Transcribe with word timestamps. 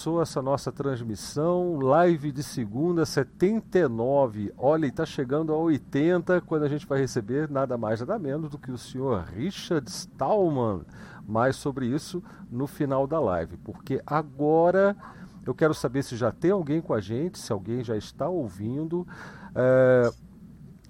começou 0.00 0.22
essa 0.22 0.40
nossa 0.40 0.72
transmissão, 0.72 1.78
live 1.78 2.32
de 2.32 2.42
segunda 2.42 3.04
79. 3.04 4.50
Olha, 4.56 4.86
está 4.86 5.04
chegando 5.04 5.52
a 5.52 5.58
80 5.58 6.40
quando 6.40 6.62
a 6.62 6.68
gente 6.70 6.86
vai 6.86 6.98
receber 6.98 7.50
nada 7.50 7.76
mais 7.76 8.00
nada 8.00 8.18
menos 8.18 8.48
do 8.48 8.56
que 8.56 8.72
o 8.72 8.78
senhor 8.78 9.24
Richard 9.24 9.90
Stallman. 9.90 10.86
Mais 11.28 11.56
sobre 11.56 11.84
isso 11.84 12.24
no 12.50 12.66
final 12.66 13.06
da 13.06 13.20
live, 13.20 13.58
porque 13.58 14.00
agora 14.06 14.96
eu 15.44 15.54
quero 15.54 15.74
saber 15.74 16.02
se 16.02 16.16
já 16.16 16.32
tem 16.32 16.50
alguém 16.50 16.80
com 16.80 16.94
a 16.94 17.00
gente, 17.02 17.38
se 17.38 17.52
alguém 17.52 17.84
já 17.84 17.94
está 17.94 18.26
ouvindo. 18.26 19.06
É 19.54 20.10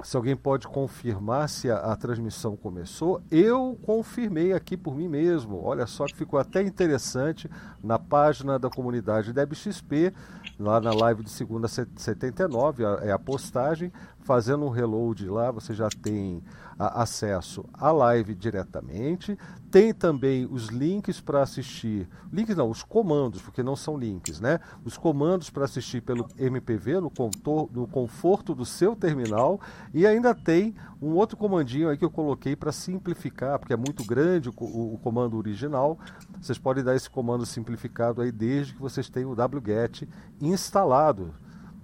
se 0.02 0.16
alguém 0.16 0.36
pode 0.36 0.66
confirmar 0.66 1.48
se 1.48 1.70
a, 1.70 1.76
a, 1.76 1.96
transmissão 1.96 2.56
começou. 2.56 3.22
Eu 3.30 3.78
confirmei 3.82 4.52
aqui 4.52 4.76
por 4.76 4.94
mim 4.94 5.08
mesmo. 5.08 5.60
Olha 5.62 5.86
só 5.86 6.06
que 6.06 6.16
ficou 6.16 6.38
até 6.38 6.62
interessante 6.62 7.50
na 7.82 7.98
página 7.98 8.58
da 8.58 8.70
comunidade 8.70 9.32
DebXP, 9.32 10.12
lá 10.58 10.80
na 10.80 10.92
live 10.92 11.22
de 11.22 11.30
segunda 11.30 11.68
79, 11.68 12.82
é 13.02 13.12
a 13.12 13.18
postagem. 13.18 13.92
Fazendo 14.30 14.64
um 14.64 14.68
reload 14.68 15.28
lá, 15.28 15.50
você 15.50 15.74
já 15.74 15.88
tem 15.88 16.40
a, 16.78 17.02
acesso 17.02 17.64
à 17.74 17.90
live 17.90 18.32
diretamente. 18.32 19.36
Tem 19.72 19.92
também 19.92 20.46
os 20.48 20.68
links 20.68 21.20
para 21.20 21.42
assistir. 21.42 22.08
Links 22.32 22.56
não, 22.56 22.70
os 22.70 22.84
comandos, 22.84 23.42
porque 23.42 23.60
não 23.60 23.74
são 23.74 23.98
links, 23.98 24.38
né? 24.38 24.60
Os 24.84 24.96
comandos 24.96 25.50
para 25.50 25.64
assistir 25.64 26.00
pelo 26.00 26.28
MPV 26.38 27.00
no, 27.00 27.10
contor, 27.10 27.68
no 27.72 27.88
conforto 27.88 28.54
do 28.54 28.64
seu 28.64 28.94
terminal. 28.94 29.60
E 29.92 30.06
ainda 30.06 30.32
tem 30.32 30.76
um 31.02 31.14
outro 31.14 31.36
comandinho 31.36 31.88
aí 31.88 31.96
que 31.96 32.04
eu 32.04 32.10
coloquei 32.10 32.54
para 32.54 32.70
simplificar, 32.70 33.58
porque 33.58 33.72
é 33.72 33.76
muito 33.76 34.04
grande 34.04 34.48
o, 34.48 34.52
o, 34.60 34.94
o, 34.94 34.98
comando 34.98 35.36
original. 35.36 35.98
Vocês 36.40 36.56
podem 36.56 36.84
dar 36.84 36.94
esse 36.94 37.10
comando 37.10 37.44
simplificado 37.44 38.22
aí 38.22 38.30
desde 38.30 38.74
que 38.74 38.80
vocês 38.80 39.10
tenham 39.10 39.32
o 39.32 39.34
wget 39.34 40.08
instalado 40.40 41.34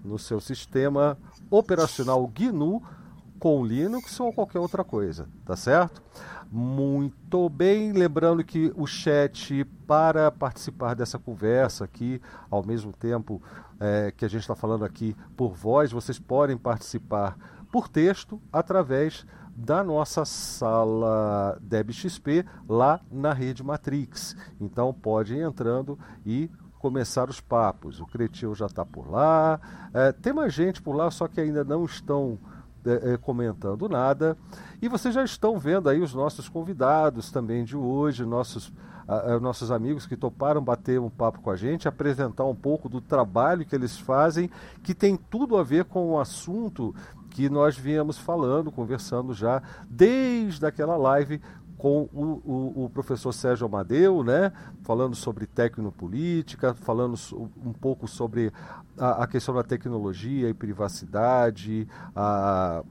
no 0.07 0.19
seu 0.19 0.41
sistema 0.41 1.19
operacional 1.51 2.27
GNU 2.27 2.83
com 3.39 3.65
Linux 3.65 4.19
ou 4.19 4.33
qualquer 4.33 4.59
outra 4.59 4.83
coisa, 4.83 5.29
tá 5.45 5.57
certo? 5.57 6.03
Muito 6.51 7.49
bem, 7.49 7.93
lembrando 7.93 8.43
que 8.45 8.73
o 8.77 8.87
chat 8.87 9.65
para 9.87 10.31
participar 10.31 10.95
dessa 10.95 11.19
conversa 11.19 11.85
aqui, 11.85 12.21
ao 12.49 12.65
mesmo 12.65 12.93
tempo 12.93 13.43
é, 13.81 14.13
que 14.17 14.25
a 14.25 14.29
gente 14.29 14.43
está 14.43 14.55
falando 14.55 14.85
aqui 14.85 15.15
por 15.37 15.55
voz, 15.55 15.93
vocês 15.93 16.19
podem 16.19 16.57
participar 16.57 17.37
por 17.71 17.89
texto 17.89 18.41
através 18.53 19.27
da 19.57 19.83
nossa 19.83 20.25
sala 20.25 21.59
DebXP 21.61 22.45
lá 22.69 23.01
na 23.11 23.33
rede 23.33 23.63
Matrix. 23.63 24.37
Então 24.61 24.93
pode 24.93 25.35
ir 25.35 25.41
entrando 25.41 25.99
e 26.25 26.51
começar 26.87 27.29
os 27.29 27.41
papos. 27.41 28.01
O 28.01 28.07
Cretil 28.07 28.55
já 28.55 28.67
está 28.67 28.87
por 28.87 29.11
lá, 29.11 29.61
é, 29.93 30.13
tem 30.13 30.33
mais 30.33 30.55
gente 30.55 30.81
por 30.81 30.95
lá, 30.95 31.11
só 31.11 31.27
que 31.27 31.41
ainda 31.41 31.65
não 31.65 31.85
estão 31.85 32.39
é, 32.85 33.15
é, 33.15 33.17
comentando 33.17 33.89
nada. 33.89 34.39
E 34.81 34.89
vocês 34.89 35.13
já 35.13 35.25
estão 35.25 35.59
vendo 35.59 35.89
aí 35.89 36.01
os 36.01 36.15
nossos 36.15 36.49
convidados 36.49 37.33
também 37.33 37.65
de 37.65 37.77
hoje, 37.77 38.25
nossos, 38.25 38.69
uh, 38.69 39.41
nossos 39.41 39.73
amigos 39.73 40.07
que 40.07 40.17
toparam 40.17 40.63
bater 40.63 41.01
um 41.01 41.11
papo 41.11 41.41
com 41.41 41.51
a 41.51 41.57
gente, 41.57 41.89
apresentar 41.89 42.45
um 42.45 42.55
pouco 42.55 42.89
do 42.89 43.01
trabalho 43.01 43.67
que 43.67 43.75
eles 43.75 43.99
fazem, 43.99 44.49
que 44.85 44.95
tem 44.95 45.17
tudo 45.17 45.57
a 45.57 45.65
ver 45.65 45.87
com 45.87 46.13
o 46.13 46.21
assunto 46.21 46.95
que 47.31 47.51
nós 47.51 47.77
viemos 47.77 48.17
falando, 48.17 48.71
conversando 48.71 49.35
já 49.35 49.61
desde 49.91 50.65
aquela 50.65 50.97
live 50.97 51.41
com 51.79 52.09
o, 52.13 52.43
o, 52.45 52.85
o, 52.85 52.91
professor 52.91 53.33
Sérgio 53.33 53.67
Amadeu, 53.67 54.23
né, 54.23 54.53
falando 54.83 55.15
sobre 55.15 55.47
tecnopolítica, 55.47 56.75
falando 56.75 57.17
um 57.65 57.73
pouco 57.73 58.09
sobre 58.09 58.53
a, 58.99 59.25
a 59.25 59.27
questão 59.27 59.55
da 59.55 59.63
tecnologia 59.63 60.49
e 60.49 60.55
privacidade, 60.55 61.87
a, 62.15 62.83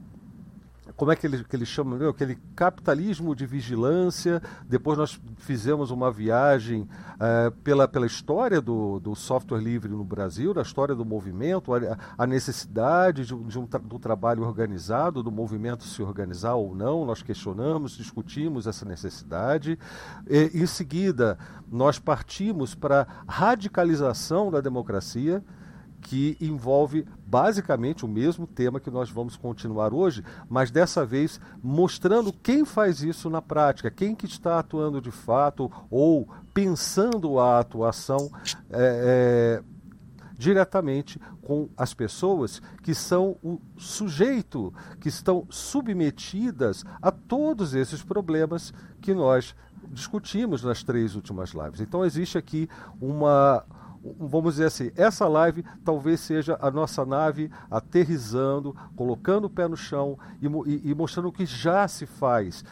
como 0.96 1.12
é 1.12 1.16
que 1.16 1.26
ele, 1.26 1.44
que 1.44 1.54
ele 1.54 1.66
chama, 1.66 1.96
meu, 1.96 2.10
aquele 2.10 2.36
capitalismo 2.54 3.36
de 3.36 3.44
vigilância. 3.44 4.40
Depois 4.66 4.96
nós 4.96 5.20
fizemos 5.36 5.90
uma 5.90 6.10
viagem 6.10 6.88
é, 7.20 7.50
pela, 7.62 7.86
pela 7.86 8.06
história 8.06 8.60
do, 8.60 8.98
do 8.98 9.14
software 9.14 9.60
livre 9.60 9.90
no 9.90 10.02
Brasil, 10.02 10.54
da 10.54 10.62
história 10.62 10.94
do 10.94 11.04
movimento, 11.04 11.74
a, 11.74 11.98
a 12.16 12.26
necessidade 12.26 13.26
de, 13.26 13.34
de 13.34 13.58
um 13.58 13.66
do 13.66 13.98
trabalho 13.98 14.42
organizado, 14.42 15.22
do 15.22 15.30
movimento 15.30 15.84
se 15.84 16.02
organizar 16.02 16.54
ou 16.54 16.74
não. 16.74 17.04
Nós 17.04 17.22
questionamos, 17.22 17.96
discutimos 17.96 18.66
essa 18.66 18.86
necessidade. 18.86 19.78
E, 20.26 20.50
em 20.54 20.66
seguida, 20.66 21.38
nós 21.70 21.98
partimos 21.98 22.74
para 22.74 23.06
radicalização 23.28 24.50
da 24.50 24.62
democracia 24.62 25.44
que 26.06 26.36
envolve 26.40 27.04
basicamente 27.26 28.04
o 28.04 28.08
mesmo 28.08 28.46
tema 28.46 28.78
que 28.78 28.92
nós 28.92 29.10
vamos 29.10 29.36
continuar 29.36 29.92
hoje, 29.92 30.22
mas 30.48 30.70
dessa 30.70 31.04
vez 31.04 31.40
mostrando 31.60 32.32
quem 32.32 32.64
faz 32.64 33.02
isso 33.02 33.28
na 33.28 33.42
prática, 33.42 33.90
quem 33.90 34.14
que 34.14 34.24
está 34.24 34.60
atuando 34.60 35.00
de 35.00 35.10
fato 35.10 35.68
ou 35.90 36.28
pensando 36.54 37.40
a 37.40 37.58
atuação 37.58 38.30
é, 38.70 39.60
é, 39.60 39.62
diretamente 40.38 41.20
com 41.42 41.68
as 41.76 41.92
pessoas 41.92 42.62
que 42.84 42.94
são 42.94 43.36
o 43.42 43.60
sujeito, 43.76 44.72
que 45.00 45.08
estão 45.08 45.44
submetidas 45.50 46.84
a 47.02 47.10
todos 47.10 47.74
esses 47.74 48.00
problemas 48.00 48.72
que 49.00 49.12
nós 49.12 49.56
discutimos 49.88 50.62
nas 50.62 50.84
três 50.84 51.16
últimas 51.16 51.50
lives. 51.50 51.80
Então 51.80 52.04
existe 52.04 52.38
aqui 52.38 52.68
uma 53.00 53.64
vamos 54.18 54.54
dizer 54.54 54.66
assim, 54.66 54.90
essa 54.96 55.26
live 55.26 55.64
talvez 55.84 56.20
seja 56.20 56.58
a 56.60 56.70
nossa 56.70 57.04
nave 57.04 57.50
aterrizando, 57.70 58.76
colocando 58.94 59.46
o 59.46 59.50
pé 59.50 59.66
no 59.66 59.76
chão 59.76 60.18
e, 60.40 60.46
e, 60.46 60.90
e 60.90 60.94
mostrando 60.94 61.28
o 61.28 61.32
que 61.32 61.46
já 61.46 61.86
se 61.88 62.06
faz 62.06 62.64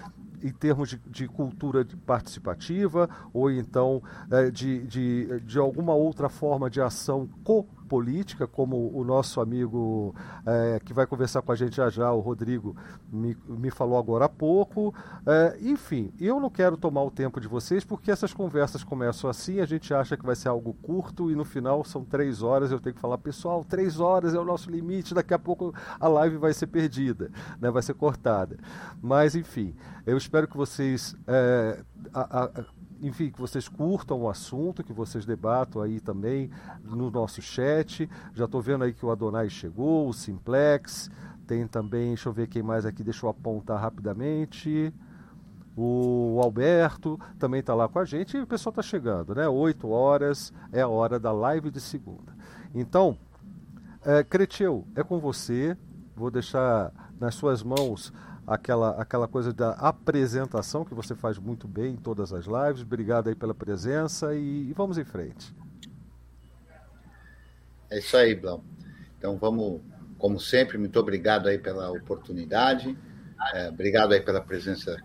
em 0.42 0.52
termos 0.52 0.90
de, 0.90 1.00
de 1.06 1.26
cultura 1.26 1.86
participativa 2.04 3.08
ou 3.32 3.50
então 3.50 4.02
é, 4.30 4.50
de, 4.50 4.86
de, 4.86 5.40
de 5.40 5.58
alguma 5.58 5.94
outra 5.94 6.28
forma 6.28 6.68
de 6.68 6.80
ação 6.80 7.28
co 7.42 7.66
política, 7.94 8.44
como 8.48 8.90
o 8.92 9.04
nosso 9.04 9.40
amigo 9.40 10.16
é, 10.44 10.80
que 10.84 10.92
vai 10.92 11.06
conversar 11.06 11.42
com 11.42 11.52
a 11.52 11.54
gente 11.54 11.76
já 11.76 11.88
já, 11.88 12.10
o 12.10 12.18
Rodrigo, 12.18 12.76
me, 13.08 13.36
me 13.46 13.70
falou 13.70 13.96
agora 13.96 14.24
há 14.24 14.28
pouco. 14.28 14.92
É, 15.24 15.56
enfim, 15.60 16.12
eu 16.18 16.40
não 16.40 16.50
quero 16.50 16.76
tomar 16.76 17.04
o 17.04 17.10
tempo 17.10 17.40
de 17.40 17.46
vocês, 17.46 17.84
porque 17.84 18.10
essas 18.10 18.34
conversas 18.34 18.82
começam 18.82 19.30
assim, 19.30 19.60
a 19.60 19.64
gente 19.64 19.94
acha 19.94 20.16
que 20.16 20.26
vai 20.26 20.34
ser 20.34 20.48
algo 20.48 20.74
curto 20.82 21.30
e 21.30 21.36
no 21.36 21.44
final 21.44 21.84
são 21.84 22.04
três 22.04 22.42
horas. 22.42 22.72
Eu 22.72 22.80
tenho 22.80 22.96
que 22.96 23.00
falar, 23.00 23.18
pessoal, 23.18 23.64
três 23.64 24.00
horas 24.00 24.34
é 24.34 24.40
o 24.40 24.44
nosso 24.44 24.68
limite, 24.68 25.14
daqui 25.14 25.32
a 25.32 25.38
pouco 25.38 25.72
a 26.00 26.08
live 26.08 26.36
vai 26.36 26.52
ser 26.52 26.66
perdida, 26.66 27.30
né, 27.60 27.70
vai 27.70 27.82
ser 27.82 27.94
cortada. 27.94 28.58
Mas, 29.00 29.36
enfim, 29.36 29.72
eu 30.04 30.16
espero 30.16 30.48
que 30.48 30.56
vocês. 30.56 31.14
É, 31.28 31.80
a, 32.12 32.42
a, 32.42 32.64
enfim, 33.00 33.30
que 33.30 33.40
vocês 33.40 33.68
curtam 33.68 34.22
o 34.22 34.28
assunto, 34.28 34.82
que 34.84 34.92
vocês 34.92 35.26
debatam 35.26 35.82
aí 35.82 36.00
também 36.00 36.50
no 36.82 37.10
nosso 37.10 37.42
chat. 37.42 38.08
Já 38.32 38.44
estou 38.44 38.60
vendo 38.60 38.84
aí 38.84 38.92
que 38.92 39.04
o 39.04 39.10
Adonai 39.10 39.48
chegou, 39.48 40.08
o 40.08 40.12
Simplex, 40.12 41.10
tem 41.46 41.66
também, 41.66 42.08
deixa 42.08 42.28
eu 42.28 42.32
ver 42.32 42.48
quem 42.48 42.62
mais 42.62 42.86
aqui, 42.86 43.02
deixa 43.02 43.26
eu 43.26 43.30
apontar 43.30 43.80
rapidamente. 43.80 44.92
O 45.76 46.38
Alberto 46.42 47.18
também 47.38 47.60
está 47.60 47.74
lá 47.74 47.88
com 47.88 47.98
a 47.98 48.04
gente 48.04 48.36
e 48.36 48.40
o 48.40 48.46
pessoal 48.46 48.70
está 48.70 48.82
chegando, 48.82 49.34
né? 49.34 49.48
8 49.48 49.88
horas 49.88 50.52
é 50.72 50.80
a 50.80 50.88
hora 50.88 51.18
da 51.18 51.32
live 51.32 51.70
de 51.70 51.80
segunda. 51.80 52.32
Então, 52.72 53.18
é, 54.04 54.22
Creteu, 54.22 54.86
é 54.94 55.02
com 55.02 55.18
você. 55.18 55.76
Vou 56.14 56.30
deixar 56.30 56.92
nas 57.18 57.34
suas 57.34 57.62
mãos 57.62 58.12
aquela, 58.46 58.90
aquela 59.00 59.26
coisa 59.26 59.52
da 59.52 59.70
apresentação 59.72 60.84
que 60.84 60.94
você 60.94 61.14
faz 61.14 61.38
muito 61.38 61.66
bem 61.66 61.92
em 61.92 61.96
todas 61.96 62.32
as 62.32 62.46
lives. 62.46 62.82
Obrigado 62.82 63.28
aí 63.28 63.34
pela 63.34 63.54
presença 63.54 64.34
e, 64.34 64.68
e 64.68 64.72
vamos 64.72 64.98
em 64.98 65.04
frente. 65.04 65.54
É 67.90 67.98
isso 67.98 68.16
aí, 68.16 68.34
Blau. 68.34 68.62
Então 69.18 69.36
vamos, 69.36 69.80
como 70.18 70.38
sempre, 70.38 70.78
muito 70.78 70.98
obrigado 70.98 71.48
aí 71.48 71.58
pela 71.58 71.90
oportunidade. 71.90 72.96
É, 73.54 73.68
obrigado 73.68 74.12
aí 74.12 74.20
pela 74.20 74.40
presença 74.40 74.96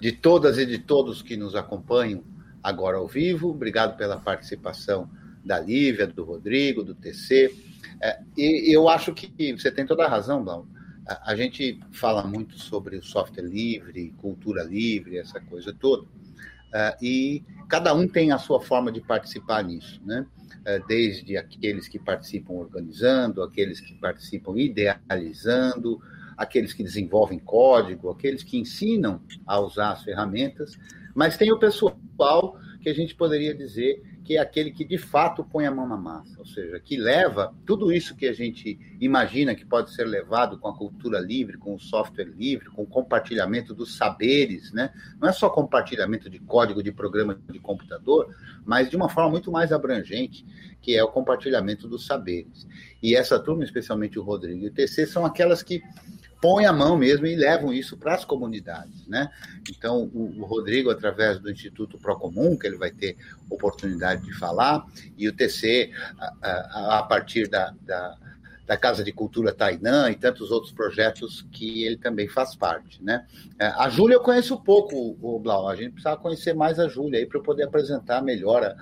de 0.00 0.12
todas 0.12 0.58
e 0.58 0.66
de 0.66 0.78
todos 0.78 1.22
que 1.22 1.36
nos 1.36 1.54
acompanham 1.54 2.22
agora 2.62 2.96
ao 2.96 3.06
vivo. 3.06 3.50
Obrigado 3.50 3.96
pela 3.96 4.18
participação 4.18 5.10
da 5.44 5.60
Lívia, 5.60 6.06
do 6.06 6.24
Rodrigo, 6.24 6.82
do 6.82 6.94
TC. 6.94 7.54
É, 8.00 8.20
e 8.36 8.74
eu 8.74 8.88
acho 8.88 9.12
que 9.12 9.52
você 9.52 9.70
tem 9.70 9.86
toda 9.86 10.04
a 10.04 10.08
razão, 10.08 10.42
Blau 10.42 10.66
a, 11.06 11.36
gente 11.36 11.80
fala 11.92 12.26
muito 12.26 12.58
sobre 12.58 13.00
software 13.02 13.44
livre, 13.44 14.14
cultura 14.18 14.62
livre, 14.62 15.18
essa 15.18 15.40
coisa 15.40 15.72
toda, 15.72 16.02
uh, 16.04 16.96
e 17.02 17.42
cada 17.68 17.94
um 17.94 18.08
tem 18.08 18.32
a 18.32 18.38
sua 18.38 18.60
forma 18.60 18.90
de 18.90 19.00
participar 19.00 19.62
nisso, 19.62 20.00
né? 20.04 20.26
Uh, 20.60 20.86
desde 20.86 21.36
aqueles 21.36 21.88
que 21.88 21.98
participam 21.98 22.54
organizando, 22.54 23.42
aqueles 23.42 23.80
que 23.80 23.94
participam 23.94 24.56
idealizando, 24.56 26.00
aqueles 26.36 26.72
que 26.72 26.82
desenvolvem 26.82 27.38
código, 27.38 28.10
aqueles 28.10 28.42
que 28.42 28.58
ensinam 28.58 29.20
a 29.46 29.60
usar 29.60 29.92
as 29.92 30.02
ferramentas, 30.02 30.78
mas 31.14 31.36
tem 31.36 31.52
o 31.52 31.58
pessoal 31.58 32.58
que 32.80 32.88
a 32.88 32.94
gente 32.94 33.14
poderia 33.14 33.54
dizer 33.54 34.02
que 34.24 34.38
é 34.38 34.40
aquele 34.40 34.70
que 34.70 34.84
de 34.84 34.96
fato 34.96 35.44
põe 35.44 35.66
a 35.66 35.70
mão 35.70 35.86
na 35.86 35.98
massa, 35.98 36.38
ou 36.38 36.46
seja, 36.46 36.80
que 36.80 36.96
leva 36.96 37.54
tudo 37.66 37.92
isso 37.92 38.16
que 38.16 38.26
a 38.26 38.32
gente 38.32 38.78
imagina 38.98 39.54
que 39.54 39.66
pode 39.66 39.92
ser 39.92 40.04
levado 40.04 40.58
com 40.58 40.66
a 40.66 40.76
cultura 40.76 41.20
livre, 41.20 41.58
com 41.58 41.74
o 41.74 41.78
software 41.78 42.32
livre, 42.34 42.70
com 42.70 42.82
o 42.82 42.86
compartilhamento 42.86 43.74
dos 43.74 43.96
saberes, 43.96 44.72
né? 44.72 44.92
Não 45.20 45.28
é 45.28 45.32
só 45.32 45.50
compartilhamento 45.50 46.30
de 46.30 46.38
código 46.38 46.82
de 46.82 46.90
programa 46.90 47.38
de 47.50 47.58
computador, 47.58 48.34
mas 48.64 48.88
de 48.88 48.96
uma 48.96 49.10
forma 49.10 49.30
muito 49.30 49.52
mais 49.52 49.72
abrangente, 49.72 50.46
que 50.80 50.96
é 50.96 51.04
o 51.04 51.08
compartilhamento 51.08 51.86
dos 51.86 52.06
saberes. 52.06 52.66
E 53.02 53.14
essa 53.14 53.38
turma, 53.38 53.62
especialmente 53.62 54.18
o 54.18 54.22
Rodrigo 54.22 54.64
e 54.64 54.68
o 54.68 54.72
TC, 54.72 55.06
são 55.06 55.26
aquelas 55.26 55.62
que 55.62 55.82
põem 56.44 56.66
a 56.66 56.74
mão 56.74 56.94
mesmo 56.94 57.26
e 57.26 57.34
levam 57.34 57.72
isso 57.72 57.96
para 57.96 58.14
as 58.14 58.22
comunidades, 58.22 59.06
né? 59.06 59.30
Então, 59.70 60.10
o, 60.12 60.42
o, 60.42 60.44
Rodrigo, 60.44 60.90
através 60.90 61.38
do 61.38 61.50
Instituto 61.50 61.96
Procomum, 61.96 62.54
que 62.54 62.66
ele 62.66 62.76
vai 62.76 62.90
ter 62.90 63.16
oportunidade 63.48 64.22
de 64.26 64.34
falar, 64.34 64.84
e 65.16 65.26
o 65.26 65.32
TC, 65.32 65.90
a, 66.18 66.34
a, 66.42 66.98
a 66.98 67.02
partir 67.04 67.48
da, 67.48 67.72
da, 67.80 68.18
da, 68.66 68.76
Casa 68.76 69.02
de 69.02 69.10
Cultura 69.10 69.54
Tainã 69.54 70.10
e 70.10 70.16
tantos 70.16 70.50
outros 70.50 70.70
projetos 70.70 71.46
que 71.50 71.84
ele 71.84 71.96
também 71.96 72.28
faz 72.28 72.54
parte, 72.54 73.02
né? 73.02 73.26
É, 73.58 73.68
a 73.68 73.88
Júlia 73.88 74.16
eu 74.16 74.20
conheço 74.20 74.60
pouco, 74.60 75.16
o 75.22 75.38
Blau, 75.38 75.66
a 75.66 75.74
gente 75.74 75.92
precisava 75.92 76.20
conhecer 76.20 76.52
mais 76.52 76.78
a 76.78 76.88
Júlia 76.88 77.20
aí 77.20 77.24
para 77.24 77.40
poder 77.40 77.62
apresentar 77.62 78.20
melhor, 78.20 78.62
a, 78.62 78.76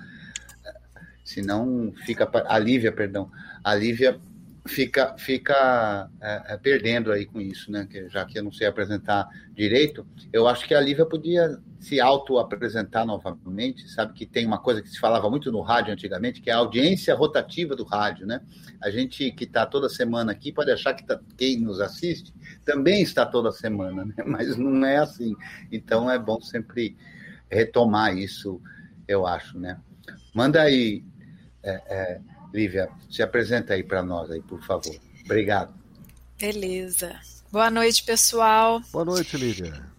senão 1.23 1.93
fica... 2.05 2.29
A 2.45 2.59
Lívia, 2.59 2.91
perdão, 2.91 3.31
a 3.63 3.73
Lívia 3.73 4.19
fica, 4.65 5.15
fica 5.17 6.09
é, 6.21 6.53
é, 6.53 6.57
perdendo 6.57 7.11
aí 7.11 7.25
com 7.25 7.41
isso, 7.41 7.71
né? 7.71 7.85
Que, 7.89 8.07
já 8.09 8.25
que 8.25 8.39
eu 8.39 8.43
não 8.43 8.51
sei 8.51 8.67
apresentar 8.67 9.27
direito, 9.53 10.07
eu 10.31 10.47
acho 10.47 10.65
que 10.65 10.73
a 10.73 10.79
Lívia 10.79 11.05
podia 11.05 11.59
se 11.79 11.99
auto-apresentar 11.99 13.05
novamente, 13.05 13.89
sabe? 13.89 14.13
Que 14.13 14.25
tem 14.25 14.45
uma 14.45 14.57
coisa 14.57 14.81
que 14.81 14.89
se 14.89 14.99
falava 14.99 15.29
muito 15.29 15.51
no 15.51 15.61
rádio 15.61 15.91
antigamente, 15.91 16.41
que 16.41 16.49
é 16.49 16.53
a 16.53 16.57
audiência 16.57 17.13
rotativa 17.13 17.75
do 17.75 17.83
rádio, 17.83 18.25
né? 18.25 18.41
A 18.81 18.89
gente 18.89 19.31
que 19.31 19.43
está 19.43 19.65
toda 19.65 19.89
semana 19.89 20.31
aqui 20.31 20.51
pode 20.51 20.71
achar 20.71 20.93
que 20.93 21.05
tá, 21.05 21.19
quem 21.37 21.59
nos 21.59 21.81
assiste 21.81 22.33
também 22.63 23.01
está 23.01 23.25
toda 23.25 23.51
semana, 23.51 24.05
né? 24.05 24.15
Mas 24.25 24.55
não 24.55 24.85
é 24.85 24.97
assim. 24.97 25.35
Então 25.71 26.09
é 26.09 26.17
bom 26.17 26.39
sempre 26.39 26.95
retomar 27.51 28.17
isso, 28.17 28.61
eu 29.07 29.27
acho, 29.27 29.59
né? 29.59 29.79
Manda 30.33 30.61
aí. 30.61 31.03
É, 31.65 31.71
é, 31.87 32.21
Lívia, 32.53 32.87
se 33.09 33.23
apresenta 33.23 33.73
aí 33.73 33.83
para 33.83 34.03
nós 34.03 34.29
aí, 34.29 34.41
por 34.41 34.63
favor. 34.63 34.95
Obrigado. 35.25 35.73
Beleza. 36.37 37.19
Boa 37.51 37.71
noite, 37.71 38.03
pessoal. 38.03 38.79
Boa 38.91 39.05
noite, 39.05 39.35
Lívia. 39.35 39.91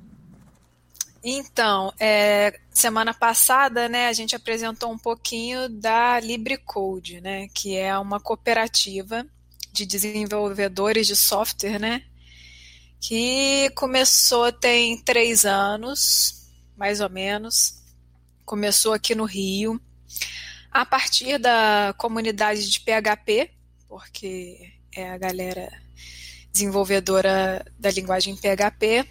Então, 1.23 1.93
é, 1.99 2.61
semana 2.71 3.13
passada, 3.13 3.89
né, 3.89 4.09
a 4.09 4.13
gente 4.13 4.37
apresentou 4.37 4.93
um 4.93 4.99
pouquinho 4.99 5.69
da 5.69 6.21
LibreCode, 6.21 7.21
né, 7.21 7.49
que 7.55 7.77
é 7.77 7.99
uma 7.99 8.21
cooperativa 8.21 9.27
de 9.73 9.87
desenvolvedores 9.87 11.07
de 11.07 11.17
software, 11.17 11.79
né, 11.79 12.03
que 13.01 13.71
começou 13.75 14.53
tem 14.53 14.99
três 14.99 15.47
anos, 15.47 16.47
mais 16.77 17.01
ou 17.01 17.09
menos. 17.09 17.83
Começou 18.45 18.93
aqui 18.93 19.15
no 19.15 19.25
Rio 19.25 19.81
a 20.75 20.85
partir 20.85 21.39
da 21.39 21.95
comunidade 21.97 22.69
de 22.69 22.81
PHP, 22.81 23.49
porque 23.89 24.73
é 24.93 25.09
a 25.09 25.17
galera 25.17 25.71
desenvolvedora 26.53 27.65
da 27.79 27.93
linguagem 27.93 28.37
PHP. 28.37 29.09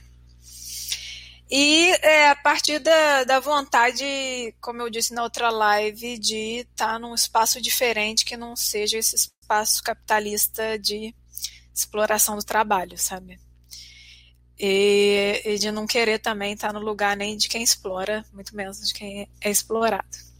E 1.49 1.91
é 2.01 2.29
a 2.29 2.35
partir 2.35 2.79
da, 2.79 3.23
da 3.23 3.39
vontade, 3.39 4.53
como 4.59 4.81
eu 4.81 4.89
disse 4.89 5.13
na 5.13 5.23
outra 5.23 5.49
live, 5.49 6.17
de 6.17 6.65
estar 6.69 6.93
tá 6.93 6.99
num 6.99 7.15
espaço 7.15 7.61
diferente 7.61 8.25
que 8.25 8.35
não 8.35 8.57
seja 8.57 8.97
esse 8.97 9.15
espaço 9.15 9.81
capitalista 9.83 10.77
de 10.77 11.15
exploração 11.73 12.35
do 12.35 12.43
trabalho, 12.43 12.97
sabe? 12.97 13.39
E, 14.59 15.41
e 15.45 15.57
de 15.57 15.71
não 15.71 15.87
querer 15.87 16.19
também 16.19 16.53
estar 16.53 16.73
tá 16.73 16.73
no 16.73 16.85
lugar 16.85 17.15
nem 17.15 17.37
de 17.37 17.47
quem 17.47 17.63
explora, 17.63 18.25
muito 18.33 18.53
menos 18.53 18.85
de 18.85 18.93
quem 18.93 19.29
é 19.39 19.49
explorado. 19.49 20.32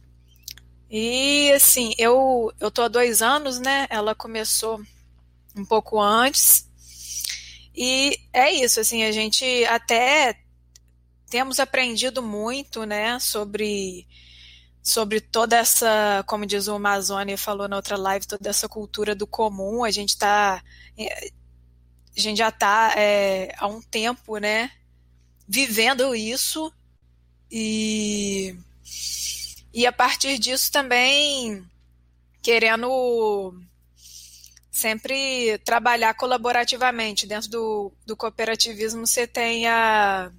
E 0.96 1.52
assim, 1.52 1.92
eu, 1.98 2.54
eu 2.60 2.70
tô 2.70 2.84
há 2.84 2.88
dois 2.88 3.24
anos, 3.24 3.60
né? 3.60 3.88
Ela 3.90 4.14
começou 4.14 4.80
um 5.56 5.66
pouco 5.66 6.00
antes. 6.00 6.70
E 7.76 8.20
é 8.32 8.52
isso, 8.52 8.80
assim, 8.80 9.04
a 9.04 9.12
gente 9.12 9.44
até 9.66 10.40
temos 11.32 11.60
aprendido 11.60 12.22
muito, 12.22 12.86
né, 12.86 13.18
sobre 13.20 14.08
sobre 14.84 15.20
toda 15.20 15.58
essa, 15.58 16.24
como 16.28 16.46
diz 16.46 16.68
o 16.68 16.76
Amazônia 16.76 17.38
falou 17.40 17.68
na 17.68 17.78
outra 17.78 17.98
live, 17.98 18.28
toda 18.28 18.50
essa 18.50 18.70
cultura 18.70 19.16
do 19.16 19.26
comum. 19.26 19.84
A 19.84 19.90
gente 19.90 20.10
está, 20.10 20.62
a 22.16 22.20
gente 22.20 22.38
já 22.38 22.50
está 22.50 22.94
é, 22.96 23.56
há 23.58 23.66
um 23.66 23.82
tempo, 23.82 24.38
né, 24.38 24.70
vivendo 25.48 26.14
isso 26.14 26.72
e 27.50 28.56
e 29.74 29.86
a 29.88 29.92
partir 29.92 30.38
disso 30.38 30.72
também 30.72 31.66
querendo 32.42 33.54
sempre 34.72 35.58
trabalhar 35.60 36.14
colaborativamente. 36.16 37.28
Dentro 37.28 37.50
do, 37.50 37.94
do 38.06 38.18
cooperativismo 38.18 39.08
você 39.08 39.26
tem 39.26 39.68
a. 39.68 40.32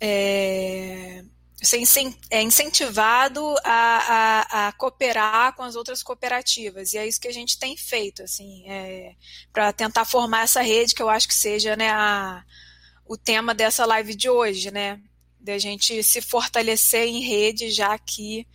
É, 0.00 1.24
você 1.60 1.82
é 2.30 2.40
incentivado 2.40 3.42
a, 3.64 3.72
a, 4.54 4.68
a, 4.68 4.72
cooperar 4.72 5.54
com 5.56 5.64
as 5.64 5.74
outras 5.74 6.04
cooperativas. 6.04 6.92
E 6.92 6.98
é 6.98 7.06
isso 7.06 7.20
que 7.20 7.26
a 7.26 7.32
gente 7.32 7.58
tem 7.58 7.76
feito, 7.76 8.22
assim, 8.22 8.62
é, 8.70 9.16
para 9.52 9.72
tentar 9.72 10.04
formar 10.04 10.42
essa 10.42 10.60
rede, 10.60 10.94
que 10.94 11.02
eu 11.02 11.08
acho 11.08 11.26
que 11.26 11.34
seja 11.34 11.74
né, 11.74 11.90
a, 11.90 12.44
o 13.04 13.16
tema 13.16 13.54
dessa 13.54 13.84
live 13.86 14.14
de 14.14 14.30
hoje, 14.30 14.70
né? 14.70 15.00
Da 15.40 15.58
gente 15.58 16.02
se 16.02 16.20
fortalecer 16.20 17.06
em 17.06 17.20
rede, 17.20 17.70
já 17.70 17.98
que, 17.98 18.46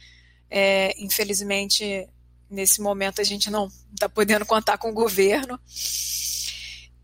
é, 0.50 0.94
infelizmente, 0.98 2.08
nesse 2.50 2.82
momento 2.82 3.20
a 3.20 3.24
gente 3.24 3.50
não 3.50 3.68
está 3.92 4.08
podendo 4.08 4.46
contar 4.46 4.78
com 4.78 4.90
o 4.90 4.94
governo. 4.94 5.60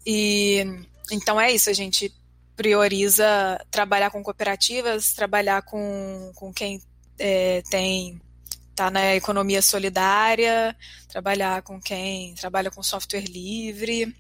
E 0.06 0.64
então 1.12 1.40
é 1.40 1.52
isso, 1.52 1.70
a 1.70 1.74
gente 1.74 2.14
prioriza 2.56 3.26
trabalhar 3.72 4.12
com 4.12 4.22
cooperativas, 4.22 5.14
trabalhar 5.14 5.62
com, 5.64 6.32
com 6.36 6.54
quem 6.54 6.82
é, 7.18 7.62
tem 7.70 8.22
está 8.70 8.90
na 8.90 9.14
economia 9.14 9.62
solidária, 9.62 10.74
trabalhar 11.10 11.62
com 11.64 11.82
quem 11.82 12.34
trabalha 12.36 12.72
com 12.72 12.82
software 12.82 13.26
livre. 13.26 14.16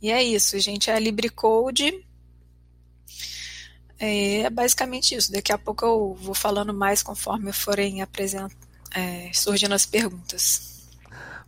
E 0.00 0.10
é 0.10 0.22
isso, 0.22 0.58
gente 0.58 0.90
é 0.90 0.94
a 0.94 0.98
LibreCode 0.98 2.06
é 4.00 4.50
basicamente 4.50 5.14
isso. 5.14 5.30
Daqui 5.30 5.52
a 5.52 5.58
pouco 5.58 5.84
eu 5.84 6.14
vou 6.20 6.34
falando 6.34 6.74
mais 6.74 7.02
conforme 7.02 7.52
forem 7.52 8.02
apresent... 8.02 8.50
É, 8.92 9.30
surgindo 9.32 9.72
as 9.72 9.86
perguntas. 9.86 10.88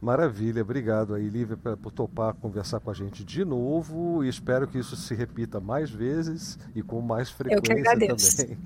Maravilha, 0.00 0.62
obrigado 0.62 1.12
aí, 1.12 1.28
Lívia, 1.28 1.56
por 1.56 1.90
topar 1.90 2.34
conversar 2.34 2.78
com 2.78 2.88
a 2.88 2.94
gente 2.94 3.24
de 3.24 3.44
novo 3.44 4.24
e 4.24 4.28
espero 4.28 4.68
que 4.68 4.78
isso 4.78 4.94
se 4.94 5.12
repita 5.12 5.58
mais 5.60 5.90
vezes 5.90 6.56
e 6.72 6.82
com 6.82 7.00
mais 7.00 7.30
frequência 7.30 7.72
eu 7.72 8.16
também. 8.16 8.58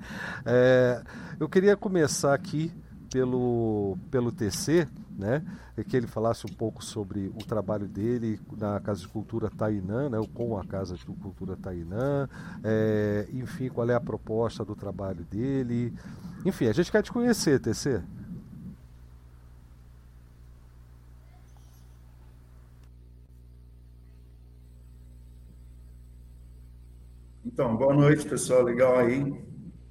É, 0.45 1.01
eu 1.39 1.49
queria 1.49 1.75
começar 1.75 2.35
aqui 2.35 2.71
pelo, 3.09 3.97
pelo 4.11 4.31
TC, 4.31 4.87
né? 5.17 5.43
que 5.87 5.95
ele 5.95 6.07
falasse 6.07 6.45
um 6.45 6.53
pouco 6.53 6.83
sobre 6.83 7.27
o 7.27 7.45
trabalho 7.45 7.87
dele 7.87 8.39
na 8.57 8.79
Casa 8.79 9.01
de 9.01 9.07
Cultura 9.07 9.49
Tainã, 9.49 10.09
né? 10.09 10.17
com 10.33 10.57
a 10.57 10.65
Casa 10.65 10.95
de 10.95 11.05
Cultura 11.05 11.55
Tainã, 11.55 12.27
é, 12.63 13.27
enfim, 13.33 13.69
qual 13.69 13.89
é 13.89 13.93
a 13.93 14.01
proposta 14.01 14.65
do 14.65 14.75
trabalho 14.75 15.23
dele. 15.25 15.93
Enfim, 16.45 16.67
a 16.67 16.73
gente 16.73 16.91
quer 16.91 17.03
te 17.03 17.11
conhecer, 17.11 17.59
TC. 17.59 18.01
Então, 27.45 27.75
boa 27.75 27.93
noite, 27.93 28.23
pessoal. 28.27 28.61
Legal 28.61 28.99
aí. 28.99 29.33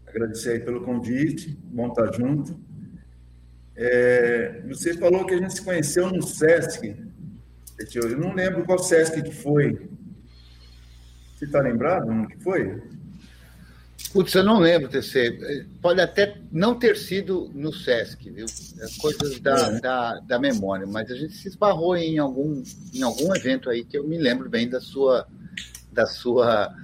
Agradecer 0.07 0.51
aí 0.51 0.61
pelo 0.61 0.85
convite. 0.85 1.59
Bom 1.65 1.89
estar 1.89 2.13
junto. 2.13 2.66
É, 3.77 4.63
você 4.69 4.95
falou 4.95 5.27
que 5.27 5.35
a 5.35 5.39
gente 5.39 5.55
se 5.55 5.63
conheceu 5.63 6.11
no 6.11 6.23
SESC. 6.23 6.97
Eu 7.95 8.19
não 8.19 8.35
lembro 8.35 8.65
qual 8.65 8.79
SESC 8.79 9.23
que 9.23 9.35
foi. 9.35 9.91
Você 11.35 11.45
está 11.45 11.61
lembrado 11.61 12.11
no 12.11 12.27
que 12.27 12.39
foi? 12.39 12.83
Putz, 14.13 14.35
eu 14.35 14.45
não 14.45 14.59
lembro, 14.59 14.89
TC. 14.89 15.67
Pode 15.83 16.01
até 16.01 16.41
não 16.51 16.79
ter 16.79 16.97
sido 16.97 17.51
no 17.55 17.71
SESC, 17.73 18.31
viu? 18.31 18.47
É 18.81 18.87
coisas 18.99 19.39
da, 19.41 19.57
é. 19.57 19.81
da, 19.81 20.21
da, 20.21 20.39
memória, 20.39 20.87
mas 20.87 21.11
a 21.11 21.15
gente 21.15 21.35
se 21.35 21.49
esbarrou 21.49 21.95
em 21.97 22.19
algum, 22.19 22.63
em 22.95 23.03
algum 23.03 23.35
evento 23.37 23.69
aí 23.69 23.85
que 23.85 23.99
eu 23.99 24.09
me 24.09 24.17
lembro 24.17 24.49
bem 24.49 24.69
da 24.69 24.81
sua, 24.81 25.27
da 25.93 26.07
sua 26.07 26.75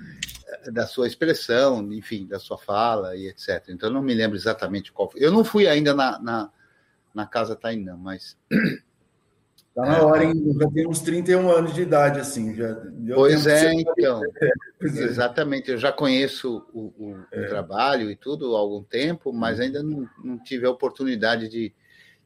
da 0.71 0.87
sua 0.87 1.07
expressão, 1.07 1.93
enfim, 1.93 2.27
da 2.27 2.39
sua 2.39 2.59
fala 2.59 3.17
e 3.17 3.27
etc. 3.29 3.65
Então, 3.71 3.89
eu 3.89 3.95
não 3.95 4.03
me 4.03 4.15
lembro 4.15 4.37
exatamente 4.37 4.93
qual 4.93 5.11
foi. 5.11 5.25
Eu 5.25 5.33
não 5.33 5.43
fui 5.43 5.67
ainda 5.67 5.95
na, 5.95 6.19
na, 6.21 6.51
na 7.15 7.27
Casa 7.27 7.57
Tainã, 7.57 7.97
mas. 7.97 8.37
Está 9.73 9.87
na 9.87 10.03
hora, 10.03 10.25
hein? 10.25 10.55
Já 10.61 10.71
tem 10.71 10.87
uns 10.87 11.01
31 11.01 11.51
anos 11.51 11.75
de 11.75 11.81
idade, 11.81 12.21
assim. 12.21 12.55
Já, 12.55 12.77
pois 13.15 13.47
é, 13.47 13.73
então. 13.73 14.21
pois 14.79 14.99
é. 14.99 15.05
Exatamente. 15.05 15.71
Eu 15.71 15.79
já 15.79 15.91
conheço 15.91 16.67
o, 16.75 16.93
o, 16.99 17.25
é. 17.33 17.47
o, 17.47 17.49
trabalho 17.49 18.11
e 18.11 18.17
tudo 18.17 18.55
há 18.55 18.59
algum 18.59 18.83
tempo, 18.83 19.33
mas 19.33 19.59
uhum. 19.59 19.65
ainda 19.65 19.83
não, 19.83 20.09
não 20.23 20.39
tive 20.39 20.67
a 20.67 20.71
oportunidade 20.71 21.49
de, 21.49 21.75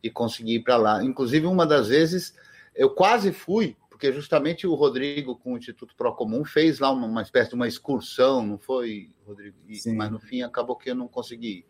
de 0.02 0.10
conseguir 0.10 0.56
ir 0.56 0.64
para 0.64 0.76
lá. 0.76 1.04
Inclusive, 1.04 1.46
uma 1.46 1.64
das 1.64 1.86
vezes, 1.86 2.34
eu 2.74 2.90
quase 2.90 3.32
fui, 3.32 3.76
porque 3.88 4.12
justamente 4.12 4.66
o 4.66 4.74
Rodrigo, 4.74 5.36
com 5.36 5.52
o 5.52 5.56
Instituto 5.56 5.94
Procomum, 5.96 6.44
fez 6.44 6.80
lá 6.80 6.90
uma, 6.90 7.06
uma 7.06 7.22
espécie 7.22 7.50
de 7.50 7.54
uma 7.54 7.68
excursão, 7.68 8.44
não 8.44 8.58
foi, 8.58 9.10
Rodrigo? 9.24 9.56
E, 9.68 9.92
mas 9.92 10.10
no 10.10 10.18
fim 10.18 10.42
acabou 10.42 10.74
que 10.74 10.90
eu 10.90 10.96
não 10.96 11.06
consegui 11.06 11.58
ir. 11.58 11.66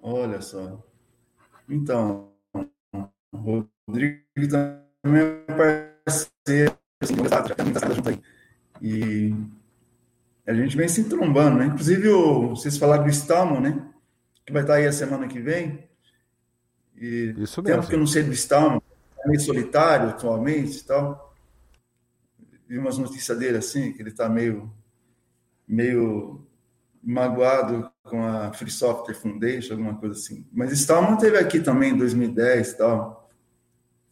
Olha 0.00 0.40
só. 0.40 0.82
Então, 1.68 2.33
Rodrigo 3.36 4.22
também 5.02 5.22
é 5.22 5.84
parceiro, 6.04 6.78
assim, 7.00 7.14
junto 7.94 8.08
aí. 8.08 8.20
E 8.80 9.34
a 10.46 10.54
gente 10.54 10.76
vem 10.76 10.88
se 10.88 11.04
trombando, 11.04 11.58
né? 11.58 11.66
Inclusive, 11.66 12.08
o, 12.08 12.50
vocês 12.50 12.76
falaram 12.76 13.04
do 13.04 13.10
Stallman, 13.10 13.60
né? 13.60 13.90
Que 14.44 14.52
vai 14.52 14.62
estar 14.62 14.74
aí 14.74 14.86
a 14.86 14.92
semana 14.92 15.26
que 15.26 15.40
vem. 15.40 15.88
E 16.96 17.34
Isso 17.38 17.62
mesmo. 17.62 17.76
Tempo 17.76 17.88
que 17.88 17.94
eu 17.94 17.98
não 17.98 18.06
sei 18.06 18.22
do 18.22 18.32
Stallman, 18.32 18.80
é 19.20 19.28
meio 19.28 19.40
solitário 19.40 20.10
atualmente 20.10 20.78
e 20.78 20.84
tal. 20.84 21.34
Vi 22.68 22.78
umas 22.78 22.98
notícias 22.98 23.38
dele 23.38 23.58
assim, 23.58 23.92
que 23.92 24.02
ele 24.02 24.10
está 24.10 24.28
meio, 24.28 24.72
meio 25.66 26.46
magoado 27.02 27.90
com 28.02 28.22
a 28.24 28.52
Free 28.52 28.70
Software 28.70 29.14
Foundation, 29.14 29.74
alguma 29.74 29.94
coisa 29.96 30.14
assim. 30.14 30.46
Mas 30.52 30.72
Stallman 30.72 31.16
teve 31.16 31.38
aqui 31.38 31.60
também 31.60 31.92
em 31.92 31.96
2010 31.96 32.68
e 32.70 32.76
tal. 32.78 33.23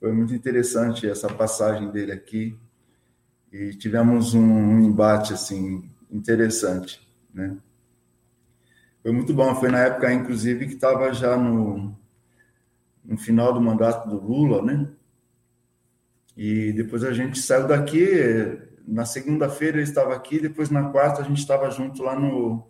Foi 0.02 0.10
muito 0.10 0.34
interessante 0.34 1.08
essa 1.08 1.28
passagem 1.32 1.88
dele 1.92 2.10
aqui 2.10 2.58
e 3.52 3.70
tivemos 3.70 4.34
um, 4.34 4.80
embate 4.80 5.32
assim 5.32 5.88
interessante, 6.10 7.08
né? 7.32 7.56
Foi 9.00 9.12
muito 9.12 9.32
bom. 9.32 9.54
Foi 9.54 9.70
na 9.70 9.78
época, 9.78 10.12
inclusive, 10.12 10.66
que 10.66 10.74
estava 10.74 11.14
já 11.14 11.36
no, 11.36 11.96
no 13.04 13.16
final 13.16 13.52
do 13.52 13.60
mandato 13.60 14.08
do 14.08 14.18
Lula, 14.18 14.60
né? 14.60 14.90
E 16.36 16.72
depois 16.72 17.04
a 17.04 17.12
gente 17.12 17.38
saiu 17.38 17.68
daqui. 17.68 18.04
Na 18.84 19.04
segunda-feira 19.04 19.76
ele 19.76 19.84
estava 19.84 20.16
aqui, 20.16 20.40
depois 20.40 20.68
na 20.68 20.90
quarta 20.90 21.22
a 21.22 21.24
gente 21.24 21.38
estava 21.38 21.70
junto 21.70 22.02
lá 22.02 22.18
no, 22.18 22.68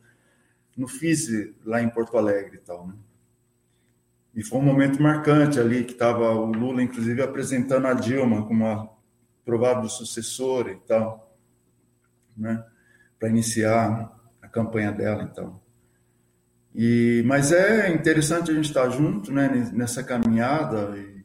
no 0.77 0.87
FISE, 0.87 1.57
lá 1.65 1.81
em 1.81 1.89
Porto 1.89 2.19
Alegre 2.19 2.57
e 2.57 2.61
tal, 2.61 2.87
né? 2.87 2.95
E 4.35 4.43
foi 4.43 4.59
um 4.59 4.63
momento 4.63 5.03
marcante 5.03 5.61
ali, 5.61 5.85
que 5.85 5.93
estava 5.93 6.31
o 6.33 6.53
Lula, 6.53 6.83
inclusive, 6.83 7.23
apresentando 7.23 7.87
a 7.87 7.93
Dilma 7.93 8.47
como 8.47 8.65
uma 8.65 8.91
provável 9.45 9.89
sucessora 9.89 10.73
e 10.73 10.77
tal, 10.77 11.37
né? 12.37 12.65
Para 13.19 13.29
iniciar 13.29 14.11
a 14.41 14.49
campanha 14.49 14.91
dela, 14.91 15.23
então. 15.23 15.61
E, 16.75 17.23
mas 17.27 17.53
é 17.53 17.93
interessante 17.93 18.51
a 18.51 18.55
gente 18.55 18.69
estar 18.69 18.89
junto, 18.89 19.31
né? 19.31 19.71
Nessa 19.73 20.03
caminhada 20.03 20.97
e, 20.97 21.25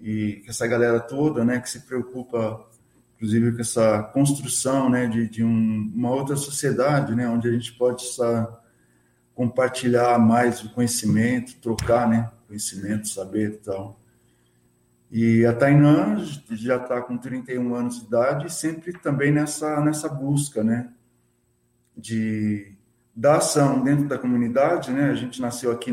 e 0.00 0.44
essa 0.46 0.66
galera 0.66 1.00
toda, 1.00 1.44
né? 1.44 1.58
Que 1.60 1.70
se 1.70 1.80
preocupa, 1.80 2.68
inclusive, 3.16 3.52
com 3.52 3.60
essa 3.62 4.02
construção, 4.02 4.90
né? 4.90 5.06
De, 5.06 5.26
de 5.28 5.42
um, 5.42 5.92
uma 5.94 6.10
outra 6.10 6.36
sociedade, 6.36 7.14
né? 7.14 7.26
Onde 7.26 7.48
a 7.48 7.52
gente 7.52 7.72
pode 7.72 8.02
estar 8.02 8.62
compartilhar 9.34 10.18
mais 10.18 10.62
o 10.62 10.72
conhecimento, 10.72 11.56
trocar, 11.60 12.08
né? 12.08 12.30
Conhecimento, 12.46 13.08
saber 13.08 13.50
e 13.50 13.56
tal. 13.58 14.00
E 15.10 15.44
a 15.44 15.52
Tainã 15.52 16.16
já 16.50 16.76
está 16.76 17.00
com 17.00 17.16
31 17.16 17.74
anos 17.74 18.00
de 18.00 18.06
idade, 18.06 18.52
sempre 18.52 18.92
também 18.92 19.32
nessa, 19.32 19.80
nessa 19.80 20.08
busca, 20.08 20.62
né? 20.62 20.92
De 21.96 22.74
da 23.16 23.36
ação 23.36 23.84
dentro 23.84 24.08
da 24.08 24.18
comunidade, 24.18 24.90
né? 24.90 25.10
A 25.10 25.14
gente 25.14 25.40
nasceu 25.40 25.70
aqui 25.70 25.92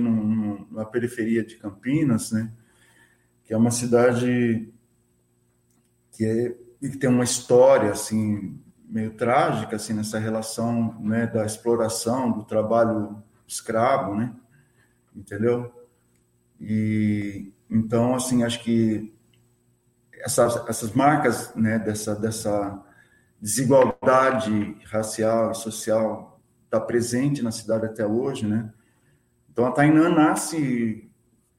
na 0.71 0.85
periferia 0.85 1.43
de 1.45 1.55
Campinas, 1.55 2.31
né? 2.31 2.51
Que 3.43 3.53
é 3.53 3.57
uma 3.57 3.69
cidade 3.69 4.73
que, 6.11 6.25
é, 6.25 6.55
que 6.79 6.97
tem 6.97 7.09
uma 7.09 7.23
história, 7.23 7.91
assim, 7.91 8.59
meio 8.89 9.11
trágica, 9.11 9.75
assim, 9.75 9.93
nessa 9.93 10.17
relação, 10.17 10.99
né? 10.99 11.27
Da 11.27 11.45
exploração, 11.45 12.31
do 12.31 12.43
trabalho 12.43 13.21
escravo, 13.51 14.15
né? 14.15 14.33
Entendeu? 15.15 15.71
E 16.59 17.51
então, 17.69 18.15
assim, 18.15 18.43
acho 18.43 18.61
que 18.63 19.13
essas, 20.19 20.67
essas 20.67 20.91
marcas, 20.91 21.55
né, 21.55 21.79
dessa, 21.79 22.13
dessa 22.13 22.83
desigualdade 23.39 24.77
racial 24.85 25.51
e 25.51 25.55
social 25.55 26.39
está 26.65 26.79
presente 26.79 27.41
na 27.41 27.51
cidade 27.51 27.85
até 27.85 28.05
hoje, 28.05 28.45
né? 28.45 28.71
Então, 29.49 29.65
a 29.65 29.71
Tainã 29.71 30.09
nasce 30.09 31.09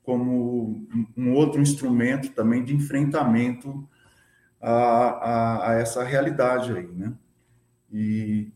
como 0.02 0.86
um 1.16 1.32
outro 1.32 1.60
instrumento 1.60 2.30
também 2.30 2.64
de 2.64 2.74
enfrentamento 2.74 3.88
a, 4.60 4.70
a, 4.70 5.70
a 5.70 5.74
essa 5.74 6.04
realidade 6.04 6.72
aí, 6.72 6.86
né? 6.86 7.12
E, 7.90 8.52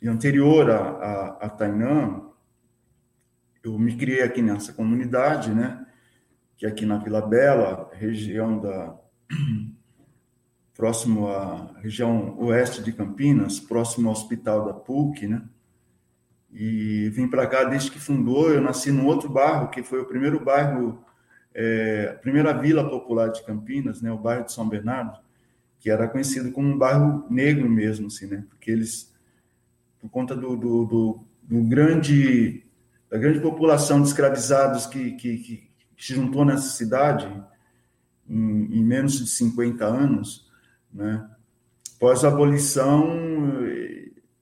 e 0.00 0.08
anterior 0.08 0.70
a, 0.70 0.78
a, 0.78 1.26
a 1.46 1.48
Tainã, 1.48 2.22
eu 3.64 3.78
me 3.78 3.96
criei 3.96 4.22
aqui 4.22 4.42
nessa 4.42 4.74
comunidade, 4.74 5.52
né? 5.54 5.86
Que 6.56 6.66
é 6.66 6.68
aqui 6.68 6.84
na 6.84 6.98
Vila 6.98 7.22
Bela, 7.22 7.90
região 7.94 8.60
da 8.60 8.94
próximo 10.76 11.28
à 11.28 11.72
região 11.80 12.38
oeste 12.40 12.82
de 12.82 12.92
Campinas, 12.92 13.58
próximo 13.58 14.08
ao 14.08 14.12
Hospital 14.12 14.66
da 14.66 14.74
PUC, 14.74 15.26
né? 15.26 15.42
E 16.52 17.08
vim 17.08 17.26
para 17.26 17.46
cá 17.46 17.64
desde 17.64 17.90
que 17.90 17.98
fundou. 17.98 18.50
Eu 18.50 18.60
nasci 18.60 18.92
num 18.92 19.06
outro 19.06 19.30
bairro 19.30 19.70
que 19.70 19.82
foi 19.82 20.00
o 20.00 20.04
primeiro 20.04 20.44
bairro, 20.44 21.02
é, 21.54 22.12
a 22.14 22.18
primeira 22.18 22.52
vila 22.52 22.88
popular 22.88 23.28
de 23.28 23.42
Campinas, 23.44 24.02
né? 24.02 24.12
O 24.12 24.18
bairro 24.18 24.44
de 24.44 24.52
São 24.52 24.68
Bernardo, 24.68 25.18
que 25.80 25.90
era 25.90 26.06
conhecido 26.06 26.52
como 26.52 26.68
um 26.68 26.76
bairro 26.76 27.24
negro 27.30 27.68
mesmo, 27.68 28.08
assim, 28.08 28.26
né? 28.26 28.44
Porque 28.50 28.70
eles, 28.70 29.10
por 29.98 30.10
conta 30.10 30.36
do, 30.36 30.54
do, 30.54 30.84
do, 30.84 31.20
do 31.42 31.62
grande 31.62 32.62
da 33.14 33.20
grande 33.20 33.38
população 33.38 34.02
de 34.02 34.08
escravizados 34.08 34.86
que, 34.86 35.12
que, 35.12 35.38
que 35.38 35.70
se 35.96 36.14
juntou 36.14 36.44
nessa 36.44 36.70
cidade 36.70 37.32
em, 38.28 38.64
em, 38.76 38.84
menos 38.84 39.12
de 39.20 39.28
50 39.28 39.84
anos, 39.84 40.50
né? 40.92 41.30
Após 41.94 42.24
a 42.24 42.28
abolição, 42.28 43.06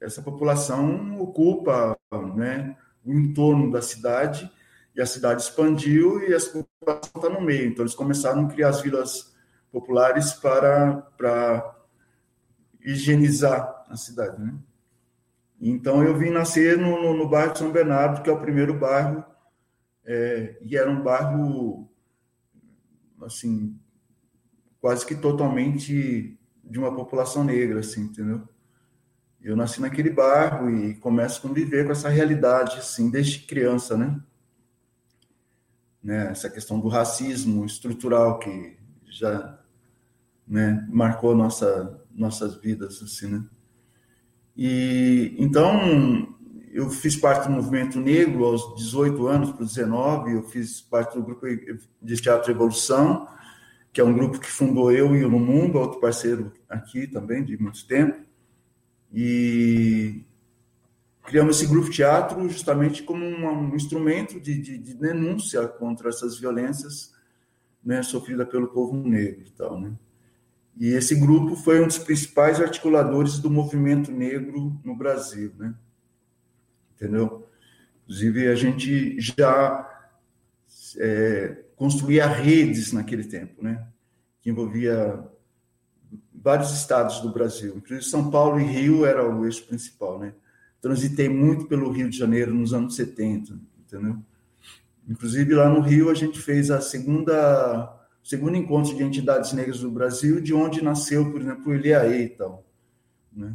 essa 0.00 0.22
população 0.22 1.20
ocupa 1.20 1.94
né, 2.34 2.74
o 3.04 3.12
entorno 3.12 3.70
da 3.70 3.82
cidade 3.82 4.50
e 4.96 5.02
a 5.02 5.06
cidade 5.06 5.42
expandiu 5.42 6.22
e 6.22 6.32
essa 6.32 6.50
população 6.50 7.12
está 7.14 7.28
no 7.28 7.42
meio. 7.42 7.68
Então, 7.68 7.82
eles 7.82 7.94
começaram 7.94 8.46
a 8.46 8.48
criar 8.48 8.70
as 8.70 8.80
vilas 8.80 9.34
populares 9.70 10.32
para, 10.32 10.96
para 11.18 11.76
higienizar 12.80 13.84
a 13.90 13.96
cidade, 13.98 14.40
né? 14.40 14.54
Então, 15.64 16.02
eu 16.02 16.18
vim 16.18 16.30
nascer 16.30 16.76
no, 16.76 17.00
no, 17.00 17.16
no, 17.16 17.28
bairro 17.28 17.52
de 17.52 17.60
São 17.60 17.70
Bernardo, 17.70 18.20
que 18.20 18.28
é 18.28 18.32
o 18.32 18.40
primeiro 18.40 18.76
bairro, 18.76 19.24
é, 20.04 20.58
e 20.60 20.76
era 20.76 20.90
um 20.90 21.00
bairro, 21.00 21.88
assim, 23.22 23.78
quase 24.80 25.06
que 25.06 25.14
totalmente 25.14 26.36
de 26.64 26.78
uma 26.80 26.92
população 26.92 27.44
negra, 27.44 27.78
assim, 27.78 28.02
entendeu? 28.02 28.42
Eu 29.40 29.54
nasci 29.54 29.80
naquele 29.80 30.10
bairro 30.10 30.68
e 30.68 30.96
começo 30.96 31.38
a 31.38 31.48
conviver 31.48 31.84
com 31.86 31.92
essa 31.92 32.08
realidade, 32.08 32.78
assim, 32.78 33.08
desde 33.08 33.46
criança, 33.46 33.96
né? 33.96 34.20
né? 36.02 36.32
Essa 36.32 36.50
questão 36.50 36.80
do 36.80 36.88
racismo 36.88 37.64
estrutural 37.64 38.40
que 38.40 38.76
já 39.04 39.60
né, 40.44 40.84
marcou 40.90 41.36
nossa, 41.36 42.04
nossas 42.10 42.56
vidas, 42.56 43.00
assim, 43.00 43.28
né? 43.28 43.44
E 44.56 45.34
então 45.38 46.28
eu 46.72 46.88
fiz 46.88 47.16
parte 47.16 47.46
do 47.46 47.52
movimento 47.52 48.00
negro 48.00 48.44
aos 48.44 48.74
18 48.76 49.26
anos, 49.26 49.52
para 49.52 49.64
19, 49.64 50.32
eu 50.32 50.42
fiz 50.42 50.80
parte 50.80 51.14
do 51.14 51.22
grupo 51.22 51.46
de 52.00 52.16
Teatro 52.16 52.50
Evolução, 52.50 53.28
que 53.92 54.00
é 54.00 54.04
um 54.04 54.14
grupo 54.14 54.40
que 54.40 54.50
fundou 54.50 54.90
eu 54.90 55.14
e 55.14 55.24
o 55.24 55.30
Mundo, 55.30 55.78
outro 55.78 56.00
parceiro 56.00 56.50
aqui 56.68 57.06
também 57.06 57.44
de 57.44 57.60
muito 57.60 57.86
tempo. 57.86 58.18
E 59.12 60.24
criamos 61.22 61.56
esse 61.56 61.66
grupo 61.70 61.90
teatro 61.90 62.48
justamente 62.48 63.02
como 63.02 63.24
um, 63.24 63.74
instrumento 63.76 64.40
de, 64.40 64.58
de, 64.58 64.78
de, 64.78 64.94
denúncia 64.94 65.68
contra 65.68 66.08
essas 66.08 66.38
violências 66.38 67.12
né, 67.84 68.02
sofridas 68.02 68.48
pelo 68.48 68.68
povo 68.68 68.96
negro 68.96 69.44
e 69.46 69.50
tal, 69.50 69.78
né? 69.78 69.92
E 70.78 70.88
esse 70.88 71.14
grupo 71.14 71.54
foi 71.54 71.82
um 71.82 71.86
dos 71.86 71.98
principais 71.98 72.60
articuladores 72.60 73.38
do 73.38 73.50
movimento 73.50 74.10
negro 74.10 74.80
no 74.84 74.96
Brasil, 74.96 75.52
né? 75.58 75.74
Entendeu? 76.94 77.46
Inclusive, 78.04 78.48
a 78.48 78.54
gente 78.54 79.20
já 79.20 79.88
é, 80.98 81.64
construía 81.76 82.26
redes 82.26 82.92
naquele 82.92 83.24
tempo, 83.24 83.62
né? 83.62 83.86
Que 84.40 84.50
envolvia 84.50 85.22
vários 86.34 86.72
estados 86.72 87.20
do 87.20 87.32
Brasil. 87.32 87.76
Inclusive, 87.76 88.02
São 88.08 88.30
Paulo 88.30 88.58
e 88.58 88.64
Rio 88.64 89.04
era 89.04 89.28
o 89.28 89.44
eixo 89.44 89.64
principal, 89.66 90.18
né? 90.18 90.32
Transitei 90.80 91.28
muito 91.28 91.66
pelo 91.66 91.90
Rio 91.92 92.10
de 92.10 92.18
Janeiro 92.18 92.52
nos 92.52 92.74
anos 92.74 92.96
70, 92.96 93.56
entendeu? 93.78 94.18
Inclusive, 95.08 95.54
lá 95.54 95.68
no 95.68 95.80
Rio, 95.80 96.10
a 96.10 96.14
gente 96.14 96.40
fez 96.40 96.70
a 96.70 96.80
segunda 96.80 98.01
segundo 98.22 98.56
encontro 98.56 98.94
de 98.94 99.02
entidades 99.02 99.52
negras 99.52 99.80
do 99.80 99.90
Brasil, 99.90 100.40
de 100.40 100.54
onde 100.54 100.82
nasceu, 100.82 101.30
por 101.30 101.40
exemplo, 101.40 101.72
o 101.72 101.74
Iliaê 101.74 102.24
e 102.24 102.28
tal. 102.28 102.64
Né? 103.32 103.54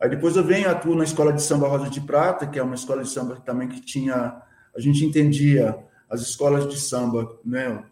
Aí 0.00 0.08
depois 0.08 0.36
eu 0.36 0.44
venho 0.44 0.68
atuo 0.68 0.94
na 0.94 1.04
escola 1.04 1.32
de 1.32 1.42
samba 1.42 1.68
Rosa 1.68 1.88
de 1.88 2.00
Prata, 2.00 2.46
que 2.46 2.58
é 2.58 2.62
uma 2.62 2.74
escola 2.74 3.02
de 3.02 3.08
samba 3.08 3.36
também 3.36 3.68
que 3.68 3.80
tinha, 3.80 4.42
a 4.74 4.80
gente 4.80 5.04
entendia 5.04 5.78
as 6.10 6.20
escolas 6.20 6.68
de 6.68 6.78
samba, 6.78 7.38
né, 7.44 7.84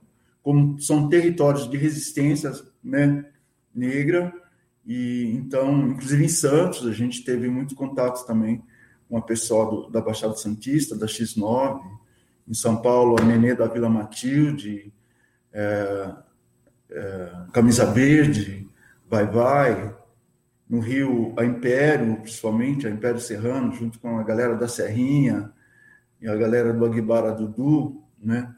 como 0.42 0.78
são 0.80 1.08
territórios 1.08 1.70
de 1.70 1.76
resistência, 1.76 2.52
né, 2.82 3.24
negra, 3.74 4.32
e 4.84 5.32
então, 5.36 5.88
inclusive 5.88 6.24
em 6.24 6.28
Santos, 6.28 6.86
a 6.86 6.92
gente 6.92 7.24
teve 7.24 7.48
muito 7.48 7.74
contato 7.74 8.26
também 8.26 8.62
com 9.08 9.16
a 9.16 9.22
pessoa 9.22 9.70
do, 9.70 9.90
da 9.90 10.00
Baixada 10.00 10.34
Santista, 10.34 10.96
da 10.96 11.06
X9, 11.06 11.80
em 12.48 12.54
São 12.54 12.76
Paulo, 12.76 13.16
a 13.20 13.24
Nenê 13.24 13.54
da 13.54 13.66
Vila 13.66 13.88
Matilde, 13.88 14.92
é, 15.52 16.12
é, 16.90 17.32
Camisa 17.52 17.86
Verde, 17.86 18.68
Vai 19.08 19.26
Vai, 19.26 19.94
no 20.68 20.78
Rio 20.78 21.34
a 21.36 21.44
Império, 21.44 22.16
principalmente, 22.20 22.86
a 22.86 22.90
Império 22.90 23.20
Serrano, 23.20 23.72
junto 23.72 23.98
com 23.98 24.18
a 24.18 24.22
galera 24.22 24.54
da 24.54 24.68
Serrinha 24.68 25.52
e 26.20 26.28
a 26.28 26.36
galera 26.36 26.72
do 26.72 26.84
Aguibara 26.84 27.32
Dudu, 27.32 28.04
né? 28.22 28.54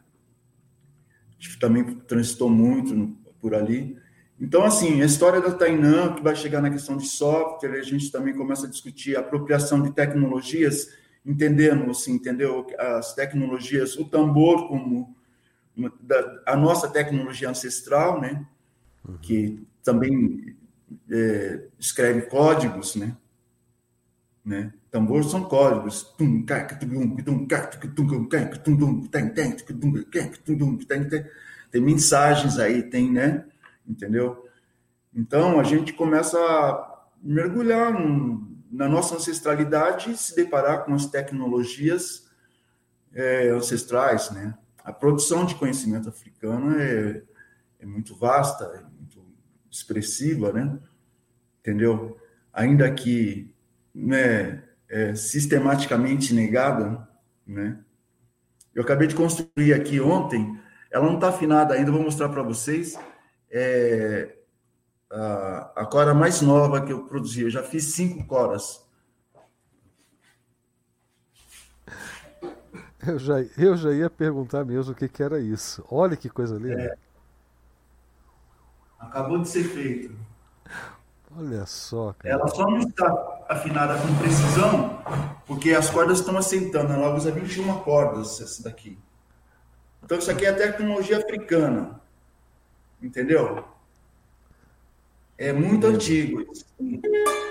Gente 1.38 1.58
também 1.58 1.84
transitou 1.84 2.50
muito 2.50 3.16
por 3.40 3.54
ali. 3.54 3.96
Então, 4.38 4.64
assim, 4.64 5.00
a 5.00 5.06
história 5.06 5.40
da 5.40 5.52
Tainã, 5.52 6.14
que 6.14 6.22
vai 6.22 6.36
chegar 6.36 6.60
na 6.60 6.70
questão 6.70 6.96
de 6.96 7.06
software, 7.06 7.78
a 7.78 7.82
gente 7.82 8.10
também 8.10 8.34
começa 8.34 8.66
a 8.66 8.70
discutir 8.70 9.16
a 9.16 9.20
apropriação 9.20 9.80
de 9.80 9.92
tecnologias, 9.92 10.88
entendendo, 11.24 11.90
assim, 11.90 12.14
entendeu? 12.14 12.66
As 12.78 13.14
tecnologias, 13.14 13.96
o 13.96 14.04
tambor 14.04 14.68
como 14.68 15.16
da, 16.00 16.42
a 16.46 16.56
nossa 16.56 16.88
tecnologia 16.88 17.48
ancestral, 17.48 18.20
né? 18.20 18.46
Uhum. 19.06 19.18
Que 19.18 19.66
também 19.82 20.56
é, 21.10 21.64
escreve 21.78 22.22
códigos, 22.22 22.96
né? 22.96 23.16
né? 24.44 24.72
Tambores 24.90 25.30
são 25.30 25.44
códigos. 25.44 26.02
Tem 31.70 31.80
mensagens 31.80 32.58
aí, 32.58 32.82
tem, 32.82 33.10
né? 33.10 33.44
Entendeu? 33.86 34.46
Então 35.14 35.58
a 35.58 35.62
gente 35.62 35.92
começa 35.92 36.38
a 36.38 37.06
mergulhar 37.22 37.92
na 38.70 38.88
nossa 38.88 39.16
ancestralidade 39.16 40.10
e 40.10 40.16
se 40.16 40.34
deparar 40.34 40.84
com 40.84 40.94
as 40.94 41.06
tecnologias 41.06 42.26
é, 43.14 43.48
ancestrais, 43.50 44.30
né? 44.30 44.54
A 44.84 44.92
produção 44.92 45.44
de 45.44 45.54
conhecimento 45.54 46.08
africano 46.08 46.78
é, 46.78 47.22
é 47.80 47.86
muito 47.86 48.16
vasta, 48.16 48.64
é 48.64 48.82
muito 48.82 49.24
expressiva, 49.70 50.52
né? 50.52 50.78
Entendeu? 51.60 52.16
Ainda 52.52 52.90
que 52.92 53.54
né, 53.94 54.62
é, 54.88 55.14
sistematicamente 55.14 56.34
negada, 56.34 57.08
né? 57.46 57.78
Eu 58.74 58.82
acabei 58.82 59.06
de 59.06 59.14
construir 59.14 59.74
aqui 59.74 60.00
ontem, 60.00 60.58
ela 60.90 61.06
não 61.06 61.16
está 61.16 61.28
afinada 61.28 61.74
ainda, 61.74 61.92
vou 61.92 62.02
mostrar 62.02 62.28
para 62.28 62.42
vocês. 62.42 62.98
É, 63.50 64.36
a, 65.10 65.72
a 65.76 65.86
cora 65.86 66.14
mais 66.14 66.40
nova 66.40 66.80
que 66.84 66.92
eu 66.92 67.04
produzi, 67.04 67.42
eu 67.42 67.50
já 67.50 67.62
fiz 67.62 67.84
cinco 67.92 68.26
coras. 68.26 68.81
Eu 73.04 73.18
já, 73.18 73.40
eu 73.58 73.76
já 73.76 73.92
ia 73.92 74.08
perguntar 74.08 74.64
mesmo 74.64 74.92
o 74.92 74.94
que, 74.94 75.08
que 75.08 75.22
era 75.22 75.40
isso. 75.40 75.84
Olha 75.90 76.16
que 76.16 76.28
coisa 76.28 76.56
linda. 76.56 76.80
É. 76.80 76.96
Acabou 78.98 79.40
de 79.40 79.48
ser 79.48 79.64
feito. 79.64 80.14
Olha 81.36 81.66
só, 81.66 82.14
cara. 82.18 82.34
Ela 82.34 82.46
só 82.48 82.64
não 82.70 82.78
está 82.78 83.44
afinada 83.48 83.94
com 83.98 84.14
precisão, 84.18 85.02
porque 85.46 85.72
as 85.72 85.90
cordas 85.90 86.20
estão 86.20 86.36
assentando. 86.36 86.92
Ela 86.92 87.14
usa 87.14 87.32
21 87.32 87.80
cordas, 87.80 88.40
essa 88.40 88.62
daqui. 88.62 88.98
Então, 90.04 90.18
isso 90.18 90.30
aqui 90.30 90.46
é 90.46 90.52
tecnologia 90.52 91.18
africana. 91.18 92.00
Entendeu? 93.00 93.64
É 95.36 95.52
muito 95.52 95.86
antigo. 95.86 96.42
está 96.52 97.41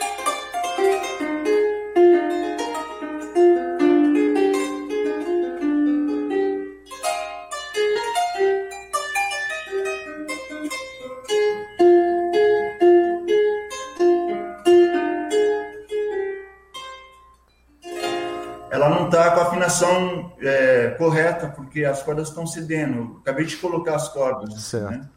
com 19.80 19.86
a 19.86 19.90
afinação 19.90 20.34
é, 20.40 20.90
correta, 20.98 21.48
porque 21.48 21.86
as 21.86 22.04
cordas 22.04 22.30
estão 22.30 22.46
cedendo. 22.46 23.18
Acabei 23.22 23.46
de 23.46 23.58
colocar 23.58 23.96
as 23.96 24.10
cordas. 24.10 24.62
Certo. 24.64 24.92
Né? 24.92 25.10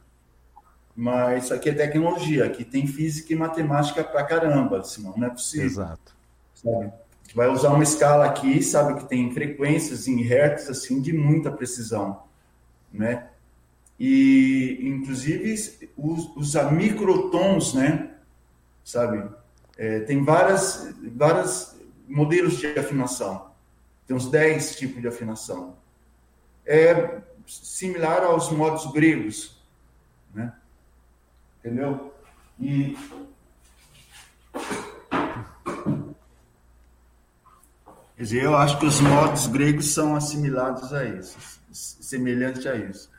Mas 0.96 1.44
isso 1.44 1.54
aqui 1.54 1.70
é 1.70 1.74
tecnologia, 1.74 2.44
aqui 2.44 2.64
tem 2.64 2.86
física 2.86 3.32
e 3.32 3.36
matemática 3.36 4.04
pra 4.04 4.22
caramba, 4.22 4.82
senão 4.84 5.14
não 5.16 5.26
é 5.26 5.30
possível. 5.30 5.66
Exato. 5.66 6.14
Sabe? 6.54 6.92
Vai 7.34 7.48
usar 7.48 7.70
uma 7.70 7.82
escala 7.82 8.26
aqui, 8.26 8.62
sabe 8.62 9.00
que 9.00 9.08
tem 9.08 9.32
frequências 9.32 10.06
em 10.06 10.22
hertz, 10.22 10.70
assim, 10.70 11.00
de 11.00 11.12
muita 11.12 11.50
precisão, 11.50 12.22
né? 12.92 13.28
E, 13.98 14.78
inclusive, 14.82 15.54
usa 15.96 16.70
microtons, 16.70 17.74
né? 17.74 18.10
Sabe? 18.84 19.28
É, 19.76 20.00
tem 20.00 20.22
várias, 20.22 20.94
várias 21.16 21.76
modelos 22.06 22.58
de 22.58 22.66
afinação. 22.78 23.53
Tem 24.06 24.16
uns 24.16 24.30
10 24.30 24.76
tipos 24.76 25.00
de 25.00 25.08
afinação. 25.08 25.76
É 26.66 27.20
similar 27.46 28.22
aos 28.22 28.50
modos 28.50 28.90
gregos, 28.92 29.62
né? 30.34 30.52
Entendeu? 31.58 32.14
E 32.58 32.96
Quer 38.16 38.22
dizer, 38.22 38.44
eu 38.44 38.56
acho 38.56 38.78
que 38.78 38.86
os 38.86 39.00
modos 39.00 39.46
gregos 39.48 39.92
são 39.92 40.14
assimilados 40.14 40.92
a 40.92 41.04
isso, 41.04 41.36
semelhantes 41.72 42.64
a 42.64 42.76
isso. 42.76 43.10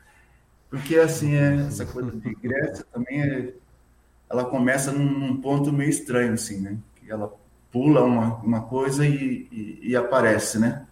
Porque, 0.70 0.96
assim, 0.96 1.34
é, 1.34 1.66
essa 1.66 1.84
coisa 1.84 2.10
de 2.10 2.34
Grécia 2.34 2.84
também 2.92 3.22
é, 3.22 3.54
ela 4.28 4.44
começa 4.46 4.90
num, 4.90 5.18
num 5.18 5.40
ponto 5.40 5.72
meio 5.72 5.90
estranho, 5.90 6.32
assim, 6.32 6.60
né? 6.60 6.78
Que 6.96 7.10
ela 7.10 7.32
pula 7.76 8.02
uma, 8.02 8.36
uma 8.36 8.62
coisa 8.62 9.06
e, 9.06 9.46
e, 9.52 9.90
e 9.90 9.96
aparece, 9.96 10.58
né? 10.58 10.86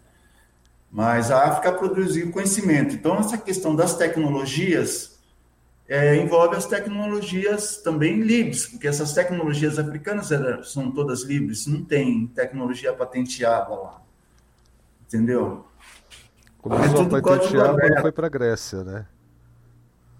Mas 0.92 1.30
a 1.30 1.44
África 1.44 1.72
produziu 1.72 2.30
conhecimento. 2.30 2.94
Então, 2.94 3.18
essa 3.18 3.38
questão 3.38 3.74
das 3.74 3.96
tecnologias 3.96 5.18
é, 5.88 6.14
envolve 6.16 6.56
as 6.56 6.66
tecnologias 6.66 7.78
também 7.78 8.20
livres, 8.20 8.66
porque 8.66 8.86
essas 8.86 9.14
tecnologias 9.14 9.78
africanas 9.78 10.28
são 10.64 10.90
todas 10.90 11.22
livres, 11.22 11.66
não 11.66 11.82
tem 11.82 12.26
tecnologia 12.26 12.92
patenteada 12.92 13.74
lá. 13.74 14.02
Entendeu? 15.06 15.64
Começou 16.58 17.00
é 17.00 17.06
a 17.06 17.08
patentear 17.08 17.76
quando 17.80 18.00
foi 18.02 18.12
para 18.12 18.26
a 18.26 18.30
Grécia, 18.30 18.84
né? 18.84 19.06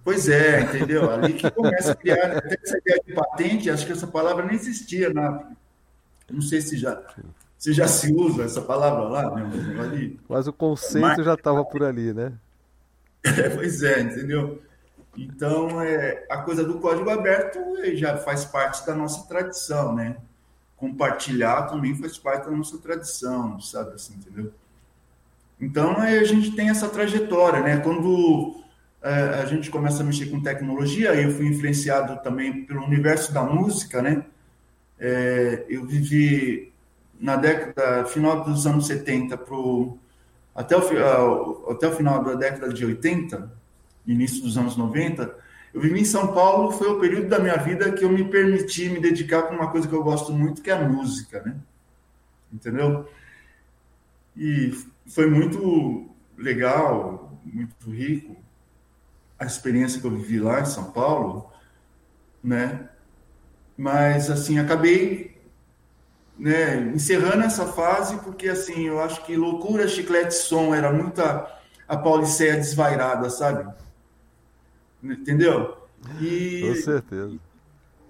Pois 0.03 0.31
é, 0.31 0.63
entendeu? 0.63 1.11
Ali 1.11 1.35
que 1.35 1.51
começa 1.51 1.93
a 1.93 1.95
criar, 1.95 2.39
até 2.39 2.59
essa 2.63 2.79
ideia 2.79 3.03
de 3.07 3.13
patente, 3.13 3.71
acho 3.71 3.85
que 3.85 3.93
essa 3.93 4.07
palavra 4.07 4.47
nem 4.47 4.55
existia 4.55 5.13
na 5.13 5.29
África. 5.29 5.64
Não 6.31 6.41
sei 6.41 6.61
se 6.61 6.77
já, 6.77 7.01
se 7.59 7.73
já 7.73 7.87
se 7.87 8.13
usa 8.13 8.45
essa 8.45 8.63
palavra 8.63 9.05
lá, 9.05 9.35
né? 9.35 10.17
Mas 10.29 10.47
o 10.47 10.53
conceito 10.53 11.03
Mas... 11.03 11.25
já 11.25 11.35
estava 11.35 11.65
por 11.65 11.83
ali, 11.83 12.13
né? 12.13 12.33
É, 13.25 13.49
pois 13.49 13.83
é, 13.83 14.01
entendeu? 14.03 14.61
Então, 15.17 15.81
é, 15.81 16.27
a 16.29 16.43
coisa 16.43 16.63
do 16.63 16.79
código 16.79 17.09
aberto 17.09 17.59
é, 17.79 17.95
já 17.97 18.19
faz 18.19 18.45
parte 18.45 18.85
da 18.87 18.95
nossa 18.95 19.27
tradição, 19.27 19.95
né? 19.95 20.17
Compartilhar 20.77 21.63
também 21.63 21.95
faz 21.95 22.19
parte 22.19 22.45
da 22.45 22.51
nossa 22.51 22.77
tradição, 22.79 23.59
sabe 23.61 23.95
assim, 23.95 24.15
entendeu? 24.15 24.53
Então, 25.59 25.97
a 25.97 26.25
gente 26.25 26.51
tem 26.53 26.69
essa 26.69 26.89
trajetória, 26.89 27.61
né? 27.61 27.79
Quando 27.79 28.63
é, 29.01 29.41
a 29.41 29.47
gente 29.47 29.71
começa 29.71 30.03
a 30.03 30.07
mexer 30.07 30.27
com 30.27 30.43
tecnologia, 30.43 31.15
eu 31.15 31.31
fui 31.31 31.47
influenciado 31.47 32.23
também 32.23 32.65
pelo 32.65 32.85
universo 32.85 33.33
da 33.33 33.43
música, 33.43 34.03
né? 34.03 34.25
É, 34.99 35.65
eu 35.69 35.85
vivi 35.85 36.73
na 37.19 37.37
década, 37.37 38.05
final 38.07 38.45
dos 38.45 38.67
anos 38.67 38.87
70 38.87 39.37
pro, 39.39 39.99
até, 40.55 40.77
o, 40.77 41.71
até 41.71 41.89
o 41.89 41.93
final 41.93 42.23
da 42.23 42.35
década 42.35 42.73
de 42.73 42.85
80, 42.85 43.51
início 44.07 44.43
dos 44.43 44.57
anos 44.57 44.77
90, 44.77 45.35
eu 45.73 45.81
vivi 45.81 46.01
em 46.01 46.05
São 46.05 46.33
Paulo, 46.33 46.71
foi 46.71 46.89
o 46.89 47.01
período 47.01 47.29
da 47.29 47.39
minha 47.39 47.57
vida 47.57 47.91
que 47.93 48.05
eu 48.05 48.09
me 48.09 48.25
permiti 48.25 48.89
me 48.89 49.01
dedicar 49.01 49.43
com 49.43 49.55
uma 49.55 49.71
coisa 49.71 49.89
que 49.89 49.95
eu 49.95 50.05
gosto 50.05 50.33
muito, 50.33 50.63
que 50.63 50.71
é 50.71 50.75
a 50.75 50.89
música, 50.89 51.43
né? 51.43 51.57
Entendeu? 52.53 53.09
E 54.37 54.73
foi 55.07 55.27
muito 55.29 56.09
legal, 56.39 57.41
muito 57.45 57.91
rico 57.91 58.37
a 59.39 59.45
experiência 59.45 60.01
que 60.01 60.07
eu 60.07 60.13
vivi 60.13 60.39
lá 60.39 60.61
em 60.61 60.67
São 60.67 60.93
Paulo, 60.93 61.51
né? 62.43 62.89
Mas 63.77 64.31
assim, 64.31 64.59
acabei 64.59 65.41
né, 66.39 66.93
encerrando 66.95 67.45
essa 67.45 67.67
fase 67.67 68.17
porque 68.19 68.49
assim, 68.49 68.87
eu 68.87 69.01
acho 69.01 69.25
que 69.25 69.37
loucura 69.37 69.89
chiclete 69.89 70.35
som 70.35 70.75
era 70.75 70.93
muita 70.93 71.53
a 71.87 71.97
Pauliceia 71.97 72.57
desvairada, 72.57 73.29
sabe? 73.31 73.71
Entendeu? 75.03 75.77
E, 76.21 76.63
Com 76.69 76.75
certeza. 76.83 77.39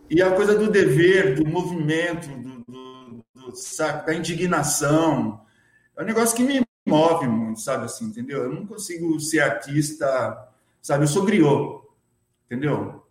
E 0.08 0.22
a 0.22 0.30
coisa 0.34 0.56
do 0.56 0.70
dever, 0.70 1.34
do 1.34 1.46
movimento, 1.48 2.28
do, 2.28 2.64
do, 2.64 3.24
do 3.34 3.56
sabe, 3.56 4.06
da 4.06 4.14
indignação, 4.14 5.40
é 5.96 6.02
um 6.02 6.06
negócio 6.06 6.36
que 6.36 6.42
me 6.42 6.62
move 6.86 7.26
muito, 7.26 7.60
sabe 7.60 7.86
assim, 7.86 8.06
entendeu? 8.06 8.44
Eu 8.44 8.52
não 8.52 8.66
consigo 8.66 9.18
ser 9.18 9.40
artista, 9.40 10.48
sabe? 10.80 11.04
Eu 11.04 11.08
sou 11.08 11.24
griot, 11.24 11.82
entendeu? 12.46 13.04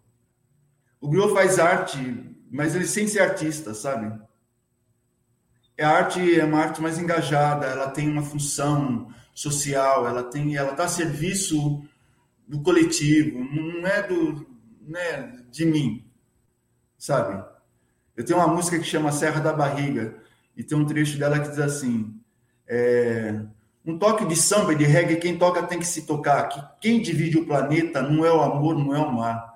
O 1.01 1.09
griot 1.09 1.33
faz 1.33 1.59
arte, 1.59 2.32
mas 2.53 2.75
ele 2.75 2.85
sem 2.85 3.07
ser 3.07 3.21
artista, 3.21 3.73
sabe? 3.73 4.15
A 5.81 5.87
arte 5.87 6.39
é 6.39 6.45
uma 6.45 6.59
arte 6.59 6.79
mais 6.79 6.99
engajada, 6.99 7.65
ela 7.65 7.89
tem 7.89 8.07
uma 8.07 8.21
função 8.21 9.11
social, 9.33 10.07
ela 10.07 10.23
tem, 10.23 10.55
ela 10.55 10.69
está 10.71 10.83
a 10.83 10.87
serviço 10.87 11.83
do 12.47 12.61
coletivo, 12.61 13.43
não 13.43 13.87
é 13.87 14.03
do, 14.03 14.45
né, 14.81 15.33
de 15.49 15.65
mim, 15.65 16.05
sabe? 16.95 17.43
Eu 18.15 18.23
tenho 18.23 18.37
uma 18.37 18.47
música 18.47 18.77
que 18.77 18.85
chama 18.85 19.11
Serra 19.11 19.41
da 19.41 19.51
Barriga 19.51 20.15
e 20.55 20.63
tem 20.63 20.77
um 20.77 20.85
trecho 20.85 21.17
dela 21.17 21.39
que 21.39 21.49
diz 21.49 21.57
assim: 21.57 22.15
é, 22.67 23.41
um 23.83 23.97
toque 23.97 24.27
de 24.27 24.35
samba 24.35 24.73
e 24.73 24.77
de 24.77 24.83
reggae, 24.83 25.15
quem 25.15 25.39
toca 25.39 25.63
tem 25.63 25.79
que 25.79 25.87
se 25.87 26.05
tocar. 26.05 26.47
Que 26.49 26.63
quem 26.79 27.01
divide 27.01 27.39
o 27.39 27.47
planeta 27.47 28.03
não 28.03 28.23
é 28.23 28.31
o 28.31 28.41
amor, 28.41 28.77
não 28.77 28.95
é 28.95 28.99
o 28.99 29.11
mar. 29.11 29.52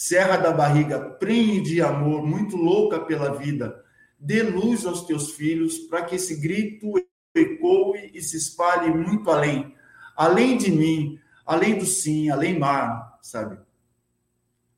Serra 0.00 0.38
da 0.38 0.50
Barriga, 0.50 0.98
prende 0.98 1.82
amor, 1.82 2.26
muito 2.26 2.56
louca 2.56 3.00
pela 3.00 3.36
vida. 3.36 3.84
Dê 4.18 4.42
luz 4.42 4.86
aos 4.86 5.02
teus 5.02 5.32
filhos 5.32 5.76
para 5.76 6.02
que 6.02 6.14
esse 6.14 6.40
grito 6.40 6.94
ecoe 7.34 8.10
e 8.14 8.22
se 8.22 8.38
espalhe 8.38 8.90
muito 8.90 9.30
além. 9.30 9.74
Além 10.16 10.56
de 10.56 10.70
mim, 10.70 11.20
além 11.44 11.76
do 11.76 11.84
sim, 11.84 12.30
além 12.30 12.58
mar, 12.58 13.18
sabe? 13.20 13.58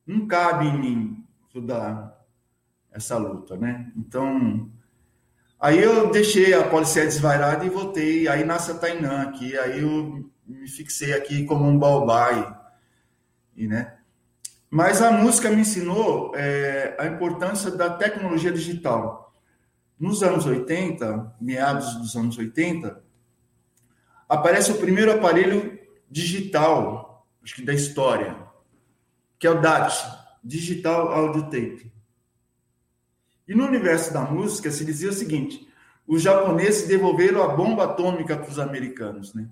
Não 0.05 0.27
cabe 0.27 0.65
em 0.65 0.77
mim 0.77 1.25
toda 1.53 2.13
essa 2.91 3.17
luta, 3.17 3.55
né? 3.55 3.93
Então, 3.95 4.69
aí 5.57 5.81
eu 5.81 6.11
deixei 6.11 6.53
a 6.53 6.67
Policé 6.67 7.05
desvairada 7.05 7.63
e 7.63 7.69
voltei. 7.69 8.27
Aí 8.27 8.43
nasce 8.43 8.71
a 8.71 8.77
Tainã 8.77 9.21
aqui. 9.21 9.57
Aí 9.57 9.83
eu 9.83 10.29
me 10.45 10.67
fixei 10.67 11.13
aqui 11.13 11.45
como 11.45 11.65
um 11.65 11.79
baobá. 11.79 12.75
E, 13.55 13.69
né? 13.69 14.02
Mas 14.75 15.03
a 15.03 15.11
música 15.11 15.51
me 15.51 15.61
ensinou 15.61 16.35
é, 16.35 16.97
a 16.99 17.05
importância 17.05 17.69
da 17.69 17.91
tecnologia 17.91 18.51
digital. 18.51 19.31
Nos 19.99 20.23
anos 20.23 20.47
80, 20.47 21.35
meados 21.39 21.93
dos 21.97 22.15
anos 22.15 22.35
80, 22.39 22.99
aparece 24.27 24.71
o 24.71 24.79
primeiro 24.79 25.13
aparelho 25.13 25.79
digital, 26.09 27.23
acho 27.43 27.53
que 27.53 27.63
da 27.63 27.71
história, 27.71 28.35
que 29.37 29.45
é 29.45 29.51
o 29.51 29.61
DAT, 29.61 29.93
Digital 30.43 31.07
Audio 31.09 31.43
Tape. 31.43 31.93
E 33.47 33.53
no 33.53 33.67
universo 33.67 34.11
da 34.11 34.21
música 34.21 34.71
se 34.71 34.83
dizia 34.83 35.11
o 35.11 35.13
seguinte: 35.13 35.67
os 36.07 36.23
japoneses 36.23 36.87
devolveram 36.87 37.43
a 37.43 37.49
bomba 37.49 37.83
atômica 37.83 38.35
para 38.35 38.49
os 38.49 38.57
americanos, 38.57 39.35
né? 39.35 39.47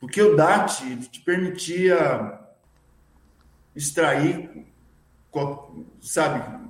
Porque 0.00 0.20
o 0.20 0.34
DAT 0.34 0.80
te 1.12 1.20
permitia 1.20 2.41
extrair, 3.74 4.66
sabe, 6.00 6.62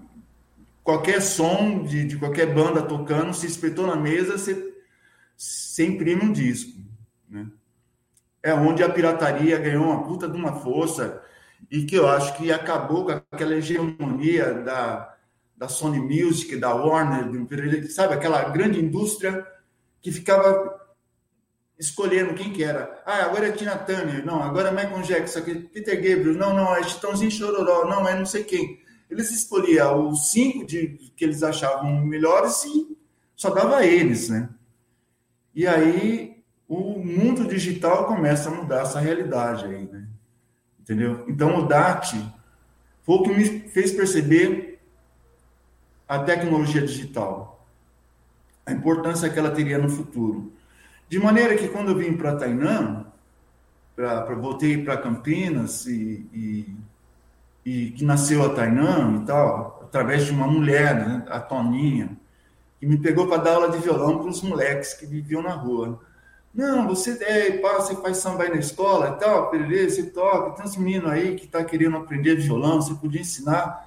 qualquer 0.83 1.21
som 1.21 1.83
de, 1.85 2.05
de 2.05 2.17
qualquer 2.17 2.53
banda 2.53 2.83
tocando, 2.83 3.35
se 3.35 3.47
espetou 3.47 3.87
na 3.87 3.97
mesa, 3.97 4.39
você, 4.39 4.75
você 5.37 5.87
imprime 5.87 6.25
um 6.25 6.33
disco, 6.33 6.79
né? 7.29 7.49
É 8.43 8.53
onde 8.53 8.83
a 8.83 8.91
pirataria 8.91 9.57
ganhou 9.59 9.85
uma 9.85 10.03
puta 10.03 10.29
de 10.29 10.37
uma 10.37 10.55
força 10.61 11.23
e 11.71 11.85
que 11.85 11.95
eu 11.95 12.09
acho 12.09 12.37
que 12.37 12.51
acabou 12.51 13.05
com 13.05 13.13
aquela 13.13 13.55
hegemonia 13.55 14.53
da, 14.53 15.17
da 15.57 15.69
Sony 15.69 16.01
Music, 16.01 16.57
da 16.57 16.75
Warner, 16.75 17.89
sabe, 17.89 18.15
aquela 18.15 18.49
grande 18.49 18.81
indústria 18.81 19.47
que 20.01 20.11
ficava 20.11 20.82
escolhendo 21.79 22.35
quem 22.35 22.53
que 22.53 22.63
era. 22.63 23.03
Ah, 23.05 23.25
agora 23.25 23.49
é 23.49 23.53
Tina 23.53 23.77
Turner, 23.77 24.25
não, 24.25 24.43
agora 24.43 24.69
é 24.69 24.71
Michael 24.71 25.03
Jackson, 25.03 25.41
Peter 25.41 25.97
Gabriel, 25.97 26.35
não, 26.35 26.55
não, 26.55 26.77
é 26.77 26.83
Chitãozinho 26.83 27.31
Chororó, 27.31 27.87
não, 27.89 28.09
é 28.09 28.17
não 28.17 28.27
sei 28.27 28.45
quem. 28.45 28.81
Eles 29.11 29.31
escolhiam 29.31 30.09
os 30.09 30.31
cinco 30.31 30.65
de, 30.65 31.13
que 31.17 31.25
eles 31.25 31.43
achavam 31.43 32.05
melhores 32.05 32.65
e 32.65 32.97
só 33.37 33.51
dava 33.51 33.85
eles, 33.85 34.29
né? 34.29 34.49
E 35.55 35.67
aí 35.67 36.43
o 36.69 36.99
mundo 37.05 37.47
digital 37.47 38.07
começa 38.07 38.49
a 38.49 38.55
mudar 38.55 38.83
essa 38.83 38.99
realidade 38.99 39.67
aí, 39.67 39.85
né? 39.85 40.09
Entendeu? 40.81 41.25
Então, 41.29 41.59
o 41.59 41.67
DAT 41.69 42.15
foi 43.03 43.17
o 43.17 43.23
que 43.23 43.31
me 43.31 43.45
fez 43.69 43.93
perceber 43.93 44.81
a 46.09 46.19
tecnologia 46.19 46.83
digital, 46.83 47.67
a 48.65 48.73
importância 48.73 49.29
que 49.29 49.39
ela 49.39 49.51
teria 49.51 49.79
no 49.79 49.89
futuro. 49.89 50.53
De 51.13 51.19
maneira 51.19 51.55
que, 51.55 51.69
quando 51.69 51.91
eu 51.91 51.95
vim 51.95 52.17
para 52.17 52.37
Tainã, 52.37 53.05
pra, 53.95 54.23
pra, 54.23 54.35
voltei 54.35 54.83
para 54.83 54.97
Campinas 54.97 55.85
e, 55.85 56.27
e, 56.33 56.77
e, 57.67 57.91
que 57.91 58.03
nasceu 58.03 58.43
a 58.43 58.55
Tainã 58.55 59.21
e 59.21 59.27
tal, 59.27 59.81
através 59.83 60.25
de 60.25 60.31
uma 60.33 60.47
mulher, 60.47 61.07
né, 61.07 61.23
a 61.29 61.39
Toninha, 61.39 62.17
que 62.81 62.87
me 62.87 62.97
pegou 62.97 63.29
para 63.29 63.43
dar 63.43 63.57
aula 63.57 63.69
de 63.69 63.77
violão 63.77 64.21
para 64.21 64.31
os 64.31 64.41
moleques 64.41 64.95
que 64.95 65.05
viviam 65.05 65.43
na 65.43 65.53
rua. 65.53 66.01
Não, 66.55 66.89
você 66.89 67.23
é, 67.23 67.59
pá, 67.59 67.75
você 67.75 67.95
faz 67.97 68.17
samba 68.17 68.45
aí 68.45 68.49
na 68.49 68.57
escola 68.57 69.11
e 69.11 69.21
tal, 69.21 69.51
pererê, 69.51 69.91
você 69.91 70.05
toca, 70.05 70.53
tem 70.53 70.65
uns 70.65 70.79
meninos 70.79 71.11
aí 71.11 71.37
que 71.37 71.47
tá 71.47 71.63
querendo 71.63 71.99
aprender 71.99 72.37
violão, 72.37 72.81
você 72.81 72.95
podia 72.95 73.21
ensinar. 73.21 73.87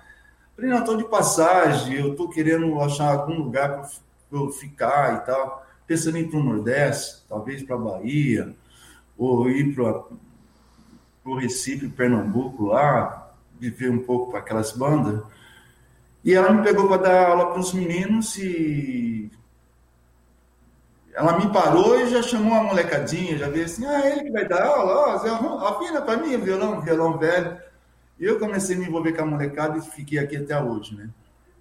Falei, 0.55 0.69
não, 0.69 0.77
estou 0.77 0.95
de 0.95 1.05
passagem, 1.05 1.95
eu 1.95 2.11
estou 2.11 2.29
querendo 2.29 2.79
achar 2.79 3.11
algum 3.11 3.33
lugar 3.33 3.81
para 4.29 4.39
eu 4.39 4.51
ficar 4.51 5.15
e 5.15 5.25
tal. 5.25 5.64
Pensando 5.87 6.17
em 6.17 6.21
ir 6.21 6.29
para 6.29 6.39
o 6.39 6.43
Nordeste, 6.43 7.23
talvez 7.27 7.63
para 7.63 7.75
a 7.75 7.79
Bahia, 7.79 8.55
ou 9.17 9.49
ir 9.49 9.73
para 9.75 10.03
o 11.23 11.35
Recife, 11.35 11.87
Pernambuco 11.89 12.65
lá, 12.65 13.33
viver 13.59 13.89
um 13.89 13.99
pouco 13.99 14.31
para 14.31 14.39
aquelas 14.39 14.71
bandas. 14.71 15.21
E 16.23 16.33
ela 16.33 16.51
me 16.51 16.63
pegou 16.63 16.87
para 16.87 17.03
dar 17.03 17.29
aula 17.29 17.51
para 17.51 17.59
os 17.59 17.71
meninos 17.73 18.35
e 18.37 19.31
ela 21.13 21.39
me 21.39 21.51
parou 21.51 21.99
e 21.99 22.09
já 22.09 22.21
chamou 22.21 22.51
uma 22.51 22.63
molecadinha, 22.63 23.37
já 23.37 23.47
veio 23.47 23.65
assim, 23.65 23.85
ah, 23.85 24.05
ele 24.05 24.23
que 24.23 24.31
vai 24.31 24.45
dar 24.45 24.65
aula, 24.65 25.15
ó, 25.15 25.67
afina 25.67 26.01
para 26.01 26.17
mim, 26.17 26.35
violão, 26.37 26.81
violão 26.81 27.17
velho. 27.17 27.57
E 28.19 28.25
eu 28.25 28.37
comecei 28.37 28.75
a 28.75 28.79
me 28.79 28.85
envolver 28.85 29.13
com 29.13 29.21
a 29.21 29.25
molecada 29.25 29.77
e 29.77 29.81
fiquei 29.81 30.19
aqui 30.19 30.35
até 30.37 30.61
hoje, 30.61 30.95
né? 30.95 31.09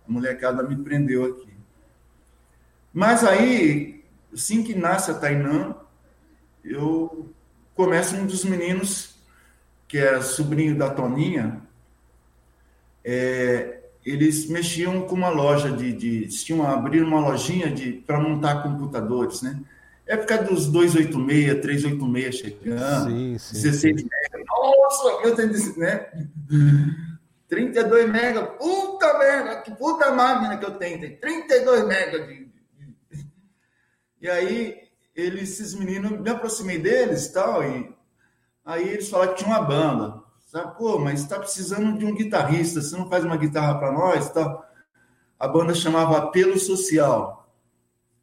A 0.09 0.13
molecada 0.13 0.63
me 0.63 0.77
prendeu 0.77 1.25
aqui. 1.25 1.53
Mas 2.93 3.25
aí, 3.25 4.04
assim 4.35 4.63
que 4.63 4.75
nasce 4.75 5.11
a 5.11 5.15
Tainã, 5.15 5.75
eu 6.65 7.31
começo 7.75 8.17
um 8.17 8.27
dos 8.27 8.45
meninos, 8.45 9.15
que 9.89 9.99
era 9.99 10.21
sobrinho 10.21 10.77
da 10.77 10.91
Toninha, 10.91 11.63
é, 13.05 13.81
eles 14.05 14.49
mexiam 14.49 15.03
com 15.03 15.15
uma 15.15 15.29
loja 15.29 15.71
de, 15.71 15.93
de 15.93 16.29
tinham 16.29 16.67
abrir 16.67 17.03
uma 17.03 17.21
lojinha 17.21 17.71
de 17.71 17.93
para 17.93 18.21
montar 18.21 18.63
computadores, 18.63 19.43
né? 19.43 19.61
Época 20.07 20.39
dos 20.39 20.67
286, 20.67 21.61
386 21.63 22.35
chegando, 22.35 23.11
sim, 23.11 23.39
sim, 23.39 23.63
16 23.63 24.01
sim. 24.01 24.09
mega. 24.11 24.45
Nossa, 24.47 25.09
eu 25.27 25.35
tenho, 25.35 25.79
né? 25.79 26.07
32 27.49 28.11
mega, 28.11 28.43
puta 28.43 29.19
merda, 29.19 29.63
que 29.63 29.71
puta 29.71 30.13
máquina 30.13 30.59
que 30.59 30.65
eu 30.65 30.73
tenho, 30.73 31.01
tem 31.01 31.17
32 31.17 31.87
mega 31.87 32.27
de, 32.27 32.49
E 34.25 34.31
aí, 34.31 34.79
eles, 35.15 35.61
esses 35.61 35.75
meninos, 35.75 36.19
me 36.19 36.31
aproximei 36.31 36.79
deles 36.79 37.29
tal, 37.29 37.63
e 37.63 37.95
Aí 38.65 38.89
eles 38.89 39.11
falaram 39.11 39.35
que 39.35 39.45
tinha 39.45 39.55
uma 39.55 39.67
banda. 39.67 40.23
Sabe, 40.47 40.79
pô, 40.79 40.99
mas 40.99 41.21
está 41.21 41.39
precisando 41.39 41.99
de 41.99 42.07
um 42.07 42.15
guitarrista, 42.15 42.81
você 42.81 42.97
não 42.97 43.07
faz 43.07 43.23
uma 43.23 43.37
guitarra 43.37 43.79
para 43.79 43.93
nós? 43.93 44.31
Tal. 44.31 44.67
A 45.39 45.47
banda 45.47 45.75
chamava 45.75 46.17
Apelo 46.17 46.59
Social. 46.59 47.53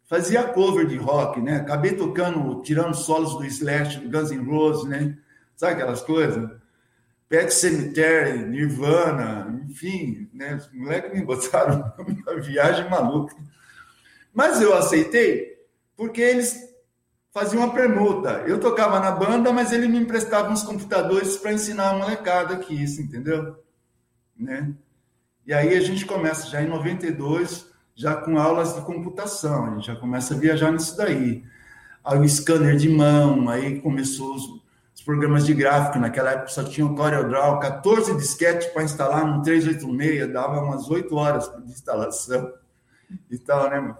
Fazia 0.05 0.43
cover 0.43 0.87
de 0.87 0.97
rock, 0.97 1.39
né? 1.39 1.57
Acabei 1.57 1.95
tocando, 1.95 2.63
tirando 2.63 2.95
solos 2.95 3.35
do 3.35 3.45
Slash, 3.45 3.99
do 3.99 4.09
Guns 4.09 4.31
N' 4.31 4.43
Roses, 4.43 4.89
né? 4.89 5.15
Sabe 5.55 5.73
aquelas 5.73 6.01
coisas? 6.01 6.49
Pet 7.29 7.53
Cemetery, 7.53 8.39
Nirvana, 8.39 9.63
enfim, 9.69 10.27
né? 10.33 10.55
Os 10.55 10.67
moleques 10.73 11.13
me 11.13 11.23
botaram 11.23 11.93
uma 12.25 12.41
viagem 12.41 12.89
maluca. 12.89 13.35
Mas 14.33 14.59
eu 14.59 14.73
aceitei 14.73 15.50
porque 15.95 16.21
eles 16.21 16.71
faziam 17.31 17.63
uma 17.63 17.73
permuta. 17.73 18.43
Eu 18.45 18.59
tocava 18.59 18.99
na 18.99 19.11
banda, 19.11 19.51
mas 19.51 19.71
ele 19.71 19.87
me 19.87 19.97
emprestava 19.97 20.51
uns 20.51 20.63
computadores 20.63 21.37
para 21.37 21.53
ensinar 21.53 21.91
a 21.91 21.97
molecada 21.97 22.55
aqui, 22.55 22.81
isso, 22.83 23.01
entendeu? 23.01 23.57
Né? 24.37 24.73
E 25.45 25.53
aí 25.53 25.75
a 25.75 25.81
gente 25.81 26.05
começa 26.05 26.47
já 26.47 26.61
em 26.61 26.67
92, 26.67 27.67
já 27.95 28.15
com 28.15 28.37
aulas 28.37 28.75
de 28.75 28.81
computação, 28.81 29.65
a 29.65 29.75
gente 29.75 29.87
já 29.87 29.95
começa 29.95 30.33
a 30.33 30.37
viajar 30.37 30.71
nisso 30.71 30.95
daí. 30.95 31.43
Aí 32.03 32.19
o 32.19 32.27
scanner 32.27 32.75
de 32.75 32.89
mão, 32.89 33.47
aí 33.49 33.79
começou 33.79 34.35
os, 34.35 34.43
os 34.93 35.01
programas 35.03 35.45
de 35.45 35.53
gráfico, 35.53 35.99
naquela 35.99 36.31
época 36.31 36.49
só 36.49 36.63
tinha 36.63 36.85
o 36.85 36.95
CorelDRAW, 36.95 37.59
14 37.59 38.15
disquetes 38.17 38.67
para 38.67 38.83
instalar 38.83 39.25
no 39.25 39.41
386, 39.41 40.31
dava 40.31 40.61
umas 40.61 40.89
8 40.89 41.15
horas 41.15 41.51
de 41.63 41.71
instalação 41.71 42.51
e 43.29 43.37
tal, 43.37 43.69
né, 43.69 43.79
mano? 43.79 43.97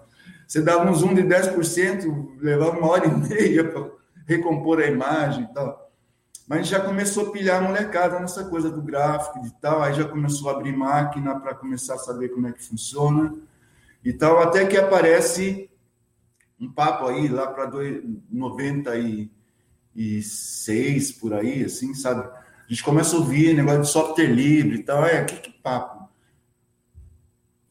Você 0.52 0.62
dava 0.62 0.92
um 0.92 0.94
zoom 0.94 1.14
de 1.14 1.24
10%, 1.24 2.36
levava 2.42 2.78
uma 2.78 2.92
hora 2.92 3.08
e 3.08 3.10
meia 3.10 3.72
para 3.72 3.90
recompor 4.28 4.82
a 4.82 4.86
imagem 4.86 5.46
e 5.46 5.54
tal. 5.54 5.90
Mas 6.46 6.68
já 6.68 6.78
começou 6.78 7.28
a 7.28 7.32
pilhar 7.32 7.64
a 7.64 7.66
molecada 7.66 8.20
nessa 8.20 8.44
coisa 8.44 8.70
do 8.70 8.82
gráfico 8.82 9.46
e 9.46 9.52
tal, 9.62 9.82
aí 9.82 9.94
já 9.94 10.04
começou 10.04 10.50
a 10.50 10.52
abrir 10.52 10.76
máquina 10.76 11.40
para 11.40 11.56
começar 11.56 11.94
a 11.94 12.00
saber 12.00 12.34
como 12.34 12.50
é 12.50 12.52
que 12.52 12.66
funciona 12.66 13.34
e 14.04 14.12
tal, 14.12 14.42
até 14.42 14.66
que 14.66 14.76
aparece 14.76 15.70
um 16.60 16.70
papo 16.70 17.08
aí 17.08 17.30
lá 17.30 17.48
para 17.48 17.72
96 18.30 21.14
por 21.14 21.34
aí, 21.34 21.64
assim, 21.64 21.94
sabe? 21.94 22.28
A 22.28 22.68
gente 22.68 22.84
começa 22.84 23.16
a 23.16 23.20
ouvir 23.20 23.54
negócio 23.54 23.84
de 23.84 23.88
software 23.88 24.28
livre 24.28 24.80
e 24.80 24.84
tal, 24.84 25.06
é, 25.06 25.24
que, 25.24 25.38
que 25.38 25.52
papo? 25.62 26.01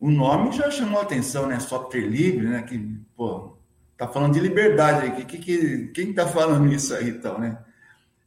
O 0.00 0.10
nome 0.10 0.50
já 0.52 0.70
chamou 0.70 1.02
atenção, 1.02 1.46
né? 1.46 1.60
Software 1.60 2.00
livre, 2.00 2.48
né? 2.48 2.62
Que, 2.62 2.78
pô, 3.14 3.58
tá 3.98 4.08
falando 4.08 4.32
de 4.32 4.40
liberdade 4.40 5.02
aí. 5.02 5.24
Que, 5.26 5.38
que, 5.38 5.88
quem 5.88 6.14
tá 6.14 6.26
falando 6.26 6.66
isso 6.72 6.94
aí, 6.94 7.10
então, 7.10 7.38
né? 7.38 7.58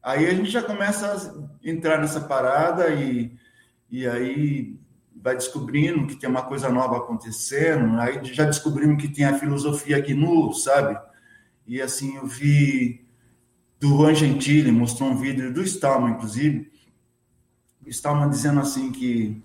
Aí 0.02 0.28
a 0.28 0.34
gente 0.34 0.52
já 0.52 0.62
começa 0.62 1.12
a 1.14 1.68
entrar 1.68 1.98
nessa 1.98 2.22
parada 2.22 2.90
e, 2.90 3.36
e 3.90 4.06
aí 4.06 4.78
vai 5.16 5.34
descobrindo 5.34 6.06
que 6.06 6.16
tem 6.16 6.30
uma 6.30 6.44
coisa 6.44 6.70
nova 6.70 6.98
acontecendo. 6.98 8.00
Aí 8.00 8.24
já 8.26 8.46
descobrimos 8.46 9.02
que 9.02 9.08
tem 9.08 9.26
a 9.26 9.40
filosofia 9.40 10.00
GNU, 10.00 10.54
sabe? 10.54 11.00
E 11.66 11.82
assim, 11.82 12.18
eu 12.18 12.28
vi 12.28 13.04
do 13.80 13.98
Juan 13.98 14.14
Gentili, 14.14 14.72
mostrou 14.72 15.10
um 15.10 15.18
vídeo 15.18 15.52
do 15.52 15.64
Stallman, 15.64 16.12
inclusive. 16.12 16.72
Stallman 17.88 18.30
dizendo 18.30 18.60
assim 18.60 18.92
que 18.92 19.42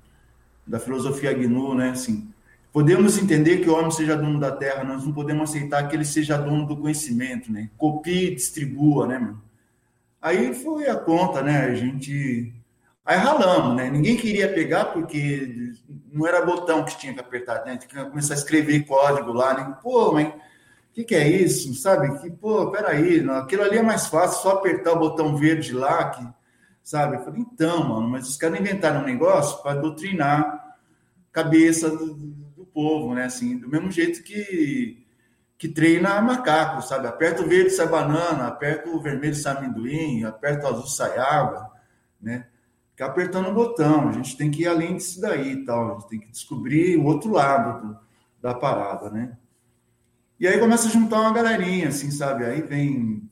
da 0.69 0.79
filosofia 0.79 1.33
GNU, 1.33 1.75
né? 1.75 1.91
Assim, 1.91 2.31
podemos 2.73 3.19
entender 3.19 3.59
que 3.59 3.69
o 3.69 3.75
homem 3.75 3.91
seja 3.91 4.17
dono 4.17 4.39
da 4.39 4.53
terra, 4.53 4.85
nós 4.85 5.05
não 5.05 5.13
podemos 5.13 5.51
aceitar 5.51 5.89
que 5.89 5.97
ele 5.97 6.05
seja 6.05 6.37
dono 6.37 6.67
do 6.67 6.77
conhecimento, 6.77 7.51
né? 7.51 7.71
Copie 7.77 8.27
e 8.27 8.35
distribua, 8.35 9.07
né, 9.07 9.19
mano? 9.19 9.43
Aí 10.21 10.55
foi 10.55 10.89
a 10.89 10.97
conta, 10.97 11.43
né? 11.43 11.65
A 11.65 11.75
gente. 11.75 12.53
Aí 13.05 13.17
ralamos, 13.17 13.77
né? 13.77 13.89
Ninguém 13.91 14.17
queria 14.17 14.53
pegar 14.53 14.87
porque 14.87 15.73
não 16.13 16.27
era 16.27 16.45
botão 16.45 16.85
que 16.85 16.99
tinha 16.99 17.15
que 17.15 17.21
apertar, 17.21 17.65
né? 17.65 17.79
Tinha 17.79 18.05
que 18.05 18.11
começar 18.11 18.35
a 18.35 18.37
escrever 18.37 18.85
código 18.85 19.33
lá, 19.33 19.55
né? 19.55 19.77
Pô, 19.83 20.13
mas 20.13 20.29
o 20.29 20.33
que, 20.93 21.05
que, 21.05 21.15
é 21.15 21.27
isso? 21.27 21.73
Sabe? 21.75 22.19
Que, 22.21 22.31
pô, 22.31 22.71
peraí, 22.71 23.25
aquilo 23.31 23.63
ali 23.63 23.79
é 23.79 23.83
mais 23.83 24.09
fácil, 24.09 24.43
só 24.43 24.51
apertar 24.51 24.93
o 24.93 24.99
botão 24.99 25.37
verde 25.37 25.73
lá, 25.73 26.11
que 26.11 26.27
sabe? 26.89 27.17
Eu 27.17 27.21
falei, 27.23 27.43
então, 27.43 27.87
mano, 27.87 28.09
mas 28.09 28.27
os 28.27 28.37
caras 28.39 28.59
inventaram 28.59 29.03
um 29.03 29.05
negócio 29.05 29.63
para 29.63 29.79
doutrinar 29.79 30.41
a 30.41 30.75
cabeça 31.31 31.91
do, 31.91 32.15
do, 32.15 32.65
povo, 32.65 33.15
né? 33.15 33.27
Assim, 33.27 33.59
do 33.59 33.69
mesmo 33.69 33.91
jeito 33.91 34.23
que, 34.23 35.05
que 35.59 35.69
treina 35.69 36.19
macaco, 36.23 36.81
sabe? 36.81 37.07
Aperta 37.07 37.43
o 37.43 37.47
verde, 37.47 37.73
sai 37.73 37.87
banana, 37.89 38.47
aperta 38.47 38.89
o 38.89 39.03
vermelho, 39.03 39.35
sai 39.35 39.59
amendoim, 39.59 40.25
aperta 40.25 40.65
o 40.65 40.71
azul, 40.71 40.87
sai 40.87 41.19
água, 41.19 41.71
né? 42.19 42.47
Fica 42.93 43.05
apertando 43.05 43.51
o 43.51 43.55
botão, 43.55 44.09
a 44.09 44.13
gente 44.13 44.35
tem 44.35 44.51
que 44.51 44.63
ir 44.63 44.69
além 44.69 44.97
disso 44.97 45.21
daí 45.21 45.53
e 45.53 45.65
tal, 45.67 45.91
a 45.91 45.95
gente 45.95 46.09
tem 46.09 46.21
que 46.21 46.31
descobrir 46.31 46.97
o 46.97 47.05
outro 47.05 47.31
lado 47.31 47.87
do, 47.87 47.99
da 48.41 48.55
parada, 48.55 49.11
né? 49.11 49.37
E 50.41 50.49
aí 50.49 50.59
começa 50.59 50.89
a 50.89 50.91
juntar 50.91 51.21
uma 51.21 51.35
galerinha, 51.35 51.89
assim, 51.89 52.11
sabe? 52.11 52.47
Aí 52.47 52.63
vem 52.63 53.29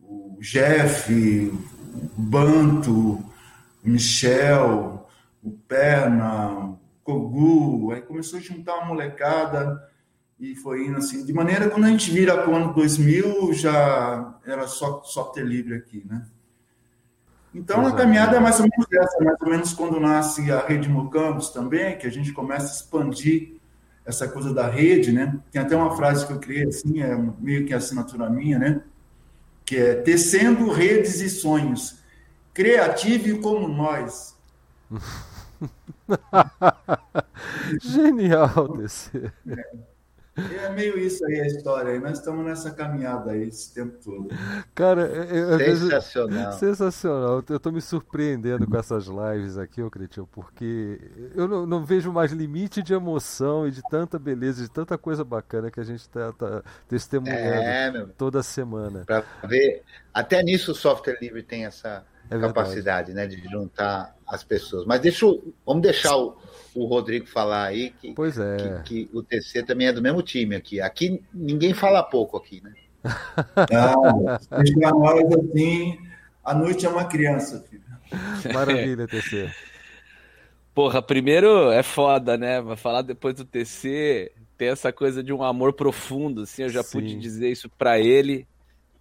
o 0.00 0.38
Jeff, 0.40 1.12
Banto, 2.16 3.24
Michel, 3.82 5.08
o 5.42 5.50
Perna, 5.50 6.50
o 6.50 6.78
Kogu, 7.02 7.92
aí 7.92 8.02
começou 8.02 8.38
a 8.38 8.42
juntar 8.42 8.76
uma 8.76 8.86
molecada 8.86 9.82
e 10.38 10.54
foi 10.54 10.86
indo 10.86 10.98
assim. 10.98 11.24
De 11.24 11.32
maneira 11.32 11.66
que 11.66 11.70
quando 11.70 11.84
a 11.84 11.90
gente 11.90 12.10
vira 12.10 12.36
para 12.36 12.50
o 12.50 12.54
ano 12.54 12.72
2000, 12.72 13.52
já 13.52 14.34
era 14.46 14.66
só 14.66 15.02
software 15.02 15.44
livre 15.44 15.74
aqui, 15.74 16.04
né? 16.08 16.26
Então, 17.54 17.84
a 17.84 17.92
caminhada 17.92 18.36
é 18.36 18.40
mais 18.40 18.60
ou 18.60 18.66
menos 18.68 18.86
essa, 18.92 19.24
mais 19.24 19.40
ou 19.40 19.48
menos 19.48 19.72
quando 19.72 19.98
nasce 19.98 20.52
a 20.52 20.64
rede 20.64 20.88
Mocambos 20.88 21.50
também, 21.50 21.98
que 21.98 22.06
a 22.06 22.10
gente 22.10 22.32
começa 22.32 22.66
a 22.66 22.76
expandir 22.76 23.56
essa 24.04 24.28
coisa 24.28 24.54
da 24.54 24.68
rede, 24.68 25.12
né? 25.12 25.36
Tem 25.50 25.60
até 25.60 25.76
uma 25.76 25.96
frase 25.96 26.26
que 26.26 26.32
eu 26.32 26.38
criei 26.38 26.68
assim, 26.68 27.02
é 27.02 27.16
meio 27.38 27.66
que 27.66 27.74
assinatura 27.74 28.30
minha, 28.30 28.58
né? 28.58 28.82
Que 29.70 29.76
é 29.76 29.94
Tecendo 29.94 30.68
Redes 30.68 31.20
e 31.20 31.30
Sonhos, 31.30 32.00
criative 32.52 33.38
como 33.38 33.68
nós. 33.68 34.36
Genial, 37.80 38.76
DC. 38.76 39.30
É. 39.48 39.64
É 40.36 40.70
meio 40.70 40.98
isso 40.98 41.24
aí 41.26 41.40
a 41.40 41.46
história. 41.46 41.98
Nós 41.98 42.18
estamos 42.18 42.44
nessa 42.44 42.70
caminhada 42.70 43.32
aí 43.32 43.48
esse 43.48 43.74
tempo 43.74 43.98
todo. 44.02 44.28
Cara, 44.74 45.02
eu, 45.02 45.58
sensacional. 45.58 46.52
sensacional. 46.52 47.44
Eu 47.48 47.56
estou 47.56 47.72
me 47.72 47.80
surpreendendo 47.80 48.66
com 48.66 48.76
essas 48.76 49.06
lives 49.06 49.58
aqui, 49.58 49.82
ô 49.82 49.90
Cretinho, 49.90 50.28
porque 50.30 51.00
eu 51.34 51.48
não, 51.48 51.66
não, 51.66 51.84
vejo 51.84 52.12
mais 52.12 52.32
limite 52.32 52.82
de 52.82 52.94
emoção 52.94 53.66
e 53.66 53.70
de 53.70 53.82
tanta 53.90 54.18
beleza, 54.18 54.62
de 54.62 54.70
tanta 54.70 54.96
coisa 54.96 55.24
bacana 55.24 55.70
que 55.70 55.80
a 55.80 55.84
gente 55.84 56.00
está 56.00 56.32
tá 56.32 56.62
testemunhando 56.88 57.98
é, 57.98 58.06
toda 58.16 58.42
semana. 58.42 59.04
Para 59.04 59.24
ver, 59.44 59.82
até 60.14 60.42
nisso 60.42 60.72
o 60.72 60.74
software 60.74 61.18
livre 61.20 61.42
tem 61.42 61.66
essa 61.66 62.04
é 62.30 62.38
capacidade, 62.38 63.12
né, 63.12 63.26
de 63.26 63.42
juntar 63.48 64.16
as 64.24 64.44
pessoas. 64.44 64.86
Mas 64.86 65.00
deixa, 65.00 65.26
vamos 65.66 65.82
deixar 65.82 66.16
o 66.16 66.38
o 66.74 66.86
Rodrigo 66.86 67.26
falar 67.26 67.64
aí 67.64 67.90
que, 67.90 68.14
pois 68.14 68.38
é. 68.38 68.56
que, 68.56 69.06
que, 69.06 69.10
o 69.12 69.22
TC 69.22 69.62
também 69.62 69.88
é 69.88 69.92
do 69.92 70.02
mesmo 70.02 70.22
time 70.22 70.54
aqui. 70.54 70.80
Aqui 70.80 71.22
ninguém 71.32 71.74
fala 71.74 72.02
pouco 72.02 72.36
aqui, 72.36 72.62
né? 72.62 72.72
Não, 73.72 74.28
assim, 74.28 75.98
a 76.44 76.54
noite 76.54 76.86
é 76.86 76.88
uma 76.88 77.04
criança, 77.04 77.64
filho. 77.68 77.82
Maravilha, 78.52 79.06
TC. 79.06 79.50
Porra, 80.74 81.02
primeiro 81.02 81.70
é 81.70 81.82
foda, 81.82 82.36
né? 82.36 82.60
Vai 82.60 82.76
falar 82.76 83.02
depois 83.02 83.34
do 83.34 83.44
TC, 83.44 84.32
tem 84.56 84.68
essa 84.68 84.92
coisa 84.92 85.22
de 85.22 85.32
um 85.32 85.42
amor 85.42 85.72
profundo, 85.72 86.42
assim, 86.42 86.62
eu 86.62 86.68
já 86.68 86.82
Sim. 86.82 86.92
pude 86.92 87.16
dizer 87.16 87.50
isso 87.50 87.68
para 87.68 87.98
ele 87.98 88.46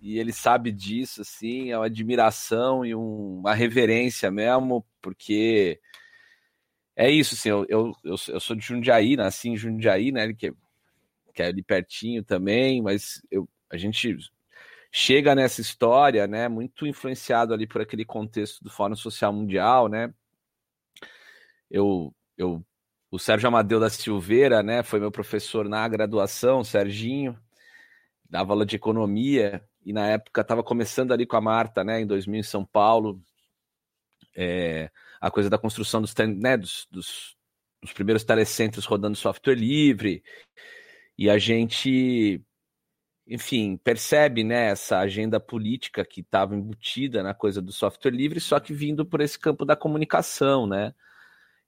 e 0.02 0.18
ele 0.18 0.32
sabe 0.32 0.72
disso, 0.72 1.22
assim, 1.22 1.72
é 1.72 1.78
uma 1.78 1.88
admiração 1.88 2.86
e 2.86 2.96
um, 2.96 3.40
uma 3.40 3.54
reverência 3.54 4.32
mesmo, 4.32 4.86
porque 5.02 5.80
é 7.00 7.10
isso, 7.10 7.34
assim, 7.34 7.48
eu, 7.48 7.66
eu, 7.70 7.96
eu, 8.04 8.18
sou 8.42 8.58
de 8.58 8.62
Jundiaí, 8.62 9.16
nasci 9.16 9.48
em 9.48 9.56
Jundiaí, 9.56 10.12
né, 10.12 10.34
que, 10.34 10.54
que 11.34 11.42
é 11.42 11.46
ali 11.46 11.64
pertinho 11.64 12.26
também, 12.26 12.82
mas 12.82 13.22
eu, 13.32 13.48
a 13.72 13.78
gente 13.78 14.18
chega 14.92 15.34
nessa 15.34 15.62
história, 15.62 16.28
né, 16.28 16.50
muito 16.50 16.86
influenciado 16.86 17.54
ali 17.54 17.66
por 17.66 17.80
aquele 17.80 18.04
contexto 18.04 18.62
do 18.62 18.70
Fórum 18.70 18.98
Social 18.98 19.32
Mundial, 19.32 19.88
né, 19.88 20.14
eu, 21.72 22.14
eu 22.38 22.62
o 23.10 23.18
Sérgio 23.18 23.48
Amadeu 23.48 23.80
da 23.80 23.90
Silveira, 23.90 24.62
né, 24.62 24.84
foi 24.84 25.00
meu 25.00 25.10
professor 25.10 25.70
na 25.70 25.88
graduação, 25.88 26.66
Serginho, 26.66 27.40
dava 28.30 28.52
aula 28.52 28.66
de 28.66 28.76
economia, 28.76 29.64
e 29.86 29.94
na 29.94 30.06
época 30.06 30.42
estava 30.42 30.62
começando 30.62 31.14
ali 31.14 31.26
com 31.26 31.38
a 31.38 31.42
Marta, 31.42 31.82
né, 31.82 32.02
em 32.02 32.06
2000 32.06 32.42
em 32.42 32.44
São 32.44 32.66
Paulo, 32.66 33.22
é, 34.36 34.92
a 35.20 35.32
coisa 35.32 35.50
da 35.50 35.58
construção 35.58 36.02
dos, 36.02 36.14
né, 36.16 36.58
dos, 36.58 36.88
dos, 36.90 37.36
dos 37.82 37.94
primeiros 37.94 38.24
telecentros 38.24 38.86
rodando 38.86 39.18
software 39.18 39.56
livre, 39.56 40.24
e 41.18 41.30
a 41.30 41.38
gente 41.38 42.44
enfim, 43.30 43.78
percebe 43.78 44.44
né, 44.44 44.72
essa 44.72 44.98
agenda 44.98 45.40
política 45.40 46.04
que 46.04 46.22
estava 46.22 46.56
embutida 46.56 47.22
na 47.22 47.32
coisa 47.34 47.62
do 47.62 47.72
software 47.72 48.12
livre, 48.12 48.40
só 48.40 48.60
que 48.60 48.74
vindo 48.74 49.06
por 49.06 49.22
esse 49.22 49.38
campo 49.38 49.64
da 49.64 49.76
comunicação, 49.76 50.66
né? 50.66 50.96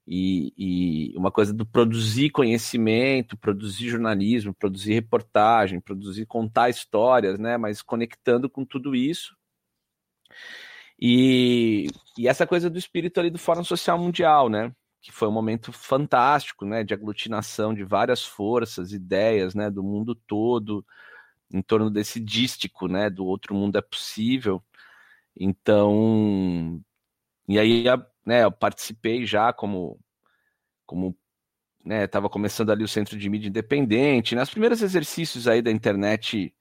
E, 0.07 0.51
e, 0.57 1.17
uma 1.17 1.31
coisa 1.31 1.53
do 1.53 1.63
produzir 1.63 2.31
conhecimento, 2.31 3.37
produzir 3.37 3.89
jornalismo, 3.89 4.55
produzir 4.55 4.93
reportagem, 4.93 5.79
produzir 5.79 6.25
contar 6.25 6.69
histórias, 6.69 7.37
né? 7.37 7.57
Mas 7.57 7.83
conectando 7.83 8.49
com 8.49 8.65
tudo 8.65 8.95
isso. 8.95 9.37
E, 11.01 11.87
e 12.17 12.27
essa 12.27 12.45
coisa 12.45 12.69
do 12.69 12.77
espírito 12.77 13.19
ali 13.19 13.29
do 13.31 13.39
Fórum 13.39 13.63
Social 13.63 13.97
Mundial, 13.97 14.49
né? 14.49 14.73
Que 15.01 15.11
foi 15.11 15.27
um 15.27 15.31
momento 15.31 15.71
fantástico, 15.71 16.65
né? 16.65 16.83
De 16.83 16.93
aglutinação 16.93 17.73
de 17.73 17.83
várias 17.83 18.23
forças, 18.23 18.93
ideias, 18.93 19.55
né? 19.55 19.71
Do 19.71 19.83
mundo 19.83 20.13
todo, 20.15 20.85
em 21.51 21.61
torno 21.61 21.89
desse 21.89 22.19
dístico, 22.19 22.87
né? 22.87 23.09
Do 23.09 23.25
outro 23.25 23.55
mundo 23.55 23.77
é 23.77 23.81
possível. 23.81 24.63
Então, 25.35 26.81
e 27.47 27.59
aí, 27.59 27.85
né? 28.25 28.43
Eu 28.43 28.51
participei 28.51 29.25
já 29.25 29.51
como, 29.53 29.99
como 30.85 31.17
né, 31.85 32.05
estava 32.05 32.29
começando 32.29 32.71
ali 32.71 32.83
o 32.83 32.87
centro 32.87 33.17
de 33.17 33.29
mídia 33.29 33.47
independente, 33.49 34.35
né, 34.35 34.43
os 34.43 34.49
primeiros 34.49 34.81
exercícios 34.81 35.47
aí 35.47 35.61
da 35.61 35.71
internet 35.71 36.53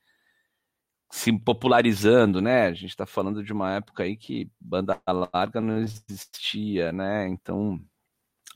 se 1.10 1.36
popularizando, 1.36 2.40
né? 2.40 2.66
A 2.66 2.72
gente 2.72 2.90
está 2.90 3.04
falando 3.04 3.42
de 3.42 3.52
uma 3.52 3.74
época 3.74 4.04
aí 4.04 4.16
que 4.16 4.48
banda 4.60 5.00
larga 5.34 5.60
não 5.60 5.78
existia, 5.78 6.92
né? 6.92 7.26
Então, 7.28 7.80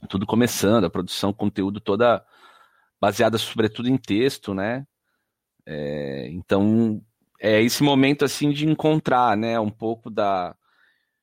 tudo 0.08 0.24
começando, 0.24 0.84
a 0.84 0.90
produção, 0.90 1.32
conteúdo 1.32 1.80
toda 1.80 2.24
baseada 3.00 3.38
sobretudo 3.38 3.88
em 3.88 3.96
texto, 3.96 4.54
né? 4.54 4.86
É, 5.66 6.28
então, 6.30 7.02
é 7.40 7.60
esse 7.60 7.82
momento 7.82 8.24
assim 8.24 8.50
de 8.52 8.66
encontrar, 8.66 9.36
né? 9.36 9.58
Um 9.58 9.70
pouco 9.70 10.08
da, 10.08 10.54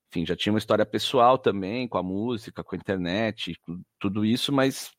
enfim, 0.09 0.25
já 0.25 0.35
tinha 0.35 0.51
uma 0.51 0.59
história 0.59 0.85
pessoal 0.85 1.37
também 1.37 1.87
com 1.87 1.97
a 1.97 2.03
música, 2.03 2.61
com 2.61 2.75
a 2.75 2.77
internet, 2.77 3.57
tudo 3.97 4.25
isso, 4.25 4.51
mas 4.51 4.91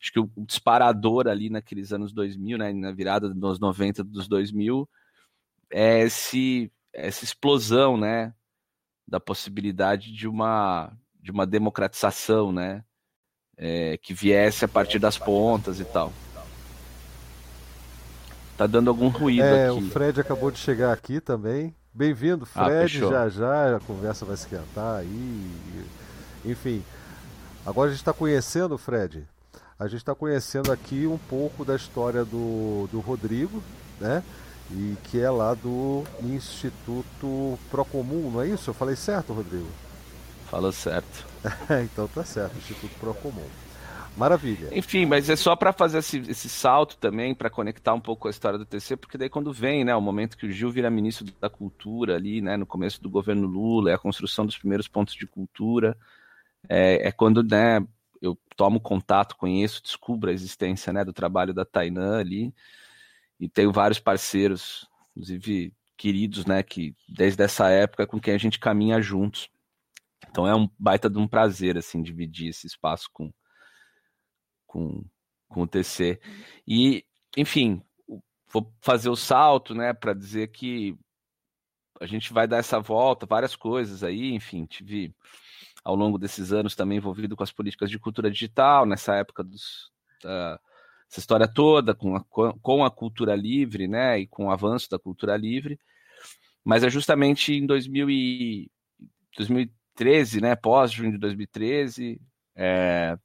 acho 0.00 0.12
que 0.12 0.20
o 0.20 0.30
disparador 0.38 1.28
ali 1.28 1.50
naqueles 1.50 1.92
anos 1.92 2.14
2000, 2.14 2.56
né? 2.56 2.72
Na 2.72 2.92
virada 2.92 3.28
dos 3.28 3.60
90 3.60 4.02
dos 4.02 4.26
2000 4.26 4.88
é 5.70 6.00
esse, 6.00 6.72
essa 6.92 7.24
explosão, 7.24 7.96
né, 7.96 8.32
da 9.06 9.20
possibilidade 9.20 10.12
de 10.12 10.26
uma, 10.26 10.92
de 11.20 11.30
uma 11.30 11.46
democratização, 11.46 12.52
né, 12.52 12.84
é, 13.56 13.96
que 13.98 14.12
viesse 14.12 14.64
a 14.64 14.68
partir 14.68 14.98
das 14.98 15.18
pontas 15.18 15.80
e 15.80 15.84
tal. 15.84 16.12
Tá 18.56 18.66
dando 18.66 18.88
algum 18.88 19.08
ruído 19.08 19.44
é, 19.44 19.68
aqui. 19.68 19.78
O 19.78 19.90
Fred 19.90 20.20
acabou 20.20 20.50
de 20.50 20.58
chegar 20.58 20.92
aqui 20.92 21.20
também. 21.20 21.74
Bem-vindo, 21.92 22.46
ah, 22.54 22.64
Fred. 22.64 23.04
Ah, 23.04 23.10
já 23.10 23.28
já 23.28 23.76
a 23.76 23.80
conversa 23.80 24.24
vai 24.24 24.34
esquentar 24.34 25.00
aí. 25.00 25.50
Enfim, 26.44 26.82
agora 27.64 27.88
a 27.88 27.90
gente 27.90 28.00
está 28.00 28.12
conhecendo, 28.12 28.78
Fred. 28.78 29.26
A 29.78 29.86
gente 29.86 29.98
está 29.98 30.14
conhecendo 30.14 30.72
aqui 30.72 31.06
um 31.06 31.18
pouco 31.18 31.64
da 31.64 31.76
história 31.76 32.24
do, 32.24 32.88
do 32.90 33.00
Rodrigo, 33.00 33.62
né? 34.00 34.22
E 34.70 34.96
que 35.04 35.20
é 35.20 35.30
lá 35.30 35.54
do 35.54 36.04
Instituto 36.22 37.58
Procomum, 37.70 38.30
não 38.30 38.42
é 38.42 38.48
isso? 38.48 38.70
Eu 38.70 38.74
falei 38.74 38.96
certo, 38.96 39.32
Rodrigo? 39.32 39.68
Falou 40.50 40.72
certo. 40.72 41.26
então 41.84 42.08
tá 42.08 42.24
certo, 42.24 42.56
Instituto 42.58 42.94
Procomum. 42.98 43.46
Maravilha. 44.16 44.70
Enfim, 44.72 45.04
mas 45.04 45.28
é 45.28 45.36
só 45.36 45.54
para 45.54 45.74
fazer 45.74 45.98
esse, 45.98 46.18
esse, 46.20 46.48
salto 46.48 46.96
também, 46.96 47.34
para 47.34 47.50
conectar 47.50 47.92
um 47.92 48.00
pouco 48.00 48.26
a 48.26 48.30
história 48.30 48.58
do 48.58 48.64
TC, 48.64 48.96
porque 48.96 49.18
daí 49.18 49.28
quando 49.28 49.52
vem, 49.52 49.84
né, 49.84 49.94
o 49.94 50.00
momento 50.00 50.38
que 50.38 50.46
o 50.46 50.50
Gil 50.50 50.70
vira 50.70 50.88
ministro 50.88 51.26
da 51.38 51.50
Cultura 51.50 52.16
ali, 52.16 52.40
né, 52.40 52.56
no 52.56 52.64
começo 52.64 53.02
do 53.02 53.10
governo 53.10 53.46
Lula, 53.46 53.90
é 53.90 53.94
a 53.94 53.98
construção 53.98 54.46
dos 54.46 54.56
primeiros 54.56 54.88
pontos 54.88 55.14
de 55.14 55.26
cultura, 55.26 55.96
é, 56.66 57.08
é 57.08 57.12
quando, 57.12 57.42
né, 57.42 57.86
eu 58.22 58.38
tomo 58.56 58.80
contato, 58.80 59.36
conheço, 59.36 59.82
descubro 59.82 60.30
a 60.30 60.32
existência, 60.32 60.94
né, 60.94 61.04
do 61.04 61.12
trabalho 61.12 61.52
da 61.52 61.66
Tainã 61.66 62.18
ali, 62.18 62.54
e 63.38 63.48
tenho 63.48 63.72
vários 63.72 63.98
parceiros, 63.98 64.88
inclusive 65.10 65.74
queridos, 65.96 66.44
né, 66.44 66.62
que 66.62 66.94
desde 67.08 67.42
essa 67.42 67.70
época 67.70 68.06
com 68.06 68.20
quem 68.20 68.34
a 68.34 68.38
gente 68.38 68.58
caminha 68.58 69.00
juntos. 69.00 69.48
Então 70.28 70.46
é 70.46 70.54
um 70.54 70.68
baita 70.78 71.08
de 71.08 71.18
um 71.18 71.28
prazer 71.28 71.78
assim 71.78 72.02
dividir 72.02 72.48
esse 72.48 72.66
espaço 72.66 73.08
com 73.12 73.32
com, 74.66 75.04
com 75.48 75.62
o 75.62 75.66
TC. 75.66 76.20
E, 76.66 77.04
enfim, 77.36 77.82
vou 78.48 78.72
fazer 78.80 79.08
o 79.08 79.16
salto, 79.16 79.74
né, 79.74 79.94
para 79.94 80.12
dizer 80.12 80.48
que 80.48 80.98
a 82.00 82.06
gente 82.06 82.32
vai 82.32 82.46
dar 82.46 82.58
essa 82.58 82.78
volta, 82.78 83.24
várias 83.24 83.56
coisas 83.56 84.04
aí, 84.04 84.34
enfim, 84.34 84.66
tive 84.66 85.14
ao 85.82 85.94
longo 85.94 86.18
desses 86.18 86.52
anos 86.52 86.74
também 86.74 86.98
envolvido 86.98 87.34
com 87.36 87.42
as 87.42 87.52
políticas 87.52 87.90
de 87.90 87.98
cultura 87.98 88.30
digital, 88.30 88.84
nessa 88.84 89.14
época 89.14 89.42
dos, 89.42 89.90
essa 91.10 91.20
história 91.20 91.46
toda 91.46 91.94
com 91.94 92.16
a, 92.16 92.24
com 92.24 92.84
a 92.84 92.90
cultura 92.90 93.34
livre, 93.34 93.86
né, 93.86 94.20
e 94.20 94.26
com 94.26 94.46
o 94.46 94.50
avanço 94.50 94.90
da 94.90 94.98
cultura 94.98 95.36
livre, 95.36 95.78
mas 96.64 96.82
é 96.82 96.90
justamente 96.90 97.54
em 97.54 97.66
2000 97.66 98.10
e, 98.10 98.70
2013, 99.36 100.40
né, 100.40 100.56
pós 100.56 100.90
junho 100.92 101.12
de 101.12 101.18
2013, 101.18 102.20
é, 102.56 103.16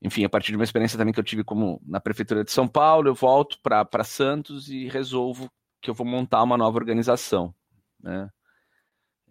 enfim, 0.00 0.24
a 0.24 0.28
partir 0.28 0.52
de 0.52 0.56
uma 0.56 0.64
experiência 0.64 0.96
também 0.96 1.12
que 1.12 1.20
eu 1.20 1.24
tive 1.24 1.44
como 1.44 1.82
na 1.84 2.00
prefeitura 2.00 2.44
de 2.44 2.52
São 2.52 2.66
Paulo, 2.66 3.08
eu 3.08 3.14
volto 3.14 3.58
para 3.62 4.04
Santos 4.04 4.70
e 4.70 4.88
resolvo 4.88 5.50
que 5.80 5.90
eu 5.90 5.94
vou 5.94 6.06
montar 6.06 6.42
uma 6.42 6.56
nova 6.56 6.78
organização, 6.78 7.54
né, 8.00 8.30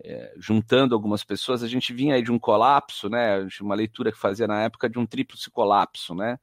é, 0.04 0.36
juntando 0.38 0.94
algumas 0.94 1.24
pessoas, 1.24 1.64
a 1.64 1.68
gente 1.68 1.92
vinha 1.92 2.14
aí 2.14 2.22
de 2.22 2.32
um 2.32 2.38
colapso, 2.38 3.10
né, 3.10 3.48
uma 3.60 3.74
leitura 3.74 4.12
que 4.12 4.20
fazia 4.20 4.46
na 4.46 4.62
época 4.62 4.88
de 4.88 5.00
um 5.00 5.06
tríplice 5.08 5.50
colapso, 5.50 6.14
né, 6.14 6.38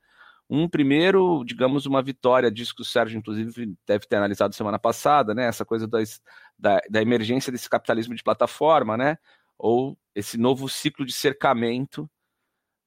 um 0.48 0.68
primeiro, 0.68 1.42
digamos, 1.44 1.86
uma 1.86 2.02
vitória 2.02 2.50
disso 2.50 2.74
que 2.74 2.82
o 2.82 2.84
Sérgio, 2.84 3.18
inclusive, 3.18 3.74
deve 3.86 4.06
ter 4.06 4.16
analisado 4.16 4.54
semana 4.54 4.78
passada, 4.78 5.34
né? 5.34 5.46
Essa 5.46 5.64
coisa 5.64 5.86
das, 5.86 6.20
da, 6.58 6.80
da 6.90 7.00
emergência 7.00 7.50
desse 7.50 7.68
capitalismo 7.68 8.14
de 8.14 8.22
plataforma, 8.22 8.96
né? 8.96 9.16
Ou 9.58 9.98
esse 10.14 10.36
novo 10.36 10.68
ciclo 10.68 11.06
de 11.06 11.12
cercamento 11.12 12.08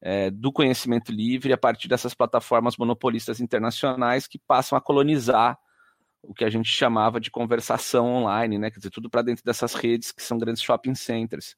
é, 0.01 0.29
do 0.29 0.51
conhecimento 0.51 1.11
livre 1.11 1.51
a 1.51 1.57
partir 1.57 1.87
dessas 1.87 2.13
plataformas 2.13 2.77
monopolistas 2.77 3.39
internacionais 3.39 4.27
que 4.27 4.37
passam 4.37 4.77
a 4.77 4.81
colonizar 4.81 5.57
o 6.21 6.33
que 6.33 6.43
a 6.43 6.49
gente 6.49 6.69
chamava 6.69 7.19
de 7.19 7.31
conversação 7.31 8.05
online, 8.07 8.59
né? 8.59 8.69
Quer 8.69 8.77
dizer, 8.77 8.89
tudo 8.91 9.09
para 9.09 9.21
dentro 9.21 9.43
dessas 9.43 9.73
redes 9.73 10.11
que 10.11 10.21
são 10.21 10.37
grandes 10.37 10.61
shopping 10.61 10.93
centers. 10.93 11.55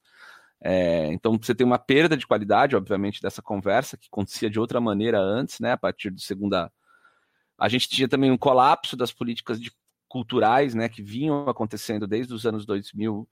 É, 0.62 1.08
então 1.14 1.38
você 1.42 1.56
tem 1.56 1.66
uma 1.66 1.80
perda 1.80 2.18
de 2.18 2.28
qualidade, 2.28 2.76
obviamente, 2.76 3.22
dessa 3.22 3.42
conversa, 3.42 3.98
que 3.98 4.08
acontecia 4.08 4.50
de 4.50 4.60
outra 4.60 4.82
maneira 4.82 5.20
antes, 5.20 5.60
né? 5.60 5.72
A 5.72 5.78
partir 5.78 6.10
do 6.10 6.20
segunda. 6.20 6.72
A 7.58 7.70
gente 7.70 7.90
tinha 7.90 8.08
também 8.08 8.32
um 8.32 8.38
colapso 8.38 8.96
das 8.98 9.12
políticas 9.12 9.60
de, 9.60 9.72
culturais, 10.08 10.76
né? 10.76 10.90
Que 10.90 11.02
vinham 11.02 11.48
acontecendo 11.48 12.08
desde 12.08 12.34
os 12.34 12.46
anos 12.46 12.66
2000, 12.66 13.28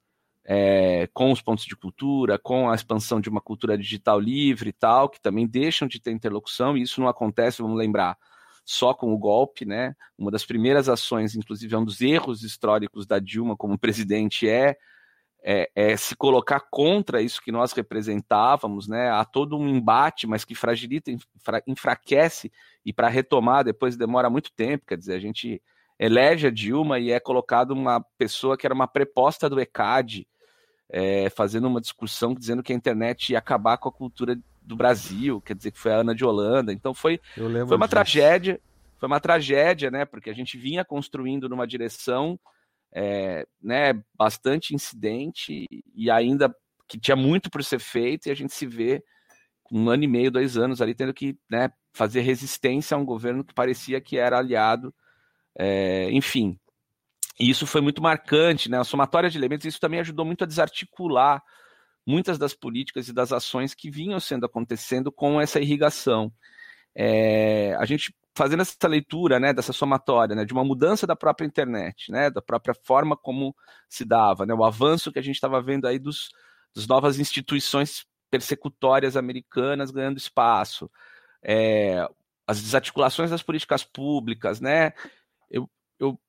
é, 0.46 1.10
com 1.14 1.32
os 1.32 1.42
pontos 1.42 1.66
de 1.66 1.76
cultura, 1.76 2.40
com 2.40 2.70
a 2.70 2.76
expansão 2.76 3.20
de 3.20 3.30
uma 3.30 3.42
cultura 3.42 3.78
digital 3.78 4.20
livre 4.20 4.70
e 4.70 4.74
tal, 4.74 5.10
que 5.10 5.20
também 5.20 5.46
deixam 5.46 5.88
de 5.88 6.00
ter 6.00 6.12
interlocução, 6.12 6.78
e 6.78 6.84
isso 6.84 7.02
não 7.02 7.10
acontece, 7.10 7.62
vamos 7.62 7.78
lembrar, 7.78 8.18
só 8.64 8.94
com 8.94 9.14
o 9.14 9.18
golpe, 9.18 9.66
né? 9.66 9.94
Uma 10.18 10.32
das 10.32 10.46
primeiras 10.46 10.88
ações, 10.88 11.36
inclusive, 11.36 11.76
é 11.76 11.78
um 11.78 11.84
dos 11.84 12.00
erros 12.00 12.44
históricos 12.44 13.06
da 13.06 13.20
Dilma 13.20 13.58
como 13.58 13.78
presidente 13.78 14.48
é 14.48 14.78
é, 15.50 15.72
é, 15.74 15.96
se 15.96 16.14
colocar 16.14 16.60
contra 16.70 17.22
isso 17.22 17.42
que 17.42 17.54
nós 17.54 17.72
representávamos, 17.72 18.86
né? 18.86 19.10
Há 19.10 19.24
todo 19.24 19.58
um 19.58 19.66
embate, 19.66 20.28
mas 20.28 20.44
que 20.44 20.54
fragiliza, 20.54 21.04
enfraquece 21.66 22.52
e 22.86 22.92
para 22.92 23.08
retomar 23.08 23.64
depois 23.64 23.96
demora 23.96 24.30
muito 24.30 24.52
tempo. 24.52 24.84
Quer 24.86 24.98
dizer, 24.98 25.14
a 25.14 25.20
gente 25.20 25.62
elege 25.98 26.48
a 26.48 26.52
Dilma 26.52 27.00
e 27.00 27.12
é 27.12 27.20
colocado 27.22 27.72
uma 27.72 28.02
pessoa 28.18 28.58
que 28.58 28.68
era 28.68 28.76
uma 28.76 28.90
preposta 28.90 29.50
do 29.50 29.58
ECAD, 29.58 30.28
é, 30.90 31.30
fazendo 31.30 31.70
uma 31.70 31.80
discussão 31.80 32.34
dizendo 32.34 32.62
que 32.62 32.74
a 32.74 32.76
internet 32.76 33.32
ia 33.32 33.40
acabar 33.40 33.78
com 33.78 33.88
a 33.88 33.94
cultura 33.94 34.38
do 34.62 34.76
Brasil, 34.76 35.40
quer 35.40 35.56
dizer 35.56 35.72
que 35.72 35.80
foi 35.80 35.94
a 35.94 36.00
Ana 36.00 36.14
de 36.14 36.26
Holanda. 36.26 36.74
Então 36.74 36.94
foi, 36.94 37.22
foi 37.34 37.46
uma 37.46 37.78
disso. 37.78 37.90
tragédia, 37.90 38.60
foi 38.98 39.08
uma 39.08 39.22
tragédia, 39.22 39.90
né? 39.90 40.04
Porque 40.04 40.30
a 40.30 40.36
gente 40.36 40.58
vinha 40.58 40.84
construindo 40.84 41.48
numa 41.48 41.66
direção 41.66 42.38
é, 42.94 43.46
né, 43.62 43.94
bastante 44.16 44.74
incidente 44.74 45.68
e 45.94 46.10
ainda 46.10 46.54
que 46.88 47.00
tinha 47.00 47.16
muito 47.16 47.50
por 47.50 47.64
ser 47.64 47.80
feito 47.80 48.28
e 48.28 48.32
a 48.32 48.36
gente 48.36 48.54
se 48.54 48.66
vê 48.66 49.04
um 49.72 49.90
ano 49.90 50.04
e 50.04 50.08
meio, 50.08 50.32
dois 50.32 50.58
anos 50.58 50.82
ali 50.82 50.96
tendo 50.96 51.14
que 51.14 51.38
né, 51.50 51.70
fazer 51.94 52.22
resistência 52.22 52.96
a 52.96 53.00
um 53.00 53.06
governo 53.06 53.44
que 53.44 53.54
parecia 53.54 54.00
que 54.00 54.18
era 54.18 54.38
aliado, 54.38 54.94
é, 55.58 56.10
enfim. 56.12 56.58
E 57.40 57.50
isso 57.50 57.68
foi 57.68 57.82
muito 57.82 58.02
marcante, 58.02 58.70
né? 58.70 58.80
A 58.80 58.84
somatória 58.84 59.30
de 59.30 59.38
elementos, 59.38 59.66
isso 59.66 59.80
também 59.80 60.00
ajudou 60.00 60.26
muito 60.26 60.44
a 60.44 60.48
desarticular 60.48 61.44
muitas 62.06 62.38
das 62.38 62.54
políticas 62.54 63.10
e 63.10 63.14
das 63.14 63.34
ações 63.34 63.74
que 63.74 63.92
vinham 63.92 64.20
sendo 64.20 64.46
acontecendo 64.46 65.12
com 65.12 65.40
essa 65.40 65.60
irrigação. 65.60 66.32
É, 66.96 67.76
a 67.76 67.86
gente 67.86 68.16
fazendo 68.38 68.62
essa 68.62 68.88
leitura, 68.88 69.40
né, 69.40 69.52
dessa 69.52 69.74
somatória, 69.74 70.36
né, 70.36 70.46
de 70.46 70.54
uma 70.54 70.64
mudança 70.64 71.08
da 71.08 71.16
própria 71.16 71.48
internet, 71.48 72.12
né, 72.12 72.30
da 72.30 72.42
própria 72.42 72.76
forma 72.84 73.18
como 73.18 73.56
se 73.90 74.06
dava, 74.06 74.46
né, 74.46 74.54
o 74.54 74.64
avanço 74.64 75.12
que 75.12 75.18
a 75.18 75.24
gente 75.24 75.36
estava 75.36 75.60
vendo 75.60 75.88
aí 75.88 75.98
dos, 75.98 76.30
das 76.76 76.86
novas 76.86 77.18
instituições 77.18 78.06
persecutórias 78.30 79.18
americanas 79.18 79.90
ganhando 79.90 80.18
espaço, 80.18 80.90
é, 81.42 82.08
as 82.46 82.62
desarticulações 82.62 83.32
das 83.32 83.42
políticas 83.42 83.84
públicas, 83.84 84.62
né, 84.62 84.94
eu, 85.50 85.68
eu 86.00 86.20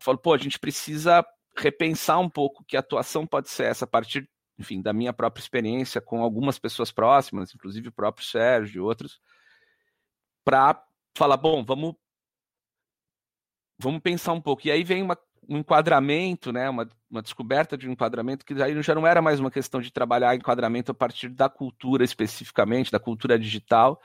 falo, 0.00 0.18
pô, 0.18 0.32
a 0.32 0.38
gente 0.38 0.58
precisa 0.58 1.26
repensar 1.56 2.20
um 2.20 2.30
pouco 2.30 2.64
que 2.64 2.76
atuação 2.76 3.26
pode 3.26 3.50
ser 3.50 3.64
essa 3.64 3.86
a 3.86 3.88
partir, 3.88 4.30
enfim, 4.56 4.80
da 4.80 4.92
minha 4.92 5.12
própria 5.12 5.42
experiência 5.42 6.00
com 6.00 6.22
algumas 6.22 6.60
pessoas 6.60 6.92
próximas, 6.92 7.52
inclusive 7.52 7.88
o 7.88 7.92
próprio 7.92 8.24
Sérgio 8.24 8.78
e 8.78 8.80
outros, 8.80 9.20
para 10.44 10.80
falar, 11.16 11.36
bom, 11.36 11.64
vamos 11.64 11.94
vamos 13.80 14.00
pensar 14.00 14.32
um 14.32 14.40
pouco. 14.40 14.66
E 14.66 14.70
aí 14.70 14.84
vem 14.84 15.02
uma, 15.02 15.16
um 15.48 15.58
enquadramento, 15.58 16.52
né, 16.52 16.68
uma, 16.68 16.88
uma 17.10 17.22
descoberta 17.22 17.76
de 17.76 17.88
um 17.88 17.92
enquadramento 17.92 18.44
que 18.44 18.60
aí 18.62 18.80
já 18.82 18.94
não 18.94 19.06
era 19.06 19.22
mais 19.22 19.40
uma 19.40 19.50
questão 19.50 19.80
de 19.80 19.90
trabalhar 19.90 20.34
enquadramento 20.34 20.92
a 20.92 20.94
partir 20.94 21.30
da 21.30 21.48
cultura 21.48 22.04
especificamente, 22.04 22.92
da 22.92 23.00
cultura 23.00 23.38
digital, 23.38 24.00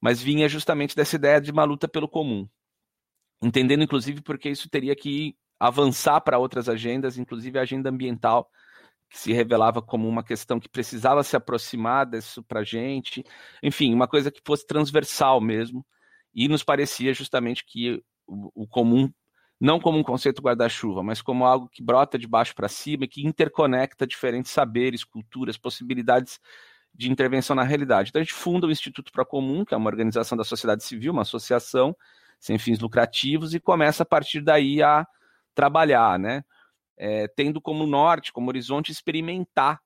mas 0.00 0.22
vinha 0.22 0.48
justamente 0.48 0.96
dessa 0.96 1.16
ideia 1.16 1.40
de 1.40 1.50
uma 1.50 1.64
luta 1.64 1.88
pelo 1.88 2.08
comum. 2.08 2.48
Entendendo, 3.42 3.84
inclusive, 3.84 4.20
porque 4.22 4.50
isso 4.50 4.68
teria 4.68 4.96
que 4.96 5.36
avançar 5.58 6.20
para 6.20 6.38
outras 6.38 6.68
agendas, 6.68 7.16
inclusive 7.16 7.58
a 7.58 7.62
agenda 7.62 7.90
ambiental, 7.90 8.50
que 9.08 9.18
se 9.18 9.32
revelava 9.32 9.80
como 9.80 10.08
uma 10.08 10.24
questão 10.24 10.58
que 10.58 10.68
precisava 10.68 11.22
se 11.22 11.36
aproximar 11.36 12.06
disso 12.06 12.42
para 12.42 12.60
a 12.60 12.64
gente. 12.64 13.24
Enfim, 13.62 13.94
uma 13.94 14.08
coisa 14.08 14.30
que 14.30 14.40
fosse 14.44 14.66
transversal 14.66 15.40
mesmo. 15.40 15.84
E 16.34 16.48
nos 16.48 16.64
parecia 16.64 17.14
justamente 17.14 17.64
que 17.64 18.02
o, 18.26 18.66
comum, 18.66 19.10
não 19.60 19.78
como 19.78 19.98
um 19.98 20.02
conceito 20.02 20.42
guarda-chuva, 20.42 21.02
mas 21.02 21.22
como 21.22 21.44
algo 21.44 21.68
que 21.68 21.82
brota 21.82 22.18
de 22.18 22.26
baixo 22.26 22.54
para 22.54 22.68
cima 22.68 23.04
e 23.04 23.08
que 23.08 23.26
interconecta 23.26 24.06
diferentes 24.06 24.50
saberes, 24.50 25.04
culturas, 25.04 25.56
possibilidades 25.56 26.40
de 26.92 27.10
intervenção 27.10 27.54
na 27.54 27.62
realidade. 27.62 28.08
Então 28.08 28.20
a 28.20 28.24
gente 28.24 28.34
funda 28.34 28.66
o 28.66 28.70
Instituto 28.70 29.12
Pro 29.12 29.26
Comum, 29.26 29.64
que 29.64 29.74
é 29.74 29.76
uma 29.76 29.90
organização 29.90 30.36
da 30.36 30.44
sociedade 30.44 30.84
civil, 30.84 31.12
uma 31.12 31.22
associação 31.22 31.96
sem 32.38 32.58
fins 32.58 32.78
lucrativos, 32.78 33.54
e 33.54 33.60
começa 33.60 34.02
a 34.02 34.06
partir 34.06 34.40
daí 34.40 34.82
a 34.82 35.06
trabalhar, 35.54 36.18
né? 36.18 36.44
É, 36.96 37.26
tendo 37.28 37.60
como 37.60 37.86
norte, 37.86 38.32
como 38.32 38.48
horizonte, 38.48 38.92
experimentar 38.92 39.80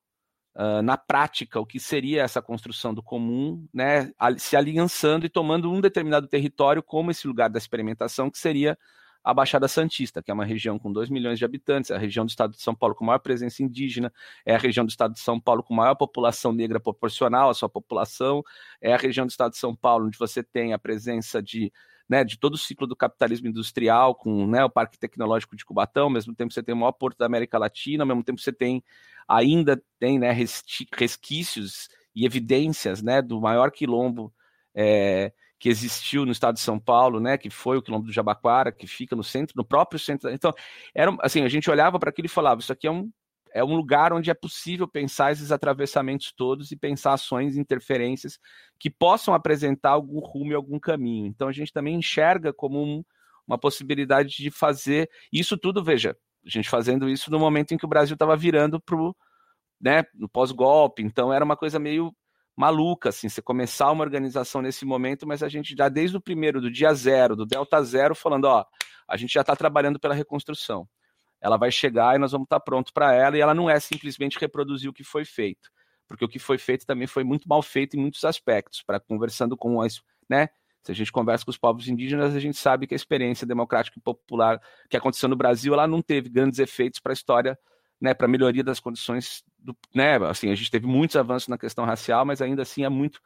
uh, 0.59 0.83
na 0.83 0.97
prática 0.97 1.61
o 1.61 1.67
que 1.67 1.79
seria 1.79 2.23
essa 2.23 2.43
construção 2.43 2.93
do 2.93 3.03
comum, 3.03 3.67
né? 3.73 4.13
se 4.39 4.57
aliançando 4.57 5.25
e 5.25 5.29
tomando 5.29 5.73
um 5.73 5.81
determinado 5.81 6.27
território 6.27 6.83
como 6.83 7.11
esse 7.11 7.27
lugar 7.29 7.49
da 7.49 7.59
experimentação, 7.59 8.29
que 8.29 8.39
seria 8.39 8.77
a 9.23 9.35
Baixada 9.35 9.69
Santista, 9.69 10.23
que 10.23 10.31
é 10.31 10.35
uma 10.35 10.45
região 10.45 10.79
com 10.79 10.93
2 10.93 11.11
milhões 11.11 11.39
de 11.39 11.45
habitantes, 11.45 11.91
é 11.91 11.95
a 11.95 11.99
região 11.99 12.25
do 12.25 12.31
estado 12.31 12.53
de 12.53 12.63
São 12.63 12.75
Paulo 12.75 12.95
com 12.95 13.05
maior 13.05 13.19
presença 13.19 13.63
indígena, 13.63 14.13
é 14.45 14.55
a 14.55 14.59
região 14.59 14.85
do 14.85 14.89
estado 14.89 15.13
de 15.13 15.21
São 15.21 15.39
Paulo 15.39 15.63
com 15.63 15.75
maior 15.75 15.95
população 15.95 16.53
negra 16.53 16.81
proporcional 16.81 17.51
à 17.51 17.55
sua 17.55 17.69
população, 17.69 18.43
é 18.81 18.93
a 18.93 18.97
região 18.97 19.27
do 19.27 19.31
estado 19.31 19.53
de 19.53 19.59
São 19.59 19.75
Paulo 19.75 20.07
onde 20.07 20.19
você 20.19 20.43
tem 20.43 20.73
a 20.73 20.79
presença 20.79 21.43
de 21.43 21.73
né, 22.09 22.25
de 22.25 22.39
todo 22.39 22.55
o 22.55 22.59
ciclo 22.59 22.87
do 22.87 22.97
capitalismo 22.97 23.49
industrial, 23.49 24.15
com 24.15 24.47
né, 24.47 24.65
o 24.65 24.71
Parque 24.71 24.99
Tecnológico 24.99 25.55
de 25.55 25.63
Cubatão, 25.63 26.05
ao 26.05 26.11
mesmo 26.11 26.35
tempo 26.35 26.55
você 26.55 26.63
tem 26.63 26.75
o 26.75 26.79
maior 26.79 26.93
porto 26.93 27.19
da 27.19 27.27
América 27.27 27.59
Latina, 27.59 28.03
ao 28.03 28.09
mesmo 28.09 28.25
tempo 28.25 28.41
você 28.41 28.51
tem 28.51 28.83
ainda 29.29 29.81
tem 29.99 30.19
né, 30.19 30.33
resquícios 30.33 31.89
e 32.15 32.25
evidências 32.25 33.03
né, 33.03 33.21
do 33.21 33.41
maior 33.41 33.71
quilombo 33.71 34.33
é, 34.75 35.33
que 35.59 35.69
existiu 35.69 36.25
no 36.25 36.33
estado 36.33 36.55
de 36.55 36.61
São 36.61 36.79
Paulo, 36.79 37.21
né, 37.21 37.37
que 37.37 37.51
foi 37.51 37.77
o 37.77 37.83
quilombo 37.83 38.07
do 38.07 38.13
Jabaquara, 38.13 38.73
que 38.73 38.87
fica 38.87 39.15
no 39.15 39.25
centro, 39.25 39.55
no 39.57 39.65
próprio 39.65 39.99
centro. 39.99 40.31
Então, 40.31 40.53
era 40.95 41.15
assim, 41.21 41.43
a 41.43 41.49
gente 41.49 41.71
olhava 41.71 41.99
para 41.99 42.11
aquilo 42.11 42.27
e 42.27 42.31
falava, 42.31 42.61
isso 42.61 42.73
aqui 42.73 42.87
é 42.87 42.91
um 42.91 43.11
é 43.53 43.65
um 43.65 43.75
lugar 43.75 44.13
onde 44.13 44.31
é 44.31 44.35
possível 44.35 44.87
pensar 44.87 45.33
esses 45.33 45.51
atravessamentos 45.51 46.33
todos 46.33 46.71
e 46.71 46.77
pensar 46.77 47.15
ações 47.15 47.57
interferências 47.57 48.39
que 48.79 48.91
possam 48.91 49.33
apresentar 49.35 49.91
algum 49.91 50.21
rumo 50.21 50.53
e 50.53 50.55
algum 50.55 50.79
caminho. 50.79 51.27
Então 51.27 51.49
a 51.49 51.53
gente 51.53 51.73
também 51.73 51.97
enxerga 51.97 52.53
como 52.53 52.83
um, 52.83 53.03
uma 53.47 53.59
possibilidade 53.59 54.37
de 54.37 54.51
fazer 54.51 55.11
isso 55.33 55.57
tudo, 55.57 55.83
veja, 55.83 56.17
a 56.45 56.49
gente 56.49 56.69
fazendo 56.69 57.09
isso 57.09 57.31
no 57.31 57.39
momento 57.39 57.73
em 57.73 57.77
que 57.77 57.85
o 57.85 57.89
Brasil 57.89 58.15
estava 58.15 58.37
virando 58.37 58.81
para 58.81 58.97
né, 59.81 60.05
no 60.15 60.29
pós-golpe, 60.29 61.03
então 61.03 61.33
era 61.33 61.45
uma 61.45 61.57
coisa 61.57 61.79
meio 61.79 62.13
maluca, 62.57 63.11
assim, 63.11 63.29
você 63.29 63.41
começar 63.41 63.91
uma 63.93 64.03
organização 64.03 64.61
nesse 64.61 64.85
momento, 64.85 65.27
mas 65.27 65.45
a 65.45 65.49
gente 65.49 65.77
já 65.79 65.89
desde 65.89 66.17
o 66.17 66.21
primeiro, 66.21 66.61
do 66.61 66.69
dia 66.69 66.93
zero, 66.93 67.37
do 67.37 67.47
delta 67.47 67.81
zero, 67.85 68.17
falando, 68.17 68.47
ó, 68.47 68.65
a 69.07 69.17
gente 69.17 69.33
já 69.33 69.43
está 69.43 69.55
trabalhando 69.55 70.01
pela 70.01 70.13
reconstrução. 70.13 70.89
Ela 71.41 71.57
vai 71.57 71.71
chegar 71.71 72.17
e 72.17 72.19
nós 72.19 72.33
vamos 72.33 72.47
estar 72.47 72.59
pronto 72.59 72.93
para 72.93 73.15
ela, 73.15 73.37
e 73.37 73.41
ela 73.41 73.55
não 73.55 73.71
é 73.71 73.79
simplesmente 73.79 74.37
reproduzir 74.41 74.91
o 74.91 74.93
que 74.93 75.05
foi 75.05 75.25
feito, 75.25 75.71
porque 76.09 76.25
o 76.25 76.29
que 76.29 76.41
foi 76.41 76.59
feito 76.59 76.85
também 76.85 77.07
foi 77.07 77.23
muito 77.23 77.49
mal 77.49 77.63
feito 77.63 77.97
em 77.97 78.01
muitos 78.01 78.25
aspectos, 78.25 78.83
para 78.83 78.99
conversando 78.99 79.57
com 79.57 79.81
as, 79.81 80.03
né, 80.29 80.49
se 80.89 80.93
a 80.93 80.95
gente 80.95 81.13
conversa 81.13 81.45
com 81.45 81.51
os 81.51 81.59
povos 81.59 81.87
indígenas, 81.87 82.35
a 82.35 82.41
gente 82.41 82.57
sabe 82.57 82.87
que 82.87 82.95
a 82.95 82.97
experiência 82.97 83.47
democrática 83.47 83.99
e 83.99 84.03
popular 84.03 84.59
que 84.89 84.97
aconteceu 84.97 85.29
no 85.29 85.37
Brasil, 85.37 85.75
ela 85.75 85.87
não 85.87 86.01
teve 86.01 86.31
grandes 86.31 86.59
efeitos 86.59 86.99
para 86.99 87.13
a 87.13 87.15
história, 87.15 87.59
né, 88.01 88.15
para 88.15 88.27
a 88.27 88.29
melhoria 88.29 88.65
das 88.65 88.81
condições 88.81 89.45
do, 89.59 89.77
né, 89.95 90.17
assim, 90.27 90.51
a 90.51 90.55
gente 90.55 90.71
teve 90.71 90.87
muitos 90.87 91.15
avanços 91.17 91.49
na 91.49 91.59
questão 91.59 91.85
racial, 91.85 92.25
mas 92.25 92.41
ainda 92.41 92.63
assim 92.63 92.85
é 92.85 92.89
muito 92.89 93.21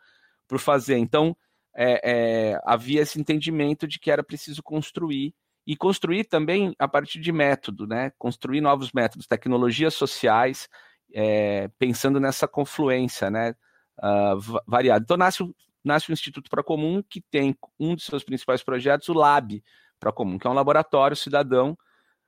por 0.49 0.59
fazer. 0.59 0.97
Então, 0.97 1.37
é, 1.73 2.01
é, 2.03 2.61
havia 2.65 3.01
esse 3.01 3.21
entendimento 3.21 3.87
de 3.87 4.01
que 4.01 4.11
era 4.11 4.25
preciso 4.25 4.61
construir 4.61 5.33
e 5.65 5.77
construir 5.77 6.25
também 6.25 6.75
a 6.81 6.89
partir 6.89 7.21
de 7.21 7.31
método, 7.31 7.87
né? 7.87 8.11
Construir 8.19 8.61
novos 8.61 8.91
métodos, 8.91 9.29
tecnologias 9.29 9.95
sociais, 9.95 10.69
é, 11.15 11.69
pensando 11.79 12.19
nessa 12.19 12.49
confluência, 12.49 13.31
né? 13.31 13.55
Uh, 14.03 14.61
variada. 14.67 15.05
Então 15.05 15.17
nasce, 15.17 15.45
nasce 15.85 16.11
o 16.11 16.12
Instituto 16.12 16.51
Procomum, 16.51 17.03
que 17.03 17.20
tem 17.30 17.57
um 17.78 17.95
dos 17.95 18.05
seus 18.05 18.24
principais 18.24 18.62
projetos, 18.62 19.09
o 19.09 19.14
Lab 19.14 19.62
Procomum, 19.99 20.39
que 20.39 20.47
é 20.47 20.51
um 20.51 20.55
laboratório 20.55 21.16
cidadão, 21.16 21.76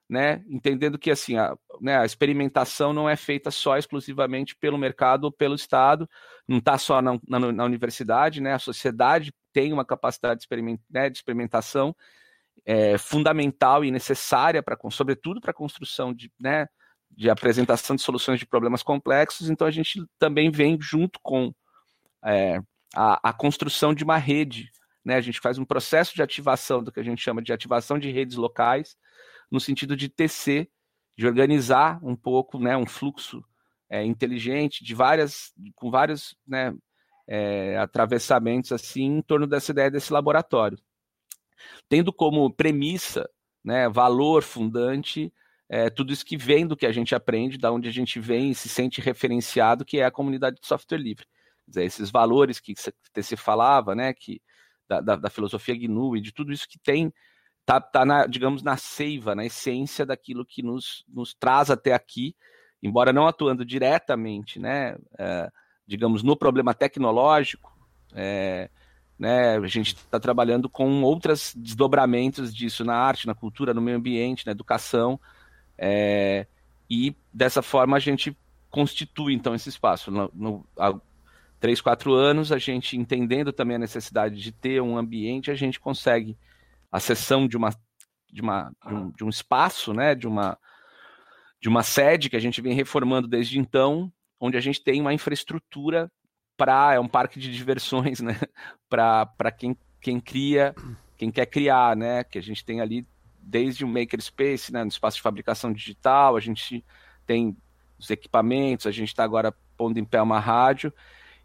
né? 0.09 0.45
Entendendo 0.49 0.99
que 0.99 1.11
assim 1.11 1.37
a, 1.37 1.57
né, 1.81 1.99
a 1.99 2.05
experimentação 2.05 2.93
não 2.93 3.09
é 3.09 3.17
feita 3.17 3.51
só 3.51 3.77
exclusivamente 3.79 4.55
pelo 4.57 4.79
mercado 4.79 5.25
ou 5.25 5.33
pelo 5.33 5.55
Estado, 5.55 6.09
não 6.47 6.59
está 6.59 6.77
só 6.79 7.01
na, 7.01 7.19
na, 7.27 7.53
na, 7.53 7.65
universidade, 7.65 8.41
né? 8.41 8.53
A 8.53 8.59
sociedade 8.59 9.33
tem 9.53 9.73
uma 9.73 9.85
capacidade 9.85 10.39
de, 10.39 10.43
experiment, 10.43 10.79
né, 10.91 11.09
de 11.09 11.17
experimentação 11.17 11.95
é, 12.67 12.99
fundamental 12.99 13.85
e 13.85 13.91
necessária, 13.91 14.63
para, 14.63 14.77
sobretudo 14.91 15.41
para 15.41 15.53
a 15.53 15.55
construção 15.55 16.13
de, 16.13 16.31
né, 16.39 16.67
de 17.11 17.31
apresentação 17.31 17.97
de 17.97 18.03
soluções 18.03 18.39
de 18.39 18.47
problemas 18.47 18.83
complexos. 18.83 19.49
Então, 19.49 19.67
a 19.67 19.71
gente 19.71 20.05
também 20.19 20.51
vem 20.51 20.79
junto 20.81 21.19
com 21.23 21.53
é, 22.25 22.61
a, 22.95 23.31
a, 23.31 23.33
construção 23.33 23.95
de 23.95 24.05
uma 24.05 24.17
rede. 24.17 24.71
Né? 25.05 25.17
A 25.17 25.21
gente 25.21 25.41
faz 25.41 25.59
um 25.59 25.65
processo 25.65 26.15
de 26.15 26.23
ativação 26.23 26.83
do 26.83 26.93
que 26.93 27.01
a 27.01 27.05
gente 27.05 27.23
chama 27.23 27.43
de 27.43 27.53
ativação 27.53 27.99
de 27.99 28.11
redes 28.11 28.37
locais, 28.37 28.97
no 29.51 29.61
sentido 29.61 29.97
de 29.97 30.09
tecer, 30.09 30.71
de 31.17 31.27
organizar 31.27 31.99
um 32.03 32.17
pouco 32.17 32.59
né, 32.59 32.77
um 32.77 32.87
fluxo 32.87 33.45
é, 33.89 34.05
inteligente 34.05 34.85
de 34.85 34.95
várias, 34.95 35.53
com 35.75 35.91
vários 35.91 36.37
né, 36.47 36.75
é, 37.29 37.77
atravessamentos 37.79 38.73
assim 38.73 39.19
em 39.19 39.23
torno 39.23 39.47
dessa 39.47 39.71
ideia 39.71 39.91
desse 39.91 40.13
laboratório 40.13 40.79
tendo 41.89 42.13
como 42.13 42.53
premissa, 42.53 43.29
né, 43.65 43.89
valor 43.89 44.43
fundante, 44.43 45.33
é, 45.69 45.89
tudo 45.89 46.13
isso 46.13 46.25
que 46.25 46.37
vem 46.37 46.67
do 46.67 46.77
que 46.77 46.87
a 46.87 46.93
gente 46.93 47.15
aprende, 47.15 47.59
da 47.59 47.73
onde 47.73 47.89
a 47.89 47.93
gente 47.93 48.21
vem 48.21 48.51
e 48.51 48.55
se 48.55 48.69
sente 48.69 49.01
referenciado, 49.01 49.85
que 49.85 49.99
é 49.99 50.05
a 50.05 50.11
comunidade 50.11 50.61
de 50.61 50.67
software 50.67 50.99
livre. 50.99 51.27
Dizer, 51.67 51.85
esses 51.85 52.11
valores 52.11 52.61
que 52.61 52.75
você 53.15 53.37
falava, 53.37 53.95
né, 53.95 54.13
que 54.13 54.41
da, 54.89 55.01
da, 55.01 55.17
da, 55.17 55.31
filosofia 55.31 55.75
GNU 55.75 56.17
e 56.17 56.21
de 56.21 56.33
tudo 56.33 56.53
isso 56.53 56.69
que 56.69 56.79
tem, 56.79 57.13
tá, 57.65 57.81
tá 57.81 58.05
na, 58.05 58.27
digamos, 58.27 58.63
na 58.63 58.77
seiva, 58.77 59.35
na 59.35 59.45
essência 59.45 60.05
daquilo 60.05 60.45
que 60.45 60.63
nos, 60.63 61.05
nos 61.09 61.35
traz 61.35 61.71
até 61.71 61.95
aqui, 61.95 62.37
embora 62.83 63.13
não 63.13 63.27
atuando 63.27 63.65
diretamente, 63.65 64.59
né, 64.59 64.97
é, 65.19 65.51
digamos, 65.87 66.23
no 66.23 66.37
problema 66.37 66.75
tecnológico, 66.75 67.73
é, 68.15 68.69
né? 69.19 69.57
A 69.57 69.67
gente 69.67 69.95
está 69.95 70.19
trabalhando 70.19 70.69
com 70.69 71.03
outros 71.03 71.55
desdobramentos 71.57 72.55
disso 72.55 72.85
na 72.85 72.97
arte, 72.97 73.27
na 73.27 73.35
cultura, 73.35 73.73
no 73.73 73.81
meio 73.81 73.97
ambiente, 73.97 74.47
na 74.47 74.53
educação. 74.53 75.19
É, 75.79 76.47
e 76.91 77.17
dessa 77.33 77.63
forma 77.63 77.97
a 77.97 78.01
gente 78.01 78.37
constitui 78.71 79.35
então 79.35 79.55
esse 79.55 79.69
espaço. 79.69 80.11
No, 80.11 80.31
no, 80.35 80.67
três, 81.65 81.81
quatro 81.81 82.13
anos, 82.13 82.53
a 82.53 82.59
gente 82.59 82.95
entendendo 82.95 83.51
também 83.51 83.77
a 83.77 83.79
necessidade 83.79 84.39
de 84.39 84.53
ter 84.53 84.83
um 84.83 84.99
ambiente, 84.99 85.51
a 85.51 85.55
gente 85.55 85.81
consegue 85.81 86.37
a 86.93 87.01
cessão 87.01 87.49
de 87.49 87.57
uma 87.57 87.71
de, 88.31 88.43
uma, 88.43 88.71
de, 88.87 88.95
um, 88.95 89.11
de 89.13 89.25
um 89.25 89.31
espaço, 89.31 89.95
né? 89.95 90.15
De 90.15 90.29
uma 90.29 90.59
de 91.59 91.67
uma 91.67 91.83
sede 91.83 92.29
que 92.29 92.37
a 92.37 92.39
gente 92.39 92.61
vem 92.61 92.75
reformando 92.75 93.27
desde 93.27 93.59
então, 93.59 94.13
onde 94.39 94.59
a 94.59 94.61
gente 94.61 94.85
tem 94.85 95.01
uma 95.01 95.15
infraestrutura 95.15 96.13
para 96.55 96.93
é 96.93 97.01
um 97.01 97.09
parque 97.09 97.41
de 97.41 97.51
diversões, 97.51 98.21
né? 98.21 98.39
Para 98.87 99.51
quem, 99.51 99.75
quem 100.03 100.21
cria, 100.21 100.75
quem 101.17 101.31
quer 101.31 101.47
criar, 101.47 101.97
né? 101.97 102.25
Que 102.25 102.37
a 102.37 102.43
gente 102.43 102.63
tem 102.63 102.83
ali 102.83 103.07
desde 103.41 103.87
o 103.87 103.89
makerspace, 103.89 104.71
né, 104.71 104.85
no 104.85 104.91
espaço 104.91 105.17
de 105.17 105.23
fabricação 105.23 105.73
digital, 105.73 106.37
a 106.37 106.41
gente 106.41 106.85
tem 107.25 107.57
os 107.99 108.11
equipamentos, 108.11 108.87
a 108.87 108.91
gente 108.91 109.09
está 109.09 109.25
agora 109.25 109.55
pondo 109.79 109.99
em 109.99 110.05
pé 110.05 110.21
uma 110.21 110.39
rádio. 110.39 110.93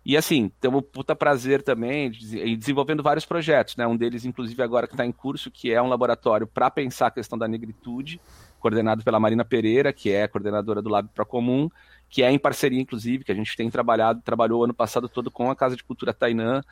E 0.10 0.18
assim, 0.18 0.52
temos 0.60 0.80
um 0.80 0.82
puta 0.82 1.16
prazer 1.16 1.62
também 1.62 2.10
de, 2.10 2.58
desenvolvendo 2.58 3.04
vários 3.04 3.28
projetos, 3.28 3.76
né? 3.76 3.86
Um 3.86 3.96
deles, 3.96 4.26
inclusive, 4.26 4.60
agora 4.64 4.88
que 4.88 4.96
está 4.96 5.06
em 5.06 5.12
curso, 5.12 5.52
que 5.52 5.72
é 5.72 5.80
um 5.80 5.88
laboratório 5.88 6.48
para 6.48 6.72
pensar 6.72 7.06
a 7.06 7.12
questão 7.12 7.38
da 7.38 7.48
negritude, 7.48 8.20
coordenado 8.60 9.04
pela 9.04 9.20
Marina 9.20 9.46
Pereira, 9.46 9.94
que 9.94 10.12
é 10.12 10.28
coordenadora 10.28 10.82
do 10.82 10.90
Lab 10.90 11.08
Procomum, 11.10 11.70
que 12.10 12.24
é 12.24 12.32
em 12.32 12.40
parceria, 12.40 12.82
inclusive, 12.82 13.24
que 13.24 13.32
a 13.32 13.36
gente 13.36 13.56
tem 13.56 13.70
trabalhado, 13.70 14.20
trabalhou 14.24 14.64
ano 14.64 14.74
passado 14.74 15.08
todo 15.08 15.30
com 15.30 15.52
a 15.52 15.56
Casa 15.56 15.76
de 15.76 15.84
Cultura 15.84 16.12
Tainã, 16.12 16.64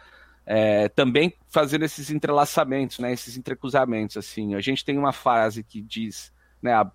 é, 0.43 0.89
também 0.89 1.31
fazendo 1.47 1.85
esses 1.85 2.09
entrelaçamentos, 2.09 2.97
né, 2.97 3.13
esses 3.13 3.37
entrecruzamentos. 3.37 4.17
Assim. 4.17 4.55
A 4.55 4.61
gente 4.61 4.83
tem 4.83 4.97
uma 4.97 5.13
frase 5.13 5.63
que 5.63 5.79
diz, 5.79 6.33
né, 6.59 6.73
a, 6.73 6.91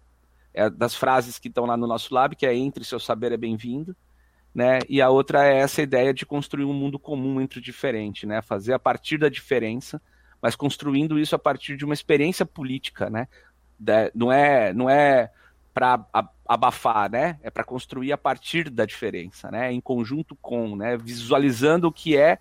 é 0.52 0.68
das 0.68 0.96
frases 0.96 1.38
que 1.38 1.46
estão 1.46 1.66
lá 1.66 1.76
no 1.76 1.86
nosso 1.86 2.12
lab, 2.12 2.34
que 2.34 2.44
é 2.44 2.52
entre 2.52 2.84
seu 2.84 2.98
saber 2.98 3.30
é 3.30 3.36
bem-vindo, 3.36 3.94
né, 4.54 4.80
e 4.88 5.00
a 5.00 5.08
outra 5.08 5.46
é 5.46 5.58
essa 5.58 5.80
ideia 5.80 6.12
de 6.12 6.26
construir 6.26 6.64
um 6.64 6.74
mundo 6.74 6.98
comum 6.98 7.40
entre 7.40 7.58
o 7.58 7.62
diferente, 7.62 8.26
né, 8.26 8.42
fazer 8.42 8.74
a 8.74 8.78
partir 8.78 9.18
da 9.18 9.28
diferença, 9.28 10.00
mas 10.40 10.54
construindo 10.54 11.18
isso 11.18 11.34
a 11.34 11.38
partir 11.38 11.76
de 11.76 11.84
uma 11.84 11.94
experiência 11.94 12.44
política, 12.44 13.08
né, 13.08 13.28
não 14.14 14.32
é, 14.32 14.72
não 14.72 14.88
é 14.88 15.30
para 15.72 16.04
abafar, 16.46 17.10
né? 17.10 17.38
É 17.42 17.50
para 17.50 17.64
construir 17.64 18.12
a 18.12 18.18
partir 18.18 18.68
da 18.68 18.84
diferença, 18.84 19.50
né? 19.50 19.72
Em 19.72 19.80
conjunto 19.80 20.36
com, 20.36 20.76
né? 20.76 20.96
Visualizando 20.96 21.88
o 21.88 21.92
que 21.92 22.16
é 22.16 22.38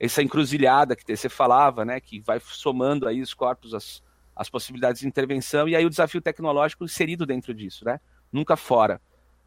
essa 0.00 0.22
encruzilhada 0.22 0.96
que 0.96 1.16
você 1.16 1.28
falava, 1.28 1.84
né? 1.84 2.00
Que 2.00 2.20
vai 2.20 2.40
somando 2.40 3.06
aí 3.06 3.20
os 3.20 3.34
corpos, 3.34 3.74
as, 3.74 4.02
as 4.34 4.48
possibilidades 4.48 5.02
de 5.02 5.06
intervenção 5.06 5.68
e 5.68 5.76
aí 5.76 5.84
o 5.84 5.90
desafio 5.90 6.22
tecnológico 6.22 6.84
inserido 6.84 7.26
dentro 7.26 7.54
disso, 7.54 7.84
né? 7.84 8.00
Nunca 8.32 8.56
fora, 8.56 9.00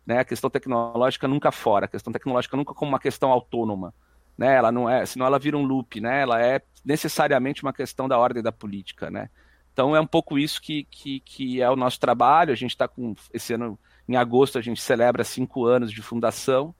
né? 0.07 0.19
A 0.19 0.25
questão 0.25 0.49
tecnológica 0.49 1.27
nunca 1.27 1.51
fora, 1.51 1.85
a 1.85 1.89
questão 1.89 2.13
tecnológica 2.13 2.55
nunca 2.55 2.73
como 2.73 2.89
uma 2.89 2.99
questão 2.99 3.29
autônoma, 3.29 3.93
né? 4.37 4.55
Ela 4.55 4.71
não 4.71 4.89
é, 4.89 5.05
senão 5.05 5.25
ela 5.25 5.37
vira 5.37 5.57
um 5.57 5.63
loop, 5.63 5.99
né? 5.99 6.21
Ela 6.21 6.41
é 6.41 6.61
necessariamente 6.85 7.61
uma 7.61 7.73
questão 7.73 8.07
da 8.07 8.17
ordem 8.17 8.41
da 8.41 8.51
política, 8.51 9.11
né? 9.11 9.29
Então 9.73 9.93
é 9.93 9.99
um 9.99 10.07
pouco 10.07 10.39
isso 10.39 10.61
que, 10.61 10.85
que, 10.85 11.19
que 11.19 11.61
é 11.61 11.69
o 11.69 11.75
nosso 11.75 11.99
trabalho. 11.99 12.53
A 12.53 12.55
gente 12.55 12.71
está 12.71 12.87
com 12.87 13.13
esse 13.33 13.53
ano, 13.53 13.77
em 14.07 14.15
agosto, 14.15 14.57
a 14.57 14.61
gente 14.61 14.81
celebra 14.81 15.25
cinco 15.25 15.65
anos 15.65 15.91
de 15.91 16.01
fundação. 16.01 16.73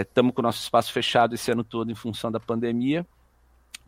Estamos 0.00 0.30
é, 0.30 0.32
com 0.32 0.40
o 0.40 0.44
nosso 0.44 0.62
espaço 0.62 0.92
fechado 0.92 1.34
esse 1.34 1.50
ano 1.50 1.64
todo 1.64 1.90
em 1.90 1.94
função 1.96 2.30
da 2.30 2.38
pandemia, 2.38 3.04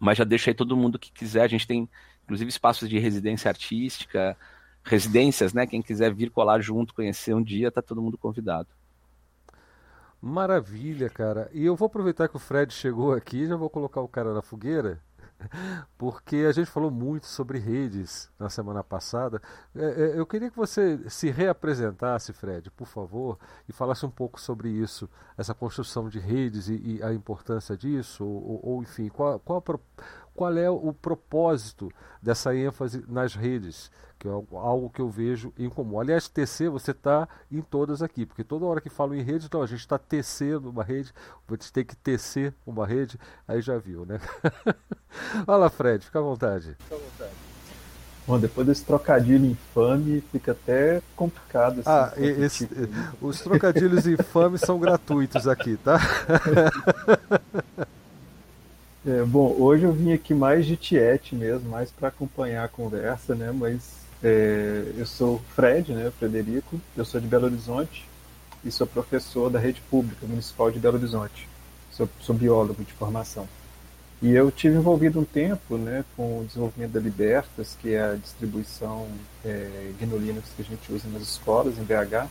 mas 0.01 0.19
já 0.19 0.25
deixa 0.25 0.51
aí 0.51 0.55
todo 0.55 0.77
mundo 0.77 0.99
que 0.99 1.13
quiser. 1.13 1.43
A 1.43 1.49
gente 1.49 1.67
tem, 1.67 1.89
inclusive, 2.25 2.51
espaços 2.51 2.89
de 2.89 2.99
residência 2.99 3.49
artística, 3.49 4.37
residências, 4.85 5.53
né? 5.53 5.67
Quem 5.67 5.83
quiser 5.83 6.13
vir 6.15 6.31
colar 6.31 6.61
junto, 6.61 6.95
conhecer 6.95 7.35
um 7.35 7.43
dia, 7.43 7.69
está 7.69 7.81
todo 7.83 8.03
mundo 8.03 8.19
convidado. 8.19 8.69
Maravilha, 10.21 11.11
cara. 11.11 11.51
E 11.53 11.65
eu 11.65 11.75
vou 11.75 11.87
aproveitar 11.87 12.29
que 12.29 12.37
o 12.37 12.41
Fred 12.41 12.73
chegou 12.73 13.13
aqui, 13.13 13.47
já 13.47 13.57
vou 13.57 13.69
colocar 13.69 14.01
o 14.01 14.09
cara 14.09 14.33
na 14.33 14.43
fogueira 14.43 15.01
porque 15.99 16.37
a 16.49 16.53
gente 16.53 16.71
falou 16.71 16.91
muito 16.91 17.27
sobre 17.27 17.59
redes 17.59 18.31
na 18.39 18.49
semana 18.49 18.83
passada. 18.83 19.41
É, 19.75 19.85
é, 19.85 20.19
eu 20.19 20.27
queria 20.27 20.51
que 20.51 20.57
você 20.57 20.99
se 21.09 21.31
reapresentasse, 21.31 22.33
Fred, 22.33 22.71
por 22.71 22.87
favor, 22.87 23.39
e 23.69 23.73
falasse 23.73 24.05
um 24.05 24.11
pouco 24.11 24.41
sobre 24.41 24.69
isso, 24.69 25.09
essa 25.37 25.55
construção 25.55 26.09
de 26.09 26.19
redes 26.19 26.69
e, 26.69 26.75
e 26.75 27.03
a 27.03 27.13
importância 27.13 27.77
disso, 27.77 28.25
ou, 28.25 28.61
ou 28.63 28.83
enfim, 28.83 29.09
qual, 29.09 29.39
qual, 29.41 29.63
qual 30.35 30.57
é 30.57 30.71
o 30.71 30.93
propósito 30.93 31.91
dessa 32.21 32.55
ênfase 32.55 33.05
nas 33.09 33.35
redes, 33.35 33.91
que 34.23 34.29
é 34.29 34.31
algo 34.31 34.89
que 34.89 35.01
eu 35.01 35.09
vejo 35.09 35.53
em 35.59 35.69
comum. 35.69 35.99
Aliás, 35.99 36.29
TC 36.29 36.69
você 36.69 36.93
está 36.93 37.29
em 37.51 37.61
todas 37.61 38.03
aqui, 38.03 38.25
porque 38.25 38.45
toda 38.45 38.65
hora 38.65 38.81
que 38.81 38.89
falo 38.89 39.17
em 39.17 39.21
rede, 39.21 39.47
então 39.47 39.61
a 39.61 39.67
gente 39.67 39.81
está 39.81 39.99
tecendo 39.99 40.71
uma 40.71 40.85
rede, 40.85 41.13
você 41.49 41.73
tem 41.73 41.85
que 41.85 41.97
tecer 41.97 42.55
uma 42.65 42.87
rede, 42.87 43.19
aí 43.49 43.61
já 43.61 43.77
viu, 43.79 44.07
né? 44.07 44.21
Fala, 45.45 45.69
Fred, 45.69 46.05
fica 46.05 46.21
à 46.21 46.23
vontade. 46.23 46.77
Fica 46.79 46.95
à 46.95 46.99
vontade. 46.99 47.33
Bom, 48.25 48.39
depois 48.39 48.65
desse 48.65 48.85
trocadilho 48.85 49.45
infame, 49.45 50.21
fica 50.31 50.53
até 50.53 51.03
complicado. 51.17 51.81
Assim, 51.81 51.91
ah, 51.91 52.13
esse, 52.17 52.69
tipo. 52.69 52.87
os 53.27 53.41
trocadilhos 53.41 54.07
infames 54.07 54.61
são 54.61 54.79
gratuitos 54.79 55.49
aqui, 55.49 55.77
tá? 55.79 55.99
É, 59.05 59.25
bom, 59.25 59.57
hoje 59.59 59.83
eu 59.83 59.93
vim 59.93 60.13
aqui 60.13 60.33
mais 60.33 60.65
de 60.65 60.77
tiete 60.77 61.35
mesmo, 61.35 61.69
mais 61.69 61.91
para 61.91 62.07
acompanhar 62.07 62.63
a 62.63 62.69
conversa, 62.69 63.35
né? 63.35 63.51
Mas 63.51 64.02
é, 64.23 64.93
eu 64.97 65.07
sou 65.07 65.41
Fred, 65.55 65.93
né? 65.93 66.11
Frederico, 66.19 66.81
eu 66.97 67.05
sou 67.05 67.21
de 67.21 67.27
Belo 67.27 67.47
Horizonte 67.47 68.07
e 68.65 68.71
sou 68.71 68.87
professor 68.87 69.51
da 69.51 69.59
rede 69.59 69.81
pública 69.91 70.27
municipal 70.27 70.71
de 70.71 70.79
Belo 70.79 70.97
Horizonte. 70.97 71.49
Sou, 71.91 72.09
sou 72.21 72.35
biólogo 72.35 72.85
de 72.85 72.93
formação. 72.93 73.49
E 74.23 74.31
eu 74.31 74.53
tive 74.53 74.77
envolvido 74.77 75.19
um 75.19 75.25
tempo, 75.25 75.77
né, 75.77 76.05
com 76.17 76.39
o 76.39 76.45
desenvolvimento 76.45 76.93
da 76.93 77.01
Libertas, 77.01 77.77
que 77.81 77.95
é 77.95 78.13
a 78.13 78.15
distribuição 78.15 79.09
é, 79.45 79.91
Linux 80.01 80.49
que 80.57 80.63
a 80.63 80.65
gente 80.65 80.93
usa 80.93 81.09
nas 81.09 81.23
escolas 81.23 81.77
em 81.77 81.83
BH. 81.83 82.29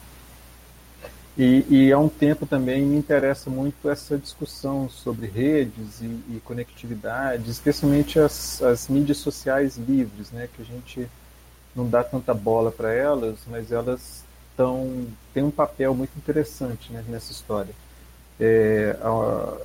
E, 1.37 1.65
e 1.69 1.91
há 1.91 1.99
um 1.99 2.07
tempo 2.07 2.45
também 2.45 2.85
me 2.85 2.95
interessa 2.95 3.49
muito 3.49 3.89
essa 3.89 4.17
discussão 4.17 4.89
sobre 4.89 5.27
redes 5.27 6.01
e, 6.01 6.05
e 6.05 6.41
conectividade, 6.45 7.49
especialmente 7.49 8.19
as, 8.19 8.61
as 8.61 8.87
mídias 8.87 9.17
sociais 9.17 9.77
livres, 9.77 10.31
né, 10.31 10.47
que 10.53 10.61
a 10.61 10.65
gente 10.65 11.09
não 11.75 11.89
dá 11.89 12.03
tanta 12.03 12.33
bola 12.33 12.71
para 12.71 12.93
elas, 12.93 13.39
mas 13.47 13.71
elas 13.71 14.23
tão, 14.55 15.07
têm 15.33 15.43
um 15.43 15.51
papel 15.51 15.93
muito 15.93 16.11
interessante 16.17 16.91
né, 16.91 17.03
nessa 17.07 17.31
história. 17.31 17.73
É, 18.39 18.97
a, 19.01 19.57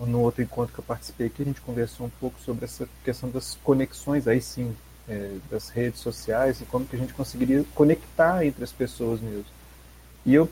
no 0.00 0.20
outro 0.20 0.42
encontro 0.42 0.72
que 0.72 0.80
eu 0.80 0.84
participei 0.84 1.26
aqui, 1.26 1.42
a 1.42 1.46
gente 1.46 1.60
conversou 1.60 2.06
um 2.06 2.10
pouco 2.20 2.40
sobre 2.40 2.64
essa 2.64 2.88
questão 3.04 3.30
das 3.30 3.56
conexões, 3.62 4.26
aí 4.26 4.40
sim, 4.40 4.74
é, 5.08 5.36
das 5.50 5.68
redes 5.68 6.00
sociais 6.00 6.60
e 6.60 6.64
como 6.64 6.86
que 6.86 6.96
a 6.96 6.98
gente 6.98 7.14
conseguiria 7.14 7.64
conectar 7.74 8.44
entre 8.44 8.64
as 8.64 8.72
pessoas 8.72 9.20
mesmo. 9.20 9.44
E 10.24 10.34
eu 10.34 10.50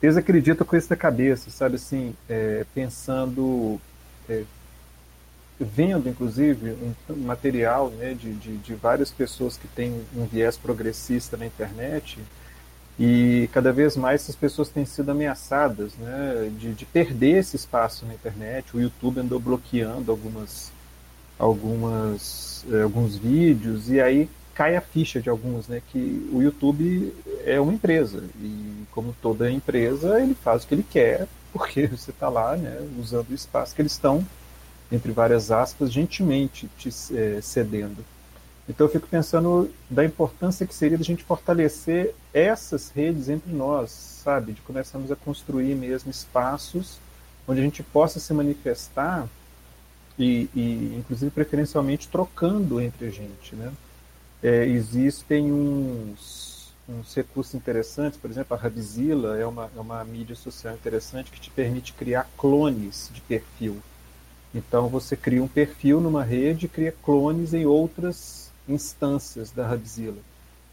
desacredito 0.00 0.64
com 0.64 0.76
isso 0.76 0.88
da 0.88 0.96
cabeça, 0.96 1.50
sabe 1.50 1.76
assim, 1.76 2.14
é, 2.28 2.64
pensando, 2.74 3.80
é, 4.28 4.44
vendo 5.60 6.08
inclusive 6.08 6.70
um, 6.70 7.16
material 7.16 7.90
né, 7.90 8.14
de, 8.14 8.32
de, 8.34 8.56
de, 8.58 8.74
várias 8.74 9.10
pessoas 9.10 9.56
que 9.56 9.66
têm 9.68 10.02
um 10.16 10.24
viés 10.24 10.56
progressista 10.56 11.36
na 11.36 11.46
internet 11.46 12.18
e 12.98 13.48
cada 13.52 13.72
vez 13.72 13.96
mais 13.96 14.22
essas 14.22 14.36
pessoas 14.36 14.68
têm 14.68 14.84
sido 14.84 15.10
ameaçadas 15.10 15.94
né, 15.94 16.50
de, 16.58 16.72
de 16.74 16.84
perder 16.84 17.38
esse 17.38 17.54
espaço 17.54 18.04
na 18.04 18.14
internet. 18.14 18.76
O 18.76 18.80
YouTube 18.80 19.20
andou 19.20 19.38
bloqueando 19.38 20.10
algumas, 20.10 20.72
algumas, 21.38 22.64
é, 22.72 22.82
alguns 22.82 23.16
vídeos 23.16 23.88
e 23.88 24.00
aí 24.00 24.28
cai 24.52 24.74
a 24.74 24.80
ficha 24.80 25.20
de 25.20 25.30
alguns, 25.30 25.68
né, 25.68 25.80
que 25.92 26.28
o 26.32 26.42
YouTube 26.42 27.14
é 27.44 27.60
uma 27.60 27.72
empresa 27.72 28.24
e 28.40 28.84
como 28.90 29.14
toda 29.22 29.48
empresa 29.48 30.20
ele 30.20 30.34
faz 30.34 30.64
o 30.64 30.66
que 30.66 30.74
ele 30.74 30.86
quer 30.88 31.28
porque 31.52 31.86
você 31.88 32.10
está 32.10 32.28
lá, 32.28 32.56
né, 32.56 32.84
usando 32.98 33.30
o 33.30 33.34
espaço 33.34 33.74
que 33.74 33.82
eles 33.82 33.92
estão 33.92 34.26
entre 34.90 35.12
várias 35.12 35.50
aspas 35.50 35.92
gentilmente 35.92 36.68
te 36.78 36.88
é, 37.14 37.40
cedendo. 37.40 38.04
Então 38.68 38.86
eu 38.86 38.90
fico 38.90 39.06
pensando 39.06 39.70
da 39.88 40.04
importância 40.04 40.66
que 40.66 40.74
seria 40.74 40.98
a 40.98 41.02
gente 41.02 41.24
fortalecer 41.24 42.14
essas 42.34 42.90
redes 42.90 43.28
entre 43.28 43.52
nós, 43.52 43.90
sabe, 43.90 44.52
de 44.52 44.60
começarmos 44.60 45.10
a 45.10 45.16
construir 45.16 45.74
mesmo 45.74 46.10
espaços 46.10 46.98
onde 47.46 47.60
a 47.60 47.64
gente 47.64 47.82
possa 47.82 48.20
se 48.20 48.32
manifestar 48.34 49.26
e, 50.18 50.50
e 50.54 50.96
inclusive 50.98 51.30
preferencialmente 51.30 52.08
trocando 52.08 52.80
entre 52.80 53.06
a 53.06 53.10
gente, 53.10 53.56
né? 53.56 53.72
É, 54.42 54.66
existem 54.66 55.50
uns, 55.50 56.72
uns 56.88 57.14
recursos 57.14 57.54
interessantes, 57.54 58.18
por 58.18 58.30
exemplo, 58.30 58.56
a 58.56 58.60
Rabzilla 58.60 59.36
é 59.38 59.46
uma, 59.46 59.70
é 59.74 59.80
uma 59.80 60.04
mídia 60.04 60.36
social 60.36 60.74
interessante 60.74 61.30
que 61.30 61.40
te 61.40 61.50
permite 61.50 61.92
criar 61.92 62.28
clones 62.36 63.10
de 63.12 63.20
perfil. 63.22 63.80
Então 64.54 64.88
você 64.88 65.16
cria 65.16 65.42
um 65.42 65.48
perfil 65.48 66.00
numa 66.00 66.24
rede 66.24 66.68
cria 66.68 66.94
clones 67.02 67.52
em 67.52 67.66
outras 67.66 68.50
instâncias 68.68 69.50
da 69.50 69.66
Rabzilla. 69.66 70.18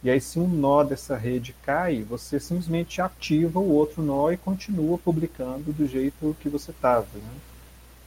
E 0.02 0.10
aí, 0.10 0.20
se 0.20 0.38
um 0.38 0.46
nó 0.46 0.84
dessa 0.84 1.16
rede 1.16 1.54
cai, 1.64 2.02
você 2.02 2.38
simplesmente 2.38 3.00
ativa 3.00 3.58
o 3.58 3.72
outro 3.72 4.02
nó 4.02 4.30
e 4.30 4.36
continua 4.36 4.98
publicando 4.98 5.72
do 5.72 5.86
jeito 5.86 6.36
que 6.40 6.48
você 6.48 6.70
estava. 6.70 7.06
Né? 7.14 7.40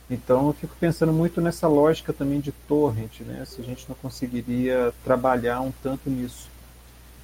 Então 0.09 0.47
eu 0.47 0.53
fico 0.53 0.75
pensando 0.79 1.13
muito 1.13 1.39
nessa 1.39 1.67
lógica 1.67 2.11
também 2.11 2.39
de 2.39 2.51
torrent, 2.51 3.19
né? 3.21 3.43
Se 3.45 3.61
a 3.61 3.63
gente 3.63 3.85
não 3.87 3.95
conseguiria 3.95 4.93
trabalhar 5.03 5.61
um 5.61 5.71
tanto 5.83 6.09
nisso. 6.09 6.49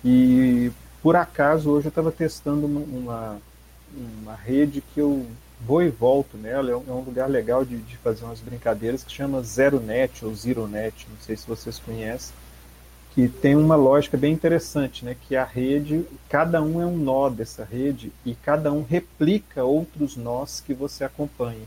E 0.04 0.72
por 1.02 1.16
acaso 1.16 1.72
hoje 1.72 1.88
eu 1.88 1.90
estava 1.90 2.12
testando 2.12 2.68
uma, 2.68 2.82
uma, 2.82 3.42
uma, 4.22 4.36
rede 4.36 4.82
que 4.94 5.00
eu 5.00 5.26
vou 5.66 5.82
e 5.82 5.90
volto 5.90 6.38
nela, 6.38 6.72
é 6.72 6.76
um, 6.76 6.84
é 6.88 6.92
um 6.92 7.02
lugar 7.02 7.30
legal 7.30 7.66
de, 7.66 7.78
de, 7.78 7.98
fazer 7.98 8.24
umas 8.24 8.40
brincadeiras 8.40 9.04
que 9.04 9.12
chama 9.12 9.42
Zero 9.42 9.80
Net 9.80 10.24
ou 10.24 10.34
Zero 10.36 10.68
Net, 10.68 11.08
não 11.10 11.18
sei 11.20 11.36
se 11.36 11.48
vocês 11.48 11.80
conhecem, 11.80 12.34
que 13.14 13.28
tem 13.28 13.56
uma 13.56 13.76
lógica 13.76 14.18
bem 14.18 14.34
interessante, 14.34 15.04
né? 15.04 15.16
Que 15.28 15.36
a 15.36 15.44
rede, 15.44 16.06
cada 16.30 16.62
um 16.62 16.82
é 16.82 16.86
um 16.86 16.98
nó 16.98 17.30
dessa 17.30 17.64
rede 17.64 18.12
e 18.26 18.36
cada 18.36 18.72
um 18.72 18.84
replica 18.84 19.64
outros 19.64 20.16
nós 20.16 20.60
que 20.60 20.74
você 20.74 21.04
acompanha. 21.04 21.66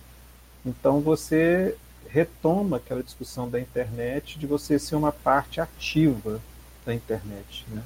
Então 0.64 1.00
você 1.00 1.74
retoma 2.08 2.76
aquela 2.76 3.02
discussão 3.02 3.48
da 3.48 3.58
internet 3.58 4.38
de 4.38 4.46
você 4.46 4.78
ser 4.78 4.96
uma 4.96 5.12
parte 5.12 5.60
ativa 5.60 6.40
da 6.84 6.94
internet, 6.94 7.66
né? 7.68 7.82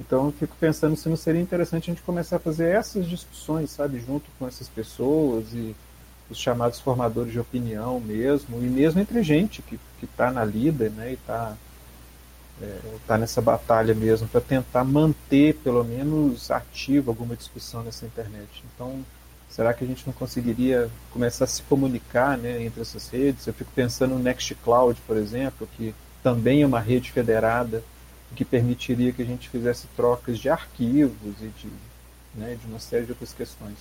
Então 0.00 0.26
eu 0.26 0.32
fico 0.32 0.56
pensando 0.58 0.96
se 0.96 1.08
não 1.08 1.16
seria 1.16 1.40
interessante 1.40 1.90
a 1.90 1.94
gente 1.94 2.02
começar 2.02 2.36
a 2.36 2.40
fazer 2.40 2.74
essas 2.74 3.06
discussões, 3.06 3.70
sabe, 3.70 4.00
junto 4.00 4.28
com 4.38 4.46
essas 4.46 4.68
pessoas 4.68 5.52
e 5.52 5.74
os 6.28 6.38
chamados 6.38 6.80
formadores 6.80 7.32
de 7.32 7.38
opinião 7.38 8.00
mesmo, 8.00 8.58
e 8.58 8.68
mesmo 8.68 9.00
entre 9.00 9.22
gente 9.22 9.62
que 9.62 9.78
está 10.02 10.30
na 10.30 10.44
lida, 10.44 10.88
né, 10.88 11.10
e 11.10 11.14
está 11.14 11.54
é, 12.60 12.78
tá 13.06 13.18
nessa 13.18 13.42
batalha 13.42 13.94
mesmo, 13.94 14.26
para 14.28 14.40
tentar 14.40 14.84
manter 14.84 15.54
pelo 15.56 15.84
menos 15.84 16.50
ativa 16.50 17.10
alguma 17.10 17.36
discussão 17.36 17.82
nessa 17.82 18.06
internet. 18.06 18.64
Então, 18.74 19.04
será 19.50 19.74
que 19.74 19.84
a 19.84 19.86
gente 19.86 20.06
não 20.06 20.12
conseguiria 20.12 20.90
começar 21.12 21.44
a 21.44 21.48
se 21.48 21.62
comunicar 21.62 22.38
né, 22.38 22.62
entre 22.64 22.80
essas 22.80 23.08
redes? 23.08 23.46
Eu 23.46 23.54
fico 23.54 23.70
pensando 23.74 24.14
no 24.14 24.22
Nextcloud, 24.22 25.00
por 25.06 25.16
exemplo, 25.16 25.68
que 25.76 25.94
também 26.22 26.62
é 26.62 26.66
uma 26.66 26.80
rede 26.80 27.12
federada 27.12 27.82
que 28.34 28.44
permitiria 28.44 29.12
que 29.12 29.22
a 29.22 29.26
gente 29.26 29.48
fizesse 29.48 29.86
trocas 29.96 30.38
de 30.38 30.48
arquivos 30.48 31.34
e 31.40 31.46
de, 31.46 31.68
né, 32.34 32.56
de 32.60 32.66
uma 32.66 32.78
série 32.78 33.06
de 33.06 33.12
outras 33.12 33.32
questões. 33.32 33.76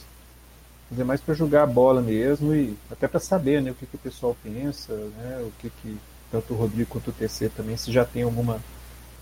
Mas 0.90 1.06
mais 1.06 1.22
para 1.22 1.34
jogar 1.34 1.64
a 1.64 1.68
bola 1.68 2.02
mesmo 2.02 2.54
e 2.54 2.78
até 2.92 3.08
para 3.08 3.20
saber 3.20 3.62
né, 3.62 3.72
o 3.72 3.76
que, 3.76 3.86
que 3.86 3.96
o 3.96 4.00
pessoal 4.00 4.38
pensa, 4.44 4.94
né, 4.94 5.42
o 5.42 5.52
que, 5.60 5.70
que 5.70 5.98
tanto 6.32 6.54
o 6.54 6.58
Rodrigo 6.58 6.90
quanto 6.90 7.10
o 7.10 7.14
TC 7.14 7.50
também, 7.50 7.78
se 7.78 7.92
já 7.92 8.04
tem 8.06 8.24
alguma, 8.24 8.60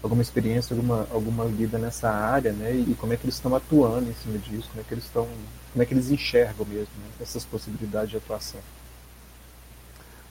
alguma 0.01 0.21
experiência, 0.21 0.75
alguma, 0.75 1.07
alguma 1.11 1.45
lida 1.45 1.77
nessa 1.77 2.09
área, 2.09 2.51
né, 2.53 2.73
e, 2.73 2.95
como 2.95 3.13
é 3.13 3.17
que 3.17 3.25
eles 3.25 3.35
estão 3.35 3.55
atuando 3.55 4.09
em 4.09 4.13
cima 4.13 4.37
disso, 4.37 4.69
como 4.69 4.81
é 4.81 4.83
que 4.83 4.93
eles 4.93 5.05
estão, 5.05 5.27
como 5.71 5.83
é 5.83 5.85
que 5.85 5.93
eles 5.93 6.09
enxergam 6.09 6.65
mesmo 6.65 6.93
né, 6.99 7.09
essas 7.21 7.43
possibilidades 7.45 8.09
de 8.09 8.17
atuação. 8.17 8.59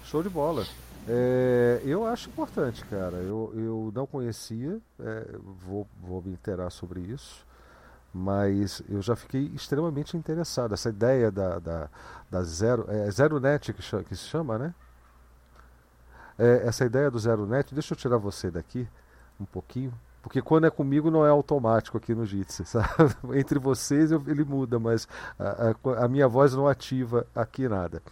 Show 0.05 0.23
de 0.23 0.29
bola. 0.29 0.67
É, 1.09 1.81
eu 1.85 2.07
acho 2.07 2.29
importante, 2.29 2.85
cara. 2.87 3.17
Eu, 3.17 3.53
eu 3.55 3.93
não 3.95 4.07
conhecia, 4.07 4.81
é, 5.01 5.27
vou, 5.67 5.87
vou 6.01 6.23
me 6.23 6.33
interar 6.33 6.71
sobre 6.71 7.01
isso, 7.01 7.47
mas 8.13 8.83
eu 8.89 9.01
já 9.01 9.17
fiquei 9.17 9.47
extremamente 9.55 10.17
interessado. 10.17 10.75
Essa 10.75 10.91
ideia 10.91 11.31
da, 11.31 11.59
da, 11.59 11.89
da 12.31 12.43
Zero, 12.43 12.85
é 12.89 13.11
Zero 13.11 13.41
Net 13.41 13.73
que, 13.73 13.83
que 14.05 14.17
se 14.17 14.25
chama, 14.25 14.59
né? 14.59 14.75
É, 16.39 16.67
essa 16.67 16.85
ideia 16.85 17.11
do 17.11 17.19
Zero 17.19 17.47
Net, 17.47 17.75
deixa 17.75 17.93
eu 17.93 17.99
tirar 17.99 18.17
você 18.17 18.51
daqui 18.51 18.89
um 19.39 19.45
pouquinho. 19.45 19.93
Porque 20.23 20.43
quando 20.43 20.67
é 20.67 20.71
comigo 20.71 21.11
não 21.11 21.25
é 21.25 21.31
automático 21.31 21.97
aqui 21.97 22.15
no 22.15 22.27
Jitsi, 22.27 22.65
sabe? 22.67 22.89
Entre 23.35 23.59
vocês 23.59 24.13
eu, 24.13 24.23
ele 24.27 24.45
muda, 24.45 24.79
mas 24.79 25.09
a, 25.39 25.71
a, 25.71 26.05
a, 26.05 26.09
minha 26.09 26.29
voz 26.29 26.55
não 26.55 26.67
ativa 26.67 27.27
aqui 27.35 27.69
nada. 27.69 28.03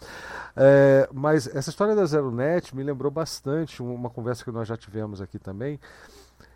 É, 0.55 1.07
mas 1.13 1.47
essa 1.55 1.69
história 1.69 1.95
da 1.95 2.05
Zero 2.05 2.31
Net 2.31 2.75
me 2.75 2.83
lembrou 2.83 3.11
bastante 3.11 3.81
uma 3.81 4.09
conversa 4.09 4.43
que 4.43 4.51
nós 4.51 4.67
já 4.67 4.75
tivemos 4.75 5.21
aqui 5.21 5.37
também. 5.37 5.79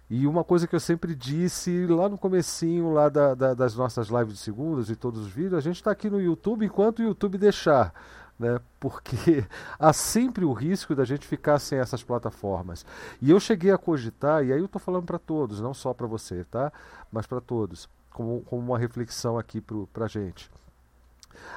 E 0.09 0.27
uma 0.27 0.43
coisa 0.43 0.67
que 0.67 0.75
eu 0.75 0.79
sempre 0.79 1.15
disse 1.15 1.87
lá 1.87 2.09
no 2.09 2.17
comecinho 2.17 2.91
lá 2.91 3.09
da, 3.09 3.33
da, 3.33 3.53
das 3.53 3.75
nossas 3.75 4.09
lives 4.09 4.33
de 4.33 4.39
segundas 4.39 4.89
e 4.89 4.95
todos 4.95 5.21
os 5.21 5.27
vídeos, 5.27 5.53
a 5.53 5.61
gente 5.61 5.77
está 5.77 5.91
aqui 5.91 6.09
no 6.09 6.21
YouTube 6.21 6.65
enquanto 6.65 6.99
o 6.99 7.03
YouTube 7.03 7.37
deixar 7.37 7.93
né? 8.39 8.59
porque 8.79 9.45
há 9.79 9.93
sempre 9.93 10.45
o 10.45 10.53
risco 10.53 10.95
da 10.95 11.05
gente 11.05 11.25
ficar 11.25 11.59
sem 11.59 11.79
essas 11.79 12.03
plataformas. 12.03 12.85
E 13.21 13.31
eu 13.31 13.39
cheguei 13.39 13.71
a 13.71 13.77
cogitar, 13.77 14.43
e 14.43 14.51
aí 14.51 14.59
eu 14.59 14.65
estou 14.65 14.81
falando 14.81 15.05
para 15.05 15.19
todos, 15.19 15.59
não 15.59 15.73
só 15.73 15.93
para 15.93 16.07
você, 16.07 16.43
tá? 16.45 16.71
mas 17.11 17.27
para 17.27 17.39
todos, 17.39 17.87
como, 18.09 18.41
como 18.41 18.61
uma 18.61 18.79
reflexão 18.79 19.37
aqui 19.37 19.61
para 19.61 20.05
a 20.05 20.07
gente. 20.07 20.49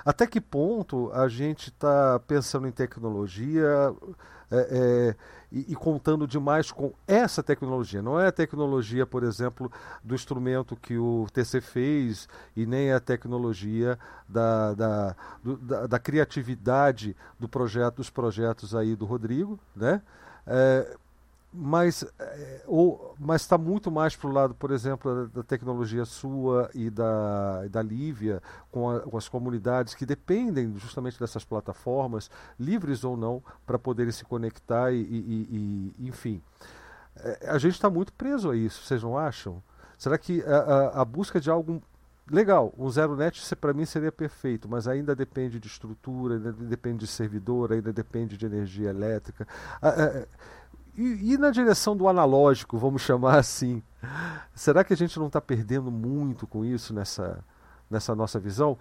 Até 0.04 0.26
que 0.26 0.40
ponto 0.40 1.10
a 1.12 1.28
gente 1.28 1.68
está 1.68 2.18
pensando 2.20 2.66
em 2.66 2.72
tecnologia 2.72 3.94
é, 4.50 4.56
é, 4.56 5.16
e, 5.50 5.72
e, 5.72 5.74
contando 5.74 6.26
demais 6.26 6.70
com 6.70 6.92
essa 7.06 7.42
tecnologia? 7.42 8.00
Não 8.00 8.18
é 8.18 8.28
a 8.28 8.32
tecnologia, 8.32 9.04
por 9.06 9.24
exemplo, 9.24 9.70
do 10.02 10.14
instrumento 10.14 10.76
que 10.76 10.96
o 10.96 11.26
TC 11.32 11.60
fez 11.60 12.28
e 12.54 12.64
nem 12.64 12.92
a 12.92 13.00
tecnologia 13.00 13.98
da, 14.28 14.74
da, 14.74 15.16
do, 15.42 15.56
da, 15.56 15.86
da 15.86 15.98
criatividade 15.98 17.16
do 17.38 17.48
projeto, 17.48 17.96
dos 17.96 18.10
projetos 18.10 18.74
aí 18.74 18.94
do 18.94 19.04
Rodrigo, 19.04 19.58
né? 19.74 20.00
É, 20.46 20.96
mas 21.56 22.04
é, 22.18 22.62
ou 22.66 23.14
mas 23.18 23.40
está 23.42 23.56
muito 23.56 23.90
mais 23.90 24.14
para 24.14 24.28
o 24.28 24.32
lado, 24.32 24.54
por 24.54 24.70
exemplo, 24.70 25.26
da, 25.26 25.40
da, 25.40 25.42
tecnologia 25.42 26.04
sua 26.04 26.70
e 26.74 26.90
da, 26.90 27.66
da 27.68 27.82
Lívia, 27.82 28.42
com, 28.70 28.90
a, 28.90 29.00
com, 29.00 29.16
as 29.16 29.28
comunidades 29.28 29.94
que 29.94 30.04
dependem 30.04 30.76
justamente 30.76 31.18
dessas 31.18 31.44
plataformas, 31.44 32.30
livres 32.60 33.04
ou 33.04 33.16
não, 33.16 33.42
para 33.64 33.78
poderem 33.78 34.12
se 34.12 34.24
conectar 34.24 34.92
e, 34.92 35.00
e, 35.00 35.94
e 35.98 36.08
enfim. 36.08 36.42
É, 37.16 37.48
a 37.50 37.58
gente 37.58 37.74
está 37.74 37.88
muito 37.88 38.12
preso 38.12 38.50
a 38.50 38.56
isso, 38.56 38.82
vocês 38.82 39.02
não 39.02 39.16
acham? 39.16 39.62
Será 39.96 40.18
que 40.18 40.42
a, 40.42 40.56
a, 40.56 41.00
a 41.00 41.04
busca 41.04 41.40
de 41.40 41.50
algo 41.50 41.82
legal, 42.30 42.74
o 42.76 42.90
zero 42.90 43.16
net 43.16 43.40
para 43.56 43.72
mim 43.72 43.84
seria 43.84 44.10
perfeito, 44.10 44.68
mas 44.68 44.88
ainda 44.88 45.14
depende 45.14 45.60
de 45.60 45.68
estrutura, 45.68 46.34
ainda 46.34 46.52
depende 46.52 46.98
de 46.98 47.06
servidor, 47.06 47.72
ainda 47.72 47.92
depende 47.92 48.36
de 48.36 48.46
energia 48.46 48.90
elétrica. 48.90 49.46
E, 50.96 51.36
na 51.36 51.50
direção 51.50 51.96
do 51.96 52.08
analógico, 52.08 52.78
vamos 52.78 53.02
chamar 53.02 53.36
assim, 53.38 53.82
será 54.54 54.82
que 54.82 54.92
a 54.92 54.96
gente 54.96 55.18
não 55.18 55.26
está 55.26 55.40
perdendo 55.40 55.90
muito 55.90 56.46
com 56.46 56.64
isso 56.64 56.94
nessa, 56.94 57.44
nessa 57.90 58.14
nossa 58.14 58.40
visão? 58.40 58.78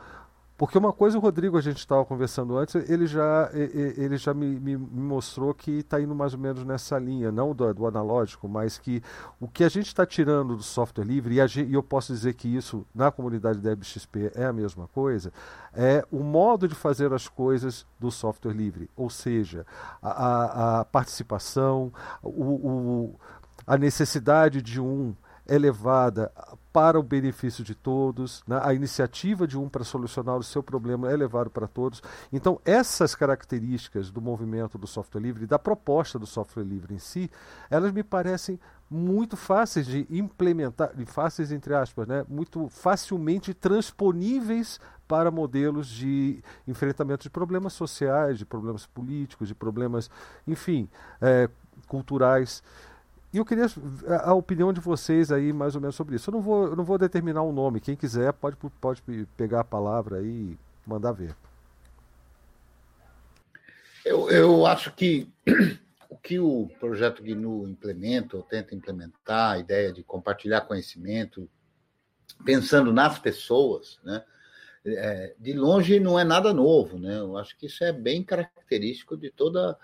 Porque 0.58 0.78
uma 0.78 0.94
coisa, 0.94 1.18
o 1.18 1.22
Rodrigo, 1.22 1.58
a 1.58 1.62
gente 1.62 1.80
estava 1.80 2.06
conversando 2.06 2.58
antes, 2.58 2.76
ele 2.90 3.06
já, 3.08 3.50
ele 3.54 4.16
já 4.16 4.34
me, 4.34 4.58
me, 4.58 4.78
mostrou 4.78 5.54
que 5.54 5.80
está 5.80 6.00
indo 6.00 6.16
mais 6.16 6.34
ou 6.34 6.40
menos 6.40 6.64
nessa 6.64 6.98
linha, 6.98 7.30
não 7.30 7.54
do, 7.54 7.74
do 7.74 7.86
analógico, 7.86 8.48
mas 8.48 8.78
que 8.78 9.04
o 9.38 9.50
que 9.50 9.66
a 9.66 9.70
gente 9.70 9.88
está 9.88 10.06
tirando 10.06 10.56
do 10.56 10.64
software 10.64 11.04
livre, 11.04 11.42
e, 11.42 11.48
gente, 11.48 11.70
e, 11.70 11.74
eu 11.74 11.84
posso 11.84 12.14
dizer 12.14 12.36
que 12.36 12.48
isso 12.48 12.86
na 12.96 13.12
comunidade 13.12 13.60
da 13.60 13.76
XP 13.82 14.32
é 14.34 14.46
a 14.46 14.54
mesma 14.54 14.88
coisa, 14.88 15.34
é 15.74 16.06
o 16.10 16.24
modo 16.24 16.70
de 16.70 16.76
fazer 16.76 17.12
as 17.12 17.28
coisas 17.28 17.86
do 18.00 18.10
software 18.10 18.54
livre. 18.54 18.90
Ou 18.96 19.10
seja, 19.10 19.66
a, 20.02 20.80
a 20.80 20.86
participação, 20.86 21.92
o, 22.24 22.30
o, 22.30 23.20
a 23.68 23.78
necessidade 23.78 24.62
de 24.62 24.80
um 24.80 25.14
é 25.46 25.58
levada 25.58 26.32
para 26.76 27.00
o 27.00 27.04
benefício 27.04 27.64
de 27.64 27.74
todos, 27.74 28.44
né? 28.46 28.60
a 28.62 28.74
iniciativa 28.74 29.48
de 29.48 29.58
um 29.58 29.70
para 29.70 29.86
solucionar 29.86 30.36
o 30.36 30.44
seu 30.44 30.62
problema 30.62 31.10
é 31.10 31.16
levado 31.16 31.50
para 31.50 31.70
todos. 31.70 32.04
Então, 32.34 32.60
essas 32.66 33.16
características 33.16 34.12
do 34.12 34.20
movimento 34.22 34.78
do 34.78 34.86
software 34.86 35.22
livre, 35.22 35.48
da 35.48 35.58
proposta 35.58 36.20
do 36.20 36.26
software 36.26 36.66
livre 36.66 36.94
em 36.94 37.00
si, 37.00 37.32
elas 37.70 37.94
me 37.94 38.04
parecem 38.04 38.60
muito 38.92 39.38
fáceis 39.38 39.86
de 39.86 40.06
implementar, 40.10 40.92
fáceis 41.06 41.54
entre 41.54 41.74
aspas, 41.74 42.10
né? 42.10 42.26
muito 42.28 42.68
facilmente 42.68 43.54
transponíveis 43.54 44.78
para 45.08 45.32
modelos 45.32 45.88
de 45.88 46.44
enfrentamento 46.68 47.24
de 47.24 47.30
problemas 47.30 47.72
sociais, 47.72 48.38
de 48.38 48.46
problemas 48.46 48.86
políticos, 48.86 49.48
de 49.48 49.56
problemas, 49.56 50.10
enfim, 50.46 50.90
é, 51.22 51.50
culturais. 51.88 52.62
E 53.36 53.38
eu 53.38 53.44
queria 53.44 53.66
a, 54.24 54.34
opinião 54.34 54.72
de 54.72 54.80
vocês 54.80 55.30
aí 55.30 55.52
mais 55.52 55.76
ou 55.76 55.82
menos 55.82 55.94
sobre 55.94 56.16
isso. 56.16 56.30
Eu 56.30 56.36
não 56.36 56.42
vou, 56.42 56.68
eu 56.68 56.76
não 56.78 56.86
vou 56.86 56.98
determinar 56.98 57.44
um 57.44 57.52
nome. 57.52 57.82
Quem 57.82 57.94
quiser 57.94 58.32
pode, 58.32 58.56
pode 58.80 59.02
pegar 59.36 59.60
a 59.60 59.66
palavra 59.66 60.20
aí 60.20 60.54
e 60.54 60.58
mandar 60.88 61.12
ver. 61.12 61.36
Eu, 64.06 64.30
eu 64.30 64.66
acho 64.66 64.90
que 64.94 65.28
o 66.10 66.16
que 66.16 66.40
o 66.40 66.70
projeto 66.80 67.22
GNU 67.22 67.68
implementa, 67.68 68.38
ou 68.38 68.44
tenta 68.44 68.74
implementar, 68.74 69.56
a 69.56 69.58
ideia 69.58 69.92
de 69.92 70.02
compartilhar 70.02 70.62
conhecimento, 70.62 71.50
pensando 72.46 72.94
nas 72.94 73.20
pessoas, 73.20 74.00
né? 74.02 74.24
É, 74.86 75.36
de 75.38 75.52
longe 75.52 76.00
não 76.00 76.18
é 76.18 76.24
nada 76.24 76.54
novo, 76.54 76.98
né? 76.98 77.20
Eu 77.20 77.38
acho 77.38 77.58
que 77.58 77.66
isso 77.66 77.84
é 77.84 77.92
bem 77.92 78.24
característico 78.24 79.18
de 79.18 79.30
toda 79.30 79.78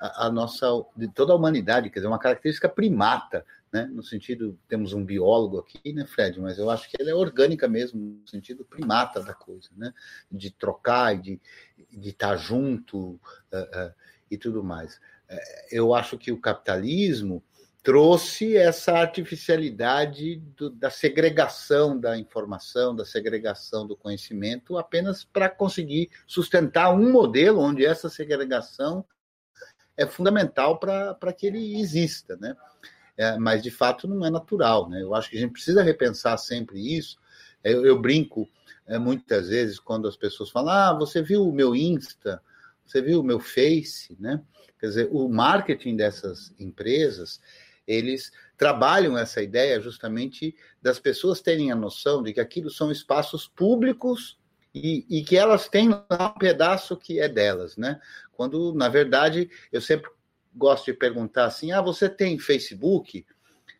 a, 0.00 0.26
a, 0.26 0.30
nossa, 0.30 0.66
de 0.96 1.08
toda 1.08 1.32
a 1.32 1.36
humanidade, 1.36 1.90
quer 1.90 2.00
dizer, 2.00 2.08
uma 2.08 2.18
característica 2.18 2.68
primata, 2.68 3.44
né? 3.72 3.86
No 3.92 4.02
sentido, 4.02 4.58
temos 4.68 4.92
um 4.92 5.04
biólogo 5.04 5.58
aqui, 5.58 5.92
né, 5.92 6.06
Fred? 6.06 6.40
Mas 6.40 6.58
eu 6.58 6.70
acho 6.70 6.88
que 6.90 6.96
ela 7.00 7.10
é 7.10 7.14
orgânica 7.14 7.66
mesmo, 7.66 8.00
no 8.20 8.28
sentido 8.28 8.64
primata 8.64 9.20
da 9.20 9.34
coisa, 9.34 9.70
né? 9.76 9.92
De 10.30 10.50
trocar, 10.50 11.16
de, 11.20 11.40
de 11.90 12.10
estar 12.10 12.36
junto 12.36 12.98
uh, 12.98 13.18
uh, 13.18 13.94
e 14.30 14.36
tudo 14.36 14.62
mais. 14.62 14.96
Uh, 15.30 15.38
eu 15.70 15.94
acho 15.94 16.16
que 16.16 16.30
o 16.30 16.40
capitalismo 16.40 17.42
trouxe 17.82 18.56
essa 18.56 18.98
artificialidade 18.98 20.42
do, 20.56 20.70
da 20.70 20.90
segregação 20.90 21.96
da 21.96 22.18
informação, 22.18 22.96
da 22.96 23.04
segregação 23.04 23.86
do 23.86 23.96
conhecimento, 23.96 24.76
apenas 24.76 25.22
para 25.22 25.48
conseguir 25.48 26.10
sustentar 26.26 26.92
um 26.92 27.12
modelo 27.12 27.60
onde 27.60 27.86
essa 27.86 28.08
segregação 28.08 29.04
é 29.96 30.06
fundamental 30.06 30.78
para 30.78 31.32
que 31.32 31.46
ele 31.46 31.80
exista, 31.80 32.36
né? 32.36 32.56
É, 33.16 33.38
mas 33.38 33.62
de 33.62 33.70
fato 33.70 34.06
não 34.06 34.26
é 34.26 34.30
natural, 34.30 34.88
né? 34.88 35.02
Eu 35.02 35.14
acho 35.14 35.30
que 35.30 35.36
a 35.36 35.40
gente 35.40 35.52
precisa 35.52 35.82
repensar 35.82 36.36
sempre 36.36 36.78
isso. 36.96 37.18
Eu, 37.64 37.84
eu 37.86 37.98
brinco 37.98 38.46
é, 38.86 38.98
muitas 38.98 39.48
vezes 39.48 39.78
quando 39.78 40.06
as 40.06 40.16
pessoas 40.16 40.50
falam: 40.50 40.72
Ah, 40.72 40.92
você 40.92 41.22
viu 41.22 41.48
o 41.48 41.52
meu 41.52 41.74
Insta, 41.74 42.42
você 42.84 43.00
viu 43.00 43.20
o 43.20 43.24
meu 43.24 43.40
Face, 43.40 44.16
né? 44.20 44.42
Quer 44.78 44.86
dizer, 44.88 45.08
o 45.10 45.28
marketing 45.28 45.96
dessas 45.96 46.54
empresas 46.58 47.40
eles 47.86 48.32
trabalham 48.58 49.16
essa 49.16 49.42
ideia 49.42 49.80
justamente 49.80 50.54
das 50.82 50.98
pessoas 50.98 51.40
terem 51.40 51.70
a 51.70 51.76
noção 51.76 52.22
de 52.22 52.32
que 52.32 52.40
aquilo 52.40 52.70
são 52.70 52.90
espaços 52.90 53.46
públicos 53.46 54.38
e, 54.74 55.06
e, 55.08 55.24
que 55.24 55.36
elas 55.36 55.68
têm 55.68 55.88
lá 55.88 56.34
um 56.34 56.38
pedaço 56.38 56.96
que 56.96 57.18
é 57.18 57.28
delas, 57.28 57.76
né? 57.76 57.98
Quando, 58.36 58.74
na 58.74 58.88
verdade, 58.88 59.50
eu 59.72 59.80
sempre 59.80 60.10
gosto 60.54 60.86
de 60.86 60.92
perguntar 60.92 61.46
assim: 61.46 61.72
ah, 61.72 61.80
você 61.80 62.08
tem 62.08 62.38
Facebook? 62.38 63.24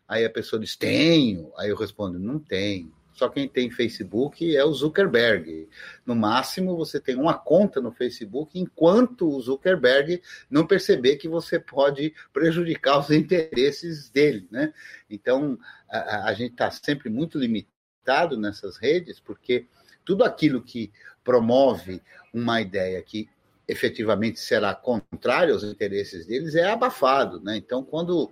Aí 0.07 0.25
a 0.25 0.29
pessoa 0.29 0.59
diz: 0.59 0.75
tenho. 0.75 1.51
Aí 1.57 1.69
eu 1.69 1.75
respondo: 1.75 2.17
não 2.17 2.39
tenho. 2.39 2.91
Só 3.13 3.27
quem 3.27 3.47
tem 3.47 3.71
Facebook 3.71 4.55
é 4.55 4.63
o 4.63 4.71
Zuckerberg. 4.71 5.67
No 6.05 6.15
máximo, 6.15 6.77
você 6.77 6.99
tem 6.99 7.15
uma 7.15 7.33
conta 7.33 7.81
no 7.81 7.91
Facebook, 7.91 8.59
enquanto 8.59 9.27
o 9.27 9.41
Zuckerberg 9.41 10.21
não 10.47 10.67
perceber 10.67 11.15
que 11.15 11.27
você 11.27 11.59
pode 11.59 12.13
prejudicar 12.31 12.99
os 12.99 13.09
interesses 13.11 14.09
dele. 14.09 14.47
Né? 14.51 14.71
Então, 15.09 15.57
a, 15.89 16.25
a 16.29 16.33
gente 16.33 16.51
está 16.51 16.69
sempre 16.69 17.09
muito 17.09 17.39
limitado 17.39 18.37
nessas 18.37 18.77
redes, 18.77 19.19
porque 19.19 19.65
tudo 20.05 20.23
aquilo 20.23 20.61
que 20.61 20.91
promove 21.23 22.01
uma 22.31 22.61
ideia 22.61 23.01
que 23.01 23.27
efetivamente 23.67 24.39
será 24.39 24.73
contrária 24.73 25.53
aos 25.53 25.63
interesses 25.63 26.25
deles 26.25 26.55
é 26.55 26.69
abafado. 26.69 27.41
Né? 27.41 27.57
Então, 27.57 27.83
quando, 27.83 28.31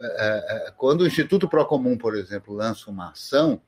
é, 0.00 0.66
é, 0.68 0.70
quando 0.76 1.02
o 1.02 1.06
Instituto 1.06 1.48
Procomum, 1.48 1.98
por 1.98 2.16
exemplo, 2.16 2.54
lança 2.54 2.90
uma 2.90 3.10
ação 3.10 3.60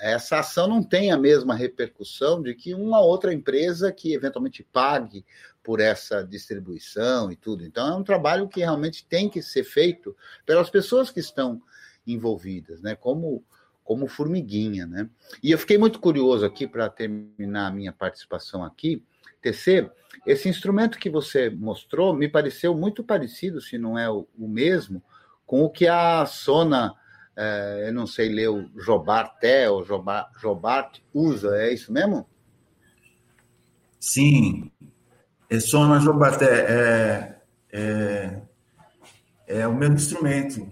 essa 0.00 0.38
ação 0.38 0.66
não 0.66 0.82
tem 0.82 1.12
a 1.12 1.18
mesma 1.18 1.54
repercussão 1.54 2.42
de 2.42 2.54
que 2.54 2.74
uma 2.74 3.00
outra 3.00 3.34
empresa 3.34 3.92
que 3.92 4.14
eventualmente 4.14 4.66
pague 4.72 5.24
por 5.62 5.80
essa 5.80 6.24
distribuição 6.24 7.30
e 7.30 7.36
tudo. 7.36 7.64
Então, 7.64 7.86
é 7.86 7.94
um 7.94 8.02
trabalho 8.02 8.48
que 8.48 8.60
realmente 8.60 9.04
tem 9.04 9.28
que 9.28 9.42
ser 9.42 9.64
feito 9.64 10.16
pelas 10.46 10.70
pessoas 10.70 11.10
que 11.10 11.20
estão 11.20 11.60
envolvidas, 12.06 12.80
né? 12.80 12.96
Como, 12.96 13.44
como 13.84 14.06
formiguinha, 14.06 14.86
né? 14.86 15.10
E 15.42 15.50
eu 15.50 15.58
fiquei 15.58 15.76
muito 15.76 16.00
curioso 16.00 16.46
aqui 16.46 16.66
para 16.66 16.88
terminar 16.88 17.66
a 17.66 17.70
minha 17.70 17.92
participação 17.92 18.64
aqui. 18.64 19.04
TC, 19.40 19.90
esse 20.26 20.48
instrumento 20.48 20.98
que 20.98 21.08
você 21.08 21.50
mostrou 21.50 22.14
me 22.14 22.28
pareceu 22.28 22.74
muito 22.74 23.02
parecido, 23.04 23.60
se 23.60 23.78
não 23.78 23.98
é 23.98 24.10
o, 24.10 24.26
o 24.38 24.48
mesmo, 24.48 25.02
com 25.46 25.62
o 25.62 25.70
que 25.70 25.86
a 25.86 26.26
Sona 26.26 26.94
é, 27.40 27.84
eu 27.86 27.94
não 27.94 28.04
sei 28.04 28.28
ler 28.28 28.48
o 28.48 28.68
Jobarté 28.76 29.70
ou 29.70 29.84
Jobart, 29.84 30.28
Jobart 30.40 30.98
usa, 31.14 31.56
é 31.56 31.72
isso 31.72 31.92
mesmo? 31.92 32.28
Sim, 34.00 34.72
é 35.48 35.60
Sona 35.60 36.00
Jobarté 36.00 36.46
é, 36.46 37.40
é, 37.72 38.42
é 39.46 39.68
o 39.68 39.74
mesmo 39.74 39.94
instrumento. 39.94 40.68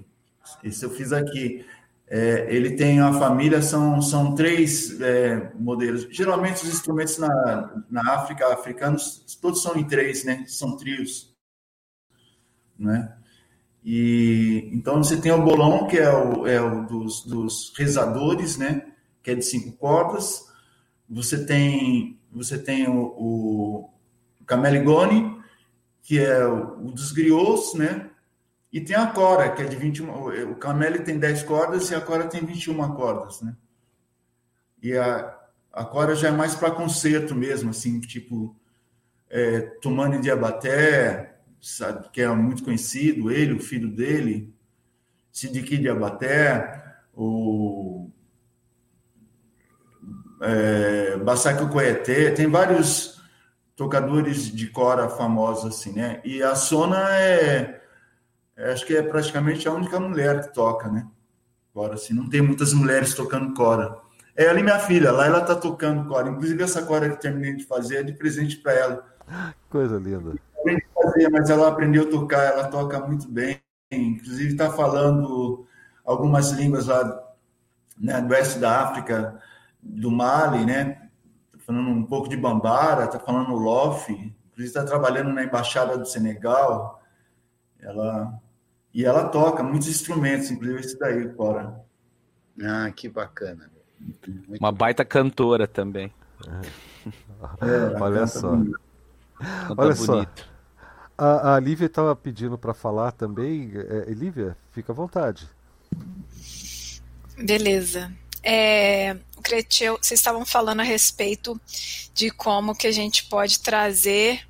Esse 0.65 0.85
eu 0.85 0.91
fiz 0.91 1.13
aqui. 1.13 1.65
É, 2.09 2.47
ele 2.55 2.77
tem 2.77 3.01
a 3.01 3.13
família, 3.13 3.61
são, 3.61 4.01
são 4.01 4.35
três 4.35 5.01
é, 5.01 5.53
modelos. 5.59 6.07
Geralmente 6.11 6.63
os 6.63 6.69
instrumentos 6.69 7.19
na, 7.19 7.83
na 7.91 8.15
África, 8.15 8.53
africanos, 8.53 9.25
todos 9.41 9.61
são 9.61 9.77
em 9.77 9.85
três, 9.85 10.25
né? 10.25 10.45
São 10.47 10.77
trios. 10.77 11.35
Né? 12.79 13.13
E 13.85 14.71
então 14.73 15.03
você 15.03 15.17
tem 15.17 15.33
o 15.33 15.43
bolão, 15.43 15.87
que 15.89 15.99
é 15.99 16.13
o, 16.13 16.47
é 16.47 16.61
o 16.61 16.87
dos, 16.87 17.25
dos 17.25 17.73
rezadores, 17.77 18.57
né? 18.57 18.87
Que 19.23 19.33
é 19.33 19.35
de 19.35 19.45
cinco 19.45 19.77
cordas. 19.77 20.45
Você 21.09 21.45
tem 21.45 22.21
você 22.31 22.59
tem 22.59 22.89
o, 22.89 23.03
o 23.17 23.91
Cameligone, 24.47 25.41
que 26.03 26.19
é 26.19 26.47
o, 26.47 26.87
o 26.87 26.93
dos 26.93 27.11
griots, 27.11 27.75
né? 27.75 28.11
E 28.77 28.81
tem 28.83 28.95
a 28.95 29.07
cora, 29.07 29.51
que 29.53 29.63
é 29.63 29.65
de 29.65 29.75
21. 29.75 30.51
O 30.51 30.55
cameli 30.57 30.99
tem 30.99 31.19
10 31.19 31.45
cordas 31.45 31.91
e 31.91 31.95
a 31.95 32.01
cora 32.03 32.29
tem 32.29 32.45
21 32.45 32.95
cordas, 32.95 33.41
né? 33.41 33.57
E 34.83 34.95
a, 34.95 35.35
a 35.73 35.83
cora 35.83 36.15
já 36.15 36.29
é 36.29 36.31
mais 36.31 36.55
para 36.55 36.71
concerto 36.71 37.35
mesmo, 37.35 37.71
assim, 37.71 37.99
tipo 38.01 38.55
é, 39.31 39.61
Tumani 39.81 40.21
de 40.21 40.31
Abaté, 40.31 41.39
sabe, 41.59 42.11
que 42.11 42.21
é 42.21 42.29
muito 42.29 42.63
conhecido, 42.63 43.31
ele, 43.31 43.55
o 43.55 43.61
filho 43.61 43.91
dele, 43.91 44.55
Sidiki 45.33 45.79
de 45.79 45.89
Abaté, 45.89 46.99
o 47.15 48.11
é, 50.43 51.17
Basaki 51.17 51.67
Coeté, 51.71 52.31
tem 52.31 52.47
vários 52.47 53.23
tocadores 53.75 54.55
de 54.55 54.67
cora 54.69 55.09
famosos 55.09 55.65
assim, 55.65 55.93
né? 55.93 56.21
E 56.23 56.43
a 56.43 56.55
Sona 56.55 57.17
é, 57.17 57.86
acho 58.57 58.87
que 58.87 58.97
é 58.97 59.03
praticamente 59.03 59.69
a 59.69 59.73
única 59.73 59.99
mulher 60.01 60.43
que 60.43 60.55
toca, 60.55 60.89
né? 60.89 61.07
Cora, 61.73 61.95
assim, 61.95 62.15
não 62.15 62.29
tem 62.29 62.41
muitas 62.41 62.73
mulheres 62.73 63.15
tocando 63.15 63.55
cora. 63.55 63.97
É 64.35 64.49
ali 64.49 64.63
minha 64.63 64.79
filha, 64.79 65.13
lá 65.13 65.27
ela 65.27 65.41
tá 65.41 65.55
tocando 65.55 66.09
cora. 66.09 66.29
Inclusive 66.29 66.63
essa 66.63 66.83
cora 66.83 67.11
que 67.11 67.21
terminei 67.21 67.55
de 67.55 67.65
fazer 67.65 67.97
é 67.97 68.03
de 68.03 68.13
presente 68.13 68.57
para 68.57 68.73
ela. 68.73 69.07
Coisa 69.69 69.99
linda 69.99 70.35
fazer, 71.17 71.31
mas 71.31 71.51
ela 71.51 71.69
aprendeu 71.69 72.05
a 72.05 72.11
tocar, 72.11 72.43
ela 72.45 72.69
toca 72.69 73.01
muito 73.01 73.29
bem. 73.29 73.61
Inclusive 73.91 74.53
está 74.53 74.71
falando 74.71 75.67
algumas 76.05 76.51
línguas 76.51 76.87
lá 76.87 77.23
né, 77.99 78.21
do 78.21 78.33
oeste 78.33 78.59
da 78.59 78.83
África, 78.83 79.41
do 79.81 80.11
Mali, 80.11 80.67
né? 80.67 81.09
Tá 81.53 81.59
falando 81.59 81.89
um 81.89 82.05
pouco 82.05 82.29
de 82.29 82.37
Bambara, 82.37 83.05
está 83.05 83.19
falando 83.19 83.55
Lofi, 83.55 84.13
inclusive 84.13 84.69
está 84.69 84.85
trabalhando 84.85 85.33
na 85.33 85.45
embaixada 85.45 85.97
do 85.97 86.07
Senegal. 86.07 87.01
Ela 87.81 88.41
e 88.97 89.05
ela 89.05 89.29
toca 89.29 89.63
muitos 89.63 89.89
instrumentos, 89.89 90.51
inclusive 90.51 90.81
esse 90.81 90.99
daí, 90.99 91.29
Cora. 91.35 91.85
Ah, 92.63 92.91
que 92.91 93.11
bacana. 93.11 93.71
Muito 94.01 94.59
Uma 94.59 94.73
baita 94.73 95.05
cantora 95.05 95.69
também. 95.69 96.11
É, 97.61 98.01
Olha 98.01 98.27
só. 98.27 98.53
Olha 99.77 99.95
só. 99.95 100.25
A, 101.19 101.57
a 101.57 101.61
Lívia 101.61 101.85
estava 101.85 102.17
pedindo 102.17 102.57
para 102.57 102.73
falar 102.73 103.13
também. 103.13 103.71
É, 103.75 104.11
Lívia, 104.15 104.57
fica 104.73 104.93
à 104.93 104.95
vontade. 104.95 105.47
Beleza. 107.37 108.11
É, 108.43 109.15
Creteu, 109.43 109.99
vocês 110.01 110.19
estavam 110.19 110.47
falando 110.47 110.81
a 110.81 110.85
respeito 110.85 111.61
de 112.15 112.31
como 112.31 112.75
que 112.75 112.87
a 112.87 112.93
gente 112.93 113.27
pode 113.27 113.61
trazer 113.61 114.49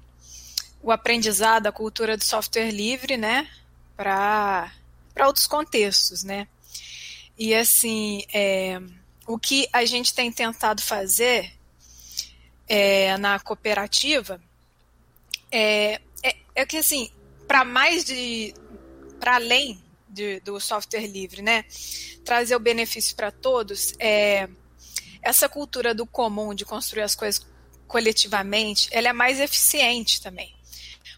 o 0.80 0.92
aprendizado, 0.92 1.66
a 1.66 1.72
cultura 1.72 2.16
do 2.16 2.22
software 2.22 2.70
livre, 2.70 3.16
né, 3.16 3.48
para 3.96 4.70
outros 5.24 5.46
contextos, 5.46 6.22
né? 6.22 6.46
E 7.38 7.54
assim, 7.54 8.24
é, 8.32 8.80
o 9.26 9.38
que 9.38 9.68
a 9.72 9.84
gente 9.84 10.14
tem 10.14 10.30
tentado 10.30 10.82
fazer 10.82 11.52
é, 12.68 13.16
na 13.18 13.38
cooperativa 13.38 14.40
é 15.50 16.00
é 16.56 16.64
que 16.64 16.78
assim, 16.78 17.10
para 17.46 17.64
mais 17.64 18.04
de. 18.06 18.54
para 19.20 19.34
além 19.34 19.80
de, 20.08 20.40
do 20.40 20.58
software 20.58 21.06
livre, 21.06 21.42
né? 21.42 21.66
Trazer 22.24 22.56
o 22.56 22.60
benefício 22.60 23.14
para 23.14 23.30
todos, 23.30 23.92
é, 24.00 24.48
essa 25.22 25.48
cultura 25.48 25.94
do 25.94 26.06
comum, 26.06 26.54
de 26.54 26.64
construir 26.64 27.02
as 27.02 27.14
coisas 27.14 27.46
coletivamente, 27.86 28.88
ela 28.90 29.08
é 29.08 29.12
mais 29.12 29.38
eficiente 29.38 30.20
também. 30.22 30.56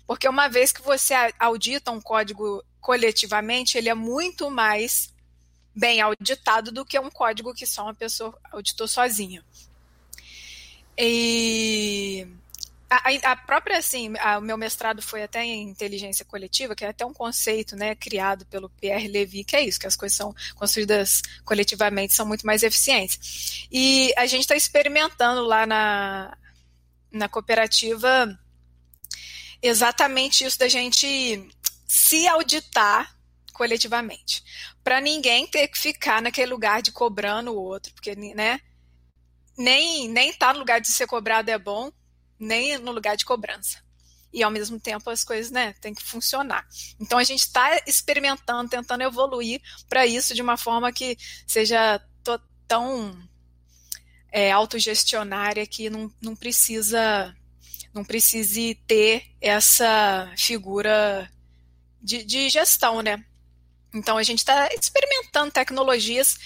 Porque 0.07 0.29
uma 0.29 0.49
vez 0.49 0.73
que 0.73 0.83
você 0.83 1.15
audita 1.39 1.93
um 1.93 2.01
código 2.01 2.65
coletivamente, 2.81 3.77
ele 3.77 3.89
é 3.89 3.95
muito 3.95 4.51
mais 4.51 5.13
bem 5.75 6.01
auditado 6.01 6.73
do 6.73 6.85
que 6.85 6.99
um 6.99 7.11
código 7.11 7.55
que 7.55 7.67
só 7.67 7.85
uma 7.85 7.95
pessoa 7.95 8.37
auditou 8.51 8.89
sozinha. 8.89 9.45
E 10.97 12.27
a, 12.91 13.31
a, 13.31 13.37
própria, 13.37 13.79
assim, 13.79 14.13
a, 14.19 14.39
o 14.39 14.43
meu 14.43 14.57
mestrado 14.57 15.03
foi 15.03 15.23
até 15.23 15.45
em 15.45 15.69
inteligência 15.69 16.25
coletiva, 16.25 16.75
que 16.75 16.85
é 16.85 16.89
até 16.89 17.05
um 17.05 17.13
conceito, 17.13 17.77
né, 17.77 17.95
criado 17.95 18.47
pelo 18.47 18.71
Pierre 18.71 19.07
Levy, 19.07 19.45
que 19.45 19.55
é 19.55 19.63
isso, 19.63 19.79
que 19.79 19.87
as 19.87 19.95
coisas 19.95 20.17
são 20.17 20.35
construídas 20.57 21.23
coletivamente, 21.45 22.15
são 22.15 22.27
muito 22.27 22.47
mais 22.47 22.63
eficientes. 22.63 23.67
E 23.71 24.13
a 24.17 24.27
gente 24.27 24.43
está 24.43 24.57
experimentando 24.57 25.43
lá 25.43 25.67
na, 25.67 26.37
na 27.13 27.29
cooperativa 27.29 28.37
exatamente 29.61 30.45
isso 30.45 30.59
da 30.59 30.69
gente 30.69 31.49
se 31.89 32.29
auditar 32.29 33.17
coletivamente. 33.55 34.45
Para 34.85 35.01
ninguém 35.01 35.47
ter 35.47 35.67
que 35.69 35.79
ficar 35.79 36.23
naquele 36.23 36.53
lugar 36.53 36.83
de 36.83 36.93
cobrando 36.93 37.53
o 37.53 37.61
outro, 37.61 37.93
porque 37.95 38.15
né, 38.15 38.61
nem 39.57 40.09
nem 40.09 40.33
tá 40.33 40.53
no 40.53 40.61
lugar 40.61 40.81
de 40.81 40.89
ser 40.89 41.07
cobrado 41.07 41.51
é 41.51 41.59
bom, 41.59 41.91
nem 42.39 42.79
no 42.79 42.93
lugar 42.93 43.17
de 43.17 43.25
cobrança. 43.25 43.83
E 44.33 44.43
ao 44.43 44.51
mesmo 44.51 44.79
tempo 44.79 45.09
as 45.11 45.25
coisas, 45.25 45.51
né, 45.51 45.75
tem 45.81 45.95
que 45.95 46.03
funcionar. 46.03 46.67
Então 47.01 47.19
a 47.19 47.25
gente 47.25 47.41
está 47.41 47.81
experimentando, 47.87 48.69
tentando 48.69 49.03
evoluir 49.03 49.61
para 49.89 50.07
isso 50.07 50.35
de 50.35 50.43
uma 50.43 50.57
forma 50.57 50.93
que 50.93 51.17
seja 51.47 52.01
tão 52.69 53.19
é, 54.31 54.53
autogestionária 54.53 55.67
que 55.67 55.89
não, 55.89 56.13
não 56.21 56.37
precisa 56.37 57.35
não 57.95 58.05
precise 58.05 58.75
ter 58.87 59.25
essa 59.41 60.31
figura 60.37 61.29
de, 62.01 62.25
de 62.25 62.49
gestão, 62.49 63.03
né? 63.03 63.25
Então 63.95 64.17
a 64.17 64.23
gente 64.23 64.39
está 64.39 64.69
experimentando 64.75 65.53
tecnologias 65.53 66.37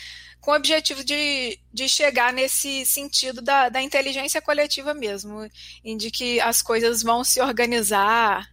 com 0.40 0.50
o 0.50 0.56
objetivo 0.56 1.04
de, 1.04 1.58
de 1.72 1.88
chegar 1.88 2.32
nesse 2.32 2.84
sentido 2.84 3.40
da, 3.40 3.68
da 3.68 3.80
inteligência 3.80 4.42
coletiva 4.42 4.92
mesmo, 4.92 5.48
em 5.84 5.96
de 5.96 6.10
que 6.10 6.40
as 6.40 6.60
coisas 6.60 7.02
vão 7.02 7.22
se 7.22 7.40
organizar 7.40 8.50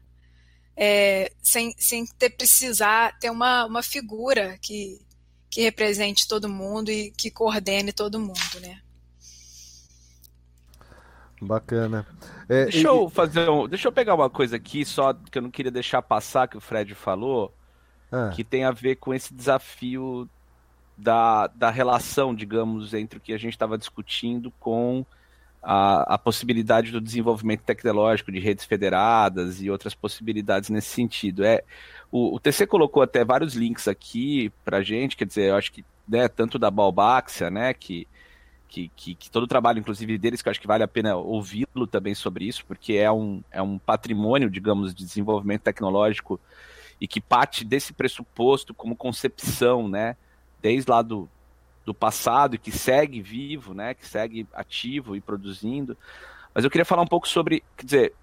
é, 0.78 1.32
sem, 1.42 1.74
sem 1.78 2.06
ter 2.06 2.30
precisar 2.30 3.18
ter 3.20 3.30
uma, 3.30 3.66
uma 3.66 3.84
figura 3.84 4.58
que, 4.62 5.02
que 5.50 5.62
represente 5.62 6.28
todo 6.28 6.48
mundo 6.48 6.92
e 6.92 7.12
que 7.12 7.32
coordene 7.32 7.92
todo 7.92 8.20
mundo, 8.20 8.60
né? 8.62 8.80
Bacana. 11.42 12.06
É, 12.48 12.66
deixa 12.66 12.80
e... 12.80 12.84
eu 12.84 13.10
fazer 13.10 13.50
um, 13.50 13.68
deixa 13.68 13.88
eu 13.88 13.92
pegar 13.92 14.16
uma 14.16 14.30
coisa 14.30 14.56
aqui 14.56 14.84
só 14.84 15.14
que 15.14 15.38
eu 15.38 15.42
não 15.42 15.52
queria 15.52 15.72
deixar 15.72 16.02
passar 16.02 16.48
que 16.48 16.58
o 16.58 16.62
Fred 16.62 16.94
falou, 16.96 17.54
ah. 18.12 18.32
que 18.34 18.44
tem 18.44 18.64
a 18.64 18.72
ver 18.72 18.96
com 18.96 19.14
esse 19.14 19.34
desafio 19.34 20.30
da, 20.98 21.48
da 21.48 21.70
relação, 21.70 22.36
digamos, 22.36 22.94
entre 22.94 23.18
o 23.18 23.22
que 23.22 23.34
a 23.34 23.38
gente 23.38 23.54
estava 23.54 23.78
discutindo 23.78 24.52
com 24.60 25.06
a, 25.64 26.16
a, 26.16 26.18
possibilidade 26.18 26.92
do 26.92 27.00
desenvolvimento 27.00 27.62
tecnológico 27.62 28.32
de 28.32 28.40
redes 28.40 28.66
federadas 28.66 29.62
e 29.62 29.70
outras 29.70 29.94
possibilidades 29.94 30.70
nesse 30.70 30.90
sentido. 30.90 31.44
É, 31.44 31.64
o, 32.12 32.36
o 32.36 32.40
TC 32.40 32.68
colocou 32.68 33.02
até 33.02 33.24
vários 33.24 33.54
links 33.56 33.88
aqui 33.88 34.52
para 34.66 34.82
gente, 34.82 35.16
quer 35.16 35.26
dizer, 35.26 35.50
eu 35.50 35.56
acho 35.56 35.72
que 35.72 35.86
né, 36.08 36.28
tanto 36.28 36.58
da 36.58 36.72
Balbáxia, 36.72 37.50
né, 37.50 37.74
que, 37.74 38.08
que, 38.70 38.92
que, 38.96 39.16
que, 39.16 39.32
todo 39.32 39.44
o 39.44 39.48
trabalho, 39.48 39.80
inclusive 39.80 40.18
deles, 40.18 40.42
que 40.42 40.48
eu 40.48 40.52
acho 40.52 40.62
que 40.62 40.68
vale 40.68 40.84
a 40.84 40.88
pena 40.88 41.16
ouvi-lo 41.16 41.88
também 41.88 42.14
sobre 42.14 42.46
isso, 42.46 42.64
porque 42.66 42.94
é 42.94 43.12
um, 43.12 43.44
é 43.52 43.62
um 43.62 43.80
patrimônio, 43.80 44.50
digamos, 44.50 44.94
de 44.94 45.04
desenvolvimento 45.04 45.64
tecnológico 45.64 46.40
e 47.02 47.08
que 47.08 47.20
parte 47.20 47.66
desse 47.66 47.92
pressuposto 47.92 48.74
como 48.74 48.96
concepção, 48.96 49.90
né, 49.90 50.16
desde 50.62 50.90
lá 50.90 51.02
do, 51.02 51.28
do 51.86 51.94
passado 51.94 52.56
e 52.56 52.60
que 52.60 52.72
segue 52.72 53.22
vivo, 53.22 53.74
né, 53.74 53.94
que 53.96 54.06
segue 54.06 54.48
ativo 54.54 55.16
e 55.16 55.22
produzindo. 55.22 55.98
Mas 56.54 56.64
eu 56.64 56.70
queria 56.70 56.86
falar 56.86 57.02
um 57.02 57.08
pouco 57.08 57.28
sobre, 57.28 57.64
quer 57.76 57.86
dizer, 57.86 58.14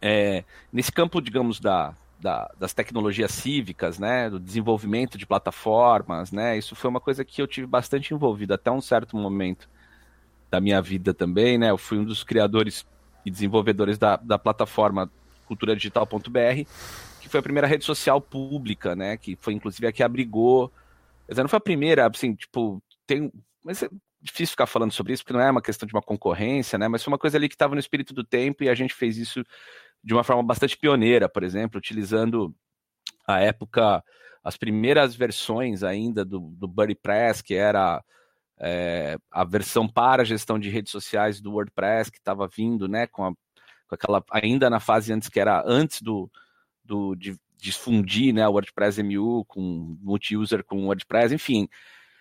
é, 0.00 0.42
nesse 0.72 0.90
campo, 0.90 1.20
digamos, 1.20 1.60
da, 1.60 1.94
da, 2.20 2.50
das 2.58 2.72
tecnologias 2.72 3.30
cívicas, 3.32 3.98
né, 3.98 4.28
do 4.28 4.38
desenvolvimento 4.38 5.16
de 5.16 5.26
plataformas, 5.26 6.30
né, 6.30 6.58
isso 6.58 6.76
foi 6.76 6.90
uma 6.90 7.00
coisa 7.00 7.24
que 7.24 7.40
eu 7.40 7.46
tive 7.46 7.66
bastante 7.66 8.12
envolvido 8.12 8.54
até 8.54 8.70
um 8.70 8.80
certo 8.80 9.16
momento 9.16 9.68
da 10.50 10.60
minha 10.60 10.80
vida 10.82 11.14
também, 11.14 11.56
né, 11.58 11.70
eu 11.70 11.78
fui 11.78 11.98
um 11.98 12.04
dos 12.04 12.22
criadores 12.22 12.86
e 13.24 13.30
desenvolvedores 13.30 13.98
da, 13.98 14.16
da 14.16 14.38
plataforma 14.38 15.10
culturadigital.br, 15.46 16.64
que 17.20 17.28
foi 17.28 17.40
a 17.40 17.42
primeira 17.42 17.66
rede 17.66 17.84
social 17.84 18.20
pública, 18.20 18.94
né, 18.94 19.16
que 19.16 19.36
foi 19.40 19.54
inclusive 19.54 19.86
a 19.86 19.92
que 19.92 20.02
abrigou 20.02 20.72
não 21.38 21.48
foi 21.48 21.58
a 21.58 21.60
primeira, 21.60 22.06
assim, 22.06 22.34
tipo, 22.34 22.82
tem. 23.06 23.30
Mas 23.64 23.82
é 23.82 23.88
difícil 24.20 24.52
ficar 24.52 24.66
falando 24.66 24.92
sobre 24.92 25.12
isso, 25.12 25.22
porque 25.22 25.32
não 25.32 25.40
é 25.40 25.50
uma 25.50 25.62
questão 25.62 25.86
de 25.86 25.94
uma 25.94 26.02
concorrência, 26.02 26.78
né? 26.78 26.88
Mas 26.88 27.02
foi 27.02 27.12
uma 27.12 27.18
coisa 27.18 27.36
ali 27.38 27.48
que 27.48 27.54
estava 27.54 27.74
no 27.74 27.80
espírito 27.80 28.12
do 28.12 28.24
tempo 28.24 28.64
e 28.64 28.68
a 28.68 28.74
gente 28.74 28.94
fez 28.94 29.16
isso 29.16 29.44
de 30.02 30.14
uma 30.14 30.24
forma 30.24 30.42
bastante 30.42 30.76
pioneira, 30.76 31.28
por 31.28 31.42
exemplo, 31.42 31.78
utilizando 31.78 32.54
a 33.26 33.40
época, 33.40 34.02
as 34.42 34.56
primeiras 34.56 35.14
versões 35.14 35.82
ainda 35.82 36.24
do, 36.24 36.40
do 36.40 36.66
BuddyPress, 36.66 37.42
que 37.42 37.54
era 37.54 38.02
é, 38.58 39.16
a 39.30 39.44
versão 39.44 39.88
para 39.88 40.24
gestão 40.24 40.58
de 40.58 40.68
redes 40.68 40.92
sociais 40.92 41.40
do 41.40 41.52
WordPress, 41.52 42.10
que 42.10 42.18
estava 42.18 42.46
vindo, 42.46 42.86
né, 42.86 43.06
com, 43.06 43.24
a, 43.24 43.32
com 43.32 43.94
aquela, 43.94 44.22
ainda 44.30 44.68
na 44.68 44.80
fase 44.80 45.12
antes 45.12 45.28
que 45.28 45.40
era 45.40 45.62
antes 45.66 46.02
do, 46.02 46.30
do 46.84 47.14
de, 47.14 47.38
difundir 47.56 48.34
né, 48.34 48.46
o 48.46 48.52
WordPress 48.52 49.02
MU 49.02 49.44
com 49.44 49.96
multi-user 50.00 50.64
com 50.64 50.86
WordPress, 50.86 51.34
enfim. 51.34 51.68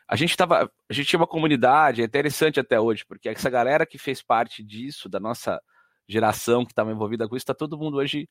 A 0.07 0.15
gente 0.15 0.36
tava, 0.36 0.71
a 0.89 0.93
gente 0.93 1.07
tinha 1.07 1.19
uma 1.19 1.27
comunidade, 1.27 2.01
é 2.01 2.05
interessante 2.05 2.59
até 2.59 2.80
hoje, 2.80 3.05
porque 3.05 3.30
essa 3.30 3.49
galera 3.49 3.86
que 3.86 3.97
fez 3.97 4.21
parte 4.21 4.63
disso, 4.63 5.07
da 5.07 5.19
nossa 5.19 5.61
geração 6.10 6.66
que 6.66 6.72
estava 6.72 6.91
envolvida 6.91 7.28
com 7.30 7.36
isso, 7.36 7.43
está 7.43 7.53
todo 7.53 7.78
mundo 7.78 7.97
hoje 7.97 8.28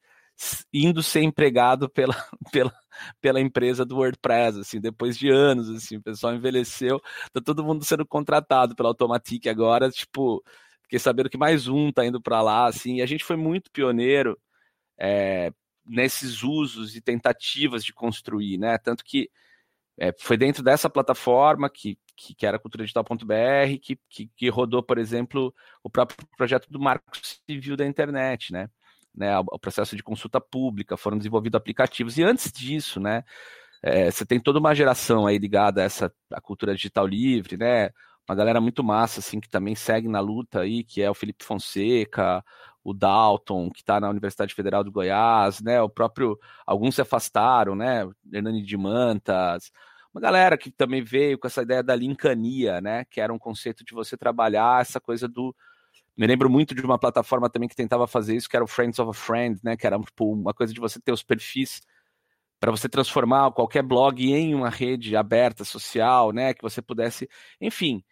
indo 0.72 1.02
ser 1.02 1.22
empregado 1.22 1.88
pela, 1.88 2.14
pela, 2.52 2.74
pela 3.20 3.40
empresa 3.40 3.84
do 3.84 3.96
WordPress, 3.96 4.58
assim, 4.60 4.80
depois 4.80 5.16
de 5.16 5.30
anos, 5.30 5.70
assim, 5.70 5.96
o 5.96 6.02
pessoal 6.02 6.34
envelheceu, 6.34 7.00
tá 7.32 7.40
todo 7.40 7.64
mundo 7.64 7.84
sendo 7.84 8.04
contratado 8.04 8.74
pela 8.74 8.88
Automatic 8.88 9.46
agora, 9.46 9.90
tipo, 9.90 10.42
fiquei 10.82 10.98
sabendo 10.98 11.30
que 11.30 11.38
mais 11.38 11.68
um 11.68 11.92
tá 11.92 12.04
indo 12.04 12.20
para 12.20 12.42
lá, 12.42 12.66
assim, 12.66 12.96
e 12.96 13.02
a 13.02 13.06
gente 13.06 13.24
foi 13.24 13.36
muito 13.36 13.70
pioneiro, 13.70 14.38
é, 14.98 15.52
nesses 15.86 16.42
usos 16.42 16.96
e 16.96 17.00
tentativas 17.00 17.84
de 17.84 17.92
construir, 17.94 18.58
né? 18.58 18.76
Tanto 18.78 19.02
que 19.04 19.30
é, 19.98 20.12
foi 20.18 20.36
dentro 20.36 20.62
dessa 20.62 20.90
plataforma 20.90 21.70
que, 21.70 21.98
que, 22.18 22.34
que 22.34 22.44
era 22.44 22.58
culturadigital.br 22.58 23.78
que, 23.80 23.98
que, 24.10 24.30
que, 24.36 24.48
rodou, 24.48 24.82
por 24.82 24.98
exemplo, 24.98 25.54
o 25.82 25.88
próprio 25.88 26.26
projeto 26.36 26.68
do 26.68 26.80
Marco 26.80 27.12
Civil 27.48 27.76
da 27.76 27.86
internet, 27.86 28.52
né? 28.52 28.68
né? 29.14 29.38
O 29.38 29.58
processo 29.58 29.96
de 29.96 30.02
consulta 30.02 30.40
pública, 30.40 30.96
foram 30.96 31.16
desenvolvidos 31.16 31.56
aplicativos. 31.56 32.18
E 32.18 32.22
antes 32.22 32.52
disso, 32.52 33.00
né? 33.00 33.24
É, 33.82 34.10
você 34.10 34.26
tem 34.26 34.40
toda 34.40 34.58
uma 34.58 34.74
geração 34.74 35.26
aí 35.26 35.38
ligada 35.38 35.80
a 35.80 35.84
essa 35.84 36.12
a 36.32 36.40
cultura 36.40 36.74
digital 36.74 37.06
livre, 37.06 37.56
né? 37.56 37.90
Uma 38.28 38.36
galera 38.36 38.60
muito 38.60 38.84
massa, 38.84 39.20
assim, 39.20 39.40
que 39.40 39.48
também 39.48 39.74
segue 39.74 40.08
na 40.08 40.20
luta 40.20 40.60
aí, 40.60 40.84
que 40.84 41.00
é 41.00 41.10
o 41.10 41.14
Felipe 41.14 41.44
Fonseca, 41.44 42.44
o 42.84 42.92
Dalton, 42.92 43.70
que 43.70 43.80
está 43.80 44.00
na 44.00 44.10
Universidade 44.10 44.54
Federal 44.54 44.84
do 44.84 44.92
Goiás, 44.92 45.60
né? 45.60 45.80
O 45.80 45.88
próprio. 45.88 46.38
Alguns 46.66 46.94
se 46.94 47.02
afastaram, 47.02 47.74
né? 47.74 48.08
Hernani 48.32 48.62
de 48.62 48.76
Mantas. 48.76 49.70
Uma 50.18 50.22
galera 50.22 50.58
que 50.58 50.68
também 50.68 51.00
veio 51.00 51.38
com 51.38 51.46
essa 51.46 51.62
ideia 51.62 51.80
da 51.80 51.94
linkania, 51.94 52.80
né? 52.80 53.04
Que 53.04 53.20
era 53.20 53.32
um 53.32 53.38
conceito 53.38 53.84
de 53.84 53.94
você 53.94 54.16
trabalhar 54.16 54.82
essa 54.82 54.98
coisa 55.00 55.28
do. 55.28 55.54
Me 56.16 56.26
lembro 56.26 56.50
muito 56.50 56.74
de 56.74 56.82
uma 56.82 56.98
plataforma 56.98 57.48
também 57.48 57.68
que 57.68 57.76
tentava 57.76 58.04
fazer 58.04 58.34
isso, 58.34 58.48
que 58.48 58.56
era 58.56 58.64
o 58.64 58.66
Friends 58.66 58.98
of 58.98 59.10
a 59.10 59.12
Friend, 59.14 59.60
né? 59.62 59.76
Que 59.76 59.86
era 59.86 59.96
tipo, 60.00 60.32
uma 60.32 60.52
coisa 60.52 60.74
de 60.74 60.80
você 60.80 61.00
ter 61.00 61.12
os 61.12 61.22
perfis 61.22 61.82
para 62.58 62.72
você 62.72 62.88
transformar 62.88 63.52
qualquer 63.52 63.84
blog 63.84 64.20
em 64.20 64.56
uma 64.56 64.70
rede 64.70 65.14
aberta, 65.14 65.64
social, 65.64 66.32
né? 66.32 66.52
Que 66.52 66.62
você 66.62 66.82
pudesse. 66.82 67.28
Enfim, 67.60 68.02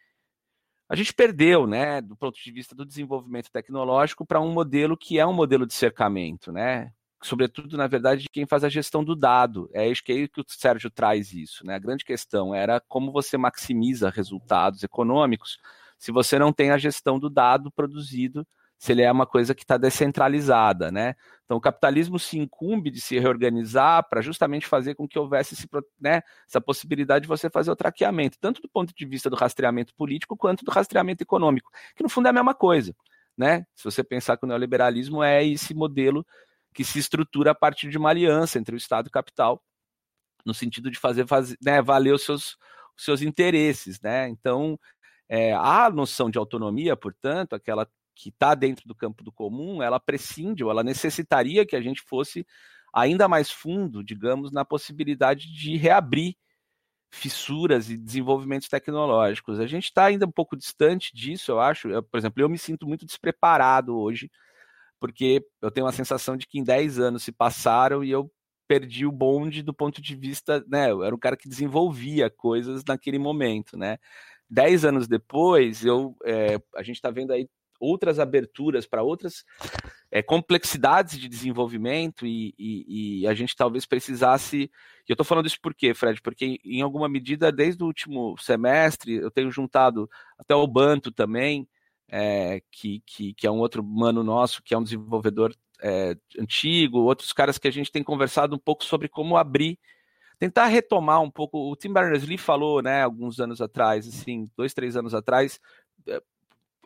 a 0.88 0.94
gente 0.94 1.12
perdeu, 1.12 1.66
né, 1.66 2.00
do 2.00 2.14
ponto 2.16 2.40
de 2.40 2.52
vista 2.52 2.72
do 2.72 2.86
desenvolvimento 2.86 3.50
tecnológico, 3.50 4.24
para 4.24 4.40
um 4.40 4.52
modelo 4.52 4.96
que 4.96 5.18
é 5.18 5.26
um 5.26 5.32
modelo 5.32 5.66
de 5.66 5.74
cercamento, 5.74 6.52
né? 6.52 6.92
Sobretudo, 7.22 7.76
na 7.76 7.86
verdade, 7.86 8.22
de 8.22 8.28
quem 8.28 8.46
faz 8.46 8.62
a 8.62 8.68
gestão 8.68 9.02
do 9.02 9.16
dado. 9.16 9.70
É 9.72 9.88
isso 9.88 10.02
que, 10.04 10.12
é 10.12 10.28
que 10.28 10.40
o 10.40 10.44
Sérgio 10.46 10.90
traz 10.90 11.32
isso. 11.32 11.66
Né? 11.66 11.74
A 11.74 11.78
grande 11.78 12.04
questão 12.04 12.54
era 12.54 12.80
como 12.80 13.10
você 13.10 13.36
maximiza 13.38 14.10
resultados 14.10 14.82
econômicos 14.82 15.58
se 15.98 16.12
você 16.12 16.38
não 16.38 16.52
tem 16.52 16.70
a 16.70 16.78
gestão 16.78 17.18
do 17.18 17.30
dado 17.30 17.70
produzido 17.70 18.46
se 18.78 18.92
ele 18.92 19.02
é 19.02 19.10
uma 19.10 19.26
coisa 19.26 19.54
que 19.54 19.62
está 19.62 19.76
descentralizada, 19.76 20.90
né? 20.92 21.14
Então, 21.44 21.56
o 21.56 21.60
capitalismo 21.60 22.18
se 22.18 22.38
incumbe 22.38 22.90
de 22.90 23.00
se 23.00 23.18
reorganizar 23.18 24.06
para 24.08 24.20
justamente 24.20 24.66
fazer 24.66 24.94
com 24.94 25.08
que 25.08 25.18
houvesse 25.18 25.54
esse, 25.54 25.66
né, 26.00 26.20
essa 26.46 26.60
possibilidade 26.60 27.22
de 27.22 27.28
você 27.28 27.48
fazer 27.48 27.70
o 27.70 27.76
traqueamento, 27.76 28.36
tanto 28.40 28.60
do 28.60 28.68
ponto 28.68 28.92
de 28.94 29.06
vista 29.06 29.30
do 29.30 29.36
rastreamento 29.36 29.94
político 29.94 30.36
quanto 30.36 30.64
do 30.64 30.70
rastreamento 30.70 31.22
econômico, 31.22 31.70
que 31.94 32.02
no 32.02 32.08
fundo 32.08 32.26
é 32.26 32.30
a 32.30 32.34
mesma 32.34 32.54
coisa, 32.54 32.94
né? 33.36 33.66
Se 33.74 33.84
você 33.84 34.04
pensar 34.04 34.36
que 34.36 34.44
o 34.44 34.48
neoliberalismo 34.48 35.22
é 35.22 35.44
esse 35.44 35.72
modelo 35.72 36.26
que 36.76 36.84
se 36.84 36.98
estrutura 36.98 37.52
a 37.52 37.54
partir 37.54 37.88
de 37.88 37.96
uma 37.96 38.10
aliança 38.10 38.58
entre 38.58 38.74
o 38.74 38.76
Estado 38.76 39.06
e 39.06 39.08
o 39.08 39.10
capital, 39.10 39.62
no 40.44 40.52
sentido 40.52 40.90
de 40.90 40.98
fazer, 40.98 41.26
fazer 41.26 41.56
né, 41.64 41.80
valer 41.80 42.12
os 42.12 42.22
seus, 42.22 42.58
os 42.94 43.02
seus 43.02 43.22
interesses, 43.22 43.98
né? 44.02 44.28
Então, 44.28 44.78
é, 45.26 45.54
a 45.54 45.88
noção 45.90 46.30
de 46.30 46.36
autonomia, 46.36 46.94
portanto, 46.94 47.54
aquela 47.54 47.88
que 48.14 48.28
está 48.28 48.54
dentro 48.54 48.86
do 48.86 48.94
campo 48.94 49.24
do 49.24 49.32
comum, 49.32 49.82
ela 49.82 49.98
prescinde 49.98 50.62
ou 50.62 50.70
ela 50.70 50.84
necessitaria 50.84 51.64
que 51.64 51.74
a 51.74 51.80
gente 51.80 52.02
fosse 52.02 52.46
ainda 52.94 53.26
mais 53.26 53.50
fundo, 53.50 54.04
digamos, 54.04 54.52
na 54.52 54.62
possibilidade 54.62 55.50
de 55.50 55.78
reabrir 55.78 56.36
fissuras 57.10 57.88
e 57.88 57.96
desenvolvimentos 57.96 58.68
tecnológicos. 58.68 59.58
A 59.58 59.66
gente 59.66 59.84
está 59.84 60.04
ainda 60.04 60.26
um 60.26 60.30
pouco 60.30 60.54
distante 60.54 61.10
disso, 61.14 61.52
eu 61.52 61.58
acho. 61.58 61.88
Eu, 61.88 62.02
por 62.02 62.18
exemplo, 62.18 62.42
eu 62.42 62.50
me 62.50 62.58
sinto 62.58 62.86
muito 62.86 63.06
despreparado 63.06 63.98
hoje, 63.98 64.30
porque 65.00 65.44
eu 65.60 65.70
tenho 65.70 65.86
a 65.86 65.92
sensação 65.92 66.36
de 66.36 66.46
que 66.46 66.58
em 66.58 66.64
10 66.64 66.98
anos 66.98 67.22
se 67.22 67.32
passaram 67.32 68.02
e 68.02 68.10
eu 68.10 68.30
perdi 68.66 69.06
o 69.06 69.12
bonde 69.12 69.62
do 69.62 69.72
ponto 69.72 70.02
de 70.02 70.16
vista, 70.16 70.64
né? 70.68 70.90
Eu 70.90 71.04
era 71.04 71.14
o 71.14 71.18
cara 71.18 71.36
que 71.36 71.48
desenvolvia 71.48 72.28
coisas 72.28 72.82
naquele 72.86 73.18
momento, 73.18 73.76
né? 73.76 73.98
Dez 74.48 74.84
anos 74.84 75.08
depois, 75.08 75.84
eu, 75.84 76.16
é, 76.24 76.60
a 76.74 76.82
gente 76.82 76.96
está 76.96 77.10
vendo 77.10 77.32
aí 77.32 77.48
outras 77.80 78.18
aberturas 78.18 78.86
para 78.86 79.02
outras 79.02 79.44
é, 80.10 80.22
complexidades 80.22 81.18
de 81.18 81.28
desenvolvimento 81.28 82.26
e, 82.26 82.54
e, 82.58 83.20
e, 83.20 83.26
a 83.26 83.34
gente 83.34 83.54
talvez 83.56 83.84
precisasse. 83.86 84.70
Eu 85.08 85.14
estou 85.14 85.26
falando 85.26 85.46
isso 85.46 85.60
por 85.60 85.74
quê, 85.74 85.94
Fred? 85.94 86.20
Porque 86.22 86.58
em 86.64 86.80
alguma 86.80 87.08
medida, 87.08 87.52
desde 87.52 87.82
o 87.82 87.86
último 87.86 88.36
semestre, 88.38 89.14
eu 89.14 89.30
tenho 89.30 89.50
juntado 89.50 90.08
até 90.38 90.54
o 90.54 90.66
Banto 90.66 91.12
também, 91.12 91.68
é, 92.08 92.62
que, 92.70 93.02
que, 93.06 93.34
que, 93.34 93.46
é 93.46 93.50
um 93.50 93.58
outro 93.58 93.82
mano 93.82 94.22
nosso, 94.22 94.62
que 94.62 94.74
é 94.74 94.78
um 94.78 94.82
desenvolvedor 94.82 95.54
é, 95.80 96.16
antigo, 96.38 96.98
outros 96.98 97.32
caras 97.32 97.58
que 97.58 97.68
a 97.68 97.70
gente 97.70 97.90
tem 97.90 98.02
conversado 98.02 98.54
um 98.54 98.58
pouco 98.58 98.84
sobre 98.84 99.08
como 99.08 99.36
abrir, 99.36 99.78
tentar 100.38 100.66
retomar 100.66 101.20
um 101.20 101.30
pouco. 101.30 101.70
O 101.70 101.76
Tim 101.76 101.92
Berners-Lee 101.92 102.38
falou, 102.38 102.82
né, 102.82 103.02
alguns 103.02 103.40
anos 103.40 103.60
atrás, 103.60 104.06
assim, 104.06 104.50
dois, 104.56 104.74
três 104.74 104.96
anos 104.96 105.14
atrás, 105.14 105.60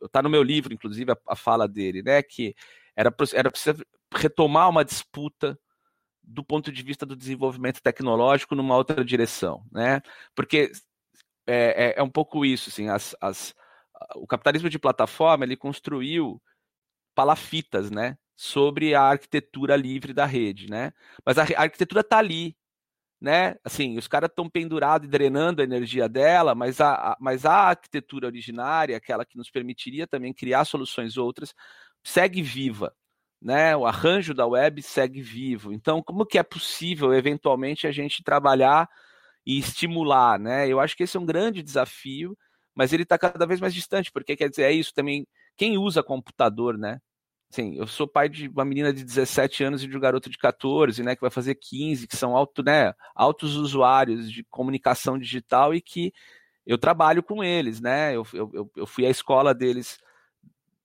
está 0.02 0.22
no 0.22 0.30
meu 0.30 0.42
livro, 0.42 0.72
inclusive, 0.72 1.12
a, 1.12 1.16
a, 1.26 1.36
fala 1.36 1.68
dele, 1.68 2.02
né? 2.02 2.22
Que 2.22 2.54
era, 2.96 3.14
era 3.34 3.50
preciso 3.50 3.84
retomar 4.14 4.68
uma 4.68 4.84
disputa 4.84 5.58
do 6.22 6.44
ponto 6.44 6.70
de 6.70 6.82
vista 6.82 7.04
do 7.04 7.16
desenvolvimento 7.16 7.82
tecnológico 7.82 8.54
numa 8.54 8.76
outra 8.76 9.04
direção, 9.04 9.64
né? 9.70 10.00
Porque 10.34 10.70
é, 11.46 11.88
é, 11.88 11.94
é 11.96 12.02
um 12.02 12.10
pouco 12.10 12.44
isso, 12.44 12.70
assim, 12.70 12.88
as, 12.88 13.16
as, 13.20 13.54
o 14.16 14.26
capitalismo 14.26 14.68
de 14.70 14.78
plataforma 14.78 15.44
ele 15.44 15.56
construiu 15.56 16.40
palafitas, 17.14 17.90
né? 17.90 18.16
Sobre 18.36 18.94
a 18.94 19.02
arquitetura 19.02 19.76
livre 19.76 20.12
da 20.14 20.24
rede, 20.26 20.70
né? 20.70 20.92
Mas 21.24 21.38
a, 21.38 21.42
a 21.42 21.62
arquitetura 21.62 22.00
está 22.00 22.18
ali, 22.18 22.56
né? 23.20 23.56
Assim, 23.64 23.98
os 23.98 24.08
caras 24.08 24.30
estão 24.30 24.48
pendurados 24.48 25.06
e 25.06 25.10
drenando 25.10 25.60
a 25.60 25.64
energia 25.64 26.08
dela, 26.08 26.54
mas 26.54 26.80
a, 26.80 26.94
a, 27.12 27.16
mas 27.20 27.44
a 27.44 27.52
arquitetura 27.52 28.26
originária, 28.26 28.96
aquela 28.96 29.26
que 29.26 29.36
nos 29.36 29.50
permitiria 29.50 30.06
também 30.06 30.32
criar 30.32 30.64
soluções 30.64 31.18
outras, 31.18 31.54
segue 32.02 32.42
viva, 32.42 32.94
né? 33.42 33.76
O 33.76 33.86
arranjo 33.86 34.34
da 34.34 34.46
web 34.46 34.82
segue 34.82 35.20
vivo. 35.22 35.72
Então, 35.72 36.02
como 36.02 36.26
que 36.26 36.38
é 36.38 36.42
possível, 36.42 37.12
eventualmente, 37.14 37.86
a 37.86 37.92
gente 37.92 38.22
trabalhar 38.22 38.88
e 39.46 39.58
estimular, 39.58 40.38
né? 40.38 40.68
Eu 40.68 40.80
acho 40.80 40.96
que 40.96 41.02
esse 41.02 41.16
é 41.16 41.20
um 41.20 41.26
grande 41.26 41.62
desafio, 41.62 42.36
mas 42.74 42.92
ele 42.92 43.02
está 43.04 43.18
cada 43.18 43.46
vez 43.46 43.60
mais 43.60 43.74
distante, 43.74 44.10
porque 44.12 44.36
quer 44.36 44.48
dizer, 44.48 44.64
é 44.64 44.72
isso 44.72 44.92
também. 44.94 45.26
Quem 45.56 45.78
usa 45.78 46.02
computador, 46.02 46.78
né? 46.78 47.00
Sim, 47.50 47.74
eu 47.76 47.86
sou 47.86 48.06
pai 48.06 48.28
de 48.28 48.48
uma 48.48 48.64
menina 48.64 48.92
de 48.92 49.04
17 49.04 49.64
anos 49.64 49.82
e 49.82 49.88
de 49.88 49.96
um 49.96 50.00
garoto 50.00 50.30
de 50.30 50.38
14, 50.38 51.02
né, 51.02 51.16
que 51.16 51.20
vai 51.20 51.30
fazer 51.30 51.56
15, 51.56 52.06
que 52.06 52.16
são 52.16 52.36
alto, 52.36 52.62
né, 52.62 52.94
altos 53.12 53.56
usuários 53.56 54.30
de 54.30 54.44
comunicação 54.44 55.18
digital 55.18 55.74
e 55.74 55.80
que 55.80 56.12
eu 56.64 56.78
trabalho 56.78 57.22
com 57.22 57.42
eles, 57.42 57.80
né? 57.80 58.14
Eu, 58.14 58.24
eu, 58.32 58.70
eu 58.76 58.86
fui 58.86 59.04
à 59.04 59.10
escola 59.10 59.52
deles 59.52 59.98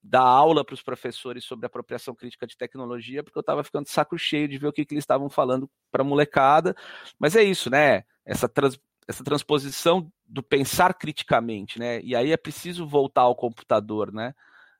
dar 0.02 0.22
aula 0.22 0.64
para 0.64 0.74
os 0.74 0.82
professores 0.82 1.44
sobre 1.44 1.66
apropriação 1.66 2.16
crítica 2.16 2.46
de 2.46 2.58
tecnologia, 2.58 3.24
porque 3.24 3.38
eu 3.38 3.42
estava 3.42 3.64
ficando 3.64 3.88
saco 3.88 4.18
cheio 4.18 4.48
de 4.48 4.58
ver 4.58 4.68
o 4.68 4.74
que, 4.74 4.86
que 4.86 4.94
eles 4.94 5.04
estavam 5.04 5.30
falando 5.30 5.70
para 5.92 6.02
a 6.02 6.06
molecada. 6.06 6.76
Mas 7.20 7.36
é 7.36 7.44
isso, 7.44 7.70
né? 7.70 8.04
Essa, 8.26 8.48
trans, 8.48 8.80
essa 9.08 9.24
transposição 9.24 10.12
do 10.28 10.42
pensar 10.44 10.94
criticamente, 10.94 11.80
né? 11.80 12.02
E 12.02 12.16
aí 12.16 12.32
é 12.32 12.38
preciso 12.38 12.88
voltar 12.88 13.22
ao 13.22 13.36
computador, 13.36 14.12
né? 14.12 14.34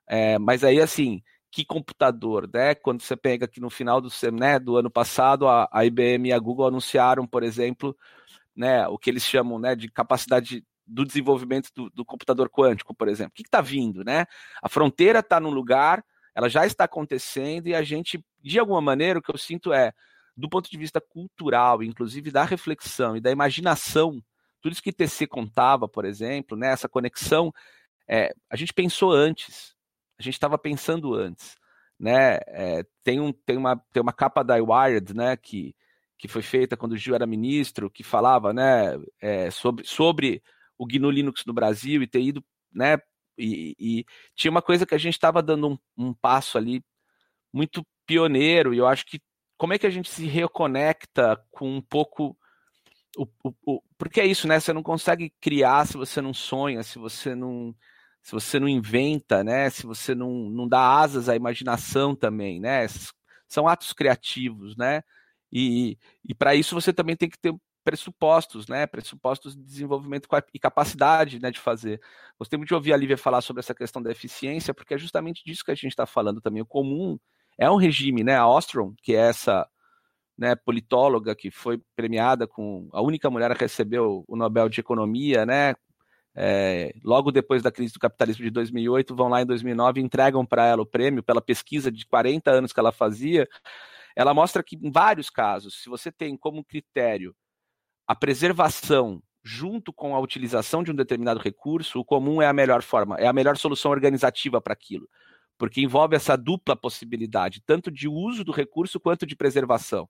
É, 0.08 0.38
mas 0.40 0.64
aí, 0.64 0.82
assim, 0.82 1.22
que 1.52 1.64
computador, 1.64 2.50
né? 2.54 2.76
Quando 2.76 3.02
você 3.02 3.16
pega 3.16 3.46
aqui 3.46 3.62
no 3.62 3.70
final 3.70 4.02
do, 4.02 4.10
né, 4.34 4.60
do 4.60 4.78
ano 4.78 4.90
passado, 4.90 5.48
a, 5.48 5.70
a 5.72 5.86
IBM 5.86 6.30
e 6.30 6.34
a 6.34 6.40
Google 6.40 6.68
anunciaram, 6.68 7.26
por 7.26 7.44
exemplo, 7.44 7.96
né, 8.56 8.88
o 8.88 8.98
que 8.98 9.10
eles 9.10 9.24
chamam 9.24 9.60
né, 9.60 9.76
de 9.76 9.90
capacidade 9.90 10.66
do 10.86 11.06
desenvolvimento 11.06 11.70
do, 11.74 11.90
do 11.90 12.06
computador 12.06 12.50
quântico, 12.50 12.94
por 12.94 13.08
exemplo. 13.08 13.32
O 13.32 13.36
que 13.36 13.44
está 13.44 13.62
vindo, 13.62 14.04
né? 14.04 14.26
A 14.62 14.70
fronteira 14.70 15.20
está 15.20 15.40
no 15.40 15.50
lugar, 15.50 16.04
ela 16.36 16.50
já 16.50 16.66
está 16.66 16.84
acontecendo 16.84 17.68
e 17.68 17.76
a 17.76 17.82
gente, 17.82 18.24
de 18.42 18.60
alguma 18.60 18.82
maneira, 18.82 19.20
o 19.20 19.22
que 19.22 19.32
eu 19.32 19.38
sinto 19.38 19.74
é, 19.74 19.94
do 20.36 20.50
ponto 20.50 20.70
de 20.70 20.78
vista 20.78 21.00
cultural, 21.00 21.82
inclusive 21.82 22.30
da 22.32 22.44
reflexão 22.44 23.16
e 23.16 23.22
da 23.22 23.32
imaginação, 23.32 24.22
tudo 24.66 24.74
isso 24.74 24.82
que 24.82 24.92
TC 24.92 25.28
contava, 25.28 25.88
por 25.88 26.06
exemplo, 26.06 26.58
né, 26.58 26.70
essa 26.70 26.90
conexão, 26.90 27.54
é, 28.08 28.34
a 28.50 28.56
gente 28.56 28.74
pensou 28.74 29.12
antes, 29.12 29.76
a 30.18 30.24
gente 30.24 30.34
estava 30.34 30.58
pensando 30.58 31.14
antes, 31.14 31.56
né? 32.00 32.40
É, 32.48 32.84
tem, 33.04 33.20
um, 33.20 33.32
tem, 33.32 33.58
uma, 33.58 33.78
tem 33.94 34.02
uma 34.02 34.12
capa 34.12 34.44
da 34.44 34.56
Wired, 34.56 35.14
né? 35.14 35.38
Que, 35.38 35.76
que 36.18 36.28
foi 36.28 36.42
feita 36.42 36.76
quando 36.76 36.94
o 36.94 36.98
Gil 36.98 37.14
era 37.14 37.28
ministro, 37.28 37.92
que 37.92 38.04
falava, 38.04 38.54
né? 38.54 38.98
É, 39.22 39.52
sobre, 39.52 39.86
sobre 39.86 40.42
o 40.80 40.88
GNU 40.88 41.12
Linux 41.12 41.44
no 41.46 41.54
Brasil 41.54 42.02
e 42.02 42.08
ter 42.08 42.22
ido, 42.22 42.44
né? 42.74 42.98
E, 43.38 43.76
e 43.80 44.06
tinha 44.34 44.50
uma 44.50 44.64
coisa 44.64 44.84
que 44.84 44.96
a 44.96 44.98
gente 44.98 45.14
estava 45.14 45.44
dando 45.44 45.70
um, 45.70 45.78
um 45.96 46.12
passo 46.12 46.58
ali 46.58 46.84
muito 47.54 47.86
pioneiro 48.08 48.74
e 48.74 48.80
eu 48.80 48.88
acho 48.88 49.06
que 49.06 49.22
como 49.58 49.74
é 49.74 49.78
que 49.78 49.86
a 49.86 49.92
gente 49.92 50.10
se 50.10 50.26
reconecta 50.26 51.40
com 51.52 51.70
um 51.70 51.82
pouco 51.82 52.36
o, 53.18 53.28
o, 53.44 53.54
o, 53.66 53.82
porque 53.98 54.22
é 54.22 54.26
isso, 54.26 54.48
né? 54.48 54.60
Você 54.60 54.74
não 54.74 54.84
consegue 54.84 55.34
criar 55.42 55.86
se 55.86 55.98
você 55.98 56.22
não 56.22 56.34
sonha, 56.34 56.84
se 56.84 57.00
você 57.00 57.36
não 57.36 57.76
se 58.22 58.32
você 58.32 58.60
não 58.60 58.68
inventa, 58.68 59.44
né? 59.44 59.70
Se 59.70 59.86
você 59.86 60.16
não, 60.16 60.50
não 60.50 60.68
dá 60.68 61.00
asas 61.00 61.30
à 61.30 61.36
imaginação 61.36 62.16
também, 62.16 62.60
né? 62.60 62.88
São 63.48 63.68
atos 63.68 63.94
criativos, 63.94 64.76
né? 64.76 65.04
E, 65.52 65.98
e 66.28 66.34
para 66.34 66.56
isso 66.56 66.74
você 66.74 66.92
também 66.92 67.16
tem 67.16 67.30
que 67.30 67.38
ter 67.38 67.54
pressupostos, 67.84 68.68
né? 68.68 68.88
Pressupostos 68.88 69.56
de 69.56 69.62
desenvolvimento 69.64 70.28
e 70.52 70.60
capacidade 70.60 71.40
né, 71.40 71.52
de 71.52 71.60
fazer. 71.60 72.02
Gostei 72.38 72.58
muito 72.58 72.70
de 72.70 72.74
ouvir 72.74 72.94
a 72.94 72.98
Lívia 72.98 73.16
falar 73.16 73.42
sobre 73.42 73.60
essa 73.60 73.76
questão 73.76 74.02
da 74.02 74.12
eficiência, 74.12 74.74
porque 74.74 74.96
é 74.96 74.98
justamente 74.98 75.44
disso 75.46 75.64
que 75.64 75.72
a 75.72 75.76
gente 75.76 75.90
está 75.90 76.08
falando 76.08 76.42
também. 76.42 76.64
O 76.64 76.66
comum 76.66 77.20
é 77.60 77.70
um 77.70 77.78
regime, 77.78 78.24
né? 78.24 78.36
A 78.36 78.48
Ostrom, 78.48 78.96
que 79.04 79.16
é 79.16 79.30
essa 79.30 79.70
né, 80.38 80.56
politóloga 80.56 81.36
que 81.36 81.50
foi 81.50 81.80
premiada 81.96 82.48
com 82.48 82.90
a 82.92 83.02
única 83.02 83.30
mulher 83.30 83.52
a 83.52 83.56
receber 83.56 84.00
o, 84.00 84.26
Nobel 84.30 84.70
de 84.70 84.80
Economia, 84.80 85.46
né? 85.46 85.76
é, 86.36 86.94
logo 87.04 87.32
depois 87.32 87.64
da 87.64 87.72
crise 87.72 87.94
do 87.94 88.00
capitalismo 88.00 88.44
de 88.44 88.52
2008, 88.52 89.16
vão 89.16 89.30
lá 89.30 89.42
em 89.42 89.46
2009 89.46 90.02
e 90.02 90.04
entregam 90.04 90.46
para 90.46 90.66
ela 90.66 90.82
o 90.82 90.86
prêmio 90.86 91.24
pela 91.24 91.42
pesquisa 91.42 91.90
de 91.90 92.06
40 92.06 92.52
anos 92.52 92.74
que 92.74 92.80
ela 92.80 92.92
fazia. 92.92 93.48
Ela 94.16 94.34
mostra 94.34 94.62
que, 94.62 94.76
em 94.76 94.92
vários 94.92 95.30
casos, 95.30 95.82
se 95.82 95.90
você 95.90 96.12
tem 96.12 96.36
como 96.36 96.64
critério 96.64 97.34
a 98.06 98.14
preservação 98.14 99.22
junto 99.44 99.94
com 99.94 100.16
a 100.16 100.20
utilização 100.20 100.84
de 100.84 100.92
um 100.92 100.96
determinado 100.96 101.40
recurso, 101.40 102.00
o 102.00 102.06
comum 102.06 102.42
é 102.42 102.48
a 102.48 102.54
melhor 102.54 102.82
forma, 102.82 103.16
é 103.18 103.28
a 103.28 103.34
melhor 103.34 103.58
solução 103.58 103.92
organizativa 103.92 104.60
para 104.60 104.74
aquilo, 104.74 105.08
porque 105.58 105.82
envolve 105.82 106.16
essa 106.16 106.36
dupla 106.36 106.76
possibilidade, 106.76 107.62
tanto 107.66 107.92
de 107.92 108.08
uso 108.08 108.44
do 108.44 108.52
recurso 108.52 109.00
quanto 109.00 109.26
de 109.26 109.36
preservação. 109.36 110.10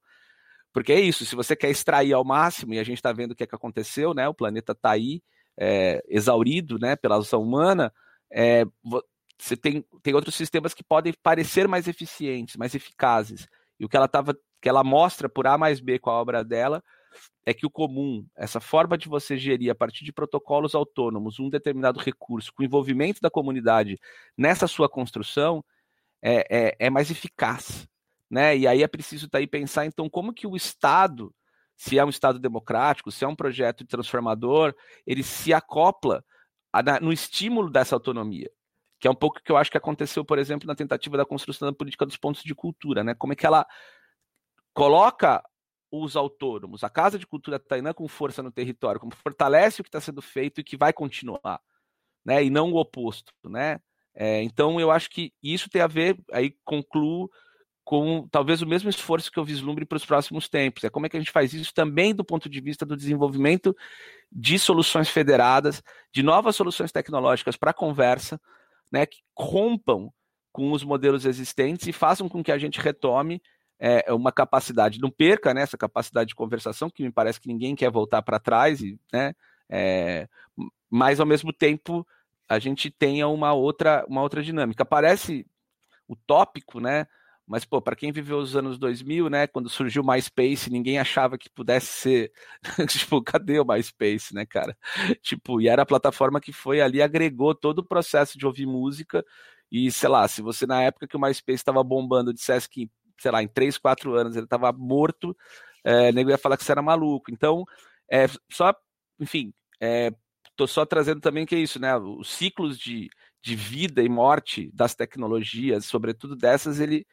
Porque 0.76 0.92
é 0.92 1.00
isso, 1.00 1.26
se 1.26 1.38
você 1.38 1.56
quer 1.56 1.70
extrair 1.70 2.12
ao 2.12 2.26
máximo, 2.26 2.74
e 2.74 2.80
a 2.80 2.84
gente 2.84 2.98
está 2.98 3.14
vendo 3.14 3.32
o 3.32 3.36
que, 3.36 3.46
é 3.46 3.48
que 3.48 3.56
aconteceu, 3.56 4.14
né? 4.14 4.28
O 4.28 4.34
planeta 4.34 4.74
está 4.74 4.92
aí, 4.92 5.24
é, 5.58 6.04
exaurido 6.06 6.78
né, 6.78 6.98
pela 6.98 7.16
ação 7.18 7.42
humana, 7.42 7.94
é, 8.30 8.66
você 9.40 9.56
tem, 9.56 9.86
tem 10.04 10.14
outros 10.14 10.36
sistemas 10.36 10.74
que 10.74 10.84
podem 10.84 11.14
parecer 11.24 11.66
mais 11.66 11.88
eficientes, 11.88 12.58
mais 12.58 12.76
eficazes. 12.76 13.48
E 13.80 13.86
o 13.86 13.88
que 13.88 13.96
ela 13.96 14.10
tava, 14.10 14.38
que 14.62 14.68
ela 14.68 14.84
mostra 14.84 15.30
por 15.30 15.48
A 15.48 15.58
mais 15.58 15.80
B 15.80 15.98
com 15.98 16.10
a 16.10 16.20
obra 16.20 16.44
dela 16.44 16.84
é 17.46 17.54
que 17.54 17.66
o 17.66 17.72
comum, 17.72 18.28
essa 18.36 18.60
forma 18.60 18.98
de 18.98 19.08
você 19.08 19.38
gerir 19.38 19.72
a 19.72 19.76
partir 19.76 20.04
de 20.04 20.12
protocolos 20.12 20.76
autônomos 20.76 21.40
um 21.40 21.50
determinado 21.50 22.02
recurso, 22.02 22.52
com 22.54 22.64
o 22.64 22.66
envolvimento 22.66 23.22
da 23.22 23.30
comunidade 23.30 23.98
nessa 24.38 24.68
sua 24.68 24.90
construção, 24.90 25.64
é, 26.22 26.68
é, 26.68 26.76
é 26.80 26.90
mais 26.90 27.10
eficaz. 27.10 27.88
Né? 28.30 28.58
E 28.58 28.68
aí 28.68 28.84
é 28.84 28.88
preciso 28.88 29.28
daí 29.32 29.46
pensar, 29.48 29.86
então, 29.86 30.10
como 30.10 30.34
que 30.34 30.48
o 30.48 30.56
Estado 30.56 31.34
se 31.76 32.00
é 32.00 32.06
um 32.06 32.10
Estado 32.10 32.40
democrático, 32.40 33.12
se 33.12 33.26
é 33.26 33.28
um 33.28 33.36
projeto 33.36 33.86
transformador, 33.86 34.74
ele 35.06 35.24
se 35.24 35.54
acopla 35.54 36.24
no 37.02 37.12
estímulo 37.12 37.70
dessa 37.70 37.96
autonomia, 37.96 38.50
que 39.00 39.08
é 39.08 39.12
um 39.12 39.16
pouco 39.16 39.42
que 39.42 39.52
eu 39.52 39.58
acho 39.58 39.72
que 39.72 39.78
aconteceu, 39.78 40.24
por 40.24 40.40
exemplo, 40.40 40.68
na 40.68 40.76
tentativa 40.76 41.18
da 41.18 41.26
construção 41.26 41.70
da 41.70 41.76
política 41.76 42.06
dos 42.06 42.18
pontos 42.18 42.44
de 42.44 42.56
cultura, 42.56 43.04
né? 43.04 43.14
Como 43.14 43.34
é 43.34 43.36
que 43.36 43.46
ela 43.46 43.66
coloca 44.74 45.44
os 45.92 46.16
autônomos, 46.16 46.84
a 46.84 46.90
Casa 46.90 47.18
de 47.18 47.28
Cultura 47.28 47.60
Tainã 47.60 47.94
com 47.94 48.08
força 48.08 48.44
no 48.44 48.52
território, 48.52 49.00
como 49.00 49.16
fortalece 49.16 49.80
o 49.80 49.84
que 49.84 49.88
está 49.88 50.02
sendo 50.02 50.22
feito 50.22 50.60
e 50.60 50.64
que 50.64 50.76
vai 50.76 50.92
continuar, 50.92 51.62
né? 52.26 52.44
E 52.44 52.50
não 52.50 52.72
o 52.72 52.78
oposto, 52.78 53.34
né? 53.46 53.80
É, 54.14 54.42
então 54.44 54.80
eu 54.80 54.92
acho 54.92 55.10
que 55.10 55.34
isso 55.44 55.70
tem 55.70 55.82
a 55.82 55.88
ver, 55.88 56.18
aí 56.32 56.56
concluo 56.64 57.30
com 57.86 58.28
talvez 58.32 58.64
o 58.64 58.68
mesmo 58.68 58.90
esforço 58.90 59.32
que 59.32 59.38
eu 59.38 59.46
vislumbre 59.46 59.86
para 59.86 59.96
os 59.96 60.06
próximos 60.06 60.50
tempos. 60.50 60.84
É 60.84 60.90
como 60.90 61.06
é 61.06 61.10
que 61.10 61.16
a 61.16 61.20
gente 61.20 61.32
faz 61.32 61.54
isso 61.54 61.72
também 61.72 62.16
do 62.16 62.26
ponto 62.26 62.50
de 62.50 62.60
vista 62.60 62.84
do 62.84 62.98
desenvolvimento 62.98 63.76
de 64.32 64.58
soluções 64.58 65.08
federadas, 65.08 65.84
de 66.12 66.24
novas 66.24 66.56
soluções 66.56 66.92
tecnológicas 66.92 67.56
para 67.56 67.72
conversa, 67.72 68.42
né, 68.92 69.06
que 69.06 69.20
rompam 69.38 70.12
com 70.52 70.72
os 70.72 70.84
modelos 70.84 71.26
existentes 71.26 71.86
e 71.88 71.94
façam 71.94 72.28
com 72.28 72.44
que 72.44 72.52
a 72.52 72.58
gente 72.58 72.82
retome 72.82 73.40
é, 73.80 74.12
uma 74.12 74.32
capacidade, 74.32 75.00
não 75.00 75.12
perca 75.12 75.54
né, 75.54 75.62
essa 75.62 75.78
capacidade 75.78 76.30
de 76.30 76.36
conversação, 76.36 76.90
que 76.90 77.04
me 77.04 77.12
parece 77.12 77.40
que 77.40 77.48
ninguém 77.48 77.76
quer 77.76 77.92
voltar 77.92 78.24
para 78.24 78.40
trás, 78.40 78.82
e, 78.82 79.00
né, 79.14 79.34
é, 79.70 80.28
mas 80.90 81.20
ao 81.20 81.26
mesmo 81.26 81.54
tempo 81.54 82.08
a 82.50 82.58
gente 82.58 82.90
tenha 82.90 83.28
uma 83.28 83.54
outra, 83.54 84.06
uma 84.08 84.22
outra 84.22 84.42
dinâmica. 84.42 84.86
Parece 84.86 85.46
utópico, 86.08 86.80
né? 86.80 87.08
Mas, 87.48 87.64
pô, 87.64 87.80
para 87.80 87.96
quem 87.96 88.12
viveu 88.12 88.38
os 88.40 88.56
anos 88.56 88.80
2000, 88.80 89.30
né, 89.30 89.46
quando 89.46 89.70
surgiu 89.70 90.02
o 90.02 90.06
MySpace, 90.06 90.70
ninguém 90.70 90.98
achava 90.98 91.38
que 91.38 91.50
pudesse 91.50 91.88
ser. 91.88 92.32
tipo, 92.90 93.22
cadê 93.22 93.60
o 93.60 93.66
MySpace, 93.66 94.34
né, 94.34 94.46
cara? 94.46 94.76
Tipo, 95.22 95.62
e 95.62 95.68
era 95.68 95.84
a 95.84 95.86
plataforma 95.86 96.42
que 96.42 96.52
foi 96.52 96.82
ali, 96.82 97.02
agregou 97.02 97.54
todo 97.54 97.80
o 97.80 97.86
processo 97.86 98.38
de 98.38 98.48
ouvir 98.48 98.66
música. 98.66 99.24
E, 99.72 99.92
sei 99.92 100.10
lá, 100.10 100.28
se 100.28 100.42
você 100.42 100.66
na 100.66 100.82
época 100.82 101.08
que 101.08 101.16
o 101.16 101.20
MySpace 101.20 101.58
estava 101.58 101.84
bombando 101.84 102.34
dissesse 102.34 102.68
que, 102.68 102.90
sei 103.20 103.32
lá, 103.32 103.44
em 103.44 103.48
3, 103.48 103.78
4 103.78 104.16
anos 104.16 104.36
ele 104.36 104.46
estava 104.46 104.72
morto, 104.72 105.38
é, 105.84 106.12
nego 106.12 106.32
ia 106.32 106.38
falar 106.38 106.58
que 106.58 106.64
você 106.64 106.72
era 106.72 106.82
maluco. 106.82 107.32
Então, 107.32 107.64
é 108.12 108.26
só, 108.52 108.74
enfim, 109.20 109.54
é, 109.80 110.12
tô 110.56 110.66
só 110.68 110.86
trazendo 110.86 111.22
também 111.22 111.46
que 111.46 111.56
é 111.56 111.60
isso, 111.60 111.80
né? 111.80 111.96
Os 111.98 112.30
ciclos 112.30 112.78
de, 112.80 113.10
de 113.42 113.56
vida 113.56 114.02
e 114.02 114.10
morte 114.10 114.72
das 114.74 114.96
tecnologias, 114.96 115.86
sobretudo 115.86 116.36
dessas, 116.36 116.80
ele 116.80 117.06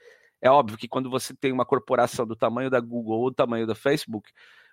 é 0.42 0.50
óbvio 0.50 0.76
que 0.76 0.88
quando 0.88 1.08
você 1.08 1.32
tem 1.34 1.52
uma 1.52 1.64
corporação 1.64 2.26
do 2.26 2.34
tamanho 2.34 2.68
da 2.68 2.80
Google 2.80 3.20
ou 3.20 3.30
do 3.30 3.34
tamanho 3.36 3.66
da 3.66 3.74
Facebook, 3.74 4.30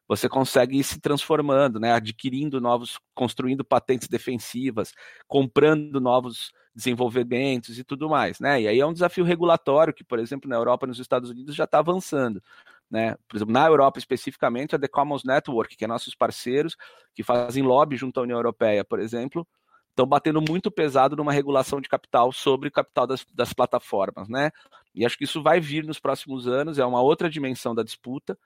você 0.07 0.27
consegue 0.27 0.79
ir 0.79 0.83
se 0.83 0.99
transformando, 0.99 1.79
né, 1.79 1.93
adquirindo 1.93 2.59
novos, 2.59 2.99
construindo 3.13 3.63
patentes 3.63 4.07
defensivas, 4.07 4.91
comprando 5.27 6.01
novos 6.01 6.51
desenvolvimentos 6.73 7.77
e 7.77 7.83
tudo 7.83 8.09
mais, 8.09 8.39
né? 8.39 8.61
E 8.61 8.67
aí 8.67 8.79
é 8.79 8.85
um 8.85 8.93
desafio 8.93 9.23
regulatório 9.23 9.93
que, 9.93 10.03
por 10.03 10.17
exemplo, 10.17 10.49
na 10.49 10.55
Europa 10.55 10.85
e 10.85 10.89
nos 10.89 10.99
Estados 10.99 11.29
Unidos 11.29 11.55
já 11.55 11.65
está 11.65 11.77
avançando, 11.79 12.41
né? 12.89 13.15
Por 13.27 13.37
exemplo, 13.37 13.53
na 13.53 13.67
Europa 13.67 13.99
especificamente, 13.99 14.75
a 14.75 14.79
The 14.79 14.87
Commons 14.87 15.23
Network, 15.23 15.77
que 15.77 15.85
é 15.85 15.87
nossos 15.87 16.15
parceiros 16.15 16.75
que 17.13 17.21
fazem 17.21 17.61
lobby 17.63 17.95
junto 17.95 18.19
à 18.19 18.23
União 18.23 18.37
Europeia, 18.37 18.83
por 18.83 18.99
exemplo, 18.99 19.47
estão 19.89 20.07
batendo 20.07 20.41
muito 20.41 20.71
pesado 20.71 21.15
numa 21.15 21.33
regulação 21.33 21.81
de 21.81 21.89
capital 21.89 22.31
sobre 22.31 22.69
o 22.69 22.71
capital 22.71 23.05
das, 23.05 23.25
das 23.33 23.53
plataformas, 23.53 24.29
né? 24.29 24.49
E 24.93 25.05
acho 25.05 25.17
que 25.17 25.23
isso 25.23 25.41
vai 25.41 25.59
vir 25.59 25.83
nos 25.83 25.99
próximos 25.99 26.47
anos, 26.47 26.79
é 26.79 26.85
uma 26.85 27.01
outra 27.01 27.29
dimensão 27.29 27.75
da 27.75 27.83
disputa, 27.83 28.37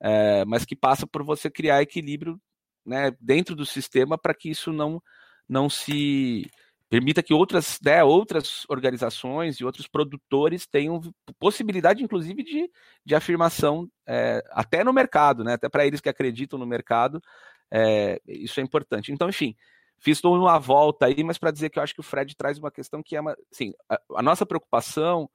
é, 0.00 0.44
mas 0.44 0.64
que 0.64 0.74
passa 0.74 1.06
por 1.06 1.22
você 1.22 1.50
criar 1.50 1.82
equilíbrio 1.82 2.40
né, 2.84 3.12
dentro 3.20 3.54
do 3.54 3.66
sistema 3.66 4.16
para 4.16 4.34
que 4.34 4.50
isso 4.50 4.72
não, 4.72 5.02
não 5.48 5.68
se 5.68 6.50
permita 6.88 7.22
que 7.22 7.34
outras, 7.34 7.78
né, 7.84 8.02
outras 8.02 8.64
organizações 8.68 9.56
e 9.56 9.64
outros 9.64 9.86
produtores 9.86 10.66
tenham 10.66 11.00
possibilidade, 11.38 12.02
inclusive, 12.02 12.42
de, 12.42 12.70
de 13.04 13.14
afirmação 13.14 13.88
é, 14.06 14.42
até 14.50 14.82
no 14.82 14.92
mercado, 14.92 15.44
né, 15.44 15.54
até 15.54 15.68
para 15.68 15.86
eles 15.86 16.00
que 16.00 16.08
acreditam 16.08 16.58
no 16.58 16.66
mercado, 16.66 17.22
é, 17.70 18.20
isso 18.26 18.58
é 18.58 18.62
importante. 18.62 19.12
Então, 19.12 19.28
enfim, 19.28 19.54
Fiz 20.00 20.24
uma 20.24 20.58
volta 20.58 21.04
aí, 21.04 21.22
mas 21.22 21.36
para 21.36 21.50
dizer 21.50 21.68
que 21.68 21.78
eu 21.78 21.82
acho 21.82 21.92
que 21.92 22.00
o 22.00 22.02
Fred 22.02 22.34
traz 22.34 22.58
uma 22.58 22.70
questão 22.70 23.02
que 23.02 23.14
é 23.14 23.20
uma, 23.20 23.36
assim, 23.52 23.74
a, 23.86 24.00
a, 24.16 24.22
nossa 24.22 24.46
preocupação, 24.46 25.28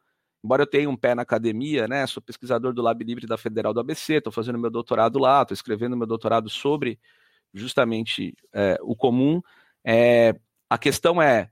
embora 0.46 0.64
eu 0.64 0.68
tenha 0.68 0.90
um 0.90 0.96
pé 0.96 1.14
na 1.16 1.24
academia, 1.24 1.88
né, 1.88 2.08
sou 2.08 2.22
pesquisador 2.22 2.74
do 2.74 2.82
Lab 2.82 3.04
Livre 3.04 3.28
da 3.28 3.38
Federal 3.38 3.74
do 3.74 3.80
ABC, 3.80 4.16
estou 4.16 4.32
fazendo 4.32 4.60
meu 4.60 4.70
doutorado 4.70 5.20
lá, 5.20 5.42
estou 5.42 5.54
escrevendo 5.54 5.98
meu 5.98 6.08
doutorado 6.08 6.50
sobre 6.50 7.00
justamente 7.54 8.36
é, 8.54 8.78
o 8.82 8.96
comum, 8.96 9.42
é, 9.84 10.36
a 10.70 10.78
questão 10.78 11.22
é 11.22 11.50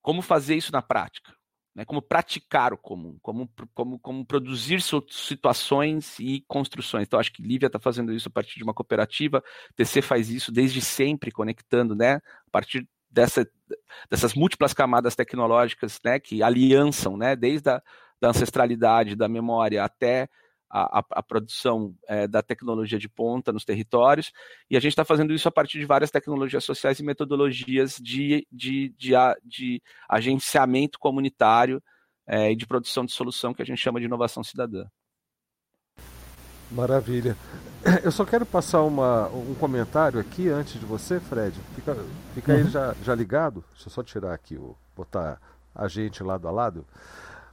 como 0.00 0.22
fazer 0.22 0.56
isso 0.56 0.72
na 0.72 0.82
prática 0.82 1.34
né, 1.74 1.84
como 1.84 2.00
praticar 2.00 2.72
o 2.72 2.78
comum, 2.78 3.18
como, 3.20 3.50
como, 3.74 3.98
como 3.98 4.24
produzir 4.24 4.80
situações 4.80 6.18
e 6.20 6.44
construções. 6.46 7.06
Então, 7.06 7.18
acho 7.18 7.32
que 7.32 7.42
Lívia 7.42 7.66
está 7.66 7.80
fazendo 7.80 8.12
isso 8.12 8.28
a 8.28 8.30
partir 8.30 8.56
de 8.56 8.62
uma 8.62 8.72
cooperativa, 8.72 9.42
TC 9.74 10.00
faz 10.00 10.30
isso 10.30 10.52
desde 10.52 10.80
sempre, 10.80 11.32
conectando, 11.32 11.94
né, 11.96 12.14
a 12.14 12.50
partir 12.52 12.88
dessa, 13.10 13.48
dessas 14.10 14.34
múltiplas 14.34 14.72
camadas 14.72 15.14
tecnológicas 15.14 15.98
né, 16.04 16.18
que 16.18 16.42
aliançam, 16.42 17.16
né, 17.16 17.34
desde 17.34 17.70
a 17.70 17.82
da 18.24 18.30
ancestralidade, 18.30 19.16
da 19.16 19.28
memória 19.28 19.84
até 19.84 20.28
a, 20.70 21.00
a, 21.00 21.04
a 21.10 21.22
produção 21.22 21.94
é, 22.08 22.26
da 22.26 22.42
tecnologia 22.42 22.98
de 22.98 23.08
ponta 23.08 23.52
nos 23.52 23.64
territórios, 23.64 24.32
e 24.70 24.76
a 24.76 24.80
gente 24.80 24.92
está 24.92 25.04
fazendo 25.04 25.32
isso 25.32 25.46
a 25.46 25.52
partir 25.52 25.78
de 25.78 25.84
várias 25.84 26.10
tecnologias 26.10 26.64
sociais 26.64 26.98
e 26.98 27.04
metodologias 27.04 27.96
de, 28.00 28.46
de, 28.50 28.94
de, 28.96 29.12
de 29.44 29.82
agenciamento 30.08 30.98
comunitário 30.98 31.82
é, 32.26 32.50
e 32.50 32.56
de 32.56 32.66
produção 32.66 33.04
de 33.04 33.12
solução 33.12 33.52
que 33.52 33.62
a 33.62 33.66
gente 33.66 33.78
chama 33.78 34.00
de 34.00 34.06
inovação 34.06 34.42
cidadã. 34.42 34.86
Maravilha. 36.70 37.36
Eu 38.02 38.10
só 38.10 38.24
quero 38.24 38.46
passar 38.46 38.82
uma, 38.82 39.28
um 39.28 39.54
comentário 39.54 40.18
aqui 40.18 40.48
antes 40.48 40.80
de 40.80 40.86
você, 40.86 41.20
Fred. 41.20 41.58
Fica, 41.74 41.96
fica 42.34 42.52
uhum. 42.52 42.58
aí 42.58 42.64
já, 42.64 42.94
já 43.02 43.14
ligado. 43.14 43.62
Deixa 43.72 43.88
eu 43.88 43.92
só 43.92 44.02
tirar 44.02 44.32
aqui, 44.32 44.58
botar 44.96 45.40
a 45.74 45.86
gente 45.88 46.22
lado 46.22 46.48
a 46.48 46.50
lado. 46.50 46.86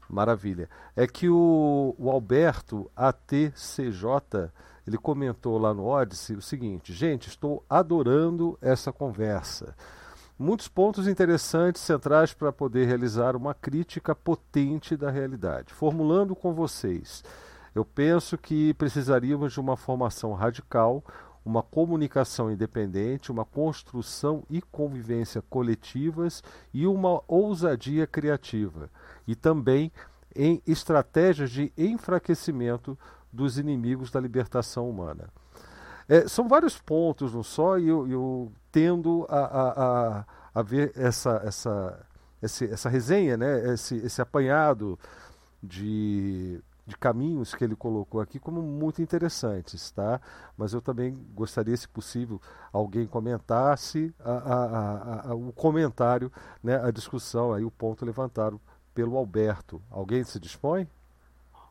Maravilha. 0.10 0.70
É 0.96 1.08
que 1.08 1.30
o, 1.30 1.96
o 1.98 2.10
Alberto 2.10 2.90
ATCJ 2.96 4.52
ele 4.88 4.98
comentou 4.98 5.58
lá 5.58 5.74
no 5.74 5.86
Odyssey 5.86 6.36
o 6.36 6.42
seguinte: 6.42 6.94
gente, 6.94 7.28
estou 7.28 7.64
adorando 7.70 8.58
essa 8.62 8.92
conversa. 8.92 9.76
Muitos 10.38 10.68
pontos 10.68 11.08
interessantes 11.08 11.82
centrais 11.82 12.34
para 12.34 12.52
poder 12.52 12.88
realizar 12.88 13.36
uma 13.36 13.54
crítica 13.54 14.16
potente 14.16 14.98
da 14.98 15.12
realidade. 15.12 15.72
Formulando 15.72 16.36
com 16.36 16.52
vocês, 16.52 17.24
eu 17.74 17.86
penso 17.86 18.38
que 18.38 18.74
precisaríamos 18.74 19.54
de 19.54 19.60
uma 19.60 19.78
formação 19.78 20.34
radical, 20.34 21.04
uma 21.44 21.64
comunicação 21.64 22.52
independente, 22.52 23.32
uma 23.32 23.46
construção 23.46 24.44
e 24.50 24.62
convivência 24.62 25.42
coletivas 25.42 26.44
e 26.74 26.86
uma 26.86 27.22
ousadia 27.28 28.06
criativa 28.06 28.90
e 29.28 29.36
também 29.36 29.92
em 30.36 30.62
estratégias 30.66 31.52
de 31.52 31.74
enfraquecimento 31.78 32.98
dos 33.32 33.58
inimigos 33.58 34.12
da 34.12 34.20
libertação 34.20 34.90
humana. 34.90 35.30
É, 36.08 36.28
são 36.28 36.48
vários 36.48 36.78
pontos, 36.78 37.34
não 37.34 37.44
só, 37.44 37.78
e 37.78 37.88
eu, 37.88 38.08
eu 38.08 38.52
tendo 38.72 39.26
a, 39.30 39.40
a, 39.40 40.26
a, 40.54 40.62
ver 40.62 40.92
essa, 40.96 41.42
essa, 41.46 42.06
esse, 42.42 42.66
essa 42.66 42.90
resenha, 42.90 43.38
né, 43.38 43.74
esse, 43.74 43.96
esse 43.96 44.22
apanhado 44.22 45.00
de, 45.64 46.62
de 46.92 46.98
caminhos 46.98 47.56
que 47.56 47.64
ele 47.64 47.76
colocou 47.76 48.20
aqui 48.20 48.38
como 48.38 48.62
muito 48.62 49.02
interessantes, 49.02 49.92
tá? 49.92 50.20
Mas 50.58 50.74
eu 50.74 50.82
também 50.82 51.18
gostaria, 51.34 51.76
se 51.76 51.88
possível, 51.88 52.40
alguém 52.72 53.08
comentasse 53.08 54.14
a, 54.20 54.32
a, 54.32 55.30
a, 55.30 55.36
o 55.36 55.54
comentário, 55.54 56.32
né, 56.62 56.76
a 56.84 56.92
discussão, 56.92 57.54
aí 57.54 57.64
o 57.64 57.72
ponto 57.72 58.06
levantado 58.06 58.60
pelo 58.94 59.18
Alberto. 59.18 59.82
Alguém 59.90 60.24
se 60.24 60.40
dispõe? 60.40 60.86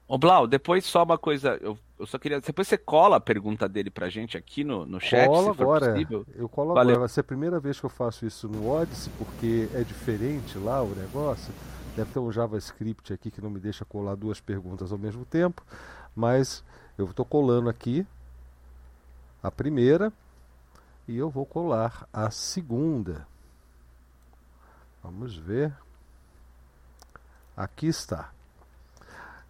Ô 0.09 0.19
Blau, 0.19 0.47
depois 0.47 0.85
só 0.87 1.05
uma 1.05 1.19
coisa, 1.19 1.57
eu, 1.61 1.79
eu 1.99 2.07
só 2.07 2.19
queria. 2.19 2.41
Depois 2.41 2.67
você 2.67 2.79
cola 2.79 3.17
a 3.17 3.21
pergunta 3.21 3.69
dele 3.69 3.91
pra 3.91 4.09
gente 4.09 4.37
aqui 4.37 4.65
no, 4.65 4.85
no 4.85 4.99
chat, 4.99 5.29
Cola 5.29 5.51
agora. 5.51 5.93
Possível. 5.93 6.27
Eu 6.35 6.49
colo 6.49 6.75
Valeu. 6.75 6.81
agora. 6.81 6.99
Vai 7.01 7.09
ser 7.09 7.21
a 7.21 7.25
primeira 7.25 7.61
vez 7.61 7.79
que 7.79 7.87
eu 7.87 7.91
faço 7.91 8.27
isso 8.27 8.49
no 8.49 8.69
Odyssey, 8.69 9.13
porque 9.19 9.69
é 9.75 9.85
diferente 9.85 10.59
lá 10.59 10.83
o 10.83 10.89
negócio. 10.89 11.53
Deve 11.97 12.13
ter 12.13 12.19
um 12.19 12.31
JavaScript 12.31 13.13
aqui 13.13 13.31
que 13.31 13.41
não 13.41 13.51
me 13.51 13.61
deixa 13.61 13.85
colar 13.85 14.15
duas 14.15 14.41
perguntas 14.41 14.93
ao 14.93 14.99
mesmo 14.99 15.25
tempo. 15.25 15.65
Mas 16.15 16.65
eu 16.97 17.07
estou 17.07 17.25
colando 17.25 17.69
aqui 17.69 18.07
a 19.43 19.51
primeira 19.51 20.13
e 21.09 21.17
eu 21.17 21.31
vou 21.31 21.45
colar 21.45 22.07
a 22.13 22.31
segunda. 22.31 23.27
Vamos 25.03 25.37
ver. 25.37 25.73
Aqui 27.57 27.87
está. 27.87 28.31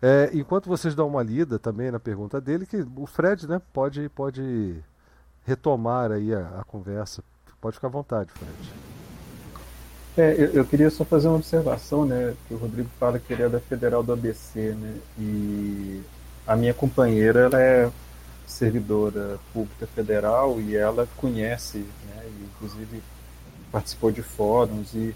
É, 0.03 0.31
enquanto 0.33 0.69
vocês 0.69 0.95
dão 0.95 1.09
uma 1.09 1.23
lida 1.23 1.59
também 1.59 1.91
na 1.91 2.01
pergunta 2.01 2.41
dele, 2.41 2.65
que 2.65 2.87
o 2.97 3.07
Fred 3.07 3.47
né, 3.47 3.61
pode, 3.73 4.09
pode 4.09 4.83
retomar 5.45 6.11
aí 6.11 6.35
a, 6.35 6.61
a 6.61 6.65
conversa. 6.65 7.23
Pode 7.61 7.75
ficar 7.75 7.89
à 7.89 7.91
vontade, 7.91 8.33
Fred. 8.33 8.90
É, 10.17 10.35
eu, 10.37 10.47
eu, 10.55 10.65
queria 10.65 10.91
só 10.91 11.05
fazer 11.05 11.29
uma 11.29 11.37
observação, 11.37 12.05
né? 12.05 12.35
Que 12.47 12.55
o 12.55 12.57
Rodrigo 12.57 12.89
fala 12.99 13.19
que 13.19 13.33
ele 13.33 13.43
é 13.43 13.49
da 13.49 13.61
Federal 13.61 14.03
do 14.03 14.13
ABC, 14.13 14.75
né? 14.75 14.97
E 15.19 16.03
a 16.47 16.57
minha 16.57 16.75
companheira, 16.75 17.41
ela 17.41 17.61
é 17.61 17.91
servidora 18.47 19.39
pública 19.53 19.87
federal 19.87 20.61
e 20.61 20.77
ela 20.77 21.09
conhece, 21.17 21.79
né? 21.79 22.25
E, 22.27 22.45
inclusive 22.45 23.03
participou 23.71 24.11
de 24.11 24.21
fóruns 24.21 24.93
e 24.95 25.15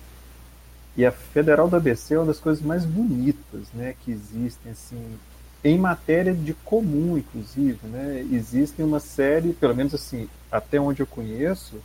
e 0.96 1.04
a 1.04 1.10
Federal 1.10 1.68
do 1.68 1.76
ABC 1.76 2.14
é 2.14 2.18
uma 2.18 2.26
das 2.26 2.38
coisas 2.38 2.64
mais 2.64 2.84
bonitas 2.84 3.66
né, 3.74 3.94
que 4.00 4.12
existem, 4.12 4.70
assim, 4.70 5.18
em 5.64 5.76
matéria 5.76 6.32
de 6.32 6.54
comum, 6.54 7.18
inclusive. 7.18 7.78
Né? 7.84 8.24
Existem 8.30 8.84
uma 8.84 9.00
série, 9.00 9.52
pelo 9.52 9.74
menos 9.74 9.94
assim, 9.94 10.28
até 10.52 10.78
onde 10.78 11.02
eu 11.02 11.06
conheço, 11.06 11.80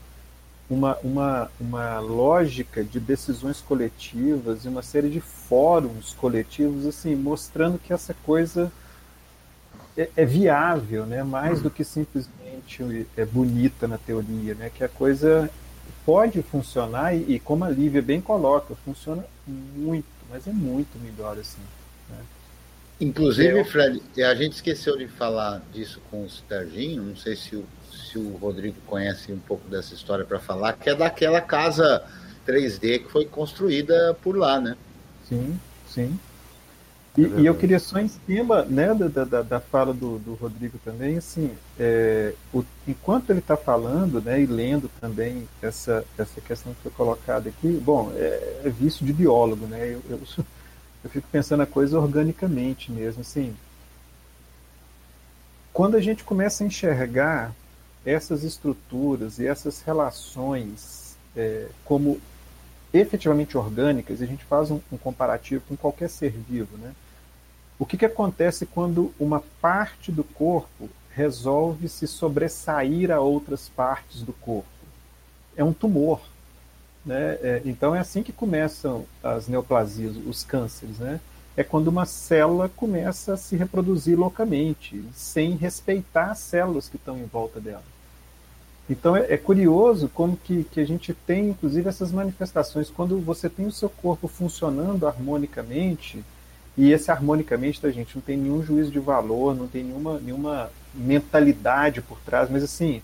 uma, 0.70 0.98
uma, 0.98 1.52
uma 1.60 2.00
lógica 2.00 2.84
de 2.84 3.00
decisões 3.00 3.60
coletivas 3.60 4.66
e 4.66 4.68
uma 4.68 4.84
série 4.84 5.10
de 5.10 5.20
fóruns 5.20 6.14
coletivos, 6.14 6.86
assim, 6.86 7.16
mostrando 7.16 7.80
que 7.80 7.92
essa 7.92 8.14
coisa 8.24 8.72
é, 9.98 10.10
é, 10.16 10.26
viável, 10.26 11.06
né? 11.06 11.24
mais 11.24 11.62
do 11.62 11.72
que 11.72 11.84
simplesmente 11.84 13.08
é 13.18 13.26
bonita 13.26 13.88
na 13.88 13.98
teoria, 13.98 14.54
né? 14.54 14.70
que 14.70 14.84
a 14.84 14.90
coisa 14.90 15.50
pode 16.06 16.42
funcionar 16.44 17.16
e, 17.16 17.36
e, 17.36 17.40
como 17.40 17.66
a 17.66 17.70
Lívia 17.70 18.02
bem 18.02 18.22
coloca, 18.22 18.76
funciona 18.86 19.26
muito, 19.48 20.08
mas 20.30 20.48
é 20.48 20.52
muito 20.52 21.00
melhor 21.00 21.38
assim. 21.38 21.62
Né? 22.10 22.18
Inclusive, 23.02 23.64
Fred, 23.64 24.02
a 24.24 24.36
gente 24.36 24.54
esqueceu 24.54 24.96
de 24.98 25.08
falar 25.08 25.64
disso 25.74 26.00
com 26.12 26.26
o 26.26 26.30
Serginho, 26.30 27.02
não 27.02 27.16
sei 27.16 27.36
se 27.36 27.56
o, 27.56 27.66
se 28.10 28.18
o 28.18 28.38
Rodrigo 28.38 28.76
conhece 28.88 29.32
um 29.32 29.40
pouco 29.40 29.68
dessa 29.70 29.94
história 29.94 30.26
para 30.26 30.40
falar, 30.40 30.74
que 30.74 30.90
é 30.90 30.96
daquela 30.96 31.42
casa 31.42 32.04
3D 32.48 33.04
que 33.04 33.12
foi 33.12 33.26
construída 33.26 34.18
por 34.24 34.36
lá, 34.36 34.60
né? 34.60 34.76
Sim, 35.28 35.60
sim. 35.88 36.20
E, 37.18 37.26
é 37.26 37.40
e, 37.42 37.46
eu 37.46 37.56
queria 37.56 37.80
só 37.80 38.00
em 38.00 38.08
cima 38.08 38.64
né, 38.64 38.94
da, 38.94 39.24
da, 39.26 39.42
da 39.42 39.60
fala 39.60 39.94
do, 39.94 40.20
do, 40.20 40.36
Rodrigo 40.36 40.78
também, 40.84 41.18
assim, 41.18 41.52
é, 41.78 42.34
o, 42.54 42.64
enquanto 42.88 43.30
ele 43.30 43.40
está 43.40 43.58
falando 43.58 44.22
né, 44.22 44.42
e 44.42 44.46
lendo 44.46 44.90
também 45.02 45.48
essa, 45.62 46.06
essa 46.18 46.40
questão 46.40 46.74
que 46.74 46.82
foi 46.84 46.92
colocada 46.92 47.50
aqui, 47.50 47.68
bom, 47.84 48.12
é, 48.16 48.62
é 48.64 48.70
vício 48.70 49.06
de 49.06 49.12
biólogo, 49.12 49.66
né? 49.66 49.86
Eu, 49.86 50.02
eu, 50.10 50.20
eu, 51.04 51.10
fico 51.10 51.28
pensando 51.32 51.62
a 51.62 51.68
coisa 51.68 52.00
organicamente 52.00 52.92
mesmo, 52.92 53.22
assim. 53.22 53.56
Quando 55.74 55.96
a 55.96 56.02
gente 56.02 56.24
começa 56.24 56.64
a 56.64 56.68
enxergar 56.68 57.54
essas 58.06 58.44
estruturas 58.44 59.40
e 59.40 59.48
essas 59.48 59.82
relações 59.82 61.18
é, 61.36 61.68
como 61.86 62.20
efetivamente 62.94 63.58
orgânicas, 63.58 64.22
a 64.22 64.26
gente 64.26 64.44
faz 64.44 64.72
um, 64.72 64.80
um 64.92 64.98
comparativo 64.98 65.64
com 65.68 65.78
qualquer 65.78 66.10
ser 66.10 66.32
vivo, 66.32 66.78
né? 66.78 66.94
O 67.78 67.86
que, 67.86 67.98
que 67.98 68.06
acontece 68.06 68.66
quando 68.66 69.14
uma 69.18 69.42
parte 69.62 70.12
do 70.12 70.24
corpo 70.24 70.90
resolve 71.12 71.88
se 71.88 72.08
sobressair 72.08 73.10
a 73.10 73.22
outras 73.22 73.70
partes 73.70 74.22
do 74.22 74.34
corpo? 74.34 74.68
É 75.56 75.64
um 75.64 75.72
tumor. 75.72 76.20
Né? 77.06 77.38
É, 77.42 77.62
então 77.64 77.96
é 77.96 78.00
assim 78.00 78.22
que 78.22 78.34
começam 78.34 79.06
as 79.24 79.48
neoplasias, 79.48 80.18
os 80.18 80.44
cânceres. 80.44 81.00
Né? 81.00 81.22
É 81.60 81.64
quando 81.66 81.90
uma 81.90 82.06
célula 82.06 82.70
começa 82.70 83.34
a 83.34 83.38
se 83.38 83.58
reproduzir 83.58 84.18
loucamente, 84.18 85.04
sem 85.14 85.58
respeitar 85.58 86.32
as 86.32 86.40
células 86.40 86.88
que 86.88 86.96
estão 86.96 87.18
em 87.18 87.26
volta 87.26 87.60
dela. 87.60 87.84
Então 88.90 89.14
é, 89.14 89.34
é, 89.34 89.36
curioso 89.36 90.08
como 90.08 90.38
que, 90.38 90.64
que 90.64 90.80
a 90.80 90.88
gente 90.88 91.14
tem, 91.14 91.50
inclusive, 91.50 91.90
essas 91.90 92.14
manifestações. 92.14 92.90
Quando 92.90 93.20
você 93.20 93.50
tem 93.50 93.66
o 93.66 93.74
seu 93.74 93.90
corpo 93.90 94.26
funcionando 94.30 95.06
harmonicamente, 95.06 96.24
e 96.78 96.94
esse 96.94 97.12
harmonicamente, 97.12 97.82
da 97.82 97.92
gente, 97.92 98.16
não 98.16 98.22
tem 98.22 98.38
nenhum 98.38 98.64
juízo 98.64 98.90
de 98.90 99.00
valor, 99.00 99.54
não 99.54 99.68
tem 99.68 99.84
nenhuma, 99.84 100.18
nenhuma 100.18 100.72
mentalidade 100.94 102.02
por 102.02 102.20
trás, 102.22 102.50
mas 102.50 102.64
assim, 102.64 103.02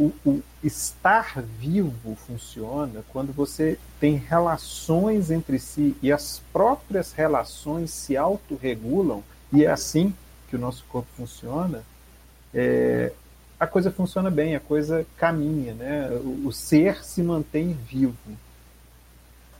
o, 0.00 0.12
o 0.24 0.42
estar 0.64 1.42
vivo 1.42 2.16
funciona 2.26 3.04
quando 3.12 3.34
você 3.34 3.78
tem 4.00 4.14
relações 4.14 5.30
entre 5.30 5.58
si 5.58 5.94
e 6.00 6.10
as 6.10 6.40
próprias 6.52 7.12
relações 7.12 7.90
se 7.90 8.16
autorregulam, 8.16 9.22
e 9.52 9.64
é 9.66 9.70
assim 9.70 10.14
que 10.48 10.56
o 10.56 10.58
nosso 10.58 10.84
corpo 10.88 11.08
funciona. 11.16 11.82
É, 12.54 13.12
a 13.58 13.66
coisa 13.66 13.90
funciona 13.90 14.30
bem, 14.30 14.56
a 14.56 14.60
coisa 14.60 15.06
caminha, 15.18 15.74
né? 15.74 16.08
O, 16.12 16.46
o, 16.48 16.52
ser 16.52 17.04
se 17.04 17.22
mantém 17.22 17.72
vivo. 17.72 18.16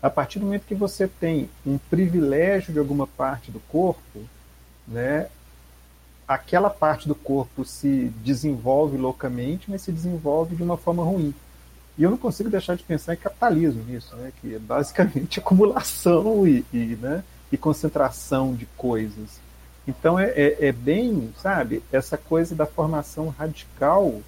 A 0.02 0.08
partir 0.08 0.38
do 0.38 0.46
momento 0.46 0.64
que 0.64 0.74
você 0.74 1.06
tem 1.06 1.50
um 1.66 1.76
privilégio 1.76 2.72
de 2.72 2.78
alguma 2.78 3.06
parte 3.06 3.50
do 3.50 3.60
corpo, 3.60 4.24
né? 4.88 5.28
Aquela 6.32 6.70
parte 6.70 7.08
do 7.08 7.14
corpo 7.14 7.64
se 7.64 8.12
desenvolve 8.22 8.96
loucamente, 8.96 9.68
mas 9.68 9.82
se 9.82 9.90
desenvolve 9.90 10.54
de 10.54 10.62
uma 10.62 10.76
forma 10.76 11.02
ruim. 11.02 11.34
E 11.98 12.04
eu 12.04 12.10
não 12.10 12.16
consigo 12.16 12.48
deixar 12.48 12.76
de 12.76 12.84
pensar 12.84 13.14
em 13.14 13.16
capitalismo 13.16 13.82
nisso, 13.82 14.14
né? 14.14 14.32
Que 14.40 14.54
é 14.54 14.58
basicamente 14.60 15.40
acumulação 15.40 16.46
e, 16.46 16.64
e, 16.72 16.96
né? 17.00 17.24
e 17.50 17.56
concentração 17.56 18.54
de 18.54 18.64
coisas. 18.76 19.40
Então 19.88 20.20
é, 20.20 20.28
é, 20.28 20.68
é, 20.68 20.72
bem, 20.72 21.32
sabe, 21.42 21.82
essa 21.90 22.16
coisa 22.16 22.54
da 22.54 22.64
formação 22.64 23.28
radical, 23.28 24.22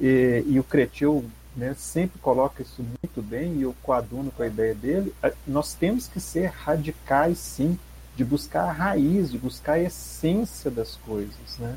e, 0.00 0.42
e 0.48 0.58
o 0.58 0.64
Cretil 0.64 1.24
né, 1.54 1.76
sempre 1.78 2.18
coloca 2.18 2.60
isso 2.60 2.82
muito 2.82 3.22
bem, 3.22 3.52
e 3.54 3.62
eu 3.62 3.74
coaduno 3.84 4.32
com 4.32 4.42
a 4.42 4.48
ideia 4.48 4.74
dele, 4.74 5.14
nós 5.46 5.74
temos 5.74 6.08
que 6.08 6.18
ser 6.18 6.46
radicais 6.46 7.38
sim, 7.38 7.78
de 8.16 8.24
buscar 8.24 8.64
a 8.64 8.72
raiz, 8.72 9.30
de 9.30 9.38
buscar 9.38 9.74
a 9.74 9.82
essência 9.82 10.70
das 10.70 10.96
coisas. 10.96 11.58
Né? 11.58 11.76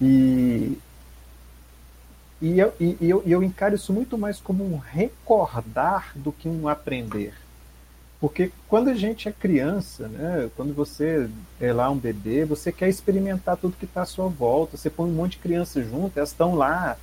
E, 0.00 0.78
e, 2.40 2.58
eu, 2.58 2.72
e 2.80 2.96
eu, 3.00 3.22
eu 3.26 3.42
encaro 3.42 3.74
isso 3.74 3.92
muito 3.92 4.16
mais 4.16 4.40
como 4.40 4.64
um 4.64 4.78
recordar 4.78 6.12
do 6.14 6.30
que 6.32 6.48
um 6.48 6.68
aprender. 6.68 7.34
Porque 8.20 8.52
quando 8.68 8.88
a 8.88 8.94
gente 8.94 9.28
é 9.28 9.32
criança, 9.32 10.06
né, 10.06 10.48
quando 10.56 10.72
você 10.72 11.28
é 11.60 11.72
lá 11.72 11.90
um 11.90 11.98
bebê, 11.98 12.44
você 12.44 12.70
quer 12.70 12.88
experimentar 12.88 13.56
tudo 13.56 13.76
que 13.76 13.84
está 13.84 14.02
à 14.02 14.06
sua 14.06 14.28
volta. 14.28 14.76
Você 14.76 14.88
põe 14.88 15.10
um 15.10 15.14
monte 15.14 15.32
de 15.32 15.38
crianças 15.38 15.84
junto, 15.90 16.16
elas 16.16 16.28
estão 16.28 16.54
lá, 16.54 16.96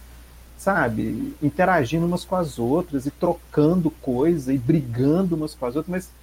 sabe, 0.58 1.36
interagindo 1.44 2.06
umas 2.06 2.24
com 2.24 2.38
as 2.38 2.58
outras 2.58 3.06
e 3.06 3.12
trocando 3.12 3.92
coisa 3.92 4.54
e 4.54 4.58
brigando 4.58 5.36
umas 5.36 5.54
com 5.54 5.66
as 5.66 5.76
outras, 5.76 5.92
mas 5.92 6.19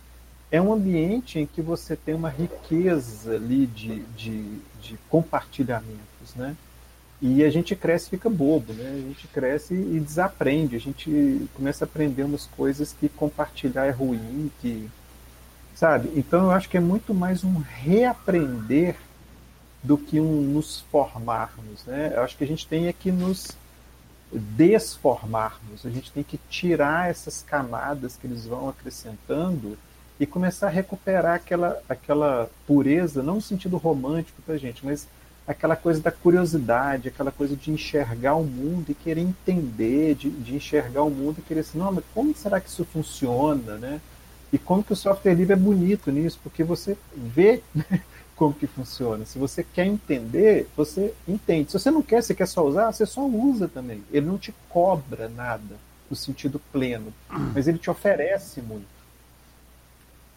é 0.50 0.60
um 0.60 0.72
ambiente 0.72 1.38
em 1.38 1.46
que 1.46 1.60
você 1.60 1.96
tem 1.96 2.14
uma 2.14 2.30
riqueza 2.30 3.34
ali 3.34 3.66
de, 3.66 4.02
de, 4.16 4.58
de 4.80 4.98
compartilhamentos, 5.08 6.34
né? 6.34 6.56
E 7.20 7.42
a 7.42 7.50
gente 7.50 7.74
cresce 7.74 8.06
e 8.06 8.10
fica 8.10 8.28
bobo, 8.28 8.72
né? 8.74 8.90
A 8.90 9.08
gente 9.08 9.26
cresce 9.28 9.74
e 9.74 9.98
desaprende, 9.98 10.76
a 10.76 10.80
gente 10.80 11.48
começa 11.54 11.84
a 11.84 11.86
aprender 11.86 12.22
umas 12.22 12.46
coisas 12.46 12.92
que 12.92 13.08
compartilhar 13.08 13.86
é 13.86 13.90
ruim, 13.90 14.50
que 14.60 14.88
sabe? 15.74 16.10
Então 16.14 16.44
eu 16.44 16.50
acho 16.50 16.68
que 16.68 16.76
é 16.76 16.80
muito 16.80 17.12
mais 17.14 17.42
um 17.42 17.58
reaprender 17.58 18.96
do 19.82 19.96
que 19.96 20.20
um 20.20 20.42
nos 20.42 20.80
formarmos, 20.92 21.84
né? 21.86 22.12
Eu 22.14 22.22
acho 22.22 22.36
que 22.36 22.44
a 22.44 22.46
gente 22.46 22.66
tem 22.66 22.86
é 22.86 22.92
que 22.92 23.10
nos 23.10 23.56
desformarmos, 24.32 25.86
a 25.86 25.90
gente 25.90 26.10
tem 26.12 26.22
que 26.22 26.38
tirar 26.50 27.10
essas 27.10 27.42
camadas 27.42 28.16
que 28.16 28.26
eles 28.26 28.46
vão 28.46 28.68
acrescentando 28.68 29.78
e 30.18 30.26
começar 30.26 30.68
a 30.68 30.70
recuperar 30.70 31.34
aquela, 31.34 31.80
aquela 31.88 32.48
pureza, 32.66 33.22
não 33.22 33.36
no 33.36 33.42
sentido 33.42 33.76
romântico 33.76 34.40
para 34.42 34.54
a 34.54 34.58
gente, 34.58 34.84
mas 34.84 35.06
aquela 35.46 35.76
coisa 35.76 36.00
da 36.00 36.10
curiosidade, 36.10 37.08
aquela 37.08 37.30
coisa 37.30 37.54
de 37.54 37.70
enxergar 37.70 38.34
o 38.34 38.44
mundo 38.44 38.90
e 38.90 38.94
querer 38.94 39.20
entender, 39.20 40.14
de, 40.14 40.28
de 40.28 40.56
enxergar 40.56 41.02
o 41.02 41.10
mundo 41.10 41.36
e 41.38 41.42
querer 41.42 41.60
assim, 41.60 41.78
não, 41.78 41.92
mas 41.92 42.04
como 42.12 42.34
será 42.34 42.60
que 42.60 42.68
isso 42.68 42.84
funciona, 42.84 43.76
né? 43.76 44.00
E 44.52 44.58
como 44.58 44.82
que 44.82 44.92
o 44.92 44.96
software 44.96 45.34
livre 45.34 45.52
é 45.52 45.56
bonito 45.56 46.10
nisso, 46.10 46.38
porque 46.42 46.64
você 46.64 46.96
vê 47.14 47.62
né, 47.74 47.84
como 48.34 48.54
que 48.54 48.66
funciona. 48.66 49.24
Se 49.24 49.38
você 49.38 49.62
quer 49.62 49.86
entender, 49.86 50.68
você 50.76 51.12
entende. 51.28 51.70
Se 51.70 51.78
você 51.78 51.90
não 51.90 52.02
quer, 52.02 52.22
você 52.22 52.34
quer 52.34 52.46
só 52.46 52.64
usar, 52.64 52.92
você 52.92 53.06
só 53.06 53.24
usa 53.26 53.68
também. 53.68 54.02
Ele 54.12 54.26
não 54.26 54.38
te 54.38 54.54
cobra 54.68 55.28
nada 55.28 55.76
no 56.08 56.16
sentido 56.16 56.60
pleno, 56.72 57.12
mas 57.54 57.66
ele 57.66 57.78
te 57.78 57.90
oferece 57.90 58.60
muito. 58.62 58.95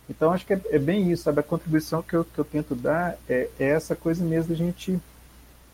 Então, 0.09 0.31
acho 0.33 0.45
que 0.45 0.53
é, 0.53 0.61
é, 0.71 0.79
bem 0.79 1.11
isso, 1.11 1.23
sabe? 1.23 1.39
A 1.39 1.43
contribuição 1.43 2.01
que 2.01 2.15
eu, 2.15 2.25
que 2.25 2.39
eu 2.39 2.45
tento 2.45 2.73
dar 2.73 3.17
é, 3.27 3.47
é 3.59 3.69
essa 3.69 3.95
coisa 3.95 4.23
mesmo 4.25 4.49
da 4.49 4.55
gente 4.55 4.99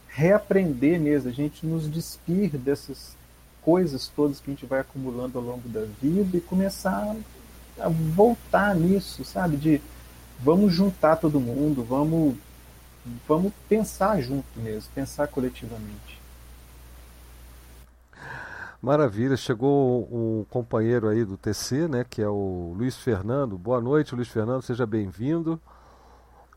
reaprender 0.09 0.99
mesmo, 0.99 1.29
a 1.29 1.33
gente 1.33 1.65
nos 1.65 1.89
despir 1.89 2.57
dessas 2.57 3.15
coisas 3.61 4.07
todas 4.07 4.39
que 4.39 4.49
a 4.49 4.53
gente 4.53 4.65
vai 4.65 4.79
acumulando 4.79 5.37
ao 5.37 5.43
longo 5.43 5.67
da 5.67 5.85
vida 6.01 6.37
e 6.37 6.41
começar 6.41 7.15
a 7.79 7.89
voltar 7.89 8.75
nisso, 8.75 9.25
sabe? 9.25 9.57
De 9.57 9.81
vamos 10.39 10.73
juntar 10.73 11.15
todo 11.15 11.39
mundo, 11.39 11.83
vamos, 11.83 12.35
vamos 13.27 13.51
pensar 13.67 14.21
junto 14.21 14.45
mesmo, 14.57 14.89
pensar 14.93 15.27
coletivamente. 15.27 16.04
Maravilha, 18.85 19.35
chegou 19.35 20.07
um 20.11 20.45
companheiro 20.47 21.07
aí 21.09 21.25
do 21.25 21.35
TC, 21.35 21.87
né, 21.87 22.05
que 22.07 22.21
é 22.21 22.29
o 22.29 22.75
Luiz 22.77 22.95
Fernando. 22.95 23.57
Boa 23.57 23.81
noite, 23.81 24.13
Luiz 24.13 24.27
Fernando, 24.27 24.61
seja 24.61 24.85
bem-vindo. 24.85 25.59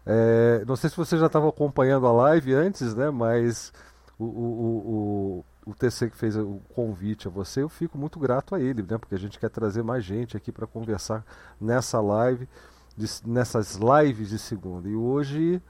É, 0.05 0.63
não 0.67 0.77
sei 0.77 0.91
se 0.91 0.97
você 0.99 1.17
já 1.17 1.25
estava 1.25 1.49
acompanhando 1.49 2.07
a 2.07 2.13
live 2.13 2.53
antes, 2.53 2.95
né, 2.95 3.09
mas 3.09 3.73
o, 4.19 4.25
o, 4.27 5.43
o, 5.65 5.71
o, 5.71 5.75
TC 5.75 6.11
que 6.11 6.19
fez 6.19 6.37
o 6.37 6.61
convite 6.75 7.27
a 7.27 7.31
você, 7.31 7.63
eu 7.63 7.69
fico 7.71 7.97
muito 7.97 8.21
grato 8.21 8.55
a 8.55 8.61
ele, 8.61 8.83
né, 8.83 8.99
porque 8.99 9.15
a 9.15 9.19
gente 9.19 9.39
quer 9.39 9.49
trazer 9.49 9.83
mais 9.83 10.05
gente 10.05 10.37
aqui 10.37 10.53
para 10.53 10.67
conversar 10.67 11.25
nessa 11.59 11.99
live, 11.99 12.47
de, 12.95 13.07
nessas 13.25 13.77
lives 13.77 14.29
de 14.29 14.39
segunda. 14.39 14.87
E 14.87 14.95
hoje 14.95 15.63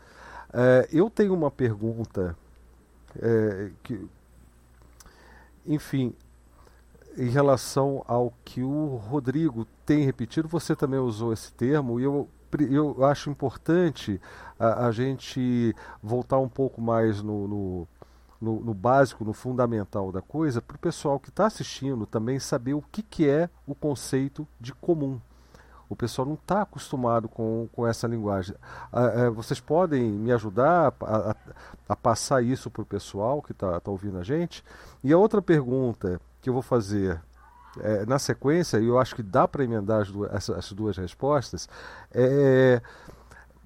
é, 0.52 0.88
eu 0.90 1.08
tenho 1.08 1.34
uma 1.34 1.52
pergunta 1.52 2.36
é, 3.16 3.70
que, 3.84 4.08
enfim, 5.64 6.12
em 7.18 7.28
relação 7.28 8.04
ao 8.06 8.32
que 8.44 8.62
o 8.62 8.96
Rodrigo 8.96 9.66
tem 9.84 10.04
repetido, 10.04 10.46
você 10.48 10.76
também 10.76 11.00
usou 11.00 11.32
esse 11.32 11.52
termo, 11.52 11.98
e 11.98 12.04
eu 12.04 12.28
eu 12.70 13.04
acho 13.04 13.28
importante 13.28 14.18
a, 14.58 14.86
a 14.86 14.90
gente 14.92 15.74
voltar 16.02 16.38
um 16.38 16.48
pouco 16.48 16.80
mais 16.80 17.20
no, 17.20 17.46
no, 17.46 17.88
no, 18.40 18.60
no 18.60 18.74
básico, 18.74 19.24
no 19.24 19.32
fundamental 19.32 20.10
da 20.10 20.22
coisa, 20.22 20.62
para 20.62 20.76
o 20.76 20.78
pessoal 20.78 21.20
que 21.20 21.28
está 21.28 21.46
assistindo 21.46 22.06
também 22.06 22.38
saber 22.38 22.74
o 22.74 22.82
que, 22.90 23.02
que 23.02 23.28
é 23.28 23.50
o 23.66 23.74
conceito 23.74 24.48
de 24.58 24.72
comum. 24.72 25.20
O 25.90 25.96
pessoal 25.96 26.26
não 26.26 26.34
está 26.34 26.62
acostumado 26.62 27.28
com, 27.28 27.68
com 27.72 27.86
essa 27.86 28.06
linguagem. 28.06 28.54
É, 28.92 29.30
vocês 29.30 29.58
podem 29.58 30.02
me 30.10 30.30
ajudar 30.32 30.94
a, 31.00 31.30
a, 31.30 31.36
a 31.88 31.96
passar 31.96 32.42
isso 32.42 32.70
para 32.70 32.82
o 32.82 32.86
pessoal 32.86 33.40
que 33.40 33.52
está 33.52 33.80
tá 33.80 33.90
ouvindo 33.90 34.18
a 34.18 34.22
gente? 34.22 34.62
E 35.02 35.12
a 35.12 35.18
outra 35.18 35.40
pergunta 35.40 36.20
que 36.40 36.48
eu 36.48 36.52
vou 36.52 36.62
fazer 36.62 37.20
é, 37.80 38.06
na 38.06 38.18
sequência, 38.18 38.78
e 38.78 38.86
eu 38.86 38.98
acho 38.98 39.14
que 39.14 39.22
dá 39.22 39.46
para 39.46 39.64
emendar 39.64 40.02
as 40.02 40.10
duas, 40.10 40.32
as, 40.32 40.50
as 40.50 40.72
duas 40.72 40.96
respostas, 40.96 41.68
é, 42.12 42.80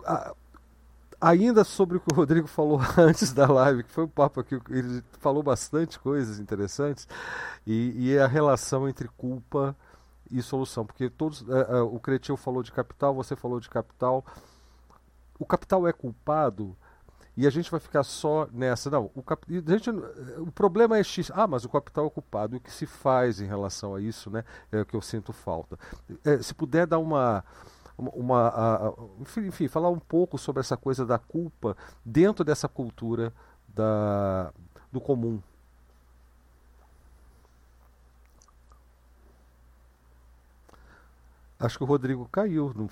a, 0.04 0.34
ainda 1.20 1.62
sobre 1.62 1.96
o 1.96 2.00
que 2.00 2.12
o 2.12 2.16
Rodrigo 2.16 2.46
falou 2.48 2.80
antes 2.98 3.32
da 3.32 3.46
live, 3.46 3.84
que 3.84 3.90
foi 3.90 4.04
um 4.04 4.08
papo 4.08 4.42
que 4.42 4.60
ele 4.70 5.02
falou 5.20 5.42
bastante 5.42 5.98
coisas 5.98 6.38
interessantes, 6.38 7.06
e, 7.66 8.10
e 8.10 8.18
a 8.18 8.26
relação 8.26 8.88
entre 8.88 9.08
culpa 9.16 9.76
e 10.30 10.42
solução, 10.42 10.84
porque 10.84 11.08
todos, 11.10 11.44
é, 11.48 11.76
é, 11.76 11.80
o 11.80 11.98
Cretil 12.00 12.36
falou 12.36 12.62
de 12.62 12.72
capital, 12.72 13.14
você 13.14 13.36
falou 13.36 13.60
de 13.60 13.68
capital, 13.68 14.24
o 15.38 15.44
capital 15.44 15.86
é 15.86 15.92
culpado 15.92 16.76
e 17.36 17.46
a 17.46 17.50
gente 17.50 17.70
vai 17.70 17.80
ficar 17.80 18.02
só 18.02 18.46
nessa. 18.52 18.90
Não, 18.90 19.10
o, 19.14 19.22
cap... 19.22 19.46
gente, 19.48 19.88
o 20.38 20.52
problema 20.52 20.98
é 20.98 21.02
X. 21.02 21.30
Ah, 21.34 21.46
mas 21.46 21.64
o 21.64 21.68
capital 21.68 22.04
é 22.04 22.06
ocupado. 22.06 22.56
O 22.56 22.60
que 22.60 22.70
se 22.70 22.84
faz 22.84 23.40
em 23.40 23.46
relação 23.46 23.94
a 23.94 24.00
isso, 24.00 24.30
né? 24.30 24.44
É 24.70 24.82
o 24.82 24.86
que 24.86 24.94
eu 24.94 25.00
sinto 25.00 25.32
falta. 25.32 25.78
É, 26.24 26.42
se 26.42 26.52
puder 26.54 26.86
dar 26.86 26.98
uma. 26.98 27.42
uma 27.96 28.48
a, 28.48 28.92
enfim, 29.38 29.66
falar 29.66 29.88
um 29.88 29.98
pouco 29.98 30.36
sobre 30.36 30.60
essa 30.60 30.76
coisa 30.76 31.06
da 31.06 31.18
culpa 31.18 31.74
dentro 32.04 32.44
dessa 32.44 32.68
cultura 32.68 33.32
da, 33.68 34.52
do 34.90 35.00
comum. 35.00 35.40
Acho 41.58 41.78
que 41.78 41.84
o 41.84 41.86
Rodrigo 41.86 42.28
caiu. 42.30 42.74
Não, 42.76 42.90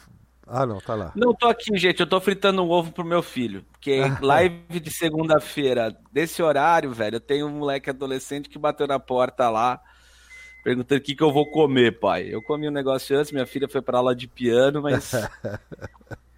ah, 0.53 0.67
não, 0.67 0.81
tá 0.81 0.95
lá. 0.95 1.13
Não 1.15 1.33
tô 1.33 1.47
aqui, 1.47 1.77
gente. 1.79 2.01
Eu 2.01 2.07
tô 2.09 2.21
fritando 2.21 2.63
um 2.63 2.71
ovo 2.71 2.91
pro 2.91 3.05
meu 3.05 3.23
filho. 3.23 3.65
Porque 3.71 4.01
live 4.21 4.81
de 4.81 4.91
segunda-feira, 4.91 5.97
desse 6.13 6.43
horário, 6.43 6.93
velho, 6.93 7.17
eu 7.17 7.21
tenho 7.21 7.47
um 7.47 7.59
moleque 7.59 7.89
adolescente 7.89 8.49
que 8.49 8.59
bateu 8.59 8.87
na 8.87 8.99
porta 8.99 9.49
lá, 9.49 9.81
perguntando 10.65 11.01
o 11.01 11.05
que, 11.05 11.15
que 11.15 11.23
eu 11.23 11.33
vou 11.33 11.49
comer, 11.49 12.01
pai. 12.01 12.29
Eu 12.29 12.43
comi 12.43 12.69
um 12.69 12.73
negócio 12.73 13.17
antes, 13.17 13.31
minha 13.31 13.47
filha 13.47 13.69
foi 13.69 13.81
pra 13.81 13.99
aula 13.99 14.15
de 14.15 14.27
piano, 14.27 14.83
mas 14.83 15.13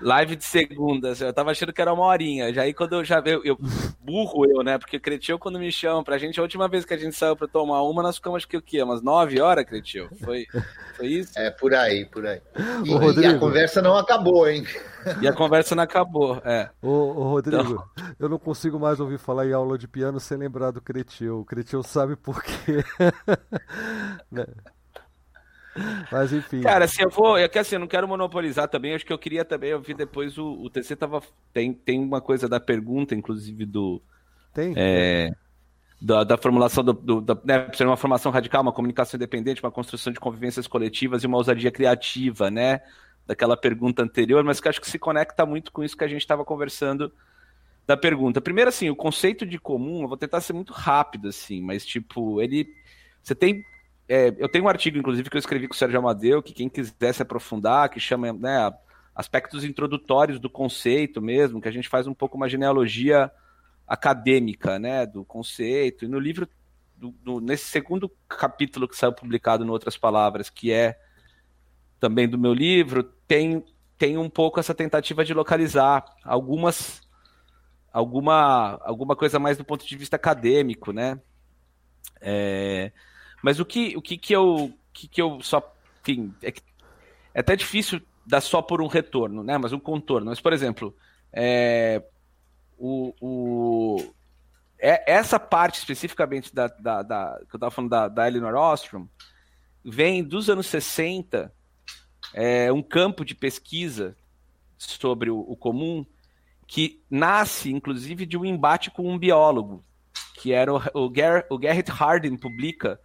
Live 0.00 0.36
de 0.36 0.44
segunda, 0.44 1.10
assim, 1.10 1.24
eu 1.24 1.32
tava 1.32 1.50
achando 1.50 1.72
que 1.72 1.80
era 1.80 1.92
uma 1.92 2.04
horinha. 2.04 2.52
Já 2.52 2.62
aí 2.62 2.74
quando 2.74 2.94
eu 2.94 3.04
já 3.04 3.22
eu, 3.24 3.42
eu 3.44 3.56
burro 4.00 4.44
eu, 4.44 4.62
né? 4.62 4.76
Porque 4.78 4.98
Cretil, 4.98 5.38
quando 5.38 5.58
me 5.58 5.70
chamam 5.70 6.02
pra 6.02 6.18
gente, 6.18 6.38
a 6.38 6.42
última 6.42 6.68
vez 6.68 6.84
que 6.84 6.92
a 6.92 6.96
gente 6.96 7.16
saiu 7.16 7.36
pra 7.36 7.46
tomar 7.46 7.82
uma, 7.82 8.02
nós 8.02 8.16
ficamos 8.16 8.38
acho 8.38 8.48
que 8.48 8.56
o 8.56 8.62
quê? 8.62 8.82
Umas 8.82 9.02
nove 9.02 9.40
horas, 9.40 9.64
Cretil? 9.64 10.08
Foi, 10.22 10.46
foi 10.96 11.06
isso? 11.06 11.38
É, 11.38 11.50
por 11.50 11.74
aí, 11.74 12.04
por 12.04 12.26
aí. 12.26 12.40
E, 12.84 13.20
e, 13.20 13.26
a 13.26 13.38
conversa 13.38 13.80
não 13.80 13.96
acabou, 13.96 14.48
hein? 14.48 14.66
E 15.20 15.28
a 15.28 15.32
conversa 15.32 15.74
não 15.74 15.82
acabou, 15.82 16.40
é. 16.44 16.70
Ô, 16.82 16.88
ô 16.88 17.28
Rodrigo, 17.30 17.62
então... 17.62 18.14
eu 18.18 18.28
não 18.28 18.38
consigo 18.38 18.78
mais 18.78 19.00
ouvir 19.00 19.18
falar 19.18 19.46
em 19.46 19.52
aula 19.52 19.78
de 19.78 19.86
piano 19.86 20.18
sem 20.18 20.36
lembrar 20.36 20.70
do 20.70 20.80
Cretil. 20.80 21.40
O 21.40 21.44
Cretil 21.44 21.82
sabe 21.82 22.16
por 22.16 22.42
quê. 22.42 22.84
Mas 26.10 26.32
enfim. 26.32 26.60
Cara, 26.60 26.84
assim, 26.84 27.02
eu 27.02 27.10
vou. 27.10 27.36
É 27.36 27.48
que 27.48 27.58
assim, 27.58 27.76
eu 27.76 27.80
não 27.80 27.86
quero 27.86 28.06
monopolizar 28.06 28.68
também. 28.68 28.94
Acho 28.94 29.04
que 29.04 29.12
eu 29.12 29.18
queria 29.18 29.44
também 29.44 29.74
ouvir 29.74 29.94
depois 29.94 30.38
o, 30.38 30.52
o 30.62 30.70
TC 30.70 30.96
tava. 30.96 31.22
Tem, 31.52 31.72
tem 31.72 32.00
uma 32.00 32.20
coisa 32.20 32.48
da 32.48 32.60
pergunta, 32.60 33.14
inclusive, 33.14 33.66
do. 33.66 34.00
Tem. 34.52 34.72
É, 34.76 35.32
da, 36.00 36.22
da, 36.22 36.36
formulação 36.36 36.84
do, 36.84 36.92
do 36.92 37.20
da, 37.20 37.34
né, 37.44 37.68
ser 37.72 37.86
uma 37.86 37.96
formação 37.96 38.30
radical, 38.30 38.62
uma 38.62 38.72
comunicação 38.72 39.16
independente, 39.16 39.62
uma 39.62 39.70
construção 39.70 40.12
de 40.12 40.20
convivências 40.20 40.66
coletivas 40.66 41.22
e 41.22 41.26
uma 41.26 41.38
ousadia 41.38 41.70
criativa, 41.70 42.50
né? 42.50 42.80
Daquela 43.26 43.56
pergunta 43.56 44.02
anterior, 44.02 44.44
mas 44.44 44.60
que 44.60 44.68
acho 44.68 44.80
que 44.80 44.90
se 44.90 44.98
conecta 44.98 45.46
muito 45.46 45.72
com 45.72 45.82
isso 45.82 45.96
que 45.96 46.04
a 46.04 46.08
gente 46.08 46.20
estava 46.20 46.44
conversando 46.44 47.12
da 47.86 47.96
pergunta. 47.96 48.40
Primeiro, 48.40 48.68
assim, 48.68 48.90
o 48.90 48.96
conceito 48.96 49.44
de 49.44 49.58
comum, 49.58 50.02
eu 50.02 50.08
vou 50.08 50.16
tentar 50.16 50.40
ser 50.40 50.52
muito 50.52 50.72
rápido, 50.72 51.28
assim, 51.28 51.60
mas 51.60 51.84
tipo, 51.84 52.40
ele. 52.40 52.68
Você 53.22 53.34
tem 53.34 53.64
é, 54.08 54.34
eu 54.36 54.48
tenho 54.48 54.64
um 54.64 54.68
artigo, 54.68 54.98
inclusive, 54.98 55.30
que 55.30 55.36
eu 55.36 55.40
escrevi 55.40 55.66
com 55.66 55.74
o 55.74 55.76
Sérgio 55.76 55.98
Amadeu, 55.98 56.42
que 56.42 56.52
quem 56.52 56.68
quiser 56.68 57.12
se 57.12 57.22
aprofundar, 57.22 57.88
que 57.88 57.98
chama 57.98 58.32
né, 58.32 58.72
aspectos 59.14 59.64
introdutórios 59.64 60.38
do 60.38 60.50
conceito 60.50 61.22
mesmo, 61.22 61.60
que 61.60 61.68
a 61.68 61.72
gente 61.72 61.88
faz 61.88 62.06
um 62.06 62.14
pouco 62.14 62.36
uma 62.36 62.48
genealogia 62.48 63.30
acadêmica 63.86 64.78
né, 64.78 65.06
do 65.06 65.24
conceito. 65.24 66.04
E 66.04 66.08
no 66.08 66.18
livro, 66.18 66.48
do, 66.96 67.10
do, 67.22 67.40
nesse 67.40 67.64
segundo 67.64 68.10
capítulo 68.28 68.88
que 68.88 68.96
saiu 68.96 69.12
publicado, 69.12 69.64
em 69.64 69.70
outras 69.70 69.96
palavras, 69.96 70.50
que 70.50 70.70
é 70.70 70.98
também 71.98 72.28
do 72.28 72.38
meu 72.38 72.52
livro, 72.52 73.02
tem, 73.26 73.64
tem 73.96 74.18
um 74.18 74.28
pouco 74.28 74.60
essa 74.60 74.74
tentativa 74.74 75.24
de 75.24 75.32
localizar 75.32 76.04
algumas 76.22 77.02
alguma, 77.94 78.80
alguma 78.82 79.14
coisa 79.14 79.38
mais 79.38 79.56
do 79.56 79.64
ponto 79.64 79.86
de 79.86 79.96
vista 79.96 80.16
acadêmico, 80.16 80.92
né? 80.92 81.20
É, 82.20 82.90
mas 83.44 83.60
o 83.60 83.64
que, 83.66 83.94
o 83.94 84.00
que, 84.00 84.16
que 84.16 84.34
eu. 84.34 84.72
Que, 84.90 85.06
que 85.06 85.20
eu 85.20 85.38
só. 85.42 85.62
Enfim, 86.00 86.34
é, 86.42 86.48
é 87.34 87.40
até 87.40 87.54
difícil 87.54 88.00
dar 88.24 88.40
só 88.40 88.62
por 88.62 88.80
um 88.80 88.86
retorno, 88.86 89.44
né? 89.44 89.58
Mas 89.58 89.70
um 89.70 89.78
contorno. 89.78 90.30
Mas, 90.30 90.40
por 90.40 90.54
exemplo, 90.54 90.96
é, 91.30 92.02
o, 92.78 93.14
o, 93.20 94.14
é, 94.78 95.12
essa 95.12 95.38
parte 95.38 95.78
especificamente 95.78 96.54
da, 96.54 96.68
da, 96.68 97.02
da 97.02 97.38
que 97.40 97.54
eu 97.54 97.58
estava 97.58 97.70
falando 97.70 97.90
da, 97.90 98.08
da 98.08 98.26
Eleanor 98.26 98.54
Ostrom 98.54 99.06
vem 99.84 100.24
dos 100.24 100.48
anos 100.48 100.66
60, 100.68 101.52
é, 102.32 102.72
um 102.72 102.82
campo 102.82 103.26
de 103.26 103.34
pesquisa 103.34 104.16
sobre 104.78 105.28
o, 105.28 105.38
o, 105.38 105.54
comum 105.54 106.06
que 106.66 107.02
nasce, 107.10 107.70
inclusive, 107.70 108.24
de 108.24 108.38
um 108.38 108.44
embate 108.46 108.90
com 108.90 109.06
um 109.06 109.18
biólogo, 109.18 109.84
que 110.32 110.50
era 110.50 110.72
o, 110.72 110.80
o, 110.94 111.10
Gar, 111.10 111.44
o 111.50 111.58
Garrett 111.58 111.90
Hardin 111.90 112.38
publica 112.38 112.98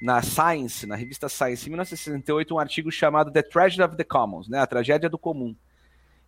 na 0.00 0.22
Science, 0.22 0.86
na 0.86 0.96
revista 0.96 1.28
Science, 1.28 1.66
em 1.66 1.70
1968, 1.70 2.54
um 2.54 2.58
artigo 2.58 2.90
chamado 2.90 3.30
The 3.30 3.42
Tragedy 3.42 3.82
of 3.82 3.96
the 3.96 4.04
Commons, 4.04 4.48
né, 4.48 4.58
a 4.58 4.66
tragédia 4.66 5.10
do 5.10 5.18
comum. 5.18 5.54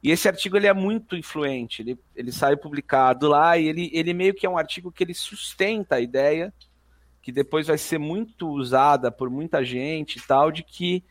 E 0.02 0.10
esse 0.10 0.28
artigo 0.28 0.56
ele 0.56 0.66
é 0.66 0.74
muito 0.74 1.16
influente, 1.16 1.80
ele, 1.80 1.98
ele 2.14 2.32
sai 2.32 2.56
publicado 2.56 3.28
lá 3.28 3.56
e 3.56 3.68
ele, 3.68 3.90
ele 3.94 4.12
meio 4.12 4.34
que 4.34 4.44
é 4.44 4.50
um 4.50 4.58
artigo 4.58 4.90
que 4.90 5.02
ele 5.04 5.14
sustenta 5.14 5.94
a 5.94 6.00
ideia, 6.00 6.52
que 7.22 7.30
depois 7.30 7.68
vai 7.68 7.78
ser 7.78 7.98
muito 7.98 8.48
usada 8.48 9.10
por 9.12 9.30
muita 9.30 9.64
gente 9.64 10.16
e 10.18 10.22
tal, 10.22 10.50
de 10.50 10.64
que 10.64 11.04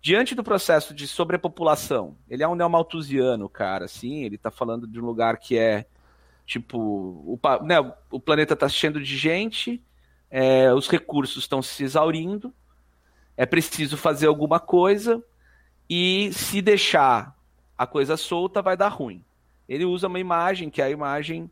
diante 0.00 0.34
do 0.34 0.42
processo 0.42 0.92
de 0.94 1.06
sobrepopulação, 1.06 2.16
ele 2.28 2.42
é 2.42 2.48
um 2.48 2.56
neomalthusiano, 2.56 3.48
cara, 3.48 3.84
assim, 3.84 4.24
ele 4.24 4.34
está 4.34 4.50
falando 4.50 4.86
de 4.86 4.98
um 4.98 5.04
lugar 5.04 5.36
que 5.36 5.56
é, 5.56 5.86
tipo, 6.46 6.78
o, 6.78 7.38
né, 7.62 7.76
o 8.10 8.18
planeta 8.18 8.54
está 8.54 8.68
cheio 8.68 8.94
de 8.94 9.16
gente, 9.16 9.80
é, 10.34 10.72
os 10.72 10.88
recursos 10.88 11.44
estão 11.44 11.60
se 11.60 11.84
exaurindo, 11.84 12.54
é 13.36 13.44
preciso 13.44 13.98
fazer 13.98 14.26
alguma 14.26 14.58
coisa, 14.58 15.22
e 15.90 16.32
se 16.32 16.62
deixar 16.62 17.36
a 17.76 17.86
coisa 17.86 18.16
solta, 18.16 18.62
vai 18.62 18.74
dar 18.74 18.88
ruim. 18.88 19.22
Ele 19.68 19.84
usa 19.84 20.08
uma 20.08 20.18
imagem, 20.18 20.70
que 20.70 20.80
é 20.80 20.86
a 20.86 20.90
imagem. 20.90 21.50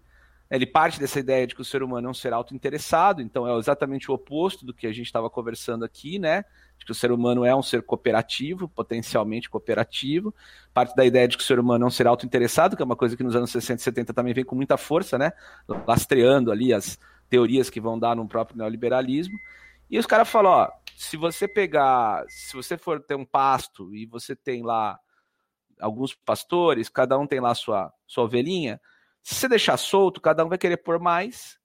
Ele 0.51 0.65
parte 0.65 0.99
dessa 0.99 1.21
ideia 1.21 1.47
de 1.47 1.55
que 1.55 1.61
o 1.61 1.65
ser 1.65 1.83
humano 1.83 2.09
é 2.09 2.11
um 2.11 2.15
ser 2.15 2.33
auto-interessado, 2.33 3.21
então 3.21 3.47
é 3.47 3.55
exatamente 3.59 4.11
o 4.11 4.15
oposto 4.15 4.65
do 4.65 4.73
que 4.73 4.87
a 4.87 4.93
gente 4.93 5.07
estava 5.07 5.29
conversando 5.29 5.85
aqui, 5.85 6.19
né? 6.19 6.43
De 6.79 6.87
que 6.87 6.93
o 6.93 6.95
ser 6.95 7.13
humano 7.13 7.45
é 7.45 7.55
um 7.55 7.63
ser 7.63 7.83
cooperativo, 7.83 8.67
potencialmente 8.67 9.51
cooperativo. 9.51 10.35
Parte 10.73 10.97
da 10.97 11.05
ideia 11.05 11.29
de 11.29 11.37
que 11.37 11.43
o 11.43 11.47
ser 11.47 11.59
humano 11.59 11.85
é 11.85 11.87
um 11.87 11.91
ser 11.91 12.07
auto-interessado, 12.07 12.77
que 12.77 12.83
é 12.83 12.85
uma 12.85 12.97
coisa 12.97 13.15
que 13.15 13.23
nos 13.23 13.37
anos 13.37 13.51
60 13.51 13.79
e 13.79 13.85
70 13.85 14.15
também 14.15 14.33
vem 14.33 14.45
com 14.45 14.57
muita 14.57 14.79
força, 14.79 15.19
né? 15.19 15.33
Lastreando 15.87 16.51
ali 16.51 16.73
as, 16.73 16.99
teorias 17.31 17.71
que 17.71 17.81
vão 17.81 17.99
dar 17.99 18.17
no 18.17 18.29
próprio 18.29 18.59
neoliberalismo. 18.59 19.39
E 19.89 19.99
os 19.99 20.07
caras 20.07 20.29
falam, 20.29 20.53
ó, 20.53 20.71
se 20.97 21.17
você 21.17 21.49
pegar, 21.49 22.25
se 22.29 22.55
você 22.55 22.77
for 22.77 23.01
ter 23.01 23.15
um 23.15 23.25
pasto 23.25 23.95
e 23.95 24.05
você 24.05 24.37
tem 24.37 24.63
lá 24.63 24.99
alguns 25.81 26.15
pastores, 26.15 26.89
cada 26.91 27.19
um 27.19 27.27
tem 27.27 27.41
lá 27.41 27.55
sua 27.55 27.93
sua 28.07 28.25
ovelhinha, 28.25 28.81
se 29.23 29.35
você 29.35 29.49
deixar 29.49 29.77
solto, 29.77 30.21
cada 30.21 30.45
um 30.45 30.49
vai 30.49 30.59
querer 30.59 30.79
pôr 30.79 30.99
mais, 30.99 31.59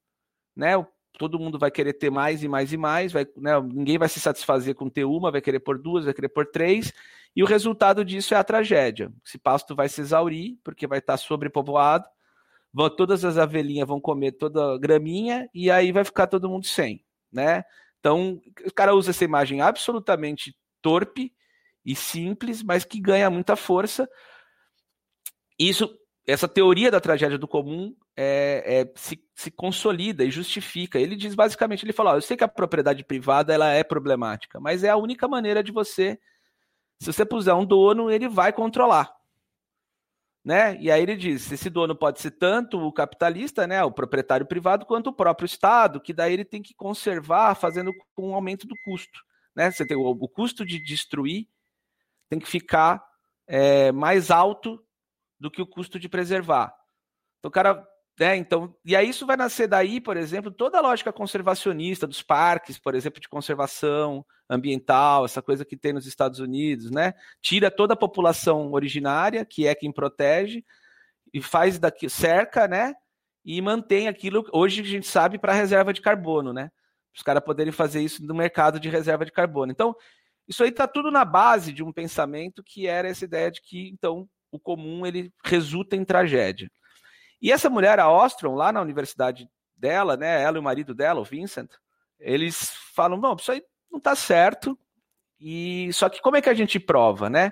né? 0.55 0.73
Todo 1.17 1.39
mundo 1.39 1.57
vai 1.57 1.71
querer 1.71 1.93
ter 1.93 2.09
mais 2.09 2.43
e 2.43 2.47
mais 2.47 2.73
e 2.73 2.77
mais, 2.77 3.11
vai, 3.11 3.25
né? 3.37 3.59
ninguém 3.61 3.97
vai 3.97 4.09
se 4.09 4.19
satisfazer 4.19 4.75
com 4.75 4.89
ter 4.89 5.05
uma, 5.05 5.31
vai 5.31 5.41
querer 5.41 5.59
pôr 5.59 5.77
duas, 5.77 6.05
vai 6.05 6.13
querer 6.13 6.27
pôr 6.27 6.45
três, 6.45 6.93
e 7.33 7.41
o 7.41 7.45
resultado 7.45 8.03
disso 8.03 8.33
é 8.33 8.37
a 8.37 8.43
tragédia. 8.43 9.11
Esse 9.25 9.37
pasto 9.37 9.73
vai 9.73 9.87
se 9.87 10.01
exaurir, 10.01 10.57
porque 10.61 10.85
vai 10.85 10.99
estar 10.99 11.15
sobrepovoado, 11.15 12.05
vão, 12.75 12.89
todas 12.89 13.23
as 13.23 13.37
abelhinhas 13.37 13.87
vão 13.87 14.01
comer 14.01 14.33
toda 14.33 14.73
a 14.73 14.77
graminha 14.77 15.49
e 15.53 15.71
aí 15.71 15.93
vai 15.93 16.03
ficar 16.03 16.27
todo 16.27 16.49
mundo 16.49 16.65
sem, 16.65 17.03
né? 17.31 17.63
Então, 17.99 18.41
o 18.65 18.73
cara 18.73 18.93
usa 18.93 19.11
essa 19.11 19.23
imagem 19.23 19.61
absolutamente 19.61 20.55
torpe 20.81 21.33
e 21.85 21.95
simples, 21.95 22.61
mas 22.61 22.83
que 22.83 22.99
ganha 22.99 23.29
muita 23.29 23.55
força. 23.55 24.07
Isso, 25.57 25.97
essa 26.27 26.49
teoria 26.49 26.91
da 26.91 26.99
tragédia 26.99 27.37
do 27.37 27.47
comum 27.47 27.95
é, 28.15 28.81
é, 28.81 28.93
se, 28.95 29.23
se, 29.33 29.49
consolida 29.49 30.25
e 30.25 30.29
justifica. 30.29 30.99
Ele 30.99 31.15
diz 31.15 31.33
basicamente, 31.33 31.85
ele 31.85 31.93
fala, 31.93 32.15
eu 32.15 32.21
sei 32.21 32.35
que 32.35 32.43
a 32.43 32.47
propriedade 32.47 33.05
privada 33.05 33.53
ela 33.53 33.71
é 33.71 33.83
problemática, 33.83 34.59
mas 34.59 34.83
é 34.83 34.89
a 34.89 34.97
única 34.97 35.27
maneira 35.27 35.63
de 35.63 35.71
você, 35.71 36.19
se 36.99 37.11
você 37.11 37.25
puser 37.25 37.55
um 37.55 37.65
dono, 37.65 38.11
ele 38.11 38.27
vai 38.27 38.51
controlar. 38.51 39.15
Né? 40.45 40.77
E 40.79 40.91
aí 40.91 41.01
ele 41.01 41.15
diz, 41.15 41.51
esse 41.51 41.71
dono 41.71 41.95
pode 41.95 42.21
ser 42.21 42.29
tanto 42.29 42.79
o 42.79 42.93
capitalista, 42.93 43.65
né, 43.65 43.83
o 43.83 43.91
proprietário 43.91 44.45
privado, 44.45 44.85
quanto 44.85 45.07
o 45.07 45.13
próprio 45.13 45.47
Estado, 45.47 45.99
que 45.99 46.13
daí 46.13 46.33
ele 46.33 46.45
tem 46.45 46.61
que 46.61 46.75
conservar 46.75 47.55
fazendo 47.55 47.91
com 48.13 48.29
um 48.29 48.35
aumento 48.35 48.67
do 48.67 48.75
custo. 48.83 49.19
Né? 49.55 49.71
Você 49.71 49.87
tem 49.87 49.97
o, 49.97 50.07
o 50.07 50.29
custo 50.29 50.63
de 50.63 50.79
destruir 50.79 51.47
tem 52.29 52.39
que 52.39 52.47
ficar 52.47 53.03
é, 53.47 53.91
mais 53.91 54.31
alto 54.31 54.83
do 55.39 55.51
que 55.51 55.61
o 55.61 55.67
custo 55.67 55.99
de 55.99 56.09
preservar. 56.09 56.73
Então, 57.39 57.49
o 57.49 57.51
cara. 57.51 57.85
Né, 58.17 58.37
então, 58.37 58.73
e 58.85 58.95
aí 58.95 59.09
isso 59.09 59.25
vai 59.25 59.35
nascer 59.35 59.67
daí, 59.67 59.99
por 59.99 60.15
exemplo, 60.15 60.49
toda 60.49 60.77
a 60.77 60.81
lógica 60.81 61.11
conservacionista 61.11 62.07
dos 62.07 62.21
parques, 62.21 62.79
por 62.79 62.95
exemplo, 62.95 63.19
de 63.19 63.27
conservação 63.27 64.25
ambiental, 64.49 65.25
essa 65.25 65.41
coisa 65.41 65.65
que 65.65 65.75
tem 65.75 65.91
nos 65.91 66.05
Estados 66.05 66.39
Unidos, 66.39 66.89
né? 66.89 67.13
Tira 67.41 67.69
toda 67.69 67.93
a 67.93 67.97
população 67.97 68.71
originária, 68.71 69.43
que 69.43 69.67
é 69.67 69.75
quem 69.75 69.91
protege, 69.91 70.63
e 71.33 71.41
faz 71.41 71.77
daqui, 71.77 72.09
cerca, 72.09 72.67
né? 72.69 72.93
E 73.43 73.61
mantém 73.61 74.07
aquilo, 74.07 74.47
hoje 74.53 74.81
a 74.81 74.85
gente 74.85 75.07
sabe, 75.07 75.37
para 75.37 75.51
reserva 75.51 75.91
de 75.91 75.99
carbono, 75.99 76.53
né? 76.53 76.71
Os 77.13 77.21
caras 77.21 77.43
poderem 77.43 77.73
fazer 77.73 78.01
isso 78.01 78.25
no 78.25 78.33
mercado 78.33 78.79
de 78.79 78.89
reserva 78.89 79.25
de 79.25 79.31
carbono. 79.31 79.71
Então, 79.71 79.93
isso 80.47 80.63
aí 80.63 80.69
está 80.69 80.87
tudo 80.87 81.11
na 81.11 81.25
base 81.25 81.73
de 81.73 81.83
um 81.83 81.91
pensamento 81.91 82.63
que 82.63 82.87
era 82.87 83.09
essa 83.09 83.25
ideia 83.25 83.51
de 83.51 83.61
que, 83.61 83.89
então, 83.89 84.27
o 84.51 84.59
comum 84.59 85.05
ele 85.05 85.33
resulta 85.43 85.95
em 85.95 86.05
tragédia. 86.05 86.69
E 87.41 87.51
essa 87.51 87.69
mulher, 87.69 87.99
a 87.99 88.09
Ostrom, 88.09 88.55
lá 88.55 88.71
na 88.71 88.81
universidade 88.81 89.49
dela, 89.75 90.15
né, 90.15 90.41
ela 90.41 90.57
e 90.57 90.59
o 90.59 90.63
marido 90.63 90.93
dela, 90.93 91.19
o 91.19 91.25
Vincent, 91.25 91.69
eles 92.19 92.71
falam, 92.93 93.17
não, 93.17 93.35
isso 93.35 93.51
aí 93.51 93.63
não 93.91 93.97
está 93.97 94.15
certo, 94.15 94.77
e 95.39 95.91
só 95.93 96.09
que 96.09 96.21
como 96.21 96.37
é 96.37 96.41
que 96.41 96.49
a 96.49 96.53
gente 96.53 96.79
prova, 96.79 97.29
né? 97.29 97.51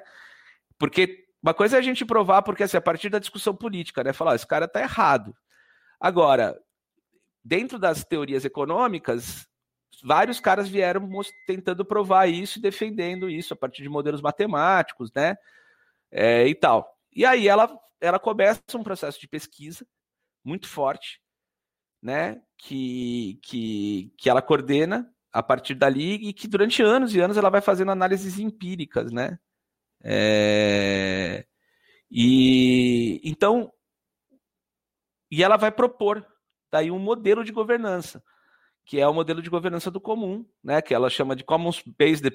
Porque 0.78 1.26
uma 1.42 1.54
coisa 1.54 1.76
é 1.76 1.80
a 1.80 1.84
gente 1.84 2.06
provar, 2.06 2.42
porque 2.42 2.64
assim, 2.64 2.78
a 2.78 2.82
partir 2.82 3.10
da 3.10 3.20
discussão 3.20 3.54
política, 3.54 4.04
né, 4.04 4.14
falar, 4.14 4.32
oh, 4.32 4.36
esse 4.36 4.48
cara 4.48 4.66
está 4.66 4.82
errado. 4.82 5.36
Agora, 6.00 6.58
dentro 7.44 7.78
das 7.78 8.04
teorias 8.04 8.46
econômicas, 8.46 9.48
vários 10.04 10.40
caras 10.40 10.70
vieram 10.70 11.10
tentando 11.46 11.84
provar 11.84 12.28
isso 12.28 12.60
e 12.60 12.62
defendendo 12.62 13.30
isso 13.30 13.54
a 13.54 13.58
partir 13.58 13.84
de 13.84 13.90
modelos 13.90 14.22
matemáticos, 14.22 15.12
né? 15.14 15.38
É, 16.12 16.48
e 16.48 16.56
tal. 16.56 16.98
E 17.12 17.26
aí 17.26 17.48
ela, 17.48 17.70
ela 18.04 18.20
começa 18.20 18.62
um 18.76 18.84
processo 18.84 19.20
de 19.20 19.28
pesquisa 19.28 19.88
muito 20.44 20.68
forte, 20.68 21.22
né? 22.02 22.42
Que, 22.58 23.40
que, 23.42 24.14
que 24.18 24.30
ela 24.30 24.42
coordena 24.42 25.10
a 25.32 25.42
partir 25.42 25.74
dali 25.76 26.16
e 26.16 26.34
que 26.34 26.48
durante 26.48 26.84
anos 26.84 27.16
e 27.16 27.22
anos 27.22 27.38
ela 27.38 27.50
vai 27.50 27.62
fazendo 27.62 27.92
análises 27.92 28.38
empíricas, 28.40 29.12
né? 29.12 29.40
É, 30.04 31.46
e 32.12 33.22
então 33.24 33.72
e 35.32 35.42
ela 35.42 35.56
vai 35.56 35.72
propor 35.72 36.28
daí 36.70 36.92
um 36.92 37.00
modelo 37.00 37.44
de 37.44 37.54
governança 37.54 38.22
que 38.86 39.00
é 39.00 39.08
o 39.08 39.14
modelo 39.14 39.42
de 39.42 39.50
governança 39.50 39.90
do 39.90 40.02
comum, 40.02 40.46
né? 40.62 40.82
Que 40.82 40.94
ela 40.94 41.10
chama 41.10 41.36
de 41.36 41.44
Commons 41.46 41.82
Based, 41.98 42.28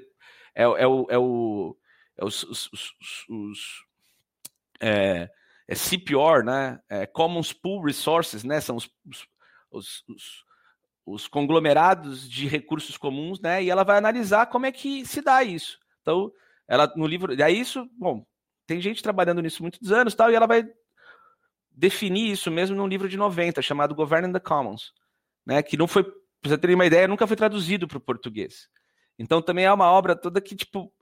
é, 0.55 0.63
é 0.63 0.87
o, 0.87 1.07
é 1.11 1.19
o 1.19 1.77
é 2.17 2.25
os, 2.25 2.43
os, 2.45 2.73
os, 2.73 3.29
os 3.29 3.85
é, 4.81 5.31
é 5.69 5.75
CPR, 5.75 6.43
né? 6.45 6.81
É 6.89 7.07
Commons 7.07 7.53
Pool 7.53 7.85
Resources, 7.85 8.43
né? 8.43 8.61
São 8.61 8.77
os, 8.77 8.91
os, 9.71 10.05
os, 10.09 10.45
os, 11.07 11.29
conglomerados 11.29 12.29
de 12.29 12.49
recursos 12.49 12.97
comuns, 12.97 13.39
né? 13.41 13.63
E 13.63 13.71
ela 13.71 13.85
vai 13.85 13.99
analisar 13.99 14.47
como 14.47 14.67
é 14.67 14.73
que 14.73 15.05
se 15.07 15.21
dá 15.21 15.45
isso. 15.45 15.79
Então, 16.01 16.33
ela 16.67 16.91
no 16.97 17.07
livro, 17.07 17.41
é 17.41 17.51
isso, 17.51 17.89
bom, 17.93 18.25
tem 18.67 18.81
gente 18.81 19.03
trabalhando 19.03 19.43
nisso 19.43 19.63
muitos 19.63 19.93
anos, 19.93 20.15
tal, 20.15 20.31
e 20.31 20.35
ela 20.35 20.47
vai 20.47 20.67
definir 21.71 22.33
isso 22.33 22.51
mesmo 22.51 22.75
num 22.75 22.89
livro 22.89 23.09
de 23.09 23.17
90 23.17 23.63
chamado 23.63 23.95
Governing 23.95 24.33
the 24.33 24.41
Commons, 24.41 24.93
né? 25.47 25.63
Que 25.63 25.77
não 25.77 25.87
foi 25.87 26.05
Pra 26.41 26.51
você 26.51 26.59
ter 26.59 26.75
uma 26.75 26.87
ideia, 26.87 27.09
nunca 27.09 27.27
foi 27.27 27.37
traduzido 27.37 27.89
para 27.89 27.99
o 27.99 28.01
português. 28.01 28.69
Então 29.19 29.43
também 29.43 29.65
é 29.65 29.73
uma 29.73 29.91
obra 29.91 30.15
toda 30.15 30.41
que, 30.41 30.55
tipo, 30.55 30.93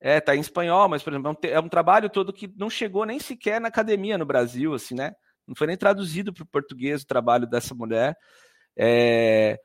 é, 0.00 0.20
tá 0.20 0.34
em 0.34 0.40
espanhol, 0.40 0.88
mas, 0.88 1.02
por 1.02 1.12
exemplo, 1.12 1.36
é 1.42 1.48
um, 1.48 1.52
é 1.52 1.60
um 1.60 1.68
trabalho 1.68 2.08
todo 2.08 2.32
que 2.32 2.52
não 2.56 2.70
chegou 2.70 3.04
nem 3.04 3.18
sequer 3.18 3.60
na 3.60 3.68
academia 3.68 4.16
no 4.16 4.24
Brasil, 4.24 4.72
assim, 4.72 4.94
né? 4.94 5.12
Não 5.46 5.54
foi 5.54 5.66
nem 5.66 5.76
traduzido 5.76 6.32
para 6.32 6.42
o 6.42 6.46
português 6.46 7.02
o 7.02 7.06
trabalho 7.06 7.46
dessa 7.46 7.74
mulher. 7.74 8.16
É, 8.76 9.58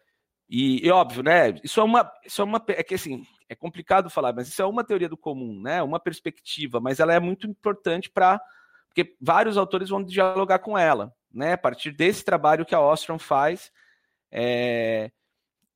e, 0.49 0.85
e, 0.85 0.91
óbvio, 0.91 1.23
né? 1.23 1.55
Isso 1.63 1.79
é 1.79 1.83
uma. 1.83 2.11
Isso 2.25 2.41
é 2.41 2.45
uma. 2.45 2.63
É 2.69 2.83
que 2.83 2.95
assim, 2.95 3.23
é 3.47 3.55
complicado 3.55 4.09
falar, 4.09 4.33
mas 4.33 4.47
isso 4.47 4.61
é 4.61 4.65
uma 4.65 4.83
teoria 4.83 5.09
do 5.09 5.17
comum, 5.17 5.61
né? 5.61 5.81
Uma 5.81 5.99
perspectiva, 5.99 6.79
mas 6.79 6.99
ela 6.99 7.13
é 7.13 7.19
muito 7.19 7.47
importante 7.47 8.09
para. 8.09 8.39
Porque 8.87 9.15
vários 9.21 9.57
autores 9.57 9.89
vão 9.89 10.03
dialogar 10.03 10.59
com 10.59 10.77
ela, 10.77 11.13
né? 11.33 11.53
A 11.53 11.57
partir 11.57 11.91
desse 11.91 12.23
trabalho 12.23 12.65
que 12.65 12.75
a 12.75 12.81
Ostrom 12.81 13.19
faz 13.19 13.71
é, 14.31 15.11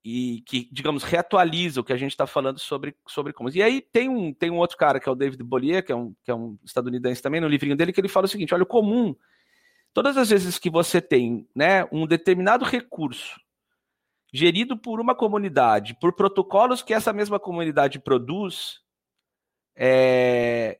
e 0.03 0.41
que, 0.45 0.69
digamos, 0.71 1.03
reatualiza 1.03 1.81
o 1.81 1.83
que 1.83 1.91
a 1.91 1.97
gente 1.97 2.11
está 2.11 2.25
falando 2.25 2.59
sobre, 2.59 2.95
sobre 3.07 3.33
comuns. 3.33 3.55
E 3.55 3.61
aí 3.61 3.81
tem 3.81 4.07
um, 4.07 4.33
tem 4.33 4.49
um 4.49 4.57
outro 4.57 4.77
cara, 4.77 4.99
que 4.99 5.09
é 5.09 5.11
o 5.11 5.15
David 5.15 5.43
Bollier, 5.43 5.85
que 5.85 5.91
é, 5.91 5.95
um, 5.95 6.15
que 6.23 6.31
é 6.31 6.35
um 6.35 6.57
estadunidense 6.63 7.21
também, 7.21 7.41
no 7.41 7.47
livrinho 7.47 7.75
dele, 7.75 7.91
que 7.91 7.99
ele 7.99 8.07
fala 8.07 8.25
o 8.25 8.29
seguinte: 8.29 8.53
olha, 8.53 8.63
o 8.63 8.67
comum, 8.67 9.15
todas 9.93 10.17
as 10.17 10.29
vezes 10.29 10.57
que 10.57 10.69
você 10.69 11.01
tem 11.01 11.47
né, 11.53 11.85
um 11.91 12.07
determinado 12.07 12.63
recurso 12.63 13.39
gerido 14.31 14.77
por 14.77 14.99
uma 14.99 15.15
comunidade, 15.15 15.97
por 15.99 16.13
protocolos 16.13 16.83
que 16.83 16.93
essa 16.93 17.11
mesma 17.11 17.39
comunidade 17.39 17.99
produz, 17.99 18.79
é... 19.75 20.79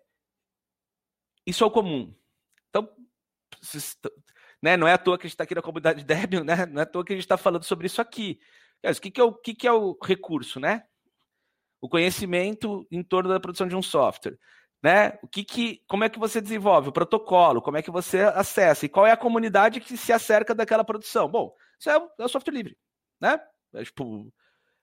isso 1.46 1.64
é 1.64 1.68
o 1.68 1.72
comum. 1.72 2.14
Então, 2.70 2.88
né? 4.62 4.78
Não 4.78 4.88
é 4.88 4.94
à 4.94 4.98
toa 4.98 5.18
que 5.18 5.24
a 5.24 5.28
gente 5.28 5.34
está 5.34 5.44
aqui 5.44 5.56
na 5.56 5.62
comunidade 5.62 6.04
Debian, 6.06 6.44
né? 6.44 6.66
Não 6.66 6.80
é 6.80 6.84
à 6.84 6.86
toa 6.86 7.04
que 7.04 7.14
a 7.14 7.16
gente 7.16 7.26
está 7.26 7.38
falando 7.38 7.64
sobre 7.64 7.88
isso 7.88 8.02
aqui. 8.02 8.40
O 8.84 9.02
que, 9.02 9.12
que, 9.12 9.20
é 9.20 9.24
o, 9.24 9.34
que, 9.34 9.56
que 9.56 9.68
é 9.68 9.72
o 9.72 9.98
recurso, 10.02 10.60
né? 10.60 10.84
O 11.82 11.90
conhecimento 11.90 12.88
em 12.92 13.04
torno 13.04 13.30
da 13.30 13.40
produção 13.40 13.68
de 13.68 13.76
um 13.76 13.82
software. 13.82 14.38
Né? 14.82 15.18
O 15.22 15.28
que, 15.28 15.44
que 15.44 15.84
como 15.88 16.06
é 16.06 16.10
que 16.10 16.18
você 16.18 16.40
desenvolve 16.40 16.88
o 16.90 16.94
protocolo, 16.94 17.62
como 17.62 17.76
é 17.76 17.82
que 17.82 17.92
você 17.92 18.22
acessa 18.22 18.86
e 18.86 18.90
qual 18.90 19.06
é 19.06 19.12
a 19.12 19.18
comunidade 19.18 19.82
que 19.82 19.98
se 19.98 20.14
acerca 20.14 20.56
daquela 20.56 20.86
produção? 20.86 21.28
Bom, 21.28 21.54
isso 21.78 21.90
é 21.90 21.96
é 22.20 22.28
software 22.30 22.54
livre, 22.54 22.78
né? 23.20 23.38
É, 23.74 23.84
tipo, 23.84 24.32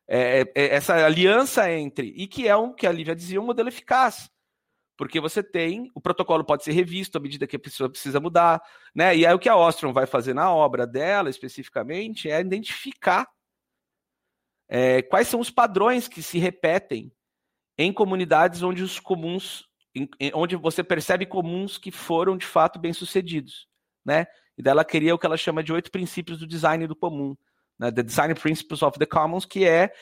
é, 0.06 0.42
é, 0.42 0.52
é 0.54 0.74
essa 0.74 0.94
aliança 1.04 1.70
entre 1.72 2.08
e 2.08 2.26
que 2.26 2.46
é 2.46 2.54
um 2.54 2.74
que 2.74 2.86
a 2.86 2.92
Lívia 2.92 3.16
dizia 3.16 3.40
um 3.40 3.46
modelo 3.46 3.70
eficaz, 3.70 4.30
porque 4.98 5.18
você 5.18 5.42
tem, 5.42 5.90
o 5.94 6.00
protocolo 6.00 6.44
pode 6.44 6.64
ser 6.64 6.72
revisto 6.72 7.18
à 7.18 7.20
medida 7.20 7.46
que 7.46 7.56
a 7.56 7.60
pessoa 7.60 7.90
precisa 7.90 8.20
mudar, 8.20 8.62
né? 8.94 9.16
E 9.16 9.26
aí 9.26 9.34
o 9.34 9.38
que 9.38 9.48
a 9.48 9.56
Ostrom 9.56 9.92
vai 9.92 10.06
fazer 10.06 10.34
na 10.34 10.52
obra 10.52 10.86
dela, 10.86 11.30
especificamente, 11.30 12.30
é 12.30 12.40
identificar 12.40 13.26
é, 14.68 15.02
quais 15.02 15.28
são 15.28 15.40
os 15.40 15.50
padrões 15.50 16.08
que 16.08 16.22
se 16.22 16.38
repetem 16.38 17.12
em 17.78 17.92
comunidades 17.92 18.62
onde 18.62 18.82
os 18.82 18.98
comuns, 18.98 19.64
em, 19.94 20.08
onde 20.34 20.56
você 20.56 20.82
percebe 20.82 21.26
comuns 21.26 21.78
que 21.78 21.90
foram 21.90 22.36
de 22.36 22.46
fato 22.46 22.78
bem 22.78 22.92
sucedidos, 22.92 23.68
né? 24.04 24.26
E 24.56 24.62
dela 24.62 24.84
queria 24.84 25.14
o 25.14 25.18
que 25.18 25.26
ela 25.26 25.36
chama 25.36 25.62
de 25.62 25.72
oito 25.72 25.90
princípios 25.90 26.38
do 26.38 26.46
design 26.46 26.86
do 26.86 26.96
comum, 26.96 27.36
né? 27.78 27.90
The 27.92 28.02
Design 28.02 28.34
Principles 28.34 28.82
of 28.82 28.98
the 28.98 29.06
Commons, 29.06 29.44
que 29.44 29.64
é 29.64 29.92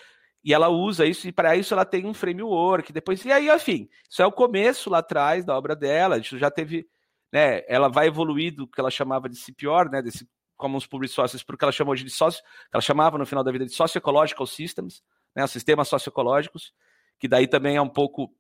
e 0.45 0.53
ela 0.53 0.69
usa 0.69 1.07
isso, 1.07 1.27
e 1.27 1.33
para 1.33 1.57
isso 1.57 1.73
ela 1.73 1.87
tem 1.87 2.05
um 2.05 2.13
framework, 2.13 2.93
depois, 2.93 3.25
e 3.25 3.33
aí, 3.33 3.49
enfim, 3.49 3.89
isso 4.09 4.21
é 4.21 4.27
o 4.27 4.33
começo 4.33 4.91
lá 4.91 4.99
atrás 4.99 5.43
da 5.43 5.57
obra 5.57 5.75
dela, 5.75 6.19
isso 6.19 6.39
já 6.39 6.51
teve, 6.51 6.87
né, 7.33 7.63
ela 7.67 7.89
vai 7.89 8.09
evoluir 8.09 8.55
do 8.55 8.69
que 8.69 8.79
ela 8.79 8.91
chamava 8.91 9.27
de 9.27 9.37
CPR, 9.37 9.91
né, 9.91 10.03
desse 10.03 10.29
Commons 10.65 10.87
Public 10.87 11.13
Sources, 11.13 11.43
porque 11.43 11.63
ela 11.63 11.73
chamou 11.73 11.95
de 11.95 12.09
sócio, 12.09 12.43
ela 12.73 12.81
chamava 12.81 13.19
no 13.19 13.27
final 13.27 13.45
da 13.45 13.53
vida 13.53 13.67
de 13.67 13.73
Socio-Ecological 13.73 14.47
Systems, 14.47 15.03
né, 15.37 15.47
sistemas 15.47 15.89
socioecológicos, 15.89 16.73
que 17.19 17.29
daí 17.29 17.47
também 17.47 17.77
é 17.77 17.83
um 17.83 17.89
pouco 17.89 18.35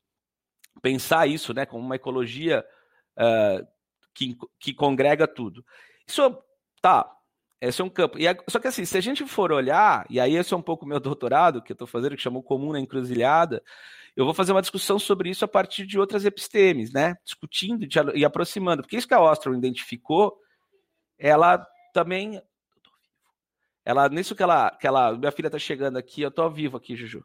pensar 0.80 1.26
isso, 1.26 1.52
né, 1.52 1.66
como 1.66 1.84
uma 1.84 1.96
ecologia 1.96 2.64
uh, 3.18 3.66
que, 4.14 4.38
que 4.58 4.72
congrega 4.72 5.28
tudo. 5.28 5.62
Isso, 6.06 6.34
tá, 6.80 7.14
esse 7.60 7.82
é 7.82 7.84
um 7.84 7.90
campo. 7.90 8.18
E 8.18 8.26
é, 8.26 8.34
só 8.48 8.58
que 8.58 8.68
assim, 8.68 8.86
se 8.86 8.96
a 8.96 9.02
gente 9.02 9.26
for 9.26 9.52
olhar, 9.52 10.06
e 10.08 10.18
aí 10.18 10.34
esse 10.34 10.54
é 10.54 10.56
um 10.56 10.62
pouco 10.62 10.86
meu 10.86 11.00
doutorado 11.00 11.60
que 11.60 11.72
eu 11.72 11.74
estou 11.74 11.86
fazendo, 11.86 12.16
que 12.16 12.22
chamou 12.22 12.42
Comum 12.42 12.72
na 12.72 12.80
Encruzilhada, 12.80 13.62
eu 14.16 14.24
vou 14.24 14.32
fazer 14.32 14.52
uma 14.52 14.62
discussão 14.62 14.98
sobre 14.98 15.28
isso 15.28 15.44
a 15.44 15.48
partir 15.48 15.84
de 15.84 15.98
outras 15.98 16.24
epistemes, 16.24 16.90
né? 16.90 17.16
Discutindo 17.22 17.86
e 18.14 18.24
aproximando. 18.24 18.82
Porque 18.82 18.96
isso 18.96 19.08
que 19.08 19.12
a 19.12 19.20
Ostrom 19.20 19.54
identificou, 19.54 20.38
ela 21.18 21.66
também. 21.94 22.42
Ela, 23.84 24.08
nisso 24.10 24.34
que 24.34 24.42
ela. 24.42 24.70
Que 24.72 24.86
ela 24.86 25.16
minha 25.16 25.32
filha 25.32 25.46
está 25.46 25.58
chegando 25.58 25.96
aqui, 25.96 26.20
eu 26.20 26.28
estou 26.28 26.44
ao 26.44 26.50
vivo 26.50 26.76
aqui, 26.76 26.94
Juju. 26.96 27.24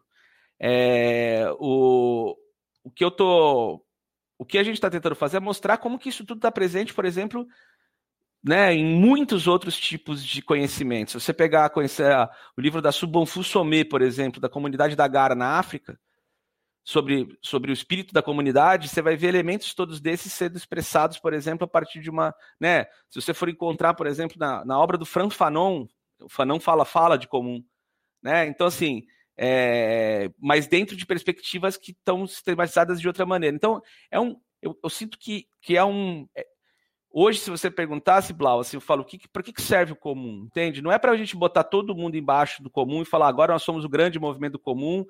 É, 0.57 1.45
o, 1.59 2.37
o 2.83 2.91
que 2.91 3.03
eu 3.03 3.11
tô. 3.11 3.83
O 4.37 4.45
que 4.45 4.57
a 4.57 4.63
gente 4.63 4.75
está 4.75 4.89
tentando 4.89 5.15
fazer 5.15 5.37
é 5.37 5.41
mostrar 5.41 5.77
como 5.77 5.99
que 5.99 6.07
isso 6.07 6.25
tudo 6.25 6.37
está 6.37 6.49
presente, 6.49 6.93
por 6.93 7.03
exemplo, 7.03 7.45
né, 8.41 8.73
em 8.73 8.85
muitos 8.85 9.47
outros 9.47 9.77
tipos 9.77 10.23
de 10.23 10.41
conhecimentos. 10.41 11.11
Se 11.11 11.19
você 11.19 11.33
pegar 11.33 11.69
conhecer 11.71 12.15
o 12.57 12.61
livro 12.61 12.81
da 12.81 12.89
Subonfu 12.89 13.43
Somé, 13.43 13.83
por 13.83 14.01
exemplo, 14.01 14.39
da 14.39 14.47
comunidade 14.47 14.95
da 14.95 15.05
Gara 15.09 15.35
na 15.35 15.59
África, 15.59 15.99
sobre, 16.89 17.37
sobre 17.39 17.71
o 17.71 17.73
espírito 17.73 18.11
da 18.11 18.23
comunidade, 18.23 18.89
você 18.89 18.99
vai 18.99 19.15
ver 19.15 19.27
elementos 19.27 19.75
todos 19.75 20.01
desses 20.01 20.33
sendo 20.33 20.57
expressados, 20.57 21.19
por 21.19 21.33
exemplo, 21.33 21.63
a 21.65 21.67
partir 21.67 21.99
de 21.99 22.09
uma. 22.09 22.33
Né, 22.59 22.85
se 23.11 23.21
você 23.21 23.31
for 23.31 23.47
encontrar, 23.47 23.93
por 23.93 24.07
exemplo, 24.07 24.37
na, 24.39 24.65
na 24.65 24.79
obra 24.79 24.97
do 24.97 25.05
Frank 25.05 25.35
Fanon, 25.35 25.85
o 26.19 26.27
Fanon 26.27 26.59
fala, 26.59 26.83
fala 26.85 27.15
de 27.15 27.27
comum. 27.27 27.63
Né? 28.23 28.47
Então, 28.47 28.65
assim, 28.65 29.03
é, 29.37 30.31
mas 30.39 30.65
dentro 30.65 30.95
de 30.95 31.05
perspectivas 31.05 31.77
que 31.77 31.91
estão 31.91 32.25
sistematizadas 32.25 32.99
de 32.99 33.07
outra 33.07 33.23
maneira. 33.23 33.55
Então, 33.55 33.79
é 34.09 34.19
um, 34.19 34.35
eu, 34.59 34.75
eu 34.83 34.89
sinto 34.89 35.15
que, 35.19 35.45
que 35.61 35.77
é 35.77 35.85
um. 35.85 36.27
É, 36.35 36.43
hoje, 37.11 37.37
se 37.37 37.51
você 37.51 37.69
perguntasse, 37.69 38.33
Blau, 38.33 38.61
assim, 38.61 38.77
eu 38.77 38.81
falo, 38.81 39.05
que, 39.05 39.27
para 39.27 39.43
que 39.43 39.61
serve 39.61 39.93
o 39.93 39.95
comum? 39.95 40.47
Entende? 40.47 40.81
Não 40.81 40.91
é 40.91 40.97
para 40.97 41.11
a 41.11 41.17
gente 41.17 41.35
botar 41.35 41.65
todo 41.65 41.93
mundo 41.93 42.17
embaixo 42.17 42.63
do 42.63 42.69
comum 42.71 43.03
e 43.03 43.05
falar, 43.05 43.27
agora 43.27 43.53
nós 43.53 43.61
somos 43.61 43.85
o 43.85 43.89
grande 43.89 44.17
movimento 44.17 44.57
comum, 44.57 45.05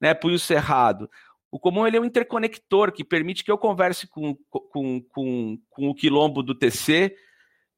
né, 0.00 0.14
punho 0.14 0.38
cerrado. 0.38 1.10
O 1.50 1.58
comum 1.58 1.86
ele 1.86 1.96
é 1.96 2.00
um 2.00 2.04
interconector 2.04 2.92
que 2.92 3.04
permite 3.04 3.44
que 3.44 3.50
eu 3.50 3.58
converse 3.58 4.06
com, 4.06 4.36
com, 4.50 5.00
com, 5.00 5.58
com 5.70 5.88
o 5.88 5.94
quilombo 5.94 6.42
do 6.42 6.54
TC, 6.54 7.16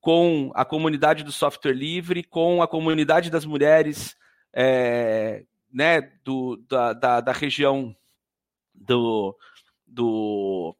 com 0.00 0.50
a 0.54 0.64
comunidade 0.64 1.22
do 1.22 1.32
software 1.32 1.72
livre, 1.72 2.22
com 2.22 2.62
a 2.62 2.68
comunidade 2.68 3.30
das 3.30 3.44
mulheres 3.44 4.16
é, 4.54 5.44
né, 5.72 6.00
do, 6.24 6.56
da, 6.68 6.92
da, 6.92 7.20
da, 7.20 7.32
região 7.32 7.94
do, 8.74 9.36
do 9.86 10.74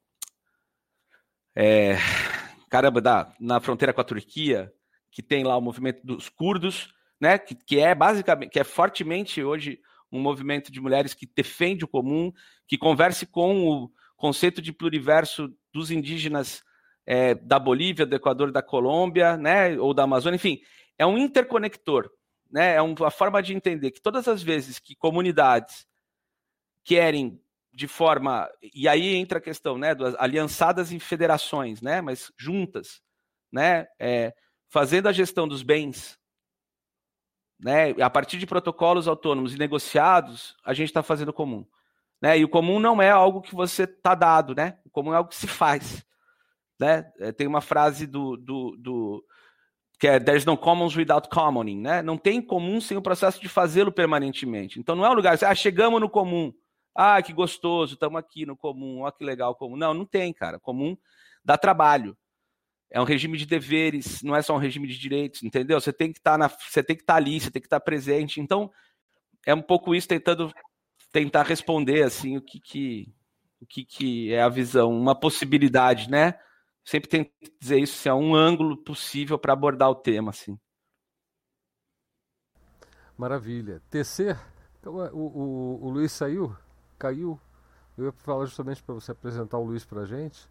é, 1.55 1.97
caramba, 2.71 3.01
da, 3.01 3.33
na 3.39 3.61
fronteira 3.61 3.93
com 3.93 4.01
a 4.01 4.05
Turquia, 4.05 4.73
que 5.11 5.23
tem 5.23 5.45
lá 5.45 5.57
o 5.57 5.61
movimento 5.61 6.05
dos 6.07 6.29
curdos, 6.29 6.95
né, 7.21 7.39
que, 7.39 7.55
que 7.55 7.79
é 7.79 7.95
basicamente, 7.95 8.51
que 8.51 8.61
é 8.61 8.65
fortemente 8.65 9.43
hoje 9.43 9.81
um 10.11 10.21
movimento 10.21 10.73
de 10.73 10.81
mulheres 10.81 11.15
que 11.15 11.27
defende 11.27 11.85
o 11.85 11.89
comum, 11.89 12.33
que 12.67 12.79
converse 12.79 13.27
com 13.27 13.67
o 13.67 13.91
conceito 14.17 14.61
de 14.61 14.73
pluriverso 14.73 15.53
dos 15.73 15.91
indígenas 15.91 16.63
é, 17.07 17.35
da 17.35 17.59
Bolívia, 17.59 18.05
do 18.05 18.17
Equador, 18.17 18.51
da 18.53 18.63
Colômbia, 18.63 19.37
né, 19.37 19.79
ou 19.79 19.95
da 19.95 20.03
Amazônia, 20.03 20.37
enfim, 20.37 20.61
é 20.99 21.07
um 21.07 21.17
interconector, 21.17 22.11
né, 22.51 22.75
é 22.75 22.83
uma 22.83 23.11
forma 23.11 23.43
de 23.43 23.55
entender 23.55 23.93
que 23.93 24.01
todas 24.01 24.29
as 24.29 24.43
vezes 24.43 24.79
que 24.79 24.95
comunidades 24.95 25.87
querem 26.85 27.41
de 27.73 27.87
forma, 27.87 28.51
e 28.75 28.89
aí 28.89 29.15
entra 29.15 29.39
a 29.39 29.43
questão, 29.43 29.79
né, 29.79 29.95
das 29.95 30.15
aliançadas 30.19 30.91
em 30.91 30.99
federações, 30.99 31.81
né, 31.81 32.01
mas 32.01 32.33
juntas, 32.37 33.01
né, 33.53 33.87
é, 33.99 34.35
fazendo 34.69 35.09
a 35.09 35.13
gestão 35.13 35.47
dos 35.47 35.63
bens, 35.63 36.18
né, 37.59 37.91
a 38.01 38.09
partir 38.09 38.39
de 38.39 38.47
protocolos 38.47 39.09
autônomos 39.09 39.55
e 39.55 39.59
negociados, 39.59 40.57
a 40.65 40.73
gente 40.73 40.89
está 40.89 41.03
fazendo 41.03 41.33
comum. 41.33 41.67
Né? 42.21 42.39
E 42.39 42.45
o 42.45 42.49
comum 42.49 42.79
não 42.79 43.01
é 43.03 43.11
algo 43.11 43.41
que 43.41 43.55
você 43.55 43.85
está 43.85 44.15
dado, 44.15 44.55
né? 44.55 44.79
O 44.85 44.91
comum 44.91 45.13
é 45.13 45.17
algo 45.17 45.31
que 45.31 45.37
se 45.37 45.47
faz. 45.47 46.05
Né? 46.79 47.11
É, 47.19 47.33
tem 47.33 47.47
uma 47.47 47.61
frase 47.61 48.07
do, 48.07 48.37
do, 48.37 48.77
do 48.77 49.25
que 49.99 50.07
é 50.07 50.21
There's 50.21 50.45
no 50.45 50.57
commons 50.57 50.97
without 50.97 51.29
commoning, 51.29 51.81
né? 51.81 52.03
Não 52.03 52.17
tem 52.17 52.41
comum 52.41 52.81
sem 52.81 52.97
o 52.97 53.03
processo 53.03 53.41
de 53.41 53.49
fazê-lo 53.49 53.93
permanentemente. 53.93 54.79
Então 54.79 54.95
não 54.95 55.05
é 55.05 55.11
um 55.11 55.15
lugar, 55.15 55.37
ah, 55.43 55.55
chegamos 55.55 56.01
no 56.01 56.09
comum. 56.09 56.53
Ah, 56.95 57.23
que 57.23 57.33
gostoso, 57.33 57.95
estamos 57.95 58.19
aqui 58.19 58.45
no 58.45 58.57
comum, 58.57 59.03
olha 59.03 59.13
que 59.13 59.25
legal 59.25 59.55
comum. 59.55 59.77
Não, 59.77 59.95
não 59.95 60.05
tem, 60.05 60.33
cara. 60.33 60.59
Comum 60.59 60.97
dá 61.45 61.57
trabalho 61.57 62.17
é 62.91 63.01
um 63.01 63.05
regime 63.05 63.37
de 63.37 63.47
deveres, 63.47 64.23
não 64.23 64.35
é 64.35 64.43
só 64.43 64.55
um 64.55 64.59
regime 64.59 64.87
de 64.87 64.99
direitos, 64.99 65.43
entendeu? 65.43 65.81
Você 65.81 65.93
tem 65.93 66.13
que 66.13 66.21
tá 66.21 66.37
estar 66.37 66.97
tá 67.05 67.15
ali, 67.15 67.41
você 67.41 67.51
tem 67.51 67.61
que 67.61 67.67
estar 67.67 67.81
tá 67.81 67.85
presente. 67.85 68.41
Então, 68.41 68.71
é 69.47 69.55
um 69.55 69.63
pouco 69.63 69.95
isso 69.95 70.09
tentando 70.09 70.53
tentar 71.13 71.43
responder 71.43 72.03
assim 72.03 72.37
o 72.37 72.43
que, 72.43 72.61
que 72.61 73.15
o 73.61 73.67
que, 73.67 73.85
que 73.85 74.33
é 74.33 74.43
a 74.43 74.49
visão, 74.49 74.91
uma 74.91 75.19
possibilidade, 75.19 76.09
né? 76.09 76.39
Sempre 76.85 77.09
tento 77.11 77.31
dizer 77.61 77.79
isso, 77.81 77.99
se 77.99 78.09
é 78.09 78.15
um 78.15 78.35
ângulo 78.35 78.77
possível 78.77 79.39
para 79.39 79.53
abordar 79.53 79.91
o 79.91 79.95
tema, 79.95 80.31
assim. 80.31 80.59
Maravilha. 83.17 83.83
TC, 83.91 84.37
então, 84.81 84.95
o, 84.95 85.19
o, 85.19 85.87
o 85.87 85.91
Luiz 85.91 86.13
saiu? 86.13 86.57
Caiu? 86.99 87.39
Eu 87.97 88.07
ia 88.07 88.13
falar 88.13 88.47
justamente 88.47 88.83
para 88.83 88.95
você 88.95 89.11
apresentar 89.11 89.59
o 89.59 89.65
Luiz 89.65 89.85
para 89.85 90.03
a 90.03 90.07
gente. 90.07 90.49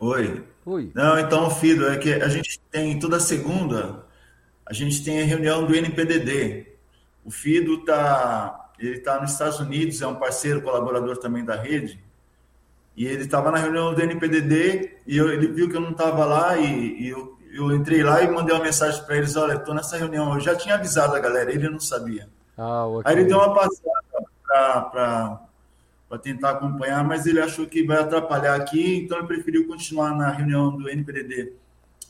Oi. 0.00 0.44
Oi. 0.66 0.90
Não, 0.94 1.18
então, 1.18 1.50
Fido, 1.50 1.88
é 1.88 1.96
que 1.98 2.12
a 2.14 2.28
gente 2.28 2.58
tem 2.70 2.98
toda 2.98 3.20
segunda, 3.20 4.04
a 4.66 4.72
gente 4.72 5.04
tem 5.04 5.22
a 5.22 5.24
reunião 5.24 5.64
do 5.64 5.74
NPDD. 5.76 6.66
O 7.24 7.30
Fido 7.30 7.74
está 7.74 8.60
ele 8.80 8.98
tá 9.00 9.20
nos 9.20 9.32
Estados 9.32 9.60
Unidos, 9.60 10.00
é 10.00 10.06
um 10.06 10.14
parceiro, 10.14 10.62
colaborador 10.62 11.18
também 11.18 11.44
da 11.44 11.54
rede. 11.54 12.02
E 12.96 13.06
ele 13.06 13.24
estava 13.24 13.50
na 13.50 13.58
reunião 13.58 13.94
do 13.94 14.02
NPDD 14.02 14.96
e 15.06 15.16
eu, 15.18 15.30
ele 15.30 15.48
viu 15.48 15.68
que 15.68 15.76
eu 15.76 15.80
não 15.80 15.90
estava 15.90 16.24
lá 16.24 16.56
e, 16.56 17.02
e 17.02 17.08
eu, 17.08 17.38
eu, 17.52 17.74
entrei 17.74 18.02
lá 18.02 18.22
e 18.22 18.30
mandei 18.30 18.54
uma 18.54 18.64
mensagem 18.64 19.02
para 19.04 19.18
eles, 19.18 19.36
olha, 19.36 19.54
estou 19.54 19.74
nessa 19.74 19.98
reunião. 19.98 20.34
Eu 20.34 20.40
já 20.40 20.56
tinha 20.56 20.76
avisado 20.76 21.14
a 21.14 21.20
galera, 21.20 21.52
ele 21.52 21.68
não 21.68 21.78
sabia. 21.78 22.28
Ah, 22.56 22.86
okay. 22.86 23.12
Aí 23.12 23.18
ele 23.18 23.28
deu 23.28 23.36
uma 23.36 23.54
passada 23.54 24.00
para 24.46 25.40
para 26.10 26.18
tentar 26.18 26.50
acompanhar, 26.50 27.04
mas 27.04 27.24
ele 27.24 27.40
achou 27.40 27.68
que 27.68 27.84
vai 27.84 27.98
atrapalhar 27.98 28.56
aqui, 28.56 28.96
então 28.96 29.18
ele 29.18 29.28
preferiu 29.28 29.68
continuar 29.68 30.12
na 30.12 30.28
reunião 30.28 30.76
do 30.76 30.90
NPDD. 30.90 31.52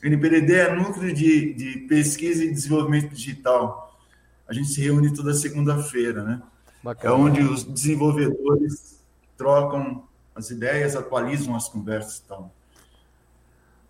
O 0.03 0.07
NPDD 0.07 0.55
é 0.55 0.75
Núcleo 0.75 1.13
de, 1.13 1.53
de 1.53 1.77
Pesquisa 1.81 2.43
e 2.43 2.51
Desenvolvimento 2.51 3.13
Digital. 3.13 3.95
A 4.47 4.53
gente 4.53 4.69
se 4.69 4.81
reúne 4.81 5.13
toda 5.13 5.35
segunda-feira, 5.35 6.23
né? 6.23 6.41
Bacana. 6.83 7.13
É 7.13 7.15
onde 7.15 7.41
os 7.43 7.63
desenvolvedores 7.63 8.99
trocam 9.37 10.03
as 10.33 10.49
ideias, 10.49 10.95
atualizam 10.95 11.55
as 11.55 11.69
conversas 11.69 12.17
e 12.17 12.23
tal. 12.23 12.51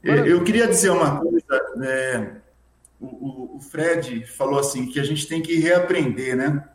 Eu 0.04 0.44
queria 0.44 0.68
dizer 0.68 0.90
uma 0.90 1.22
coisa, 1.22 1.46
é, 1.86 2.36
o, 3.00 3.56
o 3.56 3.60
Fred 3.62 4.26
falou 4.26 4.60
assim, 4.60 4.88
que 4.88 5.00
a 5.00 5.06
gente 5.06 5.26
tem 5.26 5.42
que 5.42 5.58
reaprender, 5.58 6.36
né? 6.36 6.68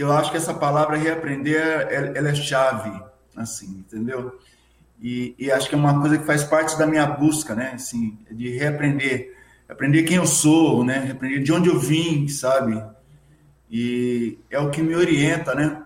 Eu 0.00 0.12
acho 0.12 0.30
que 0.30 0.36
essa 0.36 0.54
palavra 0.54 0.96
reaprender, 0.96 1.60
ela 2.14 2.28
é 2.28 2.34
chave, 2.34 2.92
assim, 3.36 3.84
entendeu? 3.86 4.38
E, 5.00 5.34
e, 5.38 5.50
acho 5.50 5.68
que 5.68 5.74
é 5.74 5.78
uma 5.78 5.98
coisa 6.00 6.18
que 6.18 6.26
faz 6.26 6.44
parte 6.44 6.78
da 6.78 6.86
minha 6.86 7.06
busca, 7.06 7.54
né? 7.54 7.72
Assim, 7.74 8.18
de 8.30 8.50
reaprender, 8.50 9.34
aprender 9.68 10.02
quem 10.02 10.16
eu 10.16 10.26
sou, 10.26 10.84
né? 10.84 10.98
Reaprender 10.98 11.42
de 11.42 11.52
onde 11.52 11.70
eu 11.70 11.78
vim, 11.78 12.28
sabe? 12.28 12.82
E 13.70 14.38
é 14.50 14.58
o 14.58 14.70
que 14.70 14.82
me 14.82 14.94
orienta, 14.94 15.54
né? 15.54 15.82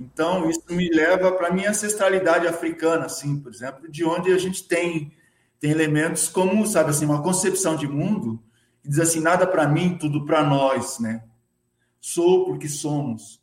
Então 0.00 0.48
isso 0.50 0.64
me 0.70 0.88
leva 0.88 1.30
para 1.32 1.52
minha 1.52 1.70
ancestralidade 1.70 2.46
africana, 2.46 3.06
assim, 3.06 3.38
por 3.38 3.52
exemplo, 3.52 3.90
de 3.90 4.04
onde 4.04 4.32
a 4.32 4.38
gente 4.38 4.64
tem 4.64 5.12
tem 5.60 5.72
elementos 5.72 6.28
como, 6.28 6.64
sabe, 6.66 6.90
assim, 6.90 7.04
uma 7.04 7.20
concepção 7.20 7.74
de 7.74 7.88
mundo 7.88 8.40
que 8.80 8.88
diz 8.88 9.00
assim 9.00 9.20
nada 9.20 9.44
para 9.46 9.66
mim, 9.66 9.98
tudo 9.98 10.24
para 10.24 10.44
nós, 10.44 11.00
né? 11.00 11.24
Sou 12.00 12.44
porque 12.44 12.68
somos 12.68 13.37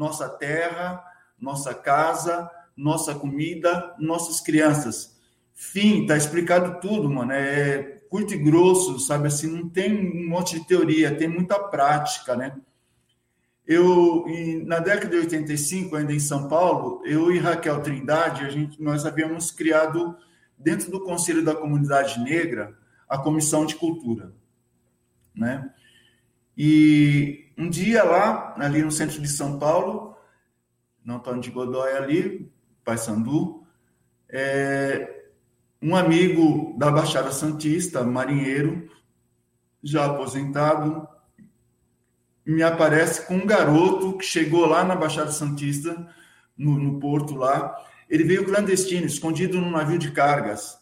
nossa 0.00 0.30
terra, 0.30 1.04
nossa 1.38 1.74
casa, 1.74 2.50
nossa 2.74 3.14
comida, 3.14 3.94
nossas 3.98 4.40
crianças. 4.40 5.20
Fim, 5.54 6.06
tá 6.06 6.16
explicado 6.16 6.80
tudo, 6.80 7.10
mano. 7.10 7.32
É 7.32 7.98
curto 8.08 8.32
e 8.32 8.38
grosso, 8.38 8.98
sabe 8.98 9.28
assim, 9.28 9.46
não 9.46 9.68
tem 9.68 9.92
um 9.94 10.26
monte 10.26 10.58
de 10.58 10.66
teoria, 10.66 11.14
tem 11.14 11.28
muita 11.28 11.58
prática, 11.58 12.34
né? 12.34 12.56
Eu, 13.66 14.24
na 14.64 14.78
década 14.80 15.10
de 15.10 15.18
85, 15.18 15.94
ainda 15.94 16.14
em 16.14 16.18
São 16.18 16.48
Paulo, 16.48 17.02
eu 17.04 17.30
e 17.30 17.38
Raquel 17.38 17.82
Trindade, 17.82 18.46
a 18.46 18.48
gente, 18.48 18.82
nós 18.82 19.04
havíamos 19.04 19.52
criado, 19.52 20.16
dentro 20.58 20.90
do 20.90 21.04
Conselho 21.04 21.44
da 21.44 21.54
Comunidade 21.54 22.18
Negra, 22.20 22.74
a 23.06 23.18
Comissão 23.18 23.66
de 23.66 23.76
Cultura, 23.76 24.32
né? 25.34 25.70
E 26.56 27.49
um 27.60 27.68
dia 27.68 28.02
lá, 28.02 28.54
ali 28.58 28.82
no 28.82 28.90
centro 28.90 29.20
de 29.20 29.28
São 29.28 29.58
Paulo, 29.58 30.16
no 31.04 31.16
Antônio 31.16 31.42
de 31.42 31.50
Godoy 31.50 31.92
ali, 31.92 32.50
Paysandu, 32.82 33.66
é, 34.30 35.26
um 35.82 35.94
amigo 35.94 36.74
da 36.78 36.90
Baixada 36.90 37.30
Santista, 37.30 38.02
marinheiro, 38.02 38.90
já 39.82 40.06
aposentado, 40.06 41.06
me 42.46 42.62
aparece 42.62 43.26
com 43.26 43.34
um 43.34 43.46
garoto 43.46 44.16
que 44.16 44.24
chegou 44.24 44.64
lá 44.64 44.82
na 44.82 44.96
Baixada 44.96 45.30
Santista, 45.30 46.08
no, 46.56 46.78
no 46.78 46.98
porto 46.98 47.34
lá. 47.34 47.76
Ele 48.08 48.24
veio 48.24 48.46
clandestino, 48.46 49.04
escondido 49.04 49.60
num 49.60 49.70
navio 49.70 49.98
de 49.98 50.10
cargas. 50.12 50.78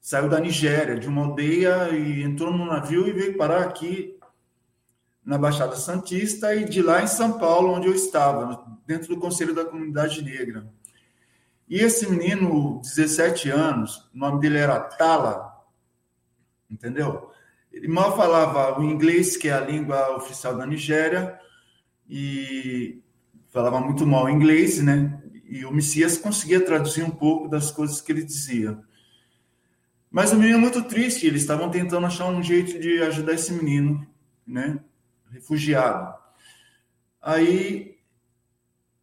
Saiu 0.00 0.28
da 0.28 0.40
Nigéria, 0.40 0.98
de 0.98 1.06
uma 1.06 1.22
aldeia, 1.22 1.90
e 1.90 2.24
entrou 2.24 2.52
no 2.52 2.66
navio 2.66 3.06
e 3.06 3.12
veio 3.12 3.36
parar 3.36 3.62
aqui 3.62 4.18
na 5.24 5.38
Baixada 5.38 5.76
Santista, 5.76 6.54
e 6.54 6.64
de 6.64 6.82
lá 6.82 7.02
em 7.02 7.06
São 7.06 7.38
Paulo, 7.38 7.72
onde 7.72 7.86
eu 7.86 7.94
estava, 7.94 8.64
dentro 8.86 9.14
do 9.14 9.20
Conselho 9.20 9.54
da 9.54 9.64
Comunidade 9.64 10.22
Negra. 10.22 10.66
E 11.68 11.78
esse 11.78 12.10
menino, 12.10 12.80
17 12.82 13.48
anos, 13.50 14.10
o 14.14 14.18
nome 14.18 14.40
dele 14.40 14.58
era 14.58 14.78
Tala, 14.80 15.52
entendeu? 16.70 17.30
Ele 17.72 17.88
mal 17.88 18.16
falava 18.16 18.78
o 18.78 18.84
inglês, 18.84 19.36
que 19.36 19.48
é 19.48 19.52
a 19.52 19.60
língua 19.60 20.16
oficial 20.16 20.56
da 20.56 20.66
Nigéria, 20.66 21.38
e 22.08 23.00
falava 23.48 23.80
muito 23.80 24.06
mal 24.06 24.28
inglês, 24.28 24.82
né? 24.82 25.22
E 25.48 25.64
o 25.64 25.72
Messias 25.72 26.18
conseguia 26.18 26.64
traduzir 26.64 27.02
um 27.04 27.10
pouco 27.10 27.48
das 27.48 27.70
coisas 27.70 28.00
que 28.00 28.12
ele 28.12 28.24
dizia. 28.24 28.78
Mas 30.10 30.32
o 30.32 30.36
menino 30.36 30.58
é 30.58 30.60
muito 30.60 30.82
triste, 30.84 31.26
eles 31.26 31.40
estavam 31.40 31.70
tentando 31.70 32.06
achar 32.06 32.26
um 32.26 32.42
jeito 32.42 32.78
de 32.78 33.02
ajudar 33.02 33.32
esse 33.32 33.52
menino, 33.52 34.06
né? 34.46 34.78
Refugiado. 35.32 36.14
Aí 37.20 37.98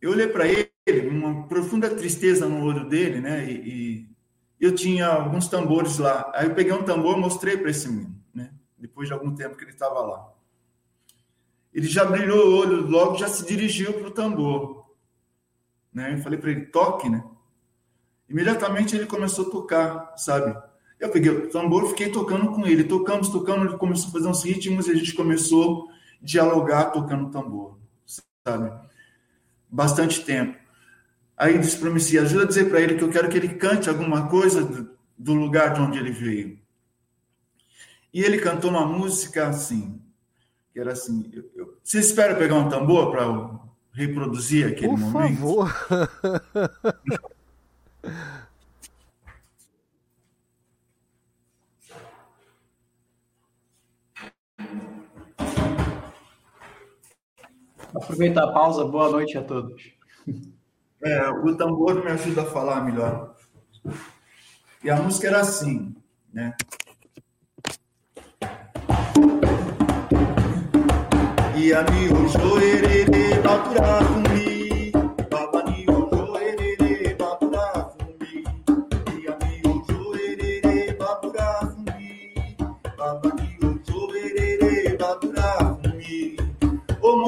eu 0.01 0.11
olhei 0.11 0.27
para 0.27 0.45
ele, 0.47 1.09
uma 1.09 1.47
profunda 1.47 1.89
tristeza 1.89 2.47
no 2.47 2.63
olho 2.63 2.87
dele, 2.87 3.19
né? 3.19 3.49
E, 3.49 3.69
e, 3.69 4.09
eu 4.59 4.75
tinha 4.75 5.07
alguns 5.07 5.47
tambores 5.47 5.97
lá. 5.97 6.31
Aí 6.35 6.47
eu 6.47 6.55
peguei 6.55 6.73
um 6.73 6.83
tambor 6.83 7.17
e 7.17 7.21
mostrei 7.21 7.57
para 7.57 7.71
esse 7.71 7.87
menino, 7.87 8.15
né? 8.33 8.51
Depois 8.77 9.07
de 9.07 9.13
algum 9.13 9.33
tempo 9.33 9.55
que 9.55 9.63
ele 9.63 9.71
estava 9.71 9.99
lá. 10.01 10.31
Ele 11.73 11.87
já 11.87 12.03
brilhou 12.03 12.47
o 12.47 12.57
olho, 12.57 12.89
logo 12.89 13.17
já 13.17 13.27
se 13.27 13.45
dirigiu 13.45 13.93
para 13.93 14.07
o 14.07 14.11
tambor. 14.11 14.85
Né? 15.93 16.13
Eu 16.13 16.17
falei 16.19 16.37
para 16.37 16.51
ele, 16.51 16.65
toque, 16.67 17.09
né? 17.09 17.23
Imediatamente 18.27 18.95
ele 18.95 19.05
começou 19.05 19.47
a 19.47 19.51
tocar, 19.51 20.13
sabe? 20.17 20.55
Eu 20.99 21.09
peguei 21.09 21.31
o 21.31 21.49
tambor 21.49 21.87
fiquei 21.87 22.11
tocando 22.11 22.51
com 22.51 22.67
ele. 22.67 22.83
Tocamos, 22.83 23.29
tocando, 23.29 23.65
ele 23.65 23.77
começou 23.77 24.09
a 24.09 24.11
fazer 24.11 24.27
uns 24.27 24.43
ritmos 24.43 24.87
e 24.87 24.91
a 24.91 24.95
gente 24.95 25.13
começou 25.13 25.89
dialogar 26.21 26.85
tocando 26.85 27.29
tambor, 27.29 27.77
sabe? 28.45 28.71
Bastante 29.69 30.23
tempo. 30.23 30.57
Aí 31.37 31.57
disse 31.57 31.77
para 31.77 31.89
mim, 31.89 31.99
ajuda 31.99 32.43
a 32.43 32.47
dizer 32.47 32.69
para 32.69 32.81
ele 32.81 32.95
que 32.95 33.03
eu 33.03 33.09
quero 33.09 33.29
que 33.29 33.37
ele 33.37 33.55
cante 33.55 33.89
alguma 33.89 34.27
coisa 34.27 34.63
do, 34.63 34.89
do 35.17 35.33
lugar 35.33 35.73
de 35.73 35.81
onde 35.81 35.97
ele 35.97 36.11
veio. 36.11 36.59
E 38.13 38.23
ele 38.23 38.39
cantou 38.39 38.71
uma 38.71 38.85
música 38.85 39.47
assim, 39.47 40.01
que 40.73 40.79
era 40.79 40.91
assim, 40.91 41.29
eu, 41.31 41.49
eu, 41.55 41.77
você 41.83 41.99
espera 41.99 42.35
pegar 42.35 42.55
um 42.55 42.67
tambor 42.67 43.11
para 43.11 43.59
reproduzir 43.93 44.67
aquele 44.67 44.89
Por 44.89 44.99
momento? 44.99 45.39
Por 45.39 45.69
favor. 45.69 46.09
Aproveitar 57.93 58.43
a 58.43 58.51
pausa, 58.51 58.85
boa 58.85 59.09
noite 59.09 59.37
a 59.37 59.43
todos. 59.43 59.91
É, 61.01 61.29
o 61.29 61.55
tambor 61.55 62.03
me 62.03 62.11
ajuda 62.11 62.41
a 62.43 62.45
falar 62.45 62.81
melhor. 62.83 63.35
E 64.83 64.89
a 64.89 64.97
música 64.97 65.27
era 65.27 65.39
assim, 65.39 65.95
né? 66.31 66.55
E 71.55 71.73
a 71.73 71.83
mi 71.83 72.09
ojo 72.13 72.59
erere 72.61 73.41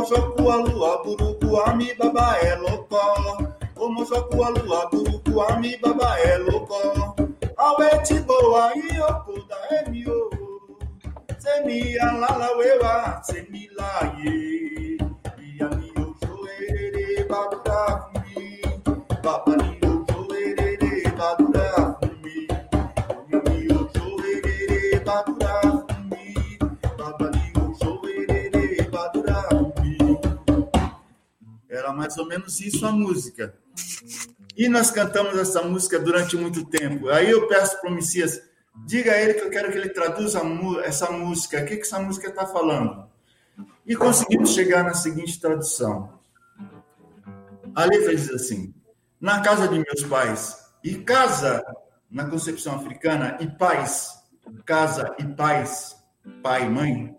Omosoku 0.02 0.42
lua 0.42 1.04
buruku 1.06 1.62
ami 1.62 1.94
baba 1.94 2.34
eloko. 2.42 2.98
Omosoku 3.78 4.38
lua 4.66 4.90
buruku 4.92 5.42
ami 5.46 5.78
baba 5.78 6.18
eloko. 6.26 6.82
Awe 7.58 7.90
tibo 8.04 8.34
wa 8.52 8.74
iyoko 8.76 9.34
da 9.50 9.58
emi 9.78 10.06
o. 10.10 10.32
Semi 11.38 11.94
alala 12.02 12.50
wewa 12.58 13.22
la 13.22 13.70
laye. 13.78 14.98
Iya 15.38 15.70
mi 15.70 15.92
ojo 16.02 16.50
ere 16.50 17.24
baba 17.30 18.10
mi. 18.26 18.62
Baba 19.24 19.54
ni 19.58 19.81
Era 31.92 31.94
mais 31.94 32.18
ou 32.18 32.26
menos 32.26 32.62
isso 32.62 32.86
a 32.86 32.92
música. 32.92 33.54
E 34.56 34.70
nós 34.70 34.92
cantamos 34.92 35.38
essa 35.38 35.62
música 35.62 36.00
durante 36.00 36.38
muito 36.38 36.66
tempo. 36.66 37.10
Aí 37.10 37.30
eu 37.30 37.48
peço 37.48 37.80
para 37.82 37.90
o 37.90 37.94
Messias, 37.94 38.42
diga 38.86 39.12
a 39.12 39.22
ele 39.22 39.34
que 39.34 39.42
eu 39.42 39.50
quero 39.50 39.72
que 39.72 39.78
ele 39.78 39.90
traduza 39.90 40.42
essa 40.84 41.12
música. 41.12 41.62
O 41.62 41.66
que, 41.66 41.76
que 41.76 41.82
essa 41.82 42.00
música 42.00 42.30
está 42.30 42.48
falando? 42.48 43.10
E 43.86 43.96
conseguimos 43.96 44.54
chegar 44.54 44.84
na 44.84 44.94
seguinte 44.94 45.40
tradução. 45.40 46.20
A 47.76 47.86
letra 47.86 48.16
diz 48.16 48.30
assim: 48.30 48.74
Na 49.20 49.42
casa 49.42 49.68
de 49.68 49.76
meus 49.76 50.04
pais, 50.04 50.58
e 50.84 50.96
casa 50.96 51.64
na 52.10 52.26
concepção 52.26 52.76
africana, 52.76 53.38
e 53.42 53.48
pais, 53.48 54.14
casa 54.66 55.14
e 55.20 55.26
pais, 55.26 55.96
pai 56.42 56.66
e 56.66 56.70
mãe. 56.70 57.18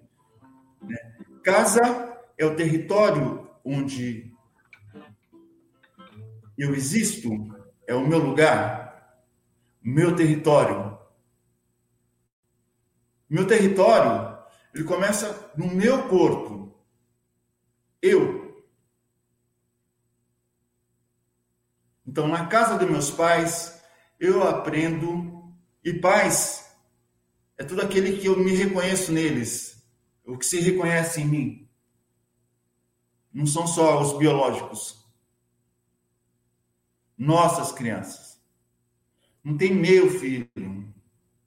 Né? 0.83 0.97
Casa 1.43 2.17
é 2.39 2.47
o 2.47 2.57
território 2.57 3.51
onde 3.65 4.32
eu 6.63 6.77
existo, 6.77 7.29
é 7.89 7.93
o 7.93 8.07
meu 8.07 8.19
lugar, 8.19 9.21
meu 9.83 10.15
território. 10.15 10.97
Meu 13.29 13.49
território, 13.49 14.39
ele 14.73 14.85
começa 14.85 15.53
no 15.57 15.67
meu 15.67 16.07
corpo. 16.07 16.73
Eu. 18.01 18.65
Então, 22.07 22.29
na 22.29 22.47
casa 22.47 22.79
dos 22.79 22.89
meus 22.89 23.11
pais, 23.11 23.83
eu 24.21 24.45
aprendo. 24.45 25.53
E 25.85 25.93
pais 25.93 26.73
é 27.59 27.65
tudo 27.65 27.83
aquele 27.83 28.19
que 28.19 28.29
eu 28.29 28.39
me 28.39 28.55
reconheço 28.55 29.11
neles, 29.11 29.85
o 30.25 30.39
que 30.39 30.47
se 30.47 30.61
reconhece 30.61 31.23
em 31.23 31.27
mim. 31.27 31.71
Não 33.33 33.47
são 33.47 33.67
só 33.67 34.01
os 34.01 34.17
biológicos 34.17 35.02
nossas 37.23 37.71
crianças. 37.71 38.43
Não 39.45 39.57
tem 39.57 39.73
meu 39.73 40.11
filho, 40.11 40.49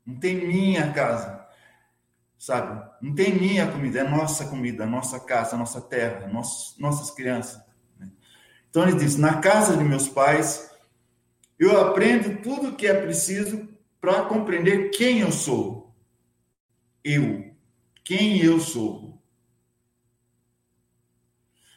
não 0.06 0.15
tem 0.15 0.47
minha 0.47 0.93
casa, 0.93 1.45
sabe? 2.38 2.89
Não 3.02 3.14
tem 3.14 3.34
minha 3.34 3.69
comida, 3.69 3.99
é 3.99 4.03
nossa 4.10 4.47
comida, 4.47 4.85
nossa 4.85 5.19
casa, 5.19 5.57
nossa 5.57 5.81
terra, 5.81 6.27
nossos, 6.27 6.77
nossas 6.80 7.11
crianças. 7.11 7.61
Né? 7.99 8.10
Então 8.69 8.84
ele 8.84 8.97
diz: 8.97 9.18
na 9.18 9.41
casa 9.41 9.76
de 9.76 9.84
meus 9.84 10.07
pais, 10.07 10.72
eu 11.60 11.81
aprendo 11.81 12.41
tudo 12.41 12.69
o 12.69 12.76
que 12.76 12.88
é 12.88 12.93
preciso 12.93 13.68
para 13.99 14.26
compreender 14.26 14.91
quem 14.91 15.19
eu 15.19 15.31
sou. 15.31 15.93
Eu. 17.03 17.53
Quem 18.03 18.41
eu 18.41 18.61
sou. 18.61 19.22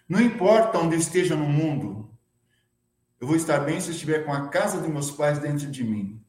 Não 0.08 0.20
importa 0.20 0.78
onde 0.78 0.94
eu 0.94 1.00
esteja 1.00 1.34
no 1.34 1.48
mundo, 1.48 1.97
eu 3.20 3.26
vou 3.26 3.36
estar 3.36 3.58
bem 3.60 3.80
se 3.80 3.88
eu 3.88 3.92
estiver 3.92 4.24
com 4.24 4.32
a 4.32 4.48
casa 4.48 4.80
dos 4.80 4.88
meus 4.88 5.10
pais 5.10 5.38
dentro 5.38 5.70
de 5.70 5.82
mim. 5.82 6.22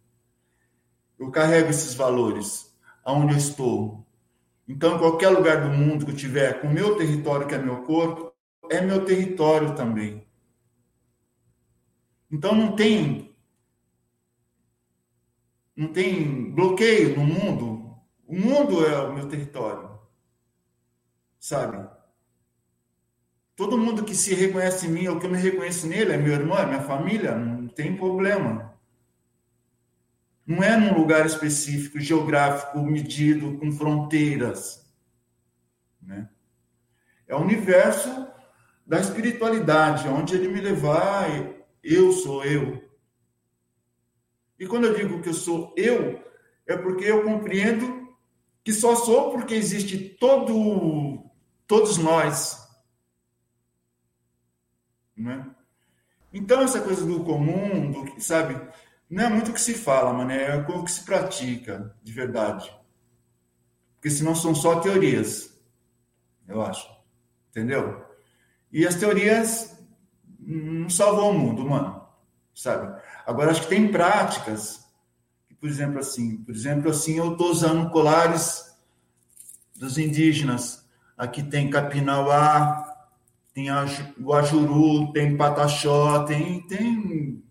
Eu 1.18 1.30
carrego 1.30 1.70
esses 1.70 1.94
valores 1.94 2.76
aonde 3.04 3.34
eu 3.34 3.38
estou. 3.38 4.06
Então, 4.68 5.00
qualquer 5.00 5.30
lugar 5.30 5.62
do 5.62 5.70
mundo 5.70 6.06
que 6.06 6.12
eu 6.12 6.16
tiver 6.16 6.62
com 6.62 6.68
o 6.68 6.74
meu 6.74 6.96
território, 6.96 7.48
que 7.48 7.56
é 7.56 7.58
meu 7.58 7.84
corpo, 7.84 8.34
é 8.70 8.82
meu 8.82 9.04
território 9.04 9.76
também. 9.76 10.28
Então, 12.32 12.54
não 12.54 12.76
tem 12.76 13.30
não 15.80 15.94
tem 15.94 16.52
bloqueio 16.52 17.16
no 17.16 17.24
mundo. 17.24 17.98
O 18.28 18.36
mundo 18.38 18.86
é 18.86 19.00
o 19.00 19.14
meu 19.14 19.30
território. 19.30 19.98
Sabe? 21.40 21.90
Todo 23.60 23.78
mundo 23.78 24.06
que 24.06 24.16
se 24.16 24.34
reconhece 24.34 24.88
em 24.88 24.90
mim, 24.90 25.08
ou 25.10 25.20
que 25.20 25.26
eu 25.26 25.30
me 25.30 25.38
reconheço 25.38 25.86
nele, 25.86 26.14
é 26.14 26.18
meu 26.18 26.32
irmão, 26.32 26.58
é 26.58 26.66
minha 26.66 26.82
família, 26.82 27.36
não 27.36 27.68
tem 27.68 27.94
problema. 27.94 28.74
Não 30.48 30.64
é 30.64 30.78
num 30.78 30.98
lugar 30.98 31.26
específico, 31.26 32.00
geográfico, 32.00 32.80
medido, 32.82 33.58
com 33.58 33.70
fronteiras. 33.70 34.90
Né? 36.02 36.30
É 37.28 37.36
o 37.36 37.42
universo 37.42 38.30
da 38.88 38.98
espiritualidade, 38.98 40.08
onde 40.08 40.36
ele 40.36 40.48
me 40.48 40.62
levar, 40.62 41.28
eu 41.84 42.14
sou 42.14 42.46
eu. 42.46 42.82
E 44.58 44.68
quando 44.68 44.86
eu 44.86 44.94
digo 44.94 45.22
que 45.22 45.28
eu 45.28 45.34
sou 45.34 45.74
eu, 45.76 46.24
é 46.66 46.78
porque 46.78 47.04
eu 47.04 47.26
compreendo 47.26 48.08
que 48.64 48.72
só 48.72 48.96
sou 48.96 49.32
porque 49.34 49.54
existe 49.54 50.00
todo 50.18 51.30
todos 51.68 51.98
nós. 51.98 52.69
Né? 55.20 55.46
Então, 56.32 56.62
essa 56.62 56.80
coisa 56.80 57.06
do 57.06 57.24
comum, 57.24 57.92
do 57.92 58.22
sabe, 58.22 58.60
não 59.10 59.26
é 59.26 59.30
muito 59.30 59.52
o 59.52 59.54
que 59.54 59.60
se 59.60 59.74
fala, 59.74 60.14
mas 60.14 60.32
é 60.32 60.56
o 60.56 60.84
que 60.84 60.92
se 60.92 61.04
pratica, 61.04 61.94
de 62.02 62.12
verdade. 62.14 62.74
Porque 63.96 64.10
senão 64.10 64.34
são 64.34 64.56
só 64.56 64.80
teorias, 64.80 65.60
eu 66.48 66.62
acho. 66.62 66.90
Entendeu? 67.50 68.06
E 68.72 68.88
as 68.88 68.96
teorias 68.96 69.78
não 70.40 70.90
salvam 70.90 71.32
o 71.32 71.38
mundo, 71.38 71.68
mano. 71.68 72.08
Sabe? 72.56 73.02
Agora, 73.26 73.52
acho 73.52 73.64
que 73.64 73.70
tem 73.70 73.92
práticas, 73.92 74.88
por 75.60 75.68
exemplo, 75.68 76.00
assim, 76.00 76.38
por 76.38 76.54
exemplo, 76.56 76.90
assim, 76.92 77.18
eu 77.18 77.34
estou 77.34 77.52
usando 77.52 77.90
colares 77.90 78.74
dos 79.76 79.98
indígenas. 79.98 80.88
Aqui 81.18 81.44
tem 81.44 81.70
Capinauá, 81.70 82.89
tem 83.66 84.24
Guajuru, 84.24 85.12
tem 85.12 85.36
Pataxó, 85.36 86.24
tem, 86.24 86.66
tem 86.68 87.44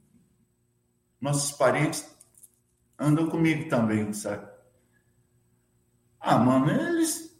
nossos 1.21 1.53
parentes 1.53 2.09
andam 2.99 3.29
comigo 3.29 3.69
também, 3.69 4.13
sabe? 4.13 4.49
Ah, 6.19 6.39
mano, 6.39 6.71
eles 6.71 7.39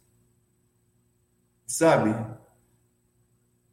sabe? 1.65 2.15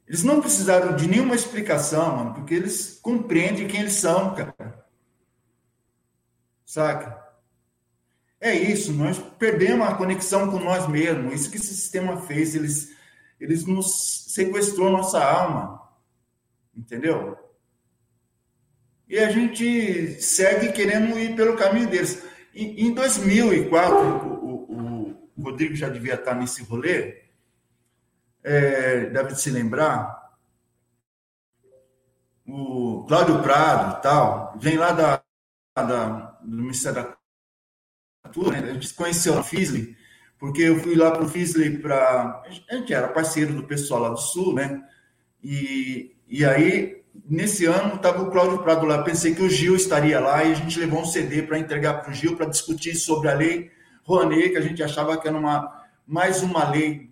Eles 0.07 0.23
não 0.23 0.41
precisaram 0.41 0.95
de 0.95 1.09
nenhuma 1.09 1.35
explicação, 1.35 2.17
mano, 2.17 2.35
porque 2.35 2.55
eles 2.55 2.99
compreendem 3.03 3.67
quem 3.67 3.81
eles 3.81 3.95
são, 3.95 4.35
cara. 4.35 4.87
Saca? 6.65 7.25
É 8.41 8.55
isso, 8.55 8.93
nós 8.93 9.19
perdemos 9.19 9.87
a 9.89 9.95
conexão 9.95 10.51
com 10.51 10.59
nós 10.59 10.87
mesmos. 10.87 11.33
Isso 11.33 11.51
que 11.51 11.57
esse 11.57 11.75
sistema 11.75 12.21
fez, 12.21 12.55
eles, 12.55 12.95
eles 13.41 13.65
nos 13.67 14.33
sequestrou 14.33 14.91
nossa 14.91 15.23
alma. 15.23 15.83
Entendeu? 16.75 17.37
E 19.09 19.19
a 19.19 19.31
gente 19.31 20.21
segue 20.21 20.73
querendo 20.73 21.19
ir 21.19 21.37
pelo 21.37 21.57
caminho 21.57 21.89
deles. 21.89 22.25
Em, 22.55 22.87
em 22.87 22.95
2004, 22.95 23.97
o, 23.97 24.73
o, 24.73 25.43
Rodrigo 25.43 25.77
já 25.77 25.89
devia 25.89 26.15
estar 26.15 26.35
nesse 26.35 26.63
rolê, 26.63 27.23
é, 28.43 29.07
deve 29.07 29.35
se 29.37 29.51
lembrar, 29.51 30.27
o 32.47 33.05
Cláudio 33.07 33.43
Prado 33.43 34.01
tal, 34.03 34.57
vem 34.59 34.77
lá 34.77 34.93
da, 34.93 35.23
da, 35.75 36.07
do 36.43 36.63
Ministério 36.63 37.03
da 37.03 37.17
Cultura, 38.25 38.61
né? 38.61 38.71
a 38.71 38.75
gente 38.75 38.95
conheceu 38.95 39.39
a 39.39 39.43
Fisley, 39.43 39.97
porque 40.39 40.63
eu 40.63 40.79
fui 40.81 40.95
lá 40.95 41.11
para 41.11 41.25
o 41.25 41.29
Fisley 41.29 41.79
para. 41.79 42.43
A 42.71 42.75
gente 42.75 42.93
era 42.93 43.09
parceiro 43.09 43.55
do 43.55 43.65
pessoal 43.65 44.01
lá 44.03 44.09
do 44.11 44.21
Sul, 44.21 44.55
né? 44.55 44.83
E, 45.43 46.15
e 46.29 46.45
aí, 46.45 47.03
nesse 47.29 47.65
ano, 47.65 47.97
estava 47.97 48.23
o 48.23 48.31
Cláudio 48.31 48.63
Prado 48.63 48.87
lá. 48.87 49.03
Pensei 49.03 49.35
que 49.35 49.43
o 49.43 49.49
Gil 49.49 49.77
estaria 49.77 50.21
lá 50.21 50.45
e 50.45 50.53
a 50.53 50.55
gente 50.55 50.79
levou 50.79 51.01
um 51.01 51.07
CD 51.07 51.43
para 51.43 51.59
entregar 51.59 52.03
para 52.03 52.11
o 52.11 52.15
Gil 52.15 52.37
para 52.37 52.47
discutir 52.47 52.95
sobre 52.95 53.29
a 53.29 53.35
lei 53.35 53.71
Rouanet, 54.05 54.51
que 54.51 54.59
a 54.59 54.63
gente 54.63 54.83
achava 54.83 55.17
que 55.17 55.27
era 55.27 55.37
uma, 55.37 55.85
mais 56.07 56.43
uma 56.43 56.69
lei 56.69 57.07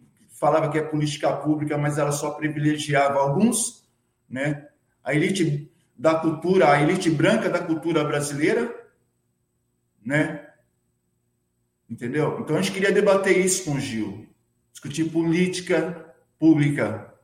falava 0.45 0.71
que 0.71 0.77
é 0.77 0.83
política 0.83 1.33
pública, 1.33 1.79
mas 1.79 1.97
ela 1.97 2.13
só 2.13 2.33
privilegiava 2.33 3.19
alguns, 3.19 3.89
né? 4.29 4.69
A 5.03 5.15
elite 5.15 5.71
da 5.97 6.17
cultura, 6.17 6.71
a 6.71 6.83
elite 6.83 7.09
branca 7.09 7.49
da 7.49 7.61
cultura 7.61 8.05
brasileira, 8.05 8.71
né? 10.05 10.44
Entendeu? 11.95 12.41
Então 12.41 12.57
a 12.57 12.61
gente 12.61 12.73
queria 12.73 12.91
debater 12.91 13.39
isso 13.39 13.66
com 13.66 13.77
o 13.77 13.81
Gil, 13.81 14.27
discutir 14.73 15.05
política 15.05 16.12
pública. 16.41 17.15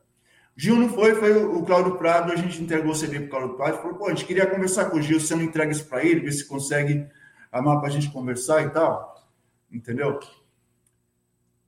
Gil 0.57 0.77
não 0.77 0.89
foi, 0.89 1.13
foi 1.17 1.45
o 1.45 1.65
Cláudio 1.65 1.97
Prado, 1.97 2.31
a 2.33 2.37
gente 2.37 2.63
entregou 2.63 2.93
o 2.93 2.95
CD 2.95 3.19
para 3.19 3.27
o 3.27 3.31
Cláudio 3.31 3.57
Prado, 3.57 3.83
falou, 3.83 3.99
pô, 3.99 4.07
a 4.07 4.11
gente 4.11 4.25
queria 4.25 4.47
conversar 4.47 4.85
com 4.85 4.99
o 4.99 5.03
Gil, 5.03 5.19
você 5.19 5.35
não 5.35 5.43
entrega 5.43 5.73
isso 5.73 5.85
para 5.87 6.05
ele, 6.05 6.21
ver 6.21 6.31
se 6.31 6.45
consegue 6.45 7.05
amar 7.51 7.81
para 7.81 7.89
a 7.89 7.91
gente 7.91 8.13
conversar 8.13 8.63
e 8.63 8.71
tal, 8.71 9.29
entendeu? 9.73 10.21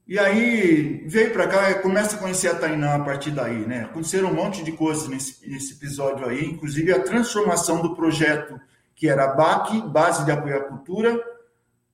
E 0.07 0.16
aí 0.16 1.05
veio 1.09 1.33
para 1.33 1.49
cá, 1.49 1.74
começa 1.81 2.15
a 2.15 2.19
conhecer 2.20 2.49
a 2.51 2.55
Tainã 2.55 2.95
a 2.95 3.01
partir 3.01 3.33
daí, 3.33 3.66
né? 3.66 3.83
Aconteceram 3.83 4.31
um 4.31 4.35
monte 4.35 4.62
de 4.62 4.70
coisas 4.70 5.09
nesse, 5.09 5.45
nesse 5.51 5.73
episódio 5.73 6.24
aí, 6.29 6.45
inclusive 6.45 6.93
a 6.93 7.03
transformação 7.03 7.83
do 7.83 7.97
projeto 7.97 8.61
que 8.95 9.09
era 9.09 9.27
BAC, 9.27 9.89
Base 9.89 10.24
de 10.24 10.31
Apoio 10.31 10.57
à 10.57 10.61
Cultura, 10.61 11.32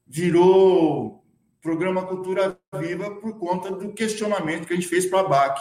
virou 0.08 1.24
Programa 1.60 2.06
Cultura 2.06 2.58
Viva 2.78 3.10
por 3.16 3.38
conta 3.38 3.70
do 3.70 3.92
questionamento 3.92 4.66
que 4.66 4.72
a 4.72 4.76
gente 4.76 4.88
fez 4.88 5.06
para 5.06 5.20
a 5.20 5.28
BAC, 5.28 5.60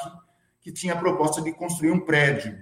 que 0.62 0.72
tinha 0.72 0.94
a 0.94 0.98
proposta 0.98 1.42
de 1.42 1.52
construir 1.52 1.92
um 1.92 2.00
prédio. 2.00 2.58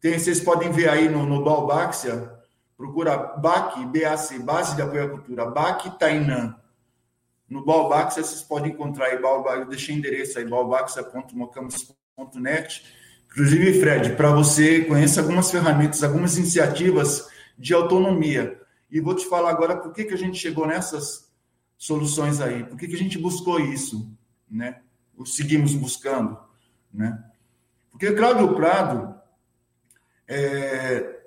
Tem, 0.00 0.18
vocês 0.18 0.40
podem 0.40 0.70
ver 0.70 0.88
aí 0.88 1.08
no, 1.08 1.26
no 1.26 1.44
Balbáxia, 1.44 2.32
procura 2.76 3.16
BAC, 3.16 3.84
BAC, 3.86 4.38
Base 4.40 4.74
de 4.74 4.82
Apoio 4.82 5.04
à 5.04 5.08
Cultura, 5.08 5.46
BAC 5.46 5.98
Tainã 5.98 6.56
no 7.48 7.64
Balbax, 7.64 8.14
vocês 8.14 8.42
podem 8.42 8.72
encontrar 8.72 9.06
aí, 9.06 9.16
Balbax, 9.20 9.60
eu 9.60 9.68
deixei 9.68 9.94
endereço 9.94 10.36
aí, 10.38 10.44
balbax.mocampus.net. 10.44 12.84
Inclusive, 13.26 13.80
Fred, 13.80 14.16
para 14.16 14.32
você, 14.32 14.84
conheça 14.84 15.20
algumas 15.20 15.50
ferramentas, 15.50 16.02
algumas 16.02 16.38
iniciativas 16.38 17.28
de 17.58 17.74
autonomia. 17.74 18.58
E 18.94 19.00
vou 19.00 19.16
te 19.16 19.26
falar 19.26 19.50
agora 19.50 19.76
por 19.76 19.92
que, 19.92 20.04
que 20.04 20.14
a 20.14 20.16
gente 20.16 20.38
chegou 20.38 20.68
nessas 20.68 21.28
soluções 21.76 22.40
aí, 22.40 22.62
por 22.62 22.78
que, 22.78 22.86
que 22.86 22.94
a 22.94 22.98
gente 22.98 23.18
buscou 23.18 23.58
isso, 23.58 24.08
né? 24.48 24.80
Ou 25.18 25.26
seguimos 25.26 25.74
buscando, 25.74 26.38
né? 26.92 27.20
Porque 27.90 28.12
Cláudio 28.12 28.54
Prado 28.54 29.12
é, 30.28 31.18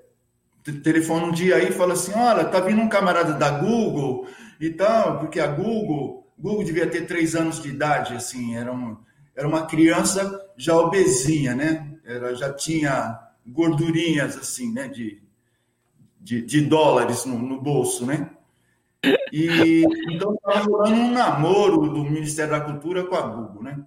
telefona 0.82 1.26
um 1.26 1.32
dia 1.34 1.58
aí 1.58 1.68
e 1.68 1.74
fala 1.74 1.92
assim, 1.92 2.14
olha, 2.14 2.46
tá 2.46 2.62
vindo 2.62 2.82
um 2.82 2.88
camarada 2.88 3.34
da 3.34 3.52
Google 3.60 4.26
então, 4.62 5.20
porque 5.20 5.40
a 5.40 5.48
Google, 5.48 6.26
Google 6.38 6.64
devia 6.64 6.88
ter 6.90 7.06
três 7.06 7.36
anos 7.36 7.62
de 7.62 7.68
idade, 7.68 8.16
assim, 8.16 8.56
era, 8.56 8.72
um, 8.72 8.98
era 9.36 9.46
uma 9.46 9.68
criança 9.68 10.42
já 10.56 10.74
obesinha, 10.74 11.54
né? 11.54 12.00
Ela 12.06 12.34
já 12.34 12.54
tinha 12.54 13.20
gordurinhas, 13.46 14.38
assim, 14.38 14.72
né? 14.72 14.88
De, 14.88 15.22
de, 16.20 16.42
de 16.42 16.62
dólares 16.62 17.26
no, 17.26 17.38
no 17.38 17.62
bolso, 17.62 18.06
né? 18.06 18.30
E 19.32 19.86
então 20.10 20.34
estava 20.34 20.60
rolando 20.66 20.96
um 20.96 21.12
namoro 21.12 21.88
do 21.88 22.04
Ministério 22.04 22.52
da 22.52 22.62
Cultura 22.62 23.06
com 23.06 23.16
a 23.16 23.22
Google, 23.22 23.64
né? 23.64 23.80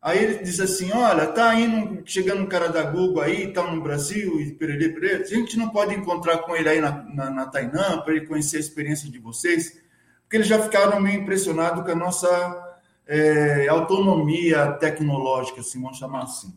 Aí 0.00 0.22
ele 0.22 0.38
diz 0.44 0.60
assim: 0.60 0.92
olha, 0.92 1.26
tá 1.26 1.54
indo, 1.54 2.02
chegando 2.04 2.42
um 2.42 2.46
cara 2.46 2.68
da 2.68 2.82
Google 2.82 3.22
aí, 3.22 3.52
tá 3.52 3.62
no 3.62 3.82
Brasil, 3.82 4.40
e 4.40 4.52
perere, 4.52 4.90
perere. 4.90 5.24
A 5.24 5.26
gente 5.26 5.58
não 5.58 5.70
pode 5.70 5.94
encontrar 5.94 6.38
com 6.38 6.54
ele 6.54 6.68
aí 6.68 6.80
na, 6.80 7.02
na, 7.12 7.30
na 7.30 7.46
Tainã 7.46 8.00
para 8.02 8.14
ele 8.14 8.26
conhecer 8.26 8.58
a 8.58 8.60
experiência 8.60 9.10
de 9.10 9.18
vocês 9.18 9.84
porque 10.26 10.38
eles 10.38 10.48
já 10.48 10.60
ficaram 10.60 11.00
meio 11.00 11.20
impressionados 11.20 11.84
com 11.84 11.90
a 11.90 11.94
nossa 11.94 12.78
é, 13.06 13.68
autonomia 13.68 14.72
tecnológica, 14.72 15.60
assim, 15.60 15.80
vamos 15.80 15.98
chamar 15.98 16.24
assim. 16.24 16.52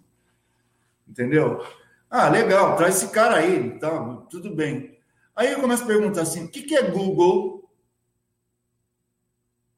Entendeu? 1.07 1.63
Ah, 2.09 2.29
legal, 2.29 2.75
traz 2.75 2.95
esse 2.95 3.11
cara 3.11 3.35
aí, 3.37 3.77
tá, 3.79 3.89
tudo 4.27 4.55
bem. 4.55 4.97
Aí 5.39 5.53
eu 5.53 5.61
começo 5.61 5.83
a 5.83 5.87
perguntar 5.87 6.23
assim, 6.23 6.43
o 6.43 6.49
que, 6.49 6.63
que 6.63 6.75
é 6.75 6.91
Google? 6.91 7.59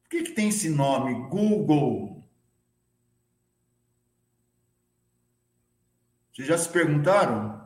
Por 0.02 0.10
que, 0.10 0.24
que 0.24 0.32
tem 0.32 0.48
esse 0.48 0.68
nome, 0.68 1.14
Google? 1.28 2.20
Vocês 6.32 6.48
já 6.48 6.58
se 6.58 6.68
perguntaram? 6.68 7.62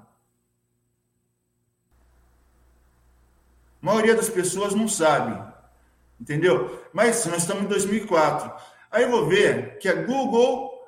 A 3.81 3.86
maioria 3.86 4.14
das 4.14 4.28
pessoas 4.28 4.74
não 4.74 4.89
sabe. 4.89 5.55
Entendeu? 6.20 6.86
Mas 6.93 7.24
nós 7.24 7.39
estamos 7.39 7.64
em 7.64 7.68
2004. 7.68 8.62
Aí 8.90 9.05
eu 9.05 9.10
vou 9.10 9.27
ver 9.27 9.78
que 9.78 9.89
a 9.89 10.02
Google, 10.02 10.86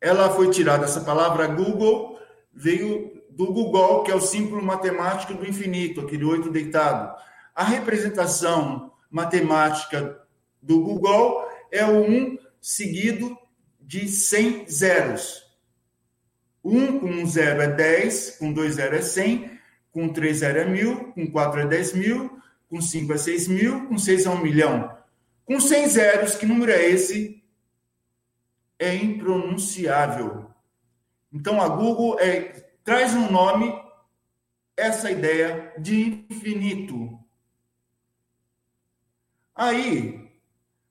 ela 0.00 0.30
foi 0.30 0.50
tirada, 0.50 0.86
essa 0.86 1.02
palavra 1.02 1.46
Google 1.48 2.18
veio 2.50 3.15
do 3.36 3.52
Google, 3.52 4.02
que 4.02 4.10
é 4.10 4.14
o 4.14 4.20
símbolo 4.20 4.62
matemático 4.62 5.34
do 5.34 5.46
infinito, 5.46 6.00
aquele 6.00 6.24
oito 6.24 6.50
deitado. 6.50 7.14
A 7.54 7.62
representação 7.62 8.92
matemática 9.10 10.22
do 10.62 10.80
Google 10.80 11.46
é 11.70 11.84
o 11.84 12.00
1 12.00 12.38
seguido 12.58 13.36
de 13.78 14.08
100 14.08 14.68
zeros. 14.70 15.44
1 16.64 16.98
com 16.98 17.10
um 17.10 17.26
zero 17.26 17.60
é 17.60 17.68
10, 17.68 18.38
com 18.38 18.52
dois 18.52 18.76
zero 18.76 18.96
é 18.96 19.02
100, 19.02 19.50
com 19.92 20.08
três 20.08 20.38
zero 20.38 20.58
é 20.58 20.64
mil, 20.64 21.12
com 21.12 21.30
quatro 21.30 21.60
é 21.60 21.66
10 21.66 21.92
mil, 21.92 22.40
com 22.68 22.80
5 22.80 23.12
é 23.12 23.18
6 23.18 23.48
mil, 23.48 23.86
com 23.86 23.98
6 23.98 24.26
é 24.26 24.30
1 24.30 24.38
milhão. 24.42 24.96
Com 25.44 25.60
100 25.60 25.88
zeros, 25.88 26.34
que 26.34 26.46
número 26.46 26.72
é 26.72 26.88
esse? 26.88 27.44
É 28.78 28.94
impronunciável. 28.94 30.46
Então 31.32 31.60
a 31.62 31.68
Google 31.68 32.18
é, 32.18 32.65
traz 32.86 33.12
um 33.14 33.30
nome, 33.30 33.76
essa 34.76 35.10
ideia 35.10 35.74
de 35.76 36.24
infinito. 36.30 37.18
Aí, 39.52 40.30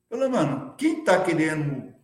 falou, 0.10 0.30
mano, 0.30 0.76
quem 0.78 1.00
está 1.00 1.24
querendo 1.24 1.96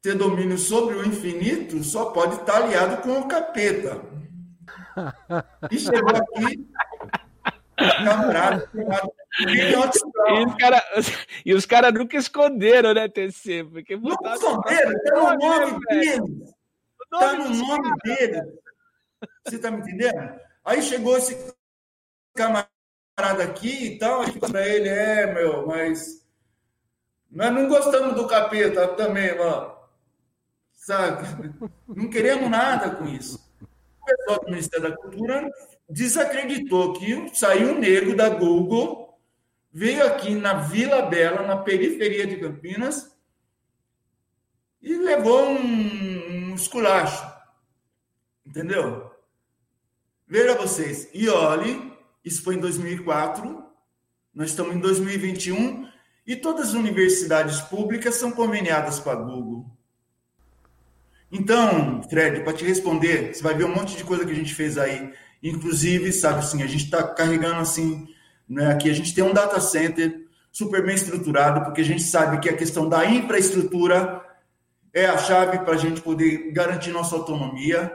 ter 0.00 0.14
domínio 0.14 0.56
sobre 0.56 0.94
o 0.94 1.06
infinito 1.06 1.84
só 1.84 2.06
pode 2.12 2.36
estar 2.36 2.62
aliado 2.62 3.02
com 3.02 3.20
o 3.20 3.28
capeta. 3.28 4.00
E 5.70 5.78
chegou 5.78 6.08
aqui, 6.08 6.66
camarada, 8.02 8.70
e 11.44 11.52
os 11.52 11.66
caras 11.66 11.90
cara 11.90 11.98
nunca 11.98 12.16
esconderam, 12.16 12.94
né, 12.94 13.06
TC? 13.06 13.64
Porque 13.64 13.94
não 13.94 14.14
esconderam, 14.32 14.92
no 15.14 15.36
nome 15.36 15.78
deles. 15.90 16.55
Está 17.12 17.32
no 17.34 17.48
nome 17.50 17.96
deles. 18.04 18.44
Você 19.44 19.56
está 19.56 19.70
me 19.70 19.80
entendendo? 19.80 20.40
Aí 20.64 20.82
chegou 20.82 21.16
esse 21.16 21.54
camarada 22.34 23.44
aqui 23.44 23.86
e 23.86 23.98
tal, 23.98 24.24
para 24.38 24.66
ele, 24.66 24.88
é, 24.88 25.32
meu, 25.32 25.66
mas 25.66 26.26
nós 27.30 27.52
não 27.52 27.68
gostamos 27.68 28.14
do 28.14 28.26
capeta 28.26 28.88
também, 28.88 29.36
mano 29.38 29.76
sabe? 30.86 31.26
Não 31.88 32.08
queremos 32.08 32.48
nada 32.48 32.90
com 32.90 33.06
isso. 33.06 33.44
O 33.60 34.04
pessoal 34.04 34.40
do 34.40 34.50
Ministério 34.50 34.88
da 34.88 34.96
Cultura 34.96 35.50
desacreditou 35.90 36.92
que 36.92 37.36
saiu 37.36 37.72
um 37.72 37.78
negro 37.80 38.14
da 38.14 38.28
Google, 38.28 39.18
veio 39.72 40.06
aqui 40.06 40.36
na 40.36 40.54
Vila 40.54 41.02
Bela, 41.02 41.42
na 41.42 41.56
periferia 41.56 42.24
de 42.24 42.36
Campinas, 42.36 43.12
e 44.80 44.96
levou 44.96 45.48
um 45.48 46.25
esculacho. 46.60 47.24
Entendeu? 48.44 49.10
Veja 50.28 50.56
vocês, 50.56 51.08
e 51.14 51.28
olhe, 51.28 51.92
isso 52.24 52.42
foi 52.42 52.56
em 52.56 52.60
2004, 52.60 53.64
nós 54.34 54.50
estamos 54.50 54.74
em 54.74 54.80
2021, 54.80 55.88
e 56.26 56.34
todas 56.34 56.68
as 56.68 56.74
universidades 56.74 57.60
públicas 57.60 58.16
são 58.16 58.32
conveniadas 58.32 58.98
com 58.98 59.10
a 59.10 59.14
Google. 59.14 59.70
Então, 61.30 62.02
Fred, 62.08 62.40
para 62.40 62.52
te 62.52 62.64
responder, 62.64 63.34
você 63.34 63.42
vai 63.42 63.54
ver 63.54 63.64
um 63.64 63.74
monte 63.74 63.96
de 63.96 64.04
coisa 64.04 64.24
que 64.24 64.32
a 64.32 64.34
gente 64.34 64.54
fez 64.54 64.76
aí. 64.76 65.12
Inclusive, 65.42 66.12
sabe 66.12 66.40
assim, 66.40 66.62
a 66.62 66.66
gente 66.66 66.84
está 66.84 67.02
carregando 67.02 67.60
assim, 67.60 68.08
né, 68.48 68.72
aqui 68.72 68.90
a 68.90 68.94
gente 68.94 69.14
tem 69.14 69.22
um 69.22 69.32
data 69.32 69.60
center 69.60 70.26
super 70.50 70.84
bem 70.84 70.94
estruturado, 70.94 71.64
porque 71.64 71.80
a 71.80 71.84
gente 71.84 72.02
sabe 72.02 72.40
que 72.40 72.48
a 72.48 72.56
questão 72.56 72.88
da 72.88 73.04
infraestrutura 73.04 74.25
é 74.96 75.04
a 75.04 75.18
chave 75.18 75.58
para 75.58 75.74
a 75.74 75.76
gente 75.76 76.00
poder 76.00 76.50
garantir 76.52 76.90
nossa 76.90 77.14
autonomia, 77.14 77.94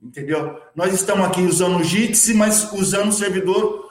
entendeu? 0.00 0.60
Nós 0.74 0.92
estamos 0.92 1.26
aqui 1.26 1.40
usando 1.40 1.78
o 1.78 1.82
JITS, 1.82 2.34
mas 2.34 2.70
usando 2.74 3.08
o 3.08 3.12
servidor 3.12 3.90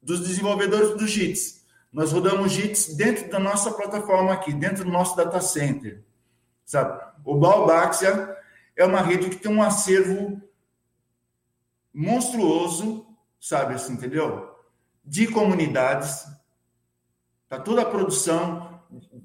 dos 0.00 0.20
desenvolvedores 0.20 0.96
do 0.96 1.06
JITS. 1.06 1.62
Nós 1.92 2.10
rodamos 2.10 2.46
o 2.46 2.48
JITS 2.48 2.96
dentro 2.96 3.28
da 3.30 3.38
nossa 3.38 3.70
plataforma 3.70 4.32
aqui, 4.32 4.50
dentro 4.50 4.82
do 4.84 4.90
nosso 4.90 5.14
data 5.14 5.42
center, 5.42 6.02
sabe? 6.64 6.98
O 7.22 7.36
Balbaxia 7.36 8.34
é 8.74 8.86
uma 8.86 9.02
rede 9.02 9.28
que 9.28 9.36
tem 9.36 9.52
um 9.52 9.62
acervo 9.62 10.40
monstruoso, 11.92 13.06
sabe 13.38 13.74
assim, 13.74 13.92
entendeu? 13.92 14.56
De 15.04 15.26
comunidades. 15.26 16.24
Tá 17.46 17.60
toda 17.60 17.82
a 17.82 17.90
produção, 17.90 18.71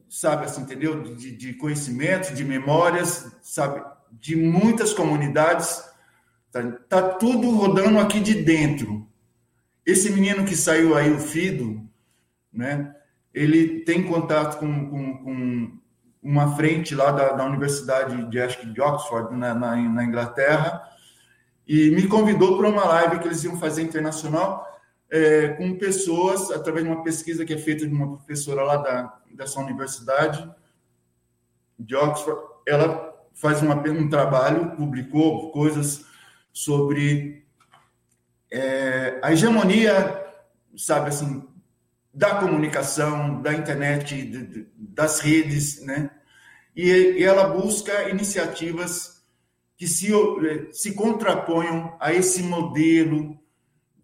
sabe 0.09 0.45
assim, 0.45 0.61
entendeu? 0.61 1.03
De, 1.03 1.31
de 1.31 1.53
conhecimento, 1.53 2.34
de 2.34 2.43
memórias, 2.43 3.31
sabe? 3.41 3.84
De 4.11 4.35
muitas 4.35 4.93
comunidades. 4.93 5.84
Tá, 6.51 6.61
tá 6.89 7.01
tudo 7.01 7.49
rodando 7.51 7.99
aqui 7.99 8.19
de 8.19 8.35
dentro. 8.43 9.07
Esse 9.85 10.11
menino 10.11 10.45
que 10.45 10.55
saiu 10.55 10.95
aí, 10.95 11.11
o 11.11 11.19
Fido, 11.19 11.81
né? 12.51 12.93
Ele 13.34 13.81
tem 13.81 14.03
contato 14.03 14.57
com, 14.57 14.89
com, 14.89 15.17
com 15.23 15.77
uma 16.21 16.55
frente 16.55 16.95
lá 16.95 17.11
da, 17.11 17.34
da 17.34 17.45
Universidade 17.45 18.29
de, 18.29 18.39
acho 18.41 18.59
que 18.59 18.65
de 18.65 18.81
Oxford, 18.81 19.35
né, 19.35 19.53
na, 19.53 19.75
na 19.75 20.03
Inglaterra, 20.03 20.81
e 21.67 21.91
me 21.91 22.07
convidou 22.07 22.57
para 22.57 22.69
uma 22.69 22.85
live 22.85 23.19
que 23.19 23.27
eles 23.27 23.43
iam 23.43 23.59
fazer 23.59 23.84
internacional 23.84 24.65
é, 25.09 25.49
com 25.49 25.77
pessoas, 25.77 26.51
através 26.51 26.85
de 26.85 26.91
uma 26.91 27.03
pesquisa 27.03 27.45
que 27.45 27.53
é 27.53 27.57
feita 27.57 27.88
de 27.88 27.93
uma 27.93 28.17
professora 28.17 28.63
lá 28.63 28.77
da, 28.77 29.19
dessa 29.31 29.59
universidade 29.59 30.49
de 31.79 31.95
Oxford. 31.95 32.41
Ela 32.67 33.15
faz 33.34 33.61
uma, 33.61 33.75
um 33.75 34.09
trabalho, 34.09 34.75
publicou 34.75 35.51
coisas 35.51 36.05
sobre 36.51 37.45
é, 38.51 39.19
a 39.21 39.31
hegemonia, 39.31 40.25
sabe 40.75 41.09
assim, 41.09 41.47
da 42.13 42.35
comunicação, 42.35 43.41
da 43.41 43.53
internet, 43.53 44.15
de, 44.15 44.45
de, 44.47 44.67
das 44.75 45.19
redes, 45.19 45.84
né? 45.84 46.09
E, 46.75 46.89
e, 46.89 47.23
ela 47.23 47.47
busca 47.47 48.09
iniciativas 48.09 49.23
que 49.77 49.88
se, 49.88 50.11
se 50.71 50.93
contraponham 50.93 51.95
a 51.99 52.13
esse 52.13 52.41
modelo 52.41 53.39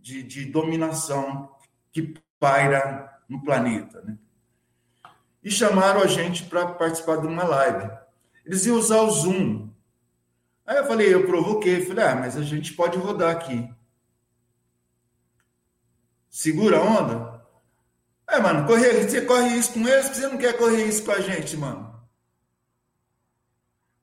de, 0.03 0.21
de 0.21 0.43
dominação 0.43 1.49
que 1.89 2.13
paira 2.37 3.09
no 3.29 3.41
planeta, 3.41 4.01
né? 4.01 4.17
E 5.41 5.49
chamaram 5.49 6.01
a 6.01 6.07
gente 6.07 6.43
para 6.43 6.73
participar 6.73 7.17
de 7.17 7.27
uma 7.27 7.43
live. 7.43 7.89
Eles 8.45 8.65
iam 8.65 8.77
usar 8.77 9.01
o 9.01 9.09
Zoom. 9.09 9.69
Aí 10.65 10.77
eu 10.77 10.85
falei, 10.85 11.13
eu 11.13 11.25
provoquei, 11.25 11.85
falei, 11.85 12.03
ah, 12.03 12.15
mas 12.15 12.37
a 12.37 12.41
gente 12.41 12.73
pode 12.73 12.97
rodar 12.97 13.31
aqui. 13.31 13.73
Segura 16.29 16.77
a 16.77 16.81
onda? 16.81 17.45
É, 18.27 18.39
mano, 18.39 18.65
correr, 18.65 19.07
você 19.07 19.21
corre 19.21 19.57
isso 19.57 19.73
com 19.73 19.87
eles, 19.87 20.07
você 20.07 20.27
não 20.27 20.37
quer 20.37 20.57
correr 20.57 20.85
isso 20.85 21.03
com 21.03 21.11
a 21.11 21.19
gente, 21.19 21.55
mano. 21.57 21.93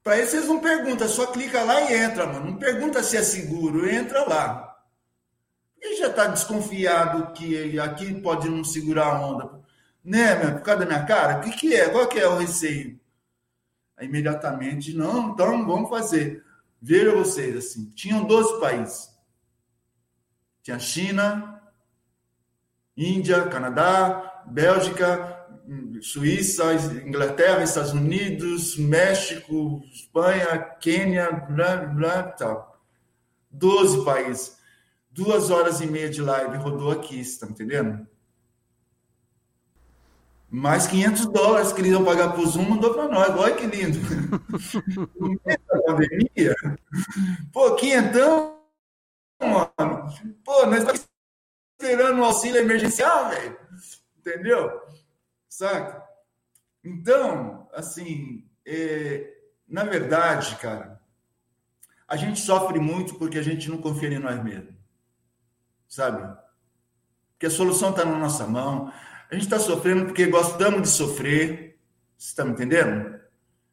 Para 0.03 0.19
isso 0.19 0.33
vocês 0.33 0.47
não 0.47 0.61
perguntam, 0.61 1.09
só 1.09 1.27
clica 1.27 1.63
lá 1.63 1.81
e 1.83 1.95
entra, 1.95 2.27
mano. 2.27 2.53
Não 2.53 2.57
pergunta 2.57 3.03
se 3.03 3.17
é 3.17 3.23
seguro, 3.23 3.89
entra 3.89 4.25
lá. 4.27 4.70
E 5.81 5.97
já 5.97 6.09
está 6.09 6.27
desconfiado 6.27 7.33
que 7.33 7.79
aqui 7.81 8.21
pode 8.21 8.49
não 8.49 8.63
segurar 8.63 9.07
a 9.07 9.27
onda. 9.27 9.61
Né, 10.05 10.35
meu, 10.35 10.55
por 10.55 10.63
causa 10.63 10.81
da 10.81 10.87
minha 10.87 11.05
cara? 11.05 11.39
O 11.39 11.41
que, 11.43 11.51
que 11.51 11.75
é? 11.75 11.89
Qual 11.89 12.07
que 12.07 12.19
é 12.19 12.29
o 12.29 12.39
receio? 12.39 12.99
Aí, 13.97 14.07
imediatamente, 14.07 14.95
não, 14.95 15.31
então 15.31 15.67
vamos 15.67 15.91
fazer. 15.91 16.45
Veja 16.81 17.15
vocês, 17.15 17.57
assim, 17.57 17.91
tinham 17.91 18.25
12 18.25 18.61
países. 18.61 19.11
Tinha 20.63 20.79
China, 20.79 21.63
Índia, 22.97 23.47
Canadá, 23.47 24.43
Bélgica, 24.47 25.47
Suíça, 26.01 26.73
Inglaterra, 27.07 27.63
Estados 27.63 27.93
Unidos, 27.93 28.77
México, 28.77 29.83
Espanha, 29.93 30.59
Quênia, 30.81 31.31
blá, 31.31 31.77
blá, 31.77 32.23
tal. 32.23 32.83
Doze 33.51 34.05
países. 34.05 34.60
Duas 35.11 35.51
horas 35.51 35.81
e 35.81 35.87
meia 35.87 36.09
de 36.09 36.23
live 36.23 36.57
rodou 36.59 36.91
aqui, 36.91 37.25
você 37.25 37.33
está 37.33 37.47
entendendo? 37.47 38.07
Mais 40.49 40.87
500 40.87 41.27
dólares 41.27 41.73
que 41.73 41.81
eles 41.81 41.93
iam 41.93 42.05
pagar 42.05 42.33
para 42.33 42.41
o 42.41 42.47
Zoom, 42.47 42.71
mandou 42.71 42.93
para 42.93 43.09
nós. 43.09 43.29
Olha 43.37 43.55
que 43.55 43.67
lindo. 43.67 43.99
No 45.17 45.29
meio 45.29 45.61
da 45.69 45.83
pandemia. 45.83 46.55
Pô, 47.53 47.75
quinhentão, 47.77 48.61
mano. 49.41 50.13
Pô, 50.45 50.67
nós 50.67 50.79
estamos 50.79 51.09
esperando 51.79 52.19
um 52.19 52.25
auxílio 52.25 52.61
emergencial, 52.61 53.31
velho. 53.31 53.57
Entendeu? 54.19 54.81
Saca? 55.49 56.03
Então, 56.83 57.69
assim, 57.73 58.45
é, 58.67 59.33
na 59.69 59.85
verdade, 59.85 60.57
cara, 60.57 61.01
a 62.09 62.17
gente 62.17 62.41
sofre 62.41 62.81
muito 62.81 63.15
porque 63.15 63.39
a 63.39 63.43
gente 63.43 63.71
não 63.71 63.79
confia 63.79 64.09
em 64.09 64.19
nós 64.19 64.43
mesmos. 64.43 64.80
Sabe? 65.91 66.23
Porque 67.33 67.47
a 67.47 67.51
solução 67.51 67.91
está 67.91 68.05
na 68.05 68.17
nossa 68.17 68.47
mão. 68.47 68.93
A 69.29 69.35
gente 69.35 69.43
está 69.43 69.59
sofrendo 69.59 70.07
porque 70.07 70.27
gostamos 70.27 70.83
de 70.83 70.89
sofrer. 70.89 71.81
Você 72.17 72.29
está 72.29 72.45
me 72.45 72.53
entendendo? 72.53 73.19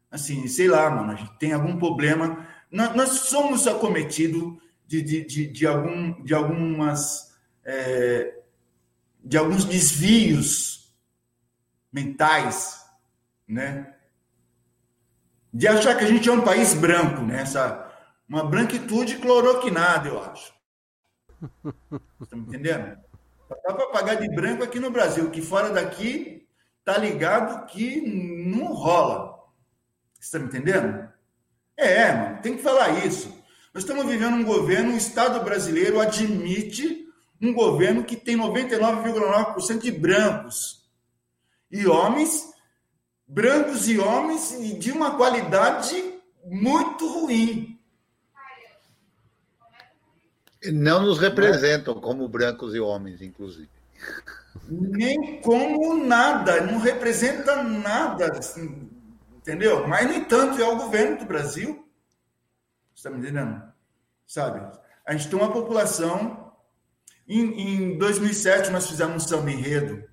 Assim, 0.10 0.48
sei 0.48 0.68
lá, 0.68 0.90
mano, 0.90 1.12
a 1.12 1.16
gente 1.16 1.38
tem 1.38 1.54
algum 1.54 1.78
problema. 1.78 2.48
Nós, 2.72 2.96
nós 2.96 3.10
somos 3.10 3.68
acometidos 3.68 4.58
de, 4.88 5.02
de, 5.04 5.26
de, 5.26 5.48
de, 5.48 5.68
algum, 5.68 6.24
de 6.24 6.34
algumas 6.34 7.38
é, 7.64 8.42
de 9.24 9.38
alguns 9.38 9.64
desvios 9.66 10.96
mentais, 11.92 12.84
né? 13.48 13.94
De 15.54 15.68
achar 15.68 15.96
que 15.96 16.04
a 16.04 16.08
gente 16.08 16.28
é 16.28 16.32
um 16.32 16.42
país 16.42 16.74
branco, 16.74 17.22
né? 17.22 17.42
Essa, 17.42 17.92
uma 18.28 18.44
branquitude 18.44 19.18
cloroquinada, 19.18 20.08
eu 20.10 20.24
acho. 20.24 20.57
Estão 22.22 22.40
entendendo? 22.40 22.98
Dá 23.50 23.74
para 23.74 23.88
pagar 23.88 24.16
de 24.16 24.28
branco 24.30 24.64
aqui 24.64 24.80
no 24.80 24.92
Brasil, 24.92 25.30
que 25.32 25.42
fora 25.42 25.70
daqui 25.70 26.48
tá 26.84 26.98
ligado 26.98 27.66
que 27.68 28.02
não 28.02 28.74
rola. 28.74 29.38
Me 30.34 30.40
entendendo? 30.40 31.10
É, 31.76 32.12
mano, 32.12 32.42
tem 32.42 32.58
que 32.58 32.64
falar 32.64 33.06
isso. 33.06 33.30
Nós 33.74 33.84
estamos 33.84 34.06
vivendo 34.06 34.36
um 34.36 34.44
governo, 34.44 34.94
o 34.94 34.98
Estado 34.98 35.44
brasileiro 35.44 36.00
admite 36.00 37.08
um 37.42 37.54
governo 37.54 38.04
que 38.04 38.16
tem 38.16 38.36
99,9% 38.36 39.80
de 39.80 39.92
brancos 39.92 40.90
e 41.70 41.86
homens 41.86 42.54
brancos 43.28 43.90
e 43.90 44.00
homens 44.00 44.58
de 44.80 44.92
uma 44.92 45.16
qualidade 45.18 46.14
muito 46.46 47.08
ruim. 47.08 47.77
Não 50.66 51.02
nos 51.02 51.20
representam 51.20 52.00
como 52.02 52.28
brancos 52.28 52.74
e 52.74 52.80
homens, 52.80 53.22
inclusive. 53.22 53.70
Nem 54.68 55.40
como 55.42 56.04
nada, 56.04 56.62
não 56.62 56.80
representa 56.80 57.64
nada, 57.64 58.38
assim, 58.38 58.90
entendeu? 59.36 59.88
Mas, 59.88 60.08
no 60.08 60.14
entanto, 60.14 60.62
é 60.62 60.68
o 60.68 60.78
governo 60.78 61.20
do 61.20 61.26
Brasil. 61.26 61.88
Você 62.94 63.08
está 63.08 63.10
me 63.10 63.20
entendendo? 63.20 63.62
Sabe? 64.26 64.60
A 65.06 65.14
gente 65.14 65.30
tem 65.30 65.40
uma 65.40 65.52
população. 65.52 66.54
Em, 67.28 67.94
em 67.94 67.98
2007, 67.98 68.72
nós 68.72 68.88
fizemos 68.88 69.24
um 69.24 69.28
samba 69.28 69.52
enredo 69.52 70.04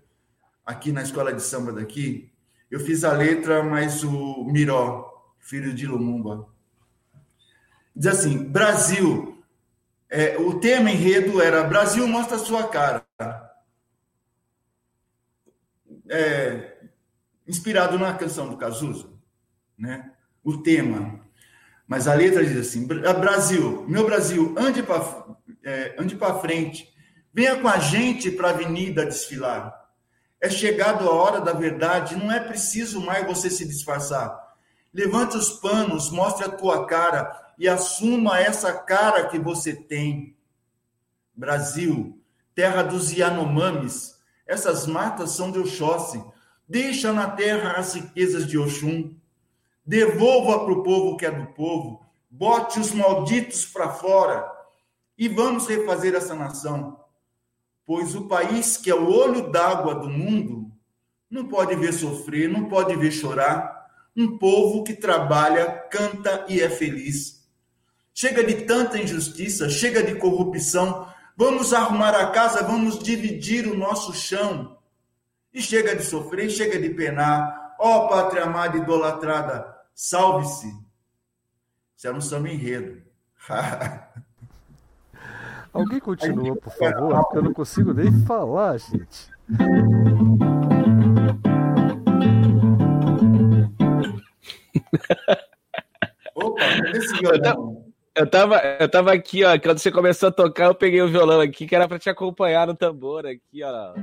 aqui 0.65 0.93
na 0.93 1.03
escola 1.03 1.33
de 1.33 1.43
samba 1.43 1.73
daqui. 1.73 2.33
Eu 2.71 2.81
fiz 2.81 3.05
a 3.05 3.12
letra, 3.12 3.62
mas 3.62 4.03
o 4.05 4.45
Miró, 4.45 5.33
filho 5.39 5.73
de 5.73 5.87
Lumumba, 5.87 6.47
diz 7.95 8.07
assim: 8.07 8.45
Brasil. 8.45 9.34
É, 10.11 10.37
o 10.39 10.61
tema 10.61 10.91
enredo 10.91 11.41
era 11.41 11.65
Brasil 11.65 12.07
mostra 12.07 12.39
sua 12.39 12.69
cara. 12.69 13.05
É, 16.09 16.77
inspirado 17.47 17.99
na 17.99 18.15
canção 18.15 18.49
do 18.49 18.57
Cazuza, 18.57 19.09
né? 19.77 20.13
O 20.43 20.59
tema. 20.59 21.21
Mas 21.87 22.07
a 22.07 22.15
letra 22.15 22.45
diz 22.45 22.57
assim: 22.57 22.87
Brasil, 22.87 23.85
meu 23.89 24.05
Brasil, 24.05 24.55
ande 24.59 24.83
para 24.83 25.25
é, 25.65 25.95
ande 25.99 26.17
frente, 26.41 26.93
venha 27.33 27.61
com 27.61 27.69
a 27.69 27.79
gente 27.79 28.31
para 28.31 28.49
a 28.49 28.51
avenida 28.51 29.07
desfilar. 29.07 29.75
É 30.41 30.51
chegado 30.51 31.09
a 31.09 31.13
hora 31.13 31.41
da 31.41 31.53
verdade, 31.53 32.17
não 32.17 32.31
é 32.31 32.39
preciso 32.39 33.01
mais 33.01 33.27
você 33.27 33.49
se 33.49 33.67
disfarçar. 33.67 34.39
Levante 34.93 35.37
os 35.37 35.51
panos, 35.51 36.11
mostre 36.11 36.45
a 36.45 36.51
tua 36.51 36.87
cara 36.87 37.44
e 37.59 37.69
assuma 37.69 38.39
essa 38.39 38.73
cara 38.73 39.29
que 39.29 39.39
você 39.39 39.75
tem. 39.75 40.37
Brasil, 41.35 42.21
terra 42.55 42.83
dos 42.83 43.13
Yanomamis, 43.13 44.15
essas 44.47 44.87
matas 44.87 45.31
são 45.31 45.51
de 45.51 45.59
Oxóssi. 45.59 46.23
Deixa 46.69 47.13
na 47.13 47.31
terra 47.31 47.73
as 47.73 47.95
riquezas 47.95 48.47
de 48.47 48.59
Oxum. 48.59 49.15
Devolva 49.85 50.65
para 50.65 50.73
o 50.73 50.83
povo 50.83 51.17
que 51.17 51.27
é 51.27 51.31
do 51.31 51.47
povo. 51.53 52.05
Bote 52.31 52.81
os 52.81 52.93
malditos 52.93 53.67
para 53.67 53.91
fora. 53.91 54.51
E 55.17 55.29
vamos 55.29 55.67
refazer 55.67 56.15
essa 56.15 56.35
nação. 56.35 57.01
Pois 57.87 58.15
o 58.15 58.27
país 58.27 58.77
que 58.77 58.91
é 58.91 58.95
o 58.95 59.11
olho 59.11 59.51
d'água 59.51 59.95
do 59.95 60.09
mundo 60.09 60.73
não 61.31 61.47
pode 61.47 61.75
ver 61.75 61.93
sofrer, 61.93 62.49
não 62.49 62.69
pode 62.69 62.97
ver 62.97 63.11
chorar. 63.11 63.85
Um 64.17 64.39
povo 64.39 64.85
que 64.85 64.95
trabalha, 64.95 65.67
canta 65.91 66.47
e 66.49 66.61
é 66.61 66.71
feliz. 66.71 67.44
Chega 68.15 68.45
de 68.45 68.62
tanta 68.62 68.97
injustiça, 68.97 69.69
chega 69.69 70.01
de 70.01 70.15
corrupção. 70.15 71.12
Vamos 71.36 71.74
arrumar 71.74 72.15
a 72.15 72.31
casa, 72.31 72.62
vamos 72.62 73.01
dividir 73.01 73.66
o 73.66 73.77
nosso 73.77 74.15
chão. 74.15 74.78
E 75.53 75.61
chega 75.61 75.97
de 75.97 76.05
sofrer, 76.05 76.49
chega 76.49 76.78
de 76.78 76.91
penar. 76.91 77.74
Ó 77.77 78.05
oh, 78.05 78.09
pátria 78.09 78.45
amada 78.45 78.77
idolatrada, 78.77 79.66
salve-se. 79.93 80.73
Isso 81.97 82.07
é 82.07 82.12
um 82.12 82.20
samba 82.20 82.49
enredo. 82.51 83.03
Alguém 85.73 85.99
continua, 85.99 86.55
por 86.55 86.73
favor, 86.73 87.16
porque 87.24 87.39
eu 87.39 87.43
não 87.43 87.53
consigo 87.53 87.93
nem 87.93 88.12
falar, 88.24 88.78
gente. 88.78 89.28
Opa, 96.36 96.61
cadê 96.61 96.99
esse 96.99 97.19
violão? 97.19 97.84
Eu 98.16 98.31
tava, 98.31 98.62
eu 98.78 98.89
tava 98.89 99.12
aqui, 99.12 99.45
ó. 99.45 99.59
Quando 99.59 99.78
você 99.78 99.91
começou 99.91 100.28
a 100.28 100.32
tocar, 100.32 100.66
eu 100.66 100.74
peguei 100.74 101.03
o 101.03 101.11
violão 101.11 101.41
aqui, 101.41 101.66
que 101.66 101.74
era 101.74 101.89
pra 101.89 101.99
te 101.99 102.09
acompanhar 102.09 102.66
no 102.66 102.74
tambor 102.74 103.27
aqui, 103.27 103.62
ó. 103.65 103.95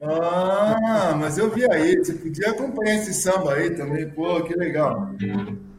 Ah, 0.00 1.14
mas 1.18 1.36
eu 1.36 1.50
vi 1.50 1.70
aí. 1.70 1.96
Você 1.98 2.14
podia 2.14 2.50
acompanhar 2.50 2.96
esse 2.96 3.12
samba 3.12 3.54
aí 3.54 3.70
também. 3.76 4.08
Pô, 4.10 4.42
que 4.42 4.54
legal. 4.54 5.10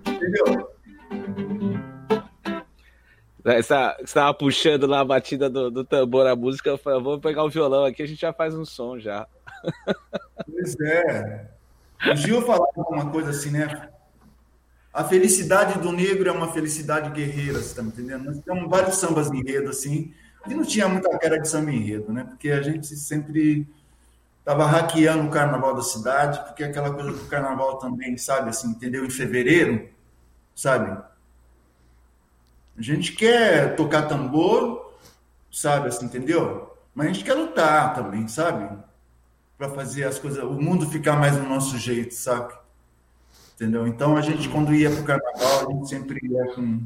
Entendeu? 0.08 0.72
Essa, 3.44 3.96
você 3.98 4.04
estava 4.04 4.34
puxando 4.34 4.88
lá 4.88 5.02
a 5.02 5.06
batida 5.06 5.50
do, 5.50 5.70
do 5.70 5.84
tambor, 5.84 6.26
a 6.28 6.36
música, 6.36 6.70
eu 6.70 6.78
falei, 6.78 7.02
vou 7.02 7.20
pegar 7.20 7.44
o 7.44 7.50
violão 7.50 7.84
aqui, 7.84 8.02
a 8.02 8.08
gente 8.08 8.22
já 8.22 8.32
faz 8.32 8.56
um 8.56 8.64
som 8.64 8.98
já. 8.98 9.28
Pois 10.50 10.80
é. 10.80 11.50
O 12.10 12.16
Gil 12.16 12.42
falava 12.42 12.72
uma 12.76 13.12
coisa 13.12 13.32
assim, 13.32 13.52
né? 13.52 13.90
A 14.94 15.04
felicidade 15.04 15.80
do 15.80 15.92
negro 15.92 16.30
é 16.30 16.32
uma 16.32 16.54
felicidade 16.54 17.10
guerreira, 17.10 17.60
você 17.60 17.74
tá 17.74 17.82
me 17.82 17.90
entendendo? 17.90 18.26
Nós 18.26 18.40
temos 18.42 18.70
vários 18.70 18.98
sambas 18.98 19.28
enredo, 19.32 19.72
assim, 19.72 20.14
e 20.48 20.54
não 20.54 20.64
tinha 20.64 20.88
muita 20.88 21.18
cara 21.18 21.40
de 21.40 21.50
samba 21.50 21.72
enredo, 21.72 22.14
né? 22.14 22.24
Porque 22.26 22.52
a 22.52 22.62
gente 22.62 22.96
sempre 22.96 23.68
estava 24.38 24.68
hackeando 24.68 25.28
o 25.28 25.32
carnaval 25.32 25.74
da 25.74 25.82
cidade, 25.82 26.40
porque 26.46 26.64
aquela 26.64 26.94
coisa 26.94 27.12
do 27.12 27.26
carnaval 27.26 27.80
também, 27.80 28.16
sabe, 28.18 28.50
assim, 28.50 28.68
entendeu? 28.68 29.04
Em 29.04 29.10
fevereiro, 29.10 29.90
sabe? 30.54 30.92
A 32.78 32.82
gente 32.82 33.14
quer 33.14 33.76
tocar 33.76 34.04
tambor, 34.04 34.94
sabe, 35.52 35.88
assim, 35.88 36.06
entendeu? 36.06 36.78
Mas 36.94 37.08
a 37.08 37.14
gente 37.14 37.26
quer 37.26 37.34
lutar 37.34 37.96
também, 37.96 38.28
sabe? 38.28 38.78
Para 39.58 39.70
fazer 39.70 40.04
as 40.04 40.20
coisas, 40.20 40.44
o 40.44 40.52
mundo 40.52 40.88
ficar 40.88 41.16
mais 41.16 41.36
do 41.36 41.44
nosso 41.44 41.80
jeito, 41.80 42.14
sabe? 42.14 42.54
Entendeu? 43.64 43.88
Então 43.88 44.18
a 44.18 44.22
gente, 44.22 44.50
quando 44.50 44.74
ia 44.74 44.92
para 44.92 45.00
o 45.00 45.06
carnaval, 45.06 45.70
a 45.70 45.72
gente 45.72 45.88
sempre 45.88 46.20
ia 46.22 46.54
com, 46.54 46.82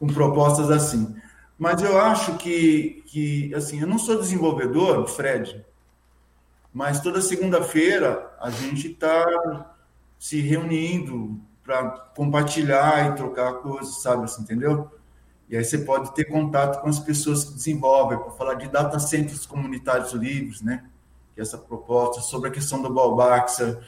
com 0.00 0.06
propostas 0.06 0.70
assim. 0.70 1.14
Mas 1.58 1.82
eu 1.82 2.00
acho 2.00 2.38
que, 2.38 3.02
que, 3.06 3.54
assim, 3.54 3.80
eu 3.80 3.86
não 3.86 3.98
sou 3.98 4.18
desenvolvedor, 4.18 5.06
Fred, 5.08 5.62
mas 6.72 7.00
toda 7.00 7.20
segunda-feira 7.20 8.34
a 8.40 8.48
gente 8.48 8.92
está 8.92 9.74
se 10.18 10.40
reunindo 10.40 11.38
para 11.62 11.90
compartilhar 12.16 13.10
e 13.10 13.14
trocar 13.14 13.54
coisas, 13.54 14.00
sabe, 14.00 14.24
assim, 14.24 14.42
entendeu? 14.42 14.90
E 15.50 15.56
aí 15.56 15.64
você 15.64 15.78
pode 15.78 16.14
ter 16.14 16.24
contato 16.24 16.80
com 16.80 16.88
as 16.88 16.98
pessoas 16.98 17.44
que 17.44 17.54
desenvolvem, 17.54 18.18
para 18.18 18.30
falar 18.30 18.54
de 18.54 18.68
data 18.68 18.98
centers 18.98 19.44
comunitários 19.44 20.12
livres, 20.12 20.62
né? 20.62 20.84
Que 21.34 21.40
é 21.40 21.42
essa 21.42 21.58
proposta, 21.58 22.22
sobre 22.22 22.48
a 22.48 22.52
questão 22.52 22.80
do 22.80 22.92
Balbaxa. 22.92 23.82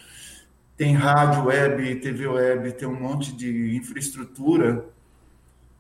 Tem 0.79 0.95
rádio 0.95 1.47
web, 1.47 1.97
TV 1.97 2.29
web, 2.29 2.73
tem 2.73 2.87
um 2.87 2.99
monte 2.99 3.33
de 3.33 3.77
infraestrutura 3.77 4.87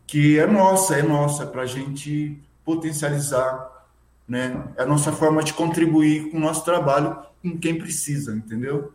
que 0.04 0.38
é 0.38 0.46
nossa, 0.46 0.96
é 0.96 1.02
nossa, 1.02 1.46
para 1.46 1.62
a 1.62 1.66
gente 1.66 2.36
potencializar, 2.64 3.86
né? 4.26 4.68
É 4.76 4.82
a 4.82 4.86
nossa 4.86 5.12
forma 5.12 5.42
de 5.42 5.54
contribuir 5.54 6.30
com 6.30 6.38
o 6.38 6.40
nosso 6.40 6.64
trabalho 6.64 7.16
com 7.40 7.56
quem 7.56 7.78
precisa, 7.78 8.34
entendeu? 8.34 8.92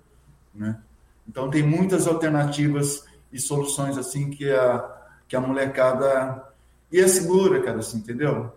Né? 0.53 0.77
Então 1.25 1.49
tem 1.49 1.63
muitas 1.63 2.05
alternativas 2.05 3.05
e 3.31 3.39
soluções 3.39 3.97
assim 3.97 4.29
que 4.29 4.51
a, 4.51 4.85
que 5.27 5.35
a 5.35 5.41
molecada 5.41 6.43
e 6.91 6.99
é 6.99 7.07
segura, 7.07 7.63
cara, 7.63 7.79
assim, 7.79 7.99
entendeu? 7.99 8.51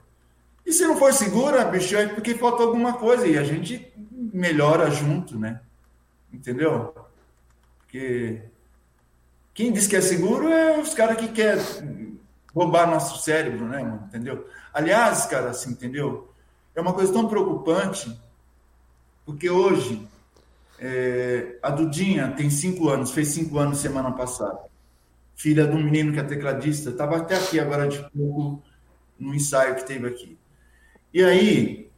E 0.64 0.73
se 0.73 0.85
não 0.85 0.97
for 0.97 1.12
segura, 1.12 1.64
bicho, 1.64 1.97
é 1.97 2.09
porque 2.09 2.35
faltou 2.35 2.66
alguma 2.66 2.94
coisa 2.94 3.24
e 3.24 3.39
a 3.39 3.44
gente 3.44 3.90
melhora 4.10 4.90
junto, 4.90 5.39
né? 5.39 5.60
Entendeu? 6.32 7.05
Porque 7.97 8.43
quem 9.55 9.73
diz 9.73 9.86
que 9.86 9.97
é 9.97 10.02
seguro 10.02 10.48
é 10.48 10.78
os 10.78 10.93
caras 10.93 11.16
que 11.16 11.28
querem 11.28 12.20
roubar 12.55 12.86
nosso 12.86 13.23
cérebro, 13.24 13.66
né, 13.66 13.82
mano? 13.82 14.05
Entendeu? 14.06 14.47
Aliás, 14.73 15.24
cara, 15.24 15.51
assim, 15.51 15.70
entendeu? 15.70 16.31
É 16.74 16.81
uma 16.81 16.93
coisa 16.93 17.10
tão 17.10 17.27
preocupante, 17.27 18.14
porque 19.24 19.48
hoje 19.48 20.06
é, 20.78 21.56
a 21.62 21.70
Dudinha 21.70 22.32
tem 22.32 22.51
cinco 22.51 22.90
anos, 22.90 23.12
fez 23.12 23.28
cinco 23.28 23.59
anos 23.59 23.78
semana 23.78 24.12
passada 24.12 24.60
filha 25.35 25.66
de 25.66 25.77
um 25.77 25.85
menino 25.85 26.14
que 26.14 26.18
é 26.18 26.23
tecladista, 26.23 26.89
estava 26.89 27.18
até 27.18 27.36
aqui 27.36 27.60
agora 27.60 27.86
de 27.86 27.98
pouco 28.10 28.62
no 29.18 29.35
ensaio 29.35 29.74
que 29.77 29.86
teve 29.86 30.09
aqui. 30.09 30.39
E 31.12 31.23
aí, 31.23 31.90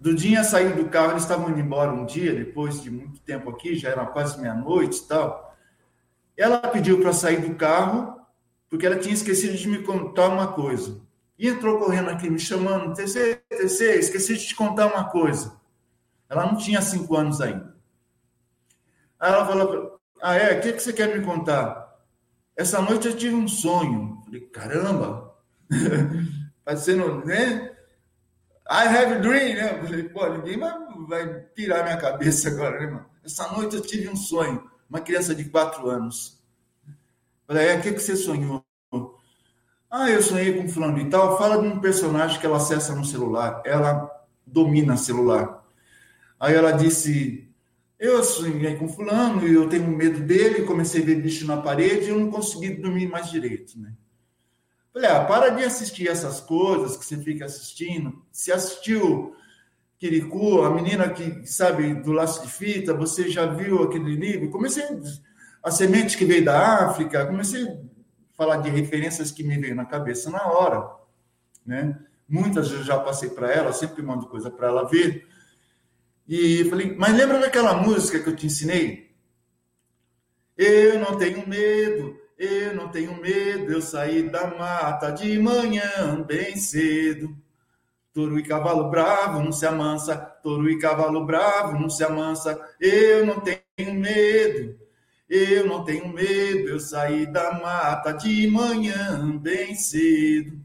Dudinha 0.00 0.44
saiu 0.44 0.76
do 0.76 0.88
carro, 0.88 1.12
eles 1.12 1.22
estavam 1.22 1.50
indo 1.50 1.58
embora 1.58 1.92
um 1.92 2.06
dia, 2.06 2.32
depois 2.32 2.80
de 2.80 2.90
muito 2.90 3.20
tempo 3.20 3.50
aqui, 3.50 3.74
já 3.74 3.88
era 3.90 4.06
quase 4.06 4.40
meia-noite 4.40 5.00
e 5.00 5.08
tal. 5.08 5.56
Ela 6.36 6.58
pediu 6.58 7.00
para 7.00 7.12
sair 7.12 7.40
do 7.40 7.54
carro, 7.56 8.20
porque 8.70 8.86
ela 8.86 8.98
tinha 8.98 9.14
esquecido 9.14 9.56
de 9.56 9.68
me 9.68 9.82
contar 9.82 10.28
uma 10.28 10.52
coisa. 10.52 11.00
E 11.36 11.48
entrou 11.48 11.78
correndo 11.78 12.10
aqui, 12.10 12.30
me 12.30 12.38
chamando, 12.38 12.94
TC, 12.94 13.42
TC, 13.48 13.98
esqueci 13.98 14.36
de 14.36 14.46
te 14.46 14.54
contar 14.54 14.86
uma 14.86 15.04
coisa. 15.04 15.56
Ela 16.28 16.46
não 16.46 16.56
tinha 16.56 16.80
cinco 16.80 17.16
anos 17.16 17.40
ainda. 17.40 17.76
Aí 19.18 19.32
ela 19.32 19.46
falou, 19.46 20.00
ah 20.22 20.36
é, 20.36 20.58
o 20.58 20.60
que, 20.60 20.72
que 20.74 20.80
você 20.80 20.92
quer 20.92 21.16
me 21.16 21.24
contar? 21.24 21.96
Essa 22.56 22.80
noite 22.80 23.08
eu 23.08 23.16
tive 23.16 23.34
um 23.34 23.48
sonho. 23.48 24.22
Falei, 24.24 24.40
caramba! 24.42 25.34
Parecendo, 26.64 27.24
né? 27.24 27.77
I 28.70 28.84
have 28.86 29.14
a 29.14 29.18
dream, 29.18 29.54
né? 29.54 29.82
Falei, 29.82 30.02
pô, 30.04 30.28
ninguém 30.28 30.58
vai, 30.58 30.72
vai 31.08 31.40
tirar 31.56 31.84
minha 31.84 31.96
cabeça 31.96 32.48
agora, 32.48 32.78
né, 32.78 32.86
mano? 32.86 33.06
Essa 33.24 33.50
noite 33.52 33.76
eu 33.76 33.82
tive 33.82 34.08
um 34.08 34.16
sonho. 34.16 34.70
uma 34.88 35.00
criança 35.00 35.34
de 35.34 35.44
quatro 35.46 35.88
anos. 35.88 36.38
Falei, 37.46 37.68
é, 37.68 37.78
o 37.78 37.82
que, 37.82 37.92
que 37.92 38.00
você 38.00 38.16
sonhou? 38.16 38.64
Ah, 39.90 40.10
eu 40.10 40.20
sonhei 40.20 40.54
com 40.54 40.68
fulano 40.68 40.98
e 40.98 41.08
tal. 41.08 41.38
Fala 41.38 41.60
de 41.60 41.66
um 41.66 41.80
personagem 41.80 42.38
que 42.38 42.44
ela 42.44 42.58
acessa 42.58 42.94
no 42.94 43.04
celular. 43.04 43.62
Ela 43.64 44.10
domina 44.46 44.96
celular. 44.98 45.64
Aí 46.38 46.54
ela 46.54 46.72
disse, 46.72 47.48
eu 47.98 48.22
sonhei 48.22 48.76
com 48.76 48.88
fulano 48.88 49.46
e 49.46 49.54
eu 49.54 49.68
tenho 49.68 49.88
medo 49.88 50.20
dele, 50.20 50.64
comecei 50.64 51.02
a 51.02 51.06
ver 51.06 51.22
bicho 51.22 51.46
na 51.46 51.56
parede 51.56 52.06
e 52.06 52.08
eu 52.10 52.18
não 52.20 52.30
consegui 52.30 52.70
dormir 52.70 53.08
mais 53.08 53.30
direito, 53.30 53.78
né? 53.78 53.92
Falei, 54.92 55.10
ah, 55.10 55.24
para 55.24 55.50
de 55.50 55.64
assistir 55.64 56.08
essas 56.08 56.40
coisas 56.40 56.96
que 56.96 57.04
você 57.04 57.16
fica 57.18 57.44
assistindo. 57.44 58.24
Se 58.32 58.50
assistiu 58.50 59.34
Quiricu, 59.98 60.62
a 60.62 60.70
menina 60.70 61.10
que 61.10 61.44
sabe 61.46 61.94
do 61.94 62.12
laço 62.12 62.42
de 62.42 62.52
fita, 62.52 62.94
você 62.94 63.28
já 63.28 63.46
viu 63.46 63.82
aquele 63.82 64.14
livro? 64.14 64.50
Comecei 64.50 64.84
a 65.62 65.70
semente 65.70 66.16
que 66.16 66.24
veio 66.24 66.44
da 66.44 66.86
África, 66.86 67.26
comecei 67.26 67.64
a 67.64 67.76
falar 68.36 68.58
de 68.58 68.70
referências 68.70 69.32
que 69.32 69.42
me 69.42 69.58
veio 69.58 69.74
na 69.74 69.84
cabeça 69.84 70.30
na 70.30 70.46
hora, 70.46 70.88
né? 71.66 71.98
Muitas 72.28 72.70
eu 72.70 72.84
já 72.84 72.98
passei 72.98 73.30
para 73.30 73.50
ela, 73.50 73.72
sempre 73.72 74.02
mando 74.02 74.28
coisa 74.28 74.50
para 74.50 74.68
ela 74.68 74.88
ver. 74.88 75.26
E 76.28 76.64
falei, 76.66 76.94
mas 76.94 77.16
lembra 77.16 77.40
daquela 77.40 77.74
música 77.74 78.20
que 78.20 78.28
eu 78.28 78.36
te 78.36 78.46
ensinei? 78.46 79.10
Eu 80.56 80.98
não 81.00 81.16
tenho 81.16 81.48
medo, 81.48 82.16
eu 82.38 82.74
não 82.74 82.88
tenho 82.88 83.20
medo, 83.20 83.72
eu 83.72 83.82
saí 83.82 84.30
da 84.30 84.46
mata 84.46 85.10
de 85.10 85.38
manhã 85.40 86.22
bem 86.24 86.56
cedo. 86.56 87.36
Touro 88.12 88.38
e 88.38 88.42
cavalo 88.42 88.88
bravo 88.90 89.42
não 89.42 89.52
se 89.52 89.66
amansa, 89.66 90.16
touro 90.16 90.70
e 90.70 90.78
cavalo 90.78 91.26
bravo 91.26 91.78
não 91.78 91.90
se 91.90 92.04
amansa. 92.04 92.58
Eu 92.80 93.26
não 93.26 93.40
tenho 93.40 93.94
medo, 93.94 94.78
eu 95.28 95.66
não 95.66 95.84
tenho 95.84 96.08
medo, 96.08 96.68
eu 96.68 96.78
saí 96.80 97.26
da 97.26 97.52
mata 97.52 98.12
de 98.12 98.46
manhã 98.48 99.36
bem 99.38 99.74
cedo. 99.74 100.60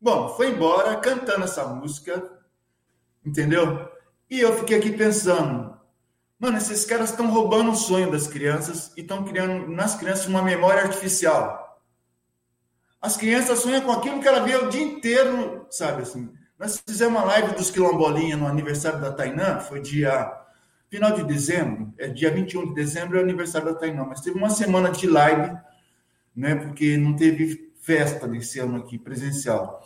Bom, 0.00 0.30
foi 0.30 0.50
embora 0.50 0.96
cantando 0.96 1.44
essa 1.44 1.66
música, 1.66 2.22
entendeu? 3.24 3.88
E 4.30 4.40
eu 4.40 4.56
fiquei 4.58 4.78
aqui 4.78 4.92
pensando, 4.92 5.75
mano, 6.38 6.58
esses 6.58 6.84
caras 6.84 7.10
estão 7.10 7.30
roubando 7.30 7.70
o 7.70 7.76
sonho 7.76 8.10
das 8.10 8.26
crianças 8.26 8.92
e 8.96 9.00
estão 9.00 9.24
criando 9.24 9.68
nas 9.68 9.94
crianças 9.94 10.26
uma 10.26 10.42
memória 10.42 10.82
artificial. 10.82 11.80
As 13.00 13.16
crianças 13.16 13.60
sonham 13.60 13.82
com 13.82 13.92
aquilo 13.92 14.20
que 14.20 14.28
ela 14.28 14.40
vê 14.40 14.56
o 14.56 14.68
dia 14.68 14.82
inteiro, 14.82 15.66
sabe 15.70 16.02
assim. 16.02 16.32
Nós 16.58 16.82
fizemos 16.86 17.18
uma 17.18 17.24
live 17.24 17.54
dos 17.54 17.70
quilombolinhas 17.70 18.38
no 18.38 18.46
aniversário 18.46 19.00
da 19.00 19.12
Tainã, 19.12 19.60
foi 19.60 19.80
dia 19.80 20.32
final 20.88 21.12
de 21.12 21.24
dezembro, 21.24 21.92
é 21.98 22.08
dia 22.08 22.30
21 22.30 22.68
de 22.68 22.74
dezembro 22.74 23.18
é 23.18 23.20
o 23.20 23.24
aniversário 23.24 23.68
da 23.68 23.78
Tainã, 23.78 24.04
mas 24.04 24.20
teve 24.20 24.38
uma 24.38 24.50
semana 24.50 24.90
de 24.90 25.06
live, 25.06 25.56
né, 26.34 26.54
porque 26.54 26.96
não 26.96 27.14
teve 27.14 27.72
festa 27.80 28.26
desse 28.26 28.58
ano 28.58 28.76
aqui 28.78 28.98
presencial. 28.98 29.84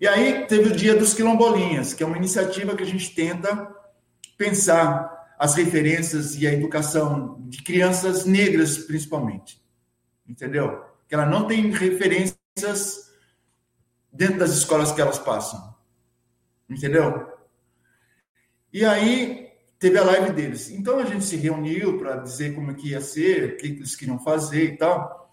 E 0.00 0.08
aí 0.08 0.46
teve 0.46 0.70
o 0.70 0.76
dia 0.76 0.96
dos 0.96 1.14
quilombolinhas, 1.14 1.94
que 1.94 2.02
é 2.02 2.06
uma 2.06 2.16
iniciativa 2.16 2.74
que 2.74 2.82
a 2.82 2.86
gente 2.86 3.14
tenta 3.14 3.72
pensar 4.36 5.21
as 5.42 5.56
referências 5.56 6.36
e 6.36 6.46
a 6.46 6.52
educação 6.52 7.36
de 7.48 7.64
crianças 7.64 8.24
negras, 8.24 8.78
principalmente. 8.78 9.60
Entendeu? 10.24 10.84
Que 11.08 11.16
ela 11.16 11.26
não 11.26 11.48
tem 11.48 11.68
referências 11.68 13.10
dentro 14.12 14.38
das 14.38 14.52
escolas 14.52 14.92
que 14.92 15.00
elas 15.00 15.18
passam. 15.18 15.74
Entendeu? 16.70 17.28
E 18.72 18.84
aí 18.84 19.50
teve 19.80 19.98
a 19.98 20.04
live 20.04 20.32
deles. 20.32 20.70
Então 20.70 21.00
a 21.00 21.04
gente 21.04 21.24
se 21.24 21.34
reuniu 21.34 21.98
para 21.98 22.18
dizer 22.18 22.54
como 22.54 22.72
que 22.76 22.90
ia 22.90 23.00
ser, 23.00 23.54
o 23.54 23.56
que 23.56 23.66
eles 23.66 23.96
queriam 23.96 24.20
fazer 24.20 24.74
e 24.74 24.76
tal. 24.76 25.28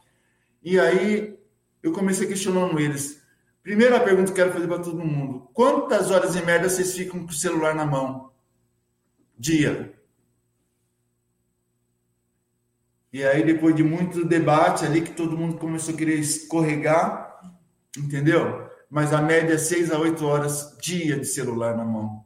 E 0.64 0.80
aí 0.80 1.38
eu 1.84 1.91
comecei 1.91 2.26
questionando 2.26 2.80
eles. 2.80 3.22
Primeira 3.61 3.99
pergunta 3.99 4.34
que 4.34 4.41
eu 4.41 4.45
quero 4.45 4.53
fazer 4.53 4.68
para 4.68 4.81
todo 4.81 5.06
mundo: 5.06 5.52
quantas 5.53 6.10
horas 6.10 6.36
e 6.36 6.41
merda 6.44 6.68
vocês 6.68 6.95
ficam 6.95 7.19
com 7.19 7.27
o 7.27 7.31
celular 7.31 7.76
na 7.76 7.86
mão? 7.86 8.31
Dia. 9.38 9.98
E 13.11 13.23
aí, 13.23 13.44
depois 13.44 13.76
de 13.76 13.84
muito 13.84 14.23
debate 14.26 14.86
ali, 14.86 15.02
que 15.02 15.11
todo 15.11 15.38
mundo 15.38 15.57
começou 15.57 15.94
a 15.94 15.98
querer 15.98 16.19
escorregar, 16.19 17.40
entendeu? 17.98 18.69
mas 18.90 19.14
a 19.14 19.22
média 19.22 19.53
é 19.53 19.57
6 19.57 19.91
a 19.91 19.99
8 19.99 20.26
horas 20.26 20.76
dia 20.81 21.18
de 21.18 21.26
celular 21.26 21.77
na 21.77 21.86
mão. 21.86 22.26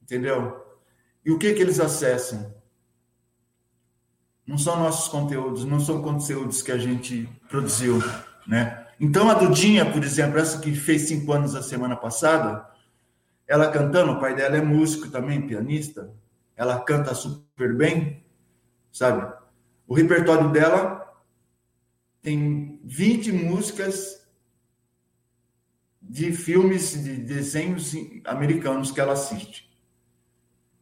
Entendeu? 0.00 0.64
E 1.24 1.30
o 1.30 1.38
que, 1.38 1.52
que 1.52 1.60
eles 1.60 1.80
acessam? 1.80 2.54
Não 4.46 4.56
são 4.56 4.78
nossos 4.78 5.08
conteúdos, 5.08 5.64
não 5.64 5.80
são 5.80 6.00
conteúdos 6.00 6.62
que 6.62 6.72
a 6.72 6.78
gente 6.78 7.28
produziu, 7.48 7.98
né? 8.46 8.86
Então 8.98 9.28
a 9.28 9.34
Dudinha, 9.34 9.90
por 9.90 10.02
exemplo, 10.02 10.38
essa 10.38 10.58
que 10.60 10.72
fez 10.74 11.02
cinco 11.02 11.32
anos 11.32 11.54
a 11.54 11.62
semana 11.62 11.96
passada, 11.96 12.68
ela 13.46 13.70
cantando, 13.70 14.12
o 14.12 14.20
pai 14.20 14.34
dela 14.34 14.56
é 14.56 14.60
músico 14.60 15.08
também, 15.08 15.46
pianista, 15.46 16.12
ela 16.56 16.78
canta 16.80 17.14
super 17.14 17.74
bem, 17.74 18.24
sabe? 18.92 19.32
O 19.86 19.94
repertório 19.94 20.50
dela 20.50 21.06
tem 22.22 22.80
20 22.84 23.32
músicas 23.32 24.20
de 26.00 26.32
filmes, 26.32 26.92
de 27.02 27.16
desenhos 27.16 27.92
americanos 28.24 28.90
que 28.90 29.00
ela 29.00 29.12
assiste. 29.12 29.70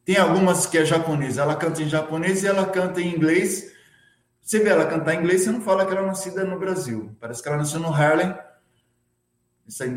Tem 0.05 0.17
algumas 0.17 0.67
que 0.67 0.79
é 0.79 0.85
japonesa, 0.85 1.43
ela 1.43 1.57
canta 1.57 1.83
em 1.83 1.89
japonês 1.89 2.43
e 2.43 2.47
ela 2.47 2.67
canta 2.67 3.01
em 3.01 3.15
inglês. 3.15 3.73
Você 4.41 4.59
vê 4.61 4.71
ela 4.71 4.87
cantar 4.87 5.15
em 5.15 5.19
inglês, 5.19 5.43
você 5.43 5.51
não 5.51 5.61
fala 5.61 5.85
que 5.85 5.93
ela 5.93 6.01
é 6.03 6.07
nascida 6.07 6.45
no 6.45 6.59
Brasil. 6.59 7.15
Parece 7.21 7.43
que 7.43 7.49
ela 7.49 7.59
nasceu 7.59 7.79
no 7.79 7.93
Harlem. 7.93 8.35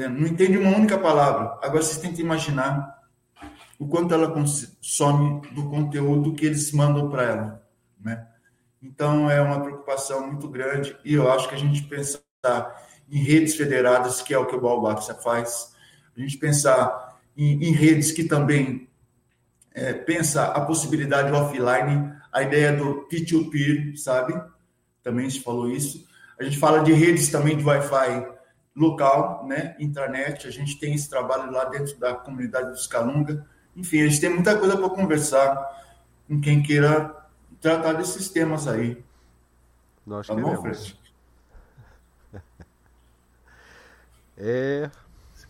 Não 0.09 0.27
entende 0.27 0.57
uma 0.57 0.75
única 0.75 0.97
palavra. 0.97 1.57
Agora 1.63 1.81
vocês 1.81 1.97
tentam 1.97 2.19
imaginar 2.19 2.99
o 3.79 3.87
quanto 3.87 4.13
ela 4.13 4.29
consome 4.29 5.41
do 5.51 5.69
conteúdo 5.69 6.35
que 6.35 6.45
eles 6.45 6.71
mandam 6.73 7.09
para 7.09 7.23
ela, 7.23 7.60
né? 8.03 8.27
Então 8.81 9.29
é 9.29 9.39
uma 9.41 9.61
preocupação 9.61 10.27
muito 10.27 10.47
grande 10.47 10.97
e 11.05 11.13
eu 11.13 11.31
acho 11.31 11.47
que 11.47 11.55
a 11.55 11.57
gente 11.57 11.83
pensar 11.83 12.21
em 13.09 13.23
redes 13.23 13.55
federadas, 13.55 14.21
que 14.21 14.33
é 14.33 14.37
o 14.37 14.45
que 14.45 14.55
o 14.55 14.61
Balbaxa 14.61 15.13
faz, 15.13 15.75
a 16.15 16.19
gente 16.19 16.37
pensar 16.37 17.19
em, 17.37 17.63
em 17.63 17.71
redes 17.71 18.11
que 18.11 18.23
também 18.23 18.89
é, 19.73 19.93
pensa 19.93 20.45
a 20.45 20.61
possibilidade 20.61 21.31
offline, 21.31 22.13
a 22.31 22.41
ideia 22.41 22.73
do 22.73 23.07
P2P, 23.07 23.97
sabe? 23.97 24.33
Também 25.03 25.29
se 25.29 25.41
falou 25.41 25.69
isso. 25.69 26.05
A 26.39 26.43
gente 26.43 26.57
fala 26.57 26.83
de 26.83 26.91
redes 26.91 27.29
também 27.29 27.57
de 27.57 27.63
Wi-Fi 27.63 28.27
local, 28.75 29.45
né? 29.47 29.75
Internet. 29.79 30.47
A 30.47 30.51
gente 30.51 30.79
tem 30.79 30.93
esse 30.93 31.09
trabalho 31.09 31.51
lá 31.51 31.65
dentro 31.65 31.97
da 31.99 32.13
comunidade 32.13 32.71
dos 32.71 32.87
Calunga. 32.87 33.45
Enfim, 33.75 34.01
a 34.01 34.07
gente 34.07 34.21
tem 34.21 34.29
muita 34.29 34.57
coisa 34.57 34.77
para 34.77 34.89
conversar 34.89 35.55
com 36.27 36.39
quem 36.39 36.61
queira 36.61 37.20
tratar 37.61 37.93
desses 37.93 38.29
temas 38.29 38.67
aí. 38.67 39.01
Nós 40.05 40.27
tá 40.27 40.35
queremos. 40.35 40.55
Bom, 40.55 40.61
Fred? 40.61 40.99
É. 44.43 44.89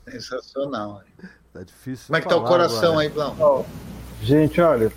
Sensacional. 0.06 1.02
Tá 1.54 1.64
difícil. 1.64 2.08
Como 2.08 2.18
é 2.18 2.22
que 2.22 2.28
tá 2.28 2.36
o 2.36 2.44
coração 2.44 3.00
agora. 3.00 3.08
aí, 3.08 3.10
Blau? 3.10 3.66
gente, 4.22 4.60
olha, 4.60 4.92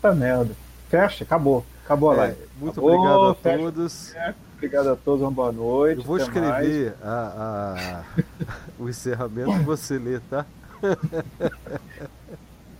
tá 0.00 0.14
merda. 0.14 0.54
Fecha, 0.88 1.24
acabou. 1.24 1.66
Acabou 1.84 2.12
a 2.12 2.14
é, 2.14 2.18
live. 2.18 2.38
muito 2.58 2.72
acabou, 2.78 2.94
obrigado 2.94 3.24
a 3.30 3.34
fecha, 3.34 3.58
todos. 3.58 4.14
Obrigado 4.54 4.90
a 4.90 4.96
todos, 4.96 5.22
uma 5.22 5.30
boa 5.32 5.50
noite. 5.50 5.98
Eu 5.98 6.04
vou 6.04 6.18
escrever 6.18 6.94
a, 7.02 8.04
a, 8.06 8.22
o 8.78 8.88
encerramento 8.88 9.50
e 9.50 9.64
você 9.64 9.98
lê, 9.98 10.20
tá? 10.20 10.46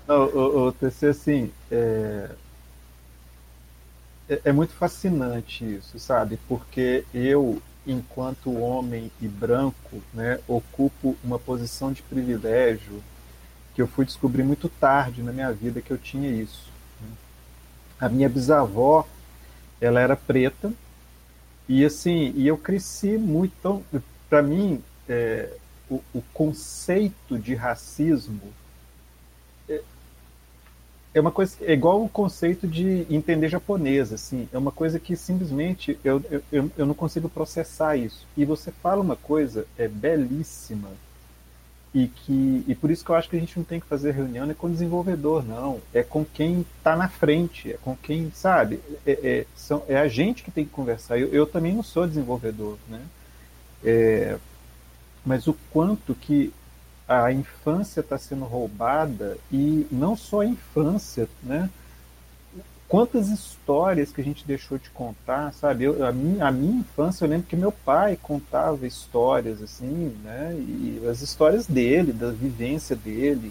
Não, 0.07 0.27
o, 0.27 0.69
o 0.69 0.73
TC, 0.73 1.07
assim, 1.07 1.53
é, 1.71 2.31
é, 4.33 4.41
é 4.47 4.53
muito 4.53 4.73
fascinante 4.73 5.65
isso, 5.65 5.99
sabe? 5.99 6.39
Porque 6.49 7.05
eu 7.13 7.61
enquanto 7.87 8.53
homem 8.53 9.11
e 9.21 9.27
branco, 9.27 10.01
né, 10.15 10.39
ocupo 10.47 11.17
uma 11.23 11.39
posição 11.39 11.93
de 11.93 12.01
privilégio 12.01 13.03
que 13.75 13.83
eu 13.83 13.89
fui 13.89 14.05
descobrir 14.05 14.45
muito 14.45 14.69
tarde 14.69 15.23
na 15.23 15.33
minha 15.33 15.53
vida 15.53 15.81
que 15.81 15.91
eu 15.91 15.99
tinha 15.99 16.31
isso. 16.31 16.71
Né. 17.01 17.09
A 18.01 18.09
minha 18.09 18.29
bisavó, 18.29 19.07
ela 19.81 20.01
era 20.01 20.15
preta 20.15 20.73
e 21.69 21.85
assim, 21.85 22.33
e 22.37 22.47
eu 22.47 22.57
cresci 22.57 23.19
muito. 23.19 23.53
Então, 23.59 23.85
para 24.29 24.43
mim, 24.43 24.83
é, 25.09 25.53
o, 25.91 26.01
o 26.15 26.23
conceito 26.33 27.39
de 27.39 27.55
racismo 27.55 28.53
é 31.15 31.21
uma 31.21 31.31
coisa 31.31 31.57
é 31.61 31.73
igual 31.73 32.03
o 32.03 32.09
conceito 32.09 32.67
de 32.67 33.07
entender 33.11 33.49
japonês 33.49 34.13
assim. 34.13 34.49
É 34.53 34.59
uma 34.59 34.73
coisa 34.73 34.99
que 34.99 35.15
simplesmente 35.15 35.99
eu, 36.03 36.23
eu, 36.51 36.71
eu 36.77 36.87
não 36.87 36.95
consigo 36.95 37.29
processar 37.29 37.97
isso. 37.97 38.27
E 38.37 38.45
você 38.45 38.71
fala 38.71 39.03
uma 39.03 39.17
coisa 39.17 39.67
é 39.77 39.87
belíssima. 39.87 40.89
E 41.95 42.09
que 42.09 42.65
e 42.67 42.75
por 42.75 42.91
isso 42.91 43.05
que 43.05 43.11
eu 43.11 43.15
acho 43.17 43.29
que 43.29 43.37
a 43.37 43.41
gente 43.41 43.59
não 43.59 43.65
tem 43.65 43.79
que 43.79 43.87
fazer 43.87 44.13
reunião 44.13 44.51
é 44.51 44.55
com 44.55 44.67
o 44.67 44.71
desenvolvedor 44.71 45.45
não. 45.45 45.81
É 45.93 46.03
com 46.03 46.25
quem 46.25 46.65
está 46.79 46.97
na 46.97 47.09
frente 47.09 47.73
é 47.73 47.77
com 47.83 47.95
quem 47.95 48.31
sabe? 48.35 48.81
É, 49.07 49.13
é, 49.13 49.47
são, 49.55 49.83
é 49.87 49.99
a 49.99 50.09
gente 50.09 50.43
que 50.43 50.51
tem 50.51 50.65
que 50.65 50.71
conversar. 50.71 51.19
Eu, 51.19 51.29
eu 51.29 51.47
também 51.47 51.75
não 51.75 51.83
sou 51.83 52.07
desenvolvedor 52.07 52.79
né? 52.89 53.03
É, 53.85 54.39
mas 55.27 55.47
o 55.47 55.55
quanto 55.71 56.15
que 56.15 56.53
a 57.07 57.33
infância 57.33 58.01
está 58.01 58.17
sendo 58.17 58.45
roubada 58.45 59.37
e 59.51 59.87
não 59.91 60.17
só 60.17 60.41
a 60.41 60.47
infância 60.47 61.29
né 61.43 61.69
quantas 62.93 63.31
histórias 63.31 64.13
que 64.13 64.21
a 64.21 64.25
gente 64.25 64.47
deixou 64.47 64.77
de 64.77 64.91
contar, 64.91 65.51
sabe? 65.55 65.85
Eu, 65.85 66.05
a, 66.05 66.13
minha, 66.13 66.47
a 66.47 66.53
minha 66.53 66.81
infância, 66.81 67.25
eu 67.25 67.31
lembro 67.31 67.47
que 67.47 67.57
meu 67.57 67.73
pai 67.73 68.19
contava 68.21 68.87
histórias, 68.87 69.63
assim, 69.63 70.15
né? 70.23 70.55
E 70.59 71.01
as 71.11 71.23
histórias 71.23 71.67
dele, 71.67 72.13
da 72.13 72.31
vivência 72.31 72.95
dele. 72.95 73.51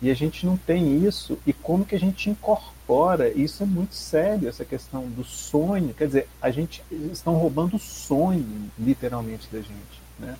E 0.00 0.08
a 0.08 0.14
gente 0.14 0.46
não 0.46 0.56
tem 0.56 1.04
isso. 1.04 1.36
E 1.44 1.52
como 1.52 1.84
que 1.84 1.96
a 1.96 1.98
gente 1.98 2.30
incorpora? 2.30 3.28
Isso 3.28 3.64
é 3.64 3.66
muito 3.66 3.96
sério, 3.96 4.48
essa 4.48 4.64
questão 4.64 5.02
do 5.08 5.24
sonho. 5.24 5.92
Quer 5.92 6.06
dizer, 6.06 6.28
a 6.40 6.52
gente 6.52 6.80
estão 7.10 7.34
roubando 7.34 7.74
o 7.74 7.80
sonho, 7.80 8.70
literalmente, 8.78 9.48
da 9.50 9.58
gente, 9.58 10.00
né? 10.16 10.36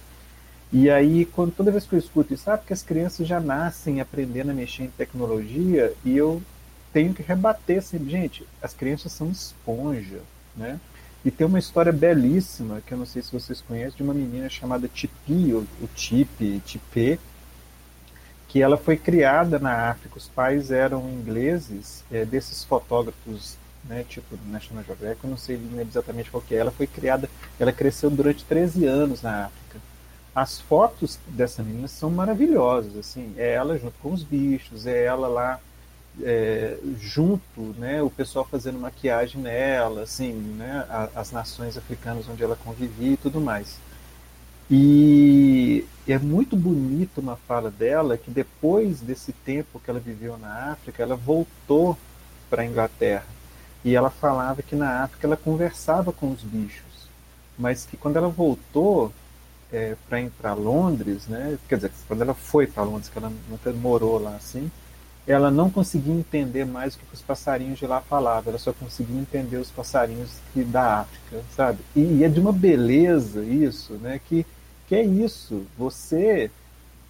E 0.73 0.91
aí, 0.91 1.25
quando, 1.27 1.53
toda 1.53 1.71
vez 1.71 1.85
que 1.85 1.95
eu 1.95 1.99
escuto 1.99 2.35
isso, 2.35 2.45
sabe 2.45 2.63
ah, 2.63 2.67
que 2.67 2.73
as 2.73 2.83
crianças 2.83 3.27
já 3.27 3.39
nascem 3.41 4.01
aprendendo 4.01 4.51
a 4.51 4.55
mexer 4.55 4.85
em 4.85 4.91
tecnologia, 4.91 5.93
e 6.05 6.17
eu 6.17 6.43
tenho 6.93 7.15
que 7.15 7.23
rebater 7.23 7.83
sempre. 7.83 8.11
Gente, 8.11 8.47
as 8.61 8.75
crianças 8.75 9.13
são 9.13 9.31
esponja, 9.31 10.21
né? 10.57 10.81
E 11.25 11.31
tem 11.31 11.47
uma 11.47 11.59
história 11.59 11.93
belíssima, 11.93 12.81
que 12.87 12.93
eu 12.93 12.99
não 12.99 13.07
sei 13.07 13.23
se 13.23 13.33
vocês 13.33 13.61
conhecem, 13.61 13.97
de 13.97 14.03
uma 14.03 14.15
menina 14.15 14.49
chamada 14.49 14.89
Tipi, 14.89 15.53
ou, 15.53 15.65
ou 15.81 15.89
Tipe, 15.95 16.61
Tipe, 16.65 17.19
que 18.49 18.63
ela 18.63 18.77
foi 18.77 18.97
criada 18.97 19.59
na 19.59 19.91
África. 19.91 20.19
Os 20.19 20.29
pais 20.29 20.71
eram 20.71 21.09
ingleses, 21.11 22.05
é, 22.11 22.25
desses 22.25 22.65
fotógrafos, 22.65 23.57
né, 23.85 24.05
tipo 24.09 24.39
National 24.49 24.85
Geographic, 24.85 25.23
eu 25.25 25.31
não 25.31 25.37
sei 25.37 25.61
exatamente 25.81 26.31
qual 26.31 26.43
que 26.43 26.55
é. 26.55 26.59
Ela 26.59 26.71
foi 26.71 26.87
criada, 26.87 27.29
ela 27.59 27.73
cresceu 27.73 28.11
durante 28.11 28.45
13 28.45 28.85
anos 28.87 29.23
na 29.23 29.47
África. 29.47 29.81
As 30.37 30.61
fotos 30.61 31.19
dessa 31.29 31.63
menina 31.63 31.89
são 31.89 32.11
maravilhosas, 32.11 32.95
assim, 32.95 33.33
é 33.39 33.55
ela 33.55 33.79
junto 33.79 33.95
com 34.03 34.13
os 34.13 34.23
bichos, 34.23 34.87
é 34.87 35.07
ela 35.07 35.29
lá 35.29 35.59
é, 36.23 36.77
junto, 37.01 37.75
né, 37.79 38.03
o 38.03 38.11
pessoal 38.11 38.45
fazendo 38.45 38.79
maquiagem 38.79 39.41
nela, 39.41 40.03
assim, 40.03 40.35
né, 40.35 40.87
as 41.15 41.33
nações 41.33 41.79
africanas 41.79 42.29
onde 42.29 42.45
ela 42.45 42.55
convivia 42.55 43.13
e 43.13 43.17
tudo 43.17 43.41
mais. 43.41 43.79
E 44.71 45.87
é 46.07 46.19
muito 46.19 46.55
bonito 46.55 47.23
uma 47.23 47.37
fala 47.37 47.71
dela 47.71 48.19
que 48.19 48.31
depois 48.31 49.01
desse 49.01 49.33
tempo 49.33 49.81
que 49.81 49.89
ela 49.89 49.99
viveu 49.99 50.37
na 50.37 50.73
África, 50.73 51.03
ela 51.03 51.17
voltou 51.17 51.97
para 52.51 52.61
a 52.61 52.67
Inglaterra 52.67 53.25
e 53.83 53.95
ela 53.95 54.11
falava 54.11 54.61
que 54.61 54.77
na 54.77 55.03
África 55.03 55.27
ela 55.27 55.37
conversava 55.39 56.13
com 56.13 56.31
os 56.31 56.43
bichos, 56.43 57.09
mas 57.59 57.87
que 57.87 57.97
quando 57.97 58.19
ela 58.19 58.29
voltou 58.29 59.11
é, 59.73 59.97
para 60.09 60.21
ir 60.21 60.31
para 60.31 60.55
Londres, 60.55 61.27
né, 61.27 61.59
quer 61.69 61.77
dizer, 61.77 61.93
quando 62.07 62.23
ela 62.23 62.35
foi 62.35 62.67
para 62.67 62.83
Londres, 62.83 63.09
que 63.09 63.19
ela 63.19 63.33
nunca 63.49 63.73
morou 63.73 64.19
lá 64.19 64.37
assim, 64.37 64.71
ela 65.27 65.51
não 65.51 65.69
conseguia 65.69 66.15
entender 66.15 66.65
mais 66.65 66.95
o 66.95 66.99
que 66.99 67.05
os 67.13 67.21
passarinhos 67.21 67.79
de 67.79 67.87
lá 67.87 68.01
falavam, 68.01 68.51
ela 68.51 68.59
só 68.59 68.73
conseguia 68.73 69.21
entender 69.21 69.57
os 69.57 69.71
passarinhos 69.71 70.31
da 70.55 71.01
África, 71.01 71.43
sabe? 71.55 71.81
E, 71.97 72.01
e 72.01 72.25
é 72.25 72.29
de 72.29 72.39
uma 72.39 72.53
beleza 72.53 73.43
isso, 73.43 73.95
né? 73.95 74.21
Que, 74.25 74.47
que 74.87 74.95
é 74.95 75.05
isso, 75.05 75.67
você 75.77 76.49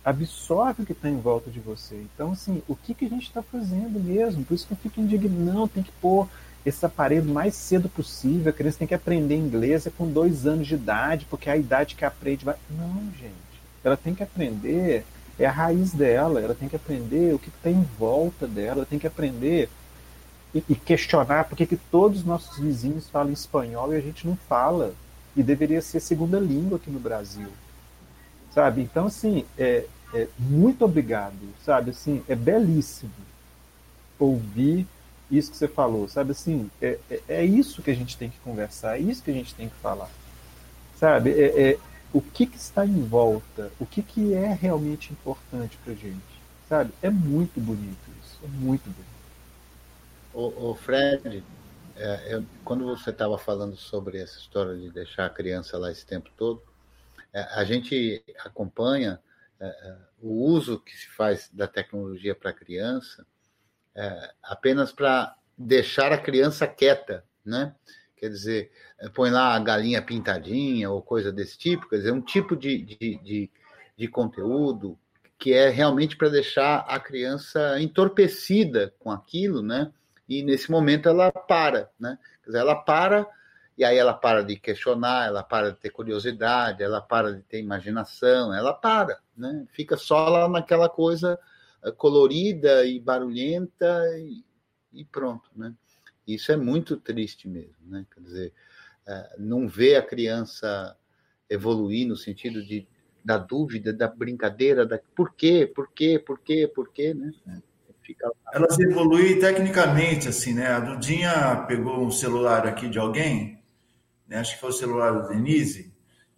absorve 0.02 0.82
o 0.82 0.86
que 0.86 0.92
está 0.92 1.10
em 1.10 1.18
volta 1.20 1.50
de 1.50 1.60
você. 1.60 1.96
Então, 2.14 2.32
assim, 2.32 2.62
o 2.68 2.74
que, 2.74 2.94
que 2.94 3.04
a 3.04 3.08
gente 3.08 3.24
está 3.24 3.42
fazendo 3.42 4.02
mesmo? 4.02 4.44
Por 4.44 4.54
isso 4.54 4.66
que 4.66 4.72
eu 4.72 4.78
fico 4.78 5.00
indignado, 5.00 5.52
não, 5.52 5.68
tem 5.68 5.82
que 5.82 5.92
pôr 6.00 6.26
esse 6.66 6.84
aparelho 6.84 7.24
mais 7.24 7.54
cedo 7.54 7.88
possível, 7.88 8.50
a 8.50 8.52
criança 8.52 8.78
tem 8.78 8.88
que 8.88 8.94
aprender 8.94 9.36
inglês 9.36 9.86
é 9.86 9.90
com 9.90 10.10
dois 10.10 10.46
anos 10.46 10.66
de 10.66 10.74
idade, 10.74 11.24
porque 11.30 11.48
é 11.48 11.52
a 11.52 11.56
idade 11.56 11.94
que 11.94 12.04
aprende 12.04 12.44
vai... 12.44 12.56
Não, 12.68 13.04
gente, 13.12 13.32
ela 13.84 13.96
tem 13.96 14.14
que 14.14 14.22
aprender 14.24 15.04
é 15.38 15.46
a 15.46 15.50
raiz 15.50 15.92
dela, 15.92 16.40
ela 16.40 16.54
tem 16.54 16.68
que 16.68 16.76
aprender 16.76 17.34
o 17.34 17.38
que 17.38 17.48
está 17.48 17.70
em 17.70 17.82
volta 17.98 18.46
dela, 18.46 18.78
ela 18.78 18.86
tem 18.86 18.98
que 18.98 19.06
aprender 19.06 19.68
e, 20.54 20.64
e 20.68 20.74
questionar 20.74 21.44
por 21.44 21.56
que 21.56 21.76
todos 21.76 22.20
os 22.20 22.24
nossos 22.24 22.58
vizinhos 22.58 23.08
falam 23.08 23.32
espanhol 23.32 23.92
e 23.92 23.96
a 23.96 24.00
gente 24.00 24.26
não 24.26 24.36
fala, 24.48 24.94
e 25.36 25.42
deveria 25.42 25.82
ser 25.82 26.00
segunda 26.00 26.40
língua 26.40 26.78
aqui 26.78 26.90
no 26.90 26.98
Brasil, 26.98 27.48
sabe? 28.50 28.80
Então, 28.80 29.06
assim, 29.06 29.44
é, 29.58 29.84
é 30.14 30.26
muito 30.38 30.84
obrigado, 30.84 31.34
sabe? 31.64 31.90
Assim, 31.90 32.22
é 32.26 32.34
belíssimo 32.34 33.12
ouvir 34.18 34.86
isso 35.30 35.50
que 35.50 35.56
você 35.56 35.68
falou, 35.68 36.08
sabe? 36.08 36.32
Assim, 36.32 36.70
é, 36.80 36.98
é, 37.10 37.22
é 37.28 37.44
isso 37.44 37.82
que 37.82 37.90
a 37.90 37.94
gente 37.94 38.16
tem 38.16 38.30
que 38.30 38.38
conversar, 38.40 38.98
é 38.98 39.00
isso 39.00 39.22
que 39.22 39.30
a 39.30 39.34
gente 39.34 39.54
tem 39.54 39.68
que 39.68 39.74
falar, 39.76 40.10
sabe? 40.96 41.30
É, 41.30 41.70
é 41.70 41.78
o 42.12 42.20
que, 42.20 42.46
que 42.46 42.56
está 42.56 42.86
em 42.86 43.02
volta, 43.02 43.70
o 43.78 43.86
que, 43.86 44.02
que 44.02 44.34
é 44.34 44.52
realmente 44.52 45.12
importante 45.12 45.76
para 45.84 45.94
gente, 45.94 46.22
sabe? 46.68 46.92
É 47.02 47.10
muito 47.10 47.60
bonito 47.60 48.10
isso, 48.22 48.38
é 48.44 48.48
muito 48.48 48.84
bonito. 48.84 49.16
O, 50.32 50.74
Fred, 50.74 51.42
é, 51.96 52.34
eu, 52.34 52.44
quando 52.62 52.84
você 52.84 53.08
estava 53.10 53.38
falando 53.38 53.74
sobre 53.74 54.18
essa 54.18 54.38
história 54.38 54.76
de 54.76 54.90
deixar 54.90 55.26
a 55.26 55.30
criança 55.30 55.78
lá 55.78 55.90
esse 55.90 56.04
tempo 56.04 56.30
todo, 56.36 56.62
é, 57.32 57.40
a 57.40 57.64
gente 57.64 58.22
acompanha 58.44 59.18
é 59.58 59.96
o 60.20 60.44
uso 60.44 60.78
que 60.78 60.96
se 60.96 61.08
faz 61.08 61.48
da 61.52 61.66
tecnologia 61.66 62.34
para 62.34 62.50
a 62.50 62.54
criança 62.54 63.26
é, 63.96 64.30
apenas 64.42 64.92
para 64.92 65.34
deixar 65.56 66.12
a 66.12 66.18
criança 66.18 66.66
quieta, 66.66 67.24
né? 67.44 67.74
quer 68.16 68.30
dizer, 68.30 68.70
põe 69.14 69.30
lá 69.30 69.54
a 69.54 69.58
galinha 69.58 70.02
pintadinha 70.02 70.90
ou 70.90 71.02
coisa 71.02 71.30
desse 71.32 71.58
tipo, 71.58 71.88
quer 71.88 71.96
dizer, 71.96 72.12
um 72.12 72.20
tipo 72.20 72.56
de, 72.56 72.78
de, 72.78 73.18
de, 73.22 73.50
de 73.96 74.08
conteúdo 74.08 74.98
que 75.38 75.52
é 75.52 75.68
realmente 75.68 76.16
para 76.16 76.30
deixar 76.30 76.78
a 76.88 76.98
criança 76.98 77.78
entorpecida 77.78 78.94
com 78.98 79.10
aquilo, 79.10 79.60
né? 79.60 79.92
E 80.26 80.42
nesse 80.42 80.70
momento 80.70 81.10
ela 81.10 81.30
para, 81.30 81.90
né? 82.00 82.18
Quer 82.42 82.50
dizer, 82.50 82.58
ela 82.60 82.74
para 82.74 83.26
e 83.76 83.84
aí 83.84 83.98
ela 83.98 84.14
para 84.14 84.42
de 84.42 84.56
questionar, 84.56 85.26
ela 85.26 85.42
para 85.42 85.72
de 85.72 85.78
ter 85.78 85.90
curiosidade, 85.90 86.82
ela 86.82 87.02
para 87.02 87.34
de 87.34 87.42
ter 87.42 87.60
imaginação, 87.60 88.54
ela 88.54 88.72
para, 88.72 89.18
né? 89.36 89.66
Fica 89.72 89.96
só 89.98 90.28
lá 90.30 90.48
naquela 90.48 90.88
coisa 90.88 91.38
colorida 91.92 92.84
e 92.84 93.00
barulhenta 93.00 94.02
e, 94.18 94.44
e 94.92 95.04
pronto, 95.04 95.50
né? 95.54 95.74
Isso 96.26 96.50
é 96.50 96.56
muito 96.56 96.96
triste 96.96 97.48
mesmo, 97.48 97.76
né? 97.86 98.04
Quer 98.12 98.20
dizer, 98.20 98.52
é, 99.06 99.36
não 99.38 99.68
ver 99.68 99.96
a 99.96 100.02
criança 100.02 100.96
evoluir 101.48 102.06
no 102.08 102.16
sentido 102.16 102.64
de 102.64 102.86
da 103.24 103.38
dúvida, 103.38 103.92
da 103.92 104.06
brincadeira, 104.06 104.86
da 104.86 105.00
por 105.16 105.34
quê, 105.34 105.66
por 105.66 105.90
quê, 105.92 106.16
por 106.16 106.38
quê, 106.38 106.70
por 106.72 106.92
quê, 106.92 107.12
né? 107.12 107.32
Fica... 108.00 108.30
Elas 108.54 108.78
evoluem 108.78 109.40
tecnicamente, 109.40 110.28
assim, 110.28 110.54
né? 110.54 110.68
A 110.68 110.78
Dudinha 110.78 111.64
pegou 111.66 112.06
um 112.06 112.10
celular 112.10 112.64
aqui 112.68 112.88
de 112.88 113.00
alguém, 113.00 113.60
né? 114.28 114.38
acho 114.38 114.54
que 114.54 114.60
foi 114.60 114.70
o 114.70 114.72
celular 114.72 115.10
da 115.10 115.26
Denise, 115.26 115.92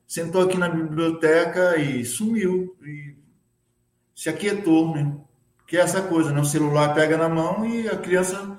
sentou 0.06 0.40
aqui 0.40 0.56
na 0.56 0.70
biblioteca 0.70 1.76
e 1.76 2.06
sumiu, 2.06 2.74
e 2.82 3.14
se 4.14 4.30
aquietou, 4.30 4.94
né? 4.94 5.14
Que 5.68 5.76
é 5.76 5.80
essa 5.80 6.00
coisa, 6.00 6.32
né? 6.32 6.40
O 6.40 6.46
celular 6.46 6.94
pega 6.94 7.18
na 7.18 7.28
mão 7.28 7.62
e 7.66 7.86
a 7.86 7.96
criança 7.98 8.58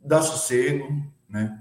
dá 0.00 0.22
sossego, 0.22 1.04
né? 1.28 1.60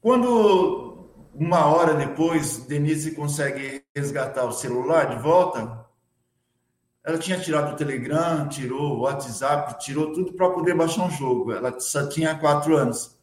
Quando 0.00 1.10
uma 1.34 1.66
hora 1.66 1.92
depois 1.92 2.56
Denise 2.66 3.14
consegue 3.14 3.84
resgatar 3.94 4.46
o 4.46 4.52
celular 4.52 5.10
de 5.10 5.22
volta, 5.22 5.84
ela 7.04 7.18
tinha 7.18 7.38
tirado 7.38 7.74
o 7.74 7.76
Telegram, 7.76 8.48
tirou 8.48 8.96
o 8.96 9.00
WhatsApp, 9.00 9.78
tirou 9.78 10.14
tudo 10.14 10.32
para 10.32 10.48
poder 10.48 10.74
baixar 10.74 11.04
um 11.04 11.10
jogo. 11.10 11.52
Ela 11.52 11.78
só 11.78 12.08
tinha 12.08 12.38
quatro 12.38 12.78
anos. 12.78 13.14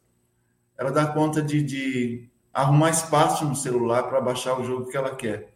Ela 0.78 0.92
dá 0.92 1.08
conta 1.08 1.42
de, 1.42 1.64
de 1.64 2.30
arrumar 2.54 2.92
espaço 2.92 3.44
no 3.44 3.56
celular 3.56 4.04
para 4.04 4.22
baixar 4.22 4.54
o 4.60 4.64
jogo 4.64 4.88
que 4.92 4.96
ela 4.96 5.16
quer. 5.16 5.52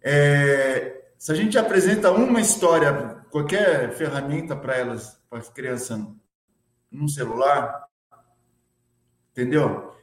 É, 0.00 1.05
se 1.18 1.32
a 1.32 1.34
gente 1.34 1.58
apresenta 1.58 2.10
uma 2.10 2.40
história, 2.40 3.24
qualquer 3.30 3.92
ferramenta 3.94 4.54
para 4.54 4.76
elas, 4.76 5.20
para 5.28 5.38
as 5.38 5.48
crianças 5.48 6.00
num 6.90 7.08
celular, 7.08 7.86
entendeu? 9.32 9.94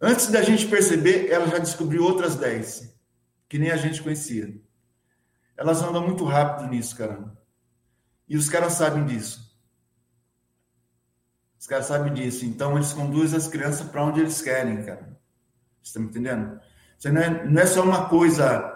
Antes 0.00 0.28
da 0.28 0.42
gente 0.42 0.66
perceber, 0.66 1.30
ela 1.30 1.46
já 1.46 1.58
descobriu 1.58 2.04
outras 2.04 2.34
10, 2.36 2.96
que 3.48 3.58
nem 3.58 3.70
a 3.70 3.76
gente 3.76 4.02
conhecia. 4.02 4.60
Elas 5.56 5.82
andam 5.82 6.06
muito 6.06 6.24
rápido 6.24 6.68
nisso, 6.68 6.96
caramba. 6.96 7.38
E 8.28 8.36
os 8.36 8.48
caras 8.48 8.72
sabem 8.72 9.04
disso. 9.04 9.52
Os 11.58 11.66
caras 11.66 11.86
sabem 11.86 12.12
disso. 12.12 12.44
Então, 12.44 12.76
eles 12.76 12.92
conduzem 12.92 13.38
as 13.38 13.46
crianças 13.46 13.86
para 13.86 14.04
onde 14.04 14.20
eles 14.20 14.40
querem, 14.42 14.82
cara. 14.84 15.16
Você 15.82 15.90
está 15.90 16.00
me 16.00 16.06
entendendo? 16.06 16.60
Você 16.98 17.12
não, 17.12 17.20
é, 17.20 17.44
não 17.44 17.62
é 17.62 17.66
só 17.66 17.82
uma 17.82 18.08
coisa 18.08 18.71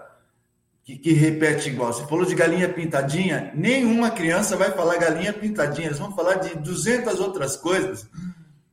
que, 0.86 0.96
que, 0.96 1.12
repete 1.12 1.68
igual. 1.68 1.92
Você 1.92 2.06
falou 2.06 2.24
de 2.24 2.36
galinha 2.36 2.72
pintadinha, 2.72 3.50
nenhuma 3.56 4.08
criança 4.08 4.56
vai 4.56 4.70
falar 4.70 4.98
galinha 4.98 5.32
pintadinha, 5.32 5.88
eles 5.88 5.98
vão 5.98 6.14
falar 6.14 6.36
de 6.36 6.54
200 6.54 7.18
outras 7.18 7.56
coisas. 7.56 8.08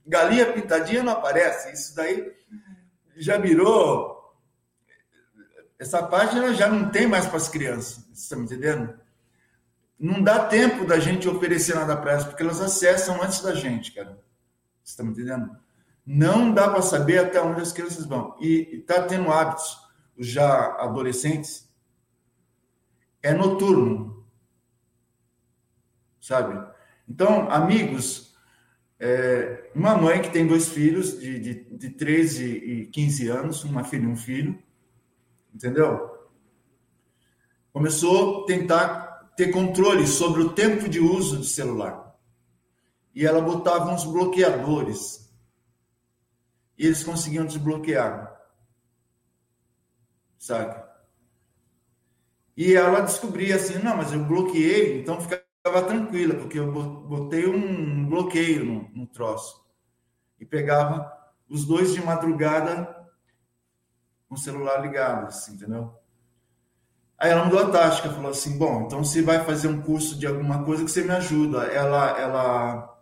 Galinha 0.05 0.53
pintadinha 0.53 1.01
não 1.01 1.13
aparece. 1.13 1.73
Isso 1.73 1.95
daí 1.95 2.31
já 3.17 3.39
virou. 3.39 4.13
Essa 5.79 6.03
página 6.03 6.53
já 6.53 6.69
não 6.69 6.89
tem 6.89 7.07
mais 7.07 7.25
para 7.25 7.37
as 7.37 7.49
crianças, 7.49 8.05
você 8.13 8.21
está 8.21 8.35
me 8.35 8.43
entendendo? 8.43 8.93
Não 9.99 10.21
dá 10.21 10.45
tempo 10.45 10.85
da 10.85 10.99
gente 10.99 11.27
oferecer 11.27 11.75
nada 11.75 11.97
para 11.97 12.11
elas, 12.11 12.25
porque 12.25 12.43
elas 12.43 12.61
acessam 12.61 13.21
antes 13.23 13.41
da 13.41 13.55
gente, 13.55 13.91
cara. 13.91 14.21
Você 14.83 14.91
está 14.91 15.03
me 15.03 15.09
entendendo? 15.09 15.57
Não 16.05 16.53
dá 16.53 16.69
para 16.69 16.81
saber 16.83 17.17
até 17.17 17.41
onde 17.41 17.61
as 17.61 17.71
crianças 17.71 18.05
vão. 18.05 18.35
E 18.39 18.81
está 18.81 19.01
tendo 19.01 19.31
hábitos 19.31 19.79
já 20.17 20.75
adolescentes 20.79 21.62
é 23.23 23.33
noturno. 23.33 24.27
Sabe? 26.19 26.61
Então, 27.07 27.49
amigos, 27.49 28.35
é, 28.99 29.71
uma 29.73 29.97
mãe 29.97 30.21
que 30.21 30.29
tem 30.29 30.45
dois 30.45 30.69
filhos 30.69 31.19
de, 31.19 31.39
de, 31.39 31.77
de 31.77 31.89
13 31.89 32.45
e 32.45 32.85
15 32.87 33.27
anos, 33.29 33.63
uma 33.63 33.83
filha 33.83 34.03
e 34.03 34.07
um 34.07 34.15
filho, 34.15 34.61
entendeu? 35.53 36.11
Começou 37.71 38.43
a 38.43 38.45
tentar 38.45 39.31
ter 39.35 39.51
controle 39.51 40.05
sobre 40.05 40.41
o 40.41 40.53
tempo 40.53 40.87
de 40.87 40.99
uso 40.99 41.37
do 41.37 41.43
celular. 41.43 42.15
E 43.15 43.25
ela 43.25 43.41
botava 43.41 43.91
uns 43.91 44.05
bloqueadores. 44.05 45.33
E 46.77 46.85
eles 46.85 47.03
conseguiam 47.03 47.45
desbloquear. 47.45 48.31
Sabe? 50.37 50.92
E 52.55 52.75
ela 52.75 53.01
descobria 53.01 53.55
assim, 53.55 53.79
não, 53.79 53.97
mas 53.97 54.13
eu 54.13 54.23
bloqueei, 54.23 55.01
então 55.01 55.19
ficava 55.19 55.81
tranquila, 55.87 56.35
porque 56.35 56.59
eu 56.59 56.71
botei 56.71 57.47
um 57.47 58.07
bloqueio 58.07 58.63
no, 58.63 58.89
no 58.93 59.07
troço. 59.07 59.63
E 60.39 60.45
pegava 60.45 61.11
os 61.49 61.65
dois 61.65 61.93
de 61.93 62.01
madrugada 62.03 62.95
com 64.27 64.35
o 64.35 64.37
celular 64.37 64.77
ligado, 64.81 65.27
assim, 65.27 65.53
entendeu? 65.53 65.93
Aí 67.17 67.31
ela 67.31 67.45
mudou 67.45 67.59
a 67.59 67.71
tática, 67.71 68.09
falou 68.09 68.31
assim, 68.31 68.57
bom, 68.57 68.81
então 68.81 69.03
você 69.03 69.21
vai 69.21 69.43
fazer 69.45 69.67
um 69.67 69.81
curso 69.81 70.19
de 70.19 70.27
alguma 70.27 70.63
coisa 70.63 70.83
que 70.83 70.91
você 70.91 71.03
me 71.03 71.11
ajuda. 71.11 71.63
Ela, 71.65 72.19
ela 72.19 72.99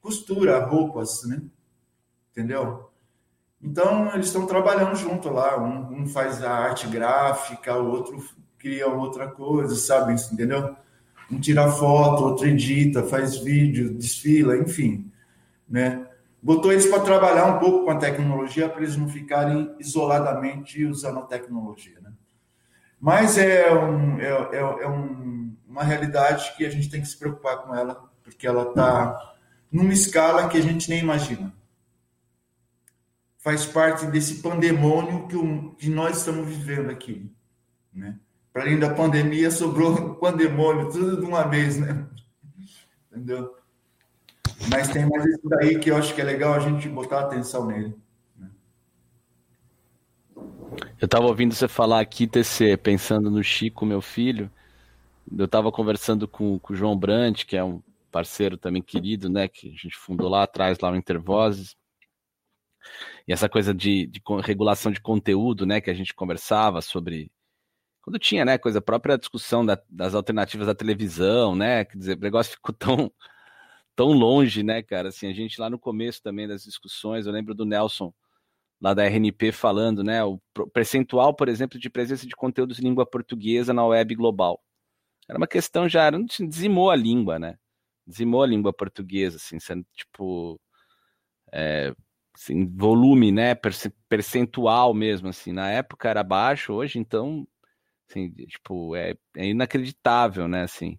costura 0.00 0.64
roupas, 0.64 1.24
né? 1.24 1.42
Entendeu? 2.30 2.90
Então, 3.60 4.14
eles 4.14 4.26
estão 4.26 4.46
trabalhando 4.46 4.94
junto 4.94 5.30
lá. 5.30 5.58
Um, 5.60 6.02
um 6.02 6.06
faz 6.06 6.44
a 6.44 6.52
arte 6.52 6.86
gráfica, 6.86 7.76
o 7.76 7.90
outro 7.90 8.22
cria 8.66 8.88
outra 8.88 9.28
coisa, 9.28 9.76
sabe? 9.76 10.12
Entendeu? 10.32 10.74
Um 11.30 11.38
tira 11.38 11.70
foto, 11.70 12.24
outro 12.24 12.48
edita, 12.48 13.04
faz 13.04 13.36
vídeo, 13.38 13.94
desfila, 13.94 14.56
enfim, 14.56 15.10
né? 15.68 16.04
Botou 16.42 16.72
eles 16.72 16.86
para 16.86 17.00
trabalhar 17.00 17.46
um 17.46 17.58
pouco 17.60 17.84
com 17.84 17.90
a 17.92 17.98
tecnologia 17.98 18.68
para 18.68 18.82
eles 18.82 18.96
não 18.96 19.08
ficarem 19.08 19.74
isoladamente 19.78 20.84
usando 20.84 21.20
a 21.20 21.26
tecnologia, 21.26 22.00
né? 22.00 22.12
Mas 23.00 23.38
é, 23.38 23.72
um, 23.72 24.18
é, 24.18 24.26
é, 24.26 24.58
é 24.58 24.88
um, 24.88 25.56
uma 25.68 25.84
realidade 25.84 26.56
que 26.56 26.66
a 26.66 26.70
gente 26.70 26.90
tem 26.90 27.00
que 27.00 27.08
se 27.08 27.16
preocupar 27.16 27.58
com 27.58 27.74
ela, 27.74 28.10
porque 28.24 28.46
ela 28.46 28.70
está 28.70 29.34
numa 29.70 29.92
escala 29.92 30.48
que 30.48 30.58
a 30.58 30.62
gente 30.62 30.88
nem 30.88 31.00
imagina. 31.00 31.54
Faz 33.38 33.64
parte 33.64 34.06
desse 34.06 34.42
pandemônio 34.42 35.28
que, 35.28 35.36
o, 35.36 35.72
que 35.74 35.88
nós 35.88 36.18
estamos 36.18 36.48
vivendo 36.48 36.90
aqui, 36.90 37.30
né? 37.92 38.18
Para 38.56 38.64
além 38.64 38.78
da 38.78 38.94
pandemia, 38.94 39.50
sobrou 39.50 40.14
pandemônio, 40.16 40.90
tudo 40.90 41.20
de 41.20 41.26
uma 41.26 41.42
vez, 41.42 41.78
né? 41.78 42.08
Entendeu? 43.12 43.54
Mas 44.70 44.88
tem 44.88 45.06
mais 45.06 45.26
isso 45.26 45.46
daí 45.46 45.78
que 45.78 45.90
eu 45.90 45.96
acho 45.98 46.14
que 46.14 46.22
é 46.22 46.24
legal 46.24 46.54
a 46.54 46.60
gente 46.60 46.88
botar 46.88 47.20
atenção 47.20 47.66
nele. 47.66 47.94
Né? 48.34 48.48
Eu 50.98 51.04
estava 51.04 51.26
ouvindo 51.26 51.54
você 51.54 51.68
falar 51.68 52.00
aqui, 52.00 52.26
TC, 52.26 52.78
pensando 52.78 53.30
no 53.30 53.44
Chico, 53.44 53.84
meu 53.84 54.00
filho. 54.00 54.50
Eu 55.36 55.44
estava 55.44 55.70
conversando 55.70 56.26
com, 56.26 56.58
com, 56.58 56.72
o 56.72 56.76
João 56.76 56.96
Brandt, 56.96 57.44
que 57.44 57.58
é 57.58 57.62
um 57.62 57.82
parceiro 58.10 58.56
também 58.56 58.80
querido, 58.80 59.28
né? 59.28 59.48
Que 59.48 59.68
a 59.68 59.72
gente 59.72 59.98
fundou 59.98 60.30
lá 60.30 60.44
atrás, 60.44 60.78
lá 60.78 60.90
no 60.90 60.96
Intervozes. 60.96 61.76
E 63.28 63.34
essa 63.34 63.50
coisa 63.50 63.74
de, 63.74 64.06
de 64.06 64.22
regulação 64.42 64.90
de 64.90 65.02
conteúdo, 65.02 65.66
né? 65.66 65.78
Que 65.78 65.90
a 65.90 65.94
gente 65.94 66.14
conversava 66.14 66.80
sobre 66.80 67.30
quando 68.06 68.20
tinha, 68.20 68.44
né, 68.44 68.56
coisa 68.56 68.80
própria 68.80 69.18
discussão 69.18 69.66
da, 69.66 69.76
das 69.90 70.14
alternativas 70.14 70.68
da 70.68 70.74
televisão, 70.76 71.56
né, 71.56 71.84
quer 71.84 71.98
dizer, 71.98 72.16
o 72.16 72.20
negócio 72.20 72.52
ficou 72.52 72.72
tão, 72.72 73.12
tão 73.96 74.12
longe, 74.12 74.62
né, 74.62 74.80
cara, 74.80 75.08
assim, 75.08 75.26
a 75.26 75.32
gente 75.32 75.60
lá 75.60 75.68
no 75.68 75.76
começo 75.76 76.22
também 76.22 76.46
das 76.46 76.62
discussões, 76.62 77.26
eu 77.26 77.32
lembro 77.32 77.52
do 77.52 77.64
Nelson, 77.64 78.14
lá 78.80 78.94
da 78.94 79.04
RNP, 79.04 79.50
falando, 79.50 80.04
né, 80.04 80.22
o 80.22 80.40
percentual, 80.72 81.34
por 81.34 81.48
exemplo, 81.48 81.80
de 81.80 81.90
presença 81.90 82.28
de 82.28 82.36
conteúdos 82.36 82.78
em 82.78 82.82
língua 82.82 83.04
portuguesa 83.04 83.74
na 83.74 83.84
web 83.84 84.14
global. 84.14 84.62
Era 85.28 85.36
uma 85.36 85.48
questão 85.48 85.88
já, 85.88 86.08
não 86.08 86.24
dizimou 86.24 86.92
a 86.92 86.96
língua, 86.96 87.40
né, 87.40 87.58
dizimou 88.06 88.44
a 88.44 88.46
língua 88.46 88.72
portuguesa, 88.72 89.36
assim, 89.36 89.58
sendo, 89.58 89.84
tipo, 89.96 90.60
é, 91.52 91.92
assim, 92.32 92.68
volume, 92.68 93.32
né, 93.32 93.56
percentual 94.08 94.94
mesmo, 94.94 95.26
assim, 95.28 95.52
na 95.52 95.68
época 95.72 96.08
era 96.08 96.22
baixo, 96.22 96.72
hoje, 96.72 97.00
então, 97.00 97.44
Assim, 98.08 98.30
tipo, 98.30 98.94
é, 98.96 99.16
é 99.36 99.46
inacreditável, 99.46 100.48
né? 100.48 100.62
Assim. 100.62 100.98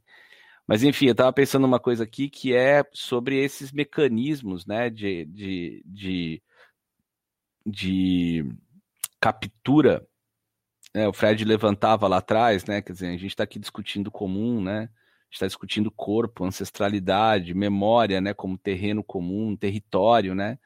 Mas 0.67 0.83
enfim, 0.83 1.07
eu 1.07 1.13
estava 1.13 1.31
pensando 1.33 1.65
uma 1.65 1.79
coisa 1.79 2.03
aqui 2.03 2.29
que 2.29 2.53
é 2.53 2.83
sobre 2.93 3.37
esses 3.43 3.71
mecanismos, 3.71 4.65
né, 4.65 4.89
de, 4.89 5.25
de, 5.25 5.83
de, 5.85 6.43
de 7.65 8.45
captura. 9.19 10.05
Né? 10.93 11.07
O 11.07 11.13
Fred 11.13 11.43
levantava 11.45 12.07
lá 12.07 12.17
atrás, 12.17 12.65
né? 12.65 12.81
Quer 12.81 12.93
dizer, 12.93 13.07
a 13.07 13.11
gente 13.11 13.27
está 13.27 13.43
aqui 13.43 13.59
discutindo 13.59 14.11
comum, 14.11 14.61
né? 14.61 14.89
está 15.31 15.45
discutindo 15.45 15.91
corpo, 15.91 16.45
ancestralidade, 16.45 17.53
memória, 17.53 18.21
né, 18.21 18.33
como 18.33 18.57
terreno 18.57 19.03
comum, 19.03 19.55
território, 19.55 20.33
né? 20.33 20.57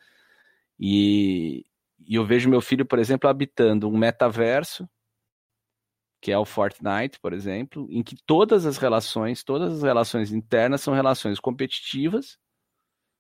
E, 0.80 1.66
e 2.08 2.16
eu 2.16 2.26
vejo 2.26 2.50
meu 2.50 2.62
filho, 2.62 2.86
por 2.86 3.00
exemplo, 3.00 3.30
habitando 3.30 3.88
um 3.88 3.98
metaverso, 3.98 4.90
que 6.22 6.32
é 6.32 6.38
o 6.38 6.46
Fortnite, 6.46 7.20
por 7.20 7.34
exemplo, 7.34 7.88
em 7.90 8.04
que 8.04 8.16
todas 8.26 8.66
as 8.66 8.78
relações, 8.78 9.44
todas 9.44 9.74
as 9.78 9.84
relações 9.84 10.32
internas 10.32 10.82
são 10.82 10.94
relações 10.94 11.40
competitivas, 11.40 12.38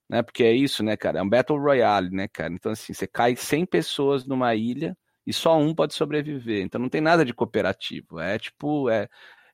né? 0.09 0.21
Porque 0.21 0.43
é 0.43 0.53
isso, 0.53 0.83
né, 0.83 0.97
cara? 0.97 1.19
É 1.19 1.23
um 1.23 1.29
Battle 1.29 1.59
Royale, 1.59 2.11
né, 2.11 2.27
cara? 2.27 2.53
Então, 2.53 2.71
assim, 2.71 2.93
você 2.93 3.07
cai 3.07 3.35
100 3.35 3.65
pessoas 3.65 4.25
numa 4.25 4.53
ilha 4.55 4.95
e 5.25 5.33
só 5.33 5.57
um 5.57 5.73
pode 5.73 5.93
sobreviver. 5.93 6.63
Então, 6.63 6.79
não 6.81 6.89
tem 6.89 7.01
nada 7.01 7.25
de 7.25 7.33
cooperativo. 7.33 8.19
É 8.19 8.37
tipo, 8.37 8.89
é, 8.89 9.07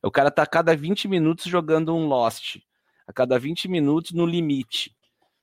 o 0.03 0.11
cara 0.11 0.31
tá 0.31 0.43
a 0.43 0.47
cada 0.47 0.75
20 0.75 1.07
minutos 1.07 1.45
jogando 1.45 1.95
um 1.95 2.07
Lost, 2.07 2.57
a 3.07 3.13
cada 3.13 3.39
20 3.39 3.67
minutos 3.67 4.11
no 4.11 4.25
limite, 4.25 4.95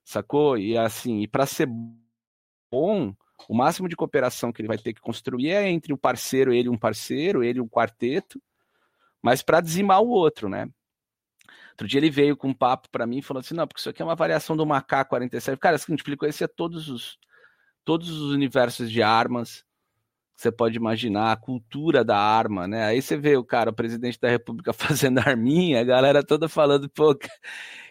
sacou? 0.04 0.58
E 0.58 0.76
assim, 0.76 1.22
e 1.22 1.28
para 1.28 1.46
ser 1.46 1.68
bom, 2.70 3.14
o 3.48 3.54
máximo 3.54 3.88
de 3.88 3.96
cooperação 3.96 4.52
que 4.52 4.60
ele 4.60 4.68
vai 4.68 4.78
ter 4.78 4.92
que 4.92 5.00
construir 5.00 5.50
é 5.50 5.68
entre 5.68 5.92
o 5.92 5.98
parceiro, 5.98 6.52
ele 6.52 6.68
um 6.68 6.78
parceiro, 6.78 7.42
ele 7.42 7.60
um 7.60 7.68
quarteto, 7.68 8.40
mas 9.22 9.42
para 9.42 9.60
dizimar 9.60 10.02
o 10.02 10.08
outro, 10.08 10.48
né? 10.48 10.68
Outro 11.72 11.88
dia 11.88 11.98
ele 11.98 12.10
veio 12.10 12.36
com 12.36 12.48
um 12.48 12.54
papo 12.54 12.88
para 12.90 13.06
mim 13.06 13.20
falando 13.20 13.42
assim: 13.42 13.54
não, 13.54 13.66
porque 13.66 13.80
isso 13.80 13.90
aqui 13.90 14.00
é 14.00 14.04
uma 14.04 14.14
variação 14.14 14.56
do 14.56 14.64
Macaco 14.64 15.10
47. 15.10 15.58
Cara, 15.58 15.76
assim, 15.76 15.96
ele 16.06 16.16
conhecia 16.16 16.46
todos 16.46 16.88
os, 16.88 17.18
todos 17.84 18.08
os 18.10 18.32
universos 18.32 18.90
de 18.90 19.02
armas 19.02 19.64
que 20.36 20.42
você 20.42 20.50
pode 20.52 20.76
imaginar, 20.76 21.32
a 21.32 21.36
cultura 21.36 22.04
da 22.04 22.18
arma, 22.18 22.66
né? 22.66 22.84
Aí 22.84 23.00
você 23.00 23.16
vê 23.16 23.36
o 23.36 23.44
cara, 23.44 23.70
o 23.70 23.74
presidente 23.74 24.18
da 24.20 24.28
República 24.28 24.72
fazendo 24.74 25.18
arminha, 25.18 25.80
a 25.80 25.84
galera 25.84 26.24
toda 26.24 26.48
falando, 26.48 26.88
pô, 26.90 27.16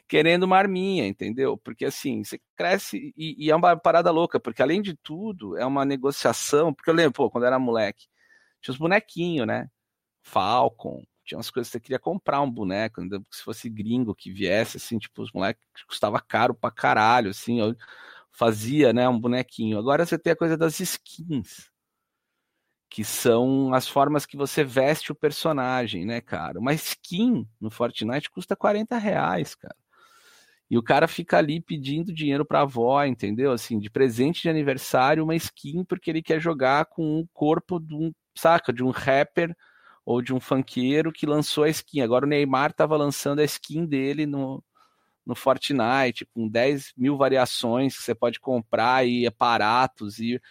querendo 0.07 0.43
uma 0.43 0.57
arminha, 0.57 1.07
entendeu? 1.07 1.57
Porque 1.57 1.85
assim, 1.85 2.23
você 2.23 2.39
cresce 2.55 3.13
e, 3.17 3.45
e, 3.47 3.51
é 3.51 3.55
uma 3.55 3.77
parada 3.77 4.11
louca, 4.11 4.39
porque 4.39 4.61
além 4.61 4.81
de 4.81 4.95
tudo, 4.95 5.57
é 5.57 5.65
uma 5.65 5.85
negociação. 5.85 6.73
Porque 6.73 6.89
eu 6.89 6.93
lembro, 6.93 7.13
pô, 7.13 7.29
quando 7.31 7.43
eu 7.45 7.47
era 7.47 7.59
moleque, 7.59 8.07
tinha 8.61 8.73
os 8.73 8.79
bonequinhos, 8.79 9.47
né? 9.47 9.69
Falcon, 10.23 11.03
tinha 11.25 11.37
umas 11.37 11.49
coisas 11.49 11.69
que 11.69 11.73
você 11.73 11.79
queria 11.81 11.99
comprar 11.99 12.41
um 12.41 12.51
boneco, 12.51 13.01
se 13.31 13.43
fosse 13.43 13.69
gringo 13.69 14.15
que 14.15 14.31
viesse, 14.31 14.77
assim, 14.77 14.99
tipo, 14.99 15.21
os 15.21 15.31
moleques 15.31 15.63
custava 15.87 16.19
caro 16.21 16.53
pra 16.53 16.71
caralho, 16.71 17.31
assim, 17.31 17.59
eu 17.59 17.75
fazia, 18.31 18.93
né, 18.93 19.07
um 19.07 19.19
bonequinho. 19.19 19.77
Agora 19.77 20.05
você 20.05 20.17
tem 20.17 20.33
a 20.33 20.35
coisa 20.35 20.57
das 20.57 20.79
skins, 20.79 21.71
que 22.89 23.03
são 23.03 23.73
as 23.73 23.87
formas 23.87 24.25
que 24.25 24.37
você 24.37 24.63
veste 24.63 25.11
o 25.11 25.15
personagem, 25.15 26.05
né, 26.05 26.21
cara? 26.21 26.59
Uma 26.59 26.73
skin 26.73 27.47
no 27.59 27.71
Fortnite 27.71 28.29
custa 28.29 28.55
40 28.55 28.97
reais, 28.97 29.55
cara. 29.55 29.75
E 30.73 30.77
o 30.77 30.81
cara 30.81 31.07
fica 31.07 31.37
ali 31.37 31.61
pedindo 31.61 32.11
dinheiro 32.11 32.43
pra 32.43 32.61
avó, 32.61 33.05
entendeu? 33.05 33.51
Assim, 33.51 33.77
de 33.77 33.91
presente 33.91 34.41
de 34.41 34.49
aniversário, 34.49 35.23
uma 35.23 35.35
skin, 35.35 35.85
porque 35.85 36.09
ele 36.09 36.23
quer 36.23 36.39
jogar 36.41 36.85
com 36.87 37.19
o 37.19 37.27
corpo 37.31 37.79
de 37.79 37.93
um, 37.93 38.11
saca, 38.35 38.73
de 38.73 38.83
um 38.83 38.89
rapper 38.89 39.55
ou 40.03 40.19
de 40.19 40.33
um 40.33 40.39
funkeiro 40.39 41.11
que 41.11 41.27
lançou 41.27 41.63
a 41.63 41.69
skin. 41.69 42.01
Agora 42.01 42.25
o 42.25 42.27
Neymar 42.27 42.71
estava 42.71 42.97
lançando 42.97 43.37
a 43.37 43.43
skin 43.43 43.85
dele 43.85 44.25
no, 44.25 44.63
no 45.23 45.35
Fortnite, 45.35 46.25
com 46.33 46.49
10 46.49 46.93
mil 46.97 47.17
variações 47.17 47.95
que 47.95 48.01
você 48.01 48.15
pode 48.15 48.39
comprar 48.39 49.05
e 49.07 49.27
aparatos. 49.27 50.17
E, 50.17 50.41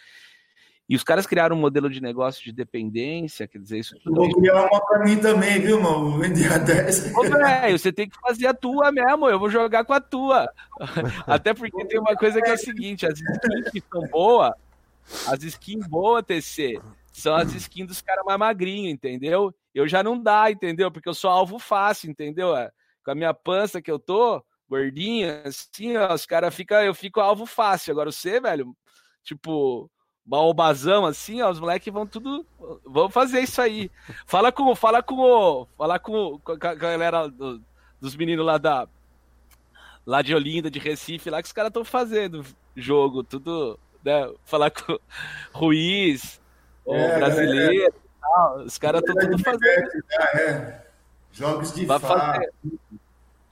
e 0.92 0.94
os 0.94 1.02
caras 1.02 1.26
criaram 1.26 1.56
um 1.56 1.58
modelo 1.58 1.88
de 1.88 2.02
negócio 2.02 2.44
de 2.44 2.52
dependência, 2.52 3.48
quer 3.48 3.58
dizer, 3.58 3.78
isso 3.78 3.98
tudo. 4.04 4.14
Vou 4.14 4.30
criar 4.30 4.66
uma 4.66 4.78
para 4.78 4.98
mim 5.02 5.16
também, 5.16 5.58
viu, 5.58 5.80
mano? 5.80 6.18
Vender 6.18 6.52
a 6.52 6.58
10. 6.58 7.16
Ô, 7.16 7.22
velho, 7.22 7.78
você 7.78 7.90
tem 7.90 8.06
que 8.06 8.20
fazer 8.20 8.46
a 8.46 8.52
tua 8.52 8.92
mesmo, 8.92 9.26
eu 9.26 9.38
vou 9.38 9.48
jogar 9.48 9.86
com 9.86 9.94
a 9.94 10.00
tua. 10.02 10.46
Até 11.26 11.54
porque 11.54 11.82
tem 11.86 11.98
uma 11.98 12.14
coisa 12.14 12.42
que 12.42 12.50
é 12.50 12.52
o 12.52 12.58
seguinte: 12.58 13.06
as 13.06 13.18
skins 13.18 13.70
que 13.70 13.82
são 13.90 14.06
boas, 14.08 14.52
as 15.28 15.42
skins 15.42 15.86
boas, 15.86 16.26
TC, 16.26 16.78
são 17.10 17.36
as 17.36 17.54
skins 17.54 17.86
dos 17.86 18.02
caras 18.02 18.26
mais 18.26 18.38
magrinhos, 18.38 18.92
entendeu? 18.92 19.50
Eu 19.74 19.88
já 19.88 20.02
não 20.02 20.22
dá, 20.22 20.50
entendeu? 20.50 20.90
Porque 20.90 21.08
eu 21.08 21.14
sou 21.14 21.30
alvo 21.30 21.58
fácil, 21.58 22.10
entendeu? 22.10 22.54
É, 22.54 22.70
com 23.02 23.12
a 23.12 23.14
minha 23.14 23.32
pança 23.32 23.80
que 23.80 23.90
eu 23.90 23.98
tô, 23.98 24.44
gordinha, 24.68 25.42
assim, 25.46 25.96
ó, 25.96 26.12
os 26.12 26.26
caras 26.26 26.54
ficam, 26.54 26.82
eu 26.82 26.92
fico 26.92 27.18
alvo 27.18 27.46
fácil. 27.46 27.92
Agora 27.92 28.12
você, 28.12 28.38
velho, 28.38 28.76
tipo, 29.24 29.90
baobazão, 30.24 31.04
assim, 31.04 31.42
ó, 31.42 31.50
os 31.50 31.60
moleques 31.60 31.92
vão 31.92 32.06
tudo, 32.06 32.46
vão 32.84 33.08
fazer 33.10 33.40
isso 33.40 33.60
aí. 33.60 33.90
Fala 34.26 34.52
com, 34.52 34.74
fala 34.74 35.02
com 35.02 35.16
o, 35.16 35.66
fala 35.76 35.98
com, 35.98 36.38
com 36.38 36.52
a 36.52 36.74
galera 36.74 37.28
do, 37.28 37.60
dos 38.00 38.16
meninos 38.16 38.44
lá 38.46 38.58
da, 38.58 38.88
lá 40.06 40.22
de 40.22 40.34
Olinda, 40.34 40.70
de 40.70 40.78
Recife, 40.78 41.30
lá 41.30 41.42
que 41.42 41.46
os 41.46 41.52
caras 41.52 41.70
estão 41.70 41.84
fazendo 41.84 42.44
jogo, 42.76 43.22
tudo, 43.22 43.78
né? 44.04 44.32
Falar 44.44 44.70
com 44.70 44.98
Ruiz, 45.52 46.40
o 46.84 46.94
é, 46.94 47.18
brasileiro, 47.18 47.86
é. 47.86 48.02
Tal, 48.20 48.56
os 48.64 48.78
caras 48.78 49.02
estão 49.02 49.16
tudo 49.16 49.38
fazendo. 49.42 50.04
É. 50.34 50.82
Jogos 51.32 51.72
de 51.74 51.86
fato. 51.86 52.46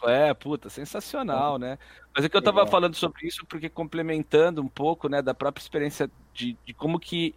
É, 0.04 0.32
puta, 0.32 0.68
sensacional, 0.68 1.58
né? 1.58 1.78
Mas 2.14 2.24
é 2.24 2.28
que 2.28 2.36
eu 2.36 2.42
tava 2.42 2.66
falando 2.66 2.94
sobre 2.94 3.26
isso 3.26 3.44
porque 3.46 3.68
complementando 3.68 4.62
um 4.62 4.68
pouco, 4.68 5.08
né, 5.08 5.20
da 5.20 5.34
própria 5.34 5.62
experiência 5.62 6.10
de, 6.32 6.56
de 6.64 6.72
como 6.72 6.98
que 6.98 7.34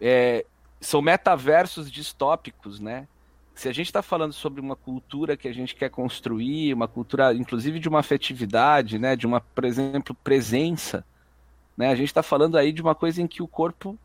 é, 0.00 0.44
são 0.80 1.00
metaversos 1.00 1.90
distópicos, 1.90 2.80
né? 2.80 3.08
Se 3.54 3.68
a 3.68 3.72
gente 3.72 3.86
está 3.86 4.02
falando 4.02 4.32
sobre 4.32 4.60
uma 4.60 4.74
cultura 4.74 5.36
que 5.36 5.46
a 5.46 5.52
gente 5.52 5.74
quer 5.74 5.90
construir, 5.90 6.72
uma 6.72 6.88
cultura, 6.88 7.34
inclusive 7.34 7.78
de 7.78 7.88
uma 7.88 8.00
afetividade, 8.00 8.98
né, 8.98 9.14
de 9.14 9.26
uma, 9.26 9.40
por 9.40 9.64
exemplo, 9.64 10.14
presença, 10.22 11.04
né? 11.76 11.90
A 11.90 11.94
gente 11.94 12.08
está 12.08 12.22
falando 12.22 12.56
aí 12.56 12.72
de 12.72 12.82
uma 12.82 12.94
coisa 12.94 13.20
em 13.22 13.26
que 13.26 13.42
o 13.42 13.48
corpo 13.48 13.98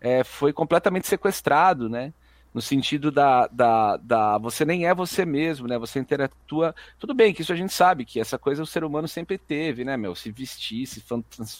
é, 0.00 0.24
foi 0.24 0.52
completamente 0.52 1.06
sequestrado, 1.06 1.88
né? 1.88 2.12
No 2.56 2.62
sentido 2.62 3.10
da, 3.10 3.46
da, 3.48 3.98
da 3.98 4.38
você 4.38 4.64
nem 4.64 4.86
é 4.86 4.94
você 4.94 5.26
mesmo, 5.26 5.68
né? 5.68 5.76
Você 5.76 5.98
interatua. 5.98 6.74
Tudo 6.98 7.12
bem 7.12 7.34
que 7.34 7.42
isso 7.42 7.52
a 7.52 7.56
gente 7.56 7.70
sabe 7.70 8.06
que 8.06 8.18
essa 8.18 8.38
coisa 8.38 8.62
o 8.62 8.66
ser 8.66 8.82
humano 8.82 9.06
sempre 9.06 9.36
teve, 9.36 9.84
né, 9.84 9.94
meu? 9.94 10.14
Se 10.14 10.30
vestir, 10.30 10.86
se 10.86 11.04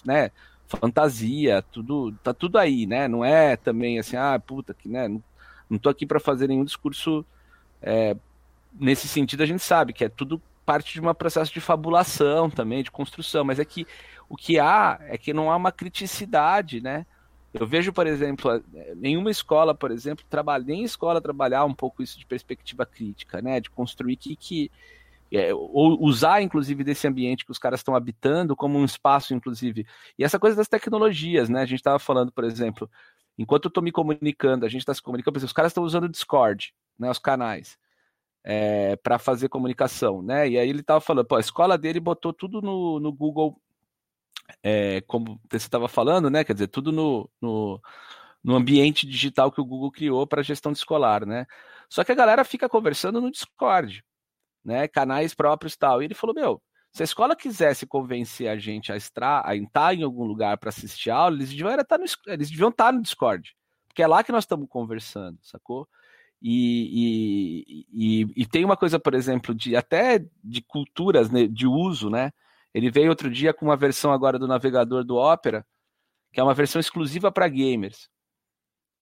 né? 0.06 0.30
fantasia, 0.66 1.60
tudo 1.70 2.12
tá 2.24 2.32
tudo 2.32 2.56
aí, 2.56 2.86
né? 2.86 3.06
Não 3.08 3.22
é 3.22 3.58
também 3.58 3.98
assim, 3.98 4.16
ah, 4.16 4.40
puta 4.40 4.72
que, 4.72 4.88
né? 4.88 5.06
Não, 5.06 5.22
não 5.68 5.78
tô 5.78 5.90
aqui 5.90 6.06
para 6.06 6.18
fazer 6.18 6.48
nenhum 6.48 6.64
discurso 6.64 7.26
é, 7.82 8.16
nesse 8.72 9.06
sentido. 9.06 9.42
A 9.42 9.46
gente 9.46 9.62
sabe 9.62 9.92
que 9.92 10.02
é 10.02 10.08
tudo 10.08 10.40
parte 10.64 10.94
de 10.94 11.06
um 11.06 11.12
processo 11.12 11.52
de 11.52 11.60
fabulação 11.60 12.48
também, 12.48 12.82
de 12.82 12.90
construção, 12.90 13.44
mas 13.44 13.58
é 13.58 13.66
que 13.66 13.86
o 14.30 14.34
que 14.34 14.58
há 14.58 14.98
é 15.02 15.18
que 15.18 15.34
não 15.34 15.52
há 15.52 15.56
uma 15.56 15.70
criticidade, 15.70 16.80
né? 16.80 17.04
Eu 17.58 17.66
vejo, 17.66 17.92
por 17.92 18.06
exemplo, 18.06 18.62
nenhuma 18.96 19.30
escola, 19.30 19.74
por 19.74 19.90
exemplo, 19.90 20.24
trabalha, 20.28 20.64
nem 20.64 20.84
escola 20.84 21.20
trabalhar 21.20 21.64
um 21.64 21.74
pouco 21.74 22.02
isso 22.02 22.18
de 22.18 22.26
perspectiva 22.26 22.84
crítica, 22.84 23.40
né? 23.40 23.60
De 23.60 23.70
construir 23.70 24.16
que, 24.16 24.36
que 24.36 24.70
é, 25.32 25.52
ou 25.54 26.02
usar, 26.02 26.42
inclusive, 26.42 26.84
desse 26.84 27.06
ambiente 27.06 27.44
que 27.44 27.50
os 27.50 27.58
caras 27.58 27.80
estão 27.80 27.96
habitando 27.96 28.54
como 28.54 28.78
um 28.78 28.84
espaço, 28.84 29.34
inclusive. 29.34 29.86
E 30.18 30.24
essa 30.24 30.38
coisa 30.38 30.56
das 30.56 30.68
tecnologias, 30.68 31.48
né? 31.48 31.62
A 31.62 31.66
gente 31.66 31.80
estava 31.80 31.98
falando, 31.98 32.30
por 32.30 32.44
exemplo, 32.44 32.90
enquanto 33.38 33.64
eu 33.64 33.68
estou 33.68 33.82
me 33.82 33.90
comunicando, 33.90 34.64
a 34.64 34.68
gente 34.68 34.82
está 34.82 34.94
se 34.94 35.02
comunicando, 35.02 35.38
os 35.38 35.52
caras 35.52 35.70
estão 35.70 35.84
usando 35.84 36.04
o 36.04 36.08
Discord, 36.08 36.74
né? 36.98 37.10
Os 37.10 37.18
canais. 37.18 37.78
É, 38.44 38.94
para 38.96 39.18
fazer 39.18 39.48
comunicação, 39.48 40.22
né? 40.22 40.48
E 40.48 40.58
aí 40.58 40.68
ele 40.68 40.80
estava 40.80 41.00
falando, 41.00 41.26
pô, 41.26 41.36
a 41.36 41.40
escola 41.40 41.76
dele 41.76 41.98
botou 41.98 42.32
tudo 42.32 42.62
no, 42.62 43.00
no 43.00 43.12
Google 43.12 43.60
é, 44.62 45.00
como 45.02 45.40
você 45.50 45.56
estava 45.56 45.88
falando, 45.88 46.30
né? 46.30 46.44
Quer 46.44 46.54
dizer, 46.54 46.68
tudo 46.68 46.92
no, 46.92 47.30
no, 47.40 47.80
no 48.42 48.56
ambiente 48.56 49.06
digital 49.06 49.50
que 49.50 49.60
o 49.60 49.64
Google 49.64 49.90
criou 49.90 50.26
para 50.26 50.42
gestão 50.42 50.72
escolar, 50.72 51.26
né? 51.26 51.46
Só 51.88 52.04
que 52.04 52.12
a 52.12 52.16
galera 52.16 52.44
fica 52.44 52.68
conversando 52.68 53.20
no 53.20 53.30
Discord, 53.30 54.04
né? 54.64 54.88
Canais 54.88 55.34
próprios 55.34 55.76
tal. 55.76 56.02
E 56.02 56.06
ele 56.06 56.14
falou, 56.14 56.34
meu, 56.34 56.62
se 56.92 57.02
a 57.02 57.04
escola 57.04 57.36
quisesse 57.36 57.86
convencer 57.86 58.48
a 58.48 58.56
gente 58.56 58.90
a, 58.92 58.96
a 59.44 59.56
entrar 59.56 59.94
em 59.94 60.02
algum 60.02 60.24
lugar 60.24 60.58
para 60.58 60.70
assistir 60.70 61.10
aula, 61.10 61.36
eles 61.36 61.50
deviam, 61.50 61.70
estar 61.74 61.98
no, 61.98 62.04
eles 62.26 62.50
deviam 62.50 62.70
estar 62.70 62.92
no 62.92 63.02
Discord. 63.02 63.54
Porque 63.86 64.02
é 64.02 64.06
lá 64.06 64.24
que 64.24 64.32
nós 64.32 64.44
estamos 64.44 64.68
conversando, 64.68 65.38
sacou? 65.42 65.88
E, 66.40 67.62
e, 67.62 68.22
e, 68.22 68.42
e, 68.42 68.46
tem 68.46 68.64
uma 68.64 68.76
coisa, 68.76 68.98
por 68.98 69.14
exemplo, 69.14 69.54
de 69.54 69.74
até 69.74 70.24
de 70.44 70.62
culturas 70.62 71.30
né, 71.30 71.46
de 71.46 71.66
uso, 71.66 72.10
né? 72.10 72.30
Ele 72.76 72.90
veio 72.90 73.08
outro 73.08 73.30
dia 73.30 73.54
com 73.54 73.64
uma 73.64 73.74
versão 73.74 74.12
agora 74.12 74.38
do 74.38 74.46
navegador 74.46 75.02
do 75.02 75.16
Opera, 75.16 75.66
que 76.30 76.38
é 76.38 76.42
uma 76.42 76.52
versão 76.52 76.78
exclusiva 76.78 77.32
para 77.32 77.48
gamers. 77.48 78.10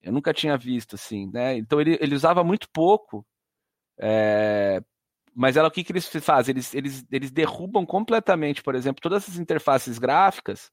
Eu 0.01 0.13
nunca 0.13 0.33
tinha 0.33 0.57
visto 0.57 0.95
assim, 0.95 1.29
né? 1.33 1.57
Então 1.57 1.81
ele, 1.81 1.97
ele 1.99 2.15
usava 2.15 2.41
muito 2.41 2.69
pouco, 2.69 3.27
é... 3.99 4.81
mas 5.35 5.57
ela 5.57 5.67
o 5.67 5.71
que, 5.71 5.83
que 5.83 5.91
eles 5.91 6.07
fazem? 6.07 6.53
Eles, 6.53 6.73
eles, 6.73 7.05
eles 7.11 7.31
derrubam 7.31 7.85
completamente, 7.85 8.63
por 8.63 8.75
exemplo, 8.75 9.01
todas 9.01 9.23
essas 9.23 9.37
interfaces 9.37 9.99
gráficas 9.99 10.71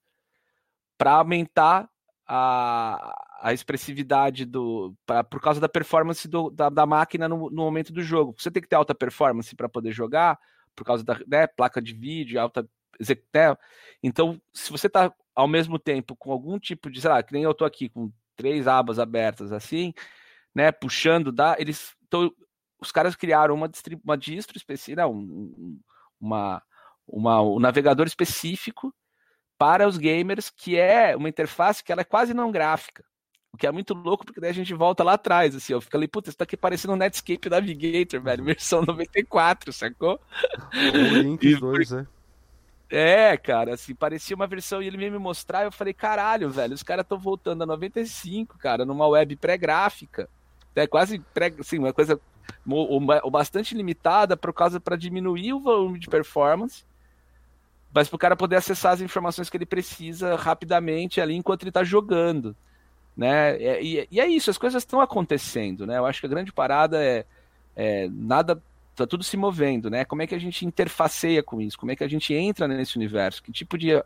para 0.97 1.15
aumentar 1.15 1.91
a, 2.25 3.15
a 3.41 3.53
expressividade 3.53 4.45
do. 4.45 4.95
Pra, 5.05 5.25
por 5.25 5.41
causa 5.41 5.61
da 5.61 5.69
performance 5.69 6.29
do, 6.29 6.51
da, 6.51 6.69
da 6.69 6.87
máquina 6.87 7.29
no, 7.29 7.51
no 7.51 7.65
momento 7.65 7.93
do 7.93 8.01
jogo. 8.01 8.33
Você 8.39 8.49
tem 8.49 8.63
que 8.63 8.69
ter 8.69 8.77
alta 8.77 8.95
performance 8.95 9.57
para 9.57 9.69
poder 9.69 9.91
jogar, 9.91 10.39
por 10.77 10.85
causa 10.85 11.03
da 11.03 11.19
né, 11.27 11.49
placa 11.49 11.83
de 11.83 11.93
vídeo, 11.93 12.41
alta 12.41 12.65
executar. 13.03 13.59
Então, 14.03 14.41
se 14.53 14.71
você 14.71 14.87
está 14.87 15.13
ao 15.35 15.49
mesmo 15.49 15.79
tempo 15.79 16.17
com 16.17 16.33
algum 16.33 16.59
tipo 16.59 16.91
de, 16.91 17.01
sei 17.01 17.11
lá, 17.11 17.23
que 17.23 17.33
nem 17.33 17.43
eu 17.43 17.53
estou 17.53 17.67
aqui 17.67 17.89
com 17.89 18.11
três 18.37 18.67
abas 18.67 18.99
abertas 18.99 19.53
assim, 19.53 19.93
né, 20.55 20.71
puxando, 20.73 21.33
dá, 21.33 21.57
eles, 21.59 21.95
então, 22.07 22.33
os 22.81 22.91
caras 22.93 23.15
criaram 23.17 23.55
uma, 23.55 23.71
uma 24.05 24.19
distro 24.19 24.57
específica, 24.57 25.07
um, 25.07 25.79
uma, 26.21 26.63
uma, 27.07 27.43
um 27.43 27.59
navegador 27.59 28.07
específico 28.07 28.95
para 29.59 29.87
os 29.87 29.97
gamers, 29.97 30.51
que 30.51 30.77
é 30.77 31.17
uma 31.17 31.29
interface 31.29 31.83
que 31.85 31.93
ela 31.93 32.01
é 32.01 32.05
quase 32.05 32.35
não 32.35 32.51
gráfica. 32.51 33.05
O 33.53 33.57
que 33.57 33.67
é 33.67 33.71
muito 33.71 33.93
louco, 33.93 34.25
porque 34.25 34.41
daí 34.41 34.51
a 34.51 34.55
gente 34.55 34.73
volta 34.73 35.05
lá 35.05 35.13
atrás, 35.13 35.55
assim, 35.55 35.75
eu 35.75 35.81
fico 35.81 35.97
ali, 35.97 36.09
puta, 36.09 36.31
isso 36.31 36.39
tá 36.39 36.45
aqui 36.45 36.57
parecendo 36.57 36.95
um 36.95 36.97
Netscape 36.97 37.51
Navigator, 37.51 38.21
velho, 38.21 38.45
versão 38.45 38.83
94, 38.83 39.73
sacou? 39.73 40.19
O 40.75 41.15
link 41.19 41.55
2, 41.57 41.93
é. 41.93 42.07
É, 42.95 43.39
cara, 43.39 43.73
assim, 43.73 43.95
parecia 43.95 44.37
uma 44.37 44.47
versão 44.47 44.83
e 44.83 44.87
ele 44.87 44.99
veio 44.99 45.11
me 45.11 45.19
mostrar, 45.19 45.65
eu 45.65 45.73
falei, 45.73 45.95
caralho, 45.95 46.51
velho, 46.51 46.75
os 46.75 46.83
caras 46.83 47.05
estão 47.05 47.19
voltando 47.19 47.63
a 47.63 47.67
95, 47.67 48.59
cara, 48.59 48.85
numa 48.85 49.07
web 49.07 49.35
pré-gráfica. 49.37 50.29
É 50.77 50.87
quase 50.87 51.19
pré, 51.19 51.51
assim, 51.59 51.79
uma 51.79 51.95
coisa 51.95 52.21
bastante 53.31 53.75
limitada 53.75 54.37
por 54.37 54.53
causa 54.53 54.79
para 54.79 54.95
diminuir 54.95 55.55
o 55.55 55.61
volume 55.61 55.99
de 55.99 56.07
performance, 56.07 56.85
mas 57.95 58.11
para 58.11 58.17
o 58.17 58.19
cara 58.19 58.37
poder 58.37 58.57
acessar 58.57 58.93
as 58.93 59.01
informações 59.01 59.49
que 59.49 59.57
ele 59.57 59.65
precisa 59.65 60.37
rapidamente 60.37 61.19
ali 61.19 61.35
enquanto 61.35 61.63
ele 61.63 61.71
está 61.71 61.83
jogando, 61.83 62.55
né? 63.17 63.59
E, 63.83 64.07
e, 64.11 64.21
é 64.21 64.27
isso, 64.27 64.51
as 64.51 64.59
coisas 64.59 64.83
estão 64.83 65.01
acontecendo, 65.01 65.87
né? 65.87 65.97
Eu 65.97 66.05
acho 66.05 66.21
que 66.21 66.27
a 66.27 66.31
grande 66.31 66.53
parada 66.53 67.03
é, 67.03 67.25
é 67.75 68.07
nada 68.11 68.63
tá 68.95 69.07
tudo 69.07 69.25
se 69.25 69.37
movendo, 69.37 69.91
né? 69.91 70.05
Como 70.05 70.23
é 70.23 70.27
que 70.27 70.35
a 70.35 70.39
gente 70.39 70.67
interfaceia 70.67 71.43
com 71.43 71.61
isso? 71.61 71.79
Como 71.79 71.93
é 71.93 71.97
que 71.97 72.05
a 72.05 72.09
gente 72.09 72.35
entra 72.35 72.69
nesse 72.69 72.97
universo? 72.97 73.43
Que 73.43 73.53
tipo 73.53 73.79
de 73.79 74.03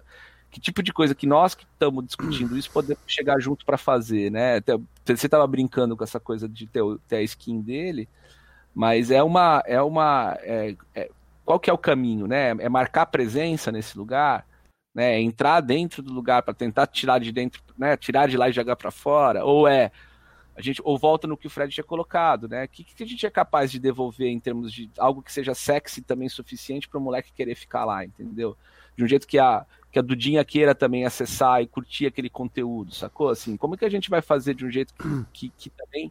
que 0.51 0.61
tipo 0.61 0.83
de 0.83 0.93
coisa 0.93 1.15
que 1.15 1.27
nós 1.27 1.55
que 1.55 1.65
estamos 1.65 2.07
discutindo 2.07 2.57
isso 2.57 2.71
podemos 2.71 3.03
chegar 3.07 3.39
junto 3.41 3.67
para 3.67 3.77
fazer, 3.77 4.31
né? 4.31 4.61
Você 5.05 5.27
estava 5.27 5.47
brincando 5.47 5.97
com 5.97 6.05
essa 6.05 6.21
coisa 6.21 6.49
de 6.49 6.67
ter, 6.67 6.83
ter, 7.09 7.17
a 7.17 7.23
skin 7.23 7.61
dele, 7.61 8.09
mas 8.75 9.11
é 9.11 9.23
uma 9.23 9.63
é 9.67 9.83
uma 9.83 10.39
é, 10.41 10.77
é, 10.95 11.11
qual 11.45 11.61
que 11.61 11.69
é 11.69 11.73
o 11.73 11.79
caminho, 11.79 12.27
né? 12.27 12.51
É 12.51 12.69
marcar 12.69 13.07
presença 13.07 13.73
nesse 13.73 13.99
lugar, 13.99 14.47
né? 14.95 15.17
É 15.17 15.21
entrar 15.21 15.61
dentro 15.61 16.03
do 16.03 16.13
lugar 16.13 16.43
para 16.43 16.55
tentar 16.55 16.87
tirar 16.87 17.19
de 17.19 17.33
dentro, 17.33 17.61
né? 17.77 17.97
Tirar 17.97 18.29
de 18.29 18.37
lá 18.37 18.49
e 18.49 18.53
jogar 18.53 18.77
para 18.77 18.91
fora, 18.91 19.45
ou 19.45 19.67
é 19.67 19.91
a 20.57 20.63
gente 20.63 20.81
ou 20.83 20.97
volta 20.99 21.27
no 21.27 21.37
que 21.37 21.47
o 21.47 21.51
Fred 21.51 21.73
tinha 21.73 21.85
colocado, 21.85 22.49
né? 22.49 22.65
O 22.65 22.69
que, 22.69 22.83
que 22.83 23.03
a 23.03 23.07
gente 23.07 23.27
é 23.27 23.31
capaz 23.31 23.71
de 23.71 23.79
devolver 23.79 24.29
em 24.29 24.41
termos 24.41 24.73
de 24.73 24.91
algo 24.99 25.23
que 25.23 25.31
seja 25.31 25.55
sexy 25.55 26.01
também 26.01 26.29
suficiente 26.31 26.89
para 26.89 26.99
o 26.99 27.01
moleque 27.01 27.33
querer 27.33 27.55
ficar 27.55 27.85
lá, 27.85 28.05
entendeu? 28.05 28.57
De 28.97 29.05
um 29.05 29.07
jeito 29.07 29.27
que 29.27 29.39
a, 29.39 29.67
que 29.93 29.99
a 29.99 30.03
Dudinha 30.03 30.43
queira 30.47 30.75
também 30.75 31.05
acessar 31.05 31.61
e 31.63 31.67
curtir 31.67 32.07
aquele 32.07 32.31
conteúdo, 32.31 32.95
sacou? 32.95 33.29
Assim, 33.29 33.55
como 33.57 33.75
é 33.75 33.79
que 33.79 33.85
a 33.85 33.91
gente 33.91 34.09
vai 34.09 34.23
fazer 34.23 34.55
de 34.55 34.65
um 34.65 34.71
jeito 34.71 34.95
que, 34.95 35.25
que, 35.51 35.53
que 35.59 35.71
também 35.71 36.11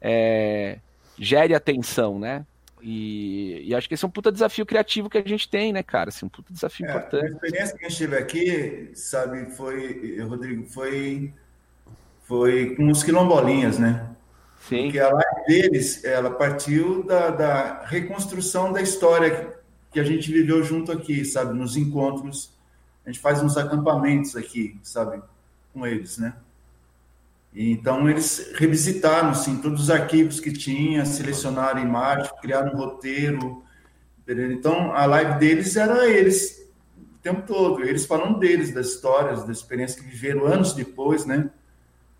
é, 0.00 0.78
gere 1.18 1.54
atenção, 1.54 2.18
né? 2.18 2.46
E, 2.80 3.64
e, 3.66 3.74
acho 3.74 3.88
que 3.88 3.94
esse 3.94 4.04
é 4.04 4.08
um 4.08 4.10
puta 4.10 4.30
desafio 4.30 4.64
criativo 4.64 5.10
que 5.10 5.18
a 5.18 5.22
gente 5.26 5.48
tem, 5.48 5.72
né, 5.72 5.82
cara? 5.82 6.08
Assim, 6.08 6.24
um 6.24 6.28
puta 6.28 6.52
desafio 6.52 6.86
é, 6.86 6.90
importante. 6.90 7.24
A 7.24 7.34
experiência 7.34 7.76
que 7.76 7.84
a 7.84 7.88
gente 7.88 7.98
teve 7.98 8.16
aqui, 8.16 8.90
sabe, 8.94 9.50
foi, 9.50 10.20
Rodrigo, 10.20 10.64
foi, 10.64 11.34
foi 12.28 12.76
com 12.76 12.90
os 12.90 13.02
quilombolinhas, 13.02 13.78
né? 13.78 14.06
Sim. 14.68 14.82
Porque 14.84 15.00
a 15.00 15.08
live 15.08 15.46
deles, 15.46 16.04
ela 16.04 16.30
partiu 16.30 17.02
da, 17.02 17.30
da 17.30 17.84
reconstrução 17.86 18.70
da 18.70 18.82
história 18.82 19.58
que 19.90 19.98
a 19.98 20.04
gente 20.04 20.30
viveu 20.30 20.62
junto 20.62 20.92
aqui, 20.92 21.24
sabe? 21.24 21.54
Nos 21.54 21.74
encontros. 21.74 22.52
A 23.06 23.10
gente 23.10 23.18
faz 23.18 23.42
uns 23.42 23.56
acampamentos 23.56 24.36
aqui, 24.36 24.78
sabe? 24.82 25.22
Com 25.72 25.86
eles, 25.86 26.18
né? 26.18 26.34
E, 27.54 27.72
então, 27.72 28.10
eles 28.10 28.52
revisitaram, 28.56 29.30
assim, 29.30 29.56
todos 29.56 29.84
os 29.84 29.90
arquivos 29.90 30.38
que 30.38 30.52
tinha, 30.52 31.06
selecionaram 31.06 31.80
imagens, 31.80 32.30
criaram 32.42 32.74
um 32.74 32.76
roteiro. 32.76 33.62
Entendeu? 34.18 34.52
Então, 34.52 34.92
a 34.92 35.06
live 35.06 35.38
deles 35.38 35.76
era 35.76 36.06
eles 36.06 36.70
o 36.94 37.18
tempo 37.22 37.40
todo. 37.46 37.82
Eles 37.82 38.04
falando 38.04 38.38
deles, 38.38 38.74
das 38.74 38.88
histórias, 38.88 39.44
da 39.44 39.52
experiência 39.52 40.02
que 40.02 40.06
viveram 40.06 40.44
anos 40.44 40.74
depois, 40.74 41.24
né? 41.24 41.48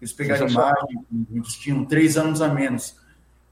Eles 0.00 0.12
pegaram 0.12 0.48
imagem, 0.48 1.06
eles 1.32 1.54
tinham 1.54 1.84
três 1.84 2.16
anos 2.16 2.40
a 2.40 2.48
menos. 2.48 2.96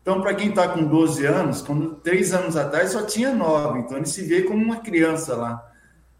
Então, 0.01 0.21
para 0.21 0.35
quem 0.35 0.51
está 0.51 0.69
com 0.69 0.85
12 0.85 1.27
anos, 1.27 1.63
quando 1.63 1.97
três 1.97 2.33
anos 2.33 2.57
atrás 2.57 2.93
só 2.93 3.05
tinha 3.05 3.35
nove, 3.35 3.81
então 3.81 3.97
ele 3.97 4.07
se 4.07 4.23
vê 4.23 4.43
como 4.43 4.63
uma 4.65 4.77
criança 4.77 5.35
lá. 5.35 5.73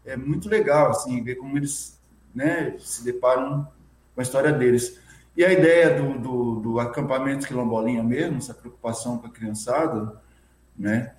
É 0.05 0.17
muito 0.17 0.49
legal, 0.49 0.89
assim, 0.89 1.23
ver 1.23 1.35
como 1.35 1.57
eles 1.57 1.97
né, 2.35 2.75
se 2.79 3.03
deparam 3.03 3.65
com 4.13 4.19
a 4.19 4.23
história 4.23 4.51
deles. 4.51 4.99
E 5.37 5.45
a 5.45 5.53
ideia 5.53 6.01
do, 6.01 6.19
do, 6.19 6.55
do 6.59 6.79
acampamento 6.79 7.47
quilombolinha 7.47 8.03
mesmo, 8.03 8.39
essa 8.39 8.53
preocupação 8.53 9.17
com 9.17 9.27
a 9.27 9.29
criançada, 9.29 10.19
né, 10.77 11.13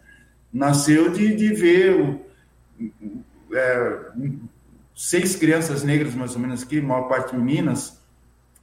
nasceu 0.53 1.11
de, 1.11 1.35
de 1.35 1.55
ver 1.55 1.95
o, 1.95 2.21
é, 3.55 4.11
seis 4.95 5.37
crianças 5.37 5.83
negras, 5.83 6.15
mais 6.15 6.35
ou 6.35 6.41
menos 6.41 6.63
aqui, 6.63 6.81
maior 6.81 7.09
parte 7.09 7.35
meninas, 7.35 7.98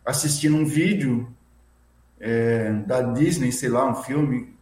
assistindo 0.05 0.55
um 0.55 0.65
vídeo 0.65 1.27
é, 2.19 2.71
da 2.85 3.01
Disney, 3.01 3.51
sei 3.51 3.69
lá, 3.69 3.89
um 3.89 3.95
filme, 3.95 4.53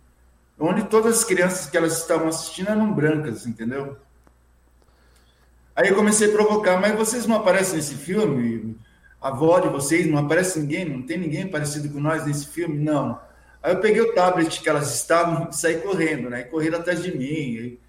onde 0.58 0.84
todas 0.84 1.20
as 1.20 1.24
crianças 1.24 1.70
que 1.70 1.76
elas 1.76 1.98
estavam 1.98 2.28
assistindo 2.28 2.70
eram 2.70 2.94
brancas, 2.94 3.46
entendeu? 3.46 3.98
Aí 5.76 5.90
eu 5.90 5.96
comecei 5.96 6.30
a 6.30 6.32
provocar, 6.32 6.80
mas 6.80 6.96
vocês 6.96 7.26
não 7.26 7.38
aparecem 7.38 7.76
nesse 7.76 7.96
filme? 7.96 8.78
A 9.20 9.30
avó 9.30 9.60
de 9.60 9.70
vocês 9.70 10.06
não 10.06 10.20
aparece 10.20 10.60
ninguém? 10.60 10.86
Não 10.86 11.02
tem 11.02 11.18
ninguém 11.18 11.48
parecido 11.48 11.90
com 11.90 12.00
nós 12.00 12.26
nesse 12.26 12.48
filme? 12.48 12.78
Não. 12.78 13.20
Aí 13.62 13.74
eu 13.74 13.80
peguei 13.80 14.02
o 14.02 14.14
tablet 14.14 14.62
que 14.62 14.70
elas 14.70 14.94
estavam 14.94 15.50
e 15.50 15.56
saí 15.56 15.80
correndo, 15.80 16.30
né? 16.30 16.44
Correram 16.44 16.80
atrás 16.80 17.02
de 17.02 17.18
mim 17.18 17.26
e, 17.26 17.80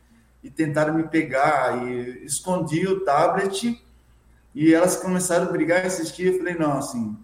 e 0.44 0.51
tentaram 0.51 0.94
me 0.94 1.02
pegar 1.02 1.86
e 1.86 2.24
escondi 2.24 2.86
o 2.86 3.01
tablet 3.01 3.82
e 4.55 4.72
elas 4.72 4.97
começaram 4.97 5.48
a 5.48 5.51
brigar 5.52 5.82
e 5.82 5.89
assistir. 5.89 6.26
Eu 6.28 6.39
falei, 6.39 6.55
não, 6.55 6.78
assim, 6.78 7.16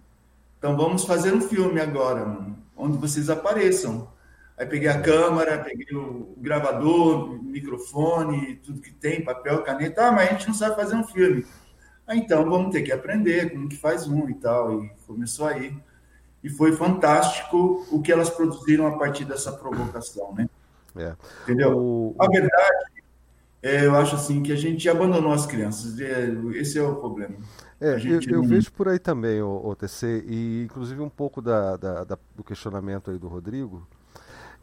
então 0.61 0.77
vamos 0.77 1.05
fazer 1.05 1.33
um 1.33 1.41
filme 1.41 1.81
agora, 1.81 2.37
onde 2.77 2.95
vocês 2.95 3.31
apareçam. 3.31 4.07
Aí 4.55 4.63
peguei 4.67 4.89
a 4.89 5.01
câmera, 5.01 5.57
peguei 5.57 5.87
o 5.97 6.35
gravador, 6.37 7.41
microfone, 7.41 8.57
tudo 8.57 8.79
que 8.79 8.91
tem, 8.91 9.23
papel, 9.23 9.63
caneta. 9.63 10.05
Ah, 10.05 10.11
mas 10.11 10.29
a 10.29 10.33
gente 10.33 10.47
não 10.49 10.53
sabe 10.53 10.75
fazer 10.75 10.95
um 10.95 11.03
filme. 11.03 11.43
Ah, 12.05 12.15
então 12.15 12.47
vamos 12.47 12.71
ter 12.71 12.83
que 12.83 12.91
aprender 12.91 13.49
como 13.49 13.67
que 13.67 13.75
faz 13.75 14.07
um 14.07 14.29
e 14.29 14.35
tal. 14.35 14.83
E 14.83 14.91
começou 15.07 15.47
aí. 15.47 15.75
E 16.43 16.49
foi 16.49 16.73
fantástico 16.73 17.83
o 17.91 17.99
que 17.99 18.11
elas 18.11 18.29
produziram 18.29 18.85
a 18.85 18.99
partir 18.99 19.25
dessa 19.25 19.51
provocação, 19.51 20.31
né? 20.35 20.47
É. 20.95 21.15
Entendeu? 21.41 21.75
O... 21.75 22.15
A 22.19 22.27
verdade, 22.27 23.01
é, 23.63 23.83
eu 23.87 23.95
acho 23.95 24.15
assim 24.15 24.43
que 24.43 24.51
a 24.51 24.55
gente 24.55 24.87
abandonou 24.87 25.33
as 25.33 25.47
crianças. 25.47 25.99
É, 25.99 26.29
esse 26.53 26.77
é 26.77 26.83
o 26.83 26.97
problema. 26.97 27.35
É, 27.81 27.95
eu, 27.95 28.21
eu, 28.27 28.43
vejo 28.43 28.71
por 28.71 28.87
aí 28.87 28.99
também, 28.99 29.41
o, 29.41 29.59
o, 29.65 29.75
TC, 29.75 30.23
e 30.27 30.63
inclusive 30.65 31.01
um 31.01 31.09
pouco 31.09 31.41
da, 31.41 31.75
da, 31.75 32.03
da, 32.03 32.17
do 32.35 32.43
questionamento 32.43 33.09
aí 33.09 33.17
do 33.17 33.27
Rodrigo, 33.27 33.87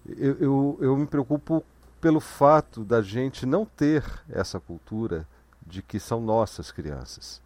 eu, 0.07 0.37
eu, 0.39 0.79
eu 0.81 0.97
me 0.97 1.05
preocupo 1.05 1.65
pelo 2.01 2.21
fato 2.21 2.85
da 2.85 3.03
gente 3.03 3.45
não 3.45 3.65
ter 3.65 4.05
essa 4.29 4.61
cultura 4.61 5.27
de 5.67 5.83
que 5.83 5.99
são 5.99 6.21
nossas 6.21 6.71
crianças. 6.71 7.43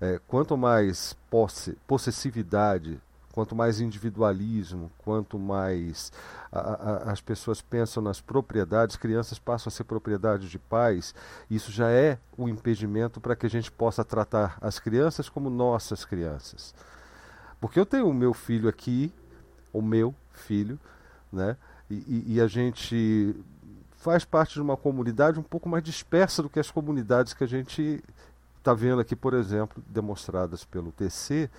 É, 0.00 0.20
quanto 0.26 0.56
mais 0.56 1.16
posse, 1.30 1.78
possessividade 1.86 3.00
Quanto 3.34 3.56
mais 3.56 3.80
individualismo, 3.80 4.92
quanto 4.96 5.40
mais 5.40 6.12
a, 6.52 6.60
a, 6.60 6.96
as 7.10 7.20
pessoas 7.20 7.60
pensam 7.60 8.00
nas 8.00 8.20
propriedades, 8.20 8.94
crianças 8.94 9.40
passam 9.40 9.70
a 9.70 9.72
ser 9.72 9.82
propriedade 9.82 10.48
de 10.48 10.56
pais, 10.56 11.12
isso 11.50 11.72
já 11.72 11.90
é 11.90 12.16
um 12.38 12.48
impedimento 12.48 13.20
para 13.20 13.34
que 13.34 13.44
a 13.44 13.50
gente 13.50 13.72
possa 13.72 14.04
tratar 14.04 14.56
as 14.60 14.78
crianças 14.78 15.28
como 15.28 15.50
nossas 15.50 16.04
crianças. 16.04 16.72
Porque 17.60 17.80
eu 17.80 17.84
tenho 17.84 18.08
o 18.08 18.14
meu 18.14 18.32
filho 18.32 18.68
aqui, 18.68 19.12
o 19.72 19.82
meu 19.82 20.14
filho, 20.30 20.78
né? 21.32 21.56
e, 21.90 22.34
e 22.34 22.40
a 22.40 22.46
gente 22.46 23.34
faz 23.96 24.24
parte 24.24 24.54
de 24.54 24.62
uma 24.62 24.76
comunidade 24.76 25.40
um 25.40 25.42
pouco 25.42 25.68
mais 25.68 25.82
dispersa 25.82 26.40
do 26.40 26.48
que 26.48 26.60
as 26.60 26.70
comunidades 26.70 27.34
que 27.34 27.42
a 27.42 27.48
gente 27.48 28.00
está 28.58 28.72
vendo 28.72 29.00
aqui, 29.00 29.16
por 29.16 29.34
exemplo, 29.34 29.82
demonstradas 29.88 30.64
pelo 30.64 30.92
TC, 30.92 31.50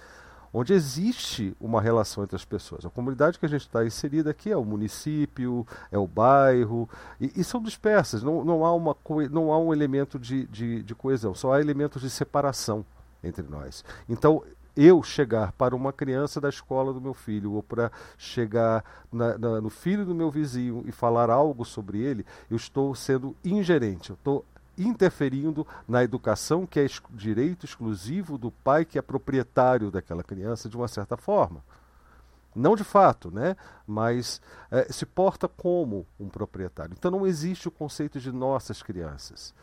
onde 0.56 0.72
existe 0.72 1.54
uma 1.60 1.82
relação 1.82 2.24
entre 2.24 2.38
as 2.38 2.46
pessoas. 2.46 2.86
A 2.86 2.90
comunidade 2.90 3.38
que 3.38 3.46
a 3.46 3.50
gente 3.50 3.64
está 3.64 3.86
inserida 3.86 4.32
aqui 4.32 4.50
é 4.50 4.56
o 4.56 4.64
município, 4.64 5.68
é 5.92 5.98
o 5.98 6.08
bairro, 6.08 6.90
e, 7.20 7.30
e 7.36 7.44
são 7.44 7.62
dispersas, 7.62 8.24
não, 8.24 8.46
não, 8.46 8.66
há, 8.66 8.74
uma, 8.74 8.96
não 9.30 9.52
há 9.52 9.60
um 9.60 9.74
elemento 9.74 10.18
de, 10.18 10.46
de, 10.48 10.82
de 10.82 10.96
coesão, 10.96 11.36
só 11.36 11.52
há 11.52 11.60
elementos 11.60 12.02
de 12.02 12.10
separação 12.10 12.86
entre 13.22 13.44
nós. 13.44 13.84
Então, 14.08 14.44
eu 14.78 15.04
chegar 15.04 15.52
para 15.52 15.76
uma 15.76 15.92
criança 15.92 16.40
da 16.40 16.48
escola 16.48 16.94
do 16.94 17.02
meu 17.02 17.14
filho 17.14 17.52
ou 17.52 17.62
para 17.62 17.92
chegar 18.18 18.82
na, 19.12 19.38
na, 19.38 19.60
no 19.60 19.70
filho 19.70 20.06
do 20.06 20.16
meu 20.16 20.32
vizinho 20.32 20.86
e 20.86 20.92
falar 20.92 21.30
algo 21.30 21.66
sobre 21.66 22.00
ele, 22.00 22.26
eu 22.50 22.56
estou 22.56 22.96
sendo 22.96 23.36
ingerente, 23.44 24.12
eu 24.12 24.16
estou 24.16 24.46
interferindo 24.78 25.66
na 25.88 26.04
educação, 26.04 26.66
que 26.66 26.80
é 26.80 26.88
direito 27.12 27.66
exclusivo 27.66 28.38
do 28.38 28.52
pai 28.52 28.86
que 28.86 28.98
é 28.98 29.02
proprietário 29.02 29.92
daquela 29.92 30.24
criança, 30.24 30.70
de 30.70 30.76
uma 30.76 30.88
certa 30.88 31.16
forma. 31.16 31.64
Não 32.56 32.76
de 32.76 32.86
fato, 32.86 33.30
né? 33.30 33.58
mas 33.86 34.42
é, 34.72 34.92
se 34.92 35.06
porta 35.06 35.48
como 35.48 36.08
um 36.18 36.30
proprietário. 36.30 36.96
Então 36.98 37.12
não 37.12 37.28
existe 37.28 37.68
o 37.68 37.72
conceito 37.72 38.20
de 38.20 38.32
nossas 38.32 38.82
crianças. 38.82 39.54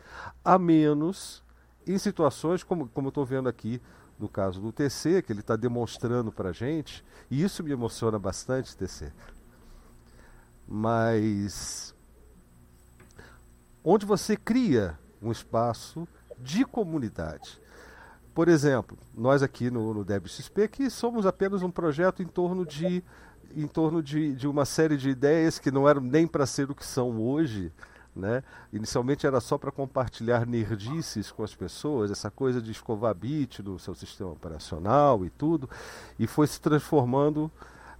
A 0.45 0.59
menos 0.59 1.43
em 1.87 1.97
situações 1.97 2.63
como, 2.63 2.87
como 2.89 3.07
eu 3.07 3.09
estou 3.09 3.25
vendo 3.25 3.49
aqui 3.49 3.81
no 4.19 4.29
caso 4.29 4.61
do 4.61 4.71
TC, 4.71 5.23
que 5.23 5.33
ele 5.33 5.39
está 5.39 5.55
demonstrando 5.55 6.31
para 6.31 6.49
a 6.49 6.53
gente, 6.53 7.03
e 7.29 7.43
isso 7.43 7.63
me 7.63 7.71
emociona 7.71 8.19
bastante, 8.19 8.77
TC. 8.77 9.11
Mas 10.67 11.95
onde 13.83 14.05
você 14.05 14.37
cria 14.37 14.97
um 15.23 15.31
espaço 15.31 16.07
de 16.37 16.65
comunidade. 16.65 17.59
Por 18.33 18.47
exemplo, 18.47 18.97
nós 19.15 19.43
aqui 19.43 19.69
no, 19.69 19.93
no 19.93 20.03
DebXP 20.03 20.67
que 20.67 20.89
somos 20.89 21.25
apenas 21.25 21.61
um 21.61 21.69
projeto 21.69 22.21
em 22.21 22.27
torno 22.27 22.65
de 22.65 23.03
em 23.55 23.67
torno 23.67 24.01
de, 24.01 24.33
de 24.33 24.47
uma 24.47 24.65
série 24.65 24.97
de 24.97 25.09
ideias 25.09 25.59
que 25.59 25.69
não 25.69 25.87
eram 25.87 26.01
nem 26.01 26.25
para 26.25 26.43
ser 26.43 26.71
o 26.71 26.75
que 26.75 26.83
são 26.83 27.21
hoje, 27.21 27.71
né? 28.15 28.43
Inicialmente 28.71 29.27
era 29.27 29.39
só 29.39 29.59
para 29.59 29.71
compartilhar 29.71 30.45
nerdices 30.47 31.31
com 31.31 31.43
as 31.43 31.53
pessoas, 31.53 32.09
essa 32.09 32.31
coisa 32.31 32.59
de 32.59 32.71
escovar 32.71 33.13
bit 33.13 33.61
no 33.61 33.77
seu 33.77 33.93
sistema 33.93 34.31
operacional 34.31 35.23
e 35.23 35.29
tudo, 35.29 35.69
e 36.17 36.25
foi 36.25 36.47
se 36.47 36.59
transformando, 36.59 37.51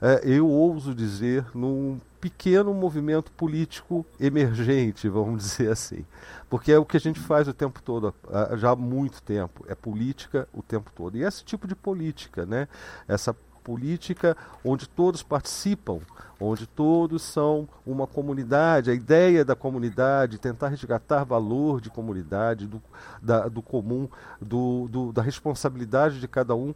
é, 0.01 0.21
eu 0.23 0.47
ouso 0.47 0.95
dizer, 0.95 1.45
num 1.53 1.99
pequeno 2.23 2.73
movimento 2.73 3.33
político 3.33 4.05
emergente, 4.17 5.09
vamos 5.09 5.43
dizer 5.43 5.69
assim. 5.69 6.05
Porque 6.49 6.71
é 6.71 6.79
o 6.79 6.85
que 6.85 6.95
a 6.95 6.99
gente 6.99 7.19
faz 7.19 7.49
o 7.49 7.53
tempo 7.53 7.81
todo, 7.81 8.15
já 8.55 8.69
há 8.69 8.75
muito 8.77 9.21
tempo, 9.21 9.65
é 9.67 9.75
política 9.75 10.47
o 10.53 10.63
tempo 10.63 10.89
todo. 10.95 11.17
E 11.17 11.23
esse 11.23 11.43
tipo 11.43 11.67
de 11.67 11.75
política, 11.75 12.45
né? 12.45 12.69
essa 13.09 13.35
política 13.61 14.37
onde 14.63 14.87
todos 14.87 15.21
participam, 15.21 15.99
onde 16.39 16.65
todos 16.65 17.21
são 17.23 17.67
uma 17.85 18.07
comunidade, 18.07 18.89
a 18.89 18.93
ideia 18.93 19.43
da 19.43 19.55
comunidade, 19.55 20.37
tentar 20.37 20.69
resgatar 20.69 21.25
valor 21.25 21.81
de 21.81 21.89
comunidade, 21.89 22.67
do, 22.67 22.81
da, 23.21 23.49
do 23.49 23.61
comum, 23.61 24.07
do, 24.41 24.87
do, 24.89 25.11
da 25.11 25.21
responsabilidade 25.21 26.21
de 26.21 26.27
cada 26.29 26.55
um, 26.55 26.73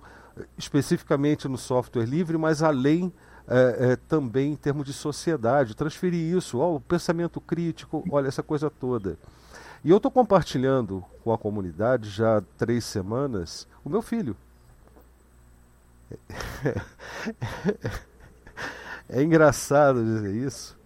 especificamente 0.57 1.47
no 1.47 1.57
software 1.57 2.05
livre, 2.05 2.37
mas 2.37 2.61
além 2.61 3.13
é, 3.47 3.91
é, 3.91 3.95
também 3.95 4.51
em 4.51 4.55
termos 4.55 4.85
de 4.85 4.93
sociedade, 4.93 5.75
transferir 5.75 6.35
isso, 6.35 6.59
o 6.59 6.79
pensamento 6.81 7.39
crítico, 7.39 8.03
olha 8.11 8.27
essa 8.27 8.43
coisa 8.43 8.69
toda. 8.69 9.17
E 9.83 9.89
eu 9.89 9.97
estou 9.97 10.11
compartilhando 10.11 11.03
com 11.23 11.31
a 11.31 11.37
comunidade 11.37 12.09
já 12.09 12.37
há 12.37 12.41
três 12.57 12.83
semanas 12.83 13.67
o 13.85 13.89
meu 13.89 14.01
filho. 14.01 14.35
é 19.07 19.21
engraçado 19.21 20.03
dizer 20.03 20.35
isso, 20.35 20.77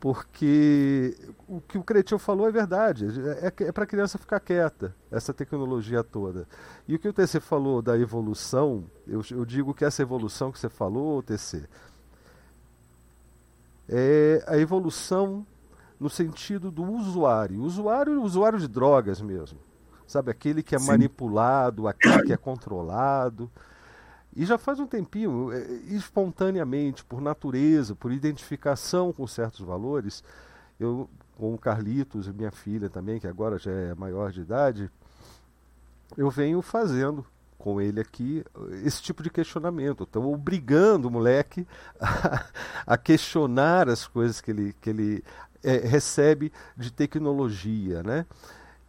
porque 0.00 1.16
o 1.48 1.60
que 1.60 1.78
o 1.78 1.82
Cretil 1.82 2.18
falou 2.18 2.46
é 2.46 2.52
verdade. 2.52 3.06
É, 3.40 3.46
é 3.64 3.72
para 3.72 3.84
a 3.84 3.86
criança 3.86 4.18
ficar 4.18 4.40
quieta, 4.40 4.94
essa 5.10 5.32
tecnologia 5.32 6.04
toda. 6.04 6.46
E 6.86 6.94
o 6.94 6.98
que 6.98 7.08
o 7.08 7.12
TC 7.12 7.40
falou 7.40 7.80
da 7.80 7.98
evolução, 7.98 8.84
eu, 9.06 9.22
eu 9.30 9.44
digo 9.44 9.72
que 9.72 9.84
essa 9.84 10.02
evolução 10.02 10.52
que 10.52 10.58
você 10.58 10.68
falou, 10.68 11.22
TC, 11.22 11.66
é 13.88 14.44
a 14.46 14.58
evolução 14.58 15.46
no 15.98 16.10
sentido 16.10 16.70
do 16.70 16.82
usuário. 16.82 17.60
Usuário, 17.60 18.22
usuário 18.22 18.58
de 18.58 18.68
drogas 18.68 19.20
mesmo. 19.20 19.58
Sabe, 20.06 20.30
aquele 20.30 20.62
que 20.62 20.74
é 20.74 20.78
Sim. 20.78 20.86
manipulado, 20.86 21.88
aquele 21.88 22.22
que 22.24 22.32
é 22.32 22.36
controlado. 22.36 23.50
E 24.36 24.44
já 24.44 24.58
faz 24.58 24.80
um 24.80 24.86
tempinho, 24.86 25.52
é, 25.52 25.62
espontaneamente, 25.94 27.04
por 27.04 27.20
natureza, 27.20 27.94
por 27.94 28.12
identificação 28.12 29.12
com 29.12 29.26
certos 29.26 29.60
valores, 29.60 30.24
eu, 30.78 31.08
com 31.36 31.54
o 31.54 31.58
Carlitos 31.58 32.26
e 32.26 32.32
minha 32.32 32.50
filha 32.50 32.90
também, 32.90 33.20
que 33.20 33.28
agora 33.28 33.58
já 33.58 33.70
é 33.70 33.94
maior 33.94 34.32
de 34.32 34.40
idade, 34.40 34.90
eu 36.16 36.30
venho 36.30 36.60
fazendo 36.60 37.24
com 37.58 37.80
ele 37.80 38.00
aqui 38.00 38.44
esse 38.84 39.02
tipo 39.02 39.22
de 39.22 39.30
questionamento. 39.30 40.04
Estou 40.04 40.32
obrigando 40.32 41.08
o 41.08 41.10
moleque 41.10 41.66
a, 42.00 42.44
a, 42.86 42.98
questionar 42.98 43.88
as 43.88 44.06
coisas 44.06 44.40
que 44.40 44.50
ele, 44.50 44.74
que 44.80 44.90
ele 44.90 45.24
é, 45.62 45.78
recebe 45.78 46.52
de 46.76 46.92
tecnologia, 46.92 48.02
né? 48.02 48.26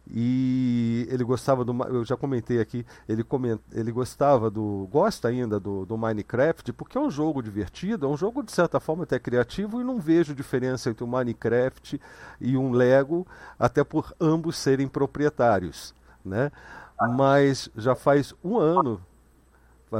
e 0.08 1.06
ele 1.10 1.24
gostava 1.24 1.64
do 1.64 1.72
eu 1.88 2.04
já 2.04 2.16
comentei 2.16 2.60
aqui 2.60 2.86
ele 3.08 3.24
coment, 3.24 3.58
ele 3.72 3.90
gostava 3.90 4.48
do 4.48 4.88
gosta 4.90 5.28
ainda 5.28 5.58
do, 5.58 5.84
do 5.84 5.98
Minecraft 5.98 6.72
porque 6.74 6.96
é 6.96 7.00
um 7.00 7.10
jogo 7.10 7.42
divertido 7.42 8.06
é 8.06 8.08
um 8.08 8.16
jogo 8.16 8.42
de 8.42 8.52
certa 8.52 8.78
forma 8.78 9.02
até 9.02 9.18
criativo 9.18 9.80
e 9.80 9.84
não 9.84 9.98
vejo 9.98 10.34
diferença 10.34 10.90
entre 10.90 11.02
o 11.02 11.08
Minecraft 11.08 12.00
e 12.40 12.56
um 12.56 12.70
Lego 12.70 13.26
até 13.58 13.82
por 13.82 14.14
ambos 14.20 14.56
serem 14.56 14.86
proprietários 14.86 15.92
né 16.24 16.52
mas 17.00 17.70
já 17.76 17.94
faz 17.94 18.34
um 18.42 18.58
ano 18.58 19.00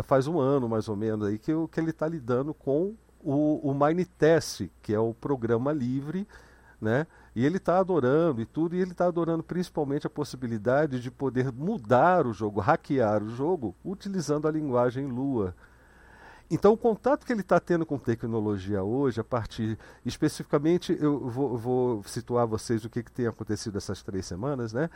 faz 0.05 0.27
um 0.27 0.39
ano 0.39 0.69
mais 0.69 0.89
ou 0.89 0.97
menos 0.97 1.29
aí 1.29 1.39
que, 1.39 1.53
que 1.71 1.81
ele 1.81 1.91
está 1.91 2.07
lidando 2.07 2.53
com 2.53 2.95
o, 3.23 3.71
o 3.71 3.75
Minetest 3.75 4.69
que 4.83 4.93
é 4.93 4.99
o 4.99 5.15
programa 5.15 5.73
livre 5.73 6.27
né 6.81 7.07
e 7.37 7.45
ele 7.45 7.59
está 7.59 7.79
adorando 7.79 8.41
e 8.41 8.47
tudo, 8.47 8.75
e 8.75 8.81
ele 8.81 8.93
está 8.93 9.05
adorando 9.05 9.43
principalmente 9.43 10.07
a 10.07 10.11
possibilidade 10.11 10.99
de 10.99 11.11
poder 11.11 11.53
mudar 11.53 12.27
o 12.27 12.33
jogo, 12.33 12.61
hackear 12.61 13.23
o 13.23 13.29
jogo, 13.29 13.77
utilizando 13.85 14.49
a 14.49 14.51
linguagem 14.51 15.07
Lua. 15.07 15.55
Então, 16.51 16.73
o 16.73 16.79
contato 16.79 17.27
que 17.27 17.33
ele 17.33 17.43
está 17.43 17.61
tendo 17.61 17.85
com 17.85 17.99
tecnologia 17.99 18.83
hoje, 18.83 19.21
a 19.21 19.25
partir. 19.25 19.79
Especificamente, 20.03 20.97
eu 20.99 21.29
vou, 21.29 21.59
vou 21.59 22.03
situar 22.05 22.47
vocês 22.47 22.87
o 22.87 22.89
que, 22.89 23.03
que, 23.03 23.13
tem 23.13 23.27
acontecido 23.27 23.77
essas 23.77 24.03
três 24.03 24.25
semanas, 24.25 24.73
né? 24.73 24.89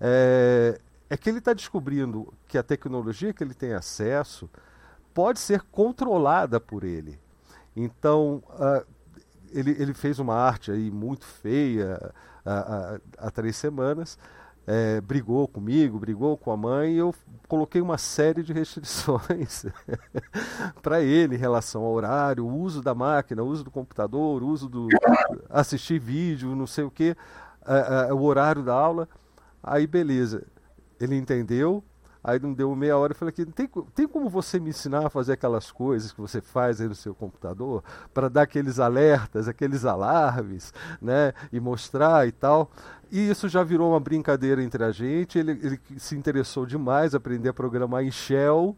É, 0.00 0.80
é 1.10 1.16
que 1.16 1.28
ele 1.28 1.38
está 1.38 1.52
descobrindo 1.52 2.32
que 2.46 2.58
a 2.58 2.62
tecnologia 2.62 3.32
que 3.32 3.42
ele 3.42 3.54
tem 3.54 3.72
acesso 3.72 4.48
pode 5.14 5.40
ser 5.40 5.62
controlada 5.62 6.60
por 6.60 6.84
ele. 6.84 7.18
Então, 7.74 8.42
uh, 8.50 8.86
ele, 9.50 9.70
ele 9.78 9.94
fez 9.94 10.18
uma 10.18 10.34
arte 10.34 10.70
aí 10.70 10.90
muito 10.90 11.24
feia 11.24 12.12
há, 12.44 12.52
há, 12.52 13.00
há 13.26 13.30
três 13.30 13.56
semanas. 13.56 14.18
É, 14.70 15.00
brigou 15.00 15.48
comigo, 15.48 15.98
brigou 15.98 16.36
com 16.36 16.52
a 16.52 16.56
mãe, 16.56 16.92
e 16.92 16.98
eu 16.98 17.14
coloquei 17.48 17.80
uma 17.80 17.96
série 17.96 18.42
de 18.42 18.52
restrições 18.52 19.64
para 20.82 21.00
ele 21.00 21.36
em 21.36 21.38
relação 21.38 21.84
ao 21.84 21.92
horário, 21.92 22.44
o 22.44 22.54
uso 22.54 22.82
da 22.82 22.94
máquina, 22.94 23.42
o 23.42 23.46
uso 23.46 23.64
do 23.64 23.70
computador, 23.70 24.42
o 24.42 24.46
uso 24.46 24.68
do 24.68 24.88
assistir 25.48 25.98
vídeo, 25.98 26.54
não 26.54 26.66
sei 26.66 26.84
o 26.84 26.90
que, 26.90 27.16
o 28.12 28.22
horário 28.24 28.62
da 28.62 28.74
aula. 28.74 29.08
Aí 29.62 29.86
beleza, 29.86 30.46
ele 31.00 31.16
entendeu, 31.16 31.82
Aí 32.22 32.38
não 32.38 32.52
deu 32.52 32.74
meia 32.74 32.96
hora, 32.96 33.12
eu 33.12 33.16
falei 33.16 33.30
aqui, 33.30 33.46
tem, 33.46 33.68
tem 33.94 34.08
como 34.08 34.28
você 34.28 34.58
me 34.58 34.70
ensinar 34.70 35.06
a 35.06 35.10
fazer 35.10 35.32
aquelas 35.32 35.70
coisas 35.70 36.12
que 36.12 36.20
você 36.20 36.40
faz 36.40 36.80
aí 36.80 36.88
no 36.88 36.94
seu 36.94 37.14
computador, 37.14 37.82
para 38.12 38.28
dar 38.28 38.42
aqueles 38.42 38.78
alertas, 38.80 39.46
aqueles 39.46 39.84
alarmes, 39.84 40.72
né, 41.00 41.32
e 41.52 41.60
mostrar 41.60 42.26
e 42.26 42.32
tal. 42.32 42.70
E 43.10 43.30
isso 43.30 43.48
já 43.48 43.62
virou 43.62 43.92
uma 43.92 44.00
brincadeira 44.00 44.62
entre 44.62 44.84
a 44.84 44.90
gente, 44.90 45.38
ele, 45.38 45.52
ele 45.52 45.80
se 45.96 46.16
interessou 46.16 46.66
demais 46.66 47.14
aprender 47.14 47.50
a 47.50 47.54
programar 47.54 48.04
em 48.04 48.10
Shell, 48.10 48.76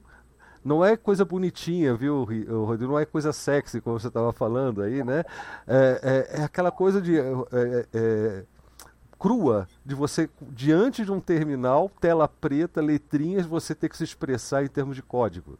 não 0.62 0.84
é 0.84 0.94
coisa 0.94 1.24
bonitinha, 1.24 1.94
viu, 1.94 2.22
Rodrigo? 2.22 2.92
Não 2.92 2.98
é 2.98 3.06
coisa 3.06 3.32
sexy, 3.32 3.80
como 3.80 3.98
você 3.98 4.08
estava 4.08 4.30
falando 4.30 4.82
aí, 4.82 5.02
né? 5.02 5.24
É, 5.66 6.28
é, 6.36 6.40
é 6.40 6.44
aquela 6.44 6.70
coisa 6.70 7.00
de 7.00 7.18
é, 7.18 7.32
é, 7.50 7.86
é 7.94 8.44
crua 9.20 9.68
de 9.84 9.94
você, 9.94 10.30
diante 10.50 11.04
de 11.04 11.12
um 11.12 11.20
terminal, 11.20 11.92
tela 12.00 12.26
preta, 12.26 12.80
letrinhas, 12.80 13.44
você 13.44 13.74
ter 13.74 13.90
que 13.90 13.96
se 13.96 14.02
expressar 14.02 14.64
em 14.64 14.68
termos 14.68 14.96
de 14.96 15.02
código. 15.02 15.58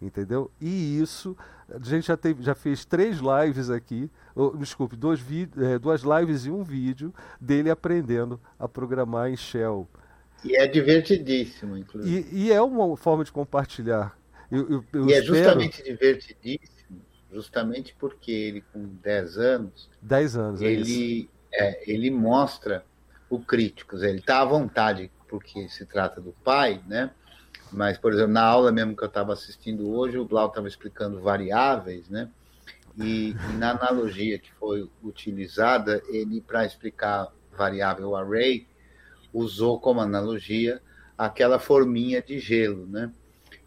Entendeu? 0.00 0.50
E 0.58 0.98
isso, 0.98 1.36
a 1.68 1.78
gente 1.84 2.06
já, 2.06 2.16
teve, 2.16 2.42
já 2.42 2.54
fez 2.54 2.86
três 2.86 3.18
lives 3.18 3.68
aqui, 3.68 4.10
ou, 4.34 4.56
desculpe, 4.56 4.96
dois 4.96 5.20
é, 5.58 5.78
duas 5.78 6.02
lives 6.02 6.46
e 6.46 6.50
um 6.50 6.62
vídeo 6.62 7.12
dele 7.38 7.68
aprendendo 7.68 8.40
a 8.58 8.66
programar 8.66 9.28
em 9.28 9.36
Shell. 9.36 9.86
E 10.42 10.56
é 10.56 10.66
divertidíssimo, 10.66 11.76
inclusive. 11.76 12.28
E, 12.32 12.46
e 12.46 12.52
é 12.52 12.62
uma 12.62 12.96
forma 12.96 13.24
de 13.24 13.32
compartilhar. 13.32 14.16
Eu, 14.50 14.70
eu, 14.70 14.84
eu 14.94 15.10
e 15.10 15.12
é 15.12 15.18
espero... 15.18 15.36
é 15.36 15.40
justamente 15.40 15.82
divertidíssimo, 15.82 17.00
justamente 17.30 17.94
porque 17.98 18.30
ele, 18.30 18.64
com 18.72 18.86
10 19.02 19.36
anos. 19.36 19.90
10 20.00 20.36
anos, 20.36 20.62
é 20.62 20.66
ele, 20.66 20.82
isso 20.82 21.37
é, 21.52 21.90
ele 21.90 22.10
mostra 22.10 22.84
o 23.28 23.38
crítico, 23.38 23.96
ele 23.96 24.18
está 24.18 24.40
à 24.40 24.44
vontade 24.44 25.10
porque 25.28 25.68
se 25.68 25.84
trata 25.84 26.20
do 26.20 26.32
pai, 26.44 26.82
né? 26.86 27.10
Mas, 27.70 27.98
por 27.98 28.12
exemplo, 28.12 28.32
na 28.32 28.42
aula 28.42 28.72
mesmo 28.72 28.96
que 28.96 29.02
eu 29.02 29.08
estava 29.08 29.32
assistindo 29.32 29.90
hoje, 29.90 30.18
o 30.18 30.24
Blau 30.24 30.48
estava 30.48 30.66
explicando 30.66 31.20
variáveis, 31.20 32.08
né? 32.08 32.30
E, 32.96 33.30
e, 33.30 33.52
na 33.58 33.72
analogia 33.72 34.38
que 34.38 34.52
foi 34.54 34.88
utilizada, 35.02 36.02
ele, 36.08 36.40
para 36.40 36.64
explicar 36.64 37.28
variável 37.56 38.16
array, 38.16 38.66
usou 39.32 39.78
como 39.78 40.00
analogia 40.00 40.80
aquela 41.16 41.58
forminha 41.58 42.22
de 42.22 42.38
gelo, 42.38 42.86
né? 42.86 43.12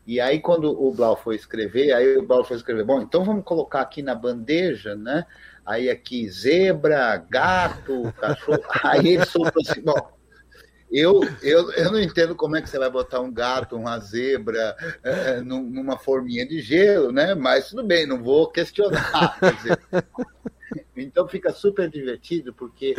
E 0.06 0.19
aí, 0.19 0.40
quando 0.40 0.66
o 0.66 0.93
Blau 0.93 1.16
foi 1.16 1.35
escrever, 1.35 1.93
aí 1.93 2.18
o 2.18 2.26
Blau 2.26 2.43
foi 2.43 2.58
escrever, 2.58 2.84
bom, 2.84 3.01
então 3.01 3.24
vamos 3.24 3.45
colocar 3.45 3.82
aqui 3.82 4.01
na 4.01 4.16
bandeja, 4.16 4.95
né? 4.95 5.26
Aí 5.66 5.90
aqui, 5.90 6.30
zebra, 6.30 7.18
gato, 7.30 8.14
cachorro. 8.20 8.64
Aí 8.84 9.08
ele 9.14 9.26
soltou 9.26 9.62
assim, 9.62 9.82
bom, 9.82 10.12
eu, 10.92 11.22
eu, 11.42 11.72
eu 11.72 11.92
não 11.92 12.00
entendo 12.02 12.36
como 12.36 12.58
é 12.58 12.62
que 12.62 12.70
você 12.70 12.78
vai 12.78 12.90
botar 12.90 13.22
um 13.22 13.32
gato, 13.32 13.78
uma 13.78 13.98
zebra, 14.00 14.76
é, 15.02 15.40
numa 15.42 15.98
forminha 15.98 16.46
de 16.46 16.60
gelo, 16.60 17.12
né? 17.14 17.34
Mas 17.34 17.70
tudo 17.70 17.84
bem, 17.84 18.06
não 18.06 18.22
vou 18.22 18.48
questionar. 18.48 19.40
Dizer, 19.58 19.80
então 20.98 21.28
fica 21.28 21.54
super 21.54 21.90
divertido, 21.90 22.54
porque 22.54 22.94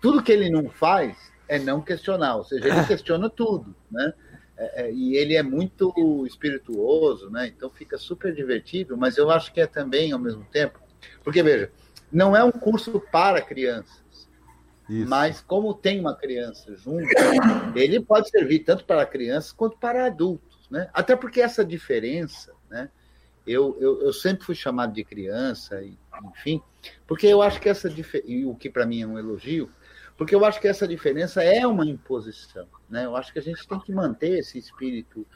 tudo 0.00 0.22
que 0.22 0.32
ele 0.32 0.50
não 0.50 0.68
faz 0.68 1.16
é 1.46 1.58
não 1.58 1.80
questionar, 1.80 2.36
ou 2.36 2.44
seja, 2.44 2.66
ele 2.66 2.86
questiona 2.86 3.30
tudo, 3.30 3.74
né? 3.90 4.12
É, 4.56 4.82
é, 4.82 4.92
e 4.92 5.16
ele 5.16 5.36
é 5.36 5.42
muito 5.42 5.94
espirituoso, 6.26 7.30
né? 7.30 7.46
Então 7.46 7.70
fica 7.70 7.96
super 7.98 8.34
divertido, 8.34 8.96
mas 8.96 9.16
eu 9.16 9.30
acho 9.30 9.52
que 9.52 9.60
é 9.60 9.66
também, 9.66 10.12
ao 10.12 10.18
mesmo 10.18 10.44
tempo, 10.50 10.80
porque 11.22 11.42
veja, 11.42 11.70
não 12.12 12.36
é 12.36 12.44
um 12.44 12.52
curso 12.52 13.00
para 13.10 13.40
crianças. 13.40 14.28
Isso. 14.88 15.08
Mas 15.08 15.40
como 15.40 15.72
tem 15.72 16.00
uma 16.00 16.14
criança 16.14 16.74
junto, 16.76 17.08
ele 17.74 18.00
pode 18.00 18.28
servir 18.28 18.60
tanto 18.60 18.84
para 18.84 19.06
crianças 19.06 19.52
quanto 19.52 19.78
para 19.78 20.06
adultos, 20.06 20.68
né? 20.70 20.90
Até 20.92 21.16
porque 21.16 21.40
essa 21.40 21.64
diferença, 21.64 22.52
né? 22.68 22.90
Eu, 23.46 23.76
eu, 23.80 24.02
eu 24.02 24.12
sempre 24.12 24.44
fui 24.44 24.54
chamado 24.54 24.92
de 24.92 25.02
criança, 25.02 25.82
enfim, 26.24 26.62
porque 27.06 27.26
eu 27.26 27.42
acho 27.42 27.60
que 27.60 27.68
essa 27.68 27.92
e 28.24 28.44
o 28.44 28.54
que 28.54 28.70
para 28.70 28.86
mim 28.86 29.02
é 29.02 29.06
um 29.06 29.18
elogio, 29.18 29.70
porque 30.16 30.34
eu 30.34 30.44
acho 30.44 30.60
que 30.60 30.68
essa 30.68 30.86
diferença 30.86 31.42
é 31.42 31.66
uma 31.66 31.86
imposição, 31.86 32.68
né? 32.88 33.04
Eu 33.04 33.16
acho 33.16 33.32
que 33.32 33.38
a 33.38 33.42
gente 33.42 33.66
tem 33.66 33.80
que 33.80 33.92
manter 33.92 34.38
esse 34.38 34.58
espírito 34.58 35.26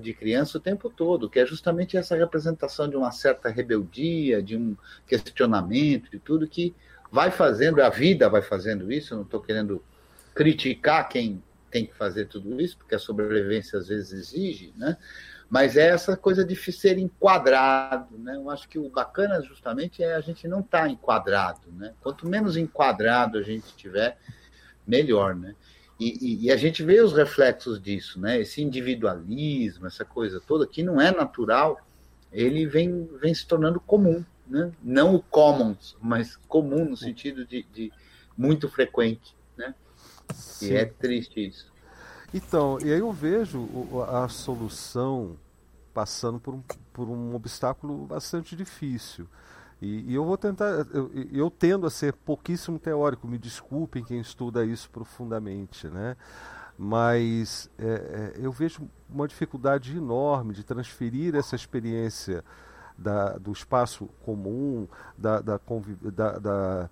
de 0.00 0.14
criança 0.14 0.56
o 0.56 0.60
tempo 0.60 0.88
todo, 0.88 1.28
que 1.28 1.38
é 1.38 1.44
justamente 1.44 1.96
essa 1.96 2.16
representação 2.16 2.88
de 2.88 2.96
uma 2.96 3.12
certa 3.12 3.50
rebeldia, 3.50 4.42
de 4.42 4.56
um 4.56 4.76
questionamento, 5.06 6.10
de 6.10 6.18
tudo 6.18 6.48
que 6.48 6.74
vai 7.10 7.30
fazendo, 7.30 7.82
a 7.82 7.90
vida 7.90 8.28
vai 8.30 8.40
fazendo 8.40 8.90
isso. 8.90 9.14
Não 9.14 9.22
estou 9.22 9.40
querendo 9.40 9.82
criticar 10.34 11.08
quem 11.08 11.42
tem 11.70 11.86
que 11.86 11.94
fazer 11.94 12.26
tudo 12.26 12.60
isso, 12.60 12.78
porque 12.78 12.94
a 12.94 12.98
sobrevivência 12.98 13.78
às 13.78 13.88
vezes 13.88 14.12
exige, 14.12 14.72
né? 14.76 14.96
Mas 15.50 15.76
é 15.76 15.88
essa 15.88 16.16
coisa 16.16 16.42
de 16.42 16.56
ser 16.72 16.98
enquadrado, 16.98 18.16
né? 18.16 18.36
Eu 18.36 18.48
acho 18.48 18.66
que 18.68 18.78
o 18.78 18.88
bacana 18.88 19.42
justamente 19.42 20.02
é 20.02 20.14
a 20.14 20.20
gente 20.20 20.48
não 20.48 20.60
estar 20.60 20.82
tá 20.82 20.88
enquadrado, 20.88 21.70
né? 21.72 21.92
Quanto 22.00 22.26
menos 22.26 22.56
enquadrado 22.56 23.36
a 23.36 23.42
gente 23.42 23.74
tiver, 23.76 24.18
melhor, 24.86 25.34
né? 25.34 25.54
E, 26.02 26.46
e, 26.46 26.50
a 26.50 26.56
gente 26.56 26.82
vê 26.82 27.00
os 27.00 27.12
reflexos 27.12 27.80
disso, 27.80 28.18
né? 28.18 28.40
Esse 28.40 28.62
individualismo, 28.62 29.86
essa 29.86 30.04
coisa 30.04 30.40
toda 30.40 30.66
que 30.66 30.82
não 30.82 31.00
é 31.00 31.12
natural, 31.12 31.80
ele 32.32 32.66
vem, 32.66 33.08
vem 33.20 33.34
se 33.34 33.46
tornando 33.46 33.78
comum, 33.78 34.24
né? 34.46 34.72
não 34.82 35.14
o 35.14 35.22
commons, 35.22 35.96
mas 36.00 36.36
comum 36.48 36.86
no 36.86 36.96
sentido 36.96 37.44
de, 37.44 37.62
de 37.72 37.92
muito 38.36 38.68
frequente. 38.68 39.36
Né? 39.56 39.74
E 40.62 40.74
é 40.74 40.86
triste 40.86 41.46
isso. 41.46 41.70
Então, 42.32 42.78
e 42.82 42.90
aí 42.90 42.98
eu 42.98 43.12
vejo 43.12 43.68
a 44.08 44.26
solução 44.28 45.36
passando 45.92 46.40
por 46.40 46.54
um, 46.54 46.62
por 46.92 47.08
um 47.08 47.34
obstáculo 47.34 48.06
bastante 48.06 48.56
difícil. 48.56 49.28
E, 49.82 50.12
e 50.12 50.14
eu 50.14 50.24
vou 50.24 50.38
tentar, 50.38 50.86
eu, 50.94 51.10
eu, 51.32 51.50
tendo 51.50 51.88
a 51.88 51.90
ser 51.90 52.12
pouquíssimo 52.12 52.78
teórico, 52.78 53.26
me 53.26 53.36
desculpem 53.36 54.04
quem 54.04 54.20
estuda 54.20 54.64
isso 54.64 54.88
profundamente, 54.88 55.88
né? 55.88 56.16
Mas 56.78 57.68
é, 57.76 58.32
é, 58.36 58.46
eu 58.46 58.52
vejo 58.52 58.88
uma 59.10 59.26
dificuldade 59.26 59.96
enorme 59.96 60.54
de 60.54 60.62
transferir 60.62 61.34
essa 61.34 61.56
experiência 61.56 62.44
da, 62.96 63.36
do 63.38 63.50
espaço 63.50 64.08
comum, 64.24 64.86
da, 65.18 65.40
da, 65.40 65.60
da, 66.40 66.90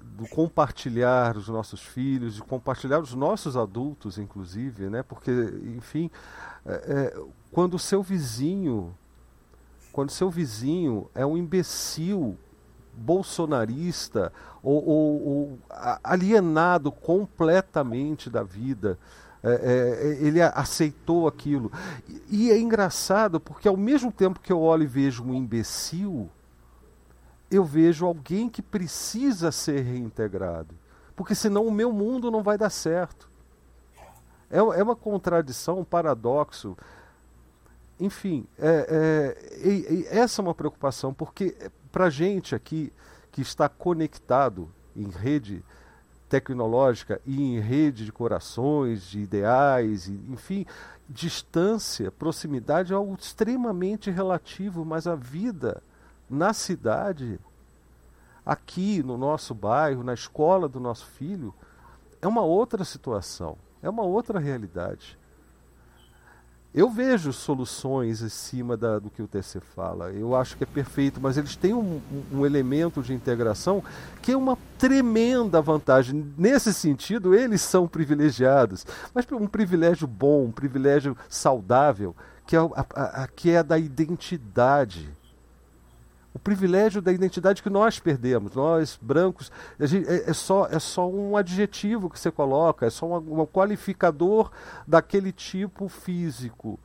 do 0.00 0.28
compartilhar 0.28 1.36
os 1.36 1.48
nossos 1.48 1.80
filhos, 1.82 2.36
de 2.36 2.42
compartilhar 2.42 3.00
os 3.00 3.14
nossos 3.14 3.56
adultos, 3.56 4.16
inclusive, 4.16 4.88
né? 4.88 5.02
Porque, 5.02 5.32
enfim, 5.76 6.08
é, 6.64 6.72
é, 6.72 7.24
quando 7.50 7.74
o 7.74 7.80
seu 7.80 8.00
vizinho, 8.00 8.96
quando 9.92 10.10
seu 10.10 10.30
vizinho 10.30 11.08
é 11.14 11.24
um 11.24 11.36
imbecil 11.36 12.36
bolsonarista 12.94 14.32
ou, 14.62 14.84
ou, 14.86 15.26
ou 15.26 15.58
alienado 16.02 16.90
completamente 16.90 18.30
da 18.30 18.42
vida, 18.42 18.98
é, 19.42 19.52
é, 19.52 20.26
ele 20.26 20.40
aceitou 20.40 21.26
aquilo. 21.26 21.70
E, 22.08 22.46
e 22.46 22.50
é 22.50 22.58
engraçado 22.58 23.40
porque 23.40 23.68
ao 23.68 23.76
mesmo 23.76 24.12
tempo 24.12 24.40
que 24.40 24.52
eu 24.52 24.60
olho 24.60 24.84
e 24.84 24.86
vejo 24.86 25.24
um 25.24 25.34
imbecil, 25.34 26.30
eu 27.50 27.64
vejo 27.64 28.06
alguém 28.06 28.48
que 28.48 28.62
precisa 28.62 29.52
ser 29.52 29.80
reintegrado. 29.80 30.74
Porque 31.14 31.34
senão 31.34 31.66
o 31.66 31.72
meu 31.72 31.92
mundo 31.92 32.30
não 32.30 32.42
vai 32.42 32.56
dar 32.56 32.70
certo. 32.70 33.30
É, 34.50 34.58
é 34.58 34.82
uma 34.82 34.96
contradição, 34.96 35.80
um 35.80 35.84
paradoxo. 35.84 36.76
Enfim, 38.02 38.44
é, 38.58 39.36
é, 39.62 40.18
essa 40.18 40.40
é 40.40 40.42
uma 40.42 40.56
preocupação, 40.56 41.14
porque 41.14 41.56
para 41.92 42.10
gente 42.10 42.52
aqui 42.52 42.92
que 43.30 43.40
está 43.40 43.68
conectado 43.68 44.68
em 44.96 45.08
rede 45.08 45.64
tecnológica 46.28 47.20
e 47.24 47.40
em 47.40 47.60
rede 47.60 48.04
de 48.04 48.10
corações, 48.10 49.04
de 49.04 49.20
ideais, 49.20 50.08
enfim, 50.08 50.66
distância, 51.08 52.10
proximidade 52.10 52.92
é 52.92 52.96
algo 52.96 53.14
extremamente 53.14 54.10
relativo, 54.10 54.84
mas 54.84 55.06
a 55.06 55.14
vida 55.14 55.80
na 56.28 56.52
cidade, 56.52 57.38
aqui 58.44 59.00
no 59.00 59.16
nosso 59.16 59.54
bairro, 59.54 60.02
na 60.02 60.14
escola 60.14 60.68
do 60.68 60.80
nosso 60.80 61.06
filho, 61.06 61.54
é 62.20 62.26
uma 62.26 62.42
outra 62.42 62.84
situação, 62.84 63.56
é 63.80 63.88
uma 63.88 64.02
outra 64.02 64.40
realidade. 64.40 65.21
Eu 66.74 66.88
vejo 66.88 67.34
soluções 67.34 68.22
em 68.22 68.30
cima 68.30 68.78
da, 68.78 68.98
do 68.98 69.10
que 69.10 69.20
o 69.20 69.28
TC 69.28 69.60
fala. 69.60 70.10
Eu 70.10 70.34
acho 70.34 70.56
que 70.56 70.64
é 70.64 70.66
perfeito, 70.66 71.20
mas 71.20 71.36
eles 71.36 71.54
têm 71.54 71.74
um, 71.74 72.00
um, 72.32 72.46
elemento 72.46 73.02
de 73.02 73.12
integração 73.12 73.84
que 74.22 74.32
é 74.32 74.36
uma 74.36 74.56
tremenda 74.78 75.60
vantagem. 75.60 76.32
Nesse 76.38 76.72
sentido, 76.72 77.34
eles 77.34 77.60
são 77.60 77.86
privilegiados, 77.86 78.86
mas 79.14 79.26
um 79.32 79.46
privilégio 79.46 80.06
bom, 80.06 80.44
um 80.46 80.50
privilégio 80.50 81.14
saudável, 81.28 82.16
que 82.46 82.56
é, 82.56 82.58
a, 82.58 82.86
a, 82.94 83.22
a 83.24 83.28
que 83.28 83.50
é 83.50 83.62
da 83.62 83.78
identidade 83.78 85.14
o 86.34 86.38
privilégio 86.38 87.02
da 87.02 87.12
identidade 87.12 87.62
que 87.62 87.68
nós 87.68 87.98
perdemos, 87.98 88.54
nós 88.54 88.98
brancos, 89.00 89.52
gente, 89.80 90.08
é, 90.08 90.30
é, 90.30 90.32
só, 90.32 90.66
é 90.66 90.78
só 90.78 91.08
um 91.08 91.36
adjetivo 91.36 92.08
que 92.08 92.18
você 92.18 92.30
coloca, 92.30 92.86
é 92.86 92.90
só 92.90 93.06
um, 93.06 93.42
um 93.42 93.46
qualificador 93.46 94.50
daquele 94.86 95.30
tipo 95.30 95.88
físico. 95.88 96.80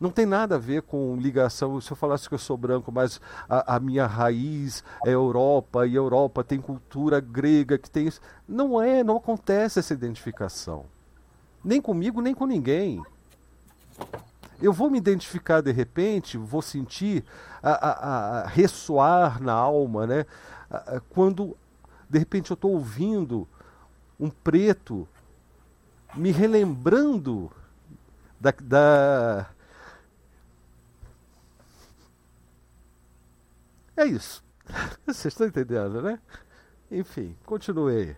Não 0.00 0.10
tem 0.10 0.26
nada 0.26 0.56
a 0.56 0.58
ver 0.58 0.82
com 0.82 1.16
ligação. 1.16 1.80
Se 1.80 1.92
eu 1.92 1.96
falasse 1.96 2.28
que 2.28 2.34
eu 2.34 2.38
sou 2.38 2.56
branco, 2.56 2.90
mas 2.90 3.20
a, 3.48 3.76
a 3.76 3.78
minha 3.78 4.04
raiz 4.04 4.82
é 5.06 5.10
Europa 5.10 5.86
e 5.86 5.94
Europa 5.94 6.42
tem 6.42 6.60
cultura 6.60 7.20
grega 7.20 7.78
que 7.78 7.88
tem 7.88 8.08
isso. 8.08 8.20
Não 8.48 8.82
é, 8.82 9.04
não 9.04 9.16
acontece 9.16 9.78
essa 9.78 9.94
identificação. 9.94 10.86
Nem 11.64 11.80
comigo, 11.80 12.20
nem 12.20 12.34
com 12.34 12.46
ninguém 12.46 13.00
eu 14.62 14.72
vou 14.72 14.88
me 14.88 14.98
identificar 14.98 15.60
de 15.60 15.72
repente, 15.72 16.38
vou 16.38 16.62
sentir 16.62 17.24
a, 17.62 17.70
a, 17.70 18.42
a 18.42 18.46
ressoar 18.46 19.42
na 19.42 19.52
alma, 19.52 20.06
né? 20.06 20.24
quando 21.10 21.56
de 22.08 22.18
repente 22.18 22.50
eu 22.50 22.54
estou 22.54 22.72
ouvindo 22.72 23.48
um 24.18 24.30
preto 24.30 25.08
me 26.14 26.30
relembrando 26.30 27.50
da, 28.40 28.52
da... 28.62 29.50
É 33.96 34.04
isso. 34.04 34.42
Vocês 35.06 35.32
estão 35.32 35.46
entendendo, 35.46 36.00
né? 36.02 36.18
Enfim, 36.90 37.36
continuei. 37.44 38.16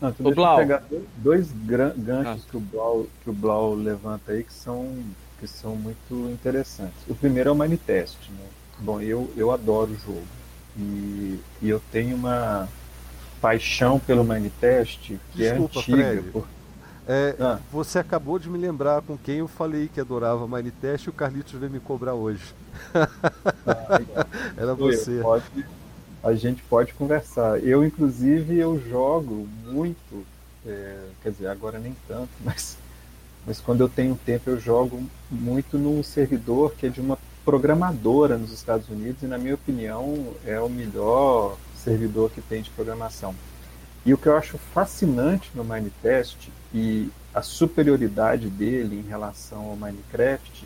Não, 0.00 0.12
tu 0.12 0.28
o 0.28 0.34
Blau. 0.34 0.58
pegar 0.58 0.82
dois 1.16 1.50
ganchos 1.52 2.42
ah. 2.46 2.50
que, 2.50 2.56
o 2.56 2.60
Blau, 2.60 3.06
que 3.22 3.30
o 3.30 3.32
Blau 3.32 3.74
levanta 3.74 4.32
aí 4.32 4.44
que 4.44 4.52
são, 4.52 4.98
que 5.38 5.46
são 5.46 5.76
muito 5.76 6.30
interessantes. 6.30 6.98
O 7.08 7.14
primeiro 7.14 7.50
é 7.50 7.52
o 7.52 7.56
Manifest. 7.56 8.18
Né? 8.30 8.46
Bom, 8.80 9.00
eu, 9.00 9.30
eu 9.36 9.50
adoro 9.50 9.92
o 9.92 9.96
jogo. 9.96 10.26
E, 10.76 11.38
e 11.62 11.68
eu 11.68 11.80
tenho 11.92 12.16
uma 12.16 12.68
paixão 13.40 14.00
pelo 14.00 14.24
Manifest 14.24 15.18
que 15.32 15.44
é 15.44 15.50
Desculpa, 15.50 15.78
é 15.78 15.82
antiga. 15.82 15.96
Fred. 15.96 16.30
Por... 16.30 16.46
É, 17.06 17.36
ah. 17.38 17.58
Você 17.70 17.98
acabou 17.98 18.38
de 18.38 18.48
me 18.48 18.58
lembrar 18.58 19.02
com 19.02 19.16
quem 19.16 19.36
eu 19.36 19.48
falei 19.48 19.88
que 19.92 20.00
adorava 20.00 20.46
Manitest 20.46 21.06
e 21.06 21.10
o 21.10 21.12
Carlitos 21.12 21.52
veio 21.52 21.70
me 21.70 21.80
cobrar 21.80 22.14
hoje. 22.14 22.54
Ah, 22.94 24.26
Era 24.56 24.74
você. 24.74 25.20
Pode, 25.20 25.44
a 26.24 26.34
gente 26.34 26.62
pode 26.62 26.94
conversar. 26.94 27.62
Eu, 27.62 27.84
inclusive, 27.84 28.58
eu 28.58 28.80
jogo 28.88 29.46
muito, 29.66 30.26
é, 30.66 30.96
quer 31.22 31.30
dizer, 31.30 31.48
agora 31.48 31.78
nem 31.78 31.94
tanto, 32.08 32.30
mas, 32.42 32.78
mas 33.46 33.60
quando 33.60 33.82
eu 33.82 33.88
tenho 33.88 34.18
tempo 34.24 34.48
eu 34.48 34.58
jogo 34.58 35.04
muito 35.30 35.78
num 35.78 36.02
servidor 36.02 36.74
que 36.74 36.86
é 36.86 36.88
de 36.88 37.00
uma 37.00 37.18
programadora 37.44 38.38
nos 38.38 38.50
Estados 38.52 38.88
Unidos 38.88 39.22
e, 39.22 39.26
na 39.26 39.36
minha 39.36 39.54
opinião, 39.54 40.32
é 40.46 40.58
o 40.58 40.68
melhor 40.68 41.58
servidor 41.76 42.30
que 42.30 42.40
tem 42.40 42.62
de 42.62 42.70
programação. 42.70 43.34
E 44.06 44.14
o 44.14 44.18
que 44.18 44.26
eu 44.26 44.36
acho 44.36 44.56
fascinante 44.56 45.50
no 45.54 45.62
Minecraft 45.62 46.50
e 46.72 47.10
a 47.34 47.42
superioridade 47.42 48.48
dele 48.48 49.02
em 49.04 49.08
relação 49.08 49.70
ao 49.70 49.76
Minecraft, 49.76 50.64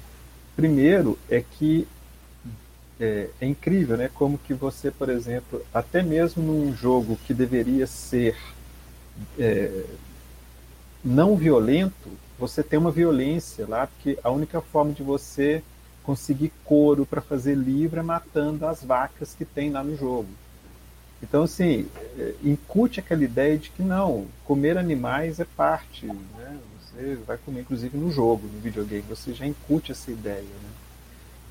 primeiro 0.55 1.19
é 1.29 1.43
que 1.43 1.87
é, 3.01 3.31
é, 3.41 3.47
incrível, 3.47 3.97
né? 3.97 4.11
Como 4.13 4.39
que 4.39 4.55
você, 4.55 4.91
por 4.91 5.09
exemplo, 5.09 5.65
até 5.73 6.03
mesmo 6.03 6.43
num 6.43 6.75
jogo 6.75 7.19
que 7.27 7.33
deveria 7.33 7.87
ser 7.87 8.37
é, 9.39 9.85
não 11.05 11.37
violento, 11.37 12.09
você 12.39 12.63
tem 12.63 12.79
uma 12.79 12.91
violência 12.91 13.67
lá, 13.69 13.87
porque 13.87 14.19
a 14.23 14.31
única 14.31 14.61
forma 14.61 14.93
de 14.93 15.03
você 15.03 15.63
conseguir 16.03 16.53
couro 16.65 17.05
para 17.05 17.21
fazer 17.21 17.55
livro 17.55 18.01
é 18.01 18.03
matando 18.03 18.67
as 18.67 18.83
vacas 18.83 19.35
que 19.35 19.45
tem 19.45 19.71
lá 19.71 19.83
no 19.83 19.97
jogo. 19.97 20.29
Então, 21.23 21.43
assim, 21.43 21.89
é, 22.17 22.35
incute 22.45 23.01
aquela 23.01 23.25
ideia 23.25 23.59
de 23.59 23.71
que 23.71 23.83
não, 23.83 24.27
comer 24.45 24.79
animais 24.79 25.41
é 25.41 25.45
parte, 25.45 26.07
né? 26.07 26.59
Você 26.81 27.17
vai 27.27 27.37
comer, 27.39 27.61
inclusive, 27.61 27.97
no 27.99 28.11
jogo, 28.11 28.49
no 28.49 28.61
videogame, 28.61 29.05
você 29.09 29.33
já 29.33 29.47
incute 29.47 29.93
essa 29.93 30.11
ideia, 30.11 30.43
né? 30.43 30.71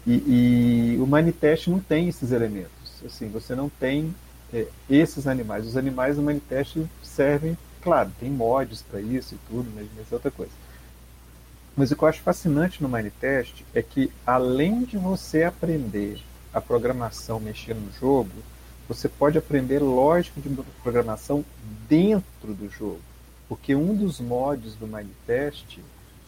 E, 0.07 0.95
e 0.95 0.97
o 1.01 1.05
Manitest 1.05 1.67
não 1.67 1.79
tem 1.79 2.07
esses 2.07 2.31
elementos. 2.31 2.71
Assim, 3.05 3.27
você 3.27 3.53
não 3.53 3.67
tem 3.67 4.15
é, 4.53 4.65
esses 4.89 5.27
animais. 5.27 5.67
Os 5.67 5.75
animais 5.75 6.15
do 6.15 6.21
Manitest 6.21 6.77
servem, 7.03 7.57
claro, 7.81 8.09
tem 8.17 8.31
mods 8.31 8.81
para 8.81 9.01
isso 9.01 9.35
e 9.35 9.37
tudo, 9.49 9.69
mas, 9.75 9.85
mas 9.97 10.09
é 10.09 10.15
outra 10.15 10.31
coisa. 10.31 10.53
Mas 11.75 11.91
o 11.91 11.95
que 11.95 12.03
eu 12.03 12.07
acho 12.07 12.21
fascinante 12.21 12.81
no 12.81 12.89
Minetest 12.89 13.63
é 13.71 13.83
que, 13.83 14.11
além 14.25 14.83
de 14.83 14.97
você 14.97 15.43
aprender 15.43 16.19
a 16.51 16.59
programação 16.59 17.39
mexendo 17.39 17.85
no 17.85 17.91
jogo, 17.99 18.31
você 18.87 19.07
pode 19.07 19.37
aprender 19.37 19.79
lógica 19.79 20.41
de 20.41 20.49
programação 20.81 21.45
dentro 21.87 22.53
do 22.53 22.67
jogo. 22.69 23.01
Porque 23.47 23.75
um 23.75 23.93
dos 23.93 24.19
mods 24.19 24.73
do 24.75 24.87
Minetest, 24.87 25.79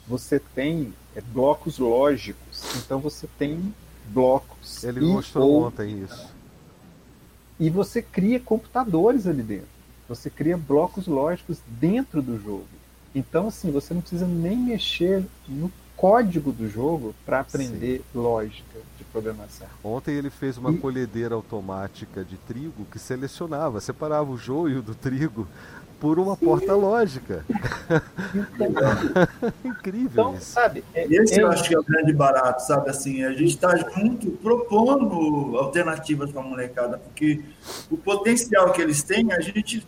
você 0.10 0.40
tem 0.40 0.92
é, 1.16 1.22
blocos 1.22 1.78
lógicos. 1.78 2.76
Então 2.78 3.00
você 3.00 3.28
tem 3.38 3.74
blocos. 4.08 4.84
Ele 4.84 5.02
mostrou 5.02 5.68
ontem 5.68 6.02
isso. 6.04 6.28
E 7.60 7.70
você 7.70 8.02
cria 8.02 8.40
computadores 8.40 9.28
ali 9.28 9.44
dentro. 9.44 9.68
Você 10.08 10.30
cria 10.30 10.58
blocos 10.58 11.06
lógicos 11.06 11.60
dentro 11.68 12.22
do 12.22 12.42
jogo. 12.42 12.66
Então, 13.14 13.48
assim, 13.48 13.72
você 13.72 13.94
não 13.94 14.02
precisa 14.02 14.26
nem 14.26 14.58
mexer 14.58 15.24
no 15.48 15.72
código 15.96 16.52
do 16.54 16.70
jogo 16.70 17.14
para 17.26 17.42
aprender 17.42 17.98
Sim. 17.98 18.20
lógica 18.20 18.80
de 18.98 19.04
programação. 19.04 19.68
Ontem 19.84 20.16
ele 20.16 20.30
fez 20.30 20.58
uma 20.58 20.72
e... 20.72 20.78
colhedeira 20.78 21.36
automática 21.36 22.24
de 22.24 22.38
trigo 22.38 22.86
que 22.90 22.98
selecionava, 22.98 23.82
separava 23.82 24.32
o 24.32 24.38
joio 24.38 24.82
do 24.82 24.96
trigo 24.96 25.46
por 26.00 26.18
uma 26.18 26.36
Sim. 26.36 26.46
porta 26.46 26.76
lógica. 26.76 27.46
Incrível 29.64 30.10
então, 30.12 30.36
isso. 30.36 30.46
Sabe, 30.46 30.84
é, 30.94 31.06
Esse 31.06 31.40
é... 31.40 31.44
eu 31.44 31.50
acho 31.50 31.68
que 31.68 31.76
é 31.76 31.80
o 31.80 31.84
grande 31.84 32.14
barato, 32.14 32.66
sabe? 32.66 32.90
Assim, 32.90 33.24
a 33.24 33.32
gente 33.32 33.56
está 33.56 33.76
junto 33.76 34.32
propondo 34.32 35.58
alternativas 35.58 36.32
para 36.32 36.42
a 36.42 36.46
molecada, 36.46 36.98
porque 36.98 37.42
o 37.92 37.98
potencial 37.98 38.72
que 38.72 38.82
eles 38.82 39.04
têm 39.04 39.32
a 39.34 39.42
gente 39.42 39.86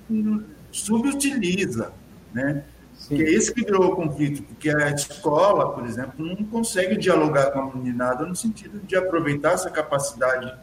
subutiliza, 0.72 1.94
né? 2.34 2.64
Sim. 2.94 3.16
Que 3.16 3.24
é 3.24 3.32
esse 3.32 3.54
que 3.54 3.64
virou 3.64 3.92
o 3.92 3.96
conflito, 3.96 4.44
porque 4.44 4.70
a 4.70 4.92
escola, 4.92 5.74
por 5.74 5.86
exemplo, 5.86 6.24
não 6.24 6.36
consegue 6.46 6.98
dialogar 6.98 7.52
com 7.52 7.60
a 7.60 7.76
meninada 7.76 8.26
no 8.26 8.36
sentido 8.36 8.80
de 8.80 8.96
aproveitar 8.96 9.54
essa 9.54 9.72
capacidade 9.72 10.54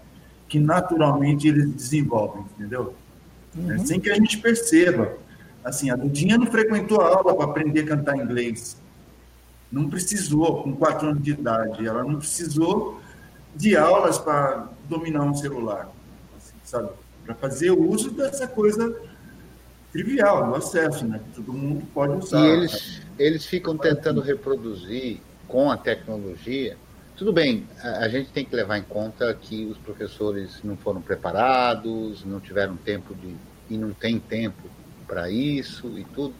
que 0.46 0.58
naturalmente 0.58 1.48
eles 1.48 1.72
desenvolvem, 1.72 2.44
entendeu? 2.56 2.94
Uhum. 3.56 3.72
É, 3.72 3.78
sem 3.78 3.98
que 3.98 4.10
a 4.10 4.14
gente 4.14 4.38
perceba. 4.38 5.16
Assim, 5.68 5.90
a 5.90 5.96
Dudinha 5.96 6.38
não 6.38 6.46
frequentou 6.46 6.98
a 7.02 7.08
aula 7.08 7.36
para 7.36 7.44
aprender 7.44 7.80
a 7.80 7.86
cantar 7.88 8.16
inglês. 8.16 8.80
Não 9.70 9.86
precisou, 9.90 10.62
com 10.62 10.74
quatro 10.74 11.08
anos 11.08 11.22
de 11.22 11.32
idade. 11.32 11.86
Ela 11.86 12.02
não 12.02 12.16
precisou 12.16 12.98
de 13.54 13.76
aulas 13.76 14.18
para 14.18 14.66
dominar 14.88 15.24
um 15.24 15.34
celular, 15.34 15.90
assim, 16.38 16.54
sabe? 16.64 16.88
Para 17.22 17.34
fazer 17.34 17.70
uso 17.70 18.10
dessa 18.10 18.48
coisa 18.48 18.98
trivial 19.92 20.46
no 20.46 20.54
acesso, 20.54 21.06
né? 21.06 21.20
Todo 21.34 21.52
mundo 21.52 21.86
pode 21.92 22.14
usar. 22.14 22.40
E 22.40 22.46
eles, 22.46 23.02
eles 23.18 23.44
ficam 23.44 23.76
tentando 23.76 24.22
reproduzir 24.22 25.20
com 25.46 25.70
a 25.70 25.76
tecnologia. 25.76 26.78
Tudo 27.14 27.30
bem, 27.30 27.66
a, 27.82 28.04
a, 28.04 28.08
gente 28.08 28.30
tem 28.30 28.42
que 28.42 28.56
levar 28.56 28.78
em 28.78 28.84
conta 28.84 29.34
que 29.34 29.66
os 29.66 29.76
professores 29.76 30.60
não 30.64 30.78
foram 30.78 31.02
preparados, 31.02 32.24
não 32.24 32.40
tiveram 32.40 32.74
tempo 32.74 33.14
de. 33.14 33.36
e 33.68 33.76
não 33.76 33.92
tem 33.92 34.18
tempo 34.18 34.77
para 35.08 35.30
isso 35.30 35.98
e 35.98 36.04
tudo. 36.04 36.34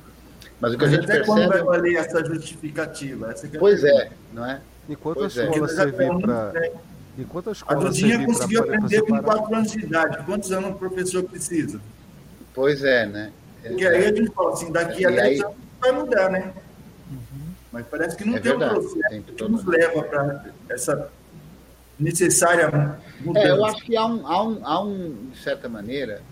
Mas 0.60 0.74
o 0.74 0.78
que 0.78 0.84
Mas 0.84 0.92
a 0.92 0.96
gente 0.96 1.04
até 1.04 1.16
percebe. 1.16 1.26
quando 1.26 1.48
vai 1.48 1.62
valer 1.62 1.96
essa 1.96 2.24
justificativa? 2.24 3.30
Essa 3.32 3.46
é 3.46 3.58
pois 3.58 3.82
é, 3.82 4.10
não 4.32 4.44
é? 4.44 4.60
Enquanto 4.88 5.18
pois 5.18 5.38
a 5.38 5.44
escola 5.44 5.66
é. 5.66 5.68
servir 5.68 6.20
para. 6.20 6.70
Enquanto 7.16 7.48
a 7.48 7.52
escola 7.52 7.80
a 7.80 7.84
Dudinha 7.84 8.26
conseguiu 8.26 8.62
aprender 8.62 9.02
com 9.02 9.22
4 9.22 9.54
anos 9.54 9.72
de 9.72 9.80
idade. 9.80 10.24
Quantos 10.24 10.52
anos 10.52 10.70
o 10.70 10.74
professor 10.74 11.24
precisa? 11.24 11.80
Pois 12.54 12.84
é, 12.84 13.06
né? 13.06 13.32
Porque 13.62 13.86
aí 13.86 14.06
a 14.06 14.14
gente 14.14 14.30
fala 14.32 14.52
assim, 14.52 14.70
daqui 14.70 15.04
a 15.04 15.10
10 15.10 15.40
anos 15.40 15.56
vai 15.80 15.92
mudar, 15.92 16.30
né? 16.30 16.52
Uhum. 17.10 17.48
Mas 17.72 17.86
parece 17.86 18.16
que 18.16 18.24
não 18.24 18.36
é 18.36 18.40
tem 18.40 18.52
verdade, 18.52 18.78
um 18.78 18.80
processo 18.80 19.22
que 19.22 19.48
nos 19.48 19.64
leva 19.64 20.02
para 20.02 20.44
essa 20.68 21.10
necessária 21.98 22.98
mudança. 23.20 23.46
É, 23.46 23.50
eu 23.50 23.64
acho 23.64 23.84
que 23.84 23.96
há 23.96 24.06
um, 24.06 24.26
há, 24.26 24.42
um, 24.42 24.66
há 24.66 24.82
um, 24.82 25.30
de 25.32 25.38
certa 25.38 25.68
maneira, 25.68 26.22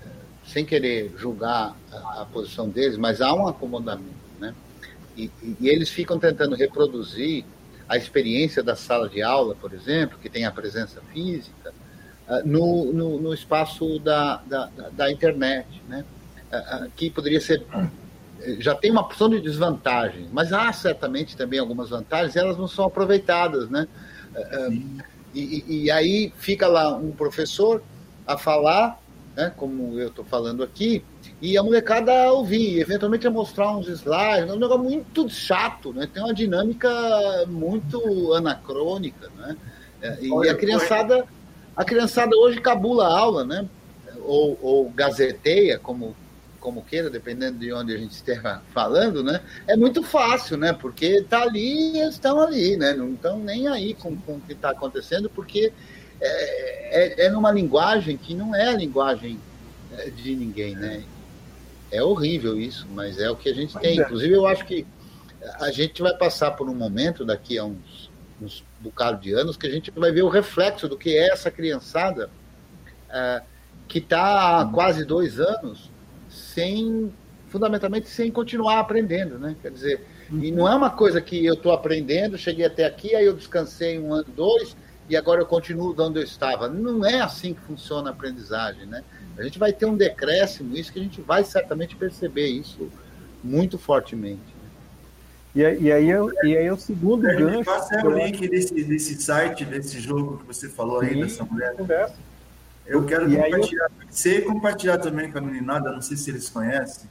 sem 0.46 0.64
querer 0.64 1.14
julgar 1.18 1.76
a, 1.92 2.22
a 2.22 2.26
posição 2.26 2.68
deles, 2.68 2.96
mas 2.96 3.20
há 3.20 3.32
um 3.34 3.46
acomodamento, 3.46 4.14
né? 4.38 4.54
E, 5.16 5.30
e, 5.42 5.56
e, 5.60 5.68
eles 5.68 5.88
ficam 5.88 6.18
tentando 6.18 6.54
reproduzir 6.54 7.44
a 7.88 7.96
experiência 7.96 8.62
da 8.62 8.76
sala 8.76 9.08
de 9.08 9.22
aula, 9.22 9.54
por 9.54 9.72
exemplo, 9.72 10.18
que 10.18 10.28
tem 10.28 10.44
a 10.44 10.50
presença 10.50 11.00
física, 11.12 11.72
uh, 12.28 12.46
no, 12.46 12.92
no, 12.92 13.20
no, 13.20 13.34
espaço 13.34 13.98
da, 13.98 14.36
da, 14.46 14.70
da 14.92 15.10
internet, 15.10 15.82
né? 15.88 16.04
que 16.94 17.10
poderia 17.10 17.40
ser 17.40 17.66
já 18.58 18.74
tem 18.74 18.90
uma 18.90 19.04
porção 19.04 19.28
de 19.28 19.40
desvantagens, 19.40 20.28
mas 20.32 20.52
há 20.52 20.72
certamente 20.72 21.36
também 21.36 21.58
algumas 21.58 21.90
vantagens, 21.90 22.34
e 22.34 22.38
elas 22.38 22.56
não 22.56 22.68
são 22.68 22.84
aproveitadas, 22.84 23.68
né? 23.68 23.88
E, 25.34 25.84
e, 25.84 25.90
aí 25.90 26.32
fica 26.38 26.66
lá 26.66 26.96
um 26.96 27.10
professor 27.12 27.82
a 28.26 28.38
falar, 28.38 28.98
né, 29.36 29.52
como 29.56 29.98
eu 29.98 30.08
estou 30.08 30.24
falando 30.24 30.62
aqui, 30.62 31.04
e 31.42 31.58
a 31.58 31.62
molecada 31.62 32.32
ouvir, 32.32 32.80
eventualmente 32.80 33.28
mostrar 33.28 33.76
uns 33.76 33.86
slides, 33.86 34.48
é 34.48 34.52
um 34.52 34.58
negócio 34.58 34.82
muito 34.82 35.28
chato, 35.28 35.92
né? 35.92 36.08
Tem 36.12 36.22
uma 36.22 36.32
dinâmica 36.32 36.88
muito 37.46 38.32
anacrônica, 38.32 39.28
né? 39.36 39.56
É, 40.00 40.18
e 40.22 40.48
a 40.48 40.54
criançada, 40.54 41.26
a 41.76 41.84
criançada 41.84 42.34
hoje 42.34 42.60
cabula 42.60 43.06
a 43.06 43.18
aula, 43.18 43.44
né? 43.44 43.68
Ou, 44.24 44.58
ou 44.62 44.90
gazeteia, 44.90 45.78
como 45.78 46.16
como 46.66 46.82
queira, 46.82 47.08
dependendo 47.08 47.60
de 47.60 47.72
onde 47.72 47.94
a 47.94 47.96
gente 47.96 48.10
esteja 48.10 48.60
falando, 48.74 49.22
né? 49.22 49.40
É 49.68 49.76
muito 49.76 50.02
fácil, 50.02 50.56
né? 50.56 50.72
Porque 50.72 51.22
tá 51.22 51.42
ali, 51.42 51.96
eles 51.96 52.14
estão 52.14 52.40
ali, 52.40 52.76
né? 52.76 52.92
Não 52.92 53.12
estão 53.12 53.38
nem 53.38 53.68
aí 53.68 53.94
com, 53.94 54.16
com 54.16 54.32
o 54.32 54.40
que 54.40 54.52
está 54.52 54.70
acontecendo, 54.70 55.30
porque 55.30 55.72
é, 56.20 57.22
é, 57.22 57.26
é 57.26 57.30
numa 57.30 57.50
linguagem 57.50 58.16
que 58.16 58.34
não 58.34 58.54
é 58.54 58.68
a 58.68 58.76
linguagem 58.76 59.38
é, 59.96 60.10
de 60.10 60.34
ninguém, 60.34 60.74
né? 60.74 61.02
É 61.90 62.02
horrível 62.02 62.58
isso, 62.58 62.86
mas 62.90 63.18
é 63.18 63.30
o 63.30 63.36
que 63.36 63.48
a 63.48 63.54
gente 63.54 63.78
tem. 63.78 63.98
É. 63.98 64.02
Inclusive, 64.02 64.32
eu 64.32 64.46
acho 64.46 64.64
que 64.64 64.86
a 65.60 65.70
gente 65.70 66.02
vai 66.02 66.16
passar 66.16 66.52
por 66.52 66.68
um 66.68 66.74
momento 66.74 67.24
daqui 67.24 67.58
a 67.58 67.64
uns, 67.64 68.10
uns 68.40 68.64
bocado 68.80 69.20
de 69.20 69.32
anos 69.32 69.56
que 69.56 69.66
a 69.66 69.70
gente 69.70 69.90
vai 69.90 70.10
ver 70.10 70.22
o 70.22 70.28
reflexo 70.28 70.88
do 70.88 70.96
que 70.96 71.16
é 71.16 71.30
essa 71.30 71.50
criançada 71.50 72.28
é, 73.10 73.42
que 73.88 73.98
está 73.98 74.60
há 74.60 74.66
quase 74.66 75.04
dois 75.04 75.38
anos 75.38 75.90
sem, 76.28 77.12
fundamentalmente, 77.48 78.08
sem 78.08 78.30
continuar 78.30 78.80
aprendendo, 78.80 79.38
né? 79.38 79.56
Quer 79.62 79.70
dizer, 79.70 80.06
e 80.30 80.50
não 80.50 80.68
é 80.68 80.74
uma 80.74 80.90
coisa 80.90 81.20
que 81.20 81.44
eu 81.44 81.54
estou 81.54 81.72
aprendendo, 81.72 82.36
cheguei 82.36 82.66
até 82.66 82.84
aqui, 82.84 83.14
aí 83.14 83.24
eu 83.24 83.34
descansei 83.34 83.98
um 83.98 84.12
ano, 84.12 84.26
dois, 84.34 84.76
e 85.08 85.16
agora 85.16 85.40
eu 85.40 85.46
continuo 85.46 85.94
de 85.94 86.02
onde 86.02 86.18
eu 86.18 86.24
estava. 86.24 86.68
Não 86.68 87.04
é 87.04 87.20
assim 87.20 87.54
que 87.54 87.60
funciona 87.60 88.10
a 88.10 88.12
aprendizagem, 88.12 88.86
né? 88.86 89.02
A 89.38 89.42
gente 89.42 89.58
vai 89.58 89.72
ter 89.72 89.86
um 89.86 89.96
decréscimo, 89.96 90.76
isso 90.76 90.92
que 90.92 90.98
a 90.98 91.02
gente 91.02 91.20
vai 91.20 91.44
certamente 91.44 91.94
perceber 91.94 92.46
isso 92.46 92.90
muito 93.42 93.78
fortemente. 93.78 94.56
E, 95.54 95.60
e, 95.60 95.92
aí, 95.92 96.10
eu, 96.10 96.30
e 96.42 96.56
aí 96.56 96.66
é 96.66 96.72
o 96.72 96.76
segundo 96.76 97.22
gancho. 97.22 97.64
Passa 97.64 98.06
o 98.06 98.10
link 98.10 98.46
desse, 98.48 98.74
desse 98.84 99.20
site, 99.20 99.64
desse 99.64 99.98
jogo 100.00 100.38
que 100.38 100.46
você 100.46 100.68
falou 100.68 101.00
aí, 101.00 101.14
Sim, 101.14 101.20
dessa 101.20 101.44
mulher. 101.44 101.74
Conversa. 101.74 102.16
Eu 102.86 103.04
quero 103.04 103.30
e 103.30 103.36
compartilhar, 103.36 103.84
eu... 103.84 104.06
você 104.08 104.40
compartilhar 104.42 104.98
também 104.98 105.30
com 105.30 105.38
a 105.38 105.40
meninada, 105.40 105.90
não 105.90 106.02
sei 106.02 106.16
se 106.16 106.30
eles 106.30 106.48
conhecem. 106.48 107.08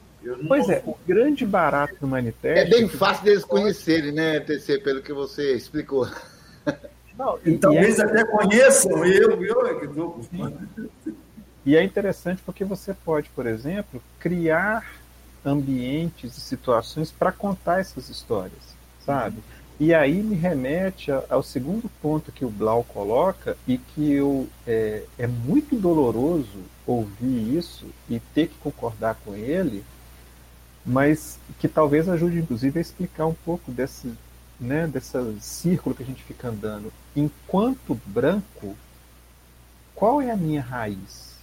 Pois 0.48 0.68
é, 0.68 0.82
o 0.84 0.96
grande 1.06 1.46
barato 1.46 1.94
do 2.00 2.06
manifesto. 2.06 2.66
É 2.66 2.68
bem 2.68 2.88
fácil 2.88 3.24
deles 3.24 3.44
conhecerem, 3.44 4.12
né, 4.12 4.40
TC, 4.40 4.78
pelo 4.78 5.02
que 5.02 5.12
você 5.12 5.54
explicou. 5.54 6.08
Não, 7.18 7.38
e, 7.44 7.56
talvez 7.56 7.98
e 7.98 8.02
é... 8.02 8.04
até 8.04 8.24
conheçam 8.24 9.04
eu, 9.04 9.42
eu 9.44 9.66
é 9.66 9.74
que 9.74 9.86
estou. 9.86 10.20
E 11.64 11.76
é 11.76 11.82
interessante 11.82 12.42
porque 12.44 12.64
você 12.64 12.94
pode, 12.94 13.28
por 13.30 13.46
exemplo, 13.46 14.00
criar 14.20 14.84
ambientes 15.44 16.36
e 16.36 16.40
situações 16.40 17.10
para 17.10 17.32
contar 17.32 17.80
essas 17.80 18.08
histórias, 18.08 18.76
sabe? 19.04 19.38
E 19.78 19.92
aí 19.92 20.22
me 20.22 20.34
remete 20.34 21.10
ao 21.28 21.42
segundo 21.42 21.90
ponto 22.00 22.32
que 22.32 22.44
o 22.44 22.50
Blau 22.50 22.82
coloca 22.82 23.56
e 23.68 23.76
que 23.76 24.10
eu, 24.10 24.48
é, 24.66 25.04
é 25.18 25.26
muito 25.26 25.76
doloroso 25.76 26.60
ouvir 26.86 27.56
isso 27.56 27.86
e 28.08 28.18
ter 28.18 28.48
que 28.48 28.54
concordar 28.58 29.16
com 29.24 29.34
ele, 29.34 29.84
mas 30.84 31.38
que 31.58 31.68
talvez 31.68 32.08
ajude 32.08 32.38
inclusive 32.38 32.78
a 32.78 32.82
explicar 32.82 33.26
um 33.26 33.34
pouco 33.34 33.70
desse, 33.70 34.14
né, 34.58 34.86
desse 34.86 35.18
círculo 35.40 35.94
que 35.94 36.02
a 36.02 36.06
gente 36.06 36.22
fica 36.22 36.48
andando. 36.48 36.92
Enquanto 37.14 37.94
branco, 38.06 38.76
qual 39.94 40.20
é 40.20 40.30
a 40.30 40.36
minha 40.36 40.62
raiz? 40.62 41.36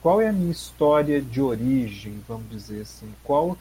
Qual 0.00 0.20
é 0.20 0.28
a 0.28 0.32
minha 0.32 0.50
história 0.52 1.20
de 1.20 1.40
origem, 1.40 2.22
vamos 2.26 2.48
dizer 2.50 2.82
assim? 2.82 3.12
Qual, 3.24 3.56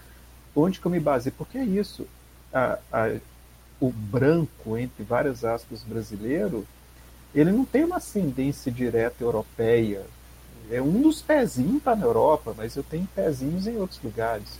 onde 0.55 0.79
que 0.79 0.85
eu 0.85 0.91
me 0.91 0.99
baseio? 0.99 1.35
Porque 1.37 1.57
é 1.57 1.63
isso. 1.63 2.07
A, 2.53 2.77
a, 2.91 3.17
o 3.79 3.89
branco, 3.89 4.77
entre 4.77 5.03
várias 5.03 5.43
aspas, 5.43 5.83
brasileiro, 5.83 6.65
ele 7.33 7.51
não 7.51 7.65
tem 7.65 7.83
uma 7.83 7.97
ascendência 7.97 8.71
direta 8.71 9.23
europeia. 9.23 10.05
É 10.71 10.81
um 10.81 11.01
dos 11.01 11.21
pezinhos 11.21 11.77
está 11.77 11.95
na 11.95 12.05
Europa, 12.05 12.53
mas 12.55 12.75
eu 12.75 12.83
tenho 12.83 13.07
pezinhos 13.15 13.67
em 13.67 13.77
outros 13.77 14.01
lugares. 14.03 14.59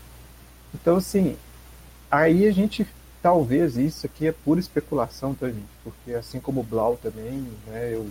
Então, 0.74 0.98
assim, 0.98 1.38
aí 2.09 2.48
a 2.48 2.51
gente, 2.51 2.88
talvez, 3.21 3.77
isso 3.77 4.05
aqui 4.05 4.27
é 4.27 4.31
pura 4.31 4.59
especulação, 4.59 5.33
tá, 5.33 5.47
gente? 5.47 5.67
Porque 5.83 6.13
assim 6.13 6.39
como 6.39 6.61
o 6.61 6.63
Blau 6.63 6.97
também, 6.97 7.47
né, 7.67 7.93
eu, 7.93 8.09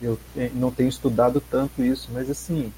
eu 0.00 0.18
não 0.54 0.70
tenho 0.70 0.88
estudado 0.88 1.40
tanto 1.40 1.82
isso, 1.82 2.08
mas 2.12 2.30
assim, 2.30 2.72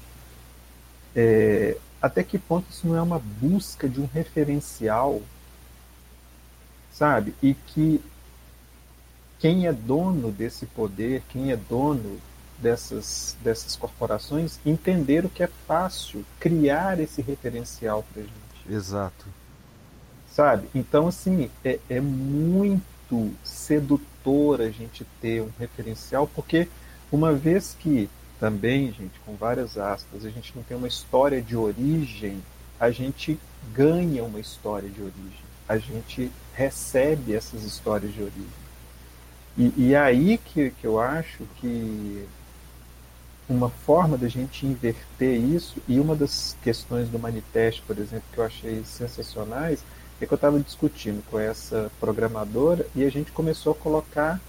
é, 1.15 1.77
até 2.01 2.23
que 2.23 2.37
ponto 2.37 2.69
isso 2.69 2.87
não 2.87 2.95
é 2.95 3.01
uma 3.01 3.19
busca 3.19 3.89
de 3.89 3.99
um 3.99 4.05
referencial 4.05 5.21
sabe? 6.95 7.35
E 7.43 7.53
que 7.53 8.01
quem 9.37 9.67
é 9.67 9.73
dono 9.73 10.31
desse 10.31 10.65
poder, 10.65 11.21
quem 11.29 11.51
é 11.51 11.57
dono 11.57 12.19
dessas, 12.57 13.35
dessas 13.43 13.75
corporações, 13.75 14.59
entenderam 14.65 15.29
que 15.29 15.43
é 15.43 15.49
fácil 15.67 16.25
criar 16.39 16.99
esse 16.99 17.21
referencial 17.21 18.03
para 18.13 18.23
gente. 18.23 18.33
Exato. 18.69 19.25
Sabe? 20.35 20.67
Então, 20.75 21.07
assim, 21.07 21.49
é, 21.63 21.79
é 21.89 22.01
muito 22.01 23.31
sedutor 23.41 24.59
a 24.59 24.69
gente 24.69 25.05
ter 25.21 25.41
um 25.41 25.49
referencial, 25.57 26.27
porque 26.27 26.67
uma 27.09 27.31
vez 27.31 27.73
que 27.79 28.09
também, 28.37 28.87
gente, 28.91 29.17
com 29.25 29.33
várias 29.37 29.77
aspas, 29.77 30.25
a 30.25 30.29
gente 30.29 30.51
não 30.53 30.61
tem 30.61 30.75
uma 30.75 30.89
história 30.89 31.41
de 31.41 31.55
origem, 31.55 32.43
a 32.77 32.91
gente 32.91 33.39
ganha 33.73 34.25
uma 34.25 34.37
história 34.37 34.89
de 34.89 35.01
origem, 35.01 35.45
a 35.69 35.77
gente 35.77 36.29
recebe 36.53 37.33
essas 37.33 37.63
histórias 37.63 38.13
de 38.13 38.21
origem. 38.21 38.65
E, 39.57 39.73
e 39.77 39.95
aí 39.95 40.37
que, 40.37 40.69
que 40.69 40.85
eu 40.85 40.99
acho 40.99 41.45
que 41.61 42.27
uma 43.47 43.69
forma 43.69 44.17
da 44.17 44.27
gente 44.27 44.65
inverter 44.65 45.39
isso, 45.39 45.81
e 45.87 45.97
uma 45.97 46.13
das 46.13 46.57
questões 46.61 47.07
do 47.07 47.17
manifesto, 47.17 47.83
por 47.87 47.97
exemplo, 47.97 48.25
que 48.33 48.37
eu 48.37 48.43
achei 48.43 48.83
sensacionais, 48.83 49.81
é 50.19 50.25
que 50.25 50.33
eu 50.33 50.35
estava 50.35 50.59
discutindo 50.59 51.23
com 51.29 51.37
essa 51.39 51.91
programadora 51.99 52.85
e 52.95 53.03
a 53.03 53.09
gente 53.09 53.31
começou 53.31 53.73
a 53.73 53.75
colocar, 53.75 54.39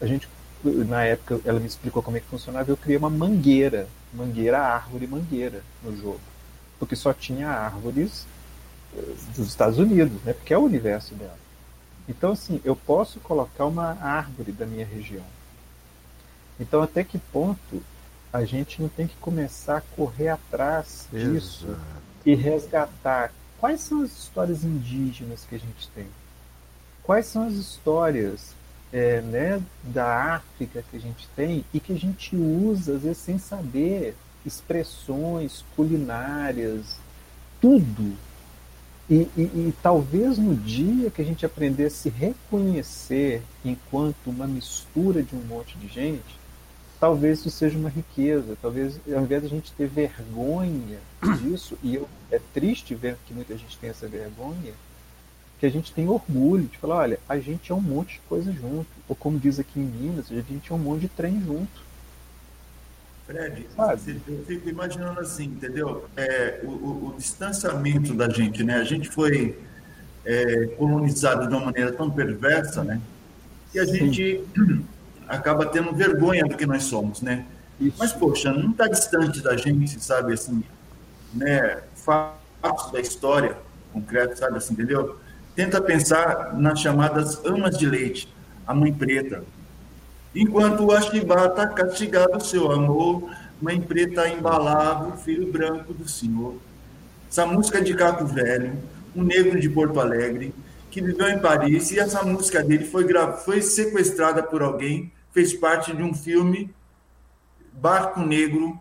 a 0.00 0.06
gente 0.06 0.28
na 0.64 1.04
época 1.04 1.40
ela 1.44 1.60
me 1.60 1.66
explicou 1.66 2.02
como 2.02 2.16
é 2.16 2.20
que 2.20 2.26
funcionava, 2.26 2.70
eu 2.70 2.76
criei 2.76 2.96
uma 2.96 3.10
mangueira, 3.10 3.86
mangueira, 4.12 4.58
árvore, 4.58 5.06
mangueira 5.06 5.62
no 5.82 5.96
jogo, 5.96 6.20
porque 6.78 6.96
só 6.96 7.12
tinha 7.12 7.48
árvores 7.48 8.26
eh, 8.96 9.14
dos 9.36 9.48
Estados 9.48 9.78
Unidos, 9.78 10.22
né? 10.24 10.32
Porque 10.32 10.54
é 10.54 10.58
o 10.58 10.62
universo 10.62 11.14
dela. 11.14 11.38
Então 12.08 12.32
assim, 12.32 12.60
eu 12.64 12.74
posso 12.74 13.20
colocar 13.20 13.66
uma 13.66 13.98
árvore 14.00 14.52
da 14.52 14.66
minha 14.66 14.86
região. 14.86 15.24
Então 16.58 16.82
até 16.82 17.04
que 17.04 17.18
ponto 17.18 17.82
a 18.32 18.44
gente 18.44 18.82
não 18.82 18.88
tem 18.88 19.06
que 19.06 19.16
começar 19.16 19.76
a 19.76 19.96
correr 19.96 20.28
atrás 20.28 21.06
disso 21.12 21.66
Exato. 21.66 21.80
e 22.26 22.34
resgatar 22.34 23.32
quais 23.64 23.80
são 23.80 24.02
as 24.02 24.12
histórias 24.12 24.62
indígenas 24.62 25.46
que 25.48 25.54
a 25.54 25.58
gente 25.58 25.88
tem? 25.94 26.04
Quais 27.02 27.24
são 27.24 27.46
as 27.46 27.54
histórias 27.54 28.54
é, 28.92 29.22
né, 29.22 29.62
da 29.82 30.34
África 30.34 30.84
que 30.90 30.98
a 30.98 31.00
gente 31.00 31.26
tem 31.34 31.64
e 31.72 31.80
que 31.80 31.94
a 31.94 31.98
gente 31.98 32.36
usa, 32.36 32.96
às 32.96 33.02
vezes, 33.04 33.16
sem 33.16 33.38
saber 33.38 34.14
expressões 34.44 35.64
culinárias, 35.74 36.98
tudo. 37.58 38.14
E, 39.08 39.26
e, 39.34 39.40
e, 39.40 39.74
talvez 39.82 40.36
no 40.36 40.54
dia 40.54 41.10
que 41.10 41.22
a 41.22 41.24
gente 41.24 41.46
aprender 41.46 41.86
a 41.86 41.90
se 41.90 42.10
reconhecer 42.10 43.40
enquanto 43.64 44.26
uma 44.26 44.46
mistura 44.46 45.22
de 45.22 45.34
um 45.34 45.42
monte 45.42 45.78
de 45.78 45.88
gente, 45.88 46.38
talvez 47.04 47.40
isso 47.40 47.50
seja 47.50 47.76
uma 47.76 47.90
riqueza. 47.90 48.56
Talvez, 48.62 48.98
ao 49.14 49.22
invés 49.22 49.42
de 49.42 49.46
a 49.48 49.50
gente 49.50 49.70
ter 49.72 49.86
vergonha 49.86 50.98
disso, 51.42 51.76
e 51.82 51.96
eu, 51.96 52.08
é 52.30 52.40
triste 52.54 52.94
ver 52.94 53.18
que 53.26 53.34
muita 53.34 53.54
gente 53.58 53.76
tem 53.76 53.90
essa 53.90 54.08
vergonha, 54.08 54.72
que 55.60 55.66
a 55.66 55.68
gente 55.68 55.92
tem 55.92 56.08
orgulho 56.08 56.64
de 56.64 56.78
falar, 56.78 56.96
olha, 56.96 57.20
a 57.28 57.38
gente 57.38 57.70
é 57.70 57.74
um 57.74 57.80
monte 57.80 58.14
de 58.14 58.20
coisa 58.20 58.50
junto. 58.50 58.86
Ou 59.06 59.14
como 59.14 59.38
diz 59.38 59.58
aqui 59.58 59.78
em 59.78 59.84
Minas, 59.84 60.32
a 60.32 60.34
gente 60.36 60.72
é 60.72 60.74
um 60.74 60.78
monte 60.78 61.02
de 61.02 61.08
trem 61.08 61.42
junto. 61.44 61.84
Fred, 63.26 63.66
Sabe? 63.76 64.22
eu 64.26 64.44
fico 64.46 64.70
imaginando 64.70 65.20
assim, 65.20 65.44
entendeu? 65.44 66.06
É, 66.16 66.60
o, 66.64 66.68
o, 66.68 67.08
o, 67.08 67.14
distanciamento 67.18 68.14
da 68.14 68.30
gente, 68.30 68.64
né? 68.64 68.76
A 68.76 68.84
gente 68.84 69.10
foi 69.10 69.58
é, 70.24 70.66
colonizado 70.78 71.48
de 71.48 71.54
uma 71.54 71.66
maneira 71.66 71.92
tão 71.92 72.10
perversa, 72.10 72.82
né? 72.82 72.98
Que 73.72 73.78
a 73.78 73.84
gente 73.84 74.42
Sim. 74.54 74.84
acaba 75.34 75.66
tendo 75.66 75.92
vergonha 75.92 76.44
do 76.44 76.56
que 76.56 76.66
nós 76.66 76.84
somos, 76.84 77.20
né? 77.20 77.44
Isso. 77.80 77.96
Mas, 77.98 78.12
poxa, 78.12 78.52
não 78.52 78.70
está 78.70 78.86
distante 78.86 79.40
da 79.42 79.56
gente, 79.56 80.02
sabe, 80.02 80.32
assim, 80.32 80.62
né? 81.32 81.82
Fatos 81.94 82.90
da 82.92 83.00
história 83.00 83.56
concreto, 83.92 84.38
sabe, 84.38 84.58
assim, 84.58 84.74
entendeu? 84.74 85.18
Tenta 85.54 85.80
pensar 85.80 86.54
nas 86.54 86.80
chamadas 86.80 87.44
amas 87.44 87.78
de 87.78 87.86
leite, 87.86 88.32
a 88.66 88.74
mãe 88.74 88.92
preta. 88.92 89.44
Enquanto 90.34 90.84
o 90.84 91.00
chibata 91.00 91.66
castigava 91.68 92.36
o 92.36 92.40
seu 92.40 92.72
amor, 92.72 93.30
mãe 93.62 93.80
preta 93.80 94.28
embalava 94.28 95.14
o 95.14 95.16
filho 95.16 95.50
branco 95.50 95.94
do 95.94 96.08
senhor. 96.08 96.56
Essa 97.30 97.46
música 97.46 97.78
é 97.78 97.80
de 97.82 97.94
Caco 97.94 98.26
Velho, 98.26 98.72
um 99.14 99.22
negro 99.22 99.60
de 99.60 99.68
Porto 99.68 100.00
Alegre, 100.00 100.52
que 100.90 101.00
viveu 101.00 101.28
em 101.28 101.38
Paris, 101.38 101.90
e 101.90 101.98
essa 101.98 102.22
música 102.22 102.62
dele 102.62 102.84
foi, 102.84 103.06
foi 103.44 103.62
sequestrada 103.62 104.42
por 104.42 104.62
alguém, 104.62 105.12
fez 105.34 105.52
parte 105.52 105.94
de 105.94 106.02
um 106.02 106.14
filme 106.14 106.72
Barco 107.72 108.20
Negro, 108.20 108.80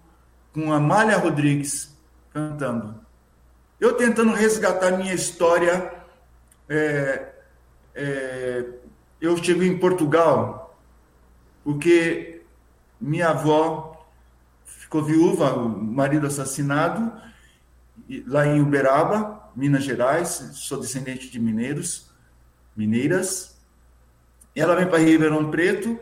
com 0.54 0.72
Amália 0.72 1.18
Rodrigues 1.18 1.98
cantando. 2.32 3.02
Eu 3.80 3.94
tentando 3.94 4.34
resgatar 4.34 4.92
minha 4.98 5.14
história 5.14 5.92
é, 6.70 7.34
é, 7.96 8.66
eu 9.20 9.36
cheguei 9.44 9.68
em 9.68 9.80
Portugal 9.80 10.80
porque 11.64 12.44
minha 13.02 13.30
avó 13.30 14.08
ficou 14.64 15.04
viúva, 15.04 15.54
o 15.54 15.68
marido 15.70 16.28
assassinado, 16.28 17.12
lá 18.28 18.46
em 18.46 18.62
Uberaba, 18.62 19.50
Minas 19.56 19.84
Gerais, 19.84 20.52
sou 20.54 20.80
descendente 20.80 21.30
de 21.30 21.40
mineiros, 21.40 22.12
mineiras. 22.76 23.58
Ela 24.56 24.76
vem 24.76 24.88
para 24.88 25.00
Ribeirão 25.00 25.50
Preto 25.50 26.00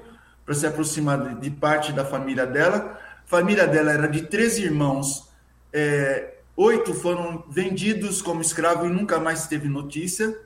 para 0.51 0.59
se 0.59 0.67
aproximar 0.67 1.35
de 1.35 1.49
parte 1.49 1.93
da 1.93 2.03
família 2.03 2.45
dela. 2.45 2.99
A 3.23 3.27
família 3.27 3.65
dela 3.65 3.93
era 3.93 4.05
de 4.05 4.23
três 4.23 4.57
irmãos, 4.57 5.31
é, 5.71 6.39
oito 6.57 6.93
foram 6.93 7.45
vendidos 7.49 8.21
como 8.21 8.41
escravo 8.41 8.85
e 8.85 8.89
nunca 8.89 9.17
mais 9.17 9.47
teve 9.47 9.69
notícia. 9.69 10.37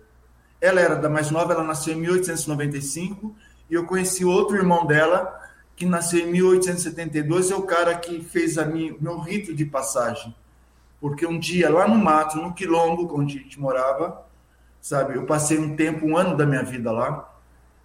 Ela 0.62 0.80
era 0.80 0.96
da 0.96 1.10
mais 1.10 1.32
nova, 1.32 1.54
ela 1.54 1.64
nasceu 1.64 1.96
em 1.96 2.02
1895, 2.02 3.36
e 3.68 3.74
eu 3.74 3.88
conheci 3.88 4.24
outro 4.24 4.56
irmão 4.56 4.86
dela, 4.86 5.42
que 5.76 5.88
nasceu 5.88 6.20
em 6.20 6.32
1872, 6.32 7.50
é 7.50 7.56
o 7.56 7.64
cara 7.64 7.96
que 7.96 8.24
fez 8.24 8.60
a 8.60 8.66
minha, 8.66 8.96
meu 9.02 9.18
rito 9.20 9.56
de 9.56 9.66
passagem. 9.66 10.36
Porque 11.02 11.26
um 11.26 11.40
dia, 11.40 11.68
lá 11.68 11.88
no 11.88 11.96
mato, 11.96 12.38
no 12.38 12.54
quilombo, 12.54 13.12
onde 13.20 13.40
a 13.40 13.42
gente 13.42 13.60
morava, 13.60 14.24
sabe, 14.80 15.16
eu 15.16 15.26
passei 15.26 15.58
um 15.58 15.76
tempo, 15.76 16.06
um 16.06 16.16
ano 16.16 16.38
da 16.38 16.46
minha 16.46 16.64
vida 16.64 16.92
lá, 16.92 17.28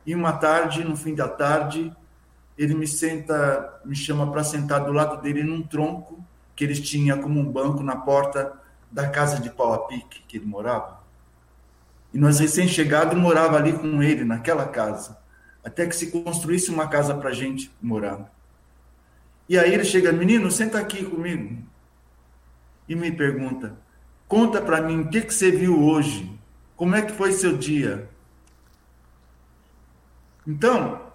e 0.04 0.14
uma 0.14 0.32
tarde, 0.32 0.84
no 0.84 0.96
fim 0.96 1.14
da 1.14 1.28
tarde, 1.28 1.94
ele 2.62 2.74
me 2.74 2.86
senta, 2.86 3.80
me 3.86 3.96
chama 3.96 4.30
para 4.30 4.44
sentar 4.44 4.84
do 4.84 4.92
lado 4.92 5.22
dele 5.22 5.42
num 5.42 5.62
tronco 5.62 6.22
que 6.54 6.62
eles 6.62 6.78
tinham 6.78 7.18
como 7.22 7.40
um 7.40 7.50
banco 7.50 7.82
na 7.82 7.96
porta 7.96 8.52
da 8.92 9.08
casa 9.08 9.40
de 9.40 9.48
pau 9.48 9.72
a 9.72 9.86
pique 9.86 10.22
que 10.28 10.36
ele 10.36 10.44
morava. 10.44 11.00
E 12.12 12.18
nós, 12.18 12.38
recém-chegados, 12.38 13.18
morava 13.18 13.56
ali 13.56 13.72
com 13.72 14.02
ele, 14.02 14.24
naquela 14.24 14.66
casa, 14.66 15.16
até 15.64 15.86
que 15.86 15.96
se 15.96 16.10
construísse 16.10 16.70
uma 16.70 16.86
casa 16.86 17.14
para 17.14 17.30
a 17.30 17.32
gente 17.32 17.72
morar. 17.80 18.30
E 19.48 19.58
aí 19.58 19.72
ele 19.72 19.84
chega, 19.84 20.12
menino, 20.12 20.50
senta 20.50 20.78
aqui 20.78 21.02
comigo. 21.02 21.64
E 22.86 22.94
me 22.94 23.10
pergunta, 23.10 23.74
conta 24.28 24.60
para 24.60 24.82
mim 24.82 25.00
o 25.00 25.08
que, 25.08 25.22
que 25.22 25.32
você 25.32 25.50
viu 25.50 25.82
hoje, 25.82 26.30
como 26.76 26.94
é 26.94 27.00
que 27.00 27.12
foi 27.12 27.32
seu 27.32 27.56
dia. 27.56 28.06
Então, 30.46 31.09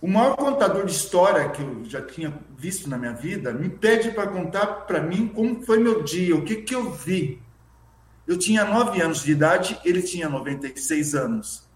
o 0.00 0.08
maior 0.08 0.34
contador 0.34 0.86
de 0.86 0.92
história 0.92 1.50
que 1.50 1.60
eu 1.60 1.84
já 1.84 2.00
tinha 2.00 2.32
visto 2.56 2.88
na 2.88 2.96
minha 2.96 3.12
vida 3.12 3.52
me 3.52 3.68
pede 3.68 4.10
para 4.12 4.28
contar 4.28 4.66
para 4.86 5.02
mim 5.02 5.28
como 5.28 5.62
foi 5.62 5.78
meu 5.78 6.02
dia, 6.02 6.34
o 6.34 6.42
que, 6.42 6.56
que 6.56 6.74
eu 6.74 6.90
vi. 6.90 7.40
Eu 8.26 8.38
tinha 8.38 8.64
9 8.64 9.00
anos 9.02 9.22
de 9.22 9.32
idade, 9.32 9.78
ele 9.84 10.00
tinha 10.00 10.28
96 10.28 11.14
anos. 11.14 11.68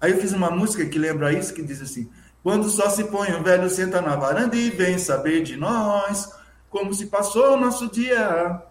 Aí 0.00 0.12
eu 0.12 0.18
fiz 0.18 0.32
uma 0.32 0.50
música 0.50 0.86
que 0.86 0.98
lembra 0.98 1.32
isso, 1.32 1.52
que 1.52 1.62
diz 1.62 1.82
assim: 1.82 2.08
Quando 2.42 2.70
só 2.70 2.88
se 2.88 3.04
põe 3.04 3.32
o 3.32 3.42
velho, 3.42 3.68
senta 3.68 4.00
na 4.00 4.16
varanda 4.16 4.56
e 4.56 4.70
vem 4.70 4.96
saber 4.96 5.42
de 5.42 5.56
nós, 5.56 6.32
como 6.70 6.94
se 6.94 7.06
passou 7.06 7.54
o 7.54 7.60
nosso 7.60 7.90
dia. 7.90 8.62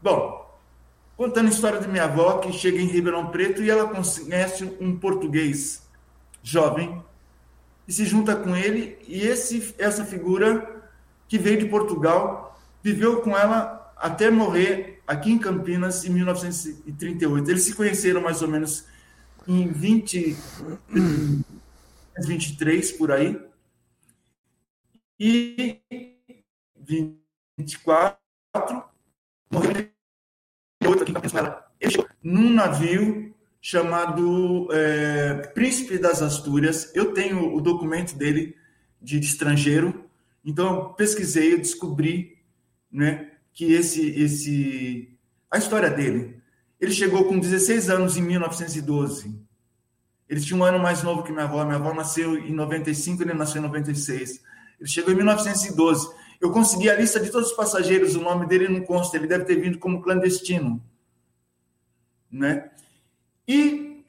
Bom, 0.00 0.58
contando 1.16 1.48
a 1.48 1.50
história 1.50 1.80
de 1.80 1.88
minha 1.88 2.04
avó, 2.04 2.38
que 2.38 2.52
chega 2.52 2.80
em 2.80 2.86
Ribeirão 2.86 3.26
Preto 3.26 3.62
e 3.62 3.68
ela 3.68 3.88
conhece 3.88 4.64
um 4.80 4.96
português 4.96 5.82
jovem 6.42 7.02
e 7.90 7.92
se 7.92 8.04
junta 8.04 8.36
com 8.36 8.54
ele, 8.54 8.96
e 9.08 9.22
esse, 9.22 9.74
essa 9.76 10.04
figura 10.04 10.80
que 11.26 11.36
veio 11.36 11.58
de 11.58 11.66
Portugal 11.66 12.56
viveu 12.80 13.20
com 13.20 13.36
ela 13.36 13.92
até 13.96 14.30
morrer 14.30 15.02
aqui 15.04 15.32
em 15.32 15.40
Campinas 15.40 16.04
em 16.04 16.10
1938. 16.10 17.50
Eles 17.50 17.64
se 17.64 17.74
conheceram 17.74 18.20
mais 18.20 18.42
ou 18.42 18.48
menos 18.48 18.86
em 19.44 19.66
20, 19.72 20.36
23 22.24 22.92
por 22.92 23.10
aí. 23.10 23.44
E 25.18 25.80
24 26.76 28.16
morreu 29.50 29.90
aqui 31.02 31.10
em 31.10 31.14
Campinas. 31.14 31.56
Ele 31.80 31.90
chegou 31.90 32.08
num 32.22 32.50
navio 32.50 33.29
chamado 33.60 34.68
é, 34.72 35.34
Príncipe 35.54 35.98
das 35.98 36.22
Astúrias. 36.22 36.90
Eu 36.94 37.12
tenho 37.12 37.54
o 37.54 37.60
documento 37.60 38.16
dele 38.16 38.56
de 39.00 39.18
estrangeiro. 39.18 40.04
Então, 40.44 40.74
eu 40.74 40.84
pesquisei, 40.90 41.52
eu 41.52 41.58
descobri 41.58 42.38
né, 42.90 43.30
que 43.52 43.72
esse, 43.72 44.08
esse. 44.20 45.18
A 45.50 45.58
história 45.58 45.90
dele. 45.90 46.40
Ele 46.80 46.92
chegou 46.92 47.24
com 47.24 47.38
16 47.38 47.90
anos 47.90 48.16
em 48.16 48.22
1912. 48.22 49.38
Ele 50.28 50.40
tinha 50.40 50.58
um 50.58 50.64
ano 50.64 50.78
mais 50.78 51.02
novo 51.02 51.22
que 51.22 51.32
minha 51.32 51.44
avó. 51.44 51.62
Minha 51.64 51.76
avó 51.76 51.92
nasceu 51.92 52.38
em 52.38 52.52
95, 52.52 53.22
ele 53.22 53.34
nasceu 53.34 53.60
em 53.60 53.64
96. 53.64 54.42
Ele 54.78 54.88
chegou 54.88 55.12
em 55.12 55.16
1912. 55.16 56.08
Eu 56.40 56.50
consegui 56.52 56.88
a 56.88 56.96
lista 56.96 57.20
de 57.20 57.30
todos 57.30 57.50
os 57.50 57.56
passageiros, 57.56 58.16
o 58.16 58.20
nome 58.22 58.46
dele 58.46 58.66
não 58.66 58.80
consta, 58.80 59.16
ele 59.16 59.26
deve 59.26 59.44
ter 59.44 59.56
vindo 59.56 59.78
como 59.78 60.00
clandestino. 60.00 60.82
Né? 62.32 62.70
E 63.50 64.04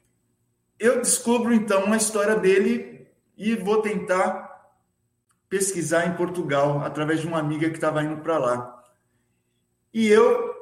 eu 0.78 1.00
descubro, 1.00 1.52
então, 1.52 1.84
uma 1.84 1.96
história 1.96 2.36
dele 2.36 3.08
e 3.36 3.56
vou 3.56 3.82
tentar 3.82 4.70
pesquisar 5.48 6.06
em 6.06 6.14
Portugal, 6.14 6.80
através 6.84 7.20
de 7.20 7.26
uma 7.26 7.40
amiga 7.40 7.68
que 7.68 7.74
estava 7.74 8.04
indo 8.04 8.18
para 8.18 8.38
lá. 8.38 8.84
E 9.92 10.06
eu, 10.06 10.54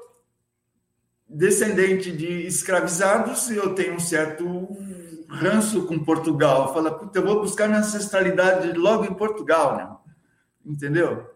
descendente 1.29 2.11
de 2.11 2.47
escravizados, 2.47 3.51
eu 3.51 3.75
tenho 3.75 3.97
um 3.97 4.01
certo 4.01 4.47
ranço 5.29 5.87
com 5.87 6.03
Portugal. 6.03 6.73
Fala, 6.73 6.91
puta, 6.91 7.19
eu 7.19 7.27
vou 7.27 7.43
buscar 7.43 7.69
minha 7.69 7.81
ancestralidade 7.81 8.73
logo 8.73 9.05
em 9.05 9.13
Portugal, 9.13 9.77
né? 9.77 9.95
Entendeu? 10.65 11.31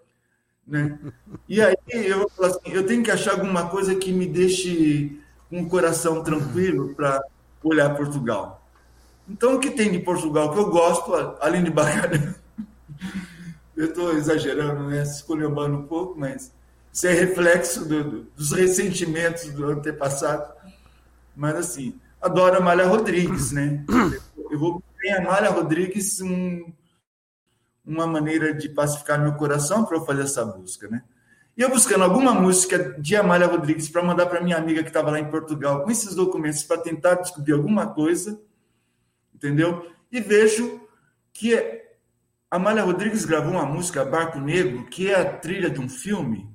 Né? 0.67 0.99
E 1.47 1.61
aí 1.61 1.77
eu 1.91 2.27
assim, 2.41 2.73
eu 2.73 2.87
tenho 2.87 3.03
que 3.03 3.11
achar 3.11 3.33
alguma 3.33 3.69
coisa 3.69 3.95
que 3.95 4.11
me 4.13 4.25
deixe 4.25 5.21
o 5.53 5.69
coração 5.69 6.23
tranquilo 6.23 6.95
para 6.95 7.23
olhar 7.68 7.97
Portugal. 7.97 8.65
Então, 9.28 9.55
o 9.55 9.60
que 9.60 9.70
tem 9.70 9.91
de 9.91 9.99
Portugal 9.99 10.52
que 10.52 10.59
eu 10.59 10.70
gosto, 10.70 11.15
além 11.41 11.65
de 11.65 11.70
bacalhau? 11.70 12.34
Eu 13.76 13.86
estou 13.86 14.12
exagerando, 14.17 14.89
né? 14.89 15.02
Escolhendo 15.02 15.76
um 15.76 15.83
pouco, 15.83 16.17
mas 16.17 16.52
isso 16.93 17.09
é 17.09 17.12
reflexo 17.12 17.84
do, 17.84 18.05
do, 18.05 18.23
dos 18.36 18.52
ressentimentos 18.52 19.51
do 19.51 19.67
antepassado. 19.67 20.52
Mas, 21.34 21.57
assim, 21.57 21.99
adoro 22.23 22.55
a 22.55 22.59
Amália 22.59 22.86
Rodrigues, 22.86 23.51
né? 23.51 23.84
Eu 24.49 24.59
vou 24.60 24.81
ter 25.01 25.10
a 25.10 25.18
Amália 25.18 25.51
Rodrigues 25.51 26.20
um, 26.20 26.73
uma 27.84 28.07
maneira 28.07 28.55
de 28.55 28.68
pacificar 28.68 29.20
meu 29.20 29.34
coração 29.34 29.84
para 29.84 29.97
eu 29.97 30.05
fazer 30.05 30.23
essa 30.23 30.44
busca, 30.44 30.86
né? 30.86 31.02
E 31.57 31.62
eu 31.62 31.70
buscando 31.70 32.02
alguma 32.02 32.33
música 32.33 32.97
de 33.00 33.15
Amália 33.15 33.47
Rodrigues 33.47 33.89
para 33.89 34.02
mandar 34.02 34.26
para 34.26 34.41
minha 34.41 34.57
amiga 34.57 34.83
que 34.83 34.89
estava 34.89 35.10
lá 35.10 35.20
em 35.20 35.31
Portugal 35.31 35.84
com 35.84 35.91
esses 35.91 36.15
documentos 36.15 36.65
para 36.65 36.81
tentar 36.81 37.15
descobrir 37.15 37.52
alguma 37.52 37.86
coisa, 37.86 38.41
entendeu? 39.33 39.89
E 40.10 40.20
vejo 40.20 40.81
que 41.33 41.83
Amália 42.50 42.83
Rodrigues 42.83 43.24
gravou 43.24 43.52
uma 43.52 43.66
música 43.66 44.05
Barco 44.05 44.39
Negro, 44.39 44.84
que 44.86 45.10
é 45.10 45.15
a 45.15 45.24
trilha 45.24 45.70
de 45.70 45.81
um 45.81 45.89
filme. 45.89 46.52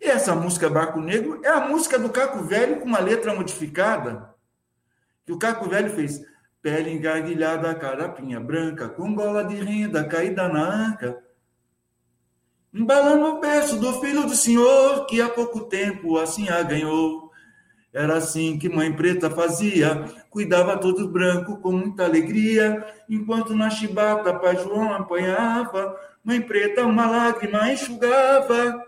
E 0.00 0.06
essa 0.06 0.34
música 0.34 0.68
Barco 0.68 0.98
Negro 0.98 1.40
é 1.44 1.48
a 1.48 1.68
música 1.68 1.98
do 1.98 2.08
Caco 2.08 2.42
Velho 2.42 2.80
com 2.80 2.86
uma 2.86 3.00
letra 3.00 3.34
modificada. 3.34 4.34
Que 5.26 5.32
o 5.32 5.38
Caco 5.38 5.68
Velho 5.68 5.90
fez 5.90 6.22
pele 6.62 6.90
engarguilhada, 6.90 7.74
carapinha 7.74 8.40
branca, 8.40 8.88
com 8.88 9.14
gola 9.14 9.44
de 9.44 9.56
renda 9.56 10.02
caída 10.04 10.48
na 10.48 10.62
anca. 10.62 11.22
Embalando 12.72 13.26
o 13.26 13.40
berço 13.40 13.80
do 13.80 14.00
filho 14.00 14.22
do 14.22 14.36
senhor, 14.36 15.04
que 15.06 15.20
há 15.20 15.28
pouco 15.28 15.62
tempo 15.62 16.16
assim 16.18 16.48
a 16.48 16.62
ganhou. 16.62 17.30
Era 17.92 18.18
assim 18.18 18.56
que 18.56 18.68
mãe 18.68 18.92
preta 18.92 19.28
fazia, 19.28 20.04
cuidava 20.30 20.78
todo 20.78 21.08
branco 21.08 21.56
com 21.60 21.72
muita 21.72 22.04
alegria, 22.04 22.86
enquanto 23.08 23.54
na 23.56 23.68
chibata 23.68 24.32
pai 24.38 24.56
João 24.56 24.94
apanhava, 24.94 25.96
mãe 26.24 26.40
preta 26.40 26.86
uma 26.86 27.10
lágrima 27.10 27.72
enxugava. 27.72 28.86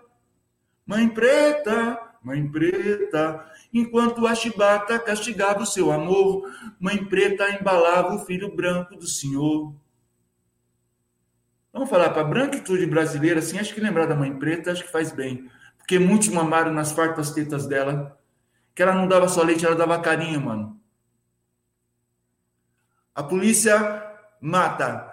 Mãe 0.86 1.08
preta, 1.08 1.98
mãe 2.22 2.46
preta, 2.48 3.44
enquanto 3.74 4.24
a 4.28 4.34
chibata 4.36 4.96
castigava 5.00 5.62
o 5.62 5.66
seu 5.66 5.90
amor, 5.90 6.48
mãe 6.78 7.04
preta 7.04 7.50
embalava 7.50 8.14
o 8.14 8.24
filho 8.24 8.54
branco 8.54 8.94
do 8.94 9.08
senhor. 9.08 9.74
Vamos 11.72 11.88
falar 11.88 12.10
para 12.10 12.20
a 12.20 12.24
branquitude 12.24 12.84
brasileira, 12.86 13.38
assim, 13.38 13.58
acho 13.58 13.72
que 13.72 13.80
lembrar 13.80 14.06
da 14.06 14.14
mãe 14.14 14.36
preta, 14.36 14.72
acho 14.72 14.84
que 14.84 14.92
faz 14.92 15.10
bem. 15.10 15.50
Porque 15.78 15.98
muitos 15.98 16.28
mamaram 16.28 16.72
nas 16.72 16.92
fartas 16.92 17.30
tetas 17.30 17.66
dela, 17.66 18.18
que 18.74 18.82
ela 18.82 18.94
não 18.94 19.08
dava 19.08 19.28
só 19.28 19.42
leite, 19.42 19.64
ela 19.64 19.74
dava 19.74 20.00
carinho, 20.00 20.40
mano. 20.40 20.80
A 23.14 23.22
polícia 23.22 23.78
mata. 24.40 25.10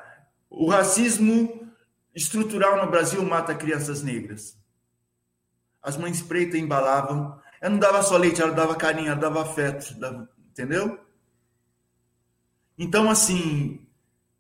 O 0.50 0.70
racismo 0.70 1.70
estrutural 2.14 2.84
no 2.84 2.92
Brasil 2.92 3.24
mata 3.24 3.56
crianças 3.56 4.02
negras. 4.02 4.58
As 5.82 5.96
mães 5.96 6.22
pretas 6.22 6.60
embalavam. 6.60 7.40
Ela 7.62 7.72
não 7.72 7.80
dava 7.80 8.02
só 8.02 8.18
leite, 8.18 8.42
ela 8.42 8.52
dava 8.52 8.76
carinho, 8.76 9.12
ela 9.12 9.20
dava 9.20 9.42
afeto, 9.42 9.98
dava, 9.98 10.30
entendeu? 10.50 11.00
Então, 12.78 13.10
assim, 13.10 13.86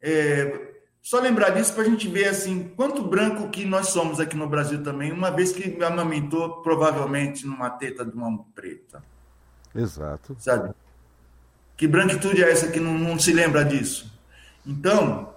é, 0.02 0.69
só 1.10 1.20
lembrar 1.20 1.50
disso 1.50 1.74
para 1.74 1.82
a 1.82 1.86
gente 1.88 2.08
ver 2.08 2.28
assim 2.28 2.72
quanto 2.76 3.02
branco 3.02 3.50
que 3.50 3.66
nós 3.66 3.88
somos 3.88 4.20
aqui 4.20 4.38
no 4.38 4.48
Brasil 4.48 4.84
também, 4.84 5.12
uma 5.12 5.32
vez 5.32 5.52
que 5.52 5.68
me 5.68 5.84
amamentou 5.84 6.62
provavelmente 6.62 7.48
numa 7.48 7.68
teta 7.68 8.06
de 8.06 8.16
uma 8.16 8.46
preta. 8.54 9.02
Exato. 9.74 10.36
Sabe? 10.38 10.72
Que 11.76 11.88
branquitude 11.88 12.44
é 12.44 12.52
essa 12.52 12.68
que 12.68 12.80
não, 12.80 12.94
não 12.94 13.18
se 13.18 13.34
lembra 13.34 13.66
disso? 13.66 14.14
Então, 14.64 15.34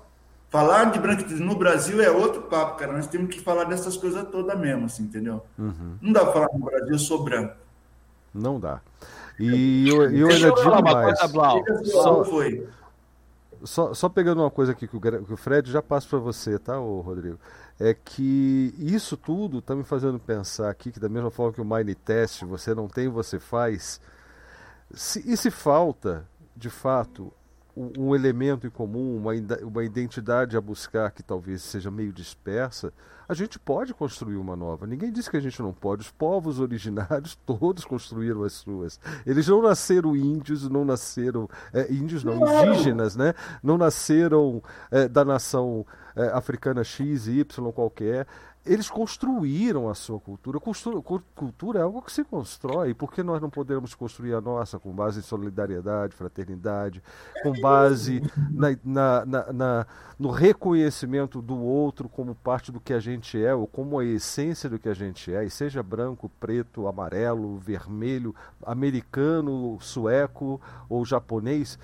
falar 0.50 0.90
de 0.90 0.98
branquitude 0.98 1.40
no 1.40 1.56
Brasil 1.56 2.02
é 2.02 2.10
outro 2.10 2.42
papo, 2.42 2.76
cara. 2.76 2.92
Nós 2.92 3.06
temos 3.06 3.34
que 3.34 3.40
falar 3.40 3.64
dessas 3.64 3.96
coisas 3.96 4.28
todas 4.28 4.58
mesmo, 4.58 4.84
assim, 4.84 5.04
entendeu? 5.04 5.42
Uhum. 5.58 5.96
Não 6.02 6.12
dá 6.12 6.20
para 6.20 6.32
falar 6.34 6.48
no 6.52 6.66
Brasil, 6.66 6.92
eu 6.92 6.98
sou 6.98 7.24
branco. 7.24 7.56
Não 8.34 8.60
dá. 8.60 8.82
E 9.40 9.88
eu, 9.88 10.02
eu 10.10 10.28
ainda 10.28 10.52
digo 10.52 10.82
mais. 10.82 11.18
Coisa, 11.18 11.84
Só, 11.84 12.22
foi. 12.26 12.68
Só, 13.64 13.94
só 13.94 14.08
pegando 14.08 14.42
uma 14.42 14.50
coisa 14.50 14.72
aqui 14.72 14.86
que 14.88 14.96
o, 14.96 15.00
que 15.00 15.32
o 15.32 15.36
Fred 15.36 15.70
já 15.70 15.82
passa 15.82 16.08
para 16.08 16.18
você, 16.18 16.58
tá, 16.58 16.80
ô 16.80 17.00
Rodrigo? 17.00 17.38
É 17.78 17.94
que 17.94 18.74
isso 18.78 19.16
tudo 19.16 19.58
está 19.58 19.74
me 19.74 19.84
fazendo 19.84 20.18
pensar 20.18 20.70
aqui 20.70 20.90
que, 20.90 21.00
da 21.00 21.08
mesma 21.08 21.30
forma 21.30 21.52
que 21.52 21.60
o 21.60 21.64
Mind 21.64 21.94
Test, 22.04 22.44
você 22.44 22.74
não 22.74 22.88
tem, 22.88 23.08
você 23.08 23.38
faz. 23.38 24.00
Se, 24.92 25.22
e 25.30 25.36
se 25.36 25.50
falta, 25.50 26.26
de 26.56 26.70
fato, 26.70 27.32
um, 27.76 28.08
um 28.08 28.14
elemento 28.14 28.66
em 28.66 28.70
comum, 28.70 29.16
uma, 29.16 29.32
uma 29.62 29.84
identidade 29.84 30.56
a 30.56 30.60
buscar 30.60 31.10
que 31.10 31.22
talvez 31.22 31.62
seja 31.62 31.90
meio 31.90 32.12
dispersa, 32.12 32.92
a 33.28 33.34
gente 33.34 33.58
pode 33.58 33.94
construir 33.94 34.36
uma 34.36 34.56
nova. 34.56 34.86
Ninguém 34.86 35.12
disse 35.12 35.30
que 35.30 35.36
a 35.36 35.40
gente 35.40 35.60
não 35.60 35.72
pode. 35.72 36.02
Os 36.02 36.10
povos 36.10 36.60
originários 36.60 37.34
todos 37.46 37.84
construíram 37.84 38.44
as 38.44 38.52
suas. 38.52 38.98
Eles 39.26 39.48
não 39.48 39.62
nasceram 39.62 40.16
índios, 40.16 40.68
não 40.68 40.84
nasceram 40.84 41.48
é, 41.72 41.92
índios 41.92 42.24
não, 42.24 42.34
indígenas, 42.34 43.16
né? 43.16 43.34
Não 43.62 43.78
nasceram 43.78 44.62
é, 44.90 45.08
da 45.08 45.24
nação 45.24 45.86
é, 46.14 46.26
africana 46.28 46.84
X, 46.84 47.26
Y 47.26 47.72
qualquer 47.72 48.26
eles 48.64 48.88
construíram 48.88 49.88
a 49.88 49.94
sua 49.94 50.20
cultura. 50.20 50.60
Cultura 51.34 51.80
é 51.80 51.82
algo 51.82 52.00
que 52.00 52.12
se 52.12 52.22
constrói. 52.22 52.94
Por 52.94 53.12
que 53.12 53.22
nós 53.22 53.40
não 53.40 53.50
podemos 53.50 53.94
construir 53.94 54.34
a 54.34 54.40
nossa 54.40 54.78
com 54.78 54.92
base 54.92 55.18
em 55.18 55.22
solidariedade, 55.22 56.14
fraternidade, 56.14 57.02
com 57.42 57.52
base 57.60 58.22
na, 58.50 58.68
na, 58.84 59.26
na, 59.26 59.52
na, 59.52 59.86
no 60.16 60.30
reconhecimento 60.30 61.42
do 61.42 61.58
outro 61.58 62.08
como 62.08 62.36
parte 62.36 62.70
do 62.70 62.78
que 62.78 62.92
a 62.92 63.00
gente 63.00 63.42
é, 63.42 63.52
ou 63.52 63.66
como 63.66 63.98
a 63.98 64.04
essência 64.04 64.70
do 64.70 64.78
que 64.78 64.88
a 64.88 64.94
gente 64.94 65.34
é, 65.34 65.44
e 65.44 65.50
seja 65.50 65.82
branco, 65.82 66.30
preto, 66.38 66.86
amarelo, 66.86 67.58
vermelho, 67.58 68.32
americano, 68.64 69.76
sueco 69.80 70.60
ou 70.88 71.04
japonês? 71.04 71.78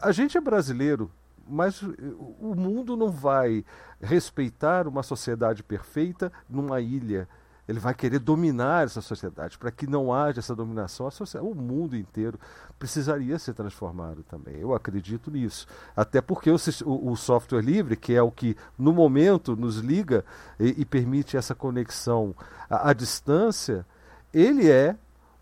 A 0.00 0.12
gente 0.12 0.38
é 0.38 0.40
brasileiro, 0.40 1.10
mas 1.50 1.82
o 1.82 2.54
mundo 2.54 2.96
não 2.96 3.10
vai 3.10 3.64
respeitar 4.00 4.86
uma 4.86 5.02
sociedade 5.02 5.62
perfeita 5.62 6.32
numa 6.48 6.80
ilha. 6.80 7.28
Ele 7.68 7.78
vai 7.78 7.94
querer 7.94 8.18
dominar 8.18 8.84
essa 8.84 9.00
sociedade. 9.00 9.56
Para 9.56 9.70
que 9.70 9.86
não 9.86 10.12
haja 10.12 10.40
essa 10.40 10.56
dominação, 10.56 11.08
o 11.40 11.54
mundo 11.54 11.96
inteiro 11.96 12.38
precisaria 12.78 13.38
ser 13.38 13.54
transformado 13.54 14.24
também. 14.24 14.56
Eu 14.56 14.74
acredito 14.74 15.30
nisso. 15.30 15.68
Até 15.94 16.20
porque 16.20 16.50
o, 16.50 16.56
o, 16.84 17.12
o 17.12 17.16
software 17.16 17.62
livre, 17.62 17.94
que 17.96 18.12
é 18.12 18.22
o 18.22 18.30
que 18.30 18.56
no 18.76 18.92
momento 18.92 19.54
nos 19.54 19.76
liga 19.76 20.24
e, 20.58 20.80
e 20.80 20.84
permite 20.84 21.36
essa 21.36 21.54
conexão 21.54 22.34
à, 22.68 22.90
à 22.90 22.92
distância, 22.92 23.86
ele 24.32 24.68
é 24.68 24.96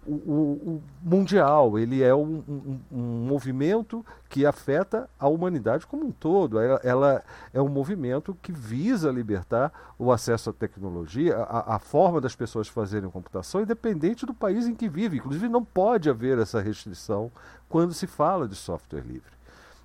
o, 0.08 0.32
o, 0.32 0.82
mundial, 1.02 1.78
ele 1.78 2.02
é 2.02 2.14
um, 2.14 2.42
um, 2.48 2.80
um, 2.90 3.26
movimento 3.26 4.04
que 4.28 4.46
afeta 4.46 5.08
a 5.18 5.28
humanidade 5.28 5.86
como 5.86 6.06
um 6.06 6.10
todo. 6.10 6.58
Ela, 6.58 6.80
ela, 6.82 7.24
é 7.52 7.60
um 7.60 7.68
movimento 7.68 8.36
que 8.40 8.50
visa 8.50 9.10
libertar 9.10 9.70
o 9.98 10.10
acesso 10.10 10.48
à 10.48 10.52
tecnologia, 10.52 11.36
a, 11.36 11.76
a, 11.76 11.78
forma 11.78 12.20
das 12.20 12.34
pessoas 12.34 12.68
fazerem 12.68 13.10
computação, 13.10 13.60
independente 13.60 14.24
do 14.24 14.32
país 14.32 14.66
em 14.66 14.74
que 14.74 14.88
vive. 14.88 15.18
Inclusive, 15.18 15.48
não 15.48 15.64
pode 15.64 16.08
haver 16.08 16.38
essa 16.38 16.60
restrição 16.60 17.30
quando 17.68 17.92
se 17.92 18.06
fala 18.06 18.48
de 18.48 18.54
software 18.54 19.02
livre. 19.02 19.38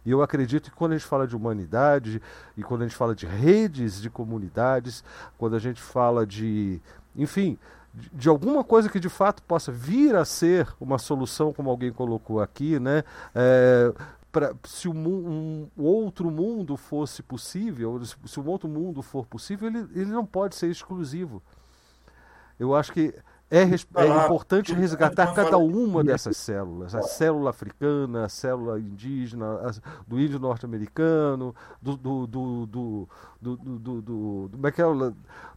E 0.05 0.11
eu 0.11 0.21
acredito 0.21 0.69
que 0.69 0.75
quando 0.75 0.93
a 0.93 0.97
gente 0.97 1.07
fala 1.07 1.27
de 1.27 1.35
humanidade, 1.35 2.21
e 2.57 2.63
quando 2.63 2.81
a 2.81 2.87
gente 2.87 2.97
fala 2.97 3.15
de 3.15 3.25
redes 3.25 4.01
de 4.01 4.09
comunidades, 4.09 5.03
quando 5.37 5.55
a 5.55 5.59
gente 5.59 5.81
fala 5.81 6.25
de, 6.25 6.81
enfim, 7.15 7.57
de 7.93 8.27
alguma 8.27 8.63
coisa 8.63 8.89
que 8.89 8.99
de 8.99 9.09
fato 9.09 9.43
possa 9.43 9.71
vir 9.71 10.15
a 10.15 10.25
ser 10.25 10.67
uma 10.79 10.97
solução, 10.97 11.53
como 11.53 11.69
alguém 11.69 11.91
colocou 11.91 12.41
aqui, 12.41 12.79
né? 12.79 13.03
É, 13.35 13.93
pra, 14.31 14.55
se 14.63 14.89
um, 14.89 15.69
um, 15.77 15.83
outro 15.83 16.31
mundo 16.31 16.75
fosse 16.75 17.21
possível, 17.21 18.01
se 18.03 18.39
um 18.39 18.47
outro 18.47 18.67
mundo 18.67 19.03
for 19.03 19.27
possível, 19.27 19.67
ele, 19.67 19.87
ele 19.93 20.11
não 20.11 20.25
pode 20.25 20.55
ser 20.55 20.67
exclusivo. 20.71 21.41
Eu 22.59 22.75
acho 22.75 22.91
que 22.91 23.13
é, 23.55 23.61
é, 23.61 24.25
importante 24.25 24.73
resgatar 24.73 25.31
cada 25.31 25.59
uma 25.59 26.03
dessas 26.03 26.37
células, 26.37 26.95
a 26.95 27.03
célula 27.03 27.51
africana, 27.51 28.25
a 28.25 28.29
célula 28.29 28.79
indígena, 28.79 29.45
a, 29.45 29.71
do 30.07 30.19
índio 30.19 30.39
norte-americano, 30.39 31.53
do 31.79 31.95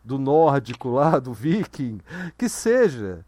do 0.05 0.19
nórdico 0.19 0.91
lá, 0.91 1.19
do 1.19 1.33
viking, 1.33 1.99
que 2.37 2.51
seja. 2.51 3.25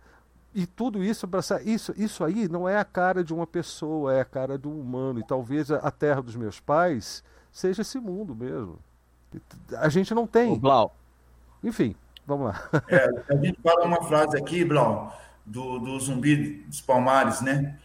E 0.54 0.66
tudo 0.66 1.02
isso 1.02 1.26
para 1.26 1.40
isso 1.62 1.94
isso 1.96 2.22
aí 2.22 2.46
não 2.46 2.68
é 2.68 2.76
a 2.76 2.84
cara 2.84 3.24
de 3.24 3.32
uma 3.32 3.46
pessoa, 3.46 4.12
é 4.12 4.20
a 4.20 4.24
cara 4.24 4.58
do 4.58 4.70
humano 4.70 5.18
e 5.18 5.24
talvez 5.24 5.70
a, 5.70 5.76
a 5.76 5.90
terra 5.90 6.20
dos 6.20 6.36
meus 6.36 6.60
pais 6.60 7.24
seja 7.50 7.80
esse 7.80 7.98
mundo 7.98 8.36
mesmo. 8.36 8.78
A 9.78 9.88
gente 9.88 10.14
não 10.14 10.26
tem. 10.26 10.52
O 10.52 10.56
Blau. 10.56 10.94
Enfim. 11.64 11.96
Vamos 12.28 12.48
lá. 12.48 12.68
É, 12.88 13.08
a 13.30 13.36
gente 13.36 13.58
fala 13.62 13.86
uma 13.86 14.02
frase 14.02 14.36
aqui, 14.36 14.62
Brown, 14.62 15.08
do, 15.46 15.78
do 15.78 15.98
Zumbi 15.98 16.62
dos 16.68 16.82
Palmares, 16.82 17.40
né? 17.40 17.78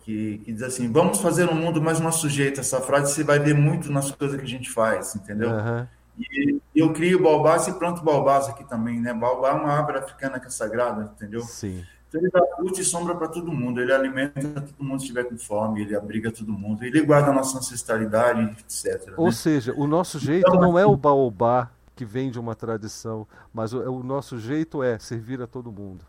Que, 0.00 0.38
que, 0.38 0.50
diz 0.50 0.62
assim: 0.62 0.90
vamos 0.90 1.20
fazer 1.20 1.46
um 1.50 1.54
mundo 1.54 1.80
mais 1.80 2.00
nosso 2.00 2.26
jeito. 2.26 2.58
Essa 2.58 2.80
frase 2.80 3.12
você 3.12 3.22
vai 3.22 3.38
ver 3.38 3.54
muito 3.54 3.92
nas 3.92 4.10
coisas 4.10 4.38
que 4.38 4.46
a 4.46 4.48
gente 4.48 4.70
faz, 4.70 5.14
entendeu? 5.14 5.50
Uhum. 5.50 5.86
E 6.18 6.58
eu 6.74 6.90
crio 6.94 7.22
Balbás 7.22 7.68
e 7.68 7.72
planto 7.72 8.02
Balbás 8.02 8.48
aqui 8.48 8.64
também, 8.64 8.98
né? 8.98 9.12
Balbá 9.12 9.50
é 9.50 9.52
uma 9.52 9.70
árvore 9.70 9.98
africana 9.98 10.40
que 10.40 10.46
é 10.46 10.50
sagrada, 10.50 11.12
entendeu? 11.14 11.42
Sim. 11.42 11.84
Então 12.08 12.18
ele 12.18 12.30
dá 12.30 12.40
luz 12.60 12.78
e 12.78 12.84
sombra 12.84 13.14
para 13.14 13.28
todo 13.28 13.52
mundo, 13.52 13.78
ele 13.78 13.92
alimenta 13.92 14.60
todo 14.60 14.82
mundo 14.82 15.00
se 15.00 15.06
estiver 15.06 15.24
com 15.24 15.36
fome, 15.36 15.82
ele 15.82 15.94
abriga 15.94 16.30
todo 16.30 16.50
mundo, 16.52 16.82
ele 16.82 17.00
guarda 17.02 17.30
a 17.30 17.34
nossa 17.34 17.58
ancestralidade, 17.58 18.56
etc. 18.58 19.12
Ou 19.18 19.26
né? 19.26 19.32
seja, 19.32 19.74
o 19.76 19.86
nosso 19.86 20.18
jeito 20.18 20.48
então, 20.48 20.60
não 20.60 20.78
é 20.78 20.86
o 20.86 20.96
baobá 20.96 21.70
que 21.94 22.04
vem 22.04 22.30
de 22.30 22.38
uma 22.38 22.54
tradição, 22.54 23.26
mas 23.52 23.72
o, 23.72 23.80
o 23.80 24.02
nosso 24.02 24.38
jeito 24.38 24.82
é 24.82 24.98
servir 24.98 25.40
a 25.42 25.46
todo 25.46 25.70
mundo. 25.70 26.04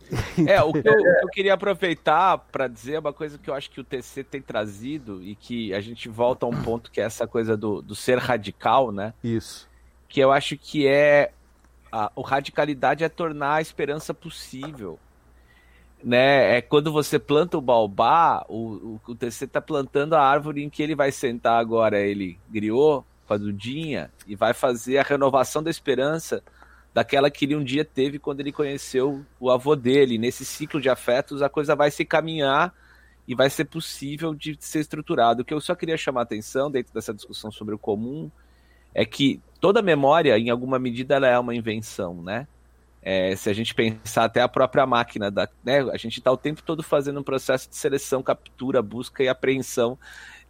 É, 0.46 0.62
o 0.62 0.72
que 0.72 0.88
eu, 0.88 0.94
eu 0.94 1.28
queria 1.28 1.54
aproveitar 1.54 2.38
para 2.38 2.66
dizer 2.66 2.98
uma 2.98 3.12
coisa 3.12 3.38
que 3.38 3.50
eu 3.50 3.54
acho 3.54 3.70
que 3.70 3.80
o 3.80 3.84
TC 3.84 4.24
tem 4.24 4.40
trazido 4.40 5.22
e 5.22 5.34
que 5.34 5.74
a 5.74 5.80
gente 5.80 6.08
volta 6.08 6.46
a 6.46 6.48
um 6.48 6.62
ponto 6.62 6.90
que 6.90 7.00
é 7.00 7.04
essa 7.04 7.26
coisa 7.26 7.56
do, 7.56 7.82
do 7.82 7.94
ser 7.94 8.18
radical, 8.18 8.90
né? 8.90 9.12
Isso. 9.22 9.68
Que 10.08 10.20
eu 10.20 10.32
acho 10.32 10.56
que 10.56 10.86
é. 10.86 11.32
A, 11.92 12.10
o 12.14 12.22
radicalidade 12.22 13.04
é 13.04 13.08
tornar 13.08 13.56
a 13.56 13.60
esperança 13.60 14.14
possível. 14.14 14.98
Né? 16.02 16.56
É 16.56 16.62
quando 16.62 16.90
você 16.90 17.18
planta 17.18 17.58
o 17.58 17.60
baobá, 17.60 18.44
o, 18.48 18.56
o, 18.56 19.00
o 19.08 19.14
TC 19.14 19.44
está 19.44 19.60
plantando 19.60 20.14
a 20.14 20.22
árvore 20.22 20.64
em 20.64 20.70
que 20.70 20.82
ele 20.82 20.94
vai 20.94 21.12
sentar 21.12 21.60
agora, 21.60 22.00
ele 22.00 22.38
griou, 22.48 23.04
com 23.30 23.34
a 23.34 23.38
Dudinha 23.38 24.10
e 24.26 24.34
vai 24.34 24.52
fazer 24.52 24.98
a 24.98 25.04
renovação 25.04 25.62
da 25.62 25.70
esperança 25.70 26.42
daquela 26.92 27.30
que 27.30 27.44
ele 27.44 27.54
um 27.54 27.62
dia 27.62 27.84
teve 27.84 28.18
quando 28.18 28.40
ele 28.40 28.50
conheceu 28.50 29.24
o 29.38 29.48
avô 29.48 29.76
dele. 29.76 30.18
Nesse 30.18 30.44
ciclo 30.44 30.80
de 30.80 30.90
afetos, 30.90 31.40
a 31.40 31.48
coisa 31.48 31.76
vai 31.76 31.92
se 31.92 32.04
caminhar 32.04 32.74
e 33.28 33.34
vai 33.36 33.48
ser 33.48 33.66
possível 33.66 34.34
de 34.34 34.56
ser 34.58 34.80
estruturado. 34.80 35.42
O 35.42 35.44
que 35.44 35.54
eu 35.54 35.60
só 35.60 35.76
queria 35.76 35.96
chamar 35.96 36.22
a 36.22 36.24
atenção 36.24 36.68
dentro 36.68 36.92
dessa 36.92 37.14
discussão 37.14 37.52
sobre 37.52 37.72
o 37.72 37.78
comum 37.78 38.28
é 38.92 39.04
que 39.04 39.40
toda 39.60 39.80
memória, 39.80 40.36
em 40.36 40.50
alguma 40.50 40.80
medida, 40.80 41.14
ela 41.14 41.28
é 41.28 41.38
uma 41.38 41.54
invenção, 41.54 42.20
né? 42.20 42.48
É, 43.00 43.36
se 43.36 43.48
a 43.48 43.52
gente 43.52 43.74
pensar 43.76 44.24
até 44.24 44.42
a 44.42 44.48
própria 44.48 44.84
máquina, 44.84 45.30
da, 45.30 45.48
né, 45.64 45.80
a 45.90 45.96
gente 45.96 46.18
está 46.18 46.30
o 46.32 46.36
tempo 46.36 46.62
todo 46.62 46.82
fazendo 46.82 47.20
um 47.20 47.22
processo 47.22 47.70
de 47.70 47.76
seleção, 47.76 48.22
captura, 48.22 48.82
busca 48.82 49.22
e 49.22 49.28
apreensão 49.28 49.96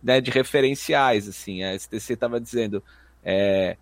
né, 0.03 0.21
de 0.21 0.31
referenciais, 0.31 1.29
assim. 1.29 1.63
A 1.63 1.79
STC 1.79 2.15
estava 2.15 2.41
dizendo, 2.41 2.83
é, 3.25 3.77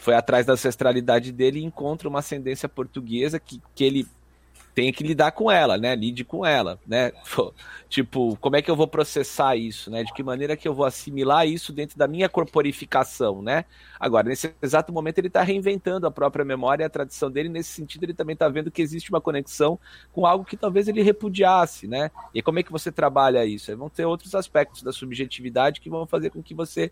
foi 0.00 0.14
atrás 0.14 0.46
da 0.46 0.52
ancestralidade 0.52 1.32
dele 1.32 1.60
e 1.60 1.64
encontra 1.64 2.08
uma 2.08 2.20
ascendência 2.20 2.68
portuguesa 2.68 3.38
que, 3.38 3.60
que 3.74 3.84
ele 3.84 4.06
tem 4.74 4.92
que 4.92 5.04
lidar 5.04 5.32
com 5.32 5.50
ela, 5.50 5.76
né? 5.76 5.94
Lide 5.94 6.24
com 6.24 6.46
ela, 6.46 6.78
né? 6.86 7.12
Tipo, 7.88 8.36
como 8.36 8.56
é 8.56 8.62
que 8.62 8.70
eu 8.70 8.76
vou 8.76 8.88
processar 8.88 9.54
isso, 9.54 9.90
né? 9.90 10.02
De 10.02 10.12
que 10.14 10.22
maneira 10.22 10.56
que 10.56 10.66
eu 10.66 10.72
vou 10.72 10.86
assimilar 10.86 11.46
isso 11.46 11.72
dentro 11.72 11.98
da 11.98 12.08
minha 12.08 12.28
corporificação, 12.28 13.42
né? 13.42 13.66
Agora, 14.00 14.28
nesse 14.28 14.54
exato 14.62 14.90
momento, 14.92 15.18
ele 15.18 15.26
está 15.26 15.42
reinventando 15.42 16.06
a 16.06 16.10
própria 16.10 16.44
memória 16.44 16.84
e 16.84 16.86
a 16.86 16.90
tradição 16.90 17.30
dele. 17.30 17.50
Nesse 17.50 17.70
sentido, 17.70 18.04
ele 18.04 18.14
também 18.14 18.32
está 18.32 18.48
vendo 18.48 18.70
que 18.70 18.80
existe 18.80 19.10
uma 19.10 19.20
conexão 19.20 19.78
com 20.10 20.24
algo 20.24 20.44
que 20.44 20.56
talvez 20.56 20.88
ele 20.88 21.02
repudiasse, 21.02 21.86
né? 21.86 22.10
E 22.34 22.40
como 22.40 22.58
é 22.58 22.62
que 22.62 22.72
você 22.72 22.90
trabalha 22.90 23.44
isso? 23.44 23.70
Aí 23.70 23.76
vão 23.76 23.90
ter 23.90 24.06
outros 24.06 24.34
aspectos 24.34 24.82
da 24.82 24.92
subjetividade 24.92 25.80
que 25.80 25.90
vão 25.90 26.06
fazer 26.06 26.30
com 26.30 26.42
que 26.42 26.54
você 26.54 26.90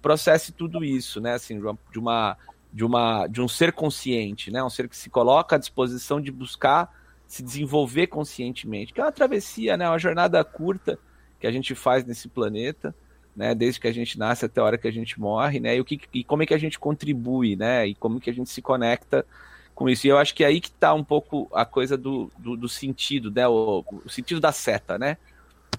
processe 0.00 0.52
tudo 0.52 0.82
isso, 0.82 1.20
né? 1.20 1.34
Assim, 1.34 1.60
de 1.90 1.98
uma 1.98 2.38
de 2.72 2.84
uma 2.84 3.26
de 3.26 3.40
um 3.40 3.48
ser 3.48 3.72
consciente, 3.72 4.50
né? 4.50 4.62
Um 4.62 4.70
ser 4.70 4.88
que 4.88 4.96
se 4.96 5.10
coloca 5.10 5.56
à 5.56 5.58
disposição 5.58 6.20
de 6.20 6.30
buscar 6.30 6.90
se 7.28 7.42
desenvolver 7.42 8.06
conscientemente, 8.06 8.92
que 8.92 9.00
é 9.00 9.04
uma 9.04 9.12
travessia, 9.12 9.76
né, 9.76 9.86
uma 9.86 9.98
jornada 9.98 10.42
curta 10.42 10.98
que 11.38 11.46
a 11.46 11.52
gente 11.52 11.74
faz 11.74 12.04
nesse 12.04 12.26
planeta, 12.26 12.94
né, 13.36 13.54
desde 13.54 13.78
que 13.78 13.86
a 13.86 13.92
gente 13.92 14.18
nasce 14.18 14.46
até 14.46 14.60
a 14.60 14.64
hora 14.64 14.78
que 14.78 14.88
a 14.88 14.90
gente 14.90 15.20
morre, 15.20 15.60
né, 15.60 15.76
e, 15.76 15.80
o 15.80 15.84
que, 15.84 16.00
e 16.12 16.24
como 16.24 16.42
é 16.42 16.46
que 16.46 16.54
a 16.54 16.58
gente 16.58 16.78
contribui, 16.78 17.54
né, 17.54 17.86
e 17.86 17.94
como 17.94 18.18
que 18.18 18.30
a 18.30 18.32
gente 18.32 18.48
se 18.48 18.62
conecta 18.62 19.26
com 19.74 19.88
isso. 19.90 20.06
E 20.06 20.10
eu 20.10 20.16
acho 20.16 20.34
que 20.34 20.42
é 20.42 20.46
aí 20.46 20.58
que 20.58 20.68
está 20.68 20.94
um 20.94 21.04
pouco 21.04 21.46
a 21.52 21.66
coisa 21.66 21.98
do, 21.98 22.32
do, 22.38 22.56
do 22.56 22.68
sentido, 22.68 23.30
né, 23.30 23.46
o, 23.46 23.84
o, 24.04 24.08
sentido 24.08 24.40
da 24.40 24.50
seta, 24.50 24.98
né, 24.98 25.18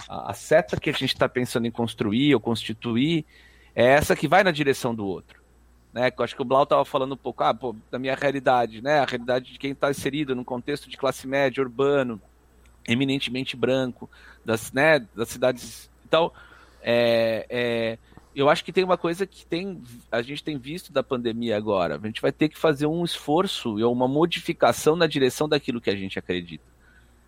a, 0.08 0.30
a 0.30 0.34
seta 0.36 0.80
que 0.80 0.92
a 0.92 0.94
gente 0.94 1.16
está 1.16 1.28
pensando 1.28 1.66
em 1.66 1.72
construir 1.72 2.34
ou 2.36 2.40
constituir 2.40 3.26
é 3.76 3.86
essa 3.86 4.16
que 4.16 4.28
vai 4.28 4.44
na 4.44 4.52
direção 4.52 4.94
do 4.94 5.06
outro 5.06 5.39
né? 5.94 6.12
Eu 6.16 6.24
acho 6.24 6.36
que 6.36 6.42
o 6.42 6.46
Blau 6.46 6.64
estava 6.64 6.86
falando 6.86 7.14
um 7.14 7.18
pouco 7.18 7.44
ah, 7.44 7.54
pô, 7.54 7.76
da 7.90 7.98
minha 7.98 8.16
realidade, 8.16 8.82
né? 8.82 9.00
A 9.00 9.06
realidade 9.06 9.52
de 9.52 9.60
quem 9.60 9.72
está 9.72 9.90
inserido 9.90 10.36
num 10.36 10.44
contexto 10.44 10.90
de 10.90 10.98
classe 10.98 11.28
média, 11.28 11.64
urbano, 11.64 12.22
eminentemente 12.88 13.56
branco, 13.56 14.10
das, 14.44 14.72
né, 14.72 15.00
das 15.16 15.30
cidades. 15.30 15.90
Então, 16.08 16.32
é, 16.82 17.46
é, 17.50 17.98
eu 18.36 18.50
acho 18.50 18.64
que 18.64 18.72
tem 18.72 18.84
uma 18.84 18.98
coisa 18.98 19.26
que 19.26 19.46
tem, 19.46 19.82
a 20.12 20.22
gente 20.22 20.44
tem 20.44 20.58
visto 20.58 20.92
da 20.94 21.04
pandemia 21.04 21.58
agora. 21.58 21.96
A 22.02 22.08
gente 22.08 22.22
vai 22.22 22.32
ter 22.32 22.50
que 22.50 22.58
fazer 22.58 22.86
um 22.86 23.04
esforço 23.04 23.80
e 23.80 23.84
uma 23.84 24.08
modificação 24.08 24.96
na 24.96 25.08
direção 25.08 25.50
daquilo 25.50 25.82
que 25.82 25.90
a 25.90 25.96
gente 25.96 26.18
acredita. 26.18 26.64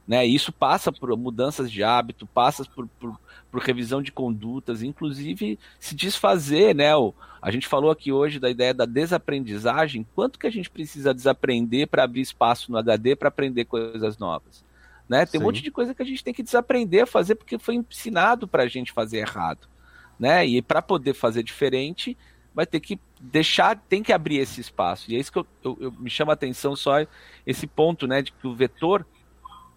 Né? 0.08 0.26
Isso 0.26 0.52
passa 0.52 0.92
por 0.92 1.16
mudanças 1.18 1.72
de 1.72 1.84
hábito, 1.84 2.26
passa 2.28 2.66
por, 2.66 2.88
por, 3.00 3.20
por 3.52 3.62
revisão 3.62 4.02
de 4.02 4.12
condutas, 4.12 4.82
inclusive 4.82 5.60
se 5.78 5.94
desfazer, 5.94 6.74
né? 6.74 6.96
O, 6.96 7.14
a 7.42 7.52
gente 7.52 7.68
falou 7.68 7.92
aqui 7.92 8.12
hoje 8.12 8.40
da 8.40 8.50
ideia 8.50 8.74
da 8.74 8.86
desaprendizagem. 8.86 10.08
Quanto 10.16 10.40
que 10.40 10.48
a 10.48 10.52
gente 10.52 10.70
precisa 10.70 11.14
desaprender 11.14 11.88
para 11.88 12.04
abrir 12.04 12.22
espaço 12.22 12.72
no 12.72 12.78
HD 12.78 13.16
para 13.16 13.28
aprender 13.28 13.66
coisas 13.66 14.18
novas? 14.18 14.64
Né? 15.10 15.26
Tem 15.26 15.40
Sim. 15.40 15.44
um 15.44 15.48
monte 15.48 15.62
de 15.62 15.70
coisa 15.70 15.94
que 15.94 16.02
a 16.02 16.06
gente 16.06 16.24
tem 16.24 16.34
que 16.34 16.42
desaprender 16.42 17.04
a 17.04 17.08
fazer 17.08 17.36
porque 17.36 17.60
foi 17.60 17.76
ensinado 17.76 18.48
para 18.48 18.64
a 18.64 18.68
gente 18.68 18.94
fazer 18.94 19.18
errado. 19.18 19.68
Né? 20.18 20.46
E 20.46 20.62
para 20.62 20.82
poder 20.82 21.14
fazer 21.14 21.44
diferente, 21.44 22.18
vai 22.54 22.66
ter 22.66 22.80
que 22.80 22.98
deixar, 23.20 23.76
tem 23.76 24.02
que 24.02 24.14
abrir 24.14 24.38
esse 24.38 24.62
espaço. 24.62 25.12
E 25.12 25.16
é 25.16 25.20
isso 25.20 25.32
que 25.32 25.40
eu, 25.40 25.48
eu, 25.64 25.78
eu 25.82 25.92
me 25.92 26.10
chama 26.10 26.32
a 26.32 26.36
atenção 26.36 26.76
só 26.76 27.06
esse 27.46 27.68
ponto, 27.68 28.08
né, 28.08 28.22
de 28.22 28.32
que 28.32 28.48
o 28.48 28.56
vetor 28.56 29.06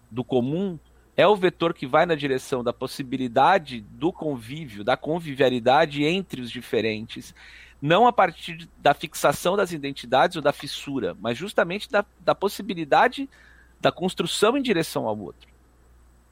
do 0.09 0.23
comum 0.23 0.79
é 1.17 1.25
o 1.25 1.35
vetor 1.35 1.73
que 1.73 1.87
vai 1.87 2.05
na 2.05 2.15
direção 2.15 2.63
da 2.63 2.73
possibilidade 2.73 3.81
do 3.81 4.11
convívio, 4.11 4.83
da 4.83 4.97
convivialidade 4.97 6.03
entre 6.03 6.41
os 6.41 6.51
diferentes, 6.51 7.33
não 7.81 8.07
a 8.07 8.11
partir 8.11 8.67
da 8.77 8.93
fixação 8.93 9.55
das 9.55 9.71
identidades 9.71 10.35
ou 10.35 10.41
da 10.41 10.51
fissura, 10.51 11.15
mas 11.19 11.37
justamente 11.37 11.89
da, 11.89 12.05
da 12.19 12.35
possibilidade 12.35 13.29
da 13.79 13.91
construção 13.91 14.57
em 14.57 14.61
direção 14.61 15.07
ao 15.07 15.17
outro. 15.17 15.47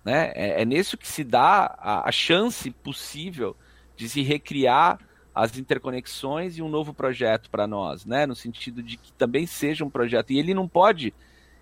Né? 0.03 0.31
É, 0.35 0.61
é 0.61 0.65
nisso 0.65 0.97
que 0.97 1.07
se 1.07 1.23
dá 1.23 1.75
a, 1.79 2.09
a 2.09 2.11
chance 2.11 2.69
possível 2.71 3.55
de 3.95 4.09
se 4.09 4.21
recriar 4.21 4.99
as 5.33 5.57
interconexões 5.57 6.57
e 6.57 6.61
um 6.61 6.69
novo 6.69 6.93
projeto 6.93 7.49
para 7.49 7.65
nós, 7.65 8.05
né? 8.05 8.25
no 8.25 8.35
sentido 8.35 8.83
de 8.83 8.97
que 8.97 9.13
também 9.13 9.45
seja 9.45 9.85
um 9.85 9.89
projeto. 9.89 10.31
E 10.31 10.39
ele 10.39 10.53
não 10.53 10.67
pode, 10.67 11.13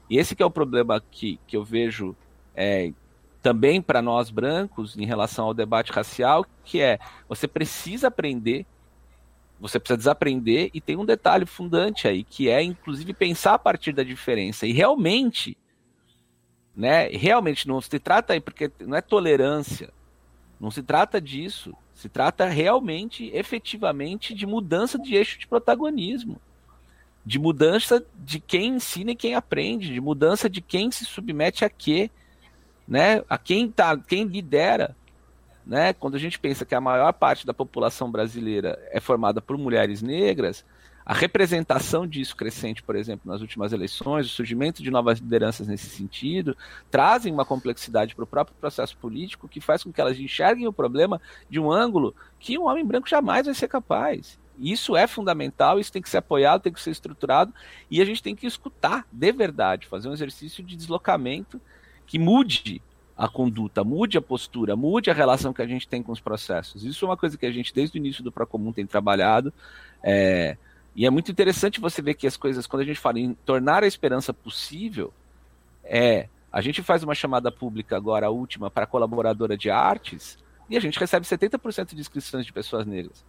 e 0.10 0.18
esse 0.18 0.36
que 0.36 0.42
é 0.42 0.46
o 0.46 0.52
problema 0.52 1.02
que, 1.12 1.40
que 1.46 1.56
eu 1.56 1.64
vejo 1.64 2.16
é, 2.56 2.92
também 3.42 3.82
para 3.82 4.02
nós 4.02 4.30
brancos 4.30 4.96
em 4.96 5.06
relação 5.06 5.46
ao 5.46 5.54
debate 5.54 5.92
racial, 5.92 6.46
que 6.64 6.80
é 6.80 7.00
você 7.28 7.48
precisa 7.48 8.08
aprender, 8.08 8.66
você 9.60 9.80
precisa 9.80 9.98
desaprender, 9.98 10.70
e 10.74 10.82
tem 10.82 10.96
um 10.96 11.06
detalhe 11.06 11.46
fundante 11.46 12.08
aí, 12.08 12.24
que 12.24 12.50
é 12.50 12.62
inclusive 12.62 13.14
pensar 13.14 13.56
a 13.56 13.60
partir 13.60 13.94
da 13.94 14.04
diferença. 14.04 14.66
E 14.66 14.72
realmente, 14.72 15.58
né, 16.76 17.08
realmente 17.10 17.68
não 17.68 17.82
se 17.82 18.00
trata 18.00 18.34
aí, 18.34 18.40
porque 18.40 18.72
não 18.80 18.96
é 18.96 19.02
tolerância, 19.02 19.92
não 20.60 20.70
se 20.70 20.84
trata 20.84 21.20
disso, 21.20 21.76
se 21.94 22.10
trata 22.10 22.48
realmente, 22.48 23.30
efetivamente, 23.34 24.34
de 24.34 24.46
mudança 24.46 24.98
de 24.98 25.16
eixo 25.16 25.38
de 25.38 25.48
protagonismo. 25.48 26.40
De 27.24 27.38
mudança 27.38 28.04
de 28.16 28.40
quem 28.40 28.76
ensina 28.76 29.12
e 29.12 29.16
quem 29.16 29.36
aprende, 29.36 29.94
de 29.94 30.02
mudança 30.02 30.50
de 30.50 30.60
quem 30.60 30.90
se 30.90 31.06
submete 31.06 31.64
a 31.64 31.70
quê, 31.70 32.10
né? 32.92 33.24
A 33.30 33.38
quem 33.38 33.72
tá, 33.72 33.98
quem 33.98 34.26
lidera, 34.26 34.94
né? 35.66 35.94
Quando 35.94 36.16
a 36.16 36.20
gente 36.20 36.38
pensa 36.38 36.66
que 36.66 36.76
a 36.76 36.82
maior 36.82 37.14
parte 37.14 37.46
da 37.46 37.54
população 37.54 38.12
brasileira 38.12 38.78
é 38.92 39.00
formada 39.00 39.42
por 39.42 39.58
mulheres 39.58 40.02
negras, 40.02 40.66
a 41.06 41.14
representação 41.14 42.06
disso 42.06 42.36
crescente, 42.36 42.84
por 42.84 42.98
exemplo, 42.98 43.32
nas 43.32 43.40
últimas 43.40 43.72
eleições, 43.72 44.26
o 44.26 44.30
surgimento 44.30 44.84
de 44.84 44.92
novas 44.92 45.20
lideranças 45.20 45.70
nesse 45.70 45.88
sentido, 45.88 46.56
trazem 46.92 47.32
uma 47.32 47.46
complexidade 47.46 48.14
para 48.14 48.26
o 48.26 48.28
próprio 48.28 48.58
processo 48.60 48.98
político 48.98 49.48
que 49.48 49.62
faz 49.62 49.86
com 49.86 49.94
que 49.94 50.02
elas 50.02 50.20
enxerguem 50.20 50.68
o 50.68 50.74
problema 50.74 51.22
de 51.50 51.62
um 51.62 51.72
ângulo 51.72 52.14
que 52.42 52.60
um 52.60 52.68
homem 52.68 52.86
branco 52.86 53.08
jamais 53.08 53.46
vai 53.46 53.56
ser 53.56 53.70
capaz. 53.70 54.38
Isso 54.60 54.98
é 54.98 55.08
fundamental, 55.08 55.80
isso 55.80 55.94
tem 55.94 56.02
que 56.02 56.10
ser 56.10 56.18
apoiado, 56.18 56.64
tem 56.64 56.74
que 56.74 56.82
ser 56.82 56.92
estruturado 56.92 57.54
e 57.90 58.02
a 58.02 58.06
gente 58.06 58.22
tem 58.22 58.36
que 58.36 58.46
escutar 58.46 59.08
de 59.10 59.32
verdade, 59.32 59.88
fazer 59.88 60.10
um 60.10 60.14
exercício 60.14 60.62
de 60.62 60.76
deslocamento 60.76 61.60
que 62.12 62.20
mude 62.20 62.82
a 63.16 63.26
conduta, 63.26 63.86
mude 63.86 64.18
a 64.18 64.22
postura, 64.22 64.76
mude 64.76 65.10
a 65.10 65.14
relação 65.14 65.54
que 65.54 65.62
a 65.62 65.66
gente 65.66 65.88
tem 65.88 66.04
com 66.04 66.12
os 66.12 66.20
processos. 66.20 66.84
Isso 66.84 67.06
é 67.06 67.08
uma 67.08 67.16
coisa 67.16 67.38
que 67.38 67.46
a 67.46 67.52
gente, 67.54 67.74
desde 67.74 67.98
o 67.98 68.00
início 68.00 68.22
do 68.22 68.34
Procomum, 68.34 68.74
tem 68.74 68.86
trabalhado. 68.86 69.54
É, 70.04 70.58
e 70.94 71.06
é 71.06 71.10
muito 71.10 71.32
interessante 71.32 71.80
você 71.80 72.02
ver 72.02 72.16
que 72.16 72.28
as 72.28 72.36
coisas, 72.36 72.68
quando 72.68 72.82
a 72.82 72.86
gente 72.86 73.00
fala 73.00 73.18
em 73.18 73.34
tornar 73.46 73.82
a 73.82 73.88
esperança 73.88 74.34
possível, 74.34 75.14
é 75.86 76.28
a 76.52 76.60
gente 76.60 76.84
faz 76.84 77.02
uma 77.02 77.16
chamada 77.16 77.50
pública 77.50 77.96
agora, 77.96 78.28
a 78.28 78.30
última, 78.30 78.70
para 78.70 78.86
colaboradora 78.86 79.58
de 79.58 79.70
artes, 79.70 80.38
e 80.70 80.76
a 80.76 80.82
gente 80.82 81.00
recebe 81.00 81.26
70% 81.26 81.96
de 81.96 82.02
inscrições 82.02 82.46
de 82.46 82.52
pessoas 82.52 82.86
negras. 82.86 83.24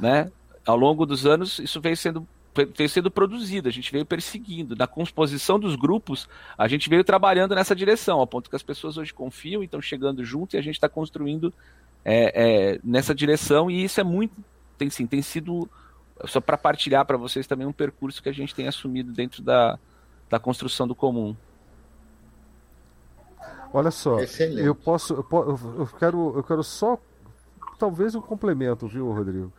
Né? 0.00 0.32
Ao 0.64 0.78
longo 0.78 1.04
dos 1.04 1.26
anos, 1.26 1.58
isso 1.58 1.78
veio 1.78 1.96
sendo, 1.98 2.26
veio 2.54 2.88
sendo 2.88 3.10
produzido, 3.10 3.68
a 3.68 3.72
gente 3.72 3.90
veio 3.90 4.04
perseguindo. 4.04 4.76
Na 4.76 4.86
composição 4.86 5.58
dos 5.58 5.74
grupos, 5.74 6.28
a 6.56 6.68
gente 6.68 6.88
veio 6.88 7.02
trabalhando 7.02 7.54
nessa 7.54 7.74
direção, 7.74 8.18
ao 8.18 8.26
ponto 8.26 8.50
que 8.50 8.56
as 8.56 8.62
pessoas 8.62 8.96
hoje 8.96 9.12
confiam 9.12 9.62
e 9.62 9.64
estão 9.64 9.80
chegando 9.80 10.24
junto, 10.24 10.54
e 10.54 10.58
a 10.58 10.62
gente 10.62 10.74
está 10.74 10.88
construindo 10.88 11.52
é, 12.04 12.74
é, 12.74 12.80
nessa 12.84 13.14
direção, 13.14 13.70
e 13.70 13.84
isso 13.84 14.00
é 14.00 14.04
muito. 14.04 14.34
Tem, 14.76 14.90
sim, 14.90 15.06
tem 15.06 15.22
sido 15.22 15.68
só 16.26 16.40
para 16.40 16.58
partilhar 16.58 17.04
para 17.04 17.16
vocês 17.16 17.46
também 17.46 17.66
um 17.66 17.72
percurso 17.72 18.22
que 18.22 18.28
a 18.28 18.32
gente 18.32 18.54
tem 18.54 18.68
assumido 18.68 19.12
dentro 19.12 19.42
da, 19.42 19.78
da 20.28 20.38
construção 20.38 20.86
do 20.86 20.94
comum. 20.94 21.34
Olha 23.72 23.90
só, 23.90 24.20
Excelente. 24.20 24.60
eu 24.60 24.74
posso, 24.74 25.14
eu, 25.14 25.60
eu, 25.78 25.86
quero, 25.98 26.36
eu 26.36 26.42
quero 26.42 26.62
só 26.62 26.98
talvez 27.78 28.14
um 28.14 28.20
complemento, 28.20 28.86
viu, 28.86 29.10
Rodrigo? 29.10 29.52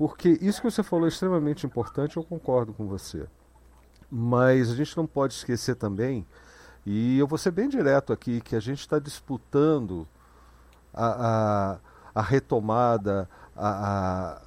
Porque 0.00 0.38
isso 0.40 0.62
que 0.62 0.70
você 0.70 0.82
falou 0.82 1.04
é 1.04 1.08
extremamente 1.10 1.66
importante, 1.66 2.16
eu 2.16 2.24
concordo 2.24 2.72
com 2.72 2.86
você. 2.86 3.26
Mas 4.10 4.70
a 4.70 4.74
gente 4.74 4.96
não 4.96 5.06
pode 5.06 5.34
esquecer 5.34 5.74
também, 5.74 6.26
e 6.86 7.18
eu 7.18 7.26
vou 7.26 7.36
ser 7.36 7.50
bem 7.50 7.68
direto 7.68 8.10
aqui, 8.10 8.40
que 8.40 8.56
a 8.56 8.60
gente 8.60 8.80
está 8.80 8.98
disputando 8.98 10.08
a, 10.94 11.74
a, 12.14 12.18
a 12.18 12.22
retomada, 12.22 13.28
a, 13.54 14.38
a 14.38 14.42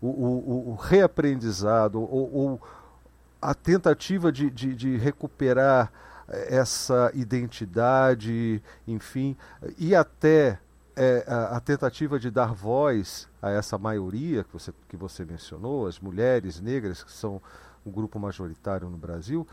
o, 0.00 0.08
o, 0.08 0.70
o 0.70 0.74
reaprendizado 0.74 2.00
ou, 2.00 2.34
ou, 2.34 2.60
a 3.40 3.54
tentativa 3.54 4.32
de, 4.32 4.50
de, 4.50 4.74
de 4.74 4.96
recuperar 4.96 5.92
essa 6.26 7.08
identidade, 7.14 8.60
enfim, 8.88 9.36
e 9.78 9.94
até 9.94 10.58
é, 10.96 11.24
a, 11.26 11.56
a, 11.56 11.60
tentativa 11.60 12.18
de 12.18 12.30
dar 12.30 12.52
voz 12.52 13.28
a 13.40 13.50
essa 13.50 13.78
maioria 13.78 14.44
que 14.44 14.52
você, 14.52 14.72
que 14.88 14.96
você 14.96 15.24
mencionou, 15.24 15.86
as 15.86 15.98
mulheres 15.98 16.60
negras, 16.60 17.02
que 17.02 17.12
são 17.12 17.40
um 17.84 17.90
grupo 17.90 18.18
majoritário 18.18 18.88
no 18.88 18.96
Brasil, 18.96 19.46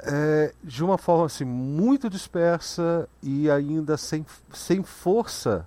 é, 0.00 0.54
de 0.62 0.82
uma 0.84 0.96
forma 0.96 1.26
assim, 1.26 1.44
muito 1.44 2.08
dispersa 2.08 3.08
e 3.22 3.50
ainda 3.50 3.96
sem, 3.96 4.24
sem 4.52 4.82
força 4.82 5.66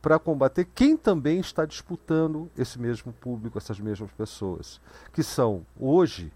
para 0.00 0.18
combater 0.18 0.64
quem 0.64 0.96
também 0.96 1.40
está 1.40 1.64
disputando 1.64 2.48
esse 2.56 2.78
mesmo 2.78 3.12
público, 3.12 3.58
essas 3.58 3.80
mesmas 3.80 4.10
pessoas, 4.12 4.80
que 5.12 5.22
são 5.22 5.66
hoje, 5.78 6.32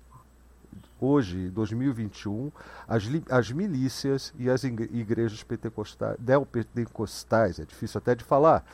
hoje, 1.00 1.48
2021, 1.50 2.50
as, 2.86 3.04
as 3.30 3.50
milícias 3.50 4.32
e 4.38 4.48
as 4.48 4.64
igrejas 4.64 5.42
pentecostais, 5.42 6.16
neopentecostais, 6.18 7.58
é 7.58 7.64
difícil 7.64 7.98
até 7.98 8.14
de 8.14 8.24
falar. 8.24 8.64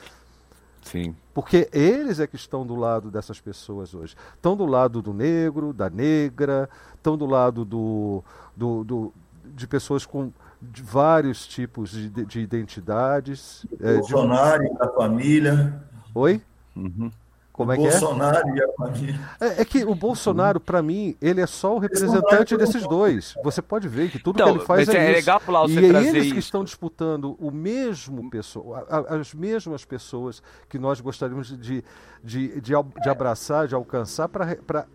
Sim. 0.83 1.17
Porque 1.35 1.69
eles 1.73 2.21
é 2.21 2.27
que 2.27 2.37
estão 2.37 2.65
do 2.65 2.77
lado 2.77 3.11
dessas 3.11 3.41
pessoas 3.41 3.93
hoje. 3.93 4.15
Estão 4.35 4.57
do 4.57 4.65
lado 4.65 5.03
do 5.03 5.13
negro, 5.13 5.73
da 5.73 5.91
negra, 5.91 6.69
estão 6.95 7.17
do 7.17 7.27
lado 7.27 7.65
do, 7.65 8.23
do, 8.57 8.85
do 8.85 9.15
de 9.45 9.67
pessoas 9.67 10.07
com 10.07 10.33
de 10.61 10.83
vários 10.83 11.47
tipos 11.47 11.91
de, 11.91 12.09
de 12.09 12.41
identidades. 12.41 13.67
Bolsonaro 13.81 14.65
é, 14.65 14.69
de... 14.69 14.79
da 14.79 14.89
família. 14.89 15.83
Oi? 16.15 16.41
Uhum. 16.75 17.11
Como 17.57 17.73
é 17.73 17.77
que 17.77 17.83
Bolsonaro 17.83 18.49
é? 18.51 18.55
e 18.55 18.63
a 18.63 18.69
família. 18.77 19.21
É, 19.41 19.63
é 19.63 19.65
que 19.65 19.83
o 19.83 19.95
Bolsonaro, 19.95 20.61
para 20.61 20.83
mim, 20.83 21.17
ele 21.23 21.41
é 21.41 21.47
só 21.47 21.75
o 21.75 21.79
representante 21.79 22.55
desses 22.55 22.87
dois. 22.87 23.35
Você 23.43 23.63
pode 23.63 23.89
ver 23.89 24.11
que 24.11 24.19
tudo 24.19 24.37
então, 24.37 24.53
que 24.53 24.59
ele 24.59 24.67
faz 24.67 24.87
é, 24.91 24.97
é 24.97 25.19
isso. 25.19 25.31
legal 25.31 25.69
e 25.69 25.79
é 25.79 25.83
eles 25.89 26.27
isso. 26.27 26.35
que 26.35 26.39
estão 26.39 26.63
disputando 26.63 27.35
o 27.41 27.51
mesmo 27.51 28.29
pessoa, 28.29 28.87
as 29.09 29.33
mesmas 29.33 29.87
pessoas 29.87 30.43
que 30.69 30.79
nós 30.79 31.01
gostaríamos 31.01 31.49
de, 31.49 31.83
de, 32.23 32.61
de, 32.61 32.61
de 32.61 33.09
abraçar, 33.09 33.67
de 33.67 33.75
alcançar 33.75 34.29
para 34.29 34.45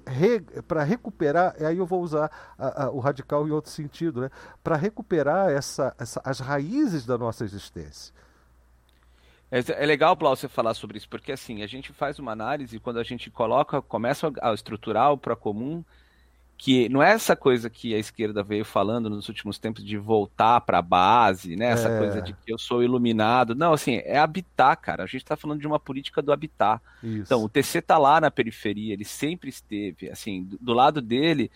re, 0.06 0.44
recuperar. 0.86 1.56
E 1.60 1.66
aí 1.66 1.80
eu 1.80 1.86
vou 1.88 2.04
usar 2.04 2.30
a, 2.60 2.84
a, 2.84 2.92
o 2.92 3.00
radical 3.00 3.48
em 3.48 3.52
outro 3.52 3.72
sentido, 3.72 4.22
né? 4.22 4.30
Para 4.64 4.76
recuperar 4.76 5.50
essa, 5.50 5.96
essa, 5.98 6.22
as 6.24 6.40
raízes 6.40 7.08
da 7.08 7.18
nossa 7.18 7.44
existência. 7.44 8.14
É, 9.52 9.86
legal, 9.86 10.16
Plau, 10.16 10.34
você 10.34 10.48
falar 10.48 10.74
sobre 10.74 10.98
isso, 10.98 11.10
porque 11.10 11.34
assim, 11.34 11.62
a 11.62 11.68
gente 11.68 11.92
faz 11.92 12.18
uma 12.18 12.32
análise 12.32 12.80
quando 12.80 13.00
a 13.00 13.04
gente 13.04 13.30
coloca, 13.30 13.82
começa 13.82 14.32
a 14.42 14.54
estruturar 14.54 15.12
o 15.12 15.18
comum 15.36 15.84
que 16.62 16.88
não 16.90 17.02
é 17.02 17.10
essa 17.10 17.36
coisa 17.36 17.72
que 17.72 17.96
a 17.96 17.98
esquerda 17.98 18.44
veio 18.44 18.64
falando 18.64 19.10
nos 19.10 19.28
últimos 19.28 19.58
tempos 19.58 19.84
de 19.84 19.98
voltar 19.98 20.62
para 20.62 20.78
a 20.78 20.82
base, 20.82 21.56
né? 21.56 21.72
Essa 21.72 21.90
é. 21.90 21.98
coisa 21.98 22.22
de 22.22 22.34
que 22.34 22.54
eu 22.54 22.60
sou 22.60 22.84
iluminado. 22.84 23.56
Não, 23.56 23.74
assim, 23.74 23.96
é 24.06 24.20
habitar, 24.20 24.78
cara. 24.78 25.02
A 25.02 25.08
gente 25.08 25.24
está 25.24 25.36
falando 25.36 25.60
de 25.60 25.66
uma 25.66 25.80
política 25.80 26.22
do 26.22 26.32
habitar. 26.32 26.80
Isso. 27.02 27.24
Então, 27.24 27.44
o 27.44 27.50
TC 27.50 27.82
tá 27.82 27.98
lá 27.98 28.22
na 28.22 28.30
periferia, 28.30 28.94
ele 28.94 29.04
sempre 29.04 29.50
esteve. 29.50 30.12
Assim, 30.12 30.48
do 30.62 30.72
lado 30.72 31.02
dele, 31.02 31.50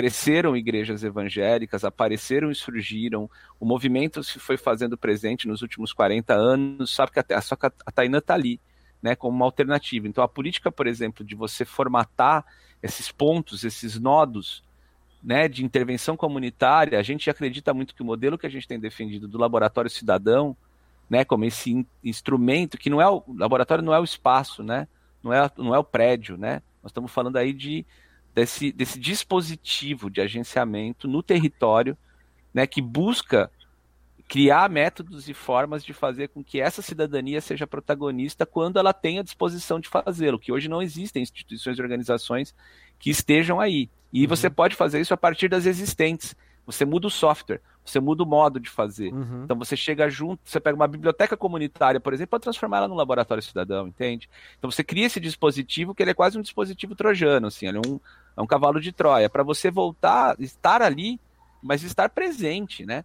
cresceram 0.00 0.56
igrejas 0.56 1.04
evangélicas, 1.04 1.84
apareceram 1.84 2.50
e 2.50 2.54
surgiram, 2.54 3.28
o 3.60 3.66
movimento 3.66 4.24
se 4.24 4.38
foi 4.38 4.56
fazendo 4.56 4.96
presente 4.96 5.46
nos 5.46 5.60
últimos 5.60 5.92
40 5.92 6.32
anos, 6.32 6.94
sabe 6.94 7.12
que 7.12 7.34
a, 7.34 7.40
só 7.42 7.54
que 7.54 7.66
a 7.66 7.92
Taina 7.92 8.16
está 8.16 8.32
ali, 8.32 8.58
né, 9.02 9.14
como 9.14 9.36
uma 9.36 9.44
alternativa. 9.44 10.08
Então 10.08 10.24
a 10.24 10.28
política, 10.28 10.72
por 10.72 10.86
exemplo, 10.86 11.22
de 11.22 11.34
você 11.34 11.66
formatar 11.66 12.46
esses 12.82 13.12
pontos, 13.12 13.62
esses 13.62 14.00
nodos, 14.00 14.64
né, 15.22 15.48
de 15.48 15.62
intervenção 15.62 16.16
comunitária, 16.16 16.98
a 16.98 17.02
gente 17.02 17.28
acredita 17.28 17.74
muito 17.74 17.94
que 17.94 18.00
o 18.00 18.06
modelo 18.06 18.38
que 18.38 18.46
a 18.46 18.50
gente 18.50 18.66
tem 18.66 18.80
defendido 18.80 19.28
do 19.28 19.36
laboratório 19.36 19.90
cidadão, 19.90 20.56
né, 21.10 21.26
como 21.26 21.44
esse 21.44 21.72
in 21.72 21.86
instrumento 22.02 22.78
que 22.78 22.88
não 22.88 23.02
é 23.02 23.06
o, 23.06 23.22
o 23.26 23.36
laboratório 23.36 23.84
não 23.84 23.92
é 23.92 24.00
o 24.00 24.04
espaço, 24.04 24.62
né, 24.62 24.88
não 25.22 25.30
é, 25.30 25.50
não 25.58 25.74
é 25.74 25.78
o 25.78 25.84
prédio, 25.84 26.38
né, 26.38 26.62
nós 26.82 26.88
estamos 26.88 27.12
falando 27.12 27.36
aí 27.36 27.52
de 27.52 27.84
desse, 28.34 28.72
desse 28.72 28.98
dispositivo 28.98 30.10
de 30.10 30.20
agenciamento 30.20 31.08
no 31.08 31.22
território, 31.22 31.96
né, 32.52 32.66
que 32.66 32.80
busca 32.80 33.50
criar 34.30 34.70
métodos 34.70 35.28
e 35.28 35.34
formas 35.34 35.84
de 35.84 35.92
fazer 35.92 36.28
com 36.28 36.42
que 36.44 36.60
essa 36.60 36.80
cidadania 36.80 37.40
seja 37.40 37.66
protagonista 37.66 38.46
quando 38.46 38.78
ela 38.78 38.92
tem 38.92 39.18
a 39.18 39.24
disposição 39.24 39.80
de 39.80 39.88
fazê-lo, 39.88 40.38
que 40.38 40.52
hoje 40.52 40.68
não 40.68 40.80
existem 40.80 41.20
instituições 41.20 41.76
e 41.76 41.82
organizações 41.82 42.54
que 42.96 43.10
estejam 43.10 43.58
aí. 43.58 43.90
E 44.12 44.22
uhum. 44.22 44.28
você 44.28 44.48
pode 44.48 44.76
fazer 44.76 45.00
isso 45.00 45.12
a 45.12 45.16
partir 45.16 45.48
das 45.48 45.66
existentes. 45.66 46.36
Você 46.64 46.84
muda 46.84 47.08
o 47.08 47.10
software, 47.10 47.60
você 47.90 48.00
muda 48.00 48.22
o 48.22 48.26
modo 48.26 48.60
de 48.60 48.70
fazer. 48.70 49.12
Uhum. 49.12 49.44
Então 49.44 49.58
você 49.58 49.76
chega 49.76 50.08
junto, 50.08 50.40
você 50.44 50.60
pega 50.60 50.76
uma 50.76 50.88
biblioteca 50.88 51.36
comunitária, 51.36 52.00
por 52.00 52.12
exemplo, 52.12 52.30
para 52.30 52.40
transformar 52.40 52.78
ela 52.78 52.88
num 52.88 52.94
laboratório 52.94 53.42
cidadão, 53.42 53.88
entende? 53.88 54.28
Então 54.58 54.70
você 54.70 54.82
cria 54.82 55.06
esse 55.06 55.20
dispositivo 55.20 55.94
que 55.94 56.02
ele 56.02 56.10
é 56.10 56.14
quase 56.14 56.38
um 56.38 56.42
dispositivo 56.42 56.94
trojano, 56.94 57.48
assim, 57.48 57.66
ele 57.66 57.78
é 57.78 57.80
um, 57.86 58.00
é 58.36 58.42
um 58.42 58.46
cavalo 58.46 58.80
de 58.80 58.92
Troia, 58.92 59.28
para 59.28 59.42
você 59.42 59.70
voltar, 59.70 60.36
estar 60.40 60.82
ali, 60.82 61.20
mas 61.62 61.82
estar 61.82 62.08
presente, 62.08 62.86
né? 62.86 63.04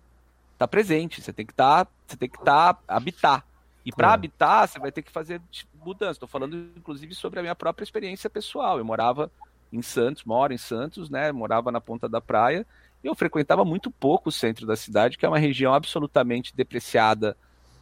Tá 0.57 0.67
presente, 0.67 1.21
você 1.21 1.33
tem 1.33 1.45
que 1.45 1.53
estar, 1.53 1.85
tá, 1.85 1.91
você 2.07 2.17
tem 2.17 2.29
que 2.29 2.37
estar, 2.37 2.73
tá, 2.73 2.81
habitar. 2.87 3.45
E 3.85 3.91
para 3.91 4.09
é. 4.09 4.13
habitar, 4.13 4.67
você 4.67 4.79
vai 4.79 4.91
ter 4.91 5.01
que 5.01 5.11
fazer 5.11 5.41
mudança. 5.83 6.13
Estou 6.13 6.29
falando, 6.29 6.55
inclusive, 6.75 7.13
sobre 7.13 7.39
a 7.39 7.43
minha 7.43 7.55
própria 7.55 7.83
experiência 7.83 8.29
pessoal. 8.29 8.79
Eu 8.79 8.85
morava 8.85 9.29
em 9.71 9.81
Santos, 9.81 10.23
moro 10.23 10.53
em 10.53 10.57
Santos, 10.57 11.09
né? 11.09 11.31
Morava 11.31 11.71
na 11.71 11.79
ponta 11.79 12.09
da 12.09 12.19
praia 12.19 12.65
eu 13.07 13.15
frequentava 13.15 13.63
muito 13.63 13.91
pouco 13.91 14.29
o 14.29 14.31
centro 14.31 14.65
da 14.65 14.75
cidade, 14.75 15.17
que 15.17 15.25
é 15.25 15.29
uma 15.29 15.37
região 15.37 15.73
absolutamente 15.73 16.55
depreciada 16.55 17.37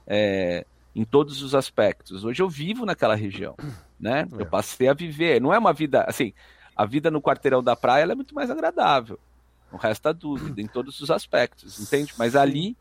é, 0.05 0.65
em 0.93 1.05
todos 1.05 1.41
os 1.41 1.55
aspectos. 1.55 2.25
Hoje 2.25 2.41
eu 2.41 2.49
vivo 2.49 2.85
naquela 2.85 3.15
região, 3.15 3.55
né? 3.99 4.27
É. 4.31 4.41
Eu 4.41 4.45
passei 4.45 4.87
a 4.87 4.93
viver. 4.93 5.41
Não 5.41 5.53
é 5.53 5.57
uma 5.57 5.73
vida 5.73 6.03
assim. 6.07 6.33
A 6.75 6.85
vida 6.85 7.09
no 7.09 7.21
quarteirão 7.21 7.63
da 7.63 7.75
praia 7.75 8.03
é 8.03 8.15
muito 8.15 8.35
mais 8.35 8.49
agradável. 8.49 9.19
Não 9.71 9.79
resta 9.79 10.13
dúvida 10.13 10.61
em 10.61 10.67
todos 10.67 10.99
os 10.99 11.09
aspectos, 11.09 11.79
entende? 11.79 12.13
Mas 12.17 12.35
ali 12.35 12.75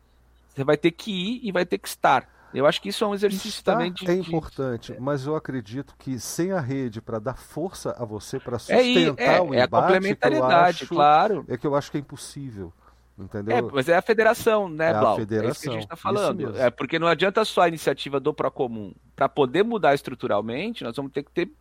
você 0.53 0.63
vai 0.63 0.77
ter 0.77 0.91
que 0.91 1.11
ir 1.11 1.39
e 1.43 1.51
vai 1.51 1.65
ter 1.65 1.77
que 1.77 1.87
estar. 1.87 2.27
Eu 2.53 2.65
acho 2.67 2.81
que 2.81 2.89
isso 2.89 3.03
é 3.03 3.07
um 3.07 3.13
exercício 3.13 3.49
Estar 3.49 3.73
também 3.73 3.91
de. 3.91 4.09
é 4.09 4.13
importante, 4.13 4.95
mas 4.99 5.25
eu 5.25 5.35
acredito 5.35 5.95
que 5.97 6.19
sem 6.19 6.51
a 6.51 6.59
rede 6.59 7.01
para 7.01 7.19
dar 7.19 7.35
força 7.37 7.95
a 7.97 8.05
você 8.05 8.39
para 8.39 8.55
É, 8.55 8.59
sustentar 8.59 9.23
é, 9.23 9.41
o 9.41 9.53
é 9.53 9.61
a 9.61 9.65
embate, 9.65 9.69
que 9.69 9.75
eu 9.75 9.81
complementariedade, 9.81 10.83
acho- 10.83 10.87
claro. 10.93 11.45
é 11.47 11.57
que 11.57 11.65
eu 11.65 11.75
acho 11.75 11.89
que 11.91 11.97
é 11.97 11.99
impossível. 11.99 12.71
Entendeu? 13.17 13.55
É, 13.57 13.61
mas 13.61 13.87
é 13.87 13.95
a 13.95 14.01
federação, 14.01 14.67
né, 14.67 14.87
É 14.87 14.95
a 14.95 14.99
Blau? 14.99 15.17
É 15.19 15.21
isso 15.21 15.25
que 15.27 15.35
federação, 15.35 15.71
a 15.71 15.75
gente 15.75 15.83
está 15.83 15.95
falando. 15.95 16.57
É 16.57 16.69
porque 16.71 16.97
não 16.97 17.07
adianta 17.07 17.45
só 17.45 17.61
a 17.61 17.67
iniciativa 17.67 18.19
do 18.19 18.33
Procomum. 18.33 18.91
Para 19.15 19.29
poder 19.29 19.63
mudar 19.63 19.93
estruturalmente, 19.93 20.83
nós 20.83 20.95
vamos 20.95 21.11
ter 21.11 21.21
que 21.23 21.31
ter 21.31 21.51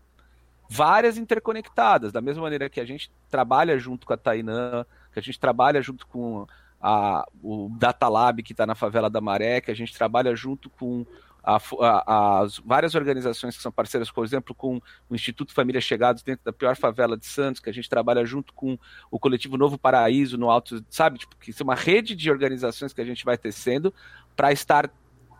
várias 0.70 1.18
interconectadas. 1.18 2.10
Da 2.10 2.20
mesma 2.22 2.42
maneira 2.42 2.70
que 2.70 2.80
a 2.80 2.84
gente 2.86 3.10
trabalha 3.30 3.78
junto 3.78 4.06
com 4.06 4.14
a 4.14 4.16
Tainã, 4.16 4.86
que 5.12 5.18
a 5.18 5.22
gente 5.22 5.38
trabalha 5.38 5.82
junto 5.82 6.06
com 6.06 6.46
a, 6.82 7.24
o 7.42 7.70
Data 7.78 8.08
Lab 8.08 8.42
que 8.42 8.52
está 8.52 8.66
na 8.66 8.74
favela 8.74 9.08
da 9.08 9.20
Maré, 9.20 9.60
que 9.60 9.70
a 9.70 9.74
gente 9.74 9.94
trabalha 9.94 10.34
junto 10.34 10.68
com 10.68 11.06
a- 11.44 11.58
a- 11.80 12.40
as 12.40 12.58
várias 12.58 12.94
organizações 12.94 13.56
que 13.56 13.62
são 13.62 13.72
parceiras, 13.72 14.10
por 14.10 14.24
exemplo, 14.24 14.54
com 14.54 14.80
o 15.10 15.14
Instituto 15.14 15.52
Família 15.52 15.80
Chegados 15.80 16.22
dentro 16.22 16.44
da 16.44 16.52
pior 16.52 16.76
favela 16.76 17.16
de 17.16 17.26
Santos, 17.26 17.60
que 17.60 17.68
a 17.68 17.72
gente 17.72 17.88
trabalha 17.88 18.24
junto 18.24 18.52
com 18.52 18.78
o 19.10 19.18
coletivo 19.18 19.56
Novo 19.56 19.76
Paraíso 19.78 20.38
no 20.38 20.50
Alto, 20.50 20.84
sabe? 20.88 21.18
Tipo, 21.18 21.36
que 21.36 21.50
isso 21.50 21.62
é 21.62 21.64
uma 21.64 21.74
rede 21.74 22.14
de 22.14 22.30
organizações 22.30 22.92
que 22.92 23.00
a 23.00 23.04
gente 23.04 23.24
vai 23.24 23.36
tecendo 23.36 23.92
para 24.36 24.52
estar 24.52 24.88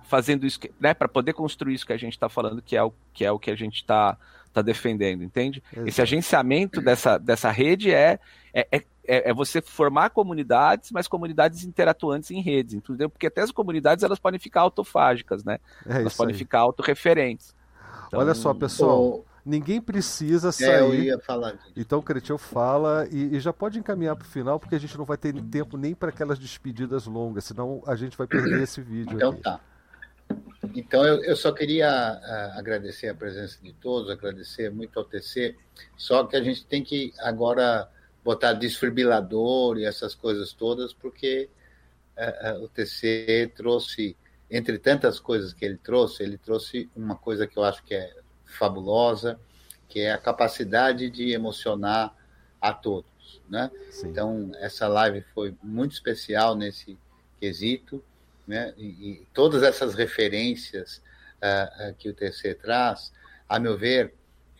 fazendo 0.04 0.44
isso, 0.44 0.58
né? 0.80 0.92
Para 0.92 1.08
poder 1.08 1.32
construir 1.32 1.74
isso 1.74 1.86
que 1.86 1.92
a 1.92 1.96
gente 1.96 2.12
está 2.14 2.28
falando, 2.28 2.60
que 2.60 2.76
é 2.76 2.82
o 2.82 2.92
que 3.12 3.24
é 3.24 3.30
o 3.30 3.38
que 3.38 3.50
a 3.50 3.56
gente 3.56 3.76
está 3.76 4.18
tá 4.52 4.60
defendendo, 4.60 5.22
entende? 5.22 5.62
Exato. 5.72 5.88
Esse 5.88 6.02
agenciamento 6.02 6.80
dessa, 6.82 7.16
dessa 7.16 7.50
rede 7.50 7.90
é, 7.94 8.18
é, 8.52 8.66
é, 8.72 8.84
é 9.06 9.34
você 9.34 9.60
formar 9.60 10.10
comunidades, 10.10 10.90
mas 10.92 11.08
comunidades 11.08 11.64
interatuantes 11.64 12.31
em 12.31 12.40
redes, 12.40 12.74
entendeu? 12.74 13.10
Porque 13.10 13.26
até 13.26 13.40
as 13.42 13.50
comunidades 13.50 14.05
elas 14.05 14.18
podem 14.18 14.39
ficar 14.39 14.60
autofágicas, 14.62 15.44
né? 15.44 15.58
É 15.86 16.00
elas 16.00 16.14
podem 16.16 16.34
aí. 16.34 16.39
ficar 16.39 16.60
autorreferentes. 16.60 17.55
Então, 18.06 18.20
Olha 18.20 18.34
só, 18.34 18.52
pessoal, 18.55 19.02
O- 19.05 19.24
ninguém 19.44 19.81
precisa 19.81 20.48
é, 20.48 20.81
eu 20.81 20.94
sair. 20.94 21.05
ia 21.05 21.18
falar 21.18 21.52
disso. 21.52 21.72
Então 21.76 21.98
o 21.98 22.02
Cretil 22.02 22.39
fala 22.39 23.08
e, 23.10 23.36
e 23.36 23.40
já 23.40 23.52
pode 23.52 23.78
encaminhar 23.78 24.14
para 24.14 24.26
o 24.26 24.28
final, 24.28 24.60
porque 24.60 24.74
a 24.74 24.78
gente 24.78 24.97
não 24.97 25.05
vai 25.05 25.16
ter 25.16 25.32
tempo 25.44 25.76
nem 25.76 25.94
para 25.94 26.10
aquelas 26.10 26.39
despedidas 26.39 27.06
longas, 27.06 27.44
senão 27.44 27.82
a 27.86 27.97
gente 27.97 28.16
vai 28.16 28.26
perder 28.26 28.62
esse 28.62 28.81
vídeo 28.81 29.16
Então 29.16 29.31
aqui. 29.31 29.42
tá. 29.42 29.60
Então 30.74 31.05
eu, 31.05 31.22
eu 31.24 31.36
só 31.36 31.52
queria 31.52 31.89
ah, 31.90 32.55
agradecer 32.56 33.08
a 33.08 33.14
presença 33.14 33.58
de 33.62 33.72
todos, 33.74 34.10
agradecer 34.10 34.70
muito 34.70 34.98
ao 34.98 35.05
TC, 35.05 35.56
só 35.97 36.24
que 36.24 36.36
a 36.36 36.42
gente 36.42 36.64
tem 36.66 36.82
que 36.84 37.12
agora 37.20 37.89
botar 38.25 38.52
desfibrilador 38.52 39.78
e 39.78 39.84
essas 39.84 40.15
coisas 40.15 40.52
todas, 40.52 40.92
porque 40.92 41.49
ah, 42.17 42.59
o 42.60 42.68
TC 42.68 43.52
trouxe, 43.55 44.17
entre 44.51 44.78
tantas 44.78 45.18
coisas 45.18 45.52
que 45.52 45.65
ele 45.65 45.78
trouxe, 45.78 46.23
ele 46.23 46.39
trouxe 46.39 46.89
uma 46.94 47.17
coisa 47.17 47.47
que 47.47 47.59
eu 47.59 47.65
acho 47.65 47.83
que 47.83 47.94
é 47.94 48.15
fabulosa, 48.44 49.41
que 49.89 50.01
é 50.01 50.12
a 50.12 50.18
capacidade 50.18 51.10
de 51.10 51.33
emocionar 51.33 52.15
a 52.60 52.73
todos, 52.73 53.41
né? 53.49 53.70
Sim. 53.91 54.09
Então, 54.09 54.52
essa 54.57 54.86
live 54.86 55.23
foi 55.34 55.55
muito 55.62 55.92
especial 55.92 56.55
nesse 56.55 56.99
quesito, 57.41 58.05
né? 58.47 58.73
E, 58.76 58.86
e 58.86 59.26
todas 59.33 59.62
essas 59.62 59.94
referências 59.94 61.02
ah, 61.41 61.92
que 61.99 62.09
o 62.09 62.15
TC 62.15 62.55
traz, 62.55 63.12
a 63.49 63.59
meu 63.59 63.76
ver, 63.76 64.15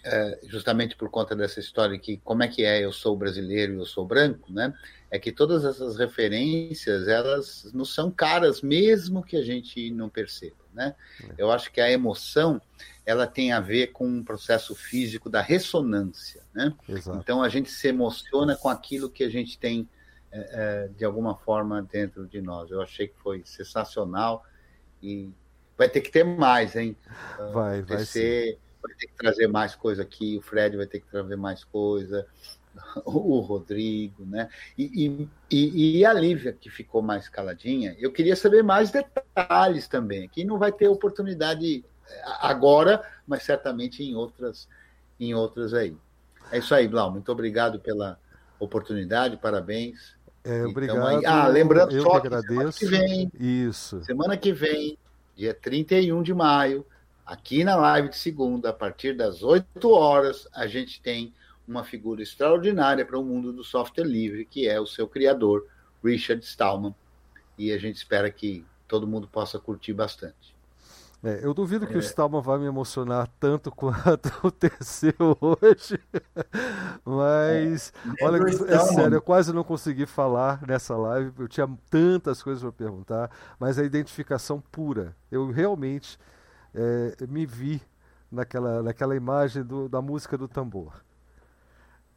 ah, 0.05 0.37
justamente 0.45 0.97
por 0.97 1.09
conta 1.11 1.37
dessa 1.37 1.61
história 1.61 1.97
que 1.99 2.17
como 2.19 2.43
é 2.43 2.49
que 2.49 2.65
é 2.65 2.85
eu 2.85 2.93
sou 2.93 3.17
brasileiro 3.17 3.75
e 3.75 3.77
eu 3.77 3.87
sou 3.87 4.05
branco, 4.05 4.53
né? 4.53 4.75
É 5.11 5.19
que 5.19 5.31
todas 5.31 5.65
essas 5.65 5.97
referências 5.97 7.07
elas 7.07 7.71
não 7.73 7.85
são 7.85 8.11
caras 8.11 8.63
mesmo 8.63 9.23
que 9.23 9.37
a 9.37 9.43
gente 9.43 9.91
não 9.93 10.09
perceba, 10.09 10.57
né? 10.73 10.97
Eu 11.39 11.53
acho 11.53 11.71
que 11.71 11.81
a 11.81 11.91
emoção 11.91 12.61
ela 13.07 13.27
tem 13.27 13.53
a 13.53 13.61
ver 13.61 13.89
com 13.89 14.07
um 14.07 14.25
processo 14.25 14.75
físico 14.75 15.31
da 15.31 15.41
ressonância, 15.41 16.43
né? 16.53 16.75
Exato. 16.89 17.19
Então 17.19 17.43
a 17.43 17.49
gente 17.49 17.71
se 17.71 17.89
emociona 17.89 18.57
com 18.57 18.69
aquilo 18.69 19.09
que 19.09 19.23
a 19.23 19.31
gente 19.31 19.57
tem 19.59 19.89
é, 20.33 20.39
é, 20.53 20.89
de 20.89 21.05
alguma 21.05 21.37
forma 21.37 21.83
dentro 21.83 22.27
de 22.27 22.41
nós. 22.41 22.71
Eu 22.71 22.81
achei 22.83 23.07
que 23.07 23.19
foi 23.19 23.43
sensacional 23.45 24.45
e 25.01 25.31
vai 25.77 25.89
ter 25.89 26.01
que 26.01 26.11
ter 26.11 26.25
mais, 26.25 26.75
hein? 26.75 26.97
Vai, 27.53 27.83
O 27.83 27.87
vai 27.87 28.05
sim. 28.05 28.57
Vai 28.83 28.95
ter 28.97 29.07
que 29.07 29.15
trazer 29.15 29.47
mais 29.47 29.75
coisa 29.75 30.03
aqui, 30.03 30.37
o 30.37 30.43
Fred 30.43 30.77
vai 30.77 30.87
ter 30.87 31.01
que 31.01 31.07
trazer 31.07 31.37
mais 31.37 31.63
coisa, 31.65 32.27
o 33.05 33.39
Rodrigo, 33.41 34.25
né? 34.25 34.49
E, 34.77 35.29
e, 35.51 35.99
e- 35.99 36.05
a 36.05 36.13
Lívia, 36.13 36.53
que 36.53 36.69
ficou 36.71 37.01
mais 37.03 37.29
caladinha, 37.29 37.95
eu 37.99 38.11
queria 38.13 38.35
saber 38.35 38.63
mais 38.63 38.91
detalhes 38.91 39.87
também. 39.89 40.25
Aqui 40.25 40.45
não 40.45 40.59
vai 40.59 40.73
ter 40.73 40.89
oportunidade 40.89 41.85
é, 42.09 42.23
agora, 42.41 43.03
mas 43.27 43.43
certamente 43.45 44.03
em 44.03 44.15
outras, 44.17 44.69
em 45.21 45.35
outras 45.35 45.73
aí. 45.75 45.97
É 46.51 46.59
isso 46.59 46.75
aí, 46.75 46.89
Blau. 46.89 47.11
Muito 47.11 47.31
obrigado 47.31 47.79
pela 47.79 48.19
oportunidade, 48.59 49.37
parabéns. 49.37 50.17
É, 50.45 50.59
Então, 50.59 50.71
obrigado. 50.71 51.07
aí- 51.07 51.25
ah, 51.27 51.47
lembrando 51.47 51.93
eu 51.93 52.03
só 52.03 52.19
que 52.21 52.29
que 52.29 52.35
semana 52.35 52.45
agradeço. 52.49 52.79
que 52.81 52.87
vem, 52.87 53.31
Isso. 53.39 54.03
Semana 54.05 54.37
que 54.37 54.53
vem, 54.53 54.99
dia 55.37 55.55
31 55.55 56.23
de 56.23 56.35
maio, 56.35 56.85
aqui 57.25 57.65
na 57.65 57.77
live 57.77 58.09
de 58.09 58.17
segunda, 58.17 58.71
a 58.71 58.73
partir 58.73 59.17
das 59.17 59.43
8 59.43 59.91
horas, 59.91 60.49
a 60.53 60.67
gente 60.67 61.01
tem 61.01 61.33
uma 61.67 61.85
figura 61.85 62.23
extraordinária 62.23 63.05
para 63.05 63.19
o 63.19 63.25
mundo 63.25 63.53
do 63.53 63.65
software 63.65 64.05
livre, 64.05 64.45
que 64.45 64.69
é 64.69 64.81
o 64.81 64.87
seu 64.87 65.07
criador, 65.09 65.67
Richard 66.05 66.45
Stallman. 66.45 66.95
E 67.57 67.73
a 67.73 67.79
gente 67.79 67.97
espera 67.97 68.31
que 68.31 68.65
todo 68.89 69.07
mundo 69.07 69.29
possa 69.29 69.59
curtir 69.59 69.93
bastante. 69.93 70.53
É, 71.25 71.39
eu 71.41 71.55
duvido 71.55 71.87
que 71.87 71.97
o 71.97 72.01
Stallman 72.01 72.43
vai 72.43 72.59
me 72.59 72.67
emocionar 72.67 73.29
tanto 73.39 73.71
quanto 73.71 74.29
o 74.43 74.51
TC 74.51 75.15
hoje. 75.41 76.01
Mas, 77.05 77.93
olha, 78.21 78.43
Lembra 78.43 78.65
o 78.65 78.67
é 78.69 78.79
sério, 78.81 79.15
eu 79.15 79.23
quase 79.23 79.53
não 79.53 79.63
consegui 79.63 80.05
falar 80.05 80.61
nessa 80.67 80.97
live. 80.97 81.33
Eu 81.39 81.47
tinha 81.47 81.71
tantas 81.89 82.43
coisas 82.43 82.61
para 82.61 82.73
perguntar, 82.73 83.31
mas 83.59 83.79
a 83.79 83.85
identificação 83.85 84.61
pura. 84.73 85.15
Eu 85.31 85.51
realmente 85.51 86.19
é, 86.75 87.27
me 87.29 87.47
vi 87.47 87.83
naquela, 88.31 88.83
naquela 88.83 89.17
imagem 89.17 89.63
do- 89.63 89.89
da 89.89 90.01
música 90.03 90.37
do 90.39 90.49
tambor. 90.49 91.03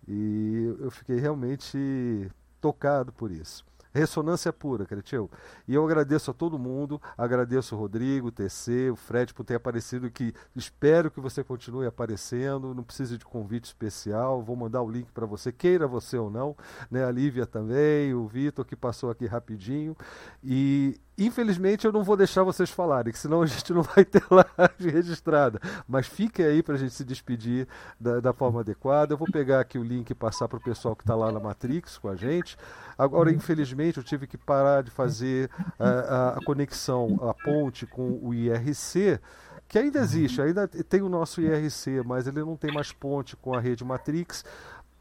E 0.08 0.76
eu 0.80 0.92
fiquei 0.92 1.20
realmente 1.20 2.30
tocado 2.62 3.12
por 3.12 3.32
isso. 3.32 3.66
Ressonância 3.94 4.52
pura, 4.52 4.86
Cretil. 4.86 5.32
E 5.66 5.74
eu 5.74 5.86
agradeço 5.86 6.30
a 6.30 6.34
todo 6.34 6.60
mundo, 6.60 7.02
agradeço 7.18 7.76
o 7.76 7.80
Rodrigo, 7.80 8.28
o 8.28 8.32
TC, 8.32 8.90
o 8.92 8.96
Fred 8.96 9.34
por 9.34 9.46
ter 9.46 9.56
aparecido, 9.56 10.12
que 10.12 10.34
espero 10.54 11.10
que 11.10 11.22
você 11.22 11.46
continue 11.46 11.86
aparecendo, 11.88 12.76
não 12.76 12.84
precisa 12.84 13.18
de 13.18 13.24
convite 13.24 13.66
especial, 13.66 14.42
vou 14.44 14.54
mandar 14.58 14.82
o 14.82 14.90
link 14.92 15.10
para 15.14 15.26
você, 15.26 15.50
queira 15.50 15.88
você 15.88 16.18
ou 16.18 16.30
não, 16.30 16.58
né? 16.92 17.06
A 17.06 17.12
Lívia 17.12 17.46
também, 17.46 18.14
o 18.14 18.28
Vitor 18.28 18.66
que 18.66 18.76
passou 18.76 19.10
aqui 19.10 19.26
rapidinho. 19.28 19.96
E 20.44 21.00
infelizmente 21.18 21.86
eu 21.86 21.92
não 21.92 22.04
vou 22.04 22.18
deixar 22.18 22.44
vocês 22.44 22.70
falarem, 22.70 23.14
senão 23.14 23.42
a 23.42 23.46
gente 23.46 23.72
não 23.74 23.82
vai 23.82 24.04
ter 24.04 24.24
live 24.30 24.92
registrada. 24.92 25.60
Mas 25.88 26.08
fiquem 26.08 26.46
aí 26.46 26.62
para 26.64 26.76
a 26.76 26.78
gente 26.78 26.94
se 26.94 27.04
despedir 27.04 27.68
da, 28.00 28.20
da 28.20 28.34
forma 28.34 28.62
adequada. 28.62 29.14
Eu 29.14 29.18
vou 29.18 29.28
pegar 29.32 29.60
aqui 29.62 29.78
o 29.78 29.84
link 29.84 30.10
e 30.10 30.16
passar 30.16 30.48
para 30.48 30.58
o 30.58 30.62
pessoal 30.64 30.96
que 30.96 31.04
está 31.04 31.16
lá 31.16 31.32
na 31.32 31.40
Matrix 31.40 31.98
com 31.98 32.10
a 32.10 32.16
gente. 32.16 32.58
Agora, 32.98 33.32
infelizmente, 33.32 33.98
eu 33.98 34.04
tive 34.04 34.28
que 34.28 34.38
parar 34.38 34.84
de 34.84 34.92
fazer 34.92 35.50
a- 35.80 36.36
a 36.38 36.46
conexão, 36.46 37.18
a 37.30 37.34
ponte 37.34 37.86
com 37.86 38.20
o 38.22 38.34
IRC, 38.34 39.20
que 39.68 39.80
ainda 39.80 40.00
existe, 40.00 40.42
ainda 40.42 40.68
tem 40.68 41.02
o 41.02 41.10
nosso 41.10 41.42
IRC, 41.42 42.04
mas 42.06 42.28
ele 42.28 42.40
não 42.42 42.56
tem 42.56 42.72
mais 42.74 42.92
ponte 42.92 43.36
com 43.36 43.56
a 43.56 43.60
rede 43.60 43.84
Matrix. 43.84 44.46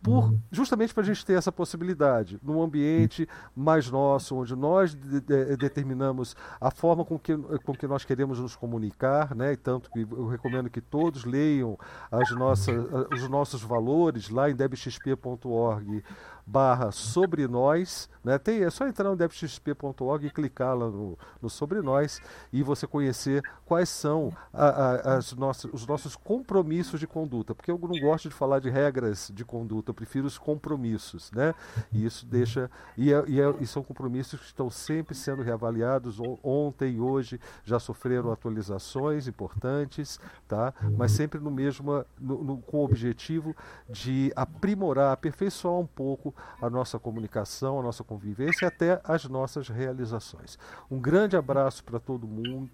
Por, 0.04 0.34
justamente 0.52 0.92
para 0.92 1.02
a 1.02 1.06
gente 1.06 1.24
ter 1.24 1.32
essa 1.32 1.50
possibilidade, 1.50 2.38
num 2.42 2.62
ambiente 2.62 3.26
mais 3.56 3.90
nosso, 3.90 4.36
onde 4.36 4.54
nós 4.54 4.94
de- 4.94 5.20
de- 5.20 5.56
determinamos 5.56 6.36
a 6.60 6.70
forma 6.70 7.04
com 7.04 7.18
que, 7.18 7.34
com 7.64 7.72
que 7.72 7.86
nós 7.86 8.04
queremos 8.04 8.38
nos 8.38 8.54
comunicar, 8.54 9.34
né? 9.34 9.54
e 9.54 9.56
tanto 9.56 9.90
que 9.90 10.00
eu 10.00 10.26
recomendo 10.28 10.68
que 10.68 10.80
todos 10.80 11.24
leiam 11.24 11.78
as 12.12 12.30
nossas, 12.32 12.76
os 13.12 13.28
nossos 13.30 13.62
valores 13.62 14.28
lá 14.28 14.50
em 14.50 14.54
debxp.org 14.54 16.04
barra 16.46 16.90
sobre 16.90 17.46
nós, 17.48 18.08
né? 18.22 18.38
Tem, 18.38 18.62
é 18.62 18.70
só 18.70 18.86
entrar 18.86 19.08
no 19.10 19.16
debxp.org 19.16 20.26
e 20.26 20.30
clicar 20.30 20.76
lá 20.76 20.86
no, 20.88 21.18
no 21.40 21.48
sobre 21.50 21.80
nós 21.80 22.20
e 22.52 22.62
você 22.62 22.86
conhecer 22.86 23.42
quais 23.64 23.88
são 23.88 24.32
a- 24.52 24.68
a- 24.68 25.14
as 25.16 25.32
nossas, 25.32 25.72
os 25.72 25.86
nossos 25.86 26.16
compromissos 26.16 27.00
de 27.00 27.06
conduta, 27.06 27.54
porque 27.54 27.70
eu 27.70 27.78
não 27.78 27.98
gosto 28.00 28.28
de 28.28 28.34
falar 28.34 28.60
de 28.60 28.68
regras 28.70 29.30
de 29.34 29.44
conduta, 29.44 29.90
eu 29.90 29.94
prefiro 29.94 30.26
os 30.26 30.36
compromissos, 30.38 31.30
né? 31.32 31.54
E 31.92 32.04
isso 32.04 32.26
deixa 32.26 32.70
e, 32.96 33.12
é, 33.12 33.24
e, 33.26 33.40
é, 33.40 33.54
e 33.60 33.66
são 33.66 33.82
compromissos 33.82 34.40
que 34.40 34.46
estão 34.46 34.70
sempre 34.70 35.14
sendo 35.14 35.42
reavaliados. 35.42 36.18
Ontem 36.42 36.94
e 36.96 37.00
hoje 37.00 37.40
já 37.64 37.78
sofreram 37.78 38.30
atualizações 38.32 39.26
importantes, 39.28 40.18
tá? 40.48 40.72
Mas 40.96 41.12
sempre 41.12 41.40
no 41.40 41.50
mesmo, 41.50 42.04
no, 42.20 42.44
no, 42.44 42.58
com 42.58 42.78
o 42.78 42.84
objetivo 42.84 43.54
de 43.88 44.32
aprimorar, 44.36 45.12
aperfeiçoar 45.12 45.78
um 45.78 45.86
pouco 45.86 46.33
a 46.60 46.70
nossa 46.70 46.98
comunicação, 46.98 47.80
a 47.80 47.82
nossa 47.82 48.02
convivência, 48.02 48.68
até 48.68 49.00
as 49.04 49.24
nossas 49.24 49.68
realizações. 49.68 50.58
Um 50.90 50.98
grande 50.98 51.36
abraço 51.36 51.84
para 51.84 51.98
todo 51.98 52.26
mundo. 52.26 52.68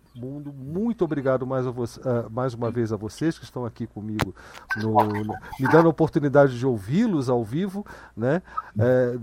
Muito 0.52 1.04
obrigado 1.04 1.46
mais, 1.46 1.66
uh, 1.66 2.30
mais 2.30 2.54
uma 2.54 2.70
vez 2.70 2.92
a 2.92 2.96
vocês 2.96 3.38
que 3.38 3.44
estão 3.44 3.64
aqui 3.64 3.86
comigo, 3.86 4.34
no, 4.76 4.92
no, 4.92 5.34
me 5.58 5.68
dando 5.70 5.86
a 5.86 5.90
oportunidade 5.90 6.58
de 6.58 6.66
ouvi-los 6.66 7.28
ao 7.28 7.44
vivo, 7.44 7.84
né? 8.16 8.42
É, 8.78 9.16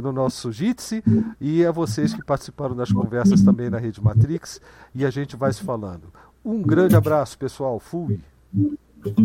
no 0.00 0.12
nosso 0.12 0.52
Jitsi, 0.52 1.02
e 1.40 1.64
a 1.64 1.72
vocês 1.72 2.12
que 2.12 2.24
participaram 2.24 2.76
das 2.76 2.92
conversas 2.92 3.42
também 3.42 3.70
na 3.70 3.78
Rede 3.78 4.02
Matrix. 4.02 4.60
E 4.94 5.04
a 5.04 5.10
gente 5.10 5.36
vai 5.36 5.52
se 5.52 5.62
falando. 5.62 6.12
Um 6.44 6.62
grande 6.62 6.96
abraço, 6.96 7.38
pessoal. 7.38 7.78
Fui. 7.78 8.20